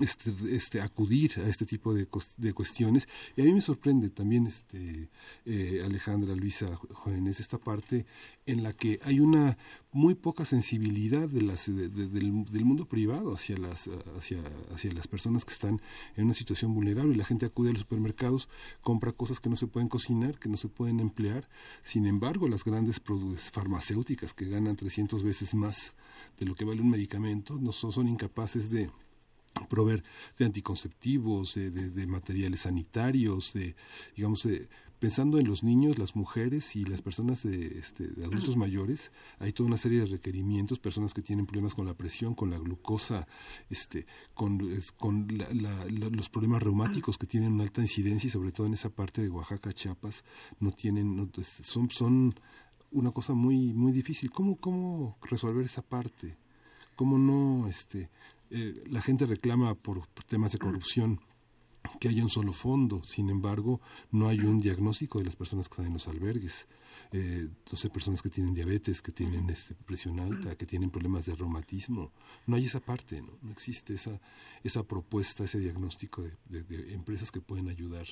este, 0.00 0.32
este, 0.54 0.80
acudir 0.80 1.32
a 1.38 1.48
este 1.48 1.66
tipo 1.66 1.92
de, 1.92 2.06
de, 2.36 2.52
cuestiones. 2.52 3.08
Y 3.36 3.42
a 3.42 3.44
mí 3.44 3.52
me 3.52 3.60
sorprende 3.60 4.08
también, 4.08 4.46
este, 4.46 5.08
eh, 5.44 5.82
Alejandra, 5.84 6.34
Luisa, 6.34 6.76
jóvenes, 6.92 7.40
esta 7.40 7.58
parte 7.58 8.06
en 8.46 8.62
la 8.62 8.72
que 8.72 8.98
hay 9.02 9.20
una 9.20 9.58
muy 9.92 10.14
poca 10.14 10.44
sensibilidad 10.44 11.28
de 11.28 11.42
las, 11.42 11.66
de, 11.66 11.88
de, 11.88 12.08
del, 12.08 12.44
del, 12.44 12.64
mundo 12.64 12.86
privado 12.86 13.34
hacia 13.34 13.58
las, 13.58 13.90
hacia, 14.16 14.40
hacia 14.72 14.92
las 14.92 15.08
personas 15.08 15.44
que 15.44 15.52
están 15.52 15.82
en 16.16 16.24
una 16.24 16.34
situación 16.34 16.72
vulnerable. 16.72 17.16
La 17.16 17.24
gente 17.24 17.46
acude 17.46 17.70
a 17.70 17.72
los 17.72 17.82
supermercados, 17.82 18.48
compra 18.82 19.12
cosas 19.12 19.40
que 19.40 19.50
no 19.50 19.56
se 19.56 19.66
pueden 19.66 19.88
cocinar, 19.88 20.38
que 20.38 20.48
no 20.48 20.56
se 20.56 20.68
pueden 20.68 21.00
emplear. 21.00 21.48
Sin 21.82 22.06
embargo, 22.06 22.48
las 22.48 22.64
grandes 22.64 23.00
farmacéuticas 23.52 24.34
que 24.34 24.46
ganan 24.46 24.76
300 24.76 25.22
veces 25.24 25.54
más 25.54 25.94
de 26.38 26.46
lo 26.46 26.54
que 26.54 26.64
vale 26.64 26.80
un 26.80 26.90
medicamento 26.90 27.58
no 27.60 27.72
son, 27.72 27.92
son 27.92 28.08
incapaces 28.08 28.70
de 28.70 28.90
proveer 29.68 30.02
de 30.38 30.44
anticonceptivos, 30.44 31.54
de, 31.54 31.70
de, 31.70 31.90
de, 31.90 32.06
materiales 32.06 32.60
sanitarios, 32.60 33.52
de, 33.52 33.74
digamos, 34.16 34.42
de, 34.44 34.68
pensando 35.00 35.38
en 35.38 35.48
los 35.48 35.64
niños, 35.64 35.98
las 35.98 36.14
mujeres 36.14 36.76
y 36.76 36.84
las 36.84 37.00
personas 37.00 37.42
de, 37.42 37.78
este, 37.78 38.06
de 38.06 38.24
adultos 38.24 38.56
mayores, 38.56 39.10
hay 39.38 39.52
toda 39.52 39.68
una 39.68 39.78
serie 39.78 40.00
de 40.00 40.06
requerimientos, 40.06 40.78
personas 40.78 41.14
que 41.14 41.22
tienen 41.22 41.46
problemas 41.46 41.74
con 41.74 41.86
la 41.86 41.94
presión, 41.94 42.34
con 42.34 42.50
la 42.50 42.58
glucosa, 42.58 43.26
este, 43.70 44.06
con, 44.34 44.60
con 44.98 45.26
la, 45.36 45.48
la, 45.54 45.84
la, 45.86 46.08
los 46.10 46.28
problemas 46.28 46.62
reumáticos 46.62 47.16
que 47.16 47.26
tienen 47.26 47.52
una 47.52 47.64
alta 47.64 47.80
incidencia 47.80 48.28
y 48.28 48.30
sobre 48.30 48.52
todo 48.52 48.66
en 48.66 48.74
esa 48.74 48.90
parte 48.90 49.22
de 49.22 49.30
Oaxaca, 49.30 49.72
Chiapas, 49.72 50.22
no 50.60 50.70
tienen, 50.70 51.16
no, 51.16 51.28
son, 51.62 51.90
son 51.90 52.34
una 52.92 53.10
cosa 53.10 53.32
muy, 53.32 53.72
muy 53.72 53.92
difícil. 53.92 54.30
¿Cómo, 54.30 54.56
cómo 54.56 55.16
resolver 55.22 55.64
esa 55.64 55.82
parte? 55.82 56.36
¿Cómo 56.94 57.16
no, 57.16 57.66
este, 57.68 58.10
eh, 58.50 58.82
la 58.88 59.00
gente 59.00 59.26
reclama 59.26 59.74
por, 59.74 60.06
por, 60.08 60.24
temas 60.24 60.52
de 60.52 60.58
corrupción 60.58 61.20
que 61.98 62.08
haya 62.08 62.22
un 62.22 62.28
solo 62.28 62.52
fondo, 62.52 63.02
sin 63.04 63.30
embargo, 63.30 63.80
no 64.10 64.28
hay 64.28 64.40
un 64.40 64.60
diagnóstico 64.60 65.18
de 65.18 65.24
las 65.24 65.36
personas 65.36 65.68
que 65.68 65.74
están 65.74 65.86
en 65.86 65.94
los 65.94 66.08
albergues. 66.08 66.68
Eh, 67.12 67.48
12 67.68 67.90
personas 67.90 68.22
que 68.22 68.28
tienen 68.28 68.54
diabetes, 68.54 69.02
que 69.02 69.10
tienen 69.10 69.48
este, 69.50 69.74
presión 69.74 70.20
alta, 70.20 70.54
que 70.56 70.66
tienen 70.66 70.90
problemas 70.90 71.26
de 71.26 71.34
reumatismo. 71.34 72.12
No 72.46 72.56
hay 72.56 72.66
esa 72.66 72.80
parte, 72.80 73.20
no, 73.20 73.32
no 73.42 73.50
existe 73.50 73.94
esa, 73.94 74.20
esa 74.62 74.84
propuesta, 74.84 75.44
ese 75.44 75.58
diagnóstico 75.58 76.22
de, 76.22 76.32
de, 76.44 76.62
de 76.62 76.94
empresas 76.94 77.32
que 77.32 77.40
pueden 77.40 77.68
ayudar 77.68 78.06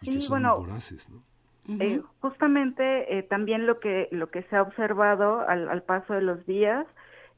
y 0.00 0.06
sí, 0.06 0.12
que 0.12 0.20
son 0.20 0.42
bueno, 0.42 0.58
voraces. 0.58 1.08
¿no? 1.08 1.22
Eh, 1.68 2.02
justamente 2.20 3.16
eh, 3.16 3.22
también 3.22 3.66
lo 3.66 3.78
que 3.78 4.08
lo 4.10 4.30
que 4.30 4.42
se 4.44 4.56
ha 4.56 4.62
observado 4.62 5.48
al, 5.48 5.68
al 5.68 5.82
paso 5.84 6.14
de 6.14 6.22
los 6.22 6.44
días 6.44 6.86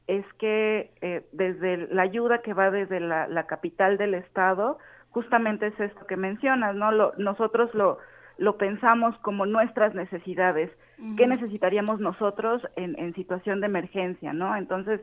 es 0.07 0.25
que 0.37 0.91
eh, 1.01 1.25
desde 1.31 1.87
la 1.87 2.03
ayuda 2.03 2.41
que 2.41 2.53
va 2.53 2.69
desde 2.71 2.99
la, 2.99 3.27
la, 3.27 3.47
capital 3.47 3.97
del 3.97 4.13
estado, 4.13 4.77
justamente 5.09 5.67
es 5.67 5.79
esto 5.79 6.05
que 6.05 6.17
mencionas, 6.17 6.75
¿no? 6.75 6.91
Lo, 6.91 7.13
nosotros 7.17 7.73
lo, 7.73 7.97
lo 8.37 8.57
pensamos 8.57 9.17
como 9.19 9.45
nuestras 9.45 9.95
necesidades, 9.95 10.69
uh 10.99 11.03
-huh. 11.03 11.17
qué 11.17 11.27
necesitaríamos 11.27 11.99
nosotros 11.99 12.61
en, 12.75 12.97
en, 12.99 13.13
situación 13.15 13.61
de 13.61 13.67
emergencia, 13.67 14.33
¿no? 14.33 14.55
Entonces, 14.55 15.01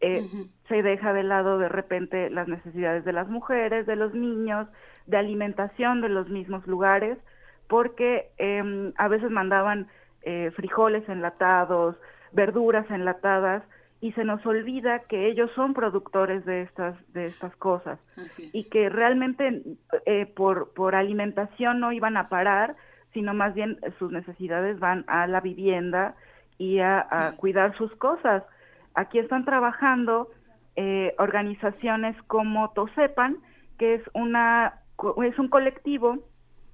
eh, 0.00 0.22
uh 0.22 0.24
-huh. 0.24 0.48
se 0.68 0.82
deja 0.82 1.12
de 1.12 1.22
lado 1.22 1.58
de 1.58 1.68
repente 1.68 2.28
las 2.30 2.48
necesidades 2.48 3.04
de 3.04 3.12
las 3.12 3.28
mujeres, 3.28 3.86
de 3.86 3.96
los 3.96 4.12
niños, 4.12 4.66
de 5.06 5.18
alimentación 5.18 6.00
de 6.00 6.08
los 6.08 6.28
mismos 6.28 6.66
lugares, 6.66 7.16
porque 7.68 8.30
eh, 8.38 8.92
a 8.96 9.08
veces 9.08 9.30
mandaban 9.30 9.86
eh, 10.22 10.50
frijoles 10.56 11.08
enlatados, 11.08 11.96
verduras 12.32 12.90
enlatadas, 12.90 13.62
y 14.02 14.10
se 14.12 14.24
nos 14.24 14.44
olvida 14.44 14.98
que 15.04 15.28
ellos 15.28 15.48
son 15.54 15.74
productores 15.74 16.44
de 16.44 16.62
estas 16.62 16.96
de 17.12 17.26
estas 17.26 17.54
cosas. 17.56 18.00
Y 18.52 18.68
que 18.68 18.88
realmente 18.88 19.62
eh, 20.06 20.26
por 20.26 20.74
por 20.74 20.96
alimentación 20.96 21.78
no 21.78 21.92
iban 21.92 22.16
a 22.16 22.28
parar 22.28 22.74
sino 23.14 23.32
más 23.32 23.54
bien 23.54 23.78
sus 23.98 24.10
necesidades 24.10 24.80
van 24.80 25.04
a 25.06 25.26
la 25.28 25.40
vivienda 25.40 26.16
y 26.58 26.80
a, 26.80 27.06
a 27.10 27.36
cuidar 27.36 27.76
sus 27.76 27.94
cosas. 27.96 28.42
Aquí 28.94 29.18
están 29.20 29.44
trabajando 29.44 30.30
eh, 30.74 31.14
organizaciones 31.18 32.20
como 32.26 32.70
Tosepan 32.72 33.36
que 33.78 33.94
es 33.94 34.02
una 34.14 34.80
es 35.24 35.38
un 35.38 35.46
colectivo 35.48 36.18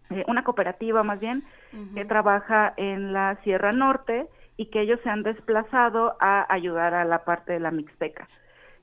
eh, 0.08 0.24
una 0.28 0.44
cooperativa 0.44 1.02
más 1.02 1.20
bien 1.20 1.44
uh 1.74 1.76
-huh. 1.76 1.94
que 1.94 2.04
trabaja 2.06 2.72
en 2.78 3.12
la 3.12 3.36
Sierra 3.44 3.72
Norte 3.72 4.28
y 4.58 4.66
que 4.66 4.80
ellos 4.82 5.00
se 5.02 5.08
han 5.08 5.22
desplazado 5.22 6.16
a 6.20 6.52
ayudar 6.52 6.92
a 6.92 7.04
la 7.04 7.24
parte 7.24 7.54
de 7.54 7.60
la 7.60 7.70
Mixteca. 7.70 8.28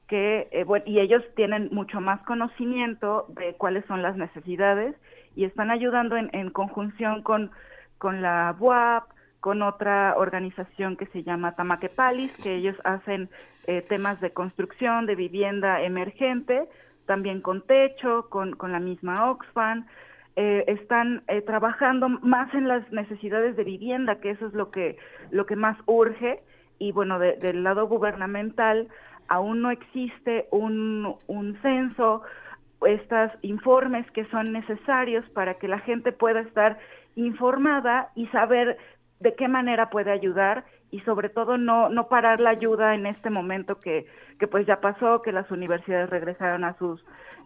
Que, 0.07 0.47
eh, 0.51 0.65
y 0.85 0.99
ellos 0.99 1.21
tienen 1.35 1.67
mucho 1.71 1.99
más 1.99 2.21
conocimiento 2.21 3.25
de 3.29 3.55
cuáles 3.55 3.85
son 3.85 4.01
las 4.01 4.15
necesidades 4.15 4.95
y 5.35 5.43
están 5.43 5.71
ayudando 5.71 6.15
en, 6.15 6.49
conjunción 6.51 7.23
con, 7.23 7.51
con 7.97 8.21
la 8.21 8.55
BUAP, 8.57 9.03
con 9.41 9.61
otra 9.61 10.13
organización 10.15 10.95
que 10.95 11.07
se 11.07 11.23
llama 11.23 11.55
Tamaquepalis, 11.55 12.31
que 12.37 12.55
ellos 12.55 12.77
hacen 12.85 13.29
eh, 13.67 13.81
temas 13.81 14.21
de 14.21 14.31
construcción, 14.31 15.05
de 15.05 15.15
vivienda 15.15 15.81
emergente, 15.81 16.69
también 17.05 17.41
con 17.41 17.61
techo, 17.61 18.29
con, 18.29 18.55
con 18.55 18.71
la 18.71 18.79
misma 18.79 19.29
Oxfam, 19.29 19.85
eh, 20.35 20.65
están 20.67 21.23
eh, 21.27 21.41
trabajando 21.41 22.09
más 22.09 22.53
en 22.53 22.67
las 22.67 22.89
necesidades 22.91 23.55
de 23.55 23.63
vivienda, 23.63 24.19
que 24.19 24.31
eso 24.31 24.47
es 24.47 24.53
lo 24.53 24.69
que, 24.69 24.97
lo 25.31 25.45
que 25.45 25.55
más 25.55 25.77
urge, 25.85 26.41
y 26.77 26.91
bueno, 26.91 27.19
de, 27.19 27.37
del 27.37 27.63
lado 27.63 27.87
gubernamental 27.87 28.89
aún 29.27 29.61
no 29.61 29.71
existe 29.71 30.47
un, 30.51 31.15
un 31.27 31.61
censo, 31.61 32.21
estos 32.85 33.31
informes 33.41 34.09
que 34.11 34.25
son 34.25 34.51
necesarios 34.51 35.27
para 35.29 35.55
que 35.55 35.67
la 35.67 35.79
gente 35.79 36.11
pueda 36.11 36.41
estar 36.41 36.77
informada 37.15 38.09
y 38.15 38.27
saber 38.27 38.77
de 39.19 39.33
qué 39.35 39.47
manera 39.47 39.89
puede 39.89 40.11
ayudar 40.11 40.65
y 40.91 40.99
sobre 41.01 41.29
todo 41.29 41.57
no 41.57 41.89
no 41.89 42.09
parar 42.09 42.39
la 42.39 42.51
ayuda 42.51 42.93
en 42.93 43.05
este 43.05 43.29
momento 43.29 43.79
que 43.79 44.05
que 44.39 44.47
pues 44.47 44.67
ya 44.67 44.81
pasó 44.81 45.21
que 45.21 45.31
las 45.31 45.49
universidades 45.49 46.09
regresaron 46.09 46.63
a 46.63 46.77
sus 46.77 47.03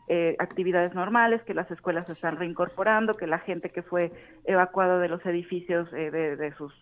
eh, 0.10 0.36
actividades 0.40 0.94
normales, 0.94 1.42
que 1.44 1.54
las 1.54 1.70
escuelas 1.72 2.08
se 2.08 2.14
están 2.14 2.38
reincorporando, 2.38 3.14
que 3.14 3.28
la 3.28 3.40
gente 3.40 3.70
que 3.70 3.84
fue 3.84 4.12
evacuada 4.44 5.00
de 5.00 5.08
los 5.08 5.26
edificios 5.26 5.92
eh, 5.94 6.12
de, 6.12 6.36
de, 6.36 6.52
sus 6.54 6.74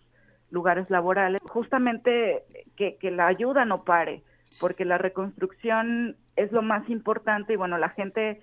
lugares 0.49 0.89
laborales, 0.89 1.39
justamente 1.43 2.43
que, 2.75 2.95
que, 2.95 3.11
la 3.11 3.27
ayuda 3.27 3.65
no 3.65 3.83
pare, 3.83 4.23
porque 4.59 4.85
la 4.85 4.97
reconstrucción 4.97 6.15
es 6.35 6.51
lo 6.51 6.61
más 6.61 6.89
importante. 6.89 7.53
Y 7.53 7.57
bueno, 7.57 7.77
la 7.77 7.89
gente 7.89 8.39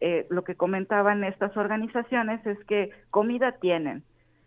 eh, 0.00 0.26
lo 0.28 0.44
que 0.44 0.54
comentaban 0.54 1.24
estas 1.24 1.56
organizaciones 1.56 2.44
es 2.46 2.62
que 2.64 2.90
comida 3.10 3.52
tienen, 3.52 4.02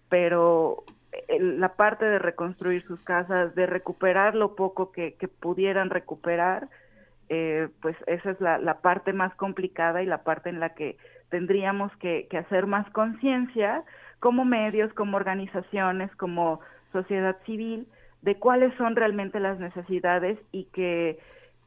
pero 0.07 0.83
eh, 1.11 1.40
la 1.40 1.74
parte 1.74 2.06
de 2.06 2.19
reconstruir 2.19 2.85
sus 2.85 3.01
casas, 3.03 3.56
de 3.56 3.66
recuperar 3.66 4.35
lo 4.35 4.56
poco 4.56 4.91
que, 4.91 5.16
pudieran 5.40 5.90
recuperar, 5.90 6.69
eh, 7.30 7.70
pues 7.82 7.96
esa 8.08 8.32
es 8.32 8.42
la, 8.42 8.80
parte 8.82 9.14
más 9.14 9.34
complicada 9.36 10.02
y 10.02 10.06
la 10.06 10.24
parte 10.24 10.50
en 10.50 10.60
la 10.60 10.74
que 10.76 10.98
tendríamos 11.30 11.96
que, 11.98 12.28
que 12.30 12.38
hacer 12.38 12.68
más 12.68 12.90
conciencia 12.92 13.84
como 14.20 14.46
medios, 14.46 14.94
como 14.94 15.18
organizaciones, 15.18 16.14
como 16.16 16.60
sociedad 16.92 17.38
civil, 17.46 17.88
de 18.22 18.36
cuáles 18.36 18.74
son 18.76 18.96
realmente 18.96 19.40
las 19.40 19.60
necesidades 19.60 20.40
y 20.52 20.66
que 20.66 21.20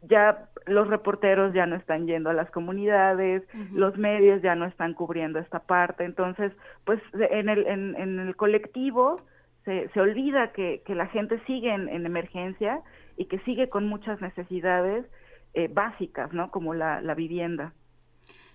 ya 0.03 0.49
los 0.67 0.89
reporteros 0.89 1.53
ya 1.53 1.67
no 1.67 1.77
están 1.77 2.07
yendo 2.07 2.31
a 2.31 2.35
las 2.35 2.51
comunidades, 2.51 3.43
los 3.73 3.99
medios 3.99 4.41
ya 4.41 4.55
no 4.55 4.65
están 4.65 4.95
cubriendo 4.95 5.39
esta 5.39 5.61
parte, 5.61 6.05
entonces, 6.05 6.53
pues 6.85 7.01
en 7.13 7.49
el, 7.51 7.67
en, 7.67 7.97
en 7.97 8.19
el 8.19 8.35
colectivo 8.35 9.21
se, 9.65 9.89
se 9.91 10.01
olvida 10.01 10.53
que, 10.53 10.83
que 10.87 10.95
la 10.95 11.07
gente 11.07 11.41
sigue 11.47 11.73
en, 11.73 11.89
emergencia 12.07 12.81
y 13.17 13.27
que 13.27 13.39
sigue 13.41 13.69
con 13.69 13.87
muchas 13.87 14.21
necesidades 14.21 15.05
eh, 15.55 15.69
básicas, 15.69 16.33
¿no? 16.33 16.51
Como 16.51 16.75
la, 16.75 17.01
la 17.01 17.15
vivienda. 17.15 17.75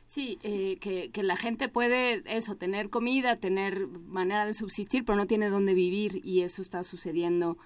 Sí, 0.06 0.38
eh, 0.44 0.78
que, 0.80 1.10
que, 1.10 1.24
la 1.24 1.36
gente 1.36 1.68
puede 1.68 2.22
eso, 2.28 2.56
tener 2.58 2.92
comida, 2.92 3.38
tener 3.38 3.88
manera 3.88 4.46
de 4.46 4.54
subsistir, 4.54 5.04
pero 5.04 5.18
no 5.18 5.26
tiene 5.26 5.50
dónde 5.50 5.74
vivir 5.74 6.22
y 6.24 6.42
eso 6.42 6.62
está 6.62 6.84
sucediendo 6.84 7.58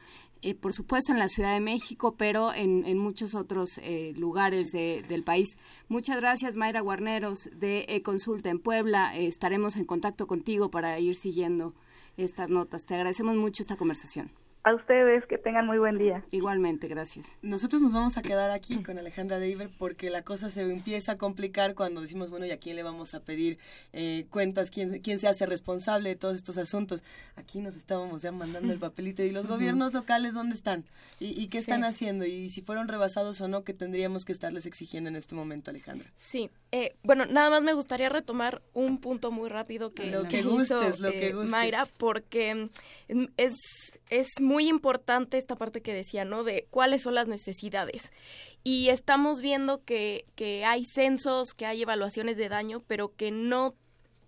eh, 0.41 0.55
por 0.55 0.71
supuesto 0.71 1.11
en 1.11 1.19
la 1.19 1.27
Ciudad 1.27 1.53
de 1.53 1.59
México, 1.59 2.15
pero 2.17 2.53
en, 2.53 2.85
en 2.85 2.97
muchos 2.97 3.35
otros 3.35 3.77
eh, 3.79 4.13
lugares 4.15 4.71
de, 4.71 5.03
del 5.09 5.23
país. 5.23 5.57
Muchas 5.89 6.15
gracias, 6.15 6.55
Mayra 6.55 6.79
Guarneros 6.79 7.49
de 7.53 8.01
Consulta 8.05 8.49
en 8.49 8.59
Puebla. 8.59 9.17
Eh, 9.17 9.27
estaremos 9.27 9.75
en 9.75 9.83
contacto 9.83 10.27
contigo 10.27 10.71
para 10.71 10.97
ir 10.97 11.15
siguiendo 11.15 11.73
estas 12.15 12.49
notas. 12.49 12.85
Te 12.85 12.95
agradecemos 12.95 13.35
mucho 13.35 13.63
esta 13.63 13.75
conversación. 13.75 14.31
A 14.61 14.75
ustedes, 14.75 15.25
que 15.25 15.37
tengan 15.37 15.65
muy 15.65 15.77
buen 15.77 15.97
día. 15.97 16.25
Igualmente, 16.31 16.89
gracias. 16.89 17.25
Nosotros 17.41 17.81
nos 17.81 17.93
vamos 17.93 18.17
a 18.17 18.21
quedar 18.21 18.51
aquí 18.51 18.83
con 18.83 18.97
Alejandra 18.97 19.39
Deiber 19.39 19.69
porque 19.77 20.09
la 20.09 20.23
cosa 20.23 20.49
se 20.49 20.61
empieza 20.61 21.13
a 21.13 21.15
complicar 21.15 21.75
cuando 21.75 22.01
decimos, 22.01 22.29
bueno, 22.29 22.45
¿y 22.45 22.51
a 22.51 22.57
quién 22.57 22.75
le 22.75 22.83
vamos 22.83 23.13
a 23.13 23.21
pedir 23.21 23.57
eh, 23.93 24.25
cuentas? 24.29 24.69
¿Quién, 24.69 24.99
¿Quién 24.99 25.19
se 25.19 25.29
hace 25.29 25.45
responsable 25.45 26.09
de 26.09 26.17
todos 26.17 26.35
estos 26.35 26.57
asuntos? 26.57 27.03
Aquí 27.37 27.61
nos 27.61 27.77
estábamos 27.77 28.21
ya 28.21 28.33
mandando 28.33 28.73
el 28.73 28.79
papelito. 28.79 29.23
¿Y 29.23 29.31
los 29.31 29.47
gobiernos 29.47 29.93
locales 29.93 30.33
dónde 30.33 30.55
están? 30.55 30.83
¿Y, 31.21 31.47
qué 31.47 31.57
están 31.57 31.85
haciendo? 31.85 32.25
Y 32.25 32.49
si 32.49 32.61
fueron 32.61 32.89
rebasados 32.89 33.39
o 33.39 33.47
no, 33.47 33.63
¿qué 33.63 33.73
tendríamos 33.73 34.25
que 34.25 34.33
estarles 34.33 34.65
exigiendo 34.65 35.09
en 35.09 35.15
este 35.15 35.35
momento, 35.35 35.71
Alejandra? 35.71 36.09
Sí, 36.17 36.49
eh, 36.73 36.95
bueno, 37.03 37.25
nada 37.25 37.49
más 37.49 37.63
me 37.63 37.73
gustaría 37.73 38.09
retomar 38.09 38.61
un 38.73 38.99
punto 38.99 39.31
muy 39.31 39.49
rápido 39.49 39.93
que, 39.93 40.11
lo 40.11 40.27
que 40.27 40.43
gustes, 40.43 40.99
lo 40.99 41.11
que 41.11 41.29
eh, 41.29 41.33
Mayra, 41.33 41.87
porque 41.97 42.69
mm, 43.09 43.25
es, 43.37 43.55
es 44.09 44.27
muy 44.39 44.48
importante 44.57 45.37
esta 45.37 45.55
parte 45.55 45.81
que 45.81 45.93
decía, 45.93 46.25
¿no? 46.25 46.43
De 46.43 46.67
cuáles 46.71 47.03
son 47.03 47.13
las 47.13 47.27
necesidades. 47.27 48.11
Y 48.63 48.89
estamos 48.89 49.41
viendo 49.41 49.83
que, 49.83 50.25
que 50.35 50.65
hay 50.65 50.85
censos, 50.85 51.53
que 51.53 51.65
hay 51.65 51.83
evaluaciones 51.83 52.37
de 52.37 52.49
daño, 52.49 52.83
pero 52.87 53.13
que 53.15 53.31
no 53.31 53.75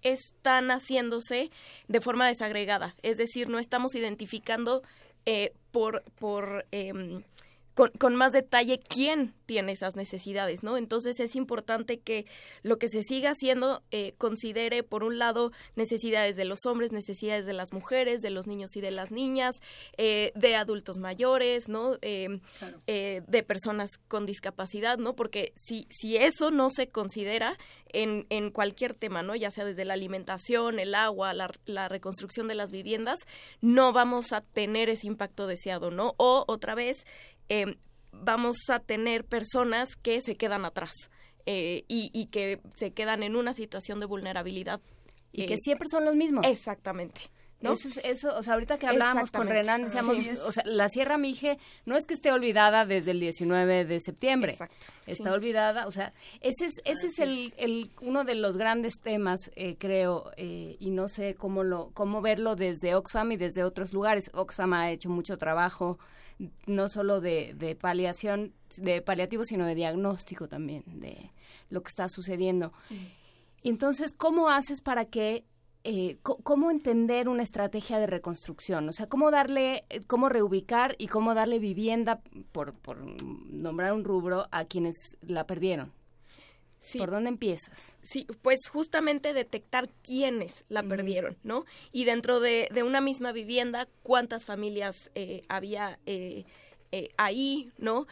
están 0.03 0.69
haciéndose 0.69 1.49
de 1.87 2.01
forma 2.01 2.27
desagregada. 2.27 2.95
Es 3.01 3.17
decir, 3.17 3.49
no 3.49 3.59
estamos 3.59 3.95
identificando 3.95 4.83
eh, 5.25 5.53
por, 5.71 6.03
por 6.19 6.65
em, 6.71 7.23
con, 7.73 8.15
más 8.15 8.33
detalle 8.33 8.79
quién 8.79 9.33
tiene 9.45 9.71
esas 9.71 9.95
necesidades, 9.95 10.63
¿no? 10.63 10.77
Entonces 10.77 11.19
es 11.19 11.35
importante 11.35 11.99
que 11.99 12.25
lo 12.63 12.77
que 12.77 12.89
se 12.89 13.03
siga 13.03 13.31
haciendo 13.31 13.81
eh, 13.91 14.13
considere, 14.17 14.83
por 14.83 15.03
un 15.03 15.17
lado, 15.19 15.51
necesidades 15.75 16.35
de 16.35 16.45
los 16.45 16.65
hombres, 16.65 16.91
necesidades 16.91 17.45
de 17.45 17.53
las 17.53 17.73
mujeres, 17.73 18.21
de 18.21 18.29
los 18.29 18.47
niños 18.47 18.75
y 18.75 18.81
de 18.81 18.91
las 18.91 19.11
niñas, 19.11 19.55
eh, 19.97 20.31
de 20.35 20.55
adultos 20.55 20.97
mayores, 20.97 21.67
¿no? 21.67 21.97
Eh, 22.01 22.39
de 22.85 23.43
personas 23.43 23.91
con 24.07 24.25
discapacidad, 24.25 24.97
¿no? 24.97 25.15
Porque 25.15 25.53
si, 25.55 25.87
si 25.89 26.17
eso 26.17 26.51
no 26.51 26.69
se 26.69 26.89
considera 26.89 27.57
en, 27.87 28.25
en 28.29 28.51
cualquier 28.51 28.93
tema, 28.93 29.23
¿no? 29.23 29.35
Ya 29.35 29.51
sea 29.51 29.65
desde 29.65 29.85
la 29.85 29.93
alimentación, 29.93 30.79
el 30.79 30.95
agua, 30.95 31.33
la, 31.33 31.51
la 31.65 31.87
reconstrucción 31.87 32.47
de 32.47 32.55
las 32.55 32.71
viviendas, 32.71 33.19
no 33.61 33.93
vamos 33.93 34.33
a 34.33 34.41
tener 34.41 34.89
ese 34.89 35.07
impacto 35.07 35.47
deseado, 35.47 35.91
¿no? 35.91 36.15
O 36.17 36.45
otra 36.47 36.75
vez, 36.75 37.05
Em, 37.53 37.75
vamos 38.13 38.69
a 38.69 38.79
tener 38.79 39.25
personas 39.25 39.97
que 39.97 40.21
se 40.21 40.37
quedan 40.37 40.63
atrás 40.63 40.93
eh, 41.45 41.83
y, 41.89 42.27
que 42.27 42.61
se 42.77 42.91
quedan 42.91 43.23
en 43.23 43.35
una 43.35 43.53
situación 43.53 43.99
de 43.99 44.05
vulnerabilidad. 44.05 44.79
Y 45.33 45.47
que 45.47 45.55
eh, 45.55 45.59
siempre 45.61 45.89
son 45.89 46.05
los 46.05 46.15
mismos. 46.15 46.47
Exactamente. 46.47 47.23
¿No? 47.61 47.73
Eso, 47.73 47.89
eso, 48.03 48.35
o 48.35 48.43
sea, 48.43 48.53
ahorita 48.53 48.77
que 48.79 48.87
hablábamos 48.87 49.31
con 49.31 49.47
Renan, 49.47 49.83
decíamos, 49.83 50.17
o 50.45 50.51
sea, 50.51 50.63
la 50.65 50.89
Sierra 50.89 51.17
Mije 51.17 51.59
no 51.85 51.95
es 51.95 52.05
que 52.05 52.13
esté 52.13 52.31
olvidada 52.31 52.85
desde 52.85 53.11
el 53.11 53.19
19 53.19 53.85
de 53.85 53.99
septiembre. 53.99 54.53
Exacto. 54.53 54.75
Está 55.05 55.33
olvidada, 55.33 55.87
o 55.87 55.91
sea, 55.91 56.13
ese 56.39 56.65
es, 56.65 56.81
ese 56.85 57.07
es 57.07 57.19
el, 57.19 57.53
el, 57.57 57.91
uno 58.01 58.23
de 58.23 58.35
los 58.35 58.57
grandes 58.57 58.99
temas, 58.99 59.51
eh, 59.55 59.75
creo, 59.77 60.31
y 60.37 60.89
no 60.89 61.07
sé 61.07 61.35
cómo 61.35 61.63
lo, 61.63 61.91
cómo 61.93 62.21
verlo 62.21 62.55
desde 62.55 62.95
Oxfam 62.95 63.31
y 63.33 63.37
desde 63.37 63.63
otros 63.63 63.93
lugares. 63.93 64.31
Oxfam 64.33 64.73
ha 64.73 64.89
hecho 64.91 65.09
mucho 65.09 65.37
trabajo 65.37 65.99
no 66.65 66.89
solo 66.89 67.21
de, 67.21 67.53
de 67.55 67.75
paliación, 67.75 68.53
de 68.77 69.01
paliativo, 69.01 69.43
sino 69.43 69.65
de 69.65 69.75
diagnóstico 69.75 70.47
también 70.47 70.83
de 70.87 71.31
lo 71.69 71.81
que 71.81 71.89
está 71.89 72.07
sucediendo. 72.09 72.71
Entonces, 73.63 74.13
¿cómo 74.15 74.49
haces 74.49 74.81
para 74.81 75.05
que 75.05 75.45
eh, 75.83 76.17
cómo 76.21 76.71
entender 76.71 77.27
una 77.27 77.43
estrategia 77.43 77.99
de 77.99 78.07
reconstrucción, 78.07 78.87
o 78.89 78.93
sea, 78.93 79.07
cómo 79.07 79.31
darle, 79.31 79.85
cómo 80.07 80.29
reubicar 80.29 80.95
y 80.97 81.07
cómo 81.07 81.33
darle 81.33 81.59
vivienda, 81.59 82.21
por, 82.51 82.73
por 82.73 82.97
nombrar 83.51 83.93
un 83.93 84.03
rubro, 84.03 84.47
a 84.51 84.65
quienes 84.65 84.95
la 85.21 85.47
perdieron. 85.47 85.91
¿Por 86.97 87.11
dónde 87.11 87.29
empiezas? 87.29 87.97
Sí, 88.01 88.25
pues 88.41 88.67
justamente 88.69 89.33
detectar 89.33 89.89
quiénes 90.01 90.65
la 90.67 90.83
perdieron, 90.83 91.37
¿no? 91.43 91.65
Y 91.91 92.05
dentro 92.05 92.39
de, 92.39 92.69
una 92.83 93.01
misma 93.01 93.31
vivienda, 93.31 93.87
cuántas 94.01 94.45
familias 94.45 95.11
eh, 95.13 95.43
había 95.47 95.99
eh, 96.05 96.43
eh, 96.91 97.09
ahí, 97.17 97.71
¿no? 97.77 98.07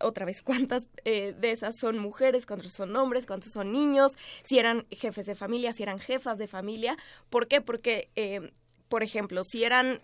Otra 0.00 0.26
vez, 0.26 0.42
cuántas 0.42 0.88
de 1.04 1.50
esas 1.50 1.76
son 1.78 1.98
mujeres, 1.98 2.46
cuántos 2.46 2.72
son 2.72 2.94
hombres, 2.96 3.26
cuántos 3.26 3.52
son 3.52 3.72
niños, 3.72 4.12
si 4.42 4.58
eran 4.58 4.86
jefes 4.90 5.26
de 5.26 5.34
familia, 5.34 5.72
si 5.72 5.82
eran 5.82 5.98
jefas 5.98 6.38
de 6.38 6.46
familia. 6.46 6.96
¿Por 7.30 7.48
qué? 7.48 7.60
Porque, 7.60 8.52
por 8.88 9.02
ejemplo, 9.02 9.42
si 9.44 9.64
eran 9.64 10.00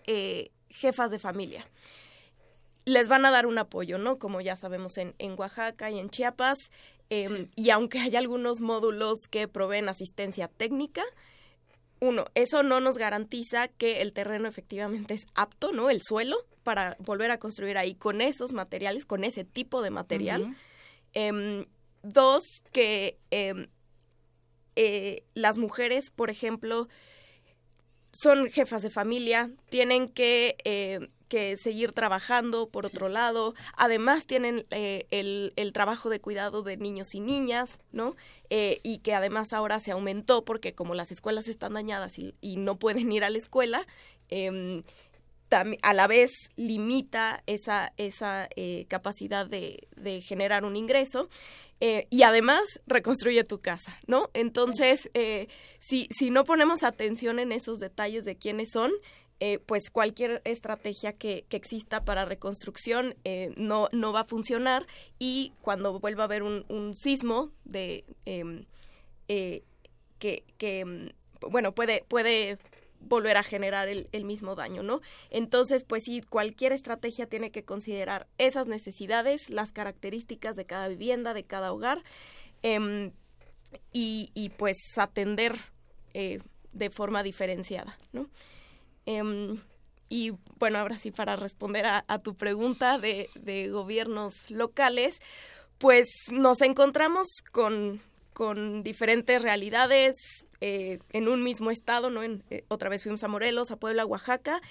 jefas 0.69 1.11
de 1.11 1.19
familia, 1.19 1.67
les 2.85 3.07
van 3.07 3.25
a 3.25 3.31
dar 3.31 3.45
un 3.45 3.57
apoyo, 3.57 3.97
¿no? 3.97 4.17
Como 4.17 4.41
ya 4.41 4.57
sabemos 4.57 4.97
en, 4.97 5.13
en 5.19 5.35
Oaxaca 5.37 5.91
y 5.91 5.99
en 5.99 6.09
Chiapas, 6.09 6.57
Em, 7.11 7.49
y 7.57 7.71
aunque 7.71 7.99
hay 7.99 8.15
algunos 8.15 8.61
módulos 8.61 9.23
que 9.29 9.49
proveen 9.49 9.89
asistencia 9.89 10.47
técnica, 10.47 11.03
uno, 11.99 12.23
eso 12.35 12.63
no 12.63 12.79
nos 12.79 12.97
garantiza 12.97 13.67
que 13.67 14.01
el 14.01 14.13
terreno 14.13 14.47
efectivamente 14.47 15.15
es 15.15 15.27
apto, 15.35 15.73
¿no? 15.73 15.89
El 15.89 15.99
suelo 16.01 16.37
para 16.63 16.95
volver 16.99 17.31
a 17.31 17.39
construir 17.39 17.77
ahí 17.77 17.95
con 17.95 18.21
esos 18.21 18.53
materiales, 18.53 19.05
con 19.05 19.23
ese 19.23 19.43
tipo 19.43 19.81
de 19.81 19.89
material. 19.89 20.55
Em, 21.13 21.65
dos, 22.03 22.63
que 22.71 23.19
em, 23.31 23.67
eh, 24.75 25.23
las 25.33 25.57
mujeres, 25.57 26.11
por 26.11 26.29
ejemplo, 26.29 26.87
son 28.11 28.49
jefas 28.49 28.81
de 28.81 28.89
familia, 28.89 29.51
tienen 29.69 30.07
que 30.07 30.55
eh, 30.63 31.09
que 31.31 31.55
seguir 31.55 31.93
trabajando 31.93 32.67
por 32.67 32.85
otro 32.85 33.07
lado. 33.07 33.55
Además 33.77 34.25
tienen 34.25 34.65
eh, 34.69 35.07
el, 35.11 35.53
el, 35.55 35.71
trabajo 35.71 36.09
de 36.09 36.19
cuidado 36.19 36.61
de 36.61 36.75
niños 36.75 37.15
y 37.15 37.21
niñas, 37.21 37.77
¿no? 37.93 38.17
Eh, 38.49 38.81
y 38.83 38.97
que 38.97 39.15
además 39.15 39.53
ahora 39.53 39.79
se 39.79 39.91
aumentó 39.91 40.43
porque 40.43 40.75
como 40.75 40.93
las 40.93 41.09
escuelas 41.09 41.47
están 41.47 41.71
dañadas 41.71 42.19
y, 42.19 42.35
y 42.41 42.57
no 42.57 42.77
pueden 42.77 43.09
ir 43.13 43.23
a 43.23 43.29
la 43.29 43.37
escuela, 43.37 43.87
eh, 44.27 44.83
a 45.53 45.93
la 45.93 46.07
vez 46.07 46.31
limita 46.55 47.43
esa, 47.45 47.93
esa 47.97 48.47
eh, 48.55 48.85
capacidad 48.87 49.45
de, 49.45 49.87
de, 49.97 50.21
generar 50.21 50.65
un 50.65 50.75
ingreso. 50.75 51.29
y 52.09 52.21
además 52.23 52.61
reconstruye 52.85 53.43
tu 53.43 53.59
casa, 53.59 53.97
¿no? 54.05 54.29
Entonces, 54.33 55.09
si, 55.79 56.07
si 56.11 56.29
no 56.29 56.43
ponemos 56.43 56.83
atención 56.83 57.39
en 57.39 57.51
esos 57.51 57.79
detalles 57.79 58.23
de 58.23 58.35
quiénes 58.35 58.69
son, 58.71 58.91
eh, 59.43 59.57
pues 59.57 59.89
cualquier 59.89 60.39
estrategia 60.45 61.13
que, 61.13 61.45
que, 61.49 61.57
exista 61.57 62.05
para 62.05 62.25
reconstrucción 62.25 63.15
eh, 63.23 63.51
no, 63.57 63.87
no 63.91 64.13
va 64.13 64.19
a 64.19 64.23
funcionar 64.23 64.85
y 65.17 65.51
cuando 65.61 65.99
vuelva 65.99 66.21
a 66.21 66.25
haber 66.25 66.43
un, 66.43 66.63
un 66.69 66.93
sismo 66.93 67.51
de 67.63 68.05
em, 68.25 68.65
eh, 69.29 69.63
que, 70.19 70.43
que, 70.59 70.81
em, 70.81 71.09
bueno 71.39 71.73
puede 71.73 72.05
puede 72.07 72.59
volver 73.01 73.37
a 73.37 73.43
generar 73.43 73.87
el, 73.87 74.07
el, 74.11 74.25
mismo 74.25 74.55
daño, 74.55 74.83
¿no? 74.83 75.01
Entonces, 75.29 75.83
pues 75.83 76.03
sí, 76.05 76.21
cualquier 76.21 76.71
estrategia 76.71 77.27
tiene 77.27 77.51
que 77.51 77.65
considerar 77.65 78.27
esas 78.37 78.67
necesidades, 78.67 79.49
las 79.49 79.71
características 79.71 80.55
de 80.55 80.65
cada 80.65 80.87
vivienda, 80.87 81.33
de 81.33 81.43
cada 81.43 81.73
hogar, 81.73 82.03
em, 82.63 83.11
y, 83.91 84.51
pues 84.57 84.77
atender 84.97 85.55
eh, 86.13 86.39
de 86.73 86.89
forma 86.89 87.23
diferenciada, 87.23 87.97
¿no? 88.11 88.29
Em, 89.05 89.59
y 90.09 90.33
bueno, 90.59 90.79
ahora 90.79 90.97
sí, 90.97 91.11
para 91.11 91.35
responder 91.37 91.85
a, 91.85 92.19
tu 92.19 92.35
pregunta 92.35 92.97
de, 92.97 93.29
gobiernos 93.71 94.51
locales, 94.51 95.19
pues 95.77 96.07
nos 96.31 96.61
encontramos 96.61 97.27
con, 97.51 98.01
con 98.41 98.81
diferentes 98.81 99.43
realidades 99.43 100.15
eh, 100.61 100.97
en 101.13 101.27
un 101.27 101.43
mismo 101.43 101.69
estado, 101.69 102.09
¿no? 102.09 102.23
En, 102.23 102.43
eh, 102.49 102.65
otra 102.69 102.89
vez 102.89 103.03
fuimos 103.03 103.23
a 103.23 103.27
Morelos, 103.27 103.69
a 103.69 103.77
Puebla, 103.77 104.01
a 104.01 104.07
Oaxaca, 104.07 104.61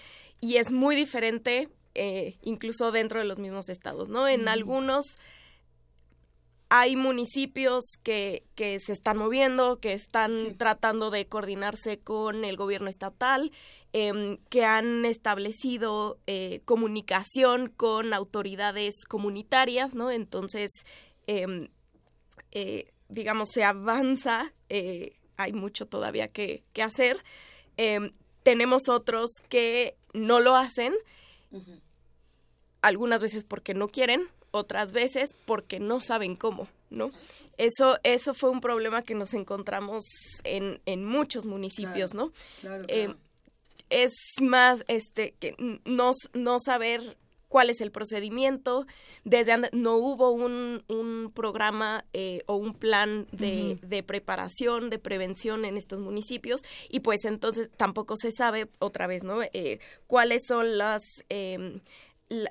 y 0.41 0.57
es 0.57 0.73
muy 0.73 0.97
diferente 0.97 1.69
eh, 1.95 2.35
incluso 2.43 2.91
dentro 2.91 3.21
de 3.21 3.27
los 3.27 3.39
mismos 3.39 3.69
estados, 3.69 4.09
¿no? 4.09 4.27
En 4.27 4.49
algunos 4.49 5.19
hay 6.69 6.97
municipios 6.97 7.85
que, 8.03 8.43
que 8.57 8.81
se 8.81 8.93
están 8.93 9.17
moviendo, 9.17 9.79
que 9.79 9.93
están 9.93 10.57
tratando 10.57 11.13
de 11.13 11.29
coordinarse 11.29 12.01
con 12.01 12.45
el 12.45 12.57
gobierno 12.57 12.91
estatal, 12.91 13.53
em, 13.93 14.39
que 14.49 14.65
han 14.65 15.05
establecido 15.05 16.19
eh, 16.27 16.63
comunicación 16.65 17.69
con 17.69 18.15
autoridades 18.15 19.05
comunitarias, 19.09 19.95
¿no? 19.95 20.11
Entonces, 20.11 20.73
em, 21.29 21.69
eh, 22.51 22.87
digamos, 23.11 23.51
se 23.51 23.65
avanza, 23.65 24.53
eh, 24.69 25.17
hay 25.37 25.53
mucho 25.53 25.87
todavía 25.87 26.29
que, 26.29 26.63
que 26.73 26.83
hacer. 26.83 27.23
Em, 27.77 28.13
tenemos 28.43 28.89
otros 28.89 29.31
que 29.49 29.97
no 30.13 30.41
lo 30.41 30.57
hacen, 30.57 30.95
algunas 32.83 33.21
veces 33.21 33.45
porque 33.45 33.75
no 33.75 33.89
quieren, 33.89 34.29
otras 34.51 34.93
veces 34.93 35.35
porque 35.45 35.81
no 35.81 36.01
saben 36.01 36.37
cómo, 36.37 36.69
¿no? 36.89 37.11
Eso, 37.59 37.99
eso 38.03 38.35
fue 38.35 38.51
un 38.51 38.61
problema 38.61 39.03
que 39.03 39.15
nos 39.15 39.35
encontramos 39.35 40.05
en, 40.45 40.81
en 40.87 41.05
muchos 41.05 41.45
municipios, 41.45 42.15
¿no? 42.15 42.33
Eh, 42.89 43.15
es 43.91 44.13
más, 44.41 44.85
este, 44.89 45.33
que 45.33 45.55
no, 45.85 46.13
no 46.33 46.59
saber 46.61 47.19
cuál 47.51 47.69
es 47.69 47.81
el 47.81 47.91
procedimiento, 47.91 48.87
desde 49.25 49.51
no 49.73 49.97
hubo 49.97 50.31
un, 50.31 50.85
un 50.87 51.33
programa 51.35 52.07
eh, 52.13 52.43
o 52.47 52.55
un 52.55 52.75
plan 52.75 53.27
de, 53.33 53.77
de, 53.83 54.05
preparación, 54.05 54.89
de 54.89 55.01
prevención 55.01 55.65
en 55.65 55.77
estos 55.77 55.99
municipios 55.99 56.63
y 56.89 57.01
pues 57.01 57.25
entonces 57.25 57.69
tampoco 57.77 58.17
se 58.17 58.31
sabe 58.31 58.71
otra 58.79 59.09
vez, 59.09 59.25
¿no? 59.25 59.43
Eh, 59.43 59.81
cuáles 60.07 60.43
son 60.47 60.79
las 60.79 61.03
em, 61.29 61.81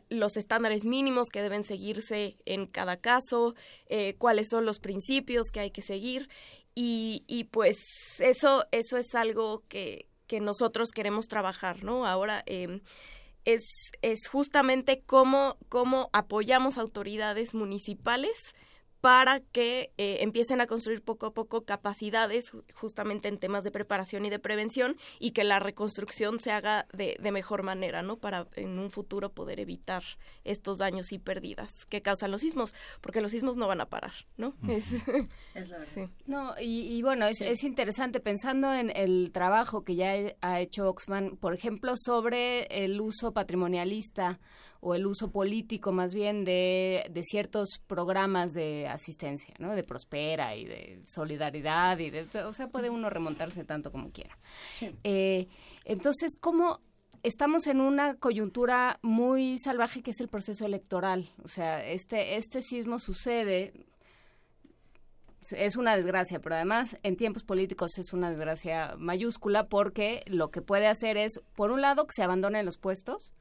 los 0.09 0.35
estándares 0.35 0.83
mínimos 0.83 1.29
que 1.29 1.41
deben 1.41 1.63
seguirse 1.63 2.35
en 2.45 2.67
cada 2.67 2.97
caso, 2.97 3.55
eh, 3.87 4.15
cuáles 4.17 4.49
son 4.49 4.65
los 4.65 4.79
principios 4.79 5.47
que 5.49 5.61
hay 5.61 5.71
que 5.71 5.81
seguir 5.81 6.27
y, 6.75 7.23
y 7.25 7.45
pues 7.45 7.77
eso, 8.19 8.65
eso 8.73 8.97
es 8.97 9.15
algo 9.15 9.63
que, 9.69 10.09
que 10.27 10.41
nosotros 10.41 10.91
queremos 10.91 11.27
trabajar, 11.29 11.85
¿no? 11.85 12.05
Ahora 12.05 12.43
em, 12.45 12.81
es, 13.45 13.91
es 14.01 14.27
justamente 14.27 15.01
cómo, 15.05 15.57
cómo 15.69 16.09
apoyamos 16.13 16.77
autoridades 16.77 17.53
municipales 17.53 18.55
para 19.01 19.39
que 19.39 19.91
eh, 19.97 20.17
empiecen 20.21 20.61
a 20.61 20.67
construir 20.67 21.01
poco 21.01 21.27
a 21.27 21.33
poco 21.33 21.63
capacidades 21.63 22.51
justamente 22.73 23.27
en 23.27 23.37
temas 23.37 23.63
de 23.63 23.71
preparación 23.71 24.25
y 24.25 24.29
de 24.29 24.39
prevención 24.39 24.95
y 25.19 25.31
que 25.31 25.43
la 25.43 25.59
reconstrucción 25.59 26.39
se 26.39 26.51
haga 26.51 26.85
de, 26.93 27.17
de, 27.19 27.31
mejor 27.31 27.63
manera, 27.63 28.01
¿no? 28.01 28.17
Para 28.17 28.47
en 28.55 28.77
un 28.77 28.91
futuro 28.91 29.31
poder 29.31 29.59
evitar 29.59 30.03
estos 30.43 30.79
daños 30.79 31.11
y 31.11 31.19
pérdidas 31.19 31.85
que 31.85 32.01
causan 32.01 32.31
los 32.31 32.41
sismos, 32.41 32.75
porque 33.01 33.21
los 33.21 33.31
sismos 33.31 33.57
no 33.57 33.67
van 33.67 33.81
a 33.81 33.89
parar, 33.89 34.13
¿no? 34.37 34.55
Es, 34.67 34.91
la 35.69 35.77
verdad. 35.79 36.09
No, 36.25 36.53
y, 36.59 37.01
bueno, 37.01 37.25
es, 37.27 37.41
es, 37.41 37.63
interesante 37.63 38.19
pensando 38.19 38.73
en 38.73 38.91
el 38.95 39.31
trabajo 39.31 39.83
que 39.83 39.95
ya 39.95 40.13
ha 40.41 40.59
hecho 40.59 40.89
Oxman, 40.89 41.37
por 41.37 41.53
ejemplo, 41.53 41.93
sobre 41.97 42.63
el 42.83 42.99
uso 42.99 43.33
patrimonialista 43.33 44.39
o 44.81 44.95
el 44.95 45.05
uso 45.05 45.31
político 45.31 45.91
más 45.91 46.13
bien 46.13 46.45
de, 46.45 47.05
de 47.11 47.23
ciertos 47.23 47.79
programas 47.87 48.53
de 48.53 48.87
asistencia, 48.87 49.53
¿no? 49.59 49.75
De 49.75 49.83
Prospera 49.83 50.55
y 50.55 50.65
de 50.65 51.01
Solidaridad 51.05 51.99
y 51.99 52.09
de, 52.09 52.27
o 52.45 52.53
sea, 52.53 52.69
puede 52.69 52.89
uno 52.89 53.09
remontarse 53.09 53.63
tanto 53.65 53.91
como 53.91 54.11
quiera. 54.11 54.37
Eh, 55.03 55.47
entonces, 55.83 56.37
¿cómo 56.39 56.79
estamos 57.23 57.67
en 57.67 57.81
una 57.81 58.15
coyuntura 58.15 58.99
muy 59.01 59.57
salvaje 59.59 60.01
que 60.01 60.11
es 60.11 60.21
el 60.21 60.29
proceso 60.29 60.65
electoral? 60.65 61.29
O 61.43 61.47
sea, 61.47 61.85
este, 61.85 62.37
este 62.37 62.61
sismo 62.61 62.99
sucede 62.99 63.73
es 65.51 65.77
una 65.77 65.95
desgracia, 65.95 66.39
pero 66.39 66.55
además 66.55 66.97
en 67.03 67.15
tiempos 67.15 67.43
políticos 67.43 67.97
es 67.97 68.13
una 68.13 68.29
desgracia 68.29 68.95
mayúscula 68.97 69.63
porque 69.63 70.23
lo 70.27 70.51
que 70.51 70.61
puede 70.61 70.87
hacer 70.87 71.17
es, 71.17 71.41
por 71.55 71.71
un 71.71 71.81
lado, 71.81 72.05
que 72.05 72.13
se 72.13 72.23
abandonen 72.23 72.65
los 72.65 72.77
puestos, 72.77 73.33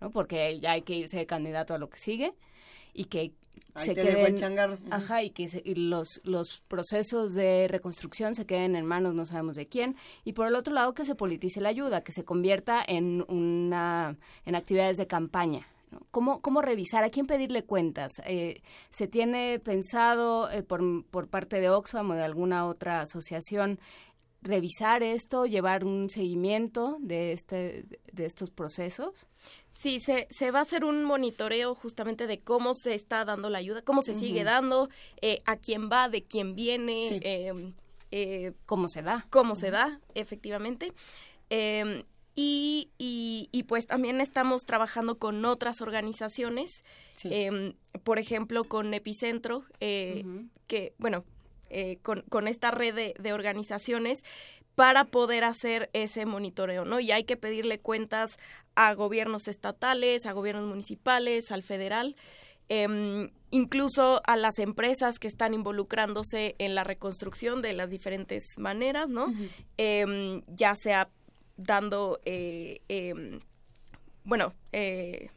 ¿no? 0.00 0.10
Porque 0.10 0.58
ya 0.60 0.72
hay 0.72 0.82
que 0.82 0.94
irse 0.94 1.18
de 1.18 1.26
candidato 1.26 1.74
a 1.74 1.78
lo 1.78 1.88
que 1.88 1.98
sigue 1.98 2.34
y 2.92 3.04
que 3.04 3.32
se 3.76 3.94
queden 3.94 4.36
ajá 4.90 5.22
y 5.22 5.30
que 5.30 5.48
los 5.76 6.20
los 6.24 6.62
procesos 6.66 7.34
de 7.34 7.68
reconstrucción 7.68 8.34
se 8.34 8.46
queden 8.46 8.74
en 8.74 8.84
manos 8.84 9.14
no 9.14 9.26
sabemos 9.26 9.56
de 9.56 9.68
quién 9.68 9.96
y 10.24 10.32
por 10.32 10.46
el 10.46 10.56
otro 10.56 10.74
lado 10.74 10.94
que 10.94 11.04
se 11.04 11.14
politice 11.14 11.60
la 11.60 11.68
ayuda 11.68 12.02
que 12.02 12.12
se 12.12 12.24
convierta 12.24 12.82
en 12.86 13.24
una 13.28 14.16
en 14.44 14.54
actividades 14.54 14.96
de 14.96 15.06
campaña 15.06 15.68
¿Cómo, 16.10 16.40
¿Cómo 16.40 16.62
revisar? 16.62 17.02
¿A 17.02 17.10
quién 17.10 17.26
pedirle 17.26 17.64
cuentas? 17.64 18.12
Eh, 18.24 18.62
¿Se 18.90 19.08
tiene 19.08 19.58
pensado 19.58 20.50
eh, 20.50 20.62
por, 20.62 21.04
por 21.06 21.28
parte 21.28 21.60
de 21.60 21.68
Oxfam 21.68 22.10
o 22.10 22.14
de 22.14 22.22
alguna 22.22 22.66
otra 22.66 23.00
asociación 23.00 23.80
revisar 24.42 25.02
esto, 25.02 25.46
llevar 25.46 25.84
un 25.84 26.08
seguimiento 26.08 26.96
de, 27.00 27.32
este, 27.32 27.84
de 28.12 28.24
estos 28.24 28.50
procesos? 28.50 29.26
Sí, 29.80 29.98
se, 29.98 30.28
se 30.30 30.50
va 30.50 30.58
a 30.58 30.62
hacer 30.62 30.84
un 30.84 31.04
monitoreo 31.04 31.74
justamente 31.74 32.26
de 32.26 32.38
cómo 32.38 32.74
se 32.74 32.94
está 32.94 33.24
dando 33.24 33.48
la 33.48 33.56
ayuda, 33.56 33.80
cómo 33.80 34.02
se 34.02 34.14
sigue 34.14 34.44
dando, 34.44 34.90
eh, 35.22 35.40
a 35.46 35.56
quién 35.56 35.88
va, 35.90 36.10
de 36.10 36.22
quién 36.22 36.54
viene, 36.54 37.18
em, 37.22 37.72
eh, 38.10 38.52
cómo 38.66 38.88
se 38.88 39.00
da. 39.00 39.26
Cómo 39.30 39.54
se 39.54 39.70
da, 39.70 39.98
efectivamente. 40.14 40.92
Em, 41.48 42.02
y, 42.34 42.90
y, 42.98 43.62
pues 43.62 43.86
también 43.86 44.20
estamos 44.20 44.66
trabajando 44.66 45.18
con 45.18 45.42
otras 45.46 45.80
organizaciones, 45.80 46.84
em, 47.24 47.72
por 48.04 48.18
ejemplo 48.18 48.64
con 48.64 48.92
Epicentro, 48.92 49.64
eh, 49.80 50.26
que, 50.66 50.92
bueno, 50.98 51.24
con, 52.02 52.20
con, 52.28 52.48
esta 52.48 52.70
red 52.70 52.94
de, 52.94 53.14
de 53.18 53.32
organizaciones 53.32 54.24
para 54.80 55.04
poder 55.04 55.44
hacer 55.44 55.90
ese 55.92 56.24
monitoreo, 56.24 56.86
¿no? 56.86 57.00
Y 57.00 57.12
hay 57.12 57.24
que 57.24 57.36
pedirle 57.36 57.80
cuentas 57.80 58.38
a 58.74 58.94
gobiernos 58.94 59.46
estatales, 59.46 60.24
a 60.24 60.32
gobiernos 60.32 60.66
municipales, 60.66 61.52
al 61.52 61.62
federal, 61.62 62.16
em, 62.70 63.28
incluso 63.50 64.22
a 64.26 64.38
las 64.38 64.58
empresas 64.58 65.18
que 65.18 65.28
están 65.28 65.52
involucrándose 65.52 66.54
en 66.56 66.74
la 66.74 66.82
reconstrucción 66.82 67.60
de 67.60 67.74
las 67.74 67.90
diferentes 67.90 68.42
maneras, 68.56 69.10
¿no? 69.10 69.26
Em, 69.76 70.40
ya 70.46 70.74
sea 70.74 71.10
dando, 71.58 72.18
eh, 72.24 72.80
em, 72.88 73.40
bueno, 74.24 74.54
eh, 74.72 75.28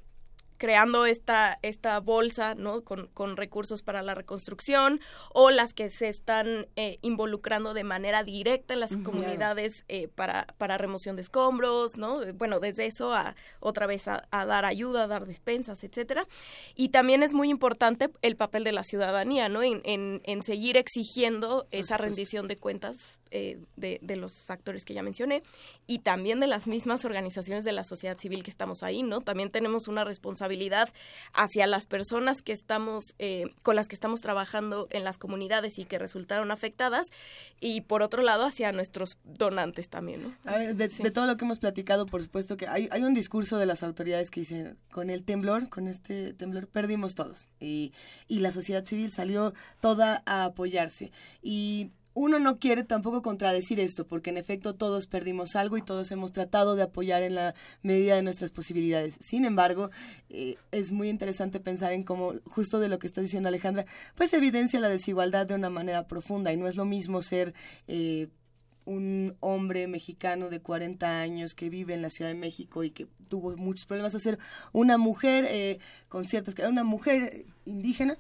creando 0.58 1.06
esta, 1.06 1.60
esta 1.62 2.00
bolsa 2.00 2.56
¿no? 2.56 2.84
con, 2.84 3.08
con, 3.08 3.38
recursos 3.38 3.82
para 3.82 4.02
la 4.02 4.16
reconstrucción 4.16 5.00
o 5.34 5.50
las 5.50 5.74
que 5.74 5.90
se 5.90 6.10
están 6.10 6.68
eh, 6.76 6.98
involucrando 7.02 7.74
de 7.74 7.84
manera 7.84 8.24
directa 8.24 8.74
en 8.74 8.80
las 8.80 8.96
comunidades 8.98 9.86
eh, 9.88 10.08
para, 10.08 10.48
para 10.58 10.78
remoción 10.78 11.16
de 11.16 11.22
escombros, 11.22 11.98
¿no? 11.98 12.22
Bueno, 12.36 12.60
desde 12.60 12.86
eso 12.86 13.14
a 13.14 13.36
otra 13.60 13.88
vez 13.88 14.08
a, 14.08 14.22
dar 14.32 14.66
ayuda, 14.66 15.04
a 15.04 15.08
dar 15.08 15.26
despensas, 15.26 15.84
etcétera. 15.84 16.28
Y 16.76 16.90
también 16.90 17.24
es 17.24 17.34
muy 17.34 17.50
importante 17.50 18.10
el 18.22 18.36
papel 18.36 18.64
de 18.64 18.72
la 18.72 18.84
ciudadanía, 18.84 19.50
¿no? 19.50 19.64
En, 19.64 19.82
en, 19.84 20.22
en 20.26 20.44
seguir 20.44 20.78
exigiendo 20.78 21.68
esa 21.72 21.98
rendición 21.98 22.48
de 22.48 22.58
cuentas 22.58 23.20
eh, 23.36 23.58
de, 23.78 23.98
de, 24.04 24.16
los 24.16 24.52
actores 24.52 24.86
que 24.86 24.94
ya 24.94 25.02
mencioné 25.02 25.42
y 25.88 26.00
también 26.00 26.40
de 26.40 26.46
las 26.46 26.68
mismas 26.68 27.04
organizaciones 27.04 27.64
de 27.64 27.72
la 27.72 27.84
sociedad 27.84 28.16
civil 28.16 28.44
que 28.44 28.52
estamos 28.52 28.84
ahí, 28.84 29.02
¿no? 29.02 29.22
También 29.22 29.50
tenemos 29.50 29.88
una 29.88 30.04
responsabilidad 30.04 30.44
hacia 31.34 31.68
las 31.68 31.86
personas 31.86 32.42
que 32.42 32.52
estamos, 32.52 33.16
eh, 33.20 33.46
con 33.62 33.76
las 33.76 33.88
que 33.88 33.96
estamos 33.96 34.22
trabajando 34.22 34.88
en 34.92 35.04
las 35.04 35.18
comunidades 35.18 35.80
y 35.80 35.86
que 35.86 36.00
resultaron 36.00 36.52
afectadas 36.52 37.08
y 37.60 37.82
por 37.82 38.02
otro 38.02 38.24
lado 38.24 38.46
hacia 38.46 38.72
nuestros 38.72 39.18
donantes 39.24 39.90
también, 39.90 40.24
¿no? 40.24 40.36
A 40.46 40.58
ver, 40.58 40.76
de, 40.76 40.90
todo 41.12 41.26
lo 41.26 41.38
que 41.38 41.46
hemos 41.46 41.60
platicado, 41.60 42.06
por 42.06 42.22
supuesto 42.22 42.58
que 42.58 42.68
hay, 42.68 42.88
hay 42.92 43.04
un 43.04 43.14
discurso 43.14 43.58
de 43.58 43.66
las 43.66 43.84
autoridades 43.84 44.32
que 44.32 44.42
dice, 44.42 44.76
con 44.92 45.10
el 45.10 45.24
temblor, 45.24 45.70
con 45.70 45.88
este 45.88 46.34
temblor 46.34 46.68
perdimos 46.68 47.16
todos 47.16 47.48
y, 47.60 47.94
y 48.28 48.40
la 48.40 48.52
sociedad 48.52 48.86
civil 48.86 49.12
salió 49.12 49.54
toda 49.82 50.24
a 50.26 50.46
apoyarse 50.46 51.12
y 51.42 51.92
uno 52.14 52.40
no 52.40 52.60
quiere 52.60 52.84
tampoco 52.84 53.22
contradecir 53.22 53.80
esto, 53.80 54.06
porque 54.06 54.30
en 54.30 54.38
efecto 54.38 54.76
todos 54.76 55.08
perdimos 55.08 55.56
algo 55.56 55.78
y 55.78 55.82
todos 55.82 56.12
hemos 56.12 56.32
tratado 56.32 56.76
de 56.76 56.84
apoyar 56.84 57.24
en 57.24 57.36
la 57.36 57.56
medida 57.82 58.16
de 58.16 58.24
nuestras 58.24 58.52
posibilidades. 58.52 59.16
Sin 59.20 59.46
embargo, 59.46 59.90
eh, 60.30 60.58
es 60.72 60.92
muy 60.92 61.10
interesante 61.10 61.60
pensar 61.60 61.92
en 61.94 62.04
cómo, 62.04 62.34
justo 62.46 62.80
de 62.80 62.90
lo 62.90 63.00
que 63.00 63.08
está 63.08 63.22
diciendo 63.22 63.50
Alejandra, 63.50 63.86
pues 64.16 64.34
evidencia 64.34 64.80
la 64.80 64.90
desigualdad 64.90 65.48
de 65.48 65.56
una 65.56 65.70
manera 65.70 66.08
profunda 66.08 66.54
y 66.54 66.58
no 66.58 66.68
es 66.68 66.76
lo 66.76 66.86
mismo 66.86 67.22
ser... 67.22 67.54
Eh, 67.88 68.30
un 68.86 69.38
hombre 69.40 69.88
mexicano 69.88 70.50
de 70.50 70.60
40 70.60 71.22
años 71.22 71.56
que 71.56 71.70
vive 71.70 71.94
en 71.94 72.02
la 72.02 72.10
Ciudad 72.10 72.32
de 72.32 72.38
México 72.38 72.84
y 72.84 72.90
que 72.90 73.08
tuvo 73.30 73.56
muchos 73.56 73.86
problemas 73.86 74.14
a 74.14 74.20
ser 74.20 74.40
una 74.74 74.98
mujer 74.98 75.46
eh, 75.50 75.80
con 76.10 76.26
ciertas 76.26 76.54
una 76.68 76.84
mujer 76.84 77.46
indígena 77.64 78.18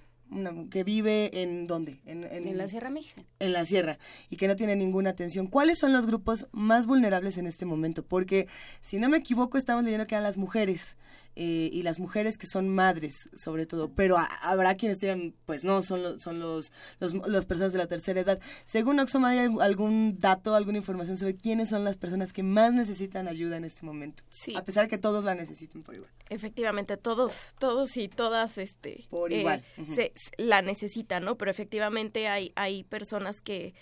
que 0.70 0.84
vive 0.84 1.42
en 1.42 1.68
dónde? 1.68 2.00
En, 2.06 2.58
la 2.58 2.68
Sierra 2.68 2.90
Mija. 2.90 3.24
En 3.40 3.53
la 3.53 3.66
Sierra 3.66 4.00
y 4.30 4.38
que 4.38 4.48
no 4.48 4.56
tiene 4.56 4.76
ninguna 4.76 5.12
atención. 5.12 5.48
¿Cuáles 5.48 5.80
son 5.80 5.94
los 5.94 6.06
grupos 6.06 6.48
más 6.52 6.88
vulnerables 6.88 7.38
en 7.38 7.48
este 7.48 7.66
momento? 7.66 8.03
Porque 8.03 8.48
si 8.82 9.00
no 9.00 9.10
me 9.10 9.18
equivoco 9.18 9.58
estamos 9.58 9.84
leyendo 9.84 10.08
que 10.08 10.16
eran 10.16 10.24
las 10.24 10.38
mujeres. 10.38 10.98
Eh, 11.36 11.70
y 11.74 11.82
las 11.82 12.00
mujeres 12.00 12.38
que 12.38 12.45
son 12.45 12.70
madres, 12.70 13.30
sobre 13.36 13.66
todo. 13.66 13.90
Pero 13.90 14.18
habrá 14.42 14.76
quienes 14.76 15.00
digan, 15.00 15.34
pues 15.45 15.64
no, 15.64 15.82
son, 15.82 16.20
son 16.20 16.40
los, 16.40 16.72
los, 17.00 17.14
las 17.28 17.45
personas 17.45 17.74
de 17.74 17.80
la 17.80 17.88
tercera 17.88 18.22
edad. 18.22 18.40
Según 18.66 19.00
Oxfam, 19.00 19.26
¿hay 19.26 19.40
algún 19.40 20.20
dato, 20.20 20.56
alguna 20.56 20.78
información 20.78 21.18
sobre 21.18 21.36
quiénes 21.36 21.70
son 21.70 21.84
las 21.84 21.98
personas 21.98 22.34
que 22.34 22.44
más 22.44 22.72
necesitan 22.72 23.28
ayuda 23.28 23.58
en 23.58 23.66
este 23.66 23.84
momento? 23.84 24.24
Sí. 24.30 24.56
A 24.56 24.64
pesar 24.64 24.84
de 24.84 24.90
que 24.90 25.00
todos 25.00 25.24
la 25.24 25.34
necesiten 25.34 25.82
por 25.82 25.95
igual. 25.95 26.12
Efectivamente, 26.30 26.98
todos, 26.98 27.34
todos 27.58 27.98
y 27.98 28.10
todas, 28.10 28.58
este, 28.60 29.06
por 29.10 29.32
igual, 29.32 29.64
eh, 29.78 29.86
se, 29.95 30.14
la 30.38 30.62
necesitan, 30.62 31.26
¿no? 31.26 31.36
Pero 31.36 31.50
efectivamente 31.50 32.28
hay, 32.28 32.53
hay 32.56 32.84
personas 32.84 33.42
que 33.42 33.74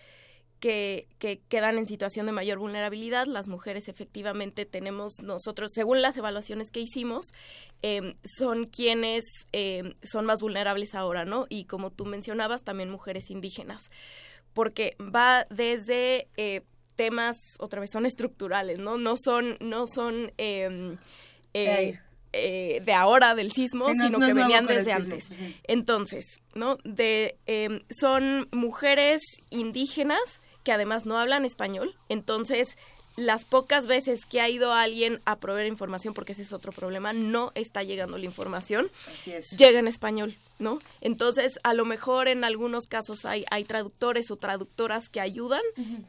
que, 0.62 1.08
quedan 1.50 1.78
en 1.78 1.88
situación 1.88 2.28
de 2.28 2.32
mayor 2.32 2.60
vulnerabilidad. 2.60 3.26
Las 3.26 3.48
mujeres 3.48 3.90
efectivamente 3.90 4.66
tenemos 4.66 5.16
nosotros, 5.22 5.72
según 5.74 6.02
las 6.02 6.16
evaluaciones 6.16 6.70
que 6.70 6.80
hicimos, 6.80 7.26
em, 7.82 8.14
son 8.24 8.66
quienes 8.66 9.26
em, 9.52 9.96
son 10.04 10.26
más 10.26 10.40
vulnerables 10.40 10.96
ahora, 10.96 11.26
¿no? 11.26 11.48
Y 11.50 11.66
como 11.66 11.92
tú 11.92 12.06
mencionabas, 12.06 12.64
también 12.64 12.90
mujeres 12.90 13.30
indígenas, 13.32 13.90
porque 14.54 14.96
va 15.00 15.48
desde 15.50 16.28
eh, 16.38 16.62
temas, 16.96 17.38
otra 17.60 17.82
vez, 17.82 17.90
son 17.92 18.06
estructurales, 18.06 18.78
¿no? 18.78 18.98
No 18.98 19.16
son, 19.18 19.58
no 19.60 19.86
son 19.88 20.32
em, 20.38 20.98
eh, 21.56 22.00
eh, 22.34 22.82
de 22.86 22.94
ahora 22.94 23.34
del 23.34 23.52
sismo, 23.52 23.90
sino 23.96 24.20
que 24.20 24.34
venían 24.34 24.68
desde 24.68 24.94
antes. 24.94 25.26
Entonces, 25.64 26.40
¿no? 26.54 26.78
De, 26.84 27.36
son 27.90 28.48
mujeres 28.52 29.22
indígenas 29.50 30.40
que 30.64 30.72
además 30.72 31.06
no 31.06 31.18
hablan 31.18 31.46
español, 31.46 31.96
entonces 32.10 32.78
las 33.18 33.46
pocas 33.46 33.88
veces 33.88 34.26
que 34.26 34.40
ha 34.40 34.50
ido 34.50 34.74
alguien 34.74 35.22
a 35.26 35.38
proveer 35.38 35.68
información, 35.68 36.14
porque 36.14 36.32
ese 36.32 36.44
es 36.44 36.54
otro 36.54 36.72
problema, 36.72 37.14
no 37.14 37.52
está 37.56 37.84
llegando 37.84 38.18
la 38.18 38.26
información, 38.26 38.90
llega 39.58 39.80
en 39.80 39.88
español, 39.88 40.36
¿no? 40.60 40.80
Entonces, 41.02 41.60
a 41.64 41.74
lo 41.74 41.84
mejor 41.84 42.28
en 42.28 42.44
algunos 42.44 42.86
casos 42.88 43.26
hay, 43.26 43.44
hay 43.52 43.66
traductores 43.66 44.32
o 44.32 44.38
traductoras 44.38 45.10
que 45.10 45.20
ayudan 45.20 45.62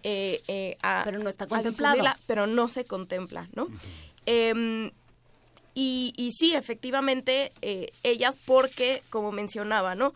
eh, 0.04 0.42
eh, 0.46 0.76
a... 0.82 1.02
Pero 1.04 1.18
no 1.18 1.28
está 1.28 1.46
contemplado. 1.46 2.04
Pero 2.26 2.46
no 2.46 2.68
se 2.68 2.84
contempla, 2.84 3.48
¿no? 3.54 3.68
Em, 4.26 4.92
y, 5.74 6.12
y 6.16 6.30
sí, 6.32 6.54
efectivamente, 6.54 7.52
eh, 7.62 7.90
ellas 8.04 8.36
porque, 8.44 9.02
como 9.10 9.32
mencionaba, 9.32 9.96
¿no? 9.96 10.14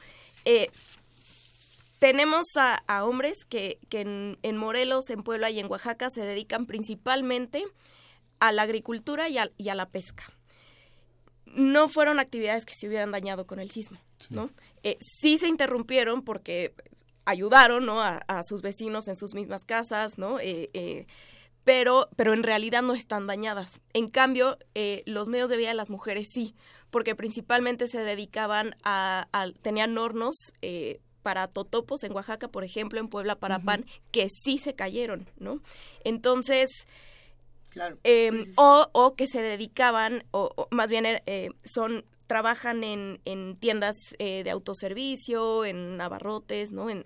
Tenemos 1.98 2.44
a, 2.56 3.04
hombres 3.04 3.44
que, 3.44 3.78
en, 3.90 4.56
Morelos, 4.56 5.10
en 5.10 5.22
Puebla 5.22 5.50
y 5.50 5.58
en 5.58 5.70
Oaxaca 5.70 6.10
se 6.10 6.24
dedican 6.24 6.66
principalmente 6.66 7.64
a 8.38 8.52
la 8.52 8.62
agricultura 8.62 9.28
y 9.28 9.38
a, 9.38 9.74
la 9.74 9.88
pesca. 9.88 10.24
No 11.46 11.88
fueron 11.88 12.20
actividades 12.20 12.66
que 12.66 12.74
se 12.74 12.86
hubieran 12.86 13.12
dañado 13.12 13.46
con 13.46 13.60
el 13.60 13.70
sismo, 13.70 13.98
¿no? 14.28 14.50
Eh, 14.82 14.98
sí 15.00 15.38
se 15.38 15.48
interrumpieron 15.48 16.22
porque 16.22 16.74
ayudaron, 17.24 17.86
¿no? 17.86 18.02
A, 18.02 18.42
sus 18.44 18.60
vecinos 18.60 19.08
en 19.08 19.16
sus 19.16 19.34
mismas 19.34 19.64
casas, 19.64 20.18
¿no? 20.18 20.38
Eh, 20.38 20.68
eh, 20.74 21.06
pero, 21.64 22.10
pero 22.14 22.34
en 22.34 22.42
realidad 22.42 22.82
no 22.82 22.92
están 22.92 23.26
dañadas. 23.26 23.80
En 23.94 24.10
cambio, 24.10 24.58
los 25.06 25.28
medios 25.28 25.48
de 25.48 25.56
vida 25.56 25.68
de 25.68 25.74
las 25.74 25.90
mujeres 25.90 26.28
sí, 26.30 26.54
porque 26.90 27.14
principalmente 27.14 27.88
se 27.88 28.04
dedicaban 28.04 28.76
a, 28.84 29.26
tenían 29.62 29.96
hornos 29.96 30.36
para 31.26 31.48
totopos 31.48 32.04
en 32.04 32.12
Oaxaca, 32.12 32.46
por 32.46 32.62
ejemplo, 32.62 33.00
en 33.00 33.08
Puebla 33.08 33.34
para 33.34 33.58
pan, 33.58 33.84
que 34.12 34.28
sí 34.30 34.58
se 34.58 34.76
cayeron, 34.76 35.28
¿no? 35.40 35.60
Entonces, 36.04 36.86
claro. 37.70 37.98
Em, 38.04 38.44
o, 38.54 38.86
o, 38.92 39.16
que 39.16 39.26
se 39.26 39.42
dedicaban, 39.42 40.22
o, 40.30 40.68
más 40.70 40.88
bien 40.88 41.04
eh, 41.04 41.48
son 41.64 42.04
trabajan 42.28 42.84
en, 42.84 43.20
en 43.24 43.56
tiendas 43.56 43.96
eh, 44.20 44.44
de 44.44 44.50
autoservicio, 44.52 45.64
en 45.64 46.00
abarrotes, 46.00 46.70
¿no? 46.70 46.90
En, 46.90 47.04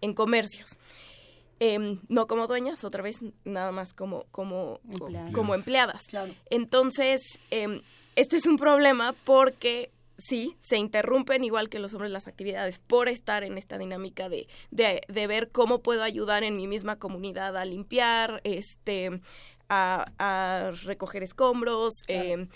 en, 0.00 0.14
comercios. 0.14 0.78
Em, 1.60 2.00
no 2.08 2.26
como 2.26 2.46
dueñas, 2.46 2.82
otra 2.82 3.02
vez 3.02 3.18
nada 3.44 3.72
más 3.72 3.92
como, 3.92 4.24
como, 4.30 4.80
empleadas. 4.90 5.32
como 5.32 5.54
empleadas. 5.54 6.06
Entonces, 6.48 7.20
eh, 7.50 7.82
este 8.16 8.38
es 8.38 8.46
un 8.46 8.56
problema 8.56 9.14
porque 9.26 9.90
sí, 10.18 10.56
se 10.60 10.76
interrumpen 10.76 11.44
igual 11.44 11.68
que 11.68 11.78
los 11.78 11.94
hombres 11.94 12.10
las 12.10 12.26
actividades 12.26 12.80
por 12.80 13.08
estar 13.08 13.44
en 13.44 13.56
esta 13.56 13.78
dinámica 13.78 14.28
de, 14.28 14.48
de, 14.70 15.26
ver 15.26 15.50
cómo 15.50 15.80
puedo 15.80 16.02
ayudar 16.02 16.42
en 16.42 16.56
mi 16.56 16.66
misma 16.66 16.98
comunidad 16.98 17.56
a 17.56 17.64
limpiar, 17.64 18.40
este, 18.44 19.20
a, 19.68 20.72
recoger 20.82 21.22
escombros, 21.22 22.02
em, 22.08 22.48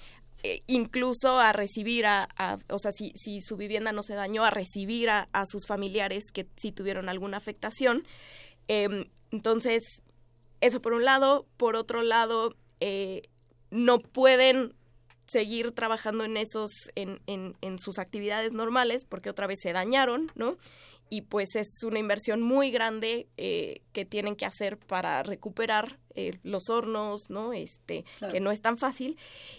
e 0.43 0.65
incluso 0.67 1.39
a 1.39 1.53
recibir 1.53 2.05
a, 2.05 2.27
o 2.69 2.79
sea, 2.81 2.91
si, 2.91 3.13
si, 3.15 3.41
su 3.41 3.57
vivienda 3.57 3.93
no 3.93 4.03
se 4.03 4.15
dañó, 4.15 4.45
a 4.45 4.51
recibir 4.51 5.09
a, 5.09 5.29
sus 5.47 5.67
familiares 5.67 6.25
que 6.33 6.49
sí 6.57 6.73
tuvieron 6.73 7.09
alguna 7.09 7.37
afectación. 7.37 8.05
Em, 8.67 9.07
entonces, 9.31 10.03
eso 10.61 10.83
por 10.83 10.95
un 10.95 11.05
lado. 11.05 11.47
Por 11.57 11.77
otro 11.77 12.03
lado, 12.03 12.57
eh, 12.81 13.23
no 13.71 14.01
pueden 14.01 14.75
seguir 15.33 15.73
trabajando 15.73 16.25
en 16.25 16.37
esos, 16.37 16.71
en, 16.95 17.21
en, 17.27 17.57
en, 17.63 17.79
sus 17.79 17.99
actividades 17.99 18.53
normales, 18.53 19.05
porque 19.09 19.31
otra 19.31 19.47
vez 19.47 19.61
se 19.63 19.73
dañaron, 19.73 20.31
¿no? 20.35 20.59
Y 21.09 21.23
pues 21.23 21.57
es 21.57 21.83
una 21.83 21.99
inversión 21.99 22.41
muy 22.41 22.71
grande 22.71 23.29
eh, 23.37 23.83
que 23.93 24.05
tienen 24.05 24.37
que 24.37 24.47
hacer 24.47 24.79
para 24.79 25.23
recuperar 25.23 25.99
eh, 26.15 26.39
los 26.43 26.71
hornos, 26.71 27.29
¿no? 27.29 27.53
Este, 27.53 28.05
que 28.31 28.41
no 28.41 28.51
es 28.51 28.61
tan 28.61 28.79
fácil. 28.79 29.19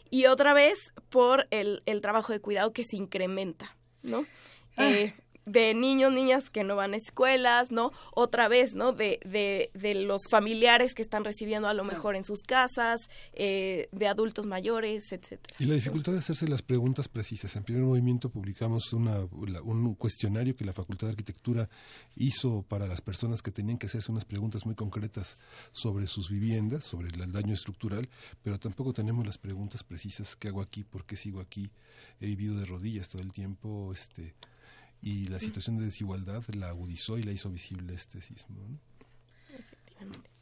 Y 0.09 0.25
otra 0.25 0.53
vez 0.53 0.79
por 1.09 1.47
el, 1.51 1.81
el 1.85 2.01
trabajo 2.01 2.33
de 2.33 2.39
cuidado 2.39 2.73
que 2.73 2.83
se 2.83 2.97
incrementa, 2.97 3.75
¿no? 4.01 4.25
Ah. 4.77 4.89
Eh, 4.89 5.13
de 5.45 5.73
niños, 5.73 6.11
niñas 6.11 6.49
que 6.49 6.63
no 6.63 6.75
van 6.75 6.93
a 6.93 6.97
escuelas, 6.97 7.71
¿no? 7.71 7.91
Otra 8.13 8.47
vez, 8.47 8.75
¿no? 8.75 8.93
De, 8.93 9.19
de, 9.25 9.71
de 9.73 9.95
los 9.95 10.27
familiares 10.29 10.93
que 10.93 11.01
están 11.01 11.23
recibiendo 11.23 11.67
a 11.67 11.73
lo 11.73 11.83
mejor 11.83 12.15
en 12.15 12.25
sus 12.25 12.43
casas, 12.43 13.09
eh, 13.33 13.89
de 13.91 14.07
adultos 14.07 14.45
mayores, 14.45 15.11
etcétera. 15.11 15.55
Y 15.59 15.65
la 15.65 15.75
dificultad 15.75 16.13
de 16.13 16.19
hacerse 16.19 16.47
las 16.47 16.61
preguntas 16.61 17.07
precisas. 17.07 17.55
En 17.55 17.63
primer 17.63 17.83
movimiento 17.83 18.29
publicamos 18.29 18.93
una, 18.93 19.17
un 19.63 19.95
cuestionario 19.95 20.55
que 20.55 20.65
la 20.65 20.73
Facultad 20.73 21.07
de 21.07 21.11
Arquitectura 21.11 21.69
hizo 22.15 22.63
para 22.63 22.87
las 22.87 23.01
personas 23.01 23.41
que 23.41 23.51
tenían 23.51 23.77
que 23.77 23.87
hacerse 23.87 24.11
unas 24.11 24.25
preguntas 24.25 24.65
muy 24.65 24.75
concretas 24.75 25.37
sobre 25.71 26.07
sus 26.07 26.29
viviendas, 26.29 26.83
sobre 26.83 27.09
el 27.09 27.31
daño 27.31 27.53
estructural, 27.53 28.09
pero 28.41 28.59
tampoco 28.59 28.93
tenemos 28.93 29.25
las 29.25 29.37
preguntas 29.37 29.83
precisas, 29.83 30.35
¿qué 30.35 30.49
hago 30.49 30.61
aquí? 30.61 30.83
¿Por 30.83 31.05
qué 31.05 31.15
sigo 31.15 31.39
aquí? 31.39 31.71
He 32.19 32.27
vivido 32.27 32.57
de 32.59 32.65
rodillas 32.65 33.09
todo 33.09 33.21
el 33.21 33.33
tiempo, 33.33 33.91
este 33.93 34.33
y 35.03 35.27
la 35.27 35.39
situación 35.39 35.77
de 35.77 35.85
desigualdad 35.85 36.43
la 36.55 36.69
agudizó 36.69 37.17
y 37.17 37.23
la 37.23 37.33
hizo 37.33 37.49
visible 37.49 37.93
este 37.93 38.21
sismo. 38.21 38.55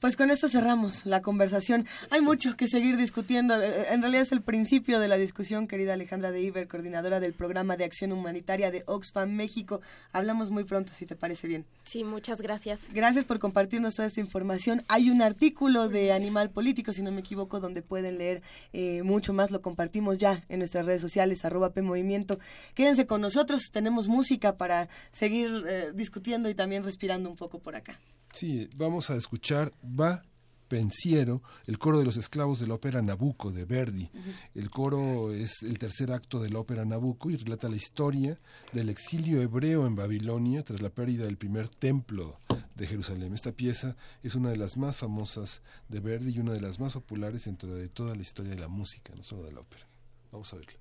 Pues 0.02 0.18
con 0.18 0.32
esto 0.32 0.50
cerramos 0.50 1.06
la 1.06 1.22
conversación. 1.22 1.86
Hay 2.10 2.22
mucho 2.22 2.58
que 2.58 2.68
seguir 2.68 2.98
discutiendo. 2.98 3.62
Eh, 3.62 3.68
eh, 3.68 3.86
en 3.92 4.02
realidad 4.02 4.24
es 4.24 4.32
el 4.32 4.42
principio 4.42 5.00
de 5.00 5.08
la 5.08 5.16
discusión, 5.16 5.68
querida 5.68 5.94
Alejandra 5.94 6.32
de 6.32 6.42
Iber, 6.42 6.68
coordinadora 6.68 7.20
del 7.20 7.34
programa 7.34 7.78
de 7.78 7.84
acción 7.84 8.12
humanitaria 8.12 8.72
de 8.72 8.82
Oxfam 8.88 9.30
México. 9.30 9.80
Hablamos 10.12 10.50
muy 10.50 10.64
pronto, 10.64 10.92
si 10.92 11.06
te 11.06 11.16
parece 11.16 11.48
bien. 11.48 11.68
Sí, 11.84 12.04
muchas 12.04 12.42
gracias. 12.42 12.80
Gracias 12.92 13.26
por 13.26 13.38
compartirnos 13.38 13.94
toda 13.94 14.08
esta 14.08 14.20
información. 14.20 14.84
Hay 14.88 15.12
un 15.12 15.22
artículo 15.22 15.88
de 15.88 16.14
Animal 16.14 16.50
Político, 16.50 16.94
si 16.94 17.04
no 17.04 17.12
me 17.12 17.20
equivoco, 17.20 17.60
donde 17.60 17.84
pueden 17.84 18.18
leer 18.18 18.42
eh, 18.74 19.04
mucho 19.04 19.34
más. 19.34 19.52
Lo 19.52 19.62
compartimos 19.62 20.18
ya 20.18 20.44
en 20.50 20.58
nuestras 20.58 20.88
redes 20.88 21.04
sociales, 21.04 21.46
arroba 21.46 21.74
PMovimiento. 21.74 22.40
Quédense 22.74 23.06
con 23.06 23.22
nosotros, 23.22 23.70
tenemos 23.72 24.08
música 24.08 24.58
para 24.58 24.90
seguir 25.12 25.94
discutiendo 25.94 26.50
y 26.50 26.56
también 26.56 26.84
respirando 26.84 27.30
un 27.30 27.36
poco 27.36 27.60
por 27.60 27.76
acá. 27.76 28.00
Sí, 28.34 28.70
vamos 28.76 29.10
a 29.10 29.16
escuchar 29.16 29.74
Va 29.84 30.24
Pensiero, 30.72 31.44
el 31.68 31.78
coro 31.78 32.00
de 32.00 32.06
los 32.06 32.16
esclavos 32.16 32.62
de 32.62 32.68
la 32.68 32.76
ópera 32.76 33.02
Nabucco 33.02 33.52
de 33.52 33.66
Verdi. 33.66 34.10
El 34.56 34.70
coro 34.70 35.34
es 35.34 35.64
el 35.64 35.78
tercer 35.78 36.14
acto 36.14 36.40
de 36.40 36.50
la 36.50 36.60
ópera 36.60 36.86
Nabucco 36.86 37.30
y 37.30 37.36
relata 37.36 37.68
la 37.68 37.76
historia 37.76 38.38
del 38.72 38.88
exilio 38.88 39.42
hebreo 39.42 39.86
en 39.86 39.98
Babilonia 39.98 40.64
tras 40.64 40.82
la 40.82 40.90
pérdida 40.90 41.26
del 41.26 41.36
primer 41.36 41.68
templo 41.68 42.40
de 42.76 42.88
Jerusalén. 42.88 43.34
Esta 43.34 43.52
pieza 43.52 43.98
es 44.24 44.36
una 44.36 44.50
de 44.50 44.56
las 44.56 44.78
más 44.78 44.96
famosas 44.96 45.62
de 45.90 46.00
Verdi 46.00 46.32
y 46.32 46.40
una 46.40 46.54
de 46.54 46.62
las 46.62 46.80
más 46.80 46.94
populares 46.94 47.44
dentro 47.44 47.76
de 47.76 47.90
toda 47.90 48.16
la 48.16 48.22
historia 48.22 48.56
de 48.56 48.62
la 48.62 48.70
música, 48.70 49.14
no 49.14 49.24
solo 49.24 49.44
de 49.44 49.52
la 49.52 49.60
ópera. 49.60 49.86
Vamos 50.32 50.54
a 50.54 50.56
verla. 50.56 50.80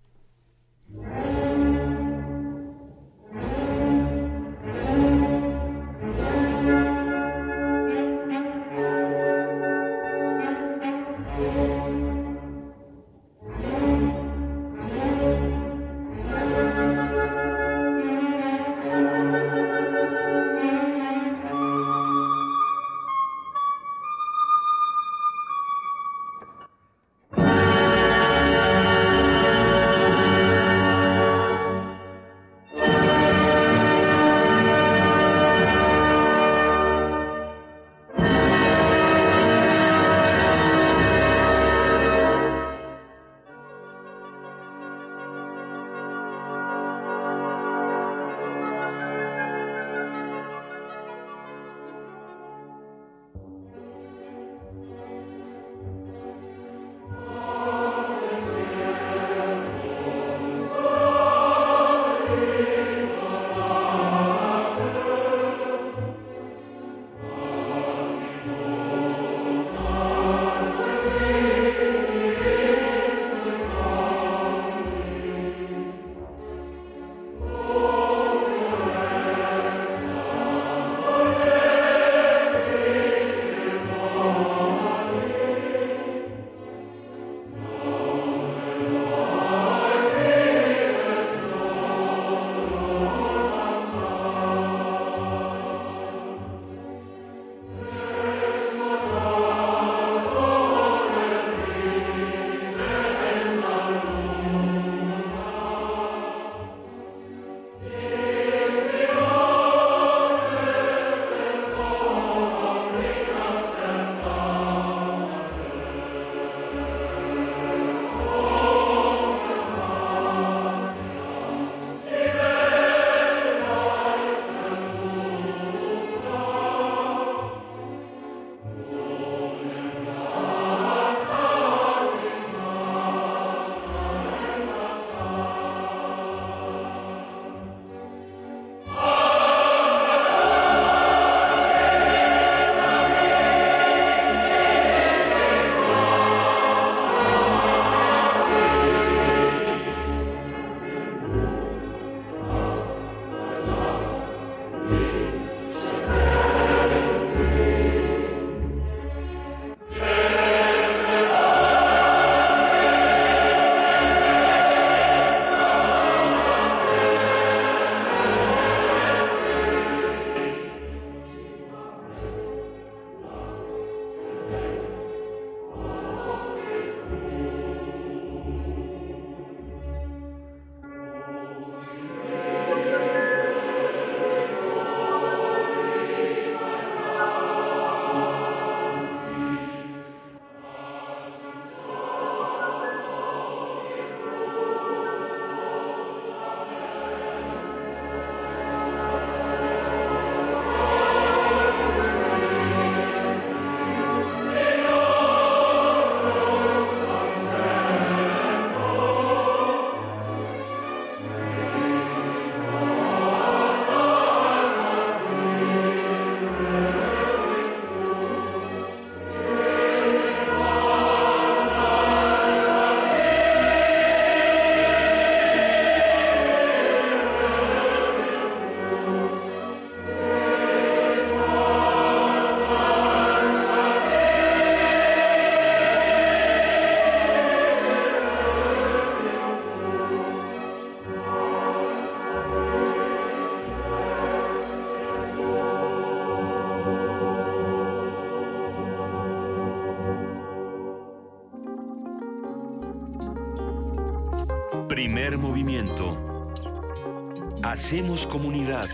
Hacemos 257.63 258.27
comunidad. 258.27 258.89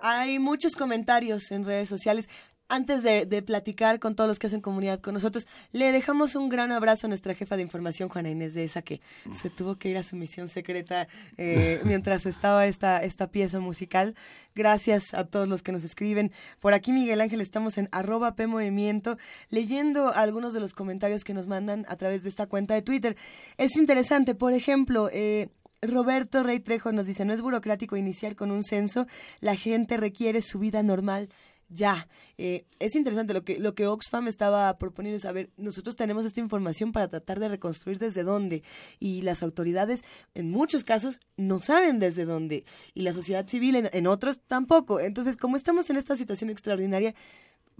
Hay 0.00 0.38
muchos 0.38 0.74
comentarios 0.76 1.50
en 1.50 1.66
redes 1.66 1.90
sociales. 1.90 2.28
Antes 2.70 3.02
de, 3.02 3.42
platicar 3.42 3.98
con 3.98 4.14
todos 4.14 4.28
los 4.28 4.38
que 4.38 4.46
hacen 4.46 4.60
comunidad 4.60 5.00
con 5.00 5.14
nosotros, 5.14 5.46
le 5.72 5.92
dejamos 5.92 6.36
un 6.36 6.48
gran 6.48 6.72
abrazo 6.72 7.06
a 7.06 7.08
nuestra 7.08 7.34
jefa 7.34 7.56
de 7.56 7.62
información, 7.62 8.08
Juana 8.08 8.30
Inés 8.30 8.54
de 8.54 8.64
esa, 8.64 8.82
que 8.82 9.00
se 9.34 9.50
tuvo 9.50 9.76
que 9.76 9.88
ir 9.88 9.98
a 9.98 10.02
su 10.02 10.16
misión 10.16 10.48
secreta 10.48 11.08
eh, 11.36 11.80
mientras 11.84 12.26
estaba 12.26 12.66
esta, 12.66 13.02
esta 13.02 13.26
pieza 13.30 13.60
musical. 13.60 14.14
Gracias 14.54 15.14
a 15.14 15.24
todos 15.24 15.48
los 15.48 15.62
que 15.62 15.72
nos 15.72 15.84
escriben. 15.84 16.32
Por 16.60 16.72
aquí, 16.72 16.92
Miguel 16.92 17.20
Ángel, 17.20 17.40
estamos 17.40 17.76
en 17.76 17.88
arroba 17.92 18.34
P 18.36 18.46
Movimiento, 18.46 19.18
leyendo 19.48 20.12
algunos 20.14 20.54
de 20.54 20.60
los 20.60 20.72
comentarios 20.72 21.24
que 21.24 21.34
nos 21.34 21.48
mandan 21.48 21.84
a 21.88 21.96
través 21.96 22.22
de 22.22 22.28
esta 22.28 22.46
cuenta 22.46 22.74
de 22.74 22.82
Twitter. 22.82 23.16
Es 23.56 23.76
interesante, 23.76 24.34
por 24.34 24.52
ejemplo, 24.52 25.08
eh, 25.12 25.48
Roberto 25.82 26.42
Rey 26.42 26.60
Trejo 26.60 26.92
nos 26.92 27.06
dice, 27.06 27.24
no 27.24 27.32
es 27.32 27.40
burocrático 27.40 27.96
iniciar 27.96 28.36
con 28.36 28.50
un 28.50 28.62
censo, 28.62 29.06
la 29.40 29.56
gente 29.56 29.96
requiere 29.96 30.42
su 30.42 30.58
vida 30.58 30.82
normal 30.82 31.30
ya. 31.70 32.08
Eh, 32.36 32.66
es 32.78 32.94
interesante 32.96 33.32
lo 33.32 33.44
que, 33.44 33.58
lo 33.58 33.74
que 33.74 33.86
Oxfam 33.86 34.28
estaba 34.28 34.76
proponiendo 34.76 35.16
es, 35.16 35.24
a 35.24 35.32
ver, 35.32 35.50
nosotros 35.56 35.96
tenemos 35.96 36.24
esta 36.24 36.40
información 36.40 36.92
para 36.92 37.08
tratar 37.08 37.38
de 37.38 37.48
reconstruir 37.48 37.98
desde 37.98 38.24
dónde 38.24 38.62
y 38.98 39.22
las 39.22 39.42
autoridades 39.42 40.02
en 40.34 40.50
muchos 40.50 40.84
casos 40.84 41.20
no 41.36 41.60
saben 41.60 41.98
desde 41.98 42.24
dónde 42.24 42.64
y 42.92 43.02
la 43.02 43.12
sociedad 43.12 43.46
civil 43.46 43.88
en, 43.90 44.06
otros 44.06 44.40
tampoco. 44.40 45.00
Entonces, 45.00 45.36
como 45.36 45.56
estamos 45.56 45.88
en 45.90 45.96
esta 45.96 46.16
situación 46.16 46.50
extraordinaria, 46.50 47.14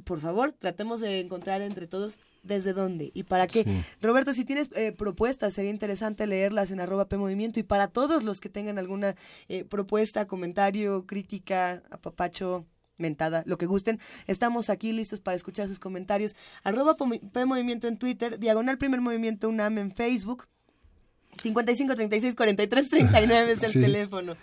por 0.05 0.21
favor, 0.21 0.53
tratemos 0.53 1.01
de 1.01 1.21
encontrar 1.21 1.61
entre 1.61 1.87
todos 1.87 2.21
desde 2.43 2.73
dónde 2.73 3.11
y 3.13 3.25
para 3.25 3.47
qué. 3.47 3.67
Roberto, 4.01 4.33
si 4.33 4.45
tienes 4.45 4.71
eh, 4.75 4.93
propuestas, 4.93 5.53
sería 5.53 5.71
interesante 5.71 6.27
leerlas 6.27 6.71
en 6.71 6.81
arroba 6.81 7.09
P 7.09 7.19
Movimiento 7.19 7.61
y 7.61 7.65
para 7.65 7.89
todos 7.89 8.23
los 8.23 8.41
que 8.41 8.49
tengan 8.49 8.79
alguna 8.79 9.17
eh, 9.49 9.65
propuesta, 9.65 10.27
comentario, 10.27 11.07
crítica, 11.07 11.83
apapacho, 11.91 12.67
mentada, 13.01 13.43
lo 13.47 13.59
que 13.59 13.67
gusten. 13.67 13.99
Estamos 14.27 14.71
aquí 14.71 14.93
listos 14.93 15.21
para 15.21 15.37
escuchar 15.37 15.69
sus 15.69 15.79
comentarios. 15.79 16.37
Arroba 16.63 16.97
P 16.97 17.45
Movimiento 17.45 17.89
en 17.89 17.99
Twitter, 17.99 18.39
Diagonal 18.39 18.79
Primer 18.79 19.01
Movimiento 19.01 19.49
UNAM 19.49 19.79
en 19.79 19.93
Facebook. 19.93 20.47
55 21.43 21.95
36 21.95 22.35
43 22.35 22.89
39 22.89 23.53
es 23.53 23.75
el 23.75 23.83
teléfono. 23.83 24.37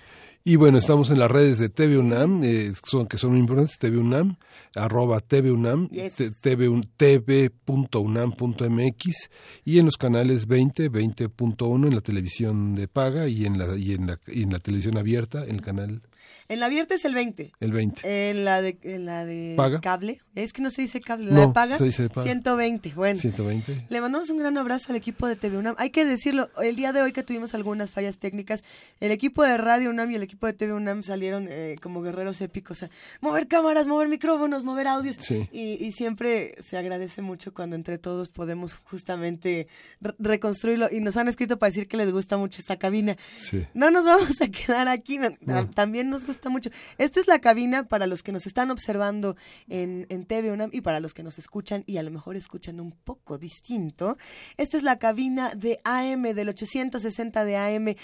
Y 0.43 0.55
bueno, 0.55 0.77
estamos 0.77 1.11
en 1.11 1.19
las 1.19 1.29
redes 1.29 1.59
de 1.59 1.67
TV 1.67 1.97
UNAM, 1.97 2.41
eh, 2.41 2.71
son, 2.85 3.05
que 3.07 3.17
son 3.17 3.31
muy 3.31 3.41
importantes, 3.41 3.77
TV 3.77 3.97
UNAM, 3.97 4.37
arroba 4.75 5.19
TV 5.19 5.51
UNAM, 5.51 5.89
tv.unam.mx 6.39 7.49
y 9.65 9.79
en 9.79 9.85
los 9.85 9.97
canales 9.97 10.47
20, 10.47 10.89
20.1 10.89 11.87
en 11.87 11.93
la 11.93 11.99
televisión 11.99 12.75
de 12.75 12.87
paga 12.87 13.27
y 13.27 13.45
en 13.45 13.57
la, 13.57 13.75
y 13.75 13.93
en 13.93 14.07
la, 14.07 14.19
y 14.27 14.43
en 14.43 14.53
la 14.53 14.59
televisión 14.59 14.97
abierta, 14.97 15.43
en 15.43 15.55
el 15.55 15.61
canal 15.61 16.01
en 16.49 16.59
la 16.59 16.67
abierta 16.67 16.95
es 16.95 17.05
el 17.05 17.13
20. 17.13 17.51
El 17.59 17.71
20. 17.71 18.29
En 18.29 18.45
la 18.45 18.61
de, 18.61 18.77
en 18.83 19.05
la 19.05 19.25
de 19.25 19.55
cable. 19.81 20.19
Es 20.37 20.53
que 20.53 20.61
no 20.61 20.69
se 20.69 20.83
dice 20.83 20.99
cable. 20.99 21.31
La 21.31 21.51
paga. 21.51 21.79
Se 21.79 21.83
dice 21.83 22.09
paga. 22.09 22.21
120. 22.21 22.93
Bueno. 22.93 23.19
120. 23.19 23.87
Le 23.89 24.01
mandamos 24.01 24.29
un 24.29 24.37
gran 24.37 24.55
abrazo 24.59 24.91
al 24.91 24.95
equipo 24.95 25.25
de 25.25 25.35
TV 25.35 25.57
UNAM. 25.57 25.73
Hay 25.79 25.89
que 25.89 26.05
decirlo, 26.05 26.51
el 26.61 26.75
día 26.75 26.93
de 26.93 27.01
hoy 27.01 27.11
que 27.11 27.23
tuvimos 27.23 27.55
algunas 27.55 27.89
fallas 27.89 28.19
técnicas, 28.19 28.63
el 28.99 29.09
equipo 29.09 29.41
de 29.41 29.57
Radio 29.57 29.89
UNAM 29.89 30.11
y 30.11 30.15
el 30.15 30.21
equipo 30.21 30.45
de 30.45 30.53
TV 30.53 30.73
UNAM 30.73 31.01
salieron 31.01 31.47
eh, 31.49 31.75
como 31.81 32.03
guerreros 32.03 32.39
épicos. 32.41 32.83
a 32.83 32.89
mover 33.19 33.47
cámaras, 33.47 33.87
mover 33.87 34.09
micrófonos, 34.09 34.63
mover 34.63 34.87
audios. 34.87 35.15
Sí. 35.15 35.49
Y, 35.51 35.83
y, 35.83 35.91
siempre 35.91 36.53
se 36.59 36.77
agradece 36.77 37.23
mucho 37.23 37.51
cuando 37.51 37.75
entre 37.75 37.97
todos 37.97 38.29
podemos 38.29 38.75
justamente 38.75 39.67
reconstruirlo. 40.19 40.87
Y 40.91 40.99
nos 40.99 41.17
han 41.17 41.27
escrito 41.29 41.57
para 41.57 41.71
decir 41.71 41.87
que 41.87 41.97
les 41.97 42.11
gusta 42.11 42.37
mucho 42.37 42.61
esta 42.61 42.77
cabina. 42.77 43.17
Sí. 43.35 43.65
No 43.73 43.89
nos 43.89 44.05
vamos 44.05 44.39
a 44.39 44.49
quedar 44.49 44.87
aquí. 44.87 45.19
También 45.73 46.11
nos 46.11 46.27
gusta 46.27 46.49
mucho. 46.49 46.69
Esta 46.99 47.19
es 47.19 47.27
la 47.27 47.39
cabina 47.39 47.87
para 47.87 48.05
los 48.05 48.21
que 48.21 48.31
nos 48.31 48.45
están 48.45 48.69
observando 48.69 49.35
en, 49.67 50.05
en 50.09 50.26
TV 50.27 50.51
UNAM 50.51 50.69
y 50.73 50.81
para 50.81 50.99
los 50.99 51.13
que 51.13 51.23
nos 51.23 51.39
escuchan 51.39 51.83
y 51.87 51.97
a 51.97 52.03
lo 52.03 52.11
mejor 52.11 52.35
escuchan 52.35 52.79
un 52.79 52.91
poco 52.91 53.37
distinto. 53.37 54.17
Esta 54.57 54.77
es 54.77 54.83
la 54.83 54.99
cabina 54.99 55.55
de 55.55 55.79
AM, 55.83 56.23
del 56.33 56.49
860 56.49 57.45
de 57.45 57.57
AM. 57.57 57.95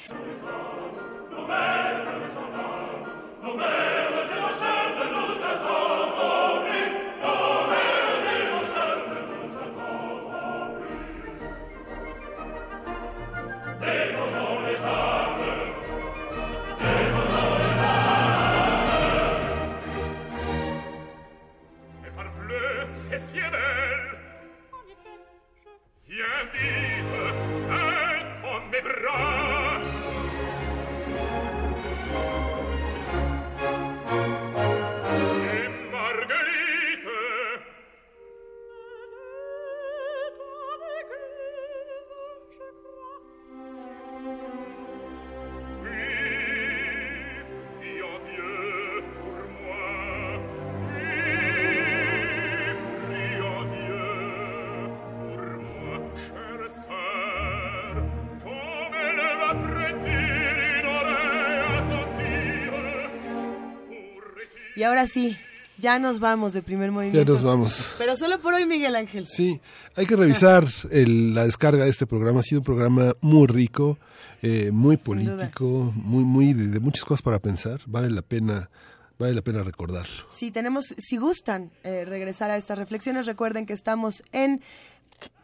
Y 64.83 64.85
ahora 64.85 65.07
sí, 65.07 65.37
ya 65.77 65.97
nos 65.97 66.19
vamos 66.19 66.51
de 66.51 66.61
primer 66.61 66.91
movimiento. 66.91 67.17
Ya 67.17 67.23
nos 67.23 67.41
vamos. 67.41 67.93
Pero 67.97 68.17
solo 68.17 68.41
por 68.41 68.53
hoy, 68.53 68.65
Miguel 68.65 68.97
Ángel. 68.97 69.25
Sí, 69.25 69.61
hay 69.95 70.05
que 70.05 70.17
revisar 70.17 70.65
la 70.91 71.45
descarga 71.45 71.85
de 71.85 71.89
este 71.89 72.05
programa. 72.05 72.41
Ha 72.41 72.43
sido 72.43 72.59
un 72.59 72.65
programa 72.65 73.15
muy 73.21 73.47
rico, 73.47 73.97
eh, 74.41 74.71
muy 74.73 74.97
político, 74.97 75.93
muy, 75.95 76.25
muy 76.25 76.51
de, 76.51 76.81
muchas 76.81 77.05
cosas 77.05 77.21
para 77.21 77.39
pensar. 77.39 77.79
Vale 77.85 78.09
la 78.09 78.21
pena 78.21 78.69
vale 79.17 79.33
la 79.33 79.41
pena 79.41 79.63
recordarlo. 79.63 80.25
Sí, 80.37 80.51
tenemos, 80.51 80.93
si 80.97 81.15
gustan 81.15 81.71
eh, 81.85 82.03
regresar 82.03 82.51
a 82.51 82.57
estas 82.57 82.77
reflexiones, 82.77 83.25
recuerden 83.25 83.65
que 83.65 83.71
estamos 83.71 84.21
en 84.33 84.59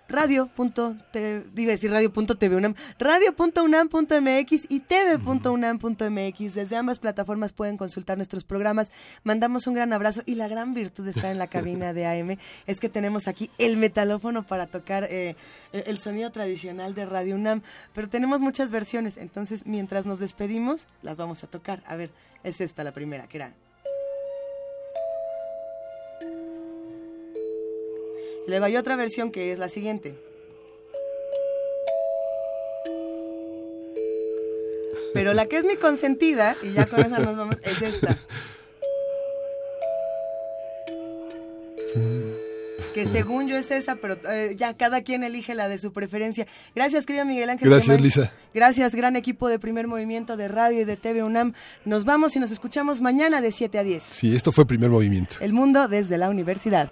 radio.tv, 0.09 1.45
decir 1.53 1.91
radio.tvunam, 1.91 2.75
radio.unam.mx 2.97 4.65
y 4.69 4.79
tv.unam.mx. 4.81 6.53
Desde 6.53 6.75
ambas 6.75 6.99
plataformas 6.99 7.53
pueden 7.53 7.77
consultar 7.77 8.17
nuestros 8.17 8.43
programas. 8.43 8.91
Mandamos 9.23 9.67
un 9.67 9.75
gran 9.75 9.93
abrazo 9.93 10.21
y 10.25 10.35
la 10.35 10.47
gran 10.47 10.73
virtud 10.73 11.05
de 11.05 11.11
estar 11.11 11.31
en 11.31 11.38
la 11.38 11.47
cabina 11.47 11.93
de 11.93 12.05
AM 12.05 12.38
es 12.67 12.79
que 12.79 12.89
tenemos 12.89 13.27
aquí 13.27 13.49
el 13.57 13.77
metalófono 13.77 14.45
para 14.45 14.67
tocar 14.67 15.05
eh, 15.09 15.35
el 15.71 15.99
sonido 15.99 16.31
tradicional 16.31 16.95
de 16.95 17.05
Radio 17.05 17.35
UNAM, 17.35 17.61
pero 17.93 18.09
tenemos 18.09 18.41
muchas 18.41 18.71
versiones, 18.71 19.17
entonces 19.17 19.65
mientras 19.65 20.05
nos 20.05 20.19
despedimos 20.19 20.88
las 21.01 21.17
vamos 21.17 21.43
a 21.43 21.47
tocar. 21.47 21.83
A 21.85 21.95
ver, 21.95 22.11
es 22.43 22.61
esta 22.61 22.83
la 22.83 22.91
primera, 22.91 23.27
que 23.27 23.38
era 23.38 23.53
Luego 28.49 28.65
hay 28.65 28.77
otra 28.77 28.95
versión 28.95 29.31
que 29.31 29.51
es 29.51 29.59
la 29.59 29.69
siguiente. 29.69 30.15
Pero 35.13 35.33
la 35.33 35.45
que 35.45 35.57
es 35.57 35.65
mi 35.65 35.75
consentida, 35.75 36.55
y 36.63 36.71
ya 36.73 36.85
con 36.85 37.01
esa 37.01 37.19
nos 37.19 37.37
vamos, 37.37 37.57
es 37.61 37.81
esta. 37.81 38.17
Que 42.93 43.05
según 43.05 43.47
yo 43.47 43.55
es 43.55 43.69
esa, 43.69 43.97
pero 43.97 44.17
eh, 44.29 44.55
ya 44.55 44.75
cada 44.75 45.01
quien 45.01 45.23
elige 45.23 45.53
la 45.53 45.67
de 45.67 45.77
su 45.77 45.93
preferencia. 45.93 46.47
Gracias, 46.75 47.05
querido 47.05 47.25
Miguel 47.25 47.51
Ángel. 47.51 47.69
Gracias, 47.69 48.01
Lisa. 48.01 48.33
Gracias, 48.53 48.95
gran 48.95 49.15
equipo 49.15 49.47
de 49.47 49.59
Primer 49.59 49.87
Movimiento 49.87 50.37
de 50.37 50.47
Radio 50.47 50.81
y 50.81 50.85
de 50.85 50.97
TV 50.97 51.23
UNAM. 51.23 51.53
Nos 51.85 52.03
vamos 52.03 52.35
y 52.35 52.39
nos 52.39 52.49
escuchamos 52.49 52.99
mañana 52.99 53.41
de 53.41 53.51
7 53.51 53.77
a 53.77 53.83
10. 53.83 54.03
Sí, 54.09 54.35
esto 54.35 54.51
fue 54.51 54.65
Primer 54.65 54.89
Movimiento. 54.89 55.35
El 55.39 55.53
mundo 55.53 55.87
desde 55.87 56.17
la 56.17 56.29
universidad. 56.29 56.91